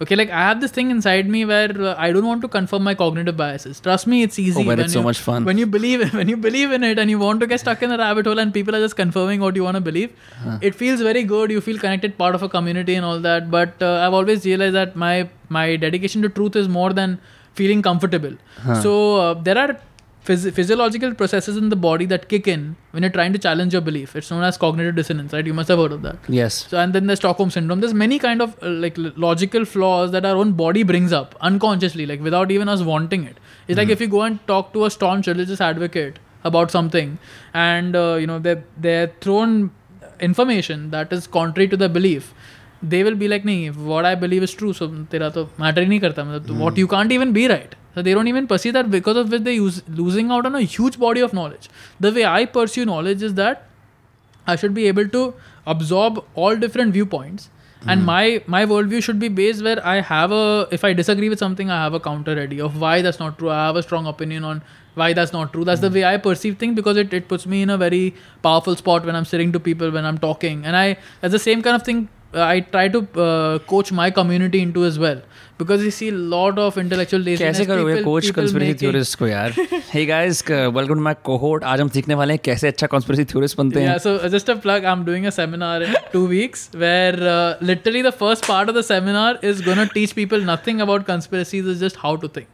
Okay, 0.00 0.14
like 0.14 0.30
I 0.30 0.42
have 0.48 0.60
this 0.60 0.70
thing 0.70 0.90
inside 0.92 1.28
me 1.28 1.44
where 1.44 1.70
uh, 1.82 1.94
I 1.98 2.12
don't 2.12 2.26
want 2.26 2.40
to 2.42 2.48
confirm 2.48 2.84
my 2.84 2.94
cognitive 2.94 3.36
biases. 3.36 3.80
Trust 3.80 4.06
me, 4.06 4.22
it's 4.22 4.38
easy. 4.38 4.60
Oh, 4.60 4.64
but 4.64 4.76
when 4.76 4.80
it's 4.84 4.92
so 4.92 5.00
you- 5.00 5.04
much 5.04 5.18
fun. 5.18 5.44
When 5.44 5.58
you 5.58 5.66
believe 5.66 6.12
when 6.20 6.28
you 6.28 6.36
believe 6.36 6.70
in 6.70 6.84
it 6.84 7.00
and 7.00 7.10
you 7.10 7.18
want 7.18 7.40
to 7.40 7.48
get 7.48 7.58
stuck 7.64 7.82
in 7.82 7.90
the 7.90 7.98
rabbit 7.98 8.26
hole 8.26 8.38
and 8.38 8.54
people 8.54 8.76
are 8.76 8.80
just 8.80 8.94
confirming 8.96 9.40
what 9.40 9.56
you 9.56 9.64
want 9.64 9.74
to 9.74 9.80
believe, 9.80 10.12
it 10.60 10.74
feels 10.82 11.00
very 11.00 11.24
good. 11.24 11.50
You 11.50 11.60
feel 11.60 11.78
connected, 11.78 12.16
part 12.16 12.36
of 12.36 12.44
a 12.44 12.48
community 12.48 12.94
and 12.94 13.04
all 13.04 13.18
that. 13.20 13.50
But 13.50 13.82
uh, 13.82 14.06
I've 14.06 14.14
always 14.14 14.44
realized 14.44 14.76
that 14.76 14.94
my 14.94 15.28
my 15.48 15.66
dedication 15.76 16.22
to 16.22 16.28
truth 16.28 16.54
is 16.54 16.68
more 16.68 16.92
than 16.92 17.18
feeling 17.54 17.82
comfortable. 17.82 18.34
Huh. 18.62 18.80
So 18.82 19.16
uh, 19.16 19.34
there 19.34 19.58
are 19.58 19.80
phys- 20.27 20.51
physiological 20.53 21.13
processes 21.13 21.57
in 21.57 21.69
the 21.69 21.75
body 21.75 22.05
that 22.05 22.27
kick 22.29 22.47
in 22.47 22.75
when 22.91 23.03
you're 23.03 23.11
trying 23.11 23.33
to 23.33 23.39
challenge 23.39 23.73
your 23.73 23.81
belief. 23.81 24.15
It's 24.15 24.31
known 24.31 24.43
as 24.43 24.57
cognitive 24.57 24.95
dissonance, 24.95 25.33
right? 25.33 25.45
You 25.45 25.53
must 25.53 25.69
have 25.69 25.79
heard 25.79 25.91
of 25.91 26.01
that. 26.03 26.17
Yes. 26.27 26.67
So 26.69 26.77
and 26.79 26.93
then 26.93 27.07
the 27.07 27.15
Stockholm 27.15 27.51
syndrome. 27.51 27.79
There's 27.81 27.93
many 27.93 28.19
kind 28.19 28.41
of 28.41 28.55
uh, 28.63 28.69
like 28.69 28.97
l- 28.97 29.11
logical 29.15 29.65
flaws 29.65 30.11
that 30.11 30.25
our 30.25 30.35
own 30.35 30.53
body 30.53 30.83
brings 30.83 31.11
up 31.11 31.35
unconsciously, 31.41 32.05
like 32.05 32.21
without 32.21 32.51
even 32.51 32.69
us 32.69 32.81
wanting 32.81 33.23
it. 33.25 33.37
It's 33.67 33.77
like 33.77 33.89
if 33.89 34.01
you 34.01 34.07
go 34.07 34.21
and 34.23 34.45
talk 34.47 34.73
to 34.73 34.85
a 34.85 34.89
staunch 34.91 35.27
religious 35.27 35.61
advocate 35.61 36.19
about 36.43 36.71
something, 36.71 37.17
and 37.53 37.95
uh, 37.95 38.15
you 38.19 38.27
know 38.27 38.39
they 38.39 38.61
they're 38.77 39.11
thrown 39.21 39.71
information 40.19 40.89
that 40.91 41.13
is 41.13 41.27
contrary 41.27 41.67
to 41.69 41.77
their 41.77 41.89
belief. 41.89 42.33
They 42.81 43.03
will 43.03 43.15
be 43.15 43.27
like, 43.27 43.45
"नहीं, 43.45 43.71
what 43.91 44.05
I 44.05 44.15
believe 44.15 44.43
is 44.43 44.53
true." 44.61 44.73
So 44.73 44.87
तेरा 45.13 45.29
तो 45.33 45.47
matter 45.59 45.83
ही 45.83 45.87
नहीं 45.87 45.99
करता. 46.01 46.25
मतलब 46.31 46.59
what 46.59 46.77
you 46.77 46.87
can't 46.87 47.11
even 47.17 47.31
be 47.31 47.47
right. 47.47 47.75
so 47.98 48.02
they 48.02 48.14
don't 48.14 48.28
even 48.28 48.46
perceive 48.46 48.74
that 48.74 48.92
because 48.92 49.16
of 49.16 49.32
which 49.32 49.42
they 49.42 49.54
use 49.54 49.82
losing 49.88 50.30
out 50.30 50.46
on 50.46 50.54
a 50.54 50.60
huge 50.60 51.00
body 51.00 51.20
of 51.20 51.32
knowledge. 51.32 51.68
The 51.98 52.12
way 52.12 52.24
I 52.24 52.44
pursue 52.44 52.84
knowledge 52.84 53.24
is 53.24 53.34
that 53.34 53.64
I 54.46 54.54
should 54.54 54.72
be 54.72 54.86
able 54.86 55.08
to 55.08 55.34
absorb 55.66 56.24
all 56.36 56.54
different 56.54 56.92
viewpoints. 56.92 57.50
And 57.88 58.00
hmm. 58.00 58.06
my 58.06 58.42
my 58.46 58.64
worldview 58.66 59.02
should 59.02 59.18
be 59.18 59.30
based 59.38 59.64
where 59.64 59.84
I 59.94 59.96
have 60.10 60.30
a 60.36 60.68
if 60.70 60.84
I 60.84 60.92
disagree 60.92 61.28
with 61.32 61.40
something, 61.40 61.72
I 61.76 61.82
have 61.82 61.94
a 61.94 62.00
counter 62.04 62.36
ready 62.36 62.60
of 62.60 62.80
why 62.80 63.02
that's 63.02 63.18
not 63.18 63.36
true. 63.40 63.50
I 63.50 63.66
have 63.66 63.80
a 63.82 63.82
strong 63.82 64.06
opinion 64.12 64.44
on 64.44 64.62
why 64.94 65.12
that's 65.12 65.32
not 65.32 65.52
true. 65.52 65.64
That's 65.64 65.80
the 65.80 65.88
hmm. 65.88 65.98
way 66.00 66.04
I 66.04 66.16
perceive 66.28 66.56
things 66.58 66.76
because 66.76 67.02
it, 67.04 67.12
it 67.20 67.26
puts 67.26 67.46
me 67.46 67.62
in 67.62 67.70
a 67.78 67.80
very 67.86 68.14
powerful 68.42 68.76
spot 68.76 69.10
when 69.10 69.16
I'm 69.16 69.24
sitting 69.24 69.50
to 69.58 69.64
people, 69.68 69.90
when 69.98 70.06
I'm 70.12 70.22
talking. 70.28 70.64
And 70.64 70.76
I 70.84 70.86
that's 71.20 71.32
the 71.32 71.44
same 71.48 71.66
kind 71.68 71.74
of 71.74 71.82
thing 71.90 72.08
I 72.36 72.60
try 72.60 72.88
to 72.88 73.00
coach 73.16 73.92
my 73.92 74.10
community 74.10 74.58
in 74.58 74.72
to 74.72 74.84
as 74.84 74.98
well 74.98 75.16
because 75.58 75.84
you 75.84 75.90
see 75.90 76.10
lot 76.10 76.58
of 76.58 76.78
intellectual 76.80 77.24
कैसे 77.36 77.64
करोगे 77.66 78.02
coach 78.02 78.30
conspiracy 78.30 78.74
theorist 78.80 79.18
को 79.18 79.26
यार? 79.26 79.54
Hey 79.92 80.04
guys 80.06 80.42
welcome 80.50 80.94
to 80.94 81.00
my 81.00 81.14
cohort 81.24 81.64
आज 81.64 81.80
हम 81.80 81.88
सीखने 81.88 82.14
वाले 82.14 82.32
हैं 82.32 82.40
कैसे 82.44 82.68
अच्छा 82.68 82.86
कंस्पिरेसी 82.86 83.24
थ्योरिस्ट 83.32 83.58
बनते 83.58 83.80
हैं। 83.80 83.96
So 83.98 84.28
just 84.28 84.50
a 84.50 84.54
plug 84.66 84.84
I 84.84 84.92
am 84.92 85.04
doing 85.04 85.26
a 85.26 85.30
seminar 85.30 85.82
in 85.82 85.94
two 86.12 86.26
weeks 86.26 86.68
where 86.76 87.18
literally 87.62 88.02
the 88.02 88.10
first 88.20 88.46
part 88.48 88.70
of 88.70 88.76
the 88.78 88.82
seminar 88.84 89.38
is 89.44 89.64
gonna 89.64 89.84
teach 89.94 90.12
people 90.12 90.44
nothing 90.50 90.80
about 90.80 91.06
conspiracies 91.06 91.68
is 91.68 91.84
just 91.84 91.96
how 92.00 92.16
to 92.16 92.28
think 92.36 92.46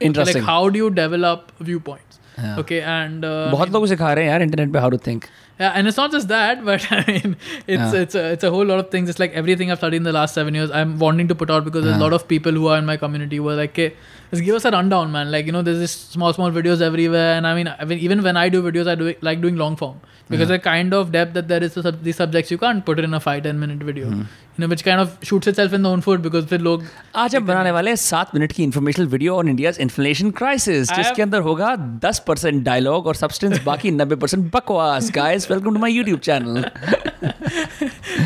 interesting 0.00 0.44
how 0.44 0.68
do 0.68 0.78
you 0.78 0.88
develop 1.00 1.46
viewpoints 1.86 2.58
okay 2.58 2.76
and 2.76 3.24
बहुत 3.24 3.70
लोग 3.72 3.86
सिखा 3.86 4.12
रहे 4.12 4.24
हैं 4.24 4.30
यार 4.30 4.42
internet 4.42 4.72
पे 4.72 4.78
how 4.78 4.90
to 4.90 4.98
think 5.06 5.24
yeah, 5.60 5.72
and 5.74 5.88
it's 5.88 5.96
not 5.96 6.12
just 6.12 6.28
that, 6.28 6.64
but 6.70 6.86
I 6.92 7.04
mean, 7.06 7.36
it's 7.66 7.92
Yeah. 7.94 8.00
it's 8.02 8.14
a, 8.14 8.32
it's 8.32 8.44
a 8.44 8.50
whole 8.50 8.64
lot 8.64 8.78
of 8.78 8.90
things. 8.90 9.08
It's 9.08 9.18
like 9.18 9.32
everything 9.32 9.70
I've 9.70 9.78
studied 9.78 9.96
in 9.98 10.02
the 10.04 10.12
last 10.12 10.34
seven 10.34 10.54
years. 10.54 10.70
I'm 10.70 10.98
wanting 10.98 11.28
to 11.28 11.34
put 11.34 11.50
out 11.50 11.64
because 11.64 11.84
there's 11.84 11.96
a 11.96 12.00
lot 12.00 12.12
of 12.12 12.28
people 12.28 12.52
who 12.52 12.68
are 12.68 12.78
in 12.78 12.86
my 12.86 12.96
community 12.96 13.36
who 13.36 13.48
are 13.48 13.56
like, 13.56 13.70
"Okay, 13.70 13.94
just 14.31 14.43
give 14.49 14.55
us 14.61 14.65
a 14.65 14.71
rundown, 14.77 15.11
man." 15.17 15.31
Like 15.37 15.51
you 15.51 15.57
know, 15.57 15.63
there's 15.69 15.83
this 15.85 15.95
small 16.15 16.33
small 16.39 16.51
videos 16.61 16.81
everywhere, 16.89 17.29
and 17.37 17.51
I 17.51 17.53
mean, 17.59 17.71
I 17.77 17.85
mean 17.91 17.99
even 18.09 18.23
when 18.29 18.41
I 18.45 18.47
do 18.57 18.63
videos, 18.71 18.91
I 18.95 18.95
do 19.03 19.11
it, 19.13 19.23
like 19.29 19.41
doing 19.47 19.61
long 19.65 19.75
form 19.83 20.01
because 20.33 20.51
the 20.51 20.57
kind 20.65 20.93
of 20.97 21.11
depth 21.13 21.33
that 21.37 21.47
there 21.47 21.63
is 21.65 21.73
to 21.77 21.81
sub- 21.85 22.03
these 22.03 22.15
subjects, 22.23 22.51
you 22.51 22.57
can't 22.57 22.85
put 22.89 22.99
it 23.03 23.07
in 23.11 23.13
a 23.13 23.19
five 23.27 23.43
ten 23.49 23.59
minute 23.65 23.85
video. 23.91 24.09
Hmm. 24.13 24.23
You 24.57 24.61
know, 24.61 24.67
which 24.71 24.83
kind 24.85 25.01
of 25.03 25.13
shoots 25.27 25.47
itself 25.51 25.73
in 25.77 25.85
the 25.85 25.89
own 25.95 26.01
foot 26.07 26.21
because 26.25 26.45
फिर 26.49 26.59
लोग 26.67 26.83
आज 27.21 27.35
हम 27.35 27.45
बनाने 27.45 27.71
वाले 27.77 27.89
हैं 27.91 27.95
सात 28.01 28.33
minute 28.35 28.51
की 28.57 28.63
informational 28.63 29.05
video 29.13 29.35
on 29.37 29.47
India 29.49 29.71
inflation 29.85 30.29
crisis 30.41 30.89
I 30.91 30.95
जिसके 30.95 31.11
have- 31.13 31.21
अंदर 31.21 31.41
होगा 31.47 31.73
10 32.05 32.19
परसेंट 32.27 32.63
डायलॉग 32.63 33.07
और 33.07 33.15
सब्सटेंस 33.15 33.63
बाकी 33.65 33.91
90 33.91 34.19
परसेंट 34.21 34.51
बकवास 34.55 35.11
guys 35.15 35.49
welcome 35.51 35.73
to 35.73 35.79
my 35.79 35.91
YouTube 35.93 36.19
channel 36.29 36.63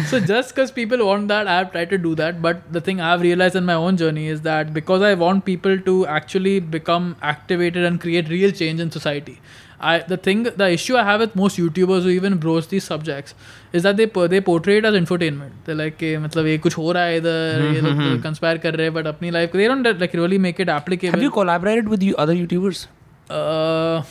so 0.10 0.20
just 0.20 0.54
because 0.54 0.72
people 0.72 1.06
want 1.06 1.28
that, 1.28 1.48
I 1.48 1.58
have 1.58 1.72
tried 1.72 1.90
to 1.92 1.98
do 1.98 2.14
that. 2.16 2.42
But 2.42 2.62
the 2.78 2.82
thing 2.82 3.02
I've 3.02 3.22
realized 3.22 3.56
in 3.62 3.66
my 3.66 3.74
own 3.88 3.98
journey 4.02 4.28
is 4.36 4.42
that 4.48 4.74
because 4.78 5.02
I 5.02 5.14
want 5.24 5.46
people 5.46 5.78
to 5.90 5.91
actually 6.18 6.60
become 6.60 7.16
activated 7.22 7.84
and 7.84 8.00
create 8.00 8.30
real 8.30 8.52
change 8.52 8.80
in 8.80 8.92
society. 8.92 9.40
I 9.80 10.00
the 10.00 10.18
thing 10.18 10.44
the 10.44 10.68
issue 10.76 10.96
I 10.98 11.04
have 11.04 11.20
with 11.20 11.36
most 11.36 11.58
YouTubers 11.58 12.02
who 12.02 12.10
even 12.10 12.38
broach 12.38 12.68
these 12.68 12.84
subjects 12.84 13.36
is 13.72 13.84
that 13.84 13.98
they 13.98 14.08
per- 14.08 14.28
they 14.28 14.42
portray 14.42 14.78
it 14.78 14.86
as 14.86 14.96
infotainment. 15.00 15.52
They're 15.66 15.76
like 15.76 15.98
कि 15.98 16.18
मतलब 16.24 16.48
ये 16.48 16.58
कुछ 16.58 16.78
हो 16.78 16.92
रहा 16.92 17.04
है 17.04 17.18
इधर 17.18 17.66
ये 17.76 17.82
लोग 17.82 18.22
कंस्पायर 18.24 18.58
कर 18.64 18.76
रहे 18.76 18.88
हैं 18.88 18.94
but 18.96 19.08
अपनी 19.08 19.32
life 19.32 19.52
they 19.52 19.68
don't 19.68 20.00
like 20.06 20.16
really 20.22 20.40
make 20.48 20.60
it 20.60 20.70
applicable. 20.70 21.20
Have 21.20 21.24
you 21.24 21.32
collaborated 21.32 21.90
with 21.96 22.02
you 22.02 22.16
other 22.16 22.34
YouTubers? 22.34 22.88
Uh, 23.30 24.02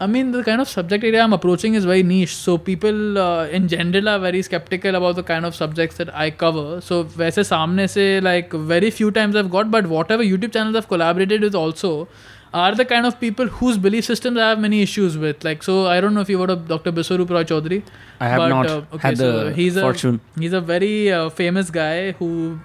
I 0.00 0.06
mean, 0.06 0.30
the 0.30 0.44
kind 0.44 0.60
of 0.60 0.68
subject 0.68 1.02
area 1.02 1.20
I'm 1.22 1.32
approaching 1.32 1.74
is 1.74 1.84
very 1.84 2.04
niche. 2.04 2.36
So 2.36 2.56
people 2.56 3.18
uh, 3.18 3.46
in 3.48 3.66
general 3.66 4.08
are 4.08 4.18
very 4.20 4.42
skeptical 4.42 4.94
about 4.94 5.16
the 5.16 5.24
kind 5.24 5.44
of 5.44 5.56
subjects 5.56 5.96
that 5.96 6.14
I 6.14 6.30
cover. 6.30 6.80
So 6.80 7.02
वैसे 7.02 7.44
सामने 7.44 7.86
से 7.88 8.22
like 8.22 8.52
very 8.52 8.90
few 8.90 9.10
times 9.10 9.34
I've 9.34 9.50
got, 9.50 9.72
but 9.72 9.88
whatever 9.88 10.22
YouTube 10.22 10.52
channels 10.52 10.76
I've 10.76 10.88
collaborated 10.88 11.42
with 11.42 11.56
also 11.56 12.08
are 12.54 12.74
the 12.74 12.84
kind 12.84 13.06
of 13.06 13.18
people 13.20 13.48
whose 13.48 13.76
belief 13.76 14.04
systems 14.04 14.38
I 14.38 14.50
have 14.50 14.60
many 14.60 14.82
issues 14.82 15.18
with. 15.18 15.42
Like 15.44 15.64
so, 15.64 15.86
I 15.86 16.00
don't 16.00 16.14
know 16.14 16.20
if 16.20 16.30
you 16.30 16.38
heard 16.38 16.50
of 16.50 16.68
Dr. 16.68 16.92
Biswaroop 16.92 17.28
Roy 17.28 17.42
Chowdhury. 17.42 17.82
I 18.20 18.28
have 18.28 18.38
but, 18.38 18.48
not 18.48 18.66
uh, 18.66 18.82
okay, 18.92 19.08
had 19.08 19.18
so 19.18 19.44
the 19.44 19.52
he's 19.52 19.78
fortune. 19.78 20.20
A, 20.36 20.40
he's 20.40 20.52
a 20.52 20.60
very 20.60 21.12
uh, 21.12 21.28
famous 21.28 21.70
guy 21.70 22.12
who 22.12 22.60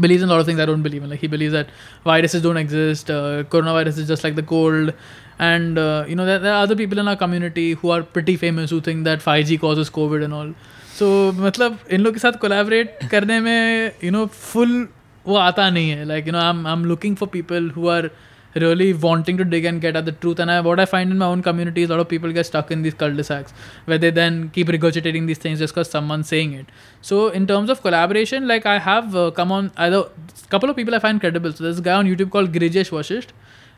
believes 0.00 0.22
in 0.22 0.28
a 0.28 0.32
lot 0.32 0.40
of 0.40 0.46
things 0.46 0.60
I 0.60 0.66
don't 0.66 0.82
believe 0.82 1.02
in. 1.02 1.10
Like 1.10 1.20
he 1.20 1.26
believes 1.26 1.52
that 1.52 1.68
viruses 2.04 2.42
don't 2.42 2.56
exist, 2.56 3.10
uh, 3.10 3.42
coronavirus 3.44 3.98
is 3.98 4.08
just 4.08 4.22
like 4.22 4.36
the 4.36 4.42
cold, 4.42 4.94
and 5.39 5.77
uh, 5.77 6.05
you 6.07 6.15
know 6.15 6.25
there, 6.25 6.39
there 6.39 6.53
are 6.53 6.63
other 6.63 6.75
people 6.75 6.99
in 6.99 7.07
our 7.07 7.15
community 7.15 7.73
who 7.73 7.89
are 7.89 8.03
pretty 8.03 8.37
famous 8.37 8.69
who 8.69 8.81
think 8.81 9.03
that 9.05 9.19
5G 9.19 9.59
causes 9.59 9.89
COVID 9.89 10.23
and 10.23 10.33
all. 10.33 10.53
So 10.95 11.31
मतलब 11.33 11.79
इन 11.91 12.01
लोग 12.01 12.13
के 12.13 12.19
साथ 12.19 12.39
collaborate 12.41 13.07
करने 13.11 13.39
में 13.41 13.91
you 14.03 14.11
know 14.11 14.27
full 14.27 14.85
वो 15.27 15.35
आता 15.37 15.69
नहीं 15.69 15.89
है 15.89 16.05
like 16.07 16.25
you 16.25 16.33
know 16.33 16.45
I'm 16.51 16.65
I'm 16.67 16.85
looking 16.85 17.15
for 17.15 17.27
people 17.27 17.69
who 17.77 17.87
are 17.87 18.09
really 18.55 18.93
wanting 18.93 19.37
to 19.37 19.43
dig 19.43 19.65
and 19.65 19.81
get 19.81 19.95
at 19.95 20.05
the 20.05 20.11
truth 20.11 20.39
and 20.39 20.51
I, 20.51 20.61
what 20.61 20.79
I 20.79 20.85
find 20.85 21.11
in 21.11 21.17
my 21.17 21.25
own 21.25 21.41
community 21.41 21.81
is 21.81 21.89
a 21.89 21.93
lot 21.93 22.01
of 22.01 22.09
people 22.09 22.31
get 22.31 22.45
stuck 22.45 22.71
in 22.71 22.83
these 22.83 22.93
cul-de-sacs 22.93 23.53
where 23.85 23.97
they 23.97 24.11
then 24.11 24.49
keep 24.49 24.67
regurgitating 24.67 25.25
these 25.25 25.39
things 25.39 25.59
just 25.59 25.73
because 25.73 25.89
someone's 25.89 26.27
saying 26.27 26.53
it 26.53 26.67
so 27.01 27.29
in 27.29 27.47
terms 27.47 27.69
of 27.69 27.81
collaboration 27.81 28.47
like 28.47 28.65
I 28.65 28.77
have 28.77 29.15
uh, 29.15 29.31
come 29.31 29.51
on 29.51 29.71
either 29.77 30.03
couple 30.49 30.69
of 30.69 30.75
people 30.75 30.93
I 30.93 30.99
find 30.99 31.19
credible 31.19 31.51
so 31.51 31.63
there's 31.63 31.79
a 31.79 31.81
guy 31.81 31.93
on 31.93 32.05
YouTube 32.05 32.29
called 32.29 32.51
Grijesh 32.51 32.91
Vashisht 32.91 33.29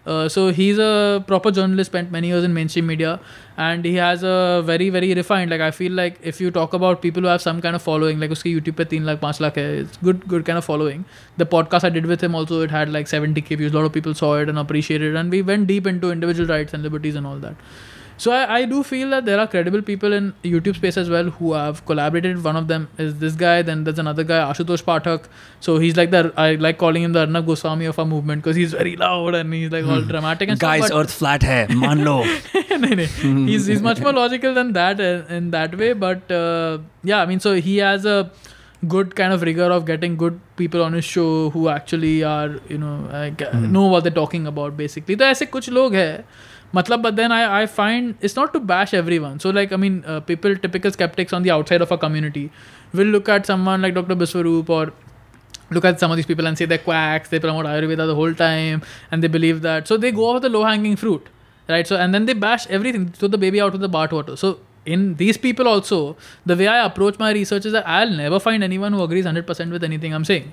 uh, 0.07 0.29
so 0.29 0.49
he's 0.49 0.79
a 0.79 1.23
proper 1.27 1.51
journalist 1.51 1.91
spent 1.91 2.11
many 2.11 2.29
years 2.29 2.45
in 2.45 2.55
mainstream 2.55 2.87
media 2.87 3.21
and 3.57 3.85
he 3.85 3.95
has 3.97 4.23
a 4.23 4.63
very 4.65 4.89
very 4.89 5.13
refined 5.15 5.51
like 5.51 5.61
i 5.61 5.71
feel 5.71 5.93
like 5.93 6.19
if 6.23 6.41
you 6.41 6.51
talk 6.51 6.73
about 6.73 7.03
people 7.03 7.21
who 7.23 7.29
have 7.29 7.43
some 7.43 7.61
kind 7.61 7.77
of 7.77 7.83
following 7.83 8.19
like 8.19 8.31
uski 8.31 8.55
youtube 8.55 8.77
pe 8.77 8.85
3 8.85 9.01
lakh 9.01 9.21
5 9.21 9.41
lakh 9.41 9.59
it's 9.59 9.99
good 9.99 10.27
good 10.27 10.45
kind 10.45 10.59
of 10.59 10.65
following. 10.65 11.05
The 11.37 11.47
podcast 11.47 11.85
i 11.85 11.91
did 11.91 12.07
with 12.07 12.23
him 12.23 12.35
also 12.35 12.63
it 12.63 12.71
had 12.71 12.91
like 12.93 13.07
70k 13.07 13.59
views. 13.59 13.73
A 13.73 13.77
lot 13.77 13.85
of 13.85 13.93
people 13.93 14.15
saw 14.15 14.35
it 14.39 14.49
and 14.49 14.59
appreciated 14.59 15.15
it 15.15 15.19
and 15.19 15.31
we 15.31 15.43
went 15.43 15.67
deep 15.67 15.87
into 15.87 16.11
individual 16.11 16.49
rights 16.49 16.75
and 16.75 16.83
liberties 16.83 17.15
and 17.15 17.27
all 17.27 17.39
that 17.39 17.55
so 18.20 18.32
I, 18.32 18.60
I 18.60 18.66
do 18.66 18.82
feel 18.82 19.10
that 19.10 19.26
there 19.26 19.40
are 19.40 19.48
credible 19.48 19.82
people 19.82 20.14
in 20.14 20.34
YouTube 20.44 20.76
space 20.76 20.98
as 20.98 21.10
well 21.10 21.26
who 21.26 21.52
have 21.54 21.86
collaborated. 21.86 22.44
One 22.44 22.56
of 22.56 22.68
them 22.70 22.88
is 22.98 23.20
this 23.20 23.36
guy. 23.36 23.62
Then 23.62 23.84
there's 23.84 24.00
another 24.00 24.24
guy, 24.24 24.40
Ashutosh 24.52 24.84
Pathak. 24.84 25.26
So 25.60 25.78
he's 25.80 25.98
like 25.98 26.12
the 26.12 26.34
I 26.38 26.56
like 26.56 26.78
calling 26.78 27.04
him 27.04 27.12
the 27.12 27.22
Arnab 27.22 27.46
Goswami 27.46 27.86
of 27.86 28.00
our 28.00 28.06
movement 28.06 28.42
because 28.44 28.56
he's 28.56 28.72
very 28.72 28.96
loud 28.96 29.36
and 29.36 29.54
he's 29.54 29.72
like 29.72 29.86
all 29.86 30.02
dramatic 30.02 30.50
and 30.50 30.60
Guys, 30.60 30.86
stuff. 30.88 31.00
Earth 31.00 31.12
flat 31.12 31.44
hai. 31.44 31.68
मान 31.68 32.04
लो. 32.04 32.24
no, 32.80 32.88
no. 32.88 33.46
he's 33.48 33.66
he's 33.66 33.82
much 33.82 34.00
more 34.00 34.14
logical 34.14 34.54
than 34.54 34.74
that 34.74 35.00
uh, 35.02 35.24
in 35.30 35.52
that 35.52 35.78
way. 35.78 35.94
But 35.94 36.32
uh, 36.32 36.78
yeah, 37.04 37.22
I 37.22 37.26
mean, 37.26 37.40
so 37.40 37.56
he 37.56 37.78
has 37.78 38.06
a 38.06 38.32
good 38.88 39.16
kind 39.16 39.34
of 39.34 39.42
rigor 39.42 39.70
of 39.76 39.86
getting 39.86 40.16
good 40.16 40.40
people 40.58 40.84
on 40.84 40.94
his 40.94 41.06
show 41.06 41.50
who 41.50 41.68
actually 41.70 42.24
are 42.24 42.60
you 42.70 42.78
know 42.78 42.96
like, 43.12 43.42
uh, 43.42 43.52
know 43.60 43.88
what 43.88 44.04
they're 44.04 44.20
talking 44.24 44.48
about 44.48 44.78
basically. 44.78 45.16
तो 45.16 45.26
ऐसे 45.26 45.46
कुछ 45.46 45.70
लोग 45.70 45.96
हैं 45.96 46.26
matlab 46.75 47.03
but 47.03 47.17
then 47.17 47.33
I, 47.33 47.63
I 47.63 47.67
find 47.67 48.17
it's 48.21 48.37
not 48.37 48.53
to 48.53 48.61
bash 48.61 48.95
everyone. 48.95 49.41
So 49.41 49.51
like 49.51 49.73
i 49.73 49.77
mean 49.77 50.05
uh, 50.05 50.21
people 50.21 50.57
typical 50.57 50.91
skeptics 50.91 51.33
on 51.33 51.43
the 51.43 51.51
outside 51.51 51.83
of 51.83 51.91
a 51.91 51.99
community 51.99 52.51
will 52.93 53.07
look 53.07 53.29
at 53.29 53.47
someone 53.47 53.83
like 53.83 53.95
dr 53.95 54.15
biswaroop 54.15 54.69
or 54.69 54.93
look 55.71 55.85
at 55.85 56.01
some 56.01 56.11
of 56.11 56.17
these 56.17 56.27
people 56.27 56.47
and 56.47 56.59
say 56.59 56.65
they're 56.65 56.79
quacks 56.79 57.29
they 57.29 57.41
promote 57.41 57.67
ayurveda 57.67 58.07
the 58.07 58.15
whole 58.15 58.35
time 58.35 58.83
and 59.11 59.23
they 59.23 59.29
believe 59.29 59.63
that. 59.63 59.87
So 59.89 59.97
they 59.97 60.13
go 60.13 60.33
for 60.35 60.41
the 60.41 60.49
low 60.49 60.65
hanging 60.65 60.97
fruit 60.97 61.29
right? 61.69 61.87
So 61.87 61.97
and 61.97 62.15
then 62.15 62.27
they 62.27 62.33
bash 62.33 62.67
everything 62.69 63.09
throw 63.11 63.29
the 63.29 63.39
baby 63.39 63.61
out 63.61 63.73
with 63.73 63.81
the 63.81 63.89
bathwater. 63.89 64.37
So 64.37 64.59
in 64.95 65.01
these 65.23 65.37
people 65.45 65.67
also 65.73 65.99
the 66.51 66.57
way 66.61 66.67
i 66.75 66.79
approach 66.89 67.19
my 67.25 67.31
research 67.39 67.67
is 67.71 67.73
that 67.77 67.87
i'll 67.97 68.15
never 68.23 68.39
find 68.47 68.65
anyone 68.69 68.93
who 68.97 69.03
agrees 69.07 69.27
100% 69.31 69.71
with 69.77 69.85
anything 69.89 70.15
i'm 70.19 70.25
saying. 70.31 70.47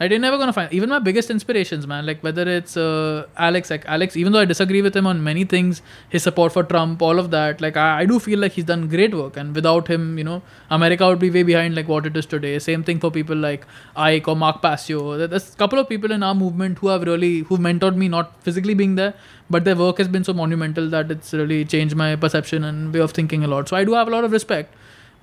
Right 0.00 0.10
you're 0.10 0.20
never 0.24 0.38
gonna 0.42 0.52
find 0.58 0.72
even 0.78 0.88
my 0.94 0.98
biggest 1.08 1.30
inspirations 1.34 1.86
man 1.92 2.06
like 2.10 2.22
whether 2.26 2.44
it's 2.58 2.76
uh, 2.76 3.26
alex 3.48 3.70
like 3.74 3.84
alex 3.96 4.16
even 4.22 4.32
though 4.32 4.42
i 4.46 4.48
disagree 4.52 4.82
with 4.88 4.94
him 5.00 5.06
on 5.12 5.22
many 5.30 5.44
things 5.54 5.82
his 6.14 6.22
support 6.28 6.52
for 6.56 6.62
trump 6.72 7.02
all 7.08 7.18
of 7.24 7.30
that 7.36 7.60
like 7.66 7.76
I, 7.76 7.88
I 8.02 8.06
do 8.12 8.18
feel 8.28 8.38
like 8.44 8.52
he's 8.58 8.68
done 8.72 8.88
great 8.94 9.14
work 9.22 9.36
and 9.36 9.54
without 9.60 9.88
him 9.94 10.18
you 10.22 10.24
know 10.30 10.38
america 10.78 11.06
would 11.10 11.18
be 11.26 11.30
way 11.38 11.42
behind 11.52 11.74
like 11.80 11.88
what 11.88 12.06
it 12.06 12.16
is 12.16 12.26
today. 12.26 12.58
Same 12.58 12.82
thing 12.84 13.00
for 13.00 13.10
people 13.10 13.36
like 13.36 13.66
Icke 13.96 14.28
or 14.28 14.36
mark 14.36 14.62
passio 14.62 15.16
There- 15.18 15.26
there's 15.32 15.48
a 15.54 15.56
couple 15.62 15.78
of 15.82 15.88
people 15.88 16.10
in 16.16 16.22
our 16.28 16.34
movement 16.34 16.78
who 16.80 16.88
have 16.92 17.02
really 17.10 17.34
who've 17.48 17.60
mentored 17.68 17.96
me 18.02 18.08
not 18.16 18.32
physically 18.46 18.74
being 18.82 18.94
there 19.00 19.14
but 19.50 19.64
their 19.64 19.76
work 19.76 19.98
has 19.98 20.08
been 20.08 20.24
so 20.24 20.32
monumental 20.32 20.88
that 20.90 21.10
it's 21.10 21.32
really 21.32 21.64
changed 21.64 21.96
my 21.96 22.14
perception 22.16 22.64
and 22.64 22.94
way 22.94 23.00
of 23.00 23.12
thinking 23.18 23.44
a 23.44 23.48
lot. 23.52 23.68
So 23.68 23.76
i 23.76 23.84
do 23.84 23.94
have 23.94 24.08
a 24.08 24.10
lot 24.16 24.24
of 24.24 24.32
respect. 24.32 24.74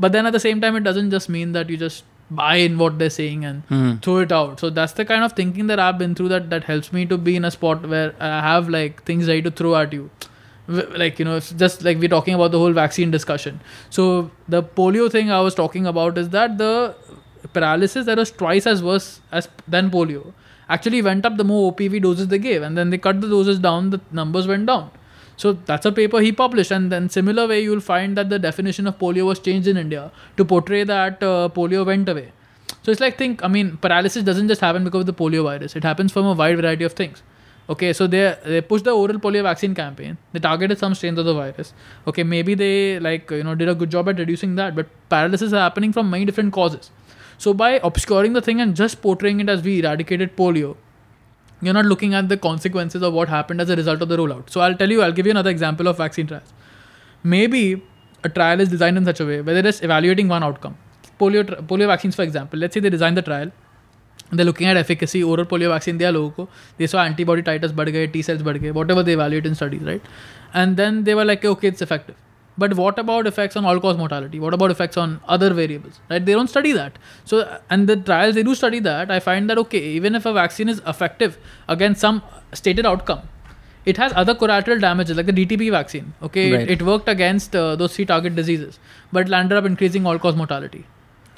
But 0.05 0.11
then 0.11 0.25
at 0.29 0.33
the 0.33 0.39
same 0.39 0.59
time 0.61 0.75
it 0.75 0.83
doesn't 0.87 1.11
just 1.11 1.29
mean 1.35 1.53
that 1.53 1.69
you 1.69 1.77
just 1.83 2.03
buy 2.39 2.55
in 2.63 2.77
what 2.77 2.99
they're 2.99 3.13
saying 3.17 3.45
and 3.45 3.63
Hmm. 3.69 3.91
throw 4.07 4.17
it 4.25 4.31
out. 4.39 4.59
So 4.59 4.69
that's 4.69 4.93
the 5.01 5.05
kind 5.11 5.23
of 5.27 5.33
thinking 5.41 5.67
that 5.73 5.79
i've 5.85 5.97
been 6.01 6.13
through 6.19 6.27
that 6.33 6.49
that 6.55 6.65
helps 6.71 6.91
me 6.97 7.05
to 7.13 7.17
be 7.29 7.35
in 7.41 7.45
a 7.49 7.51
spot 7.57 7.87
where 7.93 8.09
i 8.31 8.33
have 8.47 8.67
like 8.77 9.03
things 9.11 9.27
ready 9.33 9.41
to 9.49 9.51
throw 9.61 9.75
at 9.83 9.93
you. 9.99 10.09
Like 11.01 11.19
you 11.19 11.25
know 11.25 11.37
it's 11.41 11.51
just 11.63 11.83
like 11.87 11.97
we're 12.05 12.09
talking 12.13 12.33
about 12.37 12.51
the 12.51 12.59
whole 12.59 12.73
vaccine 12.73 13.11
discussion. 13.11 13.61
So 13.97 14.07
the 14.55 14.61
polio 14.81 15.09
thing 15.17 15.31
i 15.31 15.39
was 15.49 15.55
talking 15.59 15.87
about 15.93 16.17
is 16.23 16.29
that 16.35 16.57
the 16.57 16.73
paralysis 17.53 18.05
that 18.07 18.17
was 18.17 18.31
twice 18.31 18.67
as 18.67 18.83
worse 18.83 19.07
as 19.31 19.47
than 19.75 19.89
polio 19.89 20.33
actually 20.69 21.01
went 21.01 21.25
up 21.25 21.37
the 21.37 21.43
more 21.43 21.71
opv 21.71 22.01
doses 22.01 22.27
they 22.27 22.39
gave 22.39 22.61
and 22.61 22.77
then 22.77 22.89
they 22.89 22.97
cut 22.97 23.21
the 23.21 23.27
doses 23.27 23.59
down 23.59 23.89
the 23.89 24.01
numbers 24.11 24.47
went 24.47 24.65
down 24.65 24.89
so 25.37 25.53
that's 25.53 25.85
a 25.85 25.91
paper 25.91 26.19
he 26.19 26.31
published, 26.31 26.71
and 26.71 26.91
then 26.91 27.09
similar 27.09 27.47
way 27.47 27.61
you'll 27.61 27.79
find 27.79 28.17
that 28.17 28.29
the 28.29 28.39
definition 28.39 28.87
of 28.87 28.97
polio 28.97 29.25
was 29.27 29.39
changed 29.39 29.67
in 29.67 29.77
India 29.77 30.11
to 30.35 30.43
portray 30.43 30.83
that 30.83 31.21
uh, 31.21 31.49
polio 31.55 31.85
went 31.85 32.09
away. 32.09 32.31
So 32.81 32.91
it's 32.91 32.99
like 32.99 33.17
think 33.17 33.43
I 33.43 33.47
mean 33.47 33.77
paralysis 33.77 34.23
doesn't 34.23 34.47
just 34.47 34.61
happen 34.61 34.83
because 34.83 35.01
of 35.01 35.05
the 35.05 35.13
polio 35.13 35.43
virus. 35.43 35.75
It 35.75 35.83
happens 35.83 36.11
from 36.11 36.25
a 36.25 36.33
wide 36.33 36.57
variety 36.57 36.83
of 36.85 36.93
things. 36.93 37.21
Okay, 37.69 37.93
so 37.93 38.07
they 38.07 38.35
they 38.45 38.61
pushed 38.61 38.85
the 38.85 38.91
oral 38.91 39.19
polio 39.19 39.43
vaccine 39.43 39.75
campaign. 39.75 40.17
They 40.31 40.39
targeted 40.39 40.79
some 40.79 40.95
strains 40.95 41.19
of 41.19 41.25
the 41.25 41.35
virus. 41.35 41.73
Okay, 42.07 42.23
maybe 42.23 42.55
they 42.55 42.99
like 42.99 43.29
you 43.29 43.43
know 43.43 43.53
did 43.53 43.69
a 43.69 43.75
good 43.75 43.91
job 43.91 44.09
at 44.09 44.17
reducing 44.17 44.55
that, 44.55 44.75
but 44.75 44.87
paralysis 45.09 45.47
is 45.47 45.57
happening 45.65 45.93
from 45.93 46.09
many 46.09 46.25
different 46.25 46.51
causes. 46.51 46.89
So 47.38 47.54
by 47.54 47.80
obscuring 47.82 48.32
the 48.32 48.42
thing 48.42 48.60
and 48.60 48.74
just 48.74 49.02
portraying 49.02 49.40
it 49.40 49.48
as 49.48 49.62
we 49.62 49.80
eradicated 49.80 50.36
polio, 50.36 50.76
you're 51.60 51.74
not 51.74 51.86
looking 51.86 52.14
at 52.14 52.28
the 52.28 52.36
consequences 52.36 53.02
of 53.02 53.12
what 53.12 53.28
happened 53.28 53.60
as 53.60 53.70
a 53.70 53.76
result 53.76 54.02
of 54.02 54.08
the 54.08 54.16
rollout. 54.16 54.50
So 54.50 54.60
I'll 54.60 54.74
tell 54.74 54.90
you, 54.90 55.02
I'll 55.02 55.12
give 55.12 55.26
you 55.26 55.30
another 55.30 55.50
example 55.50 55.86
of 55.86 55.96
vaccine 55.96 56.26
trials. 56.26 56.52
Maybe 57.22 57.82
a 58.24 58.28
trial 58.28 58.60
is 58.60 58.68
designed 58.68 58.96
in 58.96 59.04
such 59.04 59.20
a 59.20 59.26
way 59.26 59.40
where 59.40 59.54
they're 59.54 59.62
just 59.62 59.84
evaluating 59.84 60.28
one 60.28 60.42
outcome. 60.42 60.76
Polio, 61.20 61.46
tri- 61.46 61.56
polio 61.56 61.86
vaccines, 61.86 62.16
for 62.16 62.22
example, 62.22 62.58
let's 62.58 62.74
say 62.74 62.80
they 62.80 62.90
design 62.90 63.14
the 63.14 63.22
trial. 63.22 63.52
They're 64.30 64.46
looking 64.46 64.66
at 64.66 64.76
efficacy, 64.76 65.22
oral 65.22 65.44
polio 65.44 65.68
vaccine 65.68 65.98
दिया 65.98 66.10
लोगों 66.10 66.30
को 66.30 66.48
they 66.78 66.86
saw 66.86 67.04
antibody 67.04 67.42
titers 67.42 67.72
बढ़ 67.72 67.88
गए 67.90 68.12
T 68.12 68.22
cells 68.22 68.42
बढ़ 68.42 68.58
गए 68.58 68.72
whatever 68.72 69.02
they 69.02 69.12
evaluate 69.12 69.46
in 69.46 69.54
studies 69.54 69.82
right 69.82 70.00
and 70.54 70.76
then 70.76 71.04
they 71.04 71.14
were 71.14 71.24
like 71.24 71.44
okay 71.44 71.68
it's 71.68 71.82
effective 71.82 72.14
but 72.57 72.73
what 72.73 72.97
about 72.97 73.27
effects 73.27 73.55
on 73.55 73.65
all 73.65 73.79
cause 73.79 73.97
mortality? 73.97 74.39
What 74.39 74.53
about 74.53 74.71
effects 74.71 74.97
on 74.97 75.21
other 75.27 75.53
variables? 75.53 75.99
Right? 76.09 76.25
They 76.25 76.33
don't 76.33 76.47
study 76.47 76.71
that. 76.73 76.97
So 77.25 77.59
and 77.69 77.87
the 77.87 77.95
trials 77.95 78.35
they 78.35 78.43
do 78.43 78.55
study 78.55 78.79
that. 78.79 79.11
I 79.11 79.19
find 79.19 79.49
that 79.49 79.57
okay 79.65 79.83
even 79.97 80.15
if 80.15 80.25
a 80.25 80.33
vaccine 80.33 80.69
is 80.69 80.81
effective 80.85 81.37
against 81.67 82.01
some 82.01 82.21
stated 82.53 82.85
outcome 82.85 83.21
it 83.91 83.97
has 84.03 84.13
other 84.21 84.35
collateral 84.35 84.79
damages 84.79 85.15
like 85.17 85.27
the 85.27 85.37
DTP 85.39 85.71
vaccine 85.71 86.13
okay? 86.21 86.51
Right. 86.51 86.61
it, 86.61 86.81
it 86.81 86.81
worked 86.81 87.07
against 87.07 87.55
uh, 87.55 87.75
those 87.75 87.95
three 87.95 88.05
target 88.05 88.35
diseases 88.35 88.79
but 89.11 89.27
it 89.27 89.29
landed 89.29 89.57
up 89.57 89.65
increasing 89.65 90.05
all 90.05 90.19
cause 90.19 90.35
mortality 90.35 90.85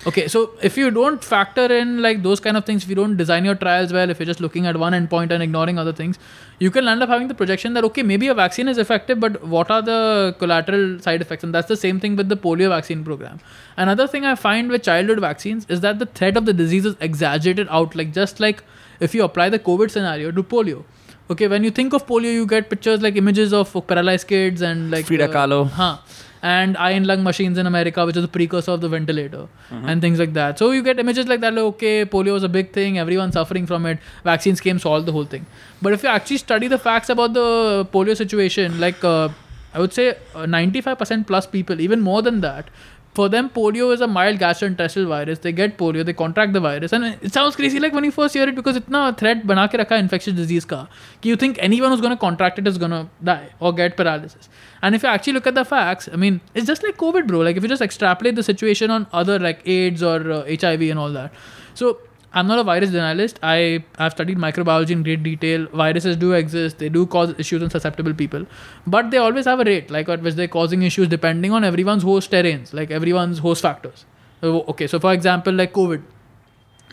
Okay, 0.08 0.30
so 0.30 0.52
if 0.62 0.78
you 0.78 0.92
don't 0.92 1.22
factor 1.22 1.66
in 1.66 2.02
like 2.02 2.24
those 2.24 2.40
kind 2.40 2.56
of 2.56 2.66
things, 2.66 2.84
if 2.84 2.90
you 2.90 2.96
don't 2.96 3.18
design 3.18 3.44
your 3.44 3.56
trials 3.56 3.92
well, 3.92 4.10
if 4.10 4.18
you're 4.18 4.26
just 4.26 4.40
looking 4.40 4.66
at 4.66 4.78
one 4.78 4.94
endpoint 4.94 5.32
and 5.32 5.44
ignoring 5.44 5.78
other 5.78 5.92
things, 5.92 6.18
you 6.60 6.72
can 6.72 6.88
end 6.88 7.04
up 7.04 7.10
having 7.10 7.28
the 7.28 7.34
projection 7.34 7.74
that 7.74 7.84
okay, 7.84 8.02
maybe 8.02 8.30
a 8.30 8.34
vaccine 8.34 8.70
is 8.70 8.78
effective, 8.78 9.20
but 9.20 9.44
what 9.44 9.70
are 9.70 9.82
the 9.82 10.34
collateral 10.40 11.00
side 11.00 11.22
effects? 11.22 11.44
And 11.44 11.54
that's 11.54 11.68
the 11.68 11.76
same 11.76 12.00
thing 12.00 12.16
with 12.16 12.30
the 12.30 12.38
polio 12.38 12.70
vaccine 12.70 13.04
program. 13.04 13.42
Another 13.76 14.08
thing 14.08 14.24
I 14.24 14.36
find 14.36 14.70
with 14.70 14.84
childhood 14.84 15.20
vaccines 15.20 15.66
is 15.68 15.82
that 15.82 16.00
the 16.00 16.06
threat 16.06 16.38
of 16.38 16.46
the 16.46 16.54
disease 16.54 16.86
is 16.86 16.96
exaggerated 17.02 17.68
out, 17.70 17.94
like 17.94 18.14
just 18.14 18.40
like 18.40 18.64
if 19.02 19.14
you 19.14 19.24
apply 19.26 19.50
the 19.50 19.60
COVID 19.60 19.92
scenario 19.92 20.32
to 20.32 20.44
polio. 20.44 20.86
Okay, 21.30 21.48
when 21.48 21.64
you 21.64 21.72
think 21.72 21.94
of 21.94 22.08
polio, 22.08 22.34
you 22.34 22.48
get 22.48 22.70
pictures 22.70 23.02
like 23.02 23.18
images 23.18 23.52
of 23.54 23.76
paralyzed 23.86 24.28
kids 24.28 24.62
and 24.62 24.90
like 24.92 25.06
Frida 25.06 25.26
uh, 25.26 25.34
Kahlo. 25.34 25.70
Huh 25.70 25.98
and 26.43 26.77
iron 26.77 27.05
lung 27.05 27.23
machines 27.23 27.57
in 27.59 27.66
America, 27.66 28.05
which 28.05 28.16
is 28.16 28.23
the 28.23 28.29
precursor 28.29 28.73
of 28.73 28.81
the 28.81 28.89
ventilator, 28.89 29.49
and 29.71 30.01
things 30.01 30.19
like 30.19 30.35
that. 30.35 30.59
So 30.59 30.71
you 30.73 30.83
get 30.83 30.99
images 30.99 31.27
like 31.27 31.41
that, 31.41 31.55
like, 31.55 31.65
okay, 31.75 32.05
polio 32.05 32.37
is 32.37 32.43
a 32.43 32.49
big 32.49 32.73
thing, 32.73 32.99
everyone's 32.99 33.35
suffering 33.35 33.66
from 33.66 33.87
it, 33.87 33.99
vaccines 34.25 34.61
came, 34.61 34.79
solved 34.79 35.07
the 35.07 35.12
whole 35.12 35.25
thing. 35.25 35.47
But 35.81 35.95
if 35.95 36.03
you 36.03 36.09
actually 36.09 36.39
study 36.39 36.69
the 36.69 36.79
facts 36.79 37.09
about 37.09 37.33
the 37.33 37.89
polio 37.93 38.16
situation, 38.16 38.79
like 38.81 39.03
uh, 39.03 39.29
I 39.73 39.81
would 39.81 39.93
say 39.93 40.11
uh, 40.35 40.45
95% 40.45 41.27
plus 41.27 41.47
people, 41.47 41.81
even 41.81 42.01
more 42.01 42.21
than 42.23 42.41
that, 42.43 42.69
for 43.15 43.29
them, 43.29 43.49
polio 43.49 43.93
is 43.95 44.01
a 44.01 44.09
mild 44.09 44.39
gastrointestinal 44.41 45.07
virus. 45.07 45.39
They 45.39 45.53
get 45.53 45.79
polio, 45.79 46.05
they 46.05 46.12
contract 46.12 46.53
the 46.53 46.61
virus, 46.61 46.93
and 46.93 47.05
it 47.23 47.33
sounds 47.33 47.55
crazy 47.55 47.79
like 47.79 47.93
when 47.93 48.03
you 48.05 48.11
first 48.11 48.35
hear 48.35 48.49
it 48.49 48.57
because 48.57 48.77
it's 48.77 48.89
a 48.89 49.12
threat 49.12 49.45
बना 49.47 49.66
के 49.71 49.79
रखा 49.79 49.95
है 49.97 50.03
infectious 50.03 50.35
disease 50.35 50.65
का 50.65 50.87
कि 51.23 51.31
you 51.31 51.37
think 51.37 51.61
anyone 51.66 51.93
who's 51.93 52.01
going 52.01 52.16
to 52.16 52.21
contract 52.21 52.59
it 52.59 52.66
is 52.66 52.77
going 52.77 52.91
to 52.91 53.07
die 53.23 53.49
or 53.61 53.73
get 53.73 53.97
paralysis. 53.97 54.49
And 54.82 54.96
if 54.96 55.04
you 55.04 55.10
actually 55.10 55.34
look 55.34 55.48
at 55.48 55.56
the 55.56 55.66
facts, 55.66 56.10
I 56.12 56.16
mean, 56.16 56.42
it's 56.54 56.68
just 56.68 56.84
like 56.84 56.98
COVID, 56.98 57.28
bro. 57.28 57.40
Like 57.40 57.58
if 57.58 57.64
you 57.64 57.70
just 57.70 57.82
extrapolate 57.82 58.36
the 58.36 58.44
situation 58.44 58.92
on 58.92 59.08
other 59.12 59.40
like 59.40 59.62
AIDS 59.68 60.02
or 60.02 60.32
uh, 60.32 60.46
HIV 60.46 60.82
and 60.84 61.00
all 61.00 61.12
that. 61.12 61.34
So 61.74 62.00
I'm 62.32 62.48
not 62.48 62.60
a 62.60 62.64
virus 62.64 62.92
denialist. 62.92 63.38
I 63.42 63.84
have 63.98 64.12
studied 64.12 64.38
microbiology 64.38 64.92
in 64.92 65.02
great 65.04 65.24
detail. 65.24 65.66
Viruses 65.74 66.16
do 66.16 66.34
exist. 66.34 66.78
They 66.78 66.90
do 66.90 67.06
cause 67.08 67.34
issues 67.40 67.64
in 67.64 67.70
susceptible 67.70 68.14
people, 68.14 68.46
but 68.86 69.10
they 69.10 69.18
always 69.18 69.46
have 69.46 69.60
a 69.60 69.64
rate, 69.64 69.90
like 69.90 70.10
at 70.10 70.22
which 70.22 70.36
they're 70.36 70.48
causing 70.48 70.84
issues 70.84 71.08
depending 71.08 71.52
on 71.52 71.64
everyone's 71.64 72.04
host 72.04 72.32
terrains, 72.32 72.74
like 72.74 72.92
everyone's 72.92 73.40
host 73.40 73.64
factors. 73.64 74.06
Okay, 74.44 74.88
so 74.88 75.00
for 75.00 75.12
example, 75.12 75.54
like 75.54 75.74
COVID, 75.74 76.04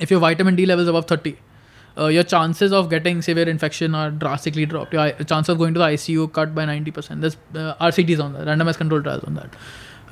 if 0.00 0.10
your 0.10 0.20
vitamin 0.20 0.56
D 0.56 0.66
level 0.66 0.82
is 0.82 0.88
above 0.88 1.06
30, 1.06 1.36
uh, 1.98 2.06
your 2.06 2.22
chances 2.22 2.72
of 2.72 2.90
getting 2.90 3.22
severe 3.22 3.48
infection 3.48 3.94
are 3.94 4.10
drastically 4.10 4.66
dropped. 4.66 4.92
Your 4.92 5.12
chance 5.24 5.48
of 5.48 5.58
going 5.58 5.74
to 5.74 5.78
the 5.78 5.86
ICU 5.86 6.32
cut 6.32 6.54
by 6.54 6.64
90%. 6.66 7.20
There's 7.20 7.36
uh, 7.54 7.74
RCTs 7.80 8.22
on 8.22 8.32
that, 8.34 8.46
randomized 8.46 8.76
control 8.76 9.02
trials 9.02 9.24
on 9.24 9.34
that. 9.34 9.50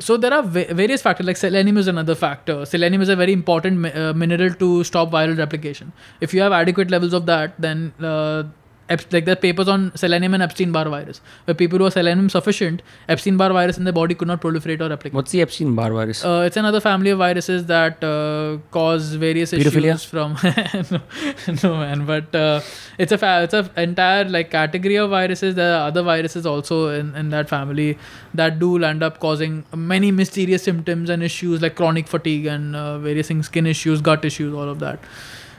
So 0.00 0.16
there 0.16 0.32
are 0.32 0.42
va- 0.42 0.74
various 0.74 1.02
factors 1.02 1.26
like 1.26 1.36
selenium 1.36 1.76
is 1.76 1.86
another 1.86 2.14
factor. 2.14 2.64
Selenium 2.64 3.02
is 3.02 3.08
a 3.08 3.16
very 3.16 3.32
important 3.32 3.78
mi- 3.78 3.92
uh, 3.92 4.12
mineral 4.12 4.52
to 4.54 4.82
stop 4.82 5.10
viral 5.10 5.38
replication. 5.38 5.92
If 6.20 6.34
you 6.34 6.40
have 6.40 6.52
adequate 6.52 6.90
levels 6.90 7.12
of 7.12 7.26
that, 7.26 7.54
then 7.60 7.92
uh, 8.00 8.44
like 8.88 9.24
there 9.24 9.32
are 9.32 9.36
papers 9.36 9.68
on 9.68 9.96
selenium 9.96 10.34
and 10.34 10.42
Epstein-Barr 10.42 10.88
virus, 10.88 11.20
where 11.44 11.54
people 11.54 11.78
who 11.78 11.86
are 11.86 11.90
selenium 11.90 12.28
sufficient, 12.28 12.82
Epstein-Barr 13.08 13.52
virus 13.52 13.78
in 13.78 13.84
their 13.84 13.92
body 13.92 14.14
could 14.14 14.28
not 14.28 14.40
proliferate 14.40 14.80
or 14.80 14.88
replicate. 14.88 15.14
What's 15.14 15.30
the 15.30 15.40
Epstein 15.40 15.74
Barr 15.74 15.92
virus? 15.92 16.24
Uh, 16.24 16.44
it's 16.46 16.56
another 16.56 16.80
family 16.80 17.10
of 17.10 17.18
viruses 17.18 17.66
that 17.66 18.02
uh, 18.04 18.58
cause 18.70 19.14
various 19.14 19.52
Pedophilia? 19.52 19.94
issues 19.94 20.04
from 20.04 20.36
no, 20.90 21.54
no 21.62 21.76
man 21.78 22.04
but 22.06 22.34
uh, 22.34 22.60
it's 22.98 23.12
a 23.12 23.18
fa- 23.18 23.42
it's 23.44 23.54
a 23.54 23.70
entire 23.76 24.24
like 24.24 24.50
category 24.50 24.96
of 24.96 25.10
viruses 25.10 25.54
there 25.54 25.74
are 25.74 25.88
other 25.88 26.02
viruses 26.02 26.46
also 26.46 26.88
in, 26.88 27.14
in 27.14 27.30
that 27.30 27.48
family 27.48 27.98
that 28.34 28.58
do 28.58 28.78
land 28.78 29.02
up 29.02 29.20
causing 29.20 29.64
many 29.74 30.10
mysterious 30.10 30.62
symptoms 30.62 31.10
and 31.10 31.22
issues 31.22 31.62
like 31.62 31.74
chronic 31.74 32.06
fatigue 32.08 32.46
and 32.46 32.76
uh, 32.76 32.98
various 32.98 33.28
things 33.28 33.46
skin 33.46 33.66
issues 33.66 34.00
gut 34.00 34.24
issues 34.24 34.54
all 34.54 34.68
of 34.68 34.78
that 34.78 34.98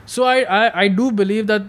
so 0.06 0.24
I, 0.24 0.38
I 0.42 0.80
i 0.82 0.88
do 0.88 1.10
believe 1.10 1.46
that 1.48 1.62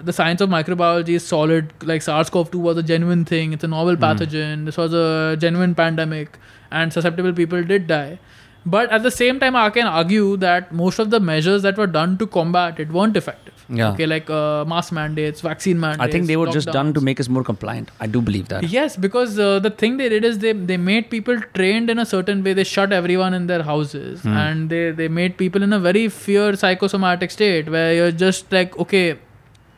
the 0.00 0.12
science 0.12 0.40
of 0.40 0.48
microbiology 0.48 1.14
is 1.20 1.24
solid 1.26 1.72
like 1.82 2.02
sars-cov-2 2.02 2.54
was 2.68 2.76
a 2.76 2.82
genuine 2.82 3.24
thing 3.24 3.52
it's 3.52 3.64
a 3.64 3.68
novel 3.68 3.96
pathogen 3.96 4.64
this 4.66 4.76
was 4.76 4.92
a 4.94 5.36
genuine 5.46 5.74
pandemic 5.74 6.38
and 6.70 6.92
susceptible 6.92 7.32
people 7.32 7.62
did 7.62 7.86
die 7.86 8.18
but 8.64 8.90
at 8.96 9.02
the 9.02 9.10
same 9.10 9.38
time 9.40 9.56
i 9.56 9.68
can 9.70 9.86
argue 9.86 10.36
that 10.36 10.72
most 10.72 10.98
of 10.98 11.10
the 11.10 11.18
measures 11.20 11.62
that 11.62 11.76
were 11.76 11.86
done 11.86 12.16
to 12.18 12.26
combat 12.26 12.78
it 12.84 12.90
weren't 12.98 13.16
effective 13.22 13.48
Yeah. 13.78 13.90
okay 13.92 14.06
like 14.12 14.28
uh, 14.36 14.64
mask 14.70 14.92
mandates 14.96 15.40
vaccine 15.46 15.78
mandates 15.84 16.04
I 16.06 16.08
think 16.14 16.26
they 16.30 16.36
were 16.40 16.46
just 16.56 16.70
done 16.76 16.88
to 16.96 17.02
make 17.08 17.20
us 17.24 17.28
more 17.36 17.42
compliant. 17.48 17.90
I 18.06 18.08
do 18.14 18.20
believe 18.28 18.48
that. 18.52 18.64
Yes, 18.72 18.96
because 19.04 19.36
uh, 19.44 19.46
the 19.66 19.70
thing 19.82 19.94
they 20.00 20.08
did 20.14 20.26
is 20.30 20.38
they 20.44 20.52
they 20.70 20.76
made 20.88 21.06
people 21.12 21.38
trained 21.58 21.92
in 21.94 22.02
a 22.04 22.06
certain 22.12 22.42
way. 22.48 22.52
They 22.58 22.66
shut 22.72 22.92
everyone 22.98 23.36
in 23.38 23.46
their 23.52 23.62
houses, 23.68 24.24
Hmm. 24.26 24.34
and 24.42 24.74
they 24.74 24.82
they 25.00 25.06
made 25.20 25.36
people 25.42 25.66
in 25.68 25.76
a 25.78 25.80
very 25.86 26.02
fear 26.18 26.48
psychosomatic 26.64 27.34
state 27.36 27.70
where 27.76 27.94
you're 28.00 28.16
just 28.24 28.56
like 28.58 28.76
okay 28.86 29.04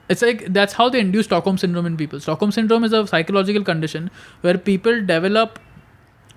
it's 0.09 0.23
like 0.23 0.53
that's 0.53 0.75
how 0.75 0.89
they 0.89 1.01
induce 1.01 1.27
Stockholm 1.27 1.59
syndrome 1.59 1.87
in 1.87 1.97
people. 1.97 2.21
Stockholm 2.21 2.53
syndrome 2.53 2.85
is 2.85 2.93
a 2.93 3.07
psychological 3.07 3.65
condition 3.65 4.11
where 4.43 4.59
people 4.59 5.05
develop 5.05 5.59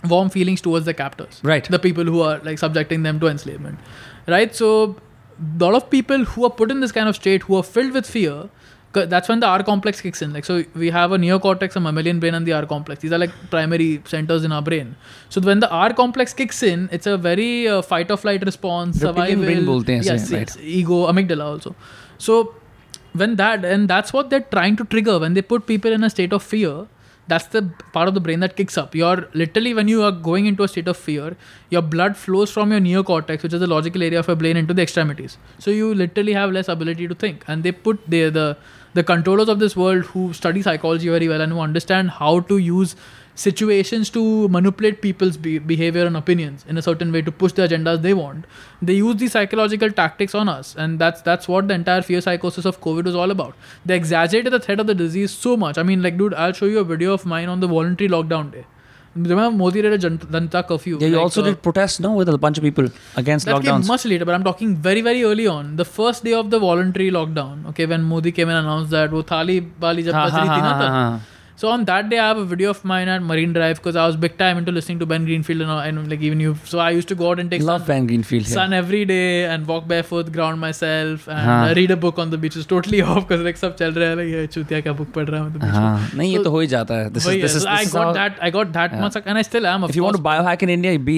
warm 0.05 0.29
feelings 0.29 0.61
towards 0.61 0.85
the 0.85 0.93
captors, 0.93 1.41
right? 1.43 1.63
The 1.63 1.79
people 1.79 2.05
who 2.05 2.21
are 2.21 2.39
like 2.39 2.59
subjecting 2.59 3.03
them 3.03 3.19
to 3.19 3.27
enslavement, 3.27 3.79
right? 4.27 4.55
So, 4.55 4.95
a 5.39 5.63
lot 5.63 5.75
of 5.75 5.89
people 5.89 6.23
who 6.23 6.45
are 6.45 6.49
put 6.49 6.71
in 6.71 6.79
this 6.79 6.91
kind 6.91 7.09
of 7.09 7.15
state 7.15 7.43
who 7.43 7.55
are 7.55 7.63
filled 7.63 7.93
with 7.93 8.05
fear. 8.05 8.49
That's 8.93 9.29
when 9.29 9.41
the 9.41 9.45
R 9.45 9.61
complex 9.61 10.01
kicks 10.01 10.23
in. 10.23 10.33
Like, 10.33 10.43
so 10.43 10.63
we 10.73 10.89
have 10.89 11.11
a 11.11 11.17
neocortex, 11.17 11.75
a 11.75 11.79
mammalian 11.79 12.19
brain, 12.19 12.33
and 12.33 12.47
the 12.47 12.53
R 12.53 12.65
complex. 12.65 13.01
These 13.01 13.11
are 13.11 13.19
like 13.19 13.29
primary 13.51 14.01
centers 14.05 14.43
in 14.43 14.51
our 14.51 14.61
brain. 14.61 14.95
So 15.29 15.39
when 15.39 15.59
the 15.59 15.69
R 15.69 15.93
complex 15.93 16.33
kicks 16.33 16.63
in, 16.63 16.89
it's 16.91 17.05
a 17.05 17.15
very 17.15 17.67
uh, 17.67 17.83
fight 17.83 18.09
or 18.09 18.17
flight 18.17 18.43
response, 18.43 18.99
survival. 18.99 19.43
Brain 19.43 19.67
yes, 19.87 20.31
yes, 20.31 20.31
right? 20.31 20.57
ego, 20.63 21.05
amygdala 21.11 21.43
also. 21.43 21.75
So 22.17 22.55
when 23.17 23.35
that 23.37 23.65
and 23.65 23.87
that's 23.87 24.13
what 24.13 24.29
they're 24.29 24.47
trying 24.57 24.75
to 24.77 24.85
trigger 24.85 25.19
when 25.19 25.33
they 25.33 25.41
put 25.41 25.65
people 25.67 25.91
in 25.91 26.03
a 26.03 26.09
state 26.09 26.33
of 26.33 26.43
fear. 26.43 26.87
That's 27.29 27.47
the 27.47 27.61
part 27.91 28.07
of 28.07 28.13
the 28.13 28.21
brain 28.21 28.39
that 28.39 28.55
kicks 28.55 28.77
up. 28.77 28.95
You're 28.95 29.27
literally 29.33 29.73
when 29.73 29.89
you 29.89 30.03
are 30.03 30.13
going 30.13 30.45
into 30.45 30.63
a 30.63 30.67
state 30.67 30.87
of 30.87 30.95
fear, 30.95 31.35
your 31.69 31.81
blood 31.81 32.15
flows 32.15 32.49
from 32.49 32.71
your 32.71 32.79
neocortex, 32.79 33.43
which 33.43 33.53
is 33.53 33.59
the 33.59 33.67
logical 33.67 34.01
area 34.01 34.19
of 34.19 34.27
your 34.27 34.37
brain, 34.37 34.55
into 34.55 34.73
the 34.73 34.81
extremities. 34.81 35.37
So 35.59 35.69
you 35.69 35.93
literally 35.93 36.31
have 36.31 36.53
less 36.53 36.69
ability 36.69 37.07
to 37.09 37.15
think. 37.15 37.43
And 37.47 37.63
they 37.63 37.73
put 37.73 37.99
the 38.07 38.29
the 38.29 38.57
the 38.93 39.03
controllers 39.03 39.49
of 39.49 39.59
this 39.59 39.75
world 39.75 40.05
who 40.05 40.31
study 40.33 40.61
psychology 40.61 41.09
very 41.09 41.27
well 41.27 41.41
and 41.41 41.51
who 41.51 41.59
understand 41.59 42.11
how 42.11 42.39
to 42.51 42.57
use 42.57 42.95
situations 43.41 44.09
to 44.09 44.21
manipulate 44.49 45.01
people's 45.01 45.37
be- 45.37 45.59
behavior 45.71 46.05
and 46.05 46.17
opinions 46.17 46.65
in 46.67 46.77
a 46.77 46.81
certain 46.81 47.11
way 47.15 47.21
to 47.21 47.31
push 47.31 47.51
the 47.57 47.67
agendas 47.67 48.01
they 48.01 48.13
want. 48.13 48.45
They 48.81 48.93
use 48.93 49.17
these 49.17 49.33
psychological 49.33 49.91
tactics 49.91 50.33
on 50.35 50.49
us, 50.49 50.75
and 50.85 50.99
that's 50.99 51.21
that's 51.21 51.47
what 51.47 51.67
the 51.67 51.75
entire 51.75 52.01
fear 52.01 52.21
psychosis 52.29 52.65
of 52.65 52.81
COVID 52.87 53.11
was 53.11 53.19
all 53.25 53.31
about. 53.31 53.67
They 53.85 53.95
exaggerated 53.95 54.53
the 54.53 54.59
threat 54.59 54.79
of 54.79 54.87
the 54.87 54.95
disease 54.95 55.37
so 55.43 55.55
much. 55.65 55.77
I 55.77 55.83
mean, 55.83 56.01
like, 56.07 56.17
dude, 56.23 56.33
I'll 56.33 56.57
show 56.63 56.65
you 56.65 56.79
a 56.79 56.89
video 56.95 57.13
of 57.19 57.27
mine 57.35 57.47
on 57.47 57.59
the 57.59 57.67
voluntary 57.75 58.09
lockdown 58.09 58.51
day. 58.51 58.65
Remember, 59.15 59.57
Modi 59.57 59.81
did 59.81 59.93
a 59.93 59.97
Janta 59.97 60.67
curfew. 60.67 60.97
Yeah, 60.99 61.07
you 61.07 61.15
like, 61.15 61.23
also 61.23 61.41
uh, 61.41 61.45
did 61.45 61.61
protests, 61.63 61.99
no, 61.99 62.13
with 62.13 62.29
a 62.29 62.37
bunch 62.37 62.59
of 62.59 62.63
people 62.63 62.89
against 63.15 63.45
that 63.47 63.55
lockdowns. 63.55 63.81
Came 63.81 63.87
much 63.87 64.05
later, 64.05 64.25
but 64.25 64.35
I'm 64.35 64.43
talking 64.43 64.75
very, 64.75 65.01
very 65.01 65.23
early 65.23 65.47
on. 65.47 65.75
The 65.75 65.85
first 65.85 66.23
day 66.23 66.33
of 66.33 66.51
the 66.51 66.59
voluntary 66.59 67.09
lockdown, 67.09 67.65
okay, 67.69 67.87
when 67.87 68.03
Modi 68.03 68.31
came 68.31 68.49
and 68.49 68.59
announced 68.59 68.91
that, 68.91 69.11
wo 69.11 69.23
thali 69.23 69.57
bali 69.79 70.03
jab 70.03 70.13
ha, 70.13 70.29
ha, 70.29 70.45
ha, 70.45 70.61
ha, 70.61 70.89
ha. 70.97 71.19
So 71.61 71.69
on 71.69 71.85
that 71.85 72.09
day, 72.09 72.19
I 72.19 72.27
have 72.27 72.37
a 72.37 72.45
video 72.45 72.69
of 72.69 72.85
mine 72.85 73.07
at 73.07 73.23
Marine 73.23 73.51
Drive 73.51 73.77
because 73.77 73.95
I 73.95 74.05
was 74.05 74.15
big 74.15 74.37
time 74.37 74.59
into 74.59 74.71
listening 74.71 74.99
to 74.99 75.07
Ben 75.07 75.25
Greenfield 75.25 75.61
and, 75.61 75.71
and 75.99 76.07
like 76.07 76.21
even 76.21 76.39
you. 76.39 76.55
So 76.65 76.77
I 76.77 76.91
used 76.91 77.07
to 77.07 77.15
go 77.15 77.31
out 77.31 77.39
and 77.39 77.49
take 77.49 77.63
love 77.63 77.81
sun, 77.81 77.87
Ben 77.87 78.05
Greenfield 78.05 78.45
sun 78.45 78.71
yeah. 78.71 78.77
every 78.77 79.05
day 79.05 79.45
and 79.45 79.65
walk 79.65 79.87
barefoot, 79.87 80.31
ground 80.31 80.61
myself, 80.61 81.27
and 81.27 81.49
uh, 81.49 81.73
read 81.75 81.89
a 81.89 81.95
book 81.95 82.19
on 82.19 82.29
the 82.29 82.37
beach. 82.37 82.55
It's 82.55 82.67
totally 82.67 83.01
off 83.13 83.27
because 83.27 83.41
like 83.41 83.57
सब 83.61 83.75
chal 83.79 83.97
raha 84.01 84.09
hai 84.09 84.19
like 84.19 84.29
ये 84.33 84.47
चूतिया 84.57 84.95
book 84.99 85.11
पढ़ 85.15 85.29
रहा 85.29 85.41
हूँ 85.41 85.71
हाँ 85.77 86.11
नहीं 86.15 86.31
ये 86.33 86.43
तो 86.43 86.51
हो 86.57 86.59
ही 86.59 86.67
जाता 86.75 86.99
है 86.99 87.09
this 87.15 87.25
is 87.31 87.41
this 87.45 87.55
is 87.61 87.65
I 87.77 87.79
got 87.95 88.13
that 88.19 88.37
I 88.49 88.51
got 88.57 88.71
that 88.77 88.93
much 89.05 89.17
and 89.25 89.43
I 89.43 89.45
still 89.49 89.69
am. 89.71 89.89
If 89.89 89.99
you 90.01 90.05
want 90.07 90.19
to 90.19 90.23
biohack 90.29 90.67
in 90.67 90.75
India, 90.75 90.93
be 91.09 91.17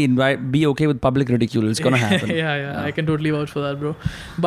be 0.56 0.64
okay 0.72 0.90
with 0.94 1.04
public 1.10 1.36
ridicule. 1.36 1.70
It's 1.74 1.84
gonna 1.90 2.02
happen. 2.06 2.34
yeah, 2.38 2.56
yeah, 2.64 2.82
I 2.86 2.96
can 3.02 3.12
totally 3.12 3.36
vouch 3.38 3.54
for 3.58 3.68
that, 3.68 3.84
bro. 3.84 3.94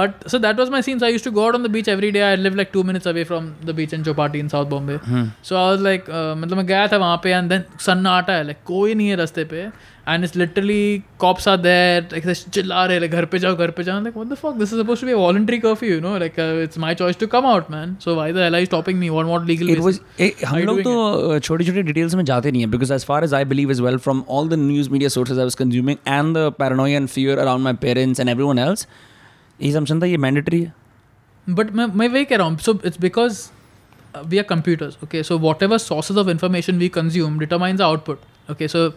But 0.01 0.27
so 0.37 0.43
that 0.49 0.65
was 0.65 0.75
my 0.79 0.83
scene. 0.89 1.05
So 1.05 1.11
I 1.13 1.15
used 1.19 1.31
to 1.31 1.37
go 1.43 1.47
out 1.51 1.63
on 1.63 1.71
the 1.71 1.75
beach 1.79 1.95
every 1.99 2.13
day. 2.19 2.27
I 2.33 2.35
live 2.49 2.61
like 2.65 2.75
two 2.81 2.89
minutes 2.95 3.13
away 3.15 3.29
from 3.35 3.55
the 3.73 3.79
beach 3.83 3.97
in 4.01 4.11
Chowpatty 4.11 4.45
in 4.47 4.53
South 4.57 4.75
Bombay. 4.75 5.01
Hmm. 5.13 5.25
So 5.53 5.63
I 5.63 5.71
was 5.71 5.82
like 5.83 6.05
uh, 6.05 6.43
मतलब 6.43 6.57
मैं 6.57 6.67
गया 6.67 6.87
था 6.89 6.97
वहाँ 6.99 7.17
पे 7.23 7.31
and 7.31 7.49
then 7.49 7.65
सन्नाटा 7.81 8.33
है 8.33 8.45
like 8.45 8.57
कोई 8.67 8.95
नहीं 8.95 9.09
है 9.09 9.17
रास्ते 9.17 9.45
पे. 9.45 9.67
And 10.09 10.25
it's 10.25 10.37
literally 10.37 11.03
cops 11.19 11.47
are 11.49 11.57
there 11.59 12.09
like 12.13 12.31
चिल्ला 12.55 12.85
रहे 12.87 13.09
घर 13.09 13.25
पे 13.25 13.39
जाओ 13.39 13.57
घर 13.57 13.71
पे 13.71 13.85
जाओ. 13.85 14.01
Like 14.03 14.17
what 14.17 14.29
the 14.29 14.35
fuck 14.35 14.57
this 14.59 14.73
is 14.73 14.81
suppose 14.81 15.01
to 15.01 15.07
be 15.07 15.15
voluntary 15.15 15.59
curfew 15.59 15.95
you 15.95 16.01
know 16.01 16.17
like 16.19 16.41
it's 16.63 16.79
my 16.79 16.95
choice 16.95 17.19
to 17.19 17.27
come 17.35 17.47
out 17.47 17.71
man 17.71 17.95
so 18.05 18.15
why 18.17 18.33
the 18.33 18.39
hell 18.39 18.55
I 18.55 18.67
stopping 18.67 18.99
me 18.99 19.09
what 19.11 19.27
not 19.27 19.47
legal 19.47 19.71
हम 20.47 20.59
लोग 20.59 20.81
तो 20.81 21.39
छोटी-छोटी 21.39 21.83
details 21.83 22.15
में 22.15 22.25
जाते 22.25 22.51
नहीं 22.51 22.63
है 22.63 22.71
because 22.71 22.93
as 22.93 23.05
far 23.05 23.25
as 23.25 23.35
I 23.35 23.45
believe 23.55 23.71
is 23.71 23.83
well 23.83 23.99
from 23.99 24.25
all 24.29 24.49
the 24.49 24.59
news 24.59 24.91
media 24.91 25.09
sources 25.17 25.39
I 25.39 25.45
was 25.45 25.55
consuming 25.55 25.97
and 26.09 26.37
the 26.37 26.53
paranoia 26.59 26.93
and 26.93 27.09
fear 27.09 27.39
around 27.39 27.65
my 27.65 27.73
parents 27.83 28.21
and 28.21 28.29
everyone 28.29 28.59
else 28.59 28.87
ये 29.61 29.73
समझता 29.73 30.07
ये 30.07 30.17
मैंडेटरी 30.19 30.63
है. 30.63 30.73
बट 31.47 31.71
मैं 31.73 31.87
मैं 31.95 32.09
वही 32.09 32.25
कह 32.25 32.37
रहा 32.37 32.47
हूँ 32.47 32.59
so 32.59 32.79
it's 32.87 33.01
because 33.01 33.39
uh, 34.15 34.25
we 34.29 34.39
are 34.39 34.45
computers 34.45 34.99
okay? 35.05 35.23
So 35.23 35.37
whatever 35.37 35.79
sources 35.79 36.17
of 36.17 36.29
information 36.29 36.79
we 36.79 36.89
consume 36.89 37.39
determines 37.39 37.79
the 37.79 37.85
output 37.85 38.23
okay? 38.51 38.69
So 38.69 38.95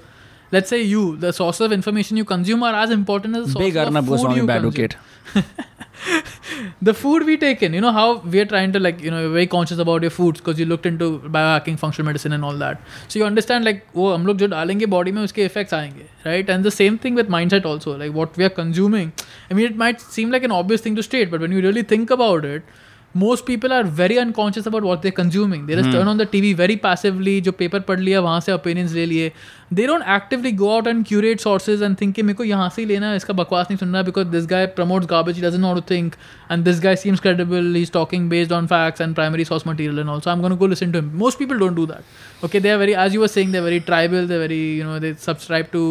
let's 0.52 0.70
say 0.70 0.82
you 0.82 1.16
the 1.18 1.32
sources 1.34 1.62
of 1.62 1.72
information 1.72 2.18
you 2.18 2.26
consume 2.26 2.64
are 2.64 2.76
as 2.76 2.92
important 2.92 3.36
as 3.36 3.48
the 3.48 3.52
sources 3.54 3.76
of 3.76 4.06
food 4.06 4.36
you 4.38 4.48
consume. 4.48 4.90
the 6.82 6.94
food 6.94 7.26
we 7.26 7.36
take 7.38 7.64
in 7.64 7.74
you 7.74 7.82
know 7.82 7.92
how 7.92 8.18
we 8.34 8.40
are 8.40 8.46
trying 8.46 8.72
to 8.72 8.80
like 8.80 9.02
you 9.02 9.12
know 9.12 9.22
you're 9.22 9.32
very 9.32 9.48
conscious 9.48 9.80
about 9.80 10.02
your 10.02 10.12
foods 10.12 10.40
because 10.40 10.60
you 10.60 10.66
looked 10.66 10.86
into 10.86 11.20
biohacking 11.20 11.78
functional 11.80 12.06
medicine 12.06 12.34
and 12.34 12.46
all 12.46 12.58
that. 12.58 12.82
So 13.08 13.20
you 13.20 13.26
understand 13.26 13.66
like 13.66 13.86
oh 13.96 14.12
hum 14.12 14.26
log 14.26 14.40
jo 14.40 14.48
dalenge 14.56 14.90
body 14.96 15.12
mein 15.18 15.30
uske 15.30 15.44
effects 15.50 15.78
aayenge 15.80 16.04
right? 16.30 16.50
And 16.56 16.70
the 16.70 16.76
same 16.80 16.98
thing 17.06 17.16
with 17.22 17.30
mindset 17.38 17.70
also 17.72 17.98
like 18.04 18.14
what 18.14 18.38
we 18.42 18.46
are 18.50 18.56
consuming. 18.62 19.14
I 19.50 19.54
mean 19.54 19.66
it 19.72 19.78
might 19.84 20.02
seem 20.02 20.36
like 20.38 20.44
an 20.44 20.56
obvious 20.62 20.82
thing 20.88 20.96
to 21.02 21.08
state 21.12 21.32
but 21.32 21.42
when 21.48 21.52
you 21.58 21.62
really 21.70 21.86
think 21.94 22.16
about 22.20 22.46
it 22.46 22.76
most 23.18 23.46
people 23.46 23.74
are 23.74 23.84
very 23.98 24.18
unconscious 24.18 24.68
about 24.68 24.84
what 24.84 25.02
they 25.02 25.12
consuming 25.12 25.66
there 25.68 25.80
is 25.80 25.92
turn 25.92 26.08
on 26.08 26.18
the 26.18 26.28
TV 26.32 26.54
very 26.54 26.76
passively 26.84 27.40
जो 27.42 27.52
paper 27.52 27.80
पढ़ 27.90 28.00
लिया 28.00 28.22
वहाँ 28.22 28.40
से 28.40 28.52
opinions 28.54 28.92
ले 28.92 29.06
लिए। 29.06 29.32
they 29.75 29.87
don't 29.87 30.03
actively 30.03 30.51
go 30.61 30.77
out 30.77 30.87
and 30.87 31.05
curate 31.09 31.41
sources 31.41 31.83
and 31.89 31.99
think 31.99 32.15
कि 32.15 32.23
मेरे 32.23 32.36
को 32.36 32.44
यहाँ 32.44 32.69
से 32.77 32.83
ही 32.83 32.86
लेना 32.89 33.10
है 33.10 33.17
इसका 33.17 33.35
बकवास 33.41 33.67
नहीं 33.70 33.78
सुनना 33.78 34.02
because 34.07 34.31
this 34.31 34.47
guy 34.52 34.62
promotes 34.78 35.07
garbage 35.12 35.36
he 35.36 35.44
doesn't 35.47 35.60
know 35.60 35.69
how 35.75 35.81
to 35.81 35.86
think 35.91 36.17
and 36.49 36.65
this 36.70 36.81
guy 36.86 36.94
seems 37.02 37.20
credible 37.27 37.69
he's 37.81 37.93
talking 37.99 38.28
based 38.28 38.55
on 38.59 38.67
facts 38.73 39.05
and 39.07 39.15
primary 39.20 39.44
source 39.51 39.67
material 39.67 40.01
and 40.05 40.10
also 40.10 40.31
I'm 40.33 40.41
going 40.47 40.57
to 40.57 40.59
go 40.65 40.70
listen 40.75 40.93
to 40.97 40.99
him 41.02 41.12
most 41.25 41.39
people 41.39 41.62
don't 41.65 41.75
do 41.75 41.86
that 41.86 42.02
okay 42.49 42.59
they 42.59 42.73
are 42.73 42.78
very 42.78 42.97
as 43.05 43.15
you 43.15 43.20
were 43.20 43.28
saying 43.36 43.52
they're 43.52 43.69
very 43.69 43.81
tribal 43.91 44.27
they're 44.27 44.44
very 44.47 44.60
you 44.81 44.85
know 44.85 44.99
they 44.99 45.15
subscribe 45.15 45.70
to 45.73 45.85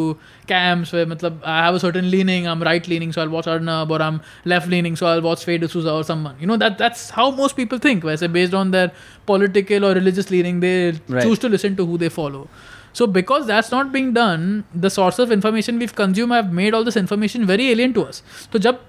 camps 0.48 0.92
where 0.92 1.06
matlab, 1.06 1.40
I 1.44 1.64
have 1.66 1.76
a 1.76 1.80
certain 1.80 2.10
leaning 2.11 2.48
I'm 2.48 2.61
right 2.61 2.86
leaning 2.88 3.14
so 3.14 3.22
I'll 3.22 3.30
watch 3.30 3.48
Arnab 3.48 3.92
or 3.92 4.02
I'm 4.02 4.19
left 4.45 4.68
leaning 4.68 4.95
so 4.95 5.08
I'll 5.08 5.22
watch 5.22 5.45
Faye 5.45 5.58
D'Souza 5.58 5.94
or 5.94 6.03
someone 6.03 6.36
you 6.40 6.48
know 6.48 6.58
that 6.58 6.78
that's 6.78 7.10
how 7.11 7.30
most 7.32 7.56
people 7.56 7.78
think 7.78 8.03
where 8.03 8.18
say 8.18 8.28
based 8.28 8.53
on 8.53 8.72
their 8.72 8.92
political 9.26 9.86
or 9.86 9.94
religious 9.94 10.30
leaning 10.32 10.60
they 10.60 10.76
Right. 11.08 11.24
choose 11.24 11.40
to 11.40 11.50
listen 11.50 11.76
to 11.78 11.86
who 11.86 11.98
they 11.98 12.10
follow 12.10 12.48
so 12.94 13.08
because 13.18 13.50
that's 13.50 13.72
not 13.74 13.92
being 13.98 14.14
done, 14.14 14.45
the 14.86 14.94
source 15.00 15.19
of 15.26 15.34
information 15.40 15.84
we've 15.84 15.95
consumed 16.03 16.38
have 16.38 16.53
made 16.61 16.78
all 16.80 16.88
this 16.92 16.98
information 17.02 17.45
very 17.52 17.68
alien 17.74 17.94
to 18.00 18.06
us. 18.14 18.24
So 18.53 18.64
jab 18.68 18.80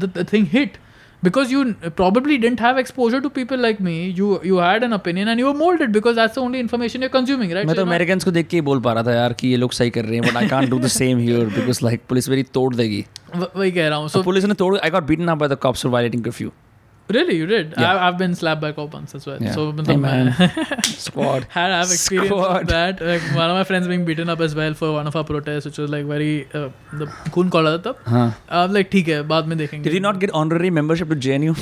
the, 0.00 0.08
the 0.18 0.24
thing 0.32 0.46
hit, 0.56 0.78
because 1.22 1.52
you 1.52 1.60
probably 1.98 2.36
didn't 2.40 2.60
have 2.64 2.78
exposure 2.80 3.20
to 3.26 3.30
people 3.38 3.62
like 3.66 3.78
me, 3.88 3.94
you 4.20 4.26
you 4.50 4.58
had 4.64 4.86
an 4.88 4.96
opinion 4.98 5.30
and 5.34 5.42
you 5.44 5.46
were 5.50 5.58
molded 5.60 5.94
because 5.98 6.18
that's 6.20 6.38
the 6.38 6.42
only 6.46 6.60
information 6.64 7.06
you're 7.06 7.14
consuming, 7.14 7.54
right? 7.58 7.66
मैं 7.66 7.74
So 7.74 7.76
तो 7.76 7.80
you're 7.80 7.86
not- 7.86 7.94
American 7.94 8.24
को 8.24 8.30
देख 8.38 8.48
के 8.48 8.56
ही 8.56 8.60
बोल 8.70 8.80
पा 8.88 8.92
रहा 8.92 9.02
था 9.06 9.14
यार 9.14 9.32
कि 9.40 9.48
ये 9.48 9.56
लोग 9.64 9.72
सही 9.78 9.90
कर 9.98 10.04
रहे 10.04 10.18
हैं 10.18 10.28
but 10.28 10.36
I 10.42 10.48
can't 10.48 10.68
do 10.70 10.78
the 10.78 10.86
same 10.96 11.18
here 11.18 11.46
because 11.58 11.80
like 11.82 12.02
police 12.08 12.28
मेरी 12.28 12.42
तोड़ 12.58 12.74
देगी 12.74 13.04
व- 13.36 13.50
वही 13.56 13.70
कह 13.72 13.88
रहा 13.88 13.98
हूँ. 13.98 14.08
So 14.08 14.24
पुलिस 14.24 14.44
ने 14.44 14.54
तोड़ 14.64 14.76
I 14.78 14.90
got 14.90 15.04
beaten 15.12 15.28
up 15.28 15.38
by 15.38 15.48
the 15.48 15.58
cops 15.66 15.82
for 15.82 15.92
violating 15.92 16.24
curfew 16.24 16.52
really, 17.14 17.34
you 17.36 17.46
did. 17.46 17.74
Yeah. 17.78 17.86
I, 17.94 18.08
I've 18.08 18.16
been 18.18 18.34
slapped 18.34 18.60
by 18.60 18.72
cop 18.72 18.94
once 18.98 19.14
as 19.14 19.26
well. 19.30 19.42
Yeah. 19.46 19.52
So 19.56 19.64
Hey, 19.72 19.78
matlab, 19.80 20.00
man. 20.04 20.30
मैं- 20.38 20.84
squad 21.04 21.44
had 21.56 21.74
I've 21.78 21.92
experienced 21.96 22.34
Squad. 22.34 22.68
that. 22.72 23.02
Like 23.10 23.26
one 23.40 23.50
of 23.54 23.56
my 23.58 23.64
friends 23.70 23.90
being 23.92 24.04
beaten 24.10 24.32
up 24.34 24.44
as 24.48 24.54
well 24.60 24.76
for 24.82 24.90
one 24.98 25.10
of 25.12 25.18
our 25.22 25.24
protests, 25.32 25.70
which 25.70 25.80
was 25.84 25.92
like 25.96 26.06
very 26.12 26.30
uh, 26.60 26.68
the 27.02 27.08
खून 27.36 27.48
call 27.56 27.70
था 27.72 27.76
तब. 27.88 28.04
हाँ 28.14 28.26
I'm 28.60 28.76
like 28.78 28.90
ठीक 28.92 29.08
है 29.14 29.22
बाद 29.34 29.46
में 29.52 29.56
देखेंगे. 29.58 29.84
Did 29.90 29.98
you 30.00 30.04
not 30.08 30.22
get 30.26 30.34
honorary 30.42 30.72
membership 30.80 31.14
to 31.14 31.20
JNU? 31.28 31.56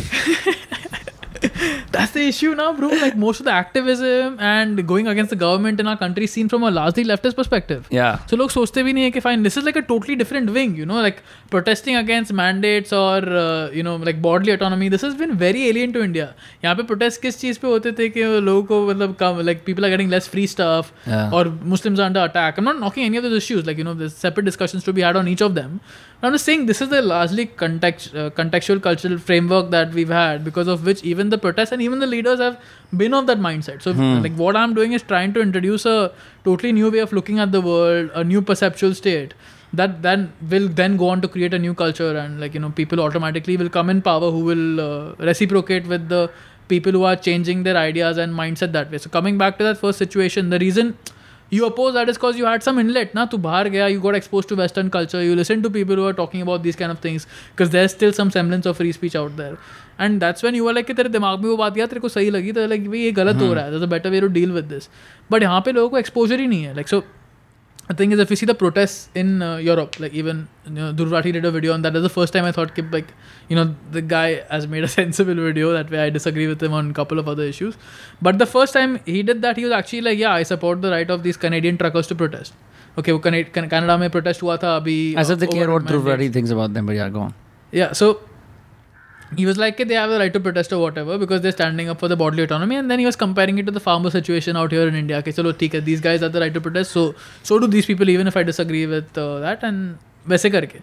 That's 1.91 2.13
the 2.13 2.23
issue 2.29 2.55
now, 2.55 2.73
bro. 2.73 2.89
Like 2.89 3.17
most 3.17 3.41
of 3.41 3.47
the 3.47 3.53
activism 3.53 4.37
and 4.39 4.87
going 4.87 5.07
against 5.09 5.31
the 5.31 5.37
government 5.37 5.81
in 5.81 5.87
our 5.93 5.97
country 5.97 6.25
is 6.25 6.33
seen 6.33 6.49
from 6.49 6.63
a 6.63 6.71
largely 6.71 7.05
leftist 7.05 7.37
perspective. 7.37 7.87
Yeah. 7.91 8.19
So 8.33 8.37
लोग 8.37 8.51
सोचते 8.51 8.83
भी 8.83 8.93
नहीं 8.93 9.05
है 9.05 9.11
कि 9.11 9.23
fine 9.23 9.43
this 9.47 9.57
is 9.61 9.65
like 9.69 9.77
a 9.77 9.83
totally 9.83 10.17
different 10.23 10.51
wing, 10.57 10.77
you 10.77 10.87
know, 10.91 11.01
like 11.07 11.23
protesting 11.55 11.97
against 12.03 12.33
mandates 12.41 12.93
or 12.93 13.17
uh, 13.45 13.71
you 13.79 13.83
know 13.89 13.97
like 13.97 14.21
bodily 14.27 14.53
autonomy. 14.53 14.91
This 14.97 15.07
has 15.09 15.15
been 15.23 15.35
very 15.45 15.65
alien 15.71 15.93
to 15.97 16.05
India. 16.11 16.29
यहाँ 16.65 16.77
पे 16.77 16.87
protest 16.93 17.21
किस 17.23 17.41
चीज़ 17.41 17.59
पे 17.65 17.69
होते 17.69 17.93
थे 18.03 18.09
कि 18.19 18.25
लोगों 18.51 18.63
को 18.73 18.87
मतलब 18.91 19.17
कम 19.23 19.43
like 19.51 19.65
people 19.71 19.89
are 19.89 19.93
getting 19.97 20.15
less 20.17 20.31
free 20.37 20.47
stuff 20.55 20.93
Yeah. 21.07 21.31
or 21.41 21.45
Muslims 21.75 21.99
are 22.05 22.09
under 22.13 22.25
attack. 22.31 22.59
I'm 22.63 22.71
not 22.73 22.79
knocking 22.87 23.05
any 23.11 23.23
of 23.23 23.29
those 23.29 23.37
issues. 23.43 23.67
Like 23.73 23.79
you 23.85 23.89
know, 23.91 23.95
there's 24.05 24.15
separate 24.29 24.51
discussions 24.53 24.89
to 24.91 24.97
be 25.01 25.09
had 25.09 25.17
on 25.25 25.29
each 25.37 25.47
of 25.51 25.55
them. 25.61 25.81
I'm 26.24 26.32
just 26.32 26.46
saying 26.46 26.66
this 26.66 26.82
is 26.82 26.90
the 26.90 27.02
largely 27.02 27.46
context, 27.46 28.16
uh, 28.16 28.32
contextual 28.32 28.82
cultural 28.82 29.20
framework 29.20 29.70
that 29.70 29.94
we've 29.94 30.10
had 30.10 30.44
because 30.44 30.68
of 30.68 30.84
which 30.84 31.04
even 31.04 31.30
the 31.30 31.38
protests 31.38 31.72
and 31.72 31.82
even 31.82 32.00
the 32.00 32.08
leaders 32.08 32.40
have 32.40 32.60
been 32.96 33.14
of 33.14 33.28
that 33.28 33.38
mindset. 33.38 33.84
So 33.84 33.92
like 33.92 34.34
what 34.34 34.56
I'm 34.56 34.74
doing 34.74 34.94
is 34.94 35.04
trying 35.04 35.34
to 35.34 35.42
introduce 35.42 35.86
a 35.86 36.12
totally 36.44 36.72
new 36.72 36.90
way 36.90 37.00
of 37.00 37.14
looking 37.14 37.38
at 37.38 37.52
the 37.52 37.62
world, 37.62 38.10
a 38.16 38.24
new 38.24 38.42
perceptual 38.42 38.96
state 38.96 39.36
that 39.74 40.02
then 40.02 40.34
will 40.50 40.68
then 40.68 40.98
go 40.98 41.10
on 41.10 41.22
to 41.22 41.28
create 41.28 41.54
a 41.54 41.60
new 41.60 41.74
culture 41.74 42.18
and 42.18 42.40
like 42.40 42.54
you 42.54 42.60
know 42.60 42.70
people 42.70 43.02
automatically 43.02 43.58
will 43.58 43.70
come 43.70 43.90
in 43.90 44.02
power 44.02 44.32
who 44.32 44.40
will 44.40 44.82
uh, 44.82 45.14
reciprocate 45.20 45.86
with 45.86 46.08
the 46.10 46.32
people 46.68 46.92
who 46.92 47.04
are 47.04 47.16
changing 47.16 47.64
their 47.64 47.78
ideas 47.78 48.18
and 48.18 48.34
mindset 48.34 48.72
that 48.72 48.90
way. 48.92 48.98
So 48.98 49.10
coming 49.10 49.38
back 49.38 49.58
to 49.60 49.64
that 49.66 49.78
first 49.78 50.00
situation, 50.00 50.50
the 50.50 50.60
reason 50.60 50.98
you 51.52 51.66
oppose 51.66 51.94
that 51.94 52.10
is 52.10 52.20
cause 52.20 52.40
you 52.40 52.46
had 52.48 52.62
some 52.62 52.80
inlet 52.80 53.16
ना 53.16 53.26
तू 53.26 53.38
बाहर 53.40 53.70
गया 53.70 53.88
you 53.88 54.02
got 54.02 54.16
expose 54.16 54.48
to 54.48 54.56
western 54.56 54.90
culture 54.90 55.22
you 55.22 55.36
listen 55.36 55.62
to 55.62 55.70
people 55.70 56.00
are 56.00 56.14
talking 56.14 56.44
about 56.44 56.62
this 56.62 56.76
kind 56.76 56.92
of 56.92 57.04
things 57.04 57.26
because 57.26 57.72
there 57.72 57.88
still 57.88 58.12
some 58.12 58.30
semblance 58.30 58.68
of 58.68 58.78
free 58.78 58.94
speech 58.94 59.18
out 59.18 59.36
there 59.36 59.58
and 60.02 60.20
that's 60.20 60.44
when 60.44 60.56
you 60.56 60.68
are 60.68 60.74
like 60.74 60.88
कि 60.88 60.94
तेरे 60.94 61.10
दिमाग 61.10 61.40
में 61.40 61.50
वो 61.50 61.58
बात 61.58 61.74
गया 61.74 61.86
तेरे 61.86 62.02
को 62.02 62.10
सही 62.10 62.30
लगी 62.30 62.52
तो 62.52 62.68
लाइक 62.68 62.90
भाई 62.90 63.00
ये 63.00 63.12
गलत 63.14 63.42
हो 63.42 63.54
रहा 63.54 63.66
है 63.66 63.88
better 63.88 64.10
way 64.10 64.22
to 64.22 64.28
deal 64.32 64.52
with 64.52 64.66
this 64.68 64.90
but 65.32 65.44
यहाँ 65.44 65.62
पे 65.62 65.72
लोगों 65.72 65.90
को 65.90 65.98
एक्सपोजर 65.98 66.40
ही 66.40 66.48
नहीं 66.48 66.64
है 66.64 66.74
like 66.76 66.88
so 66.88 67.04
the 67.88 67.94
thing 67.94 68.12
is 68.12 68.20
if 68.20 68.30
you 68.30 68.36
see 68.36 68.46
the 68.46 68.56
protests 68.56 69.10
in 69.16 69.42
uh, 69.42 69.58
Europe, 69.58 70.00
like 70.00 70.14
even 70.14 70.48
you 70.66 70.72
know, 70.72 70.94
Dhruv 70.94 71.10
Rathee 71.10 71.32
did 71.34 71.46
a 71.46 71.52
video 71.52 71.74
on 71.74 71.82
that. 71.84 71.94
That's 71.94 72.04
the 72.04 72.10
first 72.10 72.34
time 72.34 72.44
I 72.44 72.52
thought, 72.52 72.76
Kip, 72.76 72.92
like, 72.92 73.14
you 73.48 73.56
know, 73.56 73.76
the 73.92 74.02
guy 74.02 74.44
has 74.50 74.68
made 74.68 74.84
a 74.84 74.88
sensible 75.00 75.36
video. 75.36 75.72
That 75.72 75.90
way 75.90 76.00
I 76.00 76.10
disagree 76.10 76.48
with 76.48 76.62
him 76.62 76.74
on 76.74 76.90
a 76.90 76.94
couple 76.94 77.20
of 77.20 77.28
other 77.28 77.44
issues. 77.44 77.78
But 78.22 78.40
the 78.40 78.46
first 78.46 78.74
time 78.74 79.00
he 79.06 79.24
did 79.24 79.42
that, 79.42 79.58
he 79.58 79.64
was 79.64 79.72
actually 79.72 80.02
like, 80.02 80.20
yeah, 80.20 80.34
I 80.34 80.44
support 80.44 80.82
the 80.82 80.92
right 80.92 81.10
of 81.10 81.24
these 81.24 81.38
Canadian 81.38 81.78
truckers 81.78 82.08
to 82.08 82.16
protest. 82.16 82.54
Okay, 82.98 83.18
can 83.20 83.70
Canada 83.70 83.98
may 84.00 84.10
protest 84.10 84.42
हुआ 84.42 84.58
था 84.58 84.76
अभी 84.76 85.16
as 85.20 85.32
of 85.32 85.38
the 85.38 85.44
care 85.44 85.68
what 85.70 85.82
Dhruv 85.82 86.08
Reddy 86.10 86.30
thinks 86.30 86.52
about 86.52 86.70
them 86.70 86.88
but 86.88 86.94
Yeah, 86.94 87.12
go 87.12 87.20
on 87.20 87.34
yeah 87.74 87.92
he 89.36 89.46
was 89.46 89.58
like, 89.58 89.78
they 89.78 89.94
have 89.94 90.10
the 90.10 90.20
right 90.20 90.34
to 90.34 90.40
protest 90.40 90.72
or 90.72 90.80
whatever 90.80 91.18
because 91.18 91.42
they're 91.42 91.52
standing 91.52 91.90
up 91.90 92.00
for 92.00 92.08
the 92.08 92.16
bodily 92.16 92.44
autonomy. 92.44 92.76
And 92.76 92.90
then 92.90 93.00
he 93.00 93.06
was 93.06 93.16
comparing 93.16 93.58
it 93.58 93.66
to 93.66 93.72
the 93.72 93.80
farmer 93.80 94.10
situation 94.10 94.56
out 94.56 94.72
here 94.72 94.88
in 94.88 94.96
India. 94.96 95.18
Okay, 95.18 95.32
so 95.32 95.44
theek 95.44 95.74
hai, 95.74 95.80
these 95.80 96.00
guys 96.02 96.22
have 96.22 96.32
the 96.32 96.40
right 96.40 96.54
to 96.54 96.62
protest. 96.62 96.92
So, 96.92 97.16
so 97.44 97.60
do 97.60 97.68
these 97.68 97.86
people, 97.86 98.10
even 98.10 98.28
if 98.28 98.38
I 98.38 98.44
disagree 98.44 98.86
with 98.86 99.18
uh, 99.18 99.40
that. 99.40 99.64
And 99.64 99.98
वैसे 100.28 100.50
करके. 100.50 100.80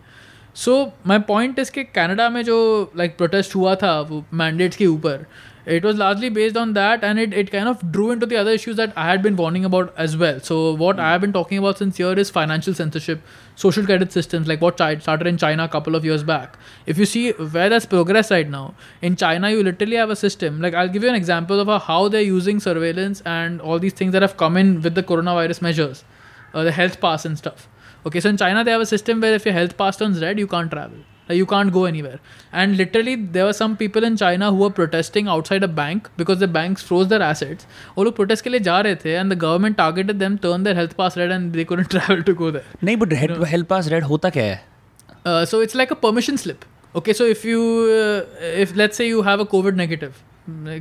सो 0.57 0.93
my 1.07 1.19
point 1.19 1.59
इसके 1.59 1.83
Canada 1.85 2.29
में 2.31 2.43
जो 2.45 2.57
like 2.97 3.17
protest 3.19 3.55
हुआ 3.57 3.75
था 3.75 4.01
वो 4.01 4.25
mandates 4.35 4.77
के 4.77 4.87
ऊपर 4.87 5.27
it 5.67 5.83
was 5.83 5.97
largely 5.97 6.29
based 6.29 6.57
on 6.57 6.75
that 6.75 7.03
and 7.03 7.19
it, 7.19 7.33
it 7.33 7.51
kind 7.51 7.69
of 7.69 7.91
drew 7.91 8.11
into 8.11 8.27
the 8.27 8.37
other 8.37 8.51
issues 8.51 8.77
that 8.77 8.93
I 8.97 9.07
had 9.07 9.23
been 9.23 9.35
warning 9.35 9.65
about 9.65 9.95
as 9.97 10.17
well. 10.17 10.41
So 10.41 10.75
what 10.75 11.01
I 11.01 11.13
have 11.13 11.21
been 11.23 11.33
talking 11.33 11.59
about 11.59 11.79
since 11.79 11.97
here 11.97 12.13
is 12.13 12.29
financial 12.29 12.75
censorship, 12.75 13.23
social 13.57 13.85
credit 13.85 14.13
systems 14.13 14.47
like 14.47 14.61
what 14.61 14.77
Chi- 14.77 14.99
started 14.99 15.27
in 15.27 15.39
China 15.39 15.65
a 15.65 15.69
couple 15.69 15.95
of 15.95 16.05
years 16.05 16.23
back. 16.23 16.59
If 16.87 16.99
you 16.99 17.07
see 17.07 17.33
where 17.33 17.69
that's 17.71 17.87
progress 17.87 18.31
right 18.31 18.49
now, 18.49 18.75
in 19.01 19.17
China 19.17 19.51
you 19.51 19.63
literally 19.63 19.97
have 19.97 20.11
a 20.11 20.17
system. 20.17 20.61
Like 20.61 20.75
I'll 20.75 20.89
give 20.89 21.03
you 21.03 21.09
an 21.09 21.15
example 21.15 21.61
of 21.61 21.83
how 21.85 22.09
they're 22.09 22.21
using 22.21 22.61
surveillance 22.61 23.23
and 23.25 23.61
all 23.61 23.79
these 23.79 23.95
things 23.95 24.13
that 24.13 24.23
have 24.23 24.37
come 24.37 24.57
in 24.57 24.83
with 24.83 24.95
the 24.95 25.03
coronavirus 25.03 25.63
measures, 25.63 26.05
uh, 26.53 26.63
the 26.63 26.73
health 26.73 27.01
pass 27.01 27.25
and 27.25 27.39
stuff. 27.39 27.69
Okay, 28.05 28.21
so 28.21 28.29
in 28.29 28.37
China 28.37 28.63
they 28.65 28.71
have 28.71 28.83
a 28.83 28.87
system 28.87 29.21
where 29.21 29.35
if 29.35 29.47
your 29.47 29.55
health 29.55 29.79
pass 29.79 29.97
turns 29.97 30.21
red, 30.21 30.39
you 30.39 30.47
can't 30.47 30.71
travel. 30.71 30.99
Like 31.30 31.38
you 31.38 31.46
can't 31.46 31.72
go 31.74 31.86
anywhere. 31.86 32.20
And 32.52 32.78
literally, 32.78 33.16
there 33.34 33.46
were 33.46 33.54
some 33.54 33.76
people 33.78 34.08
in 34.08 34.16
China 34.18 34.52
who 34.52 34.64
were 34.66 34.70
protesting 34.78 35.28
outside 35.28 35.66
a 35.68 35.68
bank 35.68 36.10
because 36.22 36.40
the 36.44 36.48
banks 36.48 36.88
froze 36.88 37.12
their 37.12 37.22
assets. 37.22 37.68
वो 37.98 38.04
लोग 38.04 38.16
protest 38.16 38.42
के 38.42 38.50
लिए 38.50 38.60
जा 38.70 38.80
रहे 38.88 38.96
थे 39.04 39.16
and 39.20 39.36
the 39.36 39.40
government 39.46 39.78
targeted 39.82 40.20
them, 40.24 40.40
turned 40.48 40.70
their 40.70 40.80
health 40.80 40.98
pass 40.98 41.18
red 41.22 41.36
and 41.38 41.54
they 41.60 41.66
couldn't 41.72 41.92
travel 41.96 42.24
to 42.32 42.36
go 42.42 42.52
there. 42.58 42.66
नहीं 42.84 42.98
but 42.98 43.14
head 43.14 43.44
help 43.54 43.68
pass 43.68 43.88
red 43.88 44.04
होता 44.14 44.30
क्या 44.40 44.44
है 44.44 44.58
Uh, 45.30 45.46
so 45.52 45.58
it's 45.64 45.76
like 45.80 45.92
a 45.94 45.96
permission 46.04 46.38
slip. 46.42 46.66
Okay, 46.96 47.14
so 47.14 47.26
if 47.32 47.42
you, 47.46 47.64
uh, 47.96 48.46
if 48.66 48.76
let's 48.82 48.98
say 48.98 49.08
you 49.08 49.22
have 49.22 49.42
a 49.42 49.46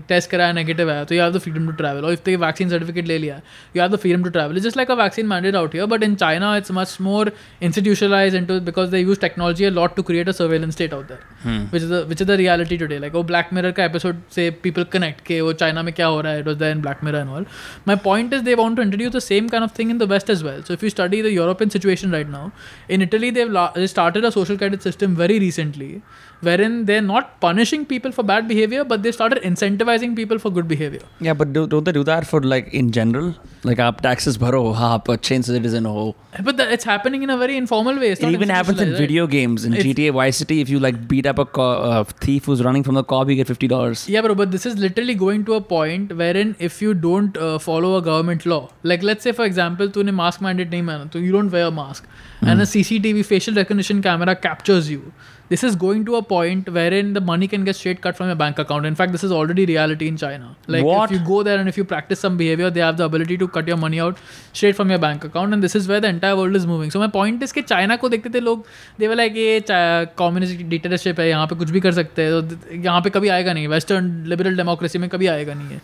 test 0.08 0.30
कराया 0.30 0.52
negative 0.54 0.90
आया 0.92 1.04
तो 1.04 1.16
you 1.16 1.22
have 1.22 1.34
the 1.34 1.38
freedom 1.38 1.66
to 1.66 1.72
travel 1.74 2.06
और 2.06 2.14
if 2.14 2.20
तक 2.20 2.36
vaccine 2.40 2.70
certificate 2.70 3.06
ले 3.08 3.18
लिया 3.18 3.36
you 3.76 3.82
have 3.82 3.92
the 3.92 3.96
freedom 3.96 4.24
to 4.24 4.30
travel 4.30 4.60
just 4.62 4.78
like 4.78 4.92
a 4.92 4.96
vaccine 4.96 5.28
mandate 5.28 5.56
out 5.56 5.76
here 5.76 5.86
but 5.88 6.04
in 6.04 6.16
China 6.16 6.56
it's 6.58 6.72
much 6.72 6.98
more 7.02 7.32
institutionalize 7.64 8.36
in 8.36 8.46
too 8.46 8.60
because 8.62 8.90
they 8.92 9.00
use 9.00 9.20
technology 9.20 9.66
a 9.66 9.70
lot 9.70 9.96
to 9.96 10.04
create 10.04 10.30
a 10.30 10.32
surveillance 10.34 10.74
state 10.74 10.94
out 10.94 11.08
there 11.08 11.70
which 11.74 11.84
is 11.84 11.94
which 11.94 12.22
is 12.22 12.28
the 12.28 12.38
reality 12.42 12.78
today 12.78 12.98
like 13.00 13.14
वो 13.14 13.24
Black 13.24 13.54
Mirror 13.54 13.72
का 13.72 13.86
episode 13.86 14.22
से 14.36 14.50
people 14.64 14.84
connect 14.94 15.22
के 15.26 15.40
वो 15.42 15.54
China 15.56 15.84
में 15.84 15.94
क्या 15.94 16.08
हो 16.08 16.20
रहा 16.22 16.34
है 16.34 16.40
it 16.40 16.48
was 16.48 16.58
the 16.58 16.72
in 16.72 16.82
Black 16.82 17.04
Mirror 17.04 17.20
and 17.20 17.30
all 17.30 17.46
my 17.88 17.96
point 18.04 18.34
is 18.34 18.44
they 18.44 18.56
want 18.56 18.78
to 18.78 18.84
introduce 18.84 19.16
the 19.16 19.20
same 19.22 19.48
kind 19.48 19.64
of 19.64 19.80
thing 19.80 19.92
in 19.92 19.98
the 19.98 20.10
west 20.10 20.30
is 20.30 20.44
well 20.46 20.62
so 20.62 20.74
if 20.74 20.84
you 20.86 20.90
study 20.90 21.22
the 21.22 21.34
European 21.34 21.70
situation 21.70 22.12
right 22.12 22.30
now 22.30 22.50
in 22.90 23.02
Italy 23.02 23.32
they 23.32 23.48
started 23.88 24.26
a 24.26 24.30
social 24.32 24.58
credit 24.58 24.82
system 24.82 25.16
very 25.16 25.40
recently 25.40 25.96
wherein 26.44 26.86
they're 26.86 27.02
not 27.02 27.40
punishing 27.40 27.86
people 27.86 28.12
for 28.12 28.24
bad 28.24 28.48
behavior, 28.48 28.84
but 28.84 29.04
they 29.04 29.12
started 29.12 29.42
incentivizing 29.44 30.16
people 30.16 30.40
for 30.40 30.52
good 30.52 30.68
behavior. 30.68 31.02
Yeah, 31.20 31.34
but 31.34 31.54
do, 31.54 31.66
don't 31.68 31.84
they 31.84 31.92
do 31.92 32.04
that 32.04 32.28
for 32.28 32.42
like 32.42 32.74
in 32.74 32.92
general? 32.92 33.36
Like, 33.64 33.80
up 33.80 34.02
taxes 34.02 34.38
bharo, 34.38 34.76
aap 34.76 35.08
a 35.14 35.18
chain 35.18 35.44
citizen 35.44 35.86
ho. 35.86 36.16
But 36.42 36.58
the, 36.58 36.72
it's 36.72 36.84
happening 36.84 37.24
in 37.24 37.30
a 37.30 37.38
very 37.38 37.56
informal 37.56 37.98
way. 37.98 38.12
it 38.12 38.24
even 38.24 38.50
happens 38.50 38.82
in 38.82 38.92
right? 38.92 38.98
video 38.98 39.28
games. 39.28 39.66
In 39.66 39.74
it's, 39.74 39.84
GTA 39.86 40.14
Vice 40.14 40.38
City, 40.38 40.60
if 40.62 40.70
you 40.70 40.80
like 40.80 41.08
beat 41.08 41.26
up 41.26 41.40
a 41.40 41.46
co- 41.46 42.04
thief 42.20 42.46
who's 42.46 42.64
running 42.64 42.84
from 42.84 42.96
the 42.96 43.04
cop, 43.04 43.30
you 43.30 43.36
get 43.36 43.48
fifty 43.48 43.68
dollars. 43.68 44.08
Yeah, 44.10 44.22
bro, 44.22 44.36
but 44.36 44.52
this 44.52 44.66
is 44.66 44.78
literally 44.78 45.16
going 45.16 45.46
to 45.46 45.54
a 45.54 45.62
point 45.62 46.16
wherein 46.16 46.56
if 46.60 46.82
you 46.82 46.94
don't 46.94 47.38
uh, 47.38 47.60
follow 47.60 47.96
a 47.98 48.02
government 48.02 48.46
law, 48.46 48.70
like 48.84 49.04
let's 49.04 49.24
say 49.24 49.32
for 49.32 49.46
example, 49.46 49.90
to 49.90 50.02
a 50.02 50.12
mask 50.12 50.42
mandate 50.42 50.70
nahi 50.72 50.84
mana, 50.84 51.10
so 51.12 51.20
you 51.20 51.32
don't 51.32 51.52
wear 51.52 51.68
a 51.68 51.72
mask, 51.72 52.08
mm. 52.42 52.48
and 52.50 52.62
a 52.62 52.66
CCTV 52.66 53.26
facial 53.26 53.56
recognition 53.56 54.02
camera 54.02 54.36
captures 54.36 54.90
you 54.90 55.14
this 55.53 55.65
is 55.65 55.77
going 55.77 56.05
to 56.05 56.17
a 56.17 56.23
point 56.23 56.69
wherein 56.69 57.13
the 57.15 57.21
money 57.21 57.49
can 57.49 57.65
get 57.65 57.77
straight 57.77 58.01
cut 58.03 58.17
from 58.17 58.27
your 58.27 58.37
bank 58.37 58.59
account. 58.59 58.85
In 58.85 58.95
fact, 58.95 59.13
this 59.13 59.25
is 59.25 59.33
already 59.33 59.65
reality 59.65 60.07
in 60.07 60.17
China. 60.17 60.55
Like 60.67 60.85
What? 60.85 61.11
if 61.11 61.19
you 61.19 61.27
go 61.27 61.43
there 61.43 61.59
and 61.59 61.69
if 61.71 61.79
you 61.79 61.85
practice 61.85 62.21
some 62.21 62.37
behavior, 62.37 62.69
they 62.71 62.81
have 62.81 62.99
the 62.99 63.05
ability 63.05 63.39
to 63.39 63.49
cut 63.49 63.67
your 63.67 63.79
money 63.79 64.01
out 64.01 64.19
straight 64.53 64.77
from 64.77 64.91
your 64.91 64.99
bank 64.99 65.25
account, 65.25 65.55
and 65.55 65.63
this 65.63 65.75
is 65.75 65.89
where 65.89 66.01
the 66.01 66.09
entire 66.09 66.37
world 66.37 66.55
is 66.55 66.67
moving. 66.67 66.91
So 66.91 67.01
my 67.01 67.09
point 67.09 67.43
is 67.43 67.53
कि 67.53 67.67
China 67.69 67.97
को 67.99 68.09
देखते 68.09 68.35
थे 68.35 68.41
लोग 68.41 68.65
they 68.99 69.09
were 69.09 69.17
like 69.23 69.37
ये 69.37 69.65
communist 69.71 70.63
dictatorship 70.75 71.21
है 71.21 71.29
यहाँ 71.29 71.47
पे 71.47 71.57
कुछ 71.57 71.71
भी 71.71 71.81
कर 71.81 71.93
सकते 72.03 72.23
हैं 72.23 72.49
तो 72.49 72.75
यहाँ 72.75 73.01
पे 73.03 73.11
कभी 73.11 73.29
आएगा 73.39 73.53
नहीं 73.53 73.69
वेस्टर्न 73.69 74.13
लिबरल 74.29 74.57
डेमोक्रेसी 74.57 74.99
में 74.99 75.09
कभी 75.11 75.27
आएगा 75.27 75.55
नहीं 75.55 75.69
है 75.69 75.81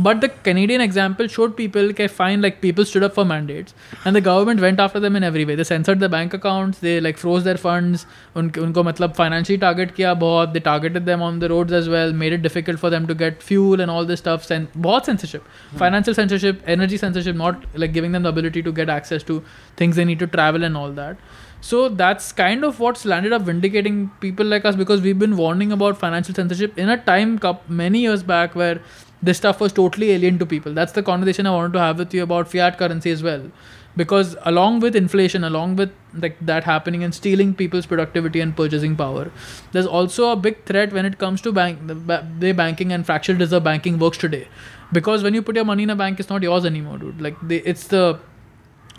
but 0.00 0.16
the 0.16 0.30
Canadian 0.44 0.80
example 0.80 1.28
showed 1.28 1.54
people 1.56 1.92
के 1.92 2.06
fine 2.18 2.40
like 2.42 2.58
people 2.62 2.84
stood 2.84 3.04
up 3.04 3.14
for 3.14 3.24
mandates 3.24 3.74
and 4.06 4.16
the 4.16 4.22
government 4.24 4.60
went 4.60 4.80
after 4.80 5.00
दम 5.00 5.16
in 5.16 5.24
every 5.24 5.44
way 5.44 5.56
they 5.56 5.64
censored 5.64 6.04
the 6.04 6.10
bank 6.10 6.34
accounts 6.34 6.80
they 6.82 6.98
like 7.00 7.18
froze 7.18 7.42
there 7.44 7.56
funds 7.56 8.06
उनके 8.36 8.60
उनको 8.60 8.82
मतलब 8.82 9.12
financially 9.18 9.60
target 9.60 9.94
किया 9.94 10.14
बहुत 10.24 10.48
दे 10.48 10.60
targeted 10.70 11.04
them 11.04 11.22
on 11.22 11.38
the 11.40 11.52
roads 11.54 11.72
as 11.72 11.88
well 11.88 12.12
made 12.22 12.32
it 12.32 12.40
difficult 12.42 12.78
for 12.78 12.90
them 12.90 13.06
to 13.06 13.14
get 13.24 13.42
fuel 13.42 13.80
and 13.80 13.90
all 13.90 14.06
this 14.06 14.18
stuff 14.18 14.46
बहुत 14.76 15.06
censorship 15.08 15.42
financial 15.76 16.14
censorship 16.14 16.62
energy 16.66 16.96
censorship 16.96 17.36
not 17.36 17.64
like 17.74 17.92
giving 17.92 18.12
them 18.12 18.22
the 18.22 18.28
ability 18.28 18.62
to 18.62 18.72
get 18.72 18.88
access 18.88 19.22
to 19.22 19.42
things 19.76 19.96
they 19.96 20.04
need 20.04 20.18
to 20.18 20.26
travel 20.26 20.64
and 20.64 20.76
all 20.76 20.92
that 20.92 21.16
so 21.60 21.88
that's 21.88 22.30
kind 22.32 22.64
of 22.64 22.78
what's 22.78 23.04
landed 23.04 23.32
up 23.32 23.42
vindicating 23.42 24.08
people 24.20 24.46
like 24.46 24.64
us 24.64 24.76
because 24.76 25.00
we've 25.00 25.18
been 25.18 25.36
warning 25.36 25.72
about 25.72 25.98
financial 25.98 26.34
censorship 26.34 26.78
in 26.78 26.88
a 26.88 26.96
time 26.96 27.38
cup 27.38 27.68
many 27.68 28.00
years 28.00 28.22
back 28.22 28.54
where 28.54 28.80
this 29.23 29.37
stuff 29.37 29.61
was 29.61 29.73
totally 29.73 30.11
alien 30.11 30.37
to 30.39 30.45
people. 30.45 30.73
That's 30.73 30.91
the 30.91 31.03
conversation 31.11 31.47
i 31.47 31.51
wanted 31.51 31.73
to 31.73 31.79
have 31.79 31.97
with 31.97 32.13
you 32.13 32.23
about 32.23 32.51
fiat 32.51 32.77
currency 32.77 33.11
as 33.11 33.23
well. 33.23 33.49
Because 33.95 34.35
along 34.51 34.79
with 34.81 34.95
inflation 34.95 35.43
along 35.43 35.75
with 35.77 35.91
like 36.25 36.37
that 36.51 36.63
happening 36.63 37.03
and 37.03 37.15
stealing 37.15 37.53
people's 37.53 37.85
productivity 37.85 38.41
and 38.45 38.55
purchasing 38.57 38.95
power 38.95 39.31
there's 39.71 39.85
also 39.85 40.29
a 40.31 40.35
big 40.35 40.63
threat 40.65 40.91
when 40.97 41.05
it 41.05 41.17
comes 41.19 41.41
to 41.41 41.51
bank 41.51 41.85
the, 41.87 41.95
ba- 41.95 42.27
the 42.39 42.51
banking 42.53 42.91
and 42.91 43.05
fractional 43.05 43.39
reserve 43.39 43.63
banking 43.63 43.99
works 43.99 44.17
today. 44.17 44.47
Because 44.91 45.23
when 45.23 45.35
you 45.35 45.43
put 45.43 45.55
your 45.55 45.65
money 45.65 45.83
in 45.83 45.91
a 45.91 45.95
bank 45.95 46.19
it's 46.19 46.29
not 46.29 46.41
yours 46.41 46.65
anymore 46.65 46.97
dude. 46.97 47.21
Like 47.21 47.37
they, 47.41 47.57
it's 47.57 47.87
the 47.87 48.19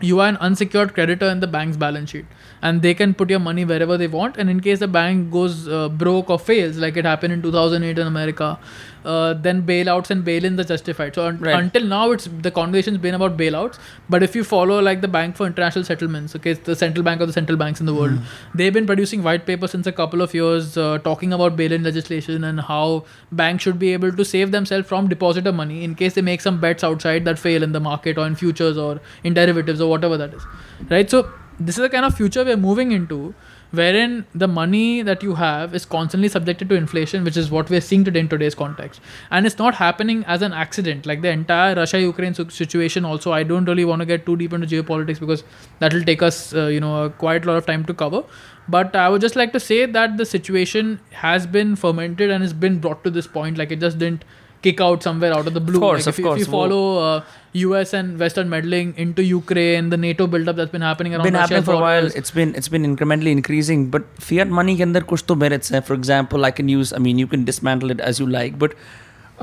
you 0.01 0.21
are 0.21 0.29
an 0.29 0.37
unsecured 0.37 0.95
creditor 0.95 1.29
in 1.29 1.41
the 1.41 1.47
bank's 1.49 1.77
balance 1.77 2.11
sheet 2.11 2.27
and 2.69 2.83
they 2.83 2.95
can 2.99 3.13
put 3.15 3.31
your 3.31 3.39
money 3.47 3.65
wherever 3.71 3.97
they 4.03 4.07
want. 4.09 4.37
And 4.39 4.51
in 4.51 4.61
case 4.67 4.79
the 4.81 4.89
bank 4.89 5.31
goes 5.31 5.69
uh, 5.69 5.89
broke 6.03 6.31
or 6.31 6.39
fails 6.39 6.79
like 6.85 6.97
it 6.97 7.05
happened 7.13 7.33
in 7.35 7.43
2008 7.43 7.99
in 7.99 8.07
america 8.07 8.59
uh, 9.05 9.35
then 9.35 9.63
bailouts 9.71 10.11
and 10.11 10.25
bail-ins 10.25 10.59
are 10.61 10.65
justified. 10.65 11.15
So 11.15 11.27
un- 11.27 11.39
Right. 11.39 11.59
until 11.63 11.85
now 11.85 12.11
it's 12.13 12.29
the 12.47 12.51
conversation's 12.51 12.99
been 13.07 13.15
about 13.19 13.37
bailouts. 13.37 13.79
But 14.09 14.23
if 14.29 14.35
you 14.39 14.45
follow 14.45 14.81
like 14.81 15.03
the 15.03 15.09
bank 15.17 15.37
for 15.37 15.47
international 15.47 15.85
settlements 15.91 16.35
okay 16.41 16.55
the 16.71 16.77
central 16.85 17.05
bank 17.11 17.21
of 17.21 17.29
the 17.33 17.37
central 17.41 17.59
banks 17.65 17.81
in 17.81 17.87
the 17.93 17.95
world 18.01 18.19
they've 18.55 18.73
been 18.79 18.87
producing 18.93 19.23
white 19.29 19.45
papers 19.51 19.73
since 19.77 19.87
a 19.87 19.93
couple 20.01 20.23
of 20.29 20.33
years 20.41 20.77
uh, 20.79 20.99
talking 21.11 21.33
about 21.41 21.57
bail-in 21.63 21.83
legislation 21.91 22.45
and 22.53 22.61
how 22.73 23.05
banks 23.43 23.63
should 23.69 23.79
be 23.79 23.93
able 23.93 24.13
to 24.23 24.25
save 24.33 24.53
themselves 24.59 24.89
from 24.89 25.09
depositor 25.15 25.53
money 25.53 25.85
in 25.85 25.95
case 26.03 26.15
they 26.15 26.23
make 26.33 26.41
some 26.41 26.61
bets 26.67 26.83
outside 26.93 27.25
that 27.27 27.39
fail 27.39 27.63
in 27.63 27.73
the 27.73 27.81
market 27.81 28.17
or 28.17 28.27
in 28.27 28.35
futures 28.35 28.79
or 28.89 29.01
in 29.23 29.35
derivatives 29.35 29.81
or 29.81 29.91
whatever 29.91 30.17
that 30.17 30.33
is. 30.33 30.43
Right? 30.91 31.11
So 31.11 31.25
this 31.59 31.77
is 31.77 31.83
the 31.83 31.89
kind 31.89 32.05
of 32.05 32.15
future 32.15 32.45
we're 32.45 32.57
moving 32.57 32.93
into 32.93 33.35
wherein 33.71 34.25
the 34.35 34.47
money 34.47 35.03
that 35.03 35.23
you 35.23 35.35
have 35.35 35.75
is 35.75 35.85
constantly 35.85 36.29
subjected 36.29 36.69
to 36.69 36.75
inflation 36.75 37.25
which 37.25 37.37
is 37.37 37.51
what 37.51 37.69
we're 37.71 37.81
seeing 37.81 38.05
today 38.05 38.21
in 38.21 38.29
today's 38.29 38.55
context. 38.55 39.01
And 39.31 39.47
it's 39.47 39.59
not 39.59 39.75
happening 39.75 40.25
as 40.27 40.43
an 40.43 40.53
accident. 40.53 41.07
Like 41.07 41.23
the 41.23 41.31
entire 41.31 41.75
russia 41.75 42.01
ukraine 42.01 42.35
situation 42.35 43.05
also 43.05 43.33
i 43.33 43.43
don't 43.43 43.65
really 43.65 43.85
want 43.85 44.01
to 44.01 44.07
get 44.07 44.27
too 44.27 44.37
deep 44.37 44.53
into 44.53 44.67
geopolitics 44.67 45.21
because 45.21 45.45
that 45.81 45.93
will 45.93 46.05
take 46.05 46.23
us 46.23 46.55
uh, 46.55 46.67
you 46.67 46.81
know 46.81 47.11
quite 47.11 47.45
a 47.45 47.49
lot 47.49 47.57
of 47.57 47.67
time 47.67 47.85
to 47.85 47.95
cover. 47.95 48.25
But 48.69 48.97
i 48.97 49.09
would 49.09 49.21
just 49.21 49.37
like 49.37 49.53
to 49.53 49.61
say 49.61 49.87
that 49.87 50.17
the 50.17 50.27
situation 50.27 51.01
has 51.11 51.47
been 51.47 51.77
fermented 51.77 52.31
and 52.31 52.43
has 52.43 52.53
been 52.53 52.79
brought 52.79 53.05
to 53.05 53.11
this 53.11 53.27
point. 53.27 53.59
Like 53.59 53.71
it 53.71 53.81
just 53.81 53.99
didn't 53.99 54.25
kick 54.64 54.82
out 54.86 55.04
somewhere 55.08 55.34
out 55.34 55.48
of 55.48 55.54
the 55.58 55.62
blue 55.68 55.80
course, 55.80 56.06
like 56.06 56.14
of 56.14 56.20
if, 56.20 56.20
you- 56.20 56.32
if 56.32 56.40
you 56.40 56.46
course. 56.46 56.56
follow 56.56 56.98
uh, 57.02 57.76
us 57.82 57.94
and 58.00 58.20
western 58.24 58.50
meddling 58.54 58.90
into 59.04 59.24
ukraine 59.24 59.90
the 59.94 59.98
nato 60.06 60.28
buildup 60.34 60.58
that's 60.58 60.72
been 60.74 60.82
happening 60.88 61.14
around 61.16 61.24
been 61.28 61.38
happening 61.42 61.62
Russia's 61.62 61.66
for 61.70 61.78
a 61.78 61.84
while. 61.84 62.02
borders. 62.02 62.16
It's 62.22 62.32
been 62.40 62.54
it's 62.62 62.72
been 62.74 62.84
incrementally 62.90 63.32
increasing. 63.38 63.86
But 63.96 64.10
fiat 64.30 64.52
money 64.60 64.76
के 64.78 64.84
अंदर 64.84 65.04
कुछ 65.14 65.24
तो 65.28 65.36
merits 65.44 65.72
हैं. 65.76 65.82
For 65.92 65.96
example, 66.02 66.46
I 66.50 66.52
can 66.60 66.70
use. 66.74 66.92
I 67.00 67.00
mean, 67.06 67.22
you 67.24 67.30
can 67.36 67.46
dismantle 67.52 67.96
it 67.96 68.04
as 68.12 68.20
you 68.24 68.28
like. 68.36 68.60
But 68.66 68.76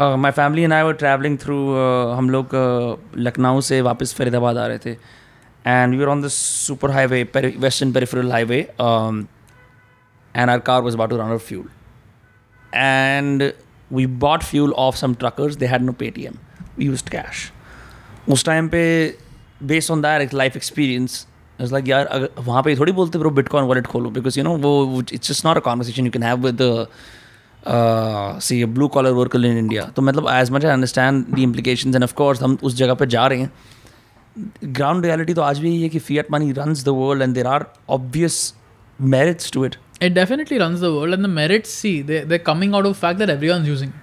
uh, 0.05 0.17
my 0.27 0.31
family 0.41 0.65
and 0.69 0.75
I 0.79 0.83
were 0.91 0.95
traveling 1.05 1.39
through. 1.45 1.63
Uh, 1.85 2.15
हम 2.19 2.31
लोग 2.37 2.55
uh, 2.63 2.97
Lucknow 3.29 3.61
से 3.71 3.81
वापस 3.89 4.15
फरीदाबाद 4.19 4.57
आ 4.57 4.67
रहे 4.73 4.79
थे. 4.87 4.97
And 5.77 5.97
we 5.99 6.05
were 6.05 6.11
on 6.17 6.21
this 6.27 6.35
super 6.69 6.93
highway, 6.99 7.25
peri- 7.37 7.57
Western 7.67 7.93
Peripheral 7.95 8.31
Highway, 8.39 8.61
um, 8.89 9.17
and 10.43 10.53
our 10.57 10.61
car 10.69 10.81
was 10.89 10.95
about 11.01 11.11
to 11.15 11.17
run 11.23 11.33
out 11.33 11.41
of 11.41 11.43
fuel. 11.43 11.65
And 12.73 13.53
we 13.92 14.06
bought 14.24 14.44
fuel 14.44 14.74
off 14.78 14.98
some 14.98 15.16
truckers. 15.16 15.58
They 15.58 15.68
had 15.68 15.84
no 15.84 15.94
Paytm. 15.94 16.38
We 16.78 16.90
used 16.92 17.12
cash. 17.12 17.50
उस 18.30 18.46
time 18.46 18.68
पे 18.70 18.82
based 19.64 19.92
on 19.92 20.02
that 20.02 20.34
life 20.34 20.56
experience 20.56 21.26
it's 21.60 21.72
like 21.72 21.88
यार, 21.88 22.06
अगर 22.06 22.30
वहाँ 22.40 22.62
पे 22.64 22.76
थोड़ी 22.76 22.92
बोलते 22.92 23.20
bro 23.20 23.30
bitcoin 23.40 23.66
wallet 23.68 23.88
खोलो 23.88 24.10
because 24.10 24.38
you 24.40 24.44
know 24.46 24.56
वो 24.58 25.02
it's 25.14 25.28
just 25.28 25.46
not 25.46 25.58
a 25.58 25.60
conversation 25.60 26.06
you 26.06 26.12
can 26.12 26.24
have 26.24 26.46
with 26.46 26.62
the 28.44 28.64
blue 28.66 28.88
collar 28.88 29.12
worker 29.14 29.46
in 29.46 29.58
India 29.58 29.86
तो 29.96 30.02
मतलब 30.02 30.28
as 30.34 30.52
much 30.52 30.66
I 30.66 30.72
understand 30.72 31.26
the 31.36 31.40
implication 31.40 31.96
and 31.96 32.04
of course 32.04 32.42
हम 32.44 32.58
उस 32.64 32.76
जगह 32.76 32.94
पर 32.94 33.06
जा 33.16 33.26
रहे 33.28 33.40
हैं 33.40 33.52
ग्राउंड 34.66 35.06
रियलिटी 35.06 35.34
तो 35.34 35.42
आज 35.42 35.60
भी 35.60 35.70
यही 35.70 35.82
है 35.84 35.90
कि 35.90 36.00
fiat 36.00 36.32
money 36.32 36.52
runs 36.58 36.84
the 36.86 36.90
world 37.00 37.24
and 37.24 37.34
there 37.36 37.48
are 37.48 37.66
obvious 37.90 38.54
merits 39.00 39.52
to 39.52 39.66
it 39.66 39.76
It 40.01 40.15
definitely 40.15 40.59
runs 40.59 40.81
the 40.81 40.93
world, 40.93 41.15
and 41.15 41.25
the 41.25 41.29
merits 41.29 41.71
see 41.83 42.03
they 42.03 42.19
they're 42.31 42.47
coming 42.49 42.75
out 42.75 42.89
of 42.89 42.93
the 42.95 43.01
fact 43.03 43.19
that 43.21 43.31
everyone's 43.35 43.69
using. 43.69 43.95
it. 43.95 44.03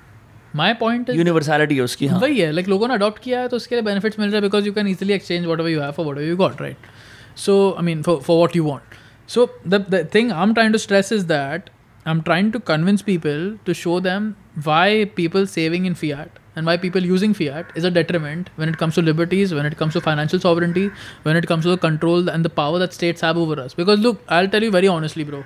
My 0.60 0.70
point 0.80 1.10
is 1.10 1.16
universality 1.18 1.76
है 1.76 1.84
उसकी 1.84 2.08
हाँ 2.08 2.20
वही 2.20 2.40
है 2.40 2.52
like 2.52 2.68
लोगों 2.70 2.88
ने 2.88 2.94
adopt 2.94 3.22
किया 3.24 3.40
है 3.42 3.48
तो 3.48 3.58
उसके 3.58 3.76
लिए 3.76 3.84
बेनिफिट्स 3.84 4.20
मिल 4.20 4.30
रहे 4.30 4.36
हैं 4.36 4.42
because 4.42 4.68
you 4.68 4.74
can 4.74 4.88
easily 4.88 5.14
exchange 5.14 5.46
what 5.46 5.60
ever 5.60 5.70
you 5.70 5.80
have 5.82 5.92
for 5.92 6.06
what 6.06 6.18
ever 6.18 6.28
you 6.28 6.36
got 6.38 6.62
right 6.62 7.38
so 7.46 7.56
I 7.78 7.86
mean 7.86 8.02
for 8.04 8.20
for 8.26 8.38
what 8.38 8.56
you 8.56 8.64
want 8.64 8.96
so 9.34 9.48
the 9.68 9.86
the 9.90 10.08
thing 10.16 10.32
I 10.32 10.44
am 10.44 10.54
trying 10.54 10.74
to 10.74 10.80
stress 10.80 11.12
is 11.14 11.24
that 11.32 11.70
I 12.08 12.12
am 12.12 12.22
trying 12.22 12.52
to 12.54 12.60
convince 12.68 13.02
people 13.10 13.58
to 13.66 13.74
show 13.82 14.00
them 14.00 14.34
why 14.68 15.06
people 15.16 15.48
saving 15.56 15.86
in 15.86 15.96
fiat 16.04 16.40
and 16.56 16.70
why 16.70 16.78
people 16.78 17.04
using 17.04 17.34
fiat 17.34 17.72
is 17.76 17.84
a 17.84 17.92
detriment 17.92 18.50
when 18.58 18.70
it 18.70 18.78
comes 18.78 18.96
to 18.96 19.02
liberties, 19.02 19.54
when 19.54 19.66
it 19.66 19.78
comes 19.78 19.94
to 19.94 20.02
financial 20.02 20.40
sovereignty, 20.40 20.84
when 21.24 21.36
it 21.36 21.48
comes 21.48 21.64
to 21.64 21.72
the 21.72 21.78
control 21.78 22.30
and 22.30 22.46
the 22.46 22.52
power 22.62 22.80
that 22.80 22.94
states 22.94 23.22
have 23.22 23.38
over 23.38 23.60
us. 23.60 23.74
Because 23.74 24.00
look, 24.00 24.22
I'll 24.30 24.48
tell 24.48 24.64
you 24.64 24.72
very 24.72 24.88
honestly, 24.88 25.24
bro. 25.24 25.44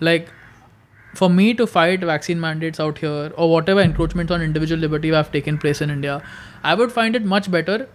Like 0.00 0.28
for 1.14 1.30
me 1.30 1.54
to 1.54 1.66
fight 1.66 2.00
vaccine 2.00 2.40
mandates 2.40 2.80
out 2.80 2.98
here 2.98 3.32
or 3.36 3.50
whatever 3.50 3.80
encroachments 3.80 4.32
on 4.32 4.42
individual 4.42 4.80
liberty 4.80 5.10
have 5.12 5.30
taken 5.30 5.58
place 5.58 5.80
in 5.80 5.90
India, 5.90 6.22
I 6.62 6.74
would 6.74 6.90
find 6.92 7.14
it 7.14 7.24
much 7.24 7.50
better 7.50 7.88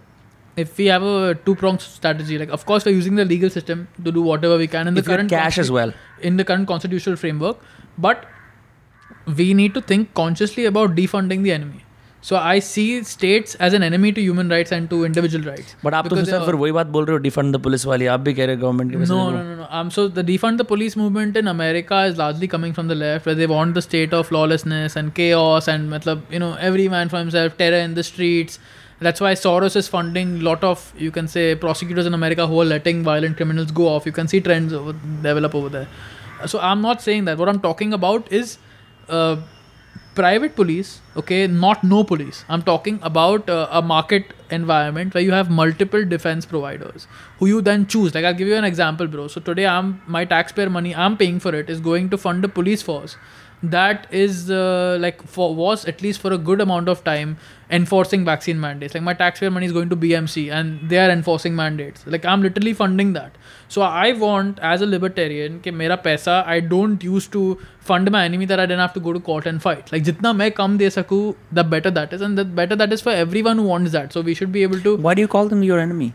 if 0.56 0.76
we 0.78 0.86
have 0.86 1.02
a 1.02 1.34
two 1.34 1.54
pronged 1.54 1.80
strategy. 1.80 2.38
Like, 2.38 2.48
of 2.48 2.64
course, 2.66 2.84
we're 2.84 2.94
using 2.94 3.14
the 3.16 3.24
legal 3.24 3.50
system 3.50 3.88
to 4.04 4.10
do 4.10 4.22
whatever 4.22 4.56
we 4.56 4.66
can 4.66 4.88
in 4.88 4.94
the 4.94 5.00
If 5.00 5.06
current 5.06 5.30
cash 5.30 5.58
as 5.58 5.70
well. 5.70 5.92
in 6.20 6.36
the 6.36 6.44
current 6.44 6.66
constitutional 6.66 7.16
framework, 7.16 7.58
but 7.98 8.26
we 9.36 9.54
need 9.54 9.74
to 9.74 9.80
think 9.80 10.14
consciously 10.14 10.64
about 10.64 10.94
defunding 10.96 11.42
the 11.42 11.52
enemy. 11.52 11.84
So 12.27 12.37
I 12.37 12.59
see 12.65 13.03
states 13.07 13.55
as 13.65 13.73
an 13.77 13.83
enemy 13.83 14.11
to 14.11 14.21
human 14.21 14.47
rights 14.49 14.71
and 14.75 14.89
to 14.91 14.99
individual 15.07 15.43
rights. 15.47 15.75
But 15.85 15.93
आप 15.93 16.07
तो 16.07 16.15
Because 16.15 16.29
sir 16.29 16.37
they 16.37 16.45
फिर 16.45 16.53
are- 16.53 16.61
वही 16.61 16.71
बात 16.77 16.87
बोल 16.95 17.05
रहे 17.05 17.17
हो 17.17 17.21
defund 17.23 17.55
the 17.55 17.59
police 17.63 17.85
वाली 17.85 18.05
आप 18.13 18.19
भी 18.27 18.33
कह 18.33 18.45
रहे 18.45 18.55
हो 18.55 18.61
गवर्नमेंट 18.61 18.91
के 18.91 18.97
पैसे 18.97 19.13
no, 19.13 19.19
दो। 19.19 19.35
no, 19.35 19.43
no, 19.49 19.57
no. 19.59 19.67
Um, 19.79 19.91
so 19.97 20.05
the 20.15 20.23
defund 20.29 20.63
the 20.63 20.65
police 20.71 20.97
movement 21.01 21.37
in 21.41 21.51
America 21.51 21.99
is 22.13 22.17
largely 22.21 22.49
coming 22.55 22.73
from 22.79 22.89
the 22.93 22.97
left, 23.03 23.29
where 23.31 23.37
they 23.41 23.49
want 23.53 23.77
the 23.79 23.85
state 23.87 24.15
of 24.21 24.31
lawlessness 24.37 24.97
and 25.03 25.13
chaos 25.21 25.69
and, 25.75 25.93
matlab, 25.95 26.25
you 26.37 26.41
know, 26.45 26.49
every 26.71 26.87
man 26.95 27.13
for 27.15 27.21
himself, 27.25 27.57
terror 27.63 27.83
in 27.91 27.95
the 28.01 28.07
streets. 28.11 28.59
That's 29.05 29.21
why 29.27 29.33
Soros 29.45 29.75
is 29.83 29.87
funding 29.93 30.35
a 30.41 30.43
lot 30.49 30.63
of, 30.63 30.91
you 31.05 31.11
can 31.11 31.27
say, 31.27 31.47
prosecutors 31.63 32.05
in 32.11 32.13
America 32.21 32.47
who 32.47 32.61
are 32.61 32.69
letting 32.75 33.03
violent 33.03 33.37
criminals 33.41 33.71
go 33.79 33.87
off. 33.95 34.05
You 34.05 34.13
can 34.21 34.27
see 34.33 34.39
trends 34.41 34.73
over, 34.73 34.93
develop 35.25 35.53
over 35.61 35.69
there. 35.69 35.87
So 36.53 36.59
I'm 36.59 36.81
not 36.81 37.01
saying 37.09 37.25
that. 37.25 37.37
What 37.37 37.49
I'm 37.49 37.59
talking 37.65 37.93
about 37.93 38.31
is 38.31 38.57
uh, 39.09 39.35
private 40.14 40.54
police, 40.56 41.00
okay, 41.16 41.46
not 41.46 41.82
no 41.84 42.02
police. 42.04 42.44
I'm 42.48 42.62
talking 42.62 42.98
about 43.02 43.48
uh, 43.48 43.68
a 43.70 43.80
market 43.80 44.32
environment 44.50 45.14
where 45.14 45.22
you 45.22 45.32
have 45.32 45.50
multiple 45.50 46.04
defense 46.04 46.44
providers 46.44 47.06
who 47.38 47.46
you 47.46 47.60
then 47.60 47.86
choose. 47.86 48.14
Like 48.14 48.24
I'll 48.24 48.34
give 48.34 48.48
you 48.48 48.56
an 48.56 48.64
example, 48.64 49.06
bro. 49.06 49.28
So 49.28 49.40
today, 49.40 49.66
I'm 49.66 50.02
my 50.06 50.24
taxpayer 50.24 50.68
money 50.68 50.94
I'm 50.94 51.16
paying 51.16 51.40
for 51.40 51.54
it 51.54 51.70
is 51.70 51.80
going 51.80 52.10
to 52.10 52.18
fund 52.18 52.44
a 52.44 52.48
police 52.48 52.82
force 52.82 53.16
that 53.62 54.06
is 54.10 54.50
uh, 54.50 54.96
like 55.00 55.22
for 55.26 55.54
was 55.54 55.84
at 55.84 56.00
least 56.00 56.20
for 56.20 56.32
a 56.32 56.38
good 56.38 56.60
amount 56.60 56.88
of 56.88 57.04
time 57.04 57.36
enforcing 57.70 58.24
vaccine 58.24 58.58
mandates. 58.58 58.94
Like 58.94 59.02
my 59.02 59.12
taxpayer 59.14 59.50
money 59.50 59.66
is 59.66 59.72
going 59.72 59.90
to 59.90 59.96
bmc 59.96 60.50
and 60.50 60.88
they 60.88 60.98
are 60.98 61.10
enforcing 61.10 61.54
mandates. 61.54 62.06
Like 62.06 62.24
i'm 62.24 62.42
literally 62.42 62.72
funding 62.72 63.12
that. 63.12 63.36
So 63.68 63.82
i 63.82 64.12
want 64.12 64.58
as 64.60 64.80
a 64.80 64.86
libertarian 64.86 65.60
ke 65.60 65.74
mera 65.82 65.98
paisa 65.98 66.44
i 66.46 66.58
don't 66.60 67.04
use 67.04 67.28
to 67.28 67.58
fund 67.80 68.10
my 68.10 68.24
enemy 68.24 68.46
that 68.46 68.60
i 68.60 68.66
don't 68.66 68.78
have 68.78 68.94
to 68.94 69.00
go 69.00 69.12
to 69.12 69.20
court 69.20 69.46
and 69.46 69.62
fight. 69.62 69.92
Like 69.92 70.04
jitna 70.04 70.34
main 70.34 70.52
kam 70.52 70.78
de 70.78 70.90
saku 70.90 71.34
the 71.52 71.64
better 71.64 71.90
that 71.90 72.12
is. 72.14 72.22
And 72.22 72.38
the 72.38 72.44
better 72.44 72.76
that 72.76 72.92
is 72.92 73.02
for 73.02 73.10
everyone 73.10 73.58
who 73.58 73.64
wants 73.64 73.92
that. 73.92 74.12
So 74.12 74.22
we 74.22 74.34
should 74.34 74.52
be 74.52 74.62
able 74.62 74.80
to 74.80 74.96
why 74.96 75.14
do 75.14 75.20
you 75.20 75.28
call 75.28 75.48
them 75.48 75.62
your 75.62 75.78
enemy? 75.78 76.14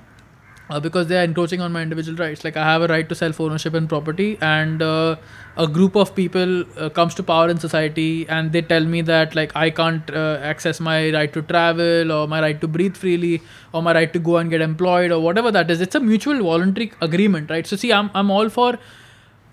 uh, 0.71 0.79
because 0.79 1.09
they 1.09 1.19
are 1.19 1.25
encroaching 1.25 1.61
on 1.61 1.73
my 1.73 1.83
individual 1.83 2.17
rights. 2.17 2.45
Like 2.45 2.57
I 2.57 2.65
have 2.65 2.83
a 2.83 2.87
right 2.87 3.09
to 3.09 3.15
self 3.15 3.41
ownership 3.41 3.75
and 3.75 3.89
property, 3.89 4.39
and 4.41 4.83
uh, 4.83 5.17
a 5.57 5.67
group 5.67 5.97
of 5.97 6.15
people 6.15 6.65
uh, 6.79 6.89
comes 6.89 7.15
to 7.17 7.23
power 7.23 7.49
in 7.49 7.59
society, 7.59 8.27
and 8.29 8.53
they 8.53 8.63
tell 8.63 8.85
me 8.85 9.03
that 9.03 9.35
like 9.35 9.55
I 9.57 9.71
can't 9.71 10.09
uh, 10.11 10.39
access 10.53 10.81
my 10.81 11.11
right 11.11 11.33
to 11.33 11.43
travel 11.43 12.13
or 12.13 12.29
my 12.29 12.41
right 12.41 12.61
to 12.61 12.69
breathe 12.69 12.97
freely 12.97 13.43
or 13.73 13.83
my 13.83 13.95
right 13.95 14.13
to 14.13 14.19
go 14.19 14.37
and 14.37 14.51
get 14.51 14.61
employed 14.61 15.11
or 15.11 15.21
whatever 15.21 15.51
that 15.51 15.71
is. 15.71 15.81
It's 15.81 15.95
a 15.95 16.01
mutual 16.01 16.43
voluntary 16.43 16.93
agreement, 17.01 17.51
right? 17.51 17.67
So 17.67 17.77
see, 17.77 17.93
I'm 17.93 18.11
I'm 18.15 18.31
all 18.31 18.49
for 18.49 18.79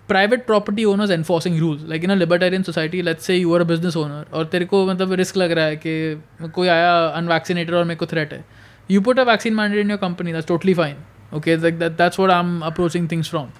private 0.08 0.46
property 0.46 0.84
owners 0.86 1.10
enforcing 1.10 1.58
rules 1.60 1.82
like 1.82 2.02
in 2.02 2.10
a 2.10 2.16
libertarian 2.16 2.64
society 2.64 3.02
let's 3.02 3.26
say 3.26 3.36
you 3.36 3.52
are 3.54 3.60
a 3.60 3.66
business 3.66 3.96
owner 4.02 4.22
और 4.32 4.44
तेरे 4.52 4.64
को 4.64 4.86
मतलब 4.86 5.12
risk 5.12 5.36
लग 5.36 5.50
रहा 5.50 5.64
है 5.64 5.76
कि 5.76 6.22
कोई 6.54 6.68
आया 6.68 7.06
अनवैक्सीनेटेड 7.08 7.74
और 7.74 7.84
मेरे 7.84 7.96
को 7.96 8.06
थ्रेट 8.06 8.32
है 8.32 8.44
you 8.88 9.00
put 9.00 9.18
a 9.18 9.24
vaccine 9.24 9.54
mandate 9.54 9.80
in 9.80 9.88
your 9.88 9.98
company 9.98 10.32
that's 10.32 10.46
totally 10.46 10.74
fine 10.74 10.96
okay 11.32 11.56
like 11.56 11.78
that 11.78 11.96
that's 11.96 12.18
what 12.18 12.30
i'm 12.30 12.62
approaching 12.62 13.08
things 13.08 13.28
from 13.28 13.52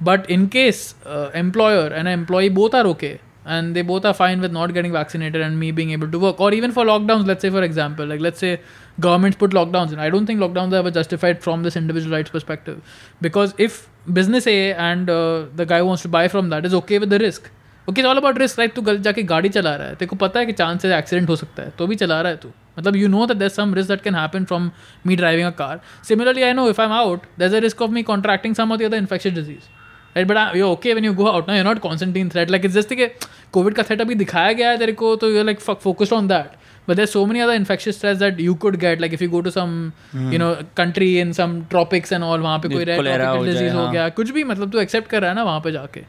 but 0.00 0.28
in 0.30 0.48
case 0.48 0.94
uh, 1.04 1.30
employer 1.34 1.88
and 1.88 2.08
employee 2.08 2.48
both 2.48 2.74
are 2.74 2.86
okay 2.86 3.20
and 3.44 3.74
they 3.74 3.82
both 3.82 4.04
are 4.04 4.14
fine 4.14 4.40
with 4.40 4.52
not 4.52 4.72
getting 4.72 4.92
vaccinated 4.92 5.40
and 5.40 5.58
me 5.58 5.70
being 5.70 5.90
able 5.90 6.10
to 6.10 6.18
work 6.18 6.40
or 6.40 6.52
even 6.54 6.72
for 6.72 6.84
lockdowns 6.84 7.26
let's 7.26 7.42
say 7.42 7.50
for 7.50 7.62
example 7.62 8.06
like 8.06 8.20
let's 8.20 8.38
say 8.38 8.58
governments 9.00 9.36
put 9.36 9.50
lockdowns 9.50 9.92
in 9.92 9.98
i 9.98 10.10
don't 10.10 10.26
think 10.26 10.40
lockdowns 10.40 10.72
are 10.72 10.76
ever 10.76 10.90
justified 10.90 11.42
from 11.42 11.62
this 11.62 11.76
individual 11.76 12.16
rights 12.16 12.30
perspective 12.30 12.80
because 13.20 13.54
if 13.58 13.88
business 14.12 14.46
a 14.46 14.72
and 14.72 15.10
uh, 15.10 15.46
the 15.54 15.66
guy 15.66 15.78
who 15.78 15.86
wants 15.86 16.02
to 16.02 16.08
buy 16.08 16.28
from 16.28 16.50
that 16.50 16.64
is 16.64 16.74
okay 16.82 16.98
with 16.98 17.10
the 17.10 17.18
risk 17.18 17.50
okay 17.88 18.02
all 18.02 18.16
about 18.16 18.38
risk 18.38 18.58
right 18.58 18.74
तू 18.74 18.82
जाके 18.94 19.22
गाड़ी 19.30 19.48
चला 19.48 19.74
रहा 19.76 19.86
है 19.88 19.94
तेरे 19.94 20.08
को 20.08 20.16
पता 20.16 20.40
है 20.40 20.46
कि 20.46 20.52
चांस 20.52 20.84
है 20.84 20.98
एक्सीडेंट 20.98 21.28
हो 21.28 21.36
सकता 21.36 21.62
है 21.62 21.72
तो 21.78 21.86
भी 21.86 21.96
चला 22.02 22.20
रहा 22.20 22.32
है 22.32 22.36
तू 22.42 22.48
मतलब 22.79 22.95
you 22.95 23.07
know 23.07 23.25
that 23.25 23.37
there 23.37 23.49
some 23.49 23.73
risk 23.73 23.89
that 23.89 24.01
can 24.01 24.15
happen 24.15 24.45
from 24.45 24.71
me 25.07 25.15
driving 25.15 25.47
a 25.47 25.51
car 25.51 25.79
similarly 26.07 26.41
I 26.41 26.53
know 26.53 26.69
if 26.69 26.81
I 26.81 26.87
am 26.87 26.93
out 26.93 27.25
there 27.39 27.55
a 27.55 27.59
risk 27.59 27.81
of 27.81 27.91
me 27.91 28.03
contracting 28.03 28.55
some 28.55 28.71
of 28.71 28.81
the 28.81 28.93
infection 28.93 29.33
disease 29.35 29.73
right 30.15 30.27
but 30.27 30.55
you 30.55 30.65
okay 30.65 30.93
when 30.93 31.05
you 31.05 31.13
go 31.13 31.25
out 31.25 31.49
ना 31.49 31.57
you 31.57 31.63
not 31.63 31.79
consenting 31.79 32.31
threat 32.31 32.49
like 32.49 32.65
is 32.65 32.79
just 32.79 32.93
कि 32.93 33.07
Covid 33.53 33.73
का 33.73 33.83
threat 33.83 34.01
अभी 34.01 34.15
दिखाया 34.15 34.51
गया 34.53 34.69
है 34.69 34.77
तेरे 34.77 34.91
को 34.91 35.15
तो 35.15 35.29
you 35.29 35.43
like 35.43 35.59
focused 35.59 36.13
on 36.13 36.27
that 36.27 36.51
but 36.89 36.95
there 36.95 37.05
so 37.05 37.25
many 37.25 37.41
other 37.41 37.53
infection 37.53 37.91
stress 37.91 38.17
that 38.17 38.39
you 38.39 38.53
could 38.55 38.75
get 38.75 39.01
like 39.01 39.13
if 39.13 39.23
you 39.23 39.29
go 39.29 39.41
to 39.41 39.49
some 39.49 39.91
you 40.15 40.39
know 40.39 40.53
country 40.77 41.19
in 41.19 41.31
some 41.33 41.61
tropics 41.69 42.13
and 42.13 42.23
all 42.23 42.39
वहाँ 42.39 42.59
पे 42.59 42.69
कोई 42.69 42.85
डिज़ीज़ 42.85 43.73
हो 43.73 43.87
गया 43.91 44.09
कुछ 44.09 44.31
भी 44.31 44.43
मतलब 44.43 44.71
तू 44.71 44.79
accept 44.79 45.09
कर 45.09 45.21
रहा 45.21 45.29
है 45.29 45.35
ना 45.35 45.43
वहाँ 45.43 45.59
पे 45.59 45.71
जाके। 45.71 46.01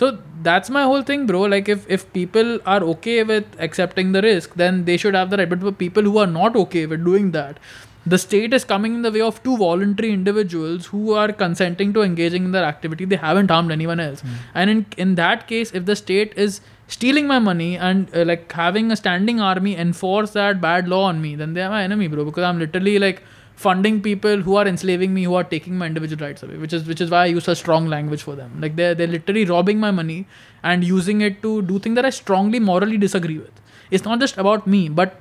So 0.00 0.16
that's 0.42 0.70
my 0.70 0.82
whole 0.84 1.02
thing, 1.02 1.26
bro. 1.26 1.42
Like 1.54 1.68
if 1.68 1.88
if 1.96 2.10
people 2.14 2.58
are 2.74 2.80
okay 2.92 3.22
with 3.30 3.60
accepting 3.66 4.12
the 4.16 4.22
risk, 4.26 4.54
then 4.62 4.84
they 4.86 4.96
should 5.02 5.18
have 5.20 5.28
the 5.34 5.38
right. 5.40 5.50
But 5.50 5.66
for 5.66 5.72
people 5.84 6.10
who 6.10 6.18
are 6.22 6.30
not 6.38 6.56
okay 6.60 6.84
with 6.92 7.04
doing 7.08 7.32
that, 7.32 7.58
the 8.06 8.18
state 8.22 8.54
is 8.58 8.64
coming 8.70 8.94
in 8.94 9.02
the 9.02 9.12
way 9.16 9.20
of 9.20 9.42
two 9.42 9.56
voluntary 9.62 10.12
individuals 10.12 10.86
who 10.86 11.12
are 11.24 11.32
consenting 11.42 11.92
to 11.98 12.02
engaging 12.02 12.46
in 12.46 12.52
their 12.52 12.64
activity. 12.64 13.04
They 13.04 13.20
haven't 13.24 13.50
harmed 13.50 13.76
anyone 13.76 14.00
else. 14.00 14.22
Mm. 14.22 14.38
And 14.62 14.74
in 14.76 14.86
in 15.06 15.14
that 15.20 15.46
case, 15.52 15.74
if 15.80 15.84
the 15.90 15.96
state 16.02 16.32
is 16.46 16.60
stealing 16.96 17.26
my 17.32 17.38
money 17.50 17.68
and 17.90 18.16
uh, 18.16 18.24
like 18.32 18.50
having 18.60 18.90
a 18.96 18.96
standing 19.02 19.44
army 19.50 19.76
enforce 19.84 20.32
that 20.38 20.62
bad 20.62 20.88
law 20.94 21.04
on 21.10 21.20
me, 21.26 21.34
then 21.42 21.52
they 21.58 21.66
are 21.68 21.70
my 21.76 21.82
enemy, 21.90 22.08
bro. 22.14 22.24
Because 22.30 22.44
I'm 22.52 22.64
literally 22.64 22.98
like 23.06 23.22
funding 23.60 24.00
people 24.00 24.42
who 24.48 24.56
are 24.56 24.66
enslaving 24.66 25.12
me, 25.14 25.24
who 25.24 25.34
are 25.34 25.44
taking 25.44 25.76
my 25.76 25.86
individual 25.86 26.26
rights 26.26 26.42
away, 26.42 26.56
which 26.56 26.72
is 26.72 26.86
which 26.90 27.00
is 27.06 27.10
why 27.14 27.22
I 27.22 27.32
use 27.36 27.48
such 27.48 27.58
strong 27.58 27.88
language 27.94 28.22
for 28.28 28.36
them. 28.36 28.60
Like 28.64 28.76
they're 28.76 28.94
they're 29.00 29.14
literally 29.14 29.44
robbing 29.50 29.80
my 29.80 29.90
money 29.90 30.20
and 30.62 30.86
using 30.90 31.20
it 31.30 31.42
to 31.42 31.56
do 31.72 31.78
things 31.78 32.00
that 32.00 32.08
I 32.10 32.12
strongly 32.18 32.60
morally 32.68 33.00
disagree 33.06 33.38
with. 33.38 33.60
It's 33.90 34.04
not 34.04 34.20
just 34.20 34.38
about 34.38 34.66
me, 34.76 34.88
but 34.88 35.20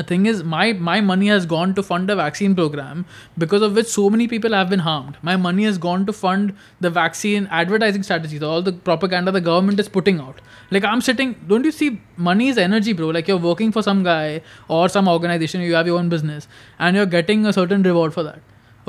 the 0.00 0.06
thing 0.10 0.26
is 0.32 0.42
my 0.52 0.66
my 0.88 1.00
money 1.06 1.28
has 1.30 1.46
gone 1.52 1.72
to 1.78 1.82
fund 1.86 2.12
a 2.12 2.16
vaccine 2.20 2.54
program 2.58 3.04
because 3.42 3.64
of 3.66 3.78
which 3.78 3.90
so 3.94 4.04
many 4.14 4.26
people 4.32 4.56
have 4.58 4.70
been 4.74 4.84
harmed. 4.86 5.18
My 5.30 5.36
money 5.46 5.66
has 5.68 5.80
gone 5.86 6.06
to 6.10 6.14
fund 6.20 6.54
the 6.86 6.90
vaccine 6.98 7.48
advertising 7.60 8.06
strategies 8.08 8.46
all 8.50 8.62
the 8.68 8.72
propaganda 8.90 9.34
the 9.38 9.42
government 9.48 9.84
is 9.84 9.90
putting 9.98 10.22
out. 10.26 10.40
Like 10.76 10.86
i'm 10.92 11.02
sitting 11.08 11.34
don't 11.52 11.68
you 11.70 11.74
see 11.80 11.90
money 12.30 12.48
is 12.54 12.62
energy 12.66 12.94
bro. 13.00 13.10
Like 13.18 13.28
you're 13.32 13.44
working 13.48 13.74
for 13.76 13.82
some 13.90 14.02
guy 14.08 14.40
or 14.78 14.88
some 14.96 15.12
organization 15.16 15.66
you 15.68 15.74
have 15.80 15.92
your 15.92 15.98
own 15.98 16.08
business 16.16 16.48
and 16.78 17.00
you're 17.00 17.12
getting 17.18 17.46
a 17.52 17.54
certain 17.60 17.86
reward 17.90 18.14
for 18.14 18.26
that. 18.30 18.40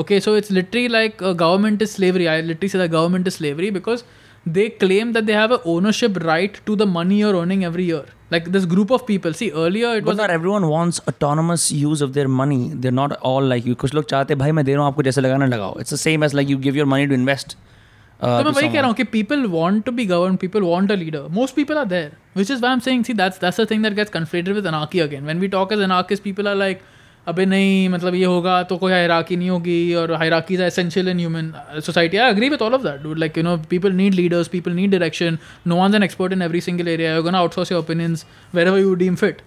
Okay 0.05 0.21
so 0.29 0.35
it's 0.35 0.55
literally 0.59 0.87
like 0.97 1.21
a 1.33 1.33
government 1.43 1.81
is 1.87 1.91
slavery. 1.99 2.29
I 2.37 2.39
literally 2.53 2.73
say 2.77 2.83
the 2.85 2.89
government 2.97 3.27
is 3.33 3.35
slavery 3.41 3.75
because 3.81 4.05
they 4.45 4.69
claim 4.87 5.13
that 5.19 5.25
they 5.25 5.33
have 5.41 5.51
a 5.59 5.61
ownership 5.75 6.23
right 6.31 6.65
to 6.71 6.81
the 6.85 6.91
money 6.97 7.19
you're 7.25 7.35
earning 7.43 7.69
every 7.73 7.91
year 7.93 8.05
like 8.34 8.50
this 8.56 8.64
group 8.64 8.90
of 8.96 9.06
people 9.06 9.36
see 9.40 9.50
earlier 9.64 9.90
it 9.98 10.04
but 10.04 10.12
was 10.12 10.18
not 10.22 10.30
everyone 10.30 10.66
wants 10.68 11.00
autonomous 11.12 11.66
use 11.72 12.00
of 12.06 12.12
their 12.16 12.28
money 12.40 12.58
they're 12.84 12.98
not 12.98 13.12
all 13.30 13.48
like 13.52 13.68
you 13.70 13.76
कुछ 13.84 13.94
लोग 13.94 14.08
चाहते 14.10 14.34
भाई 14.42 14.52
मैं 14.58 14.64
दे 14.64 14.74
रहा 14.74 14.82
हूँ 14.82 14.90
आपको 14.92 15.02
जैसे 15.08 15.20
लगाना 15.20 15.46
लगाओ 15.54 15.74
it's 15.84 15.96
the 15.96 16.02
same 16.04 16.26
as 16.28 16.36
like 16.40 16.52
you 16.54 16.58
give 16.66 16.80
your 16.80 16.88
money 16.94 17.06
to 17.12 17.18
invest 17.20 17.56
uh, 17.56 18.42
तो 18.42 18.44
मैं 18.44 18.52
वही 18.52 18.68
कह 18.68 18.80
रहा 18.80 18.86
हूँ 18.86 18.94
कि 18.94 19.04
people 19.14 19.46
want 19.54 19.86
to 19.88 19.96
be 20.00 20.08
governed 20.12 20.40
people 20.44 20.68
want 20.72 20.96
a 20.96 20.98
leader 21.04 21.22
most 21.38 21.56
people 21.60 21.82
are 21.84 21.88
there 21.94 22.12
which 22.40 22.52
is 22.56 22.66
why 22.66 22.74
I'm 22.76 22.84
saying 22.88 23.06
see 23.10 23.18
that's 23.22 23.42
that's 23.46 23.62
the 23.62 23.66
thing 23.72 23.88
that 23.88 23.98
gets 24.02 24.16
conflated 24.18 24.60
with 24.60 24.70
anarchy 24.74 25.02
again 25.06 25.32
when 25.32 25.46
we 25.46 25.52
talk 25.56 25.74
as 25.78 25.86
anarchists 25.88 26.26
people 26.28 26.52
are 26.54 26.58
like 26.66 26.86
अबे 27.27 27.45
नहीं 27.45 27.89
मतलब 27.89 28.15
ये 28.15 28.25
होगा 28.25 28.61
तो 28.63 28.77
कोई 28.77 28.91
hierarchy 28.91 29.35
नहीं 29.35 29.49
होगी 29.49 29.93
और 29.93 30.13
हैराकी 30.21 30.53
is 30.53 30.61
essential 30.61 31.09
in 31.09 31.19
human 31.19 31.51
society 31.85 32.17
I 32.17 32.29
agree 32.29 32.49
with 32.49 32.61
all 32.61 32.73
of 32.73 32.83
that 32.83 33.05
like 33.17 33.37
you 33.37 33.43
know 33.43 33.55
people 33.69 33.91
need 33.93 34.13
leaders 34.13 34.47
people 34.47 34.71
need 34.71 34.91
direction 34.91 35.37
no 35.67 35.75
one 35.75 35.95
an 35.95 36.03
expert 36.03 36.33
in 36.33 36.41
every 36.41 36.61
single 36.61 36.87
area 36.87 37.15
you 37.15 37.23
gonna 37.23 37.35
outsource 37.35 37.71
your 37.71 37.81
opinions 37.81 38.25
where 38.53 38.67
ever 38.67 38.79
you 38.79 38.93
deem 38.95 39.15
fit 39.15 39.41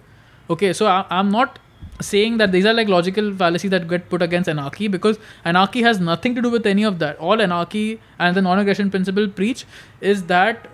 okay 0.49 0.73
so 0.73 0.85
I 0.85 1.19
am 1.19 1.31
not 1.31 1.59
saying 2.03 2.37
that 2.39 2.49
these 2.49 2.67
are 2.67 2.73
like 2.73 2.89
logical 2.89 3.31
fallacy 3.35 3.69
that 3.69 3.87
get 3.89 4.07
put 4.09 4.23
against 4.23 4.49
एनाकी 4.49 4.87
because 4.89 5.17
एनाकी 5.47 5.83
has 5.83 6.01
nothing 6.03 6.35
to 6.35 6.41
do 6.41 6.49
with 6.49 6.67
any 6.67 6.85
of 6.85 6.95
that 6.95 7.17
all 7.23 7.41
एनाकी 7.41 7.89
and 8.21 8.35
the 8.35 8.39
non 8.39 8.59
aggression 8.59 8.89
principle 8.89 9.27
preach 9.35 9.65
is 10.03 10.23
that 10.25 10.67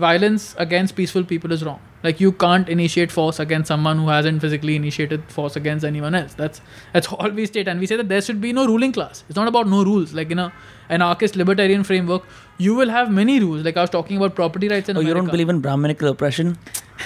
violence 0.00 0.54
against 0.60 0.94
peaceful 0.94 1.24
people 1.24 1.52
is 1.52 1.64
wrong 1.64 1.87
Like 2.02 2.20
you 2.20 2.30
can't 2.32 2.68
initiate 2.68 3.10
force 3.10 3.40
against 3.40 3.68
someone 3.68 3.98
who 3.98 4.08
hasn't 4.08 4.40
physically 4.40 4.76
initiated 4.76 5.24
force 5.30 5.56
against 5.56 5.84
anyone 5.84 6.14
else. 6.14 6.34
That's 6.34 6.60
that's 6.92 7.08
all 7.12 7.30
we 7.30 7.46
state, 7.46 7.68
and 7.68 7.80
we 7.80 7.86
say 7.86 7.96
that 7.96 8.08
there 8.08 8.20
should 8.20 8.40
be 8.40 8.52
no 8.52 8.66
ruling 8.66 8.92
class. 8.92 9.24
It's 9.28 9.36
not 9.36 9.48
about 9.48 9.66
no 9.66 9.84
rules. 9.84 10.12
Like 10.12 10.30
in 10.30 10.38
a 10.38 10.52
anarchist 10.88 11.36
libertarian 11.36 11.84
framework, 11.84 12.22
you 12.58 12.74
will 12.74 12.88
have 12.88 13.10
many 13.10 13.40
rules. 13.40 13.64
Like 13.64 13.76
I 13.76 13.80
was 13.80 13.90
talking 13.90 14.16
about 14.16 14.34
property 14.34 14.68
rights. 14.68 14.88
In 14.88 14.96
oh, 14.96 15.00
America. 15.00 15.16
you 15.16 15.22
don't 15.22 15.30
believe 15.30 15.48
in 15.48 15.60
Brahminical 15.60 16.08
oppression? 16.08 16.58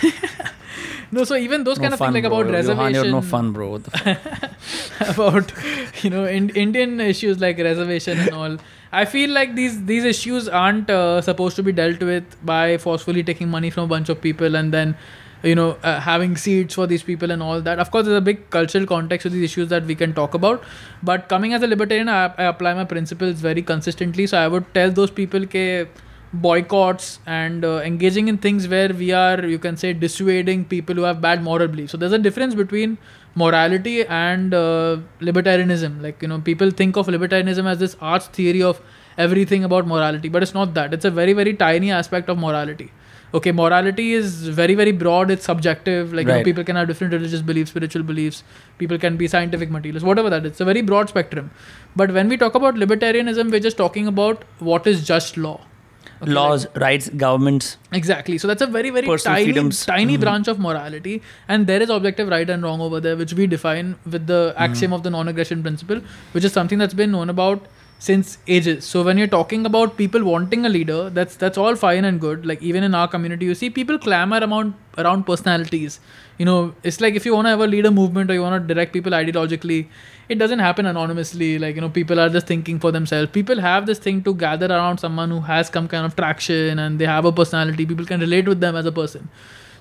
No, 1.15 1.25
so 1.25 1.37
even 1.37 1.65
those 1.65 1.77
no 1.79 1.83
kind 1.83 1.93
of 1.93 1.99
things 2.01 2.15
like 2.15 2.25
bro. 2.25 2.41
about 2.41 2.51
reservation, 2.51 2.93
Yohan, 2.95 3.05
you're 3.05 3.13
no 3.13 3.21
fun, 3.21 3.53
bro. 3.53 3.73
What 3.73 3.85
the 3.85 3.91
fuck? 5.15 5.15
about 5.15 5.53
you 6.03 6.09
know 6.09 6.25
in, 6.25 6.49
Indian 6.51 7.01
issues 7.01 7.39
like 7.39 7.59
reservation 7.59 8.19
and 8.19 8.31
all. 8.31 8.57
I 8.93 9.07
feel 9.07 9.31
like 9.31 9.55
these 9.55 9.85
these 9.87 10.05
issues 10.05 10.49
aren't 10.49 10.91
uh, 10.91 11.23
supposed 11.23 11.57
to 11.57 11.63
be 11.63 11.73
dealt 11.73 12.03
with 12.03 12.37
by 12.45 12.77
forcefully 12.77 13.23
taking 13.23 13.49
money 13.49 13.71
from 13.71 13.85
a 13.85 13.87
bunch 13.87 14.11
of 14.11 14.21
people 14.21 14.55
and 14.55 14.73
then 14.73 14.95
you 15.43 15.55
know 15.55 15.79
uh, 15.83 15.99
having 15.99 16.37
seats 16.37 16.75
for 16.75 16.87
these 16.87 17.03
people 17.03 17.31
and 17.31 17.43
all 17.43 17.63
that. 17.63 17.79
Of 17.79 17.91
course, 17.91 18.05
there's 18.05 18.19
a 18.19 18.27
big 18.31 18.51
cultural 18.51 18.87
context 18.87 19.23
to 19.23 19.31
these 19.31 19.51
issues 19.51 19.71
that 19.71 19.85
we 19.87 19.95
can 19.95 20.13
talk 20.13 20.35
about. 20.35 20.63
But 21.03 21.29
coming 21.31 21.55
as 21.55 21.63
a 21.63 21.67
libertarian, 21.67 22.11
I, 22.11 22.27
I 22.37 22.45
apply 22.45 22.75
my 22.75 22.85
principles 22.85 23.41
very 23.41 23.63
consistently. 23.63 24.27
So 24.27 24.39
I 24.39 24.47
would 24.47 24.73
tell 24.75 24.91
those 24.91 25.11
people 25.11 25.41
that 25.41 25.89
boycotts 26.33 27.19
and 27.27 27.65
uh, 27.65 27.81
engaging 27.85 28.29
in 28.29 28.39
things 28.39 28.67
where 28.67 28.89
we 28.89 29.13
are 29.13 29.45
you 29.45 29.59
can 29.59 29.77
say 29.77 29.93
dissuading 29.93 30.65
people 30.65 30.95
who 30.95 31.03
have 31.03 31.21
bad 31.21 31.43
moral 31.43 31.69
beliefs 31.69 31.93
so 31.93 31.99
there's 31.99 32.13
a 32.13 32.19
difference 32.19 32.55
between 32.55 32.97
morality 33.35 34.05
and 34.07 34.55
uh, 34.55 34.99
libertarianism. 35.21 36.03
Like 36.03 36.23
you 36.23 36.29
know 36.29 36.41
people 36.41 36.71
think 36.71 36.97
of 36.97 37.07
libertarianism 37.07 37.67
as 37.67 37.79
this 37.79 37.97
arch 38.01 38.25
theory 38.25 38.63
of 38.63 38.81
everything 39.19 39.65
about 39.65 39.87
morality 39.87 40.29
but 40.29 40.43
it's 40.43 40.55
not 40.55 40.75
that. 40.75 40.93
It's 40.95 41.05
a 41.05 41.11
very 41.11 41.33
very 41.33 41.55
tiny 41.55 41.91
aspect 41.91 42.29
of 42.29 42.39
morality. 42.39 42.91
Okay 43.35 43.51
morality 43.51 44.13
is 44.13 44.49
very 44.49 44.75
very 44.75 44.93
broad. 44.93 45.31
It's 45.31 45.45
subjective. 45.45 46.13
Like 46.13 46.27
you 46.27 46.33
know, 46.33 46.45
people 46.45 46.65
can 46.65 46.77
have 46.77 46.89
different 46.89 47.13
religious 47.15 47.43
beliefs 47.43 47.71
spiritual 47.71 48.03
beliefs. 48.03 48.45
People 48.79 48.99
can 48.99 49.17
be 49.17 49.27
scientific 49.27 49.71
materialists 49.71 50.07
whatever 50.07 50.31
that 50.31 50.45
is. 50.45 50.53
It's 50.53 50.61
a 50.61 50.67
very 50.67 50.83
broad 50.83 51.09
spectrum. 51.09 51.51
But 51.97 52.13
when 52.13 52.29
we 52.29 52.37
talk 52.37 52.55
about 52.55 52.75
libertarianism 52.75 53.51
we're 53.51 53.61
just 53.61 53.77
talking 53.77 54.07
about 54.07 54.45
what 54.59 54.87
is 54.87 55.07
just 55.07 55.37
law 55.37 55.61
Okay, 56.23 56.31
like- 56.31 56.37
Laws, 56.37 56.67
rights, 56.77 57.09
governments. 57.23 57.77
Exactly. 57.93 58.39
So 58.39 58.49
that's 58.49 58.63
a 58.63 58.67
very, 58.67 58.91
very 58.91 59.07
tiny, 59.19 59.45
freedoms. 59.45 59.85
tiny 59.87 60.17
Mhm. 60.17 60.21
branch 60.21 60.49
of 60.49 60.59
morality, 60.67 61.15
and 61.49 61.67
there 61.67 61.83
is 61.83 61.91
objective 61.91 62.29
right 62.29 62.49
and 62.57 62.63
wrong 62.63 62.81
over 62.81 63.01
there, 63.01 63.17
which 63.17 63.35
we 63.35 63.47
define 63.55 63.95
with 64.17 64.27
the 64.33 64.41
axiom 64.57 64.93
of 64.93 65.03
the 65.03 65.11
non-aggression 65.11 65.63
principle, 65.63 66.01
which 66.33 66.45
is 66.45 66.53
something 66.53 66.79
that's 66.79 66.95
been 67.03 67.11
known 67.11 67.29
about 67.37 67.67
since 67.99 68.39
ages. 68.49 68.85
So 68.85 69.03
when 69.09 69.19
you're 69.19 69.33
talking 69.35 69.67
about 69.67 69.97
people 69.97 70.25
wanting 70.25 70.65
a 70.67 70.69
leader, 70.69 71.01
that's 71.19 71.37
that's 71.43 71.59
all 71.59 71.77
fine 71.83 72.05
and 72.05 72.21
good. 72.21 72.47
Like 72.53 72.63
even 72.71 72.83
in 72.91 72.95
our 73.01 73.09
community, 73.09 73.47
you 73.47 73.55
see 73.55 73.71
people 73.71 73.99
clamor 74.07 74.41
around 74.47 74.75
around 74.99 75.25
personalities. 75.33 76.01
You 76.43 76.47
know, 76.47 76.75
it's 76.83 77.01
like 77.01 77.15
if 77.21 77.27
you 77.27 77.35
want 77.37 77.47
to 77.47 77.51
ever 77.57 77.69
lead 77.73 77.87
a 77.87 77.91
movement 77.97 78.31
or 78.31 78.35
you 78.35 78.43
want 78.43 78.67
to 78.67 78.75
direct 78.75 78.93
people 78.93 79.13
ideologically, 79.19 79.81
it 80.29 80.41
doesn't 80.41 80.59
happen 80.59 80.87
anonymously. 80.93 81.51
Like 81.65 81.77
you 81.77 81.81
know, 81.83 81.91
people 81.99 82.19
are 82.19 82.29
just 82.37 82.49
thinking 82.53 82.81
for 82.85 82.91
themselves. 82.97 83.31
People 83.31 83.61
have 83.61 83.87
this 83.91 84.01
thing 84.07 84.23
to 84.29 84.35
gather 84.35 84.67
around 84.67 84.99
someone 85.03 85.31
who 85.35 85.41
has 85.51 85.69
some 85.69 85.87
kind 85.93 86.05
of 86.05 86.17
traction 86.17 86.81
and 86.87 86.99
they 87.03 87.11
have 87.11 87.29
a 87.31 87.33
personality. 87.41 87.87
People 87.91 88.09
can 88.13 88.25
relate 88.29 88.49
with 88.55 88.59
them 88.65 88.75
as 88.81 88.87
a 88.87 88.93
person. 88.97 89.29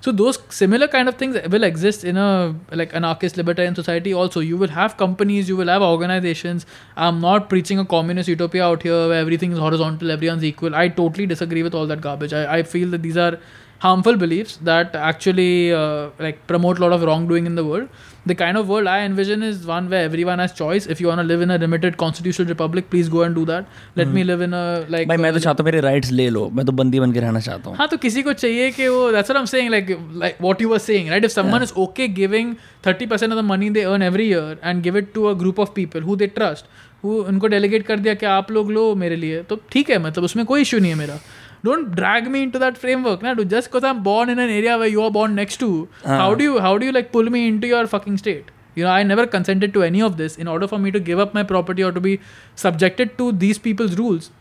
So 0.02 0.12
those 0.12 0.38
similar 0.50 0.88
kind 0.88 1.10
of 1.10 1.16
things 1.16 1.40
will 1.56 1.64
exist 1.64 2.06
in 2.12 2.18
a 2.18 2.54
like 2.82 2.94
anarchist 3.00 3.38
libertarian 3.38 3.76
society. 3.80 4.14
Also, 4.14 4.40
you 4.40 4.58
will 4.58 4.76
have 4.76 4.96
companies, 4.98 5.50
you 5.54 5.58
will 5.58 5.74
have 5.74 5.84
organizations. 5.90 6.68
I'm 7.08 7.20
not 7.22 7.50
preaching 7.50 7.80
a 7.86 7.86
communist 7.86 8.28
utopia 8.36 8.66
out 8.66 8.84
here 8.84 9.02
where 9.16 9.20
everything 9.26 9.52
is 9.52 9.60
horizontal, 9.60 10.16
everyone's 10.20 10.44
equal. 10.44 10.80
I 10.84 10.88
totally 11.02 11.28
disagree 11.34 11.62
with 11.64 11.76
all 11.82 11.86
that 11.96 12.02
garbage. 12.02 12.34
I, 12.34 12.46
I 12.58 12.64
feel 12.64 12.90
that 12.98 13.04
these 13.04 13.22
are 13.26 13.38
harmful 13.84 14.16
beliefs 14.24 14.58
that 14.70 14.96
actually 15.10 15.74
uh, 15.74 16.10
like 16.26 16.40
promote 16.48 16.80
a 16.80 16.82
lot 16.86 16.94
of 16.98 17.04
wrongdoing 17.10 17.46
in 17.52 17.56
the 17.60 17.64
world 17.70 17.88
the 18.32 18.36
kind 18.42 18.58
of 18.60 18.68
world 18.72 18.88
i 18.88 18.98
envision 19.06 19.46
is 19.48 19.66
one 19.70 19.86
where 19.92 20.04
everyone 20.10 20.42
has 20.44 20.52
choice 20.60 20.88
if 20.96 21.00
you 21.02 21.08
want 21.12 21.22
to 21.24 21.28
live 21.30 21.42
in 21.46 21.54
a 21.56 21.58
limited 21.64 21.98
constitutional 22.04 22.48
republic 22.48 22.90
please 22.92 23.10
go 23.16 23.24
and 23.28 23.34
do 23.40 23.46
that 23.52 23.80
let 24.02 24.12
me 24.18 24.26
live 24.32 24.44
in 24.48 24.54
a 24.54 24.66
like 24.96 25.08
भाई 25.08 25.18
मैं 25.18 25.32
तो 25.34 25.40
uh, 25.40 25.44
चाहता 25.44 25.64
हूँ 25.64 25.66
मेरे 25.66 25.80
rights 25.88 26.12
ले 26.20 26.30
लो 26.36 26.48
मैं 26.60 26.66
तो 26.66 26.72
बंदी 26.82 27.00
बन 27.00 27.12
के 27.14 27.20
रहना 27.26 27.40
चाहता 27.48 27.70
हूँ 27.70 27.78
हाँ 27.78 27.88
तो 27.88 27.98
किसी 28.06 28.24
को 28.30 28.34
चाहिए 28.44 28.70
कि 28.78 28.88
वो 28.88 29.12
that's 29.18 29.34
what 29.34 29.42
I'm 29.42 29.50
saying 29.56 29.74
like 29.78 29.92
like 30.26 30.46
what 30.48 30.64
you 30.66 30.70
were 30.76 30.84
saying 30.90 31.12
right 31.16 31.28
if 31.32 31.36
someone 31.40 31.62
yeah. 31.62 31.72
is 31.72 31.76
okay 31.88 32.08
giving 32.22 32.56
30% 32.86 33.36
of 33.36 33.44
the 33.44 33.48
money 33.50 33.74
they 33.80 33.90
earn 33.96 34.08
every 34.12 34.30
year 34.30 34.58
and 34.62 34.88
give 34.88 35.02
it 35.04 35.14
to 35.20 35.28
a 35.34 35.36
group 35.44 35.66
of 35.66 35.76
people 35.82 36.10
who 36.10 36.22
they 36.24 36.32
trust 36.40 36.72
who 37.04 37.20
उनको 37.34 37.50
delegate 37.58 37.88
कर 37.88 38.00
दिया 38.00 38.14
कि 38.14 38.26
आप 38.26 38.52
लोग 38.52 38.72
लो 38.72 38.84
मेरे 39.04 39.16
लिए 39.16 39.42
तो 39.50 39.60
ठीक 39.72 39.90
है 39.90 39.98
मतलब 40.08 40.24
उसमें 40.24 40.46
कोई 40.46 40.62
इशू 40.62 40.80
नहीं 40.80 40.92
है 40.92 40.98
मेरा 40.98 41.20
don't 41.64 41.96
drag 41.96 42.30
me 42.36 42.42
into 42.44 42.60
that 42.60 42.78
framework 42.78 43.22
ना 43.22 43.50
just 43.54 43.70
because 43.70 43.84
I'm 43.84 44.02
born 44.04 44.30
in 44.30 44.40
an 44.40 44.50
area 44.50 44.78
where 44.78 44.88
you 44.88 45.04
are 45.04 45.12
born 45.12 45.36
next 45.36 45.58
to 45.58 45.70
uh-huh. 46.04 46.18
how 46.18 46.34
do 46.36 46.44
you 46.44 46.60
how 46.60 46.78
do 46.78 46.86
you 46.86 46.92
like 46.92 47.12
pull 47.12 47.30
me 47.38 47.48
into 47.48 47.68
your 47.68 47.86
fucking 47.88 48.18
state 48.18 48.52
you 48.76 48.84
know 48.84 48.92
I 48.92 49.04
never 49.04 49.26
consented 49.28 49.74
to 49.76 49.84
any 49.84 50.02
of 50.02 50.18
this 50.18 50.38
in 50.38 50.48
order 50.48 50.68
for 50.68 50.80
me 50.80 50.92
to 50.92 51.00
give 51.00 51.20
up 51.20 51.34
my 51.40 51.44
property 51.44 51.84
or 51.84 51.92
to 51.92 52.02
be 52.10 52.20
subjected 52.56 53.18
to 53.18 53.32
these 53.32 53.60
people's 53.70 53.98
rules 54.04 54.32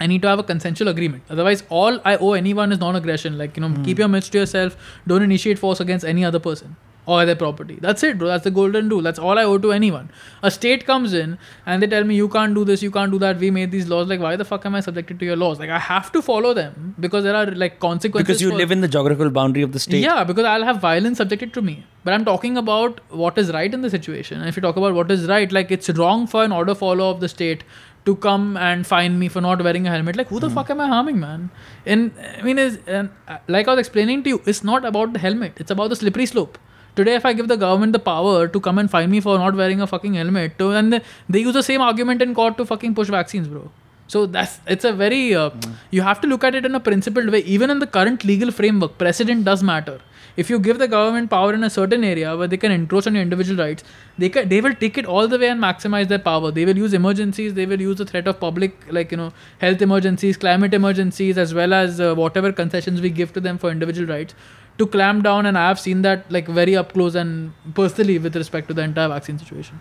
I 0.00 0.06
need 0.06 0.22
to 0.22 0.28
have 0.28 0.40
a 0.40 0.42
consensual 0.42 0.88
agreement. 0.88 1.22
Otherwise, 1.30 1.62
all 1.68 2.00
I 2.04 2.16
owe 2.16 2.32
anyone 2.32 2.72
is 2.72 2.80
non-aggression. 2.80 3.36
Like 3.38 3.56
you 3.56 3.60
know, 3.60 3.68
hmm. 3.68 3.84
keep 3.84 4.00
your 4.00 4.08
mitts 4.08 4.30
to 4.30 4.38
yourself. 4.38 4.76
Don't 5.06 5.22
initiate 5.22 5.60
force 5.60 5.82
against 5.84 6.04
any 6.04 6.24
other 6.24 6.40
person 6.40 6.74
or 7.04 7.26
their 7.26 7.34
property. 7.34 7.78
That's 7.80 8.02
it, 8.04 8.18
bro. 8.18 8.28
That's 8.28 8.44
the 8.44 8.50
golden 8.50 8.88
rule. 8.88 9.02
That's 9.02 9.18
all 9.18 9.38
I 9.38 9.44
owe 9.44 9.58
to 9.58 9.72
anyone. 9.72 10.10
A 10.42 10.50
state 10.50 10.86
comes 10.86 11.12
in 11.12 11.36
and 11.66 11.82
they 11.82 11.86
tell 11.86 12.04
me 12.04 12.14
you 12.14 12.28
can't 12.28 12.54
do 12.54 12.64
this, 12.64 12.82
you 12.82 12.90
can't 12.90 13.10
do 13.10 13.18
that. 13.18 13.38
We 13.38 13.50
made 13.50 13.72
these 13.72 13.88
laws. 13.88 14.08
Like, 14.08 14.20
why 14.20 14.36
the 14.36 14.44
fuck 14.44 14.64
am 14.66 14.76
I 14.76 14.80
subjected 14.80 15.18
to 15.18 15.24
your 15.24 15.36
laws? 15.36 15.58
Like, 15.58 15.70
I 15.70 15.78
have 15.78 16.12
to 16.12 16.22
follow 16.22 16.54
them 16.54 16.94
because 17.00 17.24
there 17.24 17.34
are 17.34 17.46
like 17.46 17.80
consequences. 17.80 18.26
because 18.26 18.42
you 18.42 18.50
for- 18.50 18.56
live 18.56 18.70
in 18.70 18.80
the 18.80 18.88
geographical 18.88 19.30
boundary 19.30 19.62
of 19.62 19.72
the 19.72 19.80
state 19.80 20.00
yeah, 20.02 20.22
because 20.24 20.44
I'll 20.44 20.64
have 20.64 20.80
violence 20.80 21.18
subjected 21.18 21.52
to 21.54 21.62
me. 21.62 21.84
But 22.04 22.14
I'm 22.14 22.24
talking 22.24 22.56
about 22.56 23.00
what 23.10 23.36
is 23.38 23.52
right 23.52 23.72
in 23.72 23.82
the 23.82 23.90
situation. 23.90 24.40
And 24.40 24.48
if 24.48 24.56
you 24.56 24.62
talk 24.62 24.76
about 24.76 24.94
what 24.94 25.10
is 25.10 25.26
right, 25.26 25.50
like 25.50 25.70
it's 25.70 25.90
wrong 25.90 26.26
for 26.26 26.44
an 26.44 26.52
order 26.52 26.74
follower 26.74 27.10
of 27.10 27.20
the 27.20 27.28
state 27.28 27.64
to 28.04 28.16
come 28.16 28.56
and 28.56 28.86
fine 28.86 29.18
me 29.18 29.28
for 29.28 29.40
not 29.40 29.62
wearing 29.62 29.86
a 29.86 29.90
helmet. 29.90 30.16
Like, 30.16 30.28
who 30.28 30.40
the 30.40 30.50
fuck 30.50 30.70
am 30.70 30.80
I 30.80 30.88
harming, 30.88 31.20
man? 31.20 31.50
And 31.86 32.12
I 32.38 32.42
mean, 32.42 32.58
is 32.58 32.78
uh, 32.88 33.08
like 33.48 33.68
I 33.68 33.72
was 33.72 33.80
explaining 33.80 34.24
to 34.24 34.30
you, 34.30 34.42
it's 34.44 34.64
not 34.64 34.84
about 34.84 35.12
the 35.12 35.18
helmet. 35.20 35.52
It's 35.56 35.70
about 35.70 35.88
the 35.90 35.96
slippery 35.96 36.26
slope. 36.26 36.58
Today, 36.94 37.14
if 37.14 37.24
I 37.24 37.32
give 37.32 37.48
the 37.48 37.56
government 37.56 37.94
the 37.94 37.98
power 37.98 38.46
to 38.46 38.60
come 38.60 38.78
and 38.78 38.90
fine 38.90 39.10
me 39.10 39.20
for 39.20 39.38
not 39.38 39.54
wearing 39.54 39.80
a 39.80 39.86
fucking 39.86 40.12
helmet, 40.12 40.58
to, 40.58 40.72
and 40.72 40.92
they, 40.92 41.00
they 41.28 41.40
use 41.40 41.54
the 41.54 41.62
same 41.62 41.80
argument 41.80 42.20
in 42.20 42.34
court 42.34 42.58
to 42.58 42.66
fucking 42.66 42.94
push 42.94 43.08
vaccines, 43.08 43.48
bro. 43.48 43.70
So 44.08 44.26
that's 44.26 44.60
it's 44.66 44.84
a 44.84 44.92
very 44.92 45.34
uh, 45.34 45.50
you 45.90 46.02
have 46.02 46.20
to 46.20 46.26
look 46.26 46.44
at 46.44 46.54
it 46.54 46.66
in 46.66 46.74
a 46.74 46.80
principled 46.80 47.30
way. 47.30 47.38
Even 47.40 47.70
in 47.70 47.78
the 47.78 47.86
current 47.86 48.24
legal 48.24 48.50
framework, 48.50 48.98
precedent 48.98 49.46
does 49.46 49.62
matter. 49.62 50.00
If 50.36 50.50
you 50.50 50.58
give 50.58 50.78
the 50.78 50.88
government 50.88 51.30
power 51.30 51.54
in 51.54 51.64
a 51.64 51.70
certain 51.70 52.04
area 52.04 52.36
where 52.36 52.48
they 52.48 52.58
can 52.58 52.72
encroach 52.72 53.06
on 53.06 53.14
your 53.14 53.22
individual 53.22 53.64
rights, 53.64 53.84
they 54.18 54.28
can, 54.28 54.48
they 54.50 54.60
will 54.60 54.74
take 54.74 54.98
it 54.98 55.06
all 55.06 55.28
the 55.28 55.38
way 55.38 55.48
and 55.48 55.60
maximize 55.62 56.08
their 56.08 56.18
power. 56.18 56.50
They 56.50 56.66
will 56.66 56.76
use 56.76 56.92
emergencies. 56.92 57.54
They 57.54 57.64
will 57.64 57.80
use 57.80 57.96
the 57.96 58.04
threat 58.04 58.28
of 58.28 58.38
public 58.38 58.84
like 58.90 59.12
you 59.12 59.16
know 59.16 59.32
health 59.60 59.80
emergencies, 59.80 60.36
climate 60.36 60.74
emergencies, 60.74 61.38
as 61.38 61.54
well 61.54 61.72
as 61.72 61.98
uh, 62.00 62.14
whatever 62.14 62.52
concessions 62.52 63.00
we 63.00 63.08
give 63.08 63.32
to 63.32 63.40
them 63.40 63.56
for 63.56 63.70
individual 63.70 64.12
rights 64.14 64.34
to 64.78 64.86
clamp 64.86 65.24
down 65.24 65.46
and 65.46 65.58
i 65.58 65.66
have 65.68 65.80
seen 65.80 66.02
that 66.02 66.30
like 66.36 66.48
very 66.48 66.76
up 66.76 66.92
close 66.92 67.14
and 67.14 67.74
personally 67.74 68.18
with 68.18 68.36
respect 68.36 68.68
to 68.68 68.74
the 68.74 68.82
entire 68.82 69.08
vaccine 69.08 69.38
situation 69.38 69.80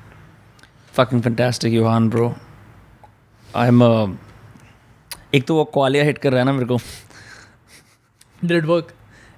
fucking 1.00 1.22
fantastic 1.22 1.74
Yohan, 1.74 2.10
bro 2.10 2.36
i'm 3.54 3.82
a 3.82 3.94
एक 5.36 5.46
तो 5.48 5.56
वो 5.56 5.64
क्वालिया 5.74 6.04
hit 6.04 6.18
कर 6.18 6.32
रहा 6.32 6.40
है 6.40 6.46
ना 6.46 6.54
मेरे 6.54 6.66
को 6.66 6.80
Did 8.44 8.58
it 8.58 8.66
work? 8.66 8.94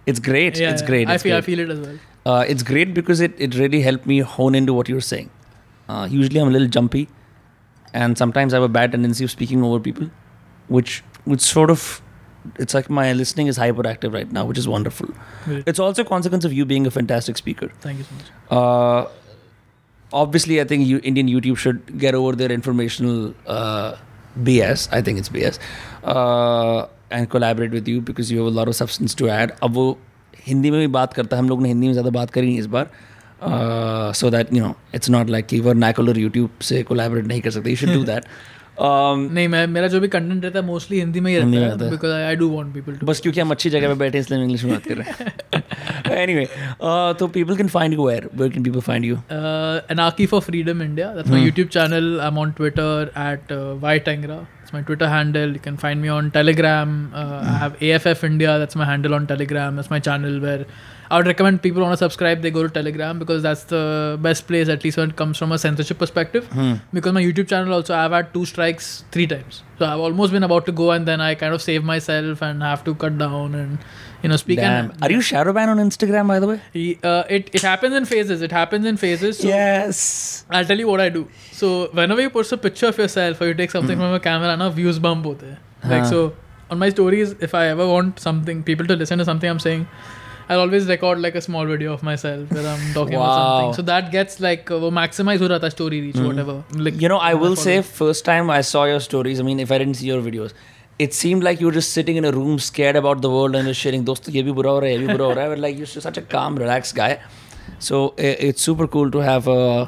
It's 0.05 0.19
great. 0.19 0.57
Yeah, 0.57 0.71
it's 0.71 0.81
great. 0.81 1.09
I 1.09 1.17
feel 1.17 1.31
great. 1.31 1.37
I 1.37 1.41
feel 1.41 1.59
it 1.59 1.69
as 1.69 1.79
well. 1.79 1.97
Uh, 2.25 2.45
it's 2.47 2.63
great 2.63 2.93
because 2.93 3.19
it, 3.19 3.33
it 3.37 3.55
really 3.55 3.81
helped 3.81 4.05
me 4.05 4.19
hone 4.19 4.55
into 4.55 4.73
what 4.73 4.87
you're 4.87 5.01
saying. 5.01 5.29
Uh, 5.89 6.07
usually 6.09 6.39
I'm 6.39 6.47
a 6.47 6.51
little 6.51 6.69
jumpy, 6.69 7.09
and 7.93 8.17
sometimes 8.17 8.53
I 8.53 8.57
have 8.57 8.63
a 8.63 8.69
bad 8.69 8.93
tendency 8.93 9.25
of 9.25 9.31
speaking 9.31 9.63
over 9.63 9.79
people, 9.79 10.09
which 10.67 11.03
which 11.25 11.41
sort 11.41 11.69
of 11.69 12.01
it's 12.58 12.74
like 12.74 12.88
my 12.88 13.12
listening 13.12 13.46
is 13.46 13.58
hyperactive 13.58 14.12
right 14.12 14.30
now, 14.32 14.44
which 14.44 14.58
is 14.58 14.68
wonderful. 14.68 15.08
Great. 15.44 15.64
It's 15.66 15.78
also 15.78 16.02
a 16.02 16.04
consequence 16.04 16.44
of 16.44 16.52
you 16.52 16.64
being 16.64 16.86
a 16.86 16.90
fantastic 16.90 17.36
speaker. 17.36 17.70
Thank 17.80 17.98
you 17.98 18.04
so 18.04 18.14
much. 18.14 18.30
Uh, 18.50 19.08
obviously, 20.12 20.60
I 20.60 20.64
think 20.64 20.86
you, 20.86 21.00
Indian 21.02 21.28
YouTube 21.28 21.58
should 21.58 21.98
get 21.98 22.14
over 22.14 22.34
their 22.34 22.50
informational 22.50 23.34
uh, 23.46 23.96
BS. 24.40 24.88
I 24.92 25.02
think 25.02 25.18
it's 25.18 25.28
BS, 25.28 25.58
uh, 26.04 26.86
and 27.10 27.28
collaborate 27.28 27.72
with 27.72 27.88
you 27.88 28.00
because 28.00 28.30
you 28.30 28.38
have 28.38 28.46
a 28.46 28.56
lot 28.56 28.68
of 28.68 28.76
substance 28.76 29.14
to 29.16 29.28
add. 29.28 29.56
अब 29.62 29.74
वो 29.74 29.86
हिंदी 30.46 30.70
में 30.70 30.80
भी 30.80 30.86
बात 30.86 31.14
करता 31.14 31.36
है 31.36 31.42
हम 31.42 31.48
लोग 31.48 31.62
ने 31.62 31.68
हिंदी 31.68 31.86
में 31.86 31.92
ज़्यादा 31.92 32.10
बात 32.10 32.30
करी 32.30 32.46
नहीं 32.46 32.58
इस 32.58 32.66
बार 32.74 32.90
so 34.16 34.30
that 34.30 34.52
you 34.54 34.64
know 34.64 34.74
it's 34.94 35.10
not 35.10 35.30
like 35.30 35.46
कि 35.46 35.60
वर्नैकुलर 35.60 36.18
यूट्यूब 36.18 36.50
से 36.68 36.82
कोलैबोरेट 36.82 37.26
नहीं 37.26 37.40
कर 37.40 37.50
सकते 37.50 37.70
you 37.70 37.76
should 37.76 37.92
do 37.92 38.02
that 38.04 38.24
Um, 38.73 39.31
नहीं 39.31 39.47
मैं 39.47 39.67
मेरा 39.67 39.87
जो 39.87 39.99
भी 39.99 40.07
कंटेंट 40.07 40.45
रहता 40.45 40.59
है 40.59 40.65
मोस्टली 40.65 40.99
हिंदी 40.99 41.19
में 41.19 41.31
ही 41.31 41.37
रहता 41.37 41.85
है 41.85 41.91
because 41.91 42.11
I 42.11 42.35
do 42.35 42.49
want 42.49 42.73
people 42.73 42.93
to 42.93 43.05
बस 43.05 43.19
क्योंकि 43.19 43.39
हम 43.39 43.51
अच्छी 43.51 43.69
जगह 43.69 43.87
पे 43.87 43.93
बैठे 43.93 44.17
हैं 44.17 44.25
इसलिए 44.25 44.39
हम 44.39 44.43
इंग्लिश 44.43 44.63
में 44.63 44.73
बात 44.73 44.83
कर 44.83 44.95
रहे 44.95 45.23
हैं। 45.23 46.17
एनीवे 46.23 46.45
uh, 46.45 47.19
तो 47.19 47.27
people 47.27 47.55
can 47.55 47.67
find 47.67 47.93
you 47.93 48.07
where 48.07 48.29
where 48.35 48.51
can 48.51 48.63
people 48.63 48.79
find 48.79 49.05
you 49.05 49.15
एनाकी 49.91 50.25
for 50.25 50.41
freedom 50.41 50.81
India 50.81 51.07
that's 51.07 51.29
my 51.29 51.45
YouTube 51.45 51.67
channel 51.67 52.19
I 52.21 52.27
am 52.27 52.37
on 52.37 52.51
Twitter 52.51 53.11
at 53.17 53.53
Y 53.81 53.97
it's 53.97 54.73
my 54.73 54.83
Twitter 54.83 55.05
handle 55.05 55.49
you 55.49 55.59
can 55.63 55.75
find 55.75 56.01
me 56.01 56.09
on 56.09 56.29
Telegram 56.29 57.11
I 57.15 57.87
have 57.87 57.99
AFF 57.99 58.23
India 58.23 58.57
that's 58.59 58.77
my 58.77 58.87
handle 58.87 59.13
on 59.13 59.25
Telegram 59.25 59.75
that's 59.75 59.91
my 59.91 59.99
channel 59.99 60.39
where 60.39 60.65
I 61.13 61.17
would 61.17 61.27
recommend 61.27 61.61
people 61.61 61.83
want 61.83 61.93
to 61.93 61.97
subscribe. 61.97 62.41
They 62.41 62.49
go 62.49 62.63
to 62.63 62.69
Telegram 62.69 63.19
because 63.19 63.43
that's 63.43 63.65
the 63.65 64.17
best 64.19 64.47
place, 64.47 64.69
at 64.75 64.83
least 64.83 64.97
when 64.97 65.11
it 65.11 65.15
comes 65.15 65.37
from 65.37 65.51
a 65.51 65.59
censorship 65.63 65.99
perspective. 65.99 66.47
Hmm. 66.47 66.73
Because 66.91 67.13
my 67.13 67.21
YouTube 67.21 67.47
channel 67.49 67.71
also, 67.75 67.93
I've 67.95 68.15
had 68.17 68.33
two 68.33 68.45
strikes 68.45 69.05
three 69.11 69.27
times. 69.27 69.61
So 69.77 69.85
I've 69.85 69.99
almost 69.99 70.31
been 70.31 70.47
about 70.49 70.65
to 70.65 70.71
go, 70.71 70.89
and 70.89 71.07
then 71.07 71.21
I 71.21 71.35
kind 71.35 71.53
of 71.53 71.61
save 71.61 71.83
myself 71.83 72.41
and 72.41 72.63
have 72.63 72.83
to 72.85 72.95
cut 72.95 73.19
down 73.19 73.53
and 73.53 73.77
you 74.23 74.29
know 74.29 74.37
speak. 74.37 74.57
Damn. 74.57 74.89
And, 74.89 75.03
Are 75.03 75.11
you 75.11 75.21
shadow 75.21 75.53
ban 75.53 75.69
on 75.69 75.77
Instagram 75.85 76.27
by 76.33 76.39
the 76.39 76.47
way? 76.47 76.59
Uh, 77.03 77.23
it 77.37 77.51
it 77.53 77.61
happens 77.61 77.99
in 78.01 78.05
phases. 78.13 78.41
It 78.41 78.55
happens 78.59 78.91
in 78.93 78.97
phases. 78.97 79.37
So 79.43 79.47
yes. 79.49 80.45
I'll 80.49 80.65
tell 80.71 80.79
you 80.85 80.87
what 80.87 81.05
I 81.07 81.09
do. 81.09 81.27
So 81.51 81.89
whenever 82.01 82.21
you 82.21 82.31
post 82.31 82.57
a 82.57 82.57
picture 82.57 82.87
of 82.87 82.97
yourself 82.97 83.39
or 83.39 83.51
you 83.51 83.53
take 83.53 83.75
something 83.77 84.03
from 84.05 84.15
a 84.21 84.23
camera, 84.31 84.57
now 84.63 84.71
views 84.81 84.97
bump 84.97 85.25
hote. 85.25 85.45
Like 85.93 86.05
so 86.15 86.25
on 86.71 86.79
my 86.79 86.89
stories, 86.89 87.35
if 87.39 87.53
I 87.53 87.67
ever 87.67 87.87
want 87.87 88.19
something 88.19 88.63
people 88.63 88.87
to 88.87 88.95
listen 88.95 89.19
to 89.19 89.25
something 89.25 89.49
I'm 89.49 89.59
saying, 89.59 89.87
I'll 90.49 90.59
always 90.59 90.87
record 90.87 91.19
like 91.19 91.35
a 91.35 91.41
small 91.41 91.65
video 91.65 91.93
of 91.93 92.03
myself 92.03 92.51
where 92.51 92.67
I'm 92.67 92.93
talking 92.93 93.17
wow. 93.17 93.23
about 93.23 93.37
something. 93.37 93.73
So 93.75 93.81
that 93.83 94.11
gets 94.11 94.39
like 94.39 94.69
uh, 94.69 94.75
maximize 94.99 95.39
ho 95.39 95.69
story 95.69 96.01
reach 96.01 96.15
mm-hmm. 96.15 96.27
whatever. 96.27 96.63
Like 96.73 96.99
you 96.99 97.07
know, 97.07 97.17
I 97.17 97.33
will 97.33 97.55
say 97.55 97.81
first 97.81 98.25
time 98.25 98.49
I 98.49 98.61
saw 98.61 98.85
your 98.85 98.99
stories. 98.99 99.39
I 99.39 99.43
mean, 99.43 99.59
if 99.59 99.71
I 99.71 99.77
didn't 99.77 99.95
see 99.95 100.07
your 100.07 100.21
videos. 100.21 100.53
It 100.99 101.11
seemed 101.11 101.43
like 101.43 101.59
you 101.59 101.65
were 101.65 101.71
just 101.71 101.91
sitting 101.91 102.17
in 102.17 102.25
a 102.25 102.31
room 102.31 102.59
scared 102.59 102.95
about 102.95 103.23
the 103.23 103.29
world 103.29 103.55
and 103.55 103.65
you're 103.65 103.73
sharing, 103.73 104.05
those. 104.05 104.19
ye 104.29 104.43
bhi 104.43 104.53
bura 104.53 105.59
like, 105.59 105.75
you're 105.75 105.87
such 105.87 106.17
a 106.17 106.21
calm, 106.21 106.55
relaxed 106.55 106.93
guy. 106.93 107.19
So 107.79 108.13
it's 108.17 108.61
super 108.61 108.87
cool 108.87 109.09
to 109.09 109.17
have 109.17 109.47
uh, 109.47 109.87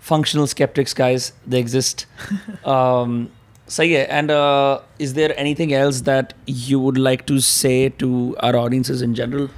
functional 0.00 0.48
skeptics, 0.48 0.92
guys. 0.92 1.32
They 1.46 1.60
exist. 1.60 2.06
Um, 2.64 3.30
so 3.68 3.84
yeah, 3.84 4.06
and 4.10 4.32
uh, 4.32 4.80
is 4.98 5.14
there 5.14 5.32
anything 5.38 5.72
else 5.72 6.00
that 6.02 6.34
you 6.46 6.80
would 6.80 6.98
like 6.98 7.26
to 7.26 7.38
say 7.38 7.90
to 8.00 8.36
our 8.40 8.56
audiences 8.56 9.00
in 9.00 9.14
general? 9.14 9.48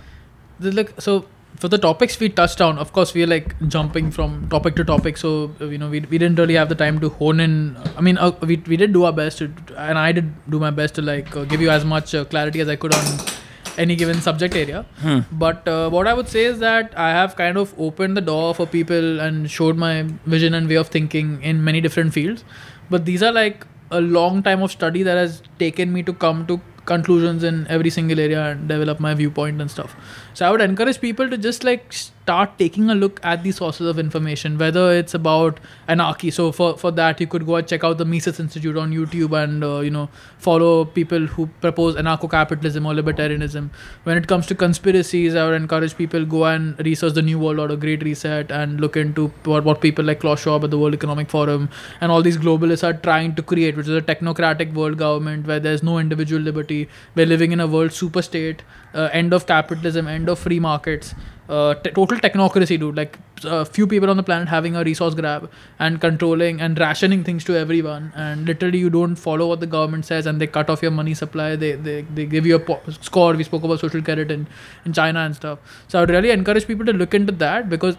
Like 0.63 1.01
so 1.01 1.27
for 1.57 1.69
the 1.69 1.79
topics 1.79 2.19
we 2.19 2.29
touched 2.29 2.61
on 2.61 2.79
of 2.79 2.93
course 2.93 3.13
we 3.15 3.23
are 3.23 3.27
like 3.27 3.55
jumping 3.69 4.11
from 4.11 4.49
topic 4.49 4.75
to 4.75 4.85
topic 4.85 5.17
so 5.17 5.51
uh, 5.61 5.67
you 5.67 5.79
know 5.79 5.89
we, 5.89 6.01
we 6.01 6.19
didn't 6.19 6.39
really 6.39 6.55
have 6.55 6.69
the 6.69 6.75
time 6.75 6.99
to 6.99 7.09
hone 7.11 7.41
in 7.41 7.77
i 7.97 8.01
mean 8.01 8.17
uh, 8.19 8.31
we, 8.41 8.57
we 8.67 8.77
did 8.77 8.93
do 8.93 9.05
our 9.05 9.13
best 9.13 9.39
to, 9.39 9.51
and 9.77 9.99
i 9.99 10.11
did 10.13 10.33
do 10.51 10.59
my 10.59 10.71
best 10.71 10.95
to 10.95 11.03
like 11.03 11.37
uh, 11.37 11.45
give 11.45 11.61
you 11.61 11.71
as 11.71 11.85
much 11.85 12.15
uh, 12.15 12.25
clarity 12.25 12.61
as 12.61 12.69
i 12.69 12.77
could 12.77 12.95
on 12.95 13.05
any 13.79 13.97
given 13.97 14.21
subject 14.21 14.55
area 14.55 14.85
Hmm. 15.03 15.21
but 15.33 15.69
uh, 15.69 15.89
what 15.91 16.07
i 16.07 16.15
would 16.15 16.29
say 16.29 16.45
is 16.47 16.59
that 16.59 16.93
i 16.97 17.11
have 17.11 17.37
kind 17.37 17.57
of 17.57 17.75
opened 17.79 18.17
the 18.17 18.21
door 18.23 18.55
for 18.55 18.67
people 18.67 19.21
and 19.21 19.51
showed 19.51 19.77
my 19.77 20.03
vision 20.27 20.55
and 20.55 20.69
way 20.69 20.77
of 20.77 20.89
thinking 20.89 21.41
in 21.43 21.63
many 21.63 21.81
different 21.81 22.13
fields 22.13 22.45
but 22.91 23.05
these 23.05 23.23
are 23.23 23.33
like 23.33 23.67
a 23.91 24.01
long 24.01 24.43
time 24.43 24.63
of 24.63 24.71
study 24.71 25.03
that 25.03 25.17
has 25.17 25.43
taken 25.59 25.93
me 25.93 26.03
to 26.03 26.13
come 26.13 26.47
to 26.47 26.61
conclusions 26.85 27.45
in 27.45 27.67
every 27.69 27.91
single 27.91 28.19
area 28.19 28.43
and 28.51 28.69
develop 28.69 28.99
my 28.99 29.15
viewpoint 29.15 29.61
and 29.61 29.71
stuff. 29.71 29.95
So 30.35 30.47
I 30.47 30.51
would 30.51 30.61
encourage 30.61 31.01
people 31.01 31.29
to 31.29 31.39
just 31.39 31.65
like 31.65 31.93
start 31.93 32.57
taking 32.59 32.89
a 32.89 32.95
look 32.95 33.19
at 33.25 33.43
the 33.43 33.51
sources 33.51 33.87
of 33.89 33.99
information, 33.99 34.57
whether 34.57 34.93
it's 34.93 35.15
about 35.15 35.59
anarchy. 35.89 36.31
So 36.31 36.53
for 36.53 36.77
for 36.77 36.91
that, 36.93 37.21
you 37.21 37.27
could 37.27 37.47
go 37.47 37.57
and 37.57 37.67
check 37.67 37.85
out 37.85 37.99
the 37.99 38.05
Mises 38.05 38.39
Institute 38.39 38.77
on 38.77 38.93
YouTube 38.93 39.37
and 39.43 39.65
uh, 39.65 39.81
you 39.81 39.91
know 39.91 40.09
follow 40.39 40.85
people 40.85 41.27
who 41.27 41.47
propose 41.65 41.97
anarcho-capitalism 41.97 42.87
or 42.87 42.95
libertarianism. 42.95 43.71
When 44.05 44.17
it 44.17 44.29
comes 44.29 44.47
to 44.47 44.55
conspiracies, 44.55 45.35
I 45.35 45.47
would 45.47 45.55
encourage 45.61 45.97
people 45.97 46.21
to 46.21 46.27
go 46.27 46.45
and 46.45 46.85
research 46.87 47.15
the 47.15 47.23
New 47.23 47.39
World 47.39 47.59
Order, 47.59 47.77
Great 47.77 48.03
Reset, 48.03 48.51
and 48.51 48.81
look 48.81 48.97
into 48.97 49.29
what, 49.45 49.65
what 49.65 49.81
people 49.81 50.05
like 50.05 50.21
Klaus 50.21 50.43
Schwab 50.43 50.65
at 50.65 50.71
the 50.71 50.79
World 50.79 50.95
Economic 50.95 51.31
Forum 51.31 51.69
and 52.01 52.13
all 52.13 52.23
these 52.23 52.39
globalists 52.39 52.85
are 52.89 52.93
trying 52.93 53.35
to 53.35 53.43
create, 53.43 53.77
which 53.77 53.89
is 53.89 53.97
a 53.97 54.03
technocratic 54.03 54.73
world 54.75 54.99
government 54.99 55.47
where 55.47 55.61
there's 55.61 55.83
no 55.83 55.99
individual 55.99 56.41
liberty. 56.41 56.89
We're 57.15 57.27
living 57.27 57.53
in 57.53 57.61
a 57.61 57.67
world 57.67 57.93
super 57.93 58.23
state, 58.23 58.63
uh, 58.95 59.09
end 59.13 59.33
of 59.33 59.47
capitalism, 59.47 60.07
end 60.09 60.22
of 60.29 60.39
free 60.39 60.61
markets. 60.61 61.15
Uh, 61.49 61.75
t- 61.75 61.91
total 61.91 62.19
technocracy, 62.19 62.79
dude. 62.79 62.97
Like 62.97 63.19
a 63.45 63.65
few 63.65 63.87
people 63.87 64.09
on 64.09 64.17
the 64.17 64.23
planet 64.23 64.49
having 64.49 64.77
a 64.77 64.85
resource 64.85 65.15
grab 65.15 65.51
and 65.79 66.01
controlling 66.01 66.61
and 66.61 66.79
rationing 66.79 67.25
things 67.25 67.45
to 67.45 67.57
everyone. 67.57 68.13
And 68.15 68.47
literally, 68.47 68.79
you 68.79 68.91
don't 68.91 69.17
follow 69.17 69.49
what 69.49 69.61
the 69.61 69.67
government 69.67 70.07
says, 70.07 70.27
and 70.27 70.41
they 70.41 70.47
cut 70.47 70.71
off 70.71 70.83
your 70.83 70.93
money 70.93 71.15
supply. 71.15 71.57
They 71.57 71.73
they, 71.73 72.03
they 72.03 72.27
give 72.27 72.47
you 72.47 72.57
a 72.57 72.61
po- 72.61 72.81
score. 73.01 73.35
We 73.35 73.45
spoke 73.45 73.65
about 73.65 73.81
social 73.81 74.03
credit 74.03 74.31
in, 74.31 74.47
in 74.85 74.93
China 74.93 75.21
and 75.21 75.35
stuff. 75.35 75.59
So 75.89 75.99
I 75.99 76.03
would 76.03 76.11
really 76.11 76.31
encourage 76.31 76.67
people 76.67 76.87
to 76.87 76.93
look 76.93 77.15
into 77.15 77.33
that 77.33 77.69
because 77.69 77.97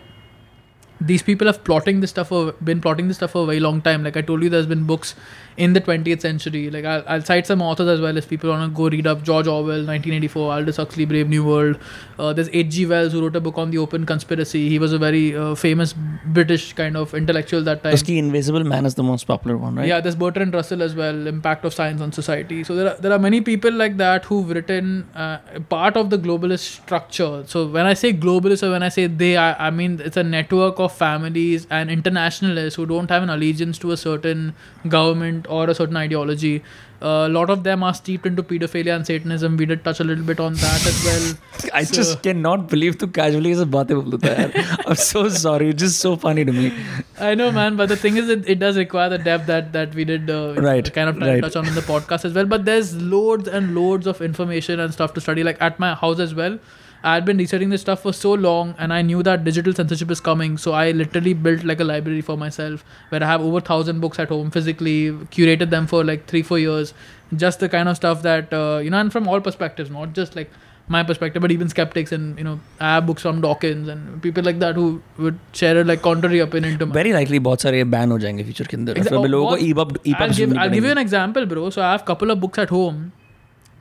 these 1.01 1.21
people 1.21 1.47
have 1.47 1.63
plotting 1.63 1.99
this 1.99 2.11
stuff 2.11 2.29
for 2.29 2.53
been 2.63 2.79
plotting 2.79 3.07
this 3.07 3.17
stuff 3.17 3.31
for 3.31 3.43
a 3.43 3.45
very 3.45 3.59
long 3.59 3.81
time. 3.81 4.03
Like 4.03 4.15
I 4.15 4.21
told 4.21 4.43
you, 4.43 4.49
there's 4.49 4.65
been 4.65 4.85
books 4.85 5.15
in 5.57 5.73
the 5.73 5.81
20th 5.81 6.21
century. 6.21 6.69
Like 6.69 6.85
I'll, 6.85 7.03
I'll 7.07 7.21
cite 7.21 7.47
some 7.47 7.61
authors 7.61 7.87
as 7.87 8.01
well 8.01 8.17
if 8.17 8.27
people 8.27 8.49
want 8.49 8.71
to 8.71 8.75
go 8.75 8.89
read 8.89 9.07
up 9.07 9.23
George 9.23 9.47
Orwell, 9.47 9.85
1984, 9.85 10.53
Aldous 10.53 10.77
Huxley, 10.77 11.05
Brave 11.05 11.29
New 11.29 11.45
World. 11.45 11.77
Uh, 12.17 12.33
there's 12.33 12.49
H.G. 12.53 12.85
Wells 12.85 13.11
who 13.11 13.21
wrote 13.21 13.35
a 13.35 13.41
book 13.41 13.57
on 13.57 13.71
the 13.71 13.77
Open 13.77 14.05
Conspiracy. 14.05 14.69
He 14.69 14.79
was 14.79 14.93
a 14.93 14.97
very 14.97 15.35
uh, 15.35 15.55
famous 15.55 15.93
British 16.25 16.73
kind 16.73 16.97
of 16.97 17.13
intellectual 17.13 17.63
that 17.63 17.83
time. 17.83 17.93
Uski 17.93 18.17
Invisible 18.17 18.63
Man 18.63 18.85
is 18.85 18.95
the 18.95 19.03
most 19.03 19.25
popular 19.25 19.57
one, 19.57 19.75
right? 19.75 19.87
Yeah, 19.87 20.01
there's 20.01 20.15
Bertrand 20.15 20.53
Russell 20.53 20.81
as 20.81 20.95
well, 20.95 21.27
Impact 21.27 21.65
of 21.65 21.73
Science 21.73 22.01
on 22.01 22.11
Society. 22.11 22.63
So 22.63 22.75
there 22.75 22.93
are, 22.93 22.95
there 22.97 23.11
are 23.11 23.19
many 23.19 23.41
people 23.41 23.71
like 23.71 23.97
that 23.97 24.25
who've 24.25 24.49
written 24.49 25.09
uh, 25.15 25.39
part 25.69 25.97
of 25.97 26.09
the 26.09 26.17
globalist 26.17 26.81
structure. 26.81 27.43
So 27.47 27.67
when 27.67 27.85
I 27.85 27.93
say 27.93 28.13
globalist 28.13 28.63
or 28.63 28.71
when 28.71 28.83
I 28.83 28.89
say 28.89 29.07
they, 29.07 29.37
I, 29.37 29.67
I 29.67 29.69
mean 29.69 29.99
it's 29.99 30.17
a 30.17 30.23
network 30.23 30.79
of 30.79 30.93
families 30.93 31.67
and 31.69 31.89
internationalists 31.89 32.75
who 32.75 32.85
don't 32.85 33.09
have 33.09 33.23
an 33.23 33.29
allegiance 33.29 33.77
to 33.79 33.91
a 33.91 33.97
certain 33.97 34.55
government 34.87 35.42
or 35.48 35.64
a 35.70 35.74
certain 35.82 35.96
ideology. 35.96 36.60
a 37.08 37.28
lot 37.32 37.50
of 37.52 37.60
them 37.64 37.82
are 37.88 37.90
steeped 37.96 38.24
into 38.28 38.42
pedophilia 38.52 38.92
and 38.92 39.06
Satanism. 39.08 39.56
We 39.58 39.66
did 39.72 39.82
touch 39.88 39.98
a 40.04 40.04
little 40.06 40.24
bit 40.30 40.40
on 40.44 40.54
that 40.62 40.86
as 40.92 40.96
well. 41.08 41.26
I 41.80 41.82
So- 41.90 41.94
just 41.98 42.22
cannot 42.24 42.64
believe 42.72 42.96
तू 43.02 43.06
casually 43.18 43.52
ऐसे 43.56 43.64
बातें 43.74 43.92
बोल 43.98 44.16
देता 44.16 44.32
है 44.38 44.46
यार. 44.48 44.80
I'm 44.94 44.98
so 45.02 45.22
sorry. 45.36 45.68
It's 45.74 45.82
just 45.84 46.00
so 46.06 46.12
funny 46.24 46.44
to 46.48 46.54
me. 46.56 46.64
I 47.28 47.30
know, 47.42 47.46
man, 47.58 47.76
but 47.82 47.92
the 47.94 47.98
thing 48.06 48.18
is, 48.22 48.32
it, 48.36 48.50
it 48.56 48.58
does 48.64 48.80
require 48.82 49.12
the 49.14 49.20
depth 49.28 49.46
that 49.52 49.70
that 49.78 49.94
we 50.00 50.08
did 50.10 50.32
uh, 50.38 50.40
Right, 50.66 50.90
kind 50.98 51.12
of 51.14 51.22
right. 51.28 51.46
touch 51.46 51.60
on 51.62 51.70
in 51.74 51.78
the 51.80 51.86
podcast 51.92 52.28
as 52.30 52.34
well. 52.40 52.50
But 52.56 52.66
there's 52.72 52.92
loads 53.14 53.54
and 53.60 53.74
loads 53.78 54.12
of 54.14 54.24
information 54.30 54.84
and 54.88 54.98
stuff 55.00 55.14
to 55.20 55.24
study. 55.28 55.46
Like 55.52 55.64
at 55.70 55.78
my 55.86 55.94
house 56.04 56.24
as 56.28 56.34
well, 56.42 56.58
I 57.02 57.14
had 57.14 57.24
been 57.24 57.38
researching 57.38 57.70
this 57.70 57.80
stuff 57.80 58.00
for 58.02 58.12
so 58.12 58.32
long, 58.44 58.74
and 58.78 58.92
I 58.92 59.02
knew 59.02 59.22
that 59.22 59.44
digital 59.44 59.72
censorship 59.72 60.10
is 60.10 60.20
coming. 60.28 60.56
So 60.58 60.72
I 60.72 60.90
literally 61.00 61.32
built 61.48 61.64
like 61.64 61.80
a 61.80 61.84
library 61.84 62.20
for 62.30 62.36
myself 62.36 62.84
where 63.10 63.22
I 63.22 63.26
have 63.26 63.40
over 63.50 63.60
thousand 63.60 64.00
books 64.00 64.18
at 64.18 64.28
home 64.36 64.50
physically, 64.50 64.96
curated 65.36 65.70
them 65.76 65.86
for 65.86 66.04
like 66.04 66.26
three 66.32 66.42
four 66.42 66.58
years, 66.58 66.94
just 67.44 67.60
the 67.60 67.68
kind 67.68 67.88
of 67.88 67.96
stuff 68.00 68.22
that 68.22 68.52
uh, 68.62 68.80
you 68.88 68.90
know, 68.90 68.98
and 68.98 69.12
from 69.18 69.28
all 69.28 69.40
perspectives, 69.50 69.90
not 69.98 70.12
just 70.12 70.34
like 70.40 70.50
my 70.96 71.02
perspective, 71.12 71.42
but 71.44 71.52
even 71.52 71.68
skeptics 71.68 72.12
and 72.16 72.38
you 72.38 72.44
know, 72.44 72.58
I 72.80 72.94
have 72.94 73.06
books 73.06 73.22
from 73.22 73.40
Dawkins 73.42 73.88
and 73.94 74.20
people 74.26 74.42
like 74.42 74.58
that 74.60 74.74
who 74.74 74.84
would 75.18 75.38
share 75.52 75.78
a 75.80 75.84
like 75.84 76.02
contrary 76.02 76.38
opinion 76.40 76.78
to 76.82 76.86
mine. 76.86 76.94
Very 76.98 77.12
likely 77.18 77.38
बहुत 77.48 77.60
सारे 77.66 77.84
ban 77.94 78.10
हो 78.12 78.18
जाएंगे 78.18 78.44
future 78.50 78.66
के 78.66 78.76
अंदर. 78.76 78.98
Exa- 79.02 79.08
फिर 79.08 79.28
लोगों 79.28 79.46
को 79.46 79.56
what- 79.56 79.64
EPUB 79.68 79.96
I'll 79.96 80.12
EPUB 80.14 80.36
give, 80.36 80.36
सुननी 80.38 80.58
I'll 80.58 80.74
give 80.76 80.84
you 80.84 80.90
पड़ेंगी. 80.90 80.92
an 80.92 81.02
example, 81.06 81.46
bro. 81.54 81.70
So 81.70 81.82
I 81.82 81.90
have 81.92 82.02
a 82.02 82.06
couple 82.12 82.36
of 82.36 82.40
books 82.46 82.58
at 82.66 82.70
home 82.76 83.02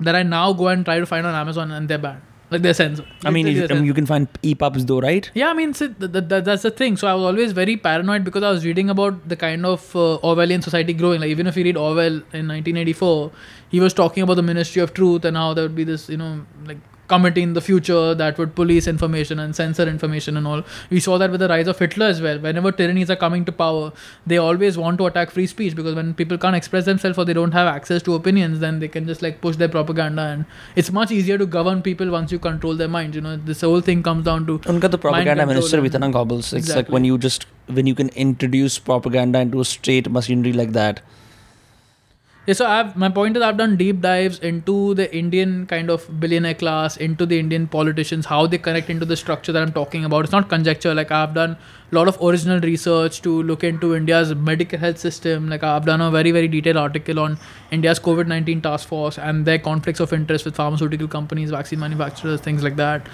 that 0.07 0.15
I 0.15 0.23
now 0.23 0.47
go 0.63 0.67
and 0.73 0.85
try 0.89 0.99
to 1.05 1.05
find 1.13 1.25
on 1.25 1.33
Amazon 1.43 1.71
and 1.71 1.93
they're 1.93 2.03
banned. 2.07 2.25
Like 2.52 2.62
they're 2.62 2.74
censored. 2.74 3.06
I 3.24 3.30
mean, 3.30 3.46
you, 3.46 3.66
they're 3.66 3.72
I 3.76 3.80
mean, 3.80 3.86
you 3.86 3.94
can 3.94 4.06
find 4.06 4.28
EPUBs 4.42 4.86
though, 4.86 5.00
right? 5.00 5.30
yeah, 5.34 5.48
I 5.48 5.54
mean, 5.54 5.74
see, 5.74 5.88
th- 5.88 6.12
th- 6.12 6.28
th- 6.28 6.44
that's 6.44 6.62
the 6.62 6.70
thing. 6.70 6.96
So 6.96 7.08
I 7.08 7.14
was 7.14 7.24
always 7.24 7.52
very 7.52 7.76
paranoid 7.76 8.24
because 8.24 8.42
I 8.42 8.50
was 8.50 8.64
reading 8.64 8.90
about 8.90 9.28
the 9.28 9.36
kind 9.36 9.64
of 9.66 9.84
uh, 9.96 10.18
Orwellian 10.22 10.62
society 10.62 10.92
growing. 10.92 11.20
Like 11.20 11.30
even 11.30 11.46
if 11.46 11.56
you 11.56 11.64
read 11.64 11.76
Orwell 11.76 12.16
in 12.40 12.48
1984, 12.48 13.32
he 13.70 13.80
was 13.80 13.94
talking 13.94 14.22
about 14.22 14.34
the 14.34 14.42
Ministry 14.42 14.82
of 14.82 14.92
Truth 14.94 15.24
and 15.24 15.36
how 15.36 15.54
there 15.54 15.64
would 15.64 15.74
be 15.74 15.84
this, 15.84 16.08
you 16.08 16.16
know, 16.18 16.44
like 16.66 16.78
committee 17.08 17.42
in 17.42 17.52
the 17.52 17.60
future 17.60 18.14
that 18.14 18.38
would 18.38 18.54
police 18.54 18.86
information 18.86 19.38
and 19.38 19.54
censor 19.54 19.86
information 19.88 20.36
and 20.36 20.46
all. 20.46 20.62
We 20.90 21.00
saw 21.00 21.18
that 21.18 21.30
with 21.30 21.40
the 21.40 21.48
rise 21.48 21.66
of 21.66 21.78
Hitler 21.78 22.06
as 22.06 22.20
well. 22.22 22.38
Whenever 22.38 22.72
tyrannies 22.72 23.10
are 23.10 23.16
coming 23.16 23.44
to 23.46 23.52
power, 23.52 23.92
they 24.26 24.38
always 24.38 24.78
want 24.78 24.98
to 24.98 25.06
attack 25.06 25.30
free 25.30 25.46
speech 25.46 25.76
because 25.76 25.94
when 25.94 26.14
people 26.14 26.38
can't 26.38 26.56
express 26.56 26.84
themselves 26.84 27.18
or 27.18 27.24
they 27.24 27.32
don't 27.32 27.52
have 27.52 27.66
access 27.66 28.02
to 28.02 28.14
opinions, 28.14 28.60
then 28.60 28.78
they 28.78 28.88
can 28.88 29.06
just 29.06 29.22
like 29.22 29.40
push 29.40 29.56
their 29.56 29.68
propaganda. 29.68 30.22
And 30.22 30.44
it's 30.76 30.92
much 30.92 31.10
easier 31.10 31.38
to 31.38 31.46
govern 31.46 31.82
people 31.82 32.10
once 32.10 32.32
you 32.32 32.38
control 32.38 32.76
their 32.76 32.88
minds. 32.88 33.16
You 33.16 33.22
know, 33.22 33.36
this 33.36 33.60
whole 33.60 33.80
thing 33.80 34.02
comes 34.02 34.24
down 34.24 34.46
to. 34.46 34.58
Unka 34.60 34.90
the 34.90 34.98
propaganda 34.98 35.46
minister 35.46 35.80
with 35.80 35.94
an. 35.94 36.02
It's 36.12 36.52
exactly. 36.52 36.82
like 36.82 36.88
when 36.90 37.04
you 37.04 37.18
just 37.18 37.46
when 37.66 37.86
you 37.86 37.94
can 37.94 38.08
introduce 38.10 38.78
propaganda 38.78 39.40
into 39.40 39.60
a 39.60 39.64
state 39.64 40.10
machinery 40.10 40.52
like 40.52 40.72
that 40.72 41.00
yeah, 42.44 42.54
so 42.54 42.66
I've 42.66 42.96
my 42.96 43.08
point 43.08 43.36
is 43.36 43.42
I've 43.42 43.56
done 43.56 43.76
deep 43.76 44.00
dives 44.00 44.40
into 44.40 44.94
the 44.94 45.04
Indian 45.16 45.64
kind 45.66 45.88
of 45.88 46.06
billionaire 46.18 46.54
class, 46.54 46.96
into 46.96 47.24
the 47.24 47.38
Indian 47.38 47.68
politicians, 47.68 48.26
how 48.26 48.48
they 48.48 48.58
connect 48.58 48.90
into 48.90 49.06
the 49.06 49.16
structure 49.16 49.52
that 49.52 49.62
I'm 49.62 49.72
talking 49.72 50.04
about. 50.04 50.24
It's 50.24 50.32
not 50.32 50.48
conjecture. 50.48 50.92
Like 50.92 51.12
I've 51.12 51.34
done 51.34 51.56
a 51.92 51.94
lot 51.94 52.08
of 52.08 52.20
original 52.20 52.58
research 52.58 53.22
to 53.22 53.44
look 53.44 53.62
into 53.62 53.94
India's 53.94 54.34
medical 54.34 54.80
health 54.80 54.98
system. 54.98 55.48
Like 55.48 55.62
I've 55.62 55.86
done 55.86 56.00
a 56.00 56.10
very 56.10 56.32
very 56.32 56.48
detailed 56.48 56.78
article 56.78 57.20
on 57.20 57.38
India's 57.72 57.98
COVID 57.98 58.26
nineteen 58.26 58.60
task 58.60 58.86
force 58.88 59.18
and 59.18 59.46
their 59.46 59.58
conflicts 59.58 60.00
of 60.04 60.12
interest 60.12 60.44
with 60.44 60.54
pharmaceutical 60.54 61.08
companies, 61.08 61.50
vaccine 61.50 61.80
manufacturers, 61.80 62.40
things 62.40 62.62
like 62.62 62.76
that. 62.76 63.08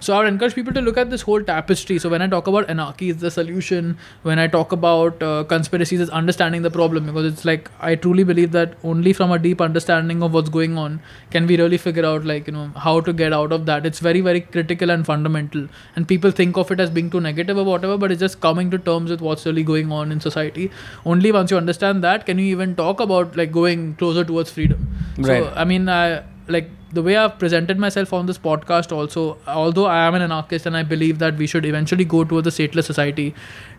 So 0.00 0.14
I 0.14 0.18
would 0.18 0.28
encourage 0.28 0.54
people 0.54 0.72
to 0.74 0.80
look 0.80 0.96
at 1.02 1.10
this 1.10 1.22
whole 1.22 1.42
tapestry. 1.42 1.98
So 1.98 2.08
when 2.08 2.22
I 2.22 2.28
talk 2.28 2.46
about 2.46 2.70
anarchy, 2.70 3.10
is 3.10 3.18
the 3.18 3.30
solution. 3.30 3.98
When 4.22 4.38
I 4.38 4.46
talk 4.46 4.72
about 4.72 5.22
uh, 5.22 5.44
conspiracies, 5.44 6.00
is 6.00 6.10
understanding 6.10 6.62
the 6.62 6.70
problem 6.70 7.06
because 7.06 7.26
it's 7.32 7.44
like 7.44 7.70
I 7.80 7.94
truly 7.96 8.24
believe 8.24 8.52
that 8.52 8.76
only 8.84 9.12
from 9.12 9.32
a 9.32 9.38
deep 9.38 9.60
understanding 9.60 10.22
of 10.22 10.32
what's 10.32 10.48
going 10.48 10.78
on 10.78 11.00
can 11.30 11.46
we 11.48 11.56
really 11.56 11.78
figure 11.78 12.06
out 12.06 12.24
like 12.24 12.46
you 12.46 12.52
know 12.52 12.70
how 12.76 13.00
to 13.00 13.12
get 13.12 13.32
out 13.32 13.52
of 13.58 13.66
that. 13.66 13.84
It's 13.84 13.98
very 13.98 14.20
very 14.20 14.42
critical 14.42 14.90
and 14.90 15.04
fundamental, 15.04 15.68
and 15.96 16.06
people 16.06 16.30
think 16.30 16.56
of 16.56 16.70
it 16.70 16.78
as 16.78 16.90
being 16.90 17.10
too 17.10 17.20
negative 17.20 17.58
or 17.58 17.64
whatever, 17.64 17.98
but 17.98 18.12
it's 18.12 18.20
just 18.20 18.40
coming 18.40 18.70
to 18.70 18.78
terms 18.78 19.10
with 19.10 19.20
what's 19.20 19.44
really 19.46 19.64
going 19.64 19.90
on 19.90 20.12
in 20.12 20.20
society. 20.20 20.70
Only 21.04 21.32
once 21.32 21.50
you 21.50 21.56
understand 21.56 22.04
that 22.04 22.26
can 22.26 22.38
you 22.38 22.46
even 22.46 22.76
talk 22.76 23.00
about 23.00 23.36
like 23.36 23.50
going 23.50 23.96
closer 24.04 24.24
towards 24.30 24.50
freedom. 24.60 24.88
Right. 25.16 25.42
So 25.42 25.52
I 25.56 25.64
mean, 25.64 25.88
I 25.88 26.22
like 26.48 26.70
the 26.93 27.01
way 27.03 27.15
I've 27.15 27.37
presented 27.39 27.77
myself 27.77 28.13
on 28.13 28.25
this 28.25 28.37
podcast. 28.37 28.91
Also, 28.91 29.37
although 29.47 29.85
I 29.85 30.05
am 30.07 30.15
an 30.15 30.23
anarchist 30.23 30.65
and 30.65 30.75
I 30.75 30.83
believe 30.83 31.19
that 31.19 31.37
we 31.37 31.47
should 31.47 31.65
eventually 31.65 32.05
go 32.05 32.23
towards 32.23 32.47
a 32.47 32.51
stateless 32.51 32.85
society, 32.85 33.33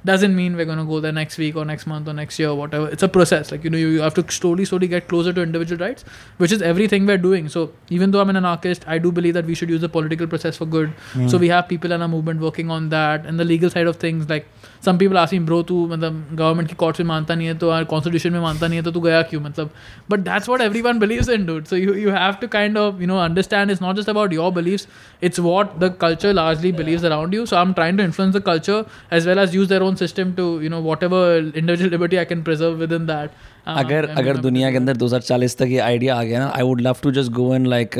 doesn't 0.04 0.34
mean 0.34 0.56
we're 0.56 0.64
gonna 0.64 0.84
go 0.84 1.00
there 1.00 1.12
next 1.12 1.38
week 1.38 1.56
or 1.56 1.64
next 1.64 1.86
month 1.86 2.08
or 2.08 2.12
next 2.12 2.38
year 2.38 2.50
or 2.50 2.54
whatever. 2.56 2.88
It's 2.88 3.02
a 3.02 3.08
process. 3.08 3.50
Like 3.52 3.64
you 3.64 3.70
know, 3.70 3.78
you, 3.78 3.88
you 3.88 4.00
have 4.00 4.14
to 4.14 4.24
slowly, 4.30 4.64
slowly 4.64 4.88
get 4.88 5.08
closer 5.08 5.32
to 5.32 5.42
individual 5.42 5.84
rights, 5.84 6.04
which 6.38 6.52
is 6.52 6.62
everything 6.62 7.06
we're 7.06 7.18
doing. 7.18 7.48
So 7.48 7.72
even 7.88 8.10
though 8.12 8.20
I'm 8.20 8.30
an 8.30 8.36
anarchist, 8.36 8.86
I 8.86 8.98
do 8.98 9.12
believe 9.12 9.34
that 9.34 9.44
we 9.46 9.54
should 9.54 9.68
use 9.70 9.80
the 9.80 9.88
political 9.88 10.26
process 10.26 10.56
for 10.56 10.66
good. 10.66 10.92
So 11.28 11.38
we 11.38 11.48
have 11.48 11.68
people 11.68 11.92
in 11.92 12.00
our 12.02 12.08
movement 12.08 12.40
working 12.40 12.70
on 12.70 12.88
that, 12.90 13.26
and 13.26 13.38
the 13.38 13.44
legal 13.44 13.70
side 13.70 13.86
of 13.86 13.96
things. 13.96 14.28
Like 14.28 14.46
some 14.80 14.98
people 14.98 15.18
ask 15.18 15.32
me, 15.32 15.40
bro, 15.40 15.62
तू 15.62 15.86
मतलब 15.88 16.36
government 16.36 16.68
की 16.68 16.74
court 16.84 17.00
में 17.00 17.06
मानता 17.06 17.34
नहीं 17.34 17.46
है 17.46 17.54
तो 17.58 17.84
constitution 17.90 18.32
में 18.32 18.40
मानता 18.40 18.66
नहीं 18.66 18.78
है 18.78 18.84
तो 18.84 18.90
तू 18.90 19.00
गया 19.00 19.20
क्यों 19.30 19.40
मतलब 19.40 19.70
but 20.10 20.20
that's 20.28 20.48
what 20.48 20.60
everyone 20.62 20.98
believes 21.00 21.28
in 21.34 21.46
dude 21.50 21.68
so 21.72 21.78
you 21.80 21.94
you 22.04 22.14
have 22.16 22.38
to 22.40 22.48
kind 22.54 22.80
of 22.84 23.00
you 23.04 23.08
know 23.10 23.18
understand 23.26 23.74
it's 23.74 23.84
not 23.84 24.00
just 24.00 24.12
about 24.14 24.36
your 24.38 24.50
beliefs 24.58 24.86
it's 25.28 25.42
what 25.48 25.78
the 25.84 25.90
culture 26.06 26.32
largely 26.40 26.72
believes 26.80 27.06
around 27.10 27.38
you 27.38 27.46
so 27.52 27.60
i'm 27.62 27.74
trying 27.80 28.02
to 28.02 28.06
influence 28.10 28.38
the 28.40 28.44
culture 28.50 28.80
as 29.18 29.30
well 29.30 29.44
as 29.44 29.56
use 29.60 29.72
their 29.74 29.86
own 29.88 30.02
system 30.02 30.34
to 30.42 30.48
you 30.66 30.72
know 30.74 30.82
whatever 30.90 31.22
individual 31.38 31.90
liberty 31.96 32.20
i 32.24 32.26
can 32.34 32.44
preserve 32.50 32.84
within 32.86 33.08
that 33.14 33.40
Um, 33.70 33.78
अगर 33.78 34.06
and, 34.08 34.18
अगर 34.18 34.26
you 34.26 34.34
know, 34.34 34.42
दुनिया 34.42 34.70
के 34.70 34.76
अंदर 34.76 34.96
2040 35.00 35.56
तक 35.58 35.68
ये 35.70 35.78
idea 35.86 36.14
आ 36.18 36.22
गया 36.28 36.38
ना 36.40 36.46
I 36.56 36.62
would 36.68 36.80
love 36.80 36.96
to 37.02 37.10
just 37.18 37.32
go 37.32 37.54
and 37.54 37.66
like 37.66 37.96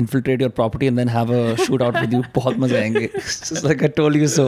infiltrate 0.00 0.42
your 0.42 0.50
property 0.58 0.86
and 0.90 0.98
then 1.00 1.08
have 1.14 1.30
a 1.30 1.40
shootout 1.62 1.96
with 2.02 2.12
you 2.16 2.20
बहुत 2.34 2.58
मजे 2.58 2.76
आएंगे 2.80 3.08
just 3.16 3.66
like 3.68 3.82
I 3.88 3.90
told 3.96 4.18
you 4.20 4.28
so 4.34 4.44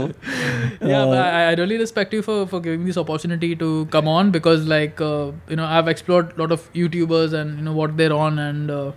yeah, 0.91 1.03
but 1.11 1.19
I, 1.19 1.43
I 1.49 1.55
really 1.61 1.77
respect 1.81 2.15
you 2.19 2.23
for, 2.29 2.37
for 2.53 2.61
giving 2.67 2.87
this 2.91 3.01
opportunity 3.03 3.51
to 3.65 3.69
come 3.97 4.09
on 4.15 4.31
because 4.37 4.65
like 4.75 5.01
uh, 5.01 5.33
you 5.49 5.59
know 5.61 5.67
I've 5.67 5.91
explored 5.95 6.33
a 6.37 6.43
lot 6.43 6.55
of 6.59 6.65
YouTubers 6.83 7.37
and 7.41 7.59
you 7.59 7.65
know 7.69 7.77
what 7.81 7.97
they're 7.99 8.17
on 8.21 8.39
and 8.47 8.71
uh, 8.71 8.93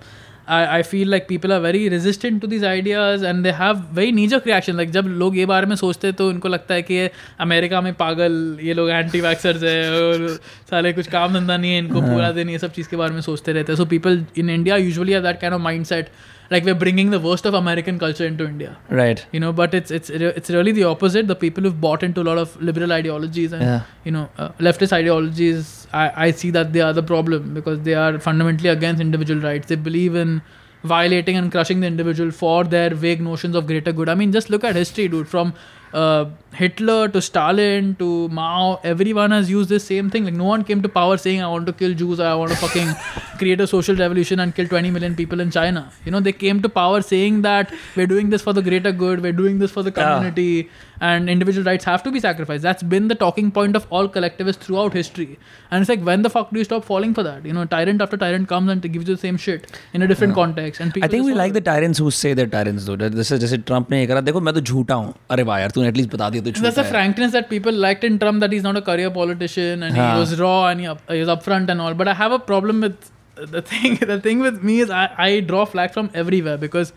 I, 0.49 0.79
I 0.79 0.83
feel 0.83 1.09
like 1.09 1.29
people 1.29 1.53
are 1.53 1.61
very 1.61 1.89
resistant 1.89 2.41
to 2.43 2.49
these 2.49 2.65
ideas 2.65 3.23
and 3.23 3.45
they 3.45 3.53
have 3.53 3.85
very 3.99 4.11
knee-jerk 4.11 4.45
reaction. 4.45 4.77
Like 4.77 4.91
जब 4.91 5.07
लोग 5.19 5.37
ये 5.39 5.47
बारे 5.47 5.67
में 5.67 5.77
सोचते 5.77 6.09
हैं 6.09 6.17
तो 6.17 6.29
उनको 6.29 6.49
लगता 6.49 6.75
है 6.75 6.83
कि 6.83 6.95
ये 6.95 7.11
अमेरिका 7.41 7.81
में 7.81 7.93
पागल 7.95 8.59
ये 8.63 8.75
लोग 8.75 8.91
एंटी 8.91 9.21
वैक्सर्स 9.21 9.63
है 9.63 9.79
और 10.01 10.27
साले 10.71 10.93
कुछ 10.93 11.07
काम 11.11 11.35
धंधा 11.35 11.57
नहीं 11.57 11.73
है 11.73 11.79
इनको 11.79 12.01
पूरा 12.01 12.31
दिन 12.33 12.51
ये 12.51 12.59
सब 12.59 12.73
चीज़ 12.73 12.89
के 12.89 12.97
बारे 12.97 13.15
में 13.15 13.21
सोचते 13.21 13.53
रहते 13.53 13.73
हैं। 13.73 13.77
So 13.77 13.85
people 13.95 14.25
in 14.37 14.51
India 14.51 14.77
usually 14.77 15.13
have 15.13 15.23
that 15.23 15.41
kind 15.41 15.55
of 15.55 15.63
mindset 15.63 16.09
like 16.55 16.65
we're 16.69 16.79
bringing 16.83 17.11
the 17.15 17.19
worst 17.27 17.47
of 17.51 17.55
American 17.59 17.99
culture 17.99 18.27
into 18.27 18.47
India. 18.47 18.77
Right. 19.01 19.25
You 19.33 19.41
know, 19.45 19.53
but 19.61 19.75
it's 19.81 19.91
it's 19.99 20.11
it's 20.11 20.51
really 20.57 20.73
the 20.79 20.85
opposite. 20.93 21.29
The 21.33 21.37
people 21.45 21.69
who've 21.69 21.81
bought 21.87 22.03
into 22.09 22.21
a 22.25 22.27
lot 22.31 22.39
of 22.47 22.57
liberal 22.71 22.93
ideologies 22.99 23.53
and 23.59 23.63
Yeah. 23.69 23.83
you 24.05 24.13
know 24.17 24.25
uh, 24.39 24.49
leftist 24.69 24.93
ideologies, 24.99 25.71
I, 25.93 26.27
I 26.27 26.31
see 26.43 26.51
that 26.59 26.73
they 26.73 26.81
are 26.89 26.93
the 26.93 27.07
problem 27.15 27.55
because 27.61 27.81
they 27.91 27.95
are 27.95 28.19
fundamentally 28.29 28.69
against 28.79 29.01
individual 29.09 29.41
rights. 29.51 29.69
They 29.75 29.81
believe 29.91 30.15
in 30.25 30.43
violating 30.85 31.37
and 31.37 31.51
crushing 31.57 31.81
the 31.81 31.87
individual 31.87 32.31
for 32.43 32.65
their 32.65 32.91
vague 33.03 33.21
notions 33.21 33.55
of 33.55 33.67
greater 33.67 33.93
good. 33.93 34.09
I 34.09 34.15
mean, 34.23 34.33
just 34.33 34.51
look 34.51 34.65
at 34.65 34.75
history, 34.77 35.09
dude. 35.09 35.29
From 35.29 35.55
uh, 35.93 36.25
Hitler 36.54 37.08
to 37.10 37.22
Stalin 37.22 37.96
to 38.00 38.28
Mao, 38.30 38.80
everyone 38.84 39.32
has 39.32 39.50
used 39.50 39.70
this 39.70 39.84
same 39.84 40.10
thing. 40.10 40.26
Like, 40.26 40.34
no 40.34 40.46
one 40.46 40.64
came 40.64 40.82
to 40.82 40.90
power 40.90 41.18
saying, 41.18 41.42
I 41.44 41.48
want 41.48 41.68
to 41.68 41.74
kill 41.74 41.94
Jews, 41.94 42.20
I 42.20 42.34
want 42.34 42.52
to 42.52 42.58
fucking 42.58 42.90
create 43.38 43.62
a 43.62 43.68
social 43.68 43.96
revolution 43.96 44.40
and 44.40 44.56
kill 44.56 44.68
20 44.68 44.90
million 44.92 45.16
people 45.16 45.40
in 45.40 45.52
China. 45.52 45.92
You 46.06 46.12
know, 46.12 46.20
they 46.20 46.32
came 46.32 46.62
to 46.64 46.70
power 46.70 47.02
saying 47.02 47.42
that 47.44 47.72
we're 47.96 48.08
doing 48.08 48.32
this 48.32 48.42
for 48.42 48.54
the 48.54 48.64
greater 48.64 48.92
good, 48.92 49.22
we're 49.22 49.34
doing 49.44 49.60
this 49.60 49.72
for 49.72 49.84
the 49.84 49.94
Yeah. 49.96 50.02
community, 50.16 50.70
and 51.00 51.30
individual 51.30 51.64
rights 51.72 51.86
have 51.86 52.02
to 52.08 52.12
be 52.12 52.20
sacrificed. 52.20 52.64
That's 52.64 52.82
been 52.96 53.08
the 53.08 53.16
talking 53.16 53.52
point 53.60 53.76
of 53.76 53.86
all 53.92 54.08
collectivists 54.18 54.66
throughout 54.66 54.94
history. 54.94 55.38
And 55.70 55.82
it's 55.82 55.90
like, 55.90 56.02
when 56.12 56.24
the 56.24 56.32
fuck 56.38 56.50
do 56.52 56.58
you 56.58 56.64
stop 56.72 56.84
falling 56.86 57.14
for 57.14 57.24
that? 57.30 57.46
You 57.46 57.54
know, 57.54 57.66
tyrant 57.66 58.02
after 58.02 58.18
tyrant 58.18 58.48
comes 58.48 58.72
and 58.72 58.82
gives 58.82 59.08
you 59.08 59.16
the 59.16 59.22
same 59.28 59.38
shit 59.38 59.68
in 59.94 60.02
a 60.02 60.08
different 60.08 60.34
context. 60.42 60.82
And 60.82 60.94
people 60.94 61.06
I 61.06 61.12
think 61.12 61.22
just 61.22 61.28
we 61.28 61.34
follow 61.34 61.44
like 61.44 61.54
the 61.54 61.64
it. 61.66 61.70
tyrants 61.72 62.00
who 62.00 62.10
say 62.24 62.34
they're 62.42 62.48
tyrants 62.58 62.86
though. 62.86 62.98
जैसे 62.98 63.38
जैसे 63.46 63.58
Trump 63.70 63.92
ने 63.92 64.00
ये 64.00 64.08
करा 64.08 64.22
देखो 64.32 64.42
मैं 64.50 64.54
तो 64.54 64.62
झूठा 64.62 64.96
हूँ 65.04 65.14
अरे 65.32 65.44
वाह 65.52 65.60
यार 65.60 65.72
तूने 65.78 65.88
एटलीस्ट 65.88 66.14
बता 66.14 66.30
दिया 66.30 66.41
the 66.45 66.53
truth. 66.53 66.63
That's 66.63 66.77
the 66.77 66.85
frankness 66.85 67.33
that 67.33 67.49
people 67.49 67.73
liked 67.73 68.05
in 68.05 68.19
Trump 68.19 68.41
that 68.41 68.53
he's 68.53 68.63
not 68.63 68.77
a 68.77 68.83
career 68.83 69.11
politician 69.11 69.83
and 69.83 69.97
huh. 69.97 70.15
he 70.15 70.21
was 70.21 70.39
raw 70.39 70.69
and 70.69 70.81
he, 70.81 70.87
up, 70.87 71.01
he 71.11 71.21
was 71.21 71.29
upfront 71.29 71.69
and 71.69 71.81
all. 71.81 71.95
But 71.95 72.09
I 72.09 72.15
have 72.15 72.33
a 72.33 72.39
problem 72.39 72.81
with 72.81 73.11
the 73.35 73.63
thing. 73.63 73.97
The 74.13 74.21
thing 74.21 74.41
with 74.41 74.63
me 74.63 74.81
is 74.81 74.91
I, 74.91 75.11
I 75.17 75.41
draw 75.41 75.65
flack 75.65 75.93
from 75.93 76.11
everywhere 76.15 76.59
because 76.59 76.93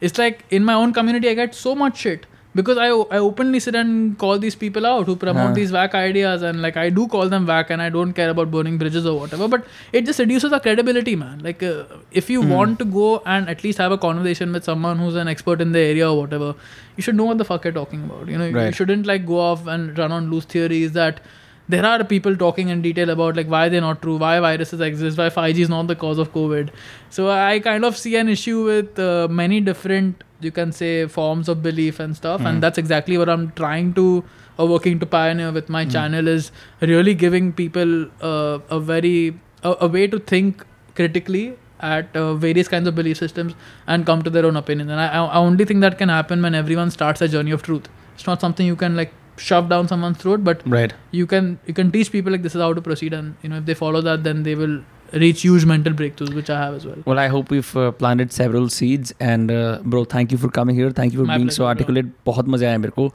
it's 0.00 0.18
like 0.18 0.44
in 0.50 0.64
my 0.64 0.74
own 0.74 0.92
community 0.92 1.28
I 1.28 1.34
get 1.34 1.54
so 1.54 1.74
much 1.74 1.98
shit 1.98 2.26
because 2.58 2.78
I, 2.84 2.88
I 3.16 3.18
openly 3.24 3.60
sit 3.60 3.76
and 3.80 4.18
call 4.18 4.38
these 4.44 4.56
people 4.62 4.86
out 4.90 5.06
who 5.06 5.14
promote 5.24 5.50
हाँ. 5.50 5.54
these 5.58 5.72
whack 5.76 5.94
ideas 5.94 6.42
and 6.42 6.60
like 6.66 6.76
I 6.76 6.88
do 6.90 7.06
call 7.14 7.28
them 7.34 7.46
whack 7.50 7.70
and 7.70 7.84
I 7.86 7.88
don't 7.96 8.12
care 8.20 8.30
about 8.34 8.50
burning 8.50 8.78
bridges 8.78 9.06
or 9.06 9.14
whatever. 9.20 9.48
But 9.54 9.66
it 9.92 10.06
just 10.10 10.18
reduces 10.18 10.52
our 10.52 10.60
credibility, 10.66 11.14
man. 11.14 11.38
Like 11.48 11.62
uh, 11.62 11.84
if 12.10 12.30
you 12.34 12.42
want 12.54 12.80
to 12.80 12.84
go 12.84 13.22
and 13.36 13.48
at 13.48 13.62
least 13.62 13.78
have 13.78 13.92
a 13.92 13.98
conversation 14.06 14.52
with 14.58 14.64
someone 14.64 14.98
who's 14.98 15.20
an 15.24 15.28
expert 15.34 15.60
in 15.66 15.72
the 15.72 15.84
area 15.90 16.10
or 16.10 16.18
whatever, 16.20 16.54
you 16.96 17.02
should 17.08 17.20
know 17.22 17.28
what 17.32 17.38
the 17.38 17.44
fuck 17.44 17.64
you're 17.64 17.78
talking 17.80 18.04
about. 18.04 18.26
You 18.28 18.38
know, 18.38 18.46
you 18.46 18.72
shouldn't 18.72 19.06
like 19.06 19.26
go 19.34 19.38
off 19.38 19.66
and 19.66 19.96
run 19.96 20.10
on 20.10 20.30
loose 20.32 20.50
theories 20.56 20.92
that 21.02 21.20
there 21.68 21.84
are 21.84 22.02
people 22.02 22.36
talking 22.36 22.68
in 22.68 22.80
detail 22.82 23.10
about 23.10 23.36
like 23.36 23.46
why 23.46 23.68
they're 23.68 23.80
not 23.80 24.00
true, 24.00 24.16
why 24.16 24.40
viruses 24.40 24.80
exist, 24.80 25.18
why 25.18 25.28
5G 25.28 25.58
is 25.58 25.68
not 25.68 25.86
the 25.86 25.96
cause 25.96 26.18
of 26.18 26.32
COVID. 26.32 26.70
So 27.10 27.30
I 27.30 27.60
kind 27.60 27.84
of 27.84 27.96
see 27.96 28.16
an 28.16 28.28
issue 28.28 28.64
with 28.64 28.98
uh, 28.98 29.28
many 29.30 29.60
different, 29.60 30.24
you 30.40 30.50
can 30.50 30.72
say, 30.72 31.06
forms 31.06 31.48
of 31.48 31.62
belief 31.62 32.00
and 32.00 32.16
stuff, 32.16 32.40
and 32.40 32.62
that's 32.62 32.78
exactly 32.78 33.18
what 33.18 33.28
I'm 33.28 33.50
trying 33.52 33.94
to 33.94 34.24
or 34.58 34.66
working 34.66 34.98
to 34.98 35.06
pioneer 35.06 35.52
with 35.52 35.68
my 35.68 35.84
channel 35.84 36.26
is 36.26 36.50
really 36.80 37.14
giving 37.14 37.52
people 37.52 38.06
uh, 38.20 38.58
a 38.70 38.80
very 38.80 39.38
a, 39.62 39.76
a 39.82 39.88
way 39.88 40.06
to 40.06 40.18
think 40.18 40.64
critically 40.96 41.56
at 41.80 42.16
uh, 42.16 42.34
various 42.34 42.66
kinds 42.66 42.88
of 42.88 42.94
belief 42.94 43.18
systems 43.18 43.54
and 43.86 44.04
come 44.04 44.22
to 44.22 44.30
their 44.30 44.44
own 44.44 44.56
opinions. 44.56 44.90
And 44.90 45.00
I, 45.00 45.06
I 45.06 45.24
I 45.24 45.36
only 45.36 45.64
think 45.64 45.80
that 45.82 45.96
can 45.98 46.08
happen 46.08 46.42
when 46.42 46.54
everyone 46.54 46.90
starts 46.90 47.20
a 47.20 47.28
journey 47.28 47.52
of 47.52 47.62
truth. 47.62 47.88
It's 48.14 48.26
not 48.26 48.40
something 48.40 48.66
you 48.66 48.74
can 48.74 48.96
like 48.96 49.12
shove 49.37 49.69
down 49.69 49.87
someone's 49.87 50.17
throat, 50.23 50.43
but 50.43 50.61
right 50.77 50.93
you 51.11 51.27
can 51.27 51.59
you 51.67 51.73
can 51.73 51.91
teach 51.91 52.11
people 52.11 52.31
like 52.31 52.43
this 52.43 52.55
is 52.55 52.61
how 52.61 52.73
to 52.73 52.81
proceed, 52.81 53.13
and 53.13 53.35
you 53.41 53.49
know 53.53 53.57
if 53.57 53.65
they 53.65 53.73
follow 53.73 54.01
that, 54.01 54.23
then 54.23 54.43
they 54.43 54.55
will 54.55 54.75
reach 55.21 55.41
huge 55.41 55.65
mental 55.65 55.93
breakthroughs, 55.93 56.33
which 56.33 56.49
I 56.49 56.59
have 56.59 56.73
as 56.73 56.85
well. 56.85 56.95
Well, 57.05 57.19
I 57.19 57.27
hope 57.27 57.51
we've 57.51 57.75
uh, 57.77 57.91
planted 57.91 58.31
several 58.31 58.69
seeds. 58.69 59.13
And 59.19 59.51
uh, 59.51 59.79
bro, 59.83 60.03
thank 60.05 60.31
you 60.31 60.37
for 60.37 60.49
coming 60.49 60.75
here. 60.75 60.89
Thank 60.91 61.13
you 61.13 61.19
for 61.19 61.25
My 61.25 61.37
being 61.37 61.47
pleasure, 61.49 61.55
so 61.55 61.63
bro. 61.63 61.69
articulate. 61.73 62.05
बहुत 62.25 62.47
मजा 62.55 62.67
आया 62.67 62.77
मेरे 62.77 62.91
को. 62.99 63.11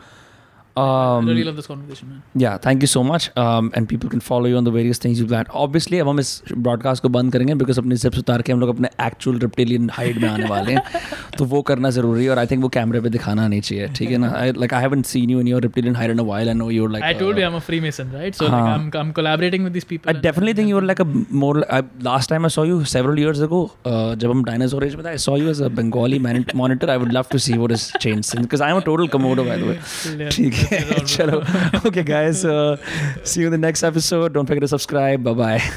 I 0.77 0.81
Um, 0.81 1.29
really 1.29 1.43
love 1.47 1.57
this 1.59 1.67
conversation, 1.69 2.09
man. 2.09 2.19
yeah, 2.41 2.57
thank 2.65 2.83
you 2.85 2.89
so 2.91 3.01
much. 3.07 3.25
Um, 3.45 3.71
and 3.79 3.89
people 3.93 4.11
can 4.11 4.21
follow 4.27 4.51
you 4.51 4.59
on 4.59 4.67
the 4.67 4.73
various 4.75 4.99
things 5.05 5.21
you 5.23 5.25
plan. 5.31 5.49
Obviously, 5.63 5.99
अब 6.01 6.09
हम 6.09 6.21
इस 6.21 6.29
broadcast 6.67 7.03
को 7.03 7.09
बंद 7.17 7.33
करेंगे 7.33 7.55
बिकॉज 7.63 7.79
अपने 7.79 7.97
zips 8.03 8.19
उतार 8.19 8.43
के 8.49 8.53
हम 8.53 8.61
लोग 8.61 8.69
अपने 8.75 8.89
एक्चुअल 9.07 9.39
रिप्टेलियन 9.45 9.89
हाइड 9.95 10.21
में 10.23 10.29
आने 10.29 10.45
वाले 10.49 10.73
हैं 10.75 10.83
तो 11.39 11.45
वो 11.55 11.63
करना 11.71 11.91
जरूरी 11.97 12.25
है 12.25 12.31
और 12.31 12.39
आई 12.39 12.47
थिंक 12.53 12.63
वो 12.63 12.69
कैमरे 12.77 13.01
पे 13.01 13.09
दिखाना 13.17 13.47
नहीं 13.49 13.61
चाहिए 13.61 13.89
ठीक 13.97 14.11
है 14.11 14.19
ना 14.27 14.29
like 14.59 14.75
I 14.75 14.83
haven't 14.83 15.05
seen 15.15 15.31
you 15.31 15.41
in 15.41 15.49
your 15.49 15.63
रिप्टेलियन 15.63 15.97
hide 15.97 16.11
in 16.11 16.19
a 16.19 16.25
while 16.31 16.49
I 16.49 16.55
know 16.61 16.71
you 16.71 16.87
like 16.95 17.05
I 17.09 17.11
told 17.23 17.41
you 17.43 17.49
I'm 17.49 17.59
a 17.61 17.65
Freemason, 17.71 18.15
right? 18.21 18.39
So 18.43 18.45
like, 18.49 18.55
हाँ. 18.59 18.77
I'm 18.77 18.87
I'm 19.03 19.13
collaborating 19.19 19.67
with 19.69 19.77
these 19.79 19.89
people. 19.95 20.13
I 20.13 20.17
and- 20.17 20.25
definitely 20.29 20.57
think 20.61 20.73
you 20.75 20.79
were 20.81 20.87
like 20.93 21.05
a 21.07 21.09
more. 21.45 21.57
I, 21.81 21.83
last 22.11 22.33
time 22.35 22.49
I 22.51 22.53
saw 22.59 22.67
you 22.71 22.79
several 22.95 23.21
years 23.25 23.43
ago, 23.49 23.61
uh, 23.95 24.15
जब 24.23 24.37
हम 24.37 24.45
dinosaur 24.53 24.85
age 24.91 24.97
में 25.03 25.05
थे, 25.09 25.17
I 25.17 25.25
saw 25.27 25.37
you 25.43 25.51
as 25.57 25.65
a 25.71 25.75
Bengali 25.83 26.23
man- 26.29 26.49
monitor. 26.65 26.93
I 26.97 26.99
would 27.05 27.19
love 27.21 27.35
to 27.37 27.43
see 27.49 27.61
what 27.65 27.77
has 27.79 27.91
changed 28.09 28.33
since 28.33 28.49
because 28.49 28.67
I'm 28.71 28.83
a 28.85 28.89
total 28.91 29.13
Komodo 29.19 29.49
by 29.53 29.61
the 29.65 29.71
way. 29.73 29.79
Yeah, 29.79 30.31
ठीक 30.39 30.53
that's 30.53 30.62
है 30.62 30.62
bro. 30.70 31.00
चलो 31.16 31.40
okay 31.90 32.04
guys 32.04 32.44
uh, 32.46 32.78
see 33.24 33.42
you 33.42 33.48
in 33.48 33.52
the 33.52 33.64
next 33.70 33.84
episode. 33.84 34.34
Don't 34.34 34.46
forget 34.46 34.62
to 34.62 34.68
subscribe. 34.68 35.24
Bye 35.24 35.34
bye 35.34 35.74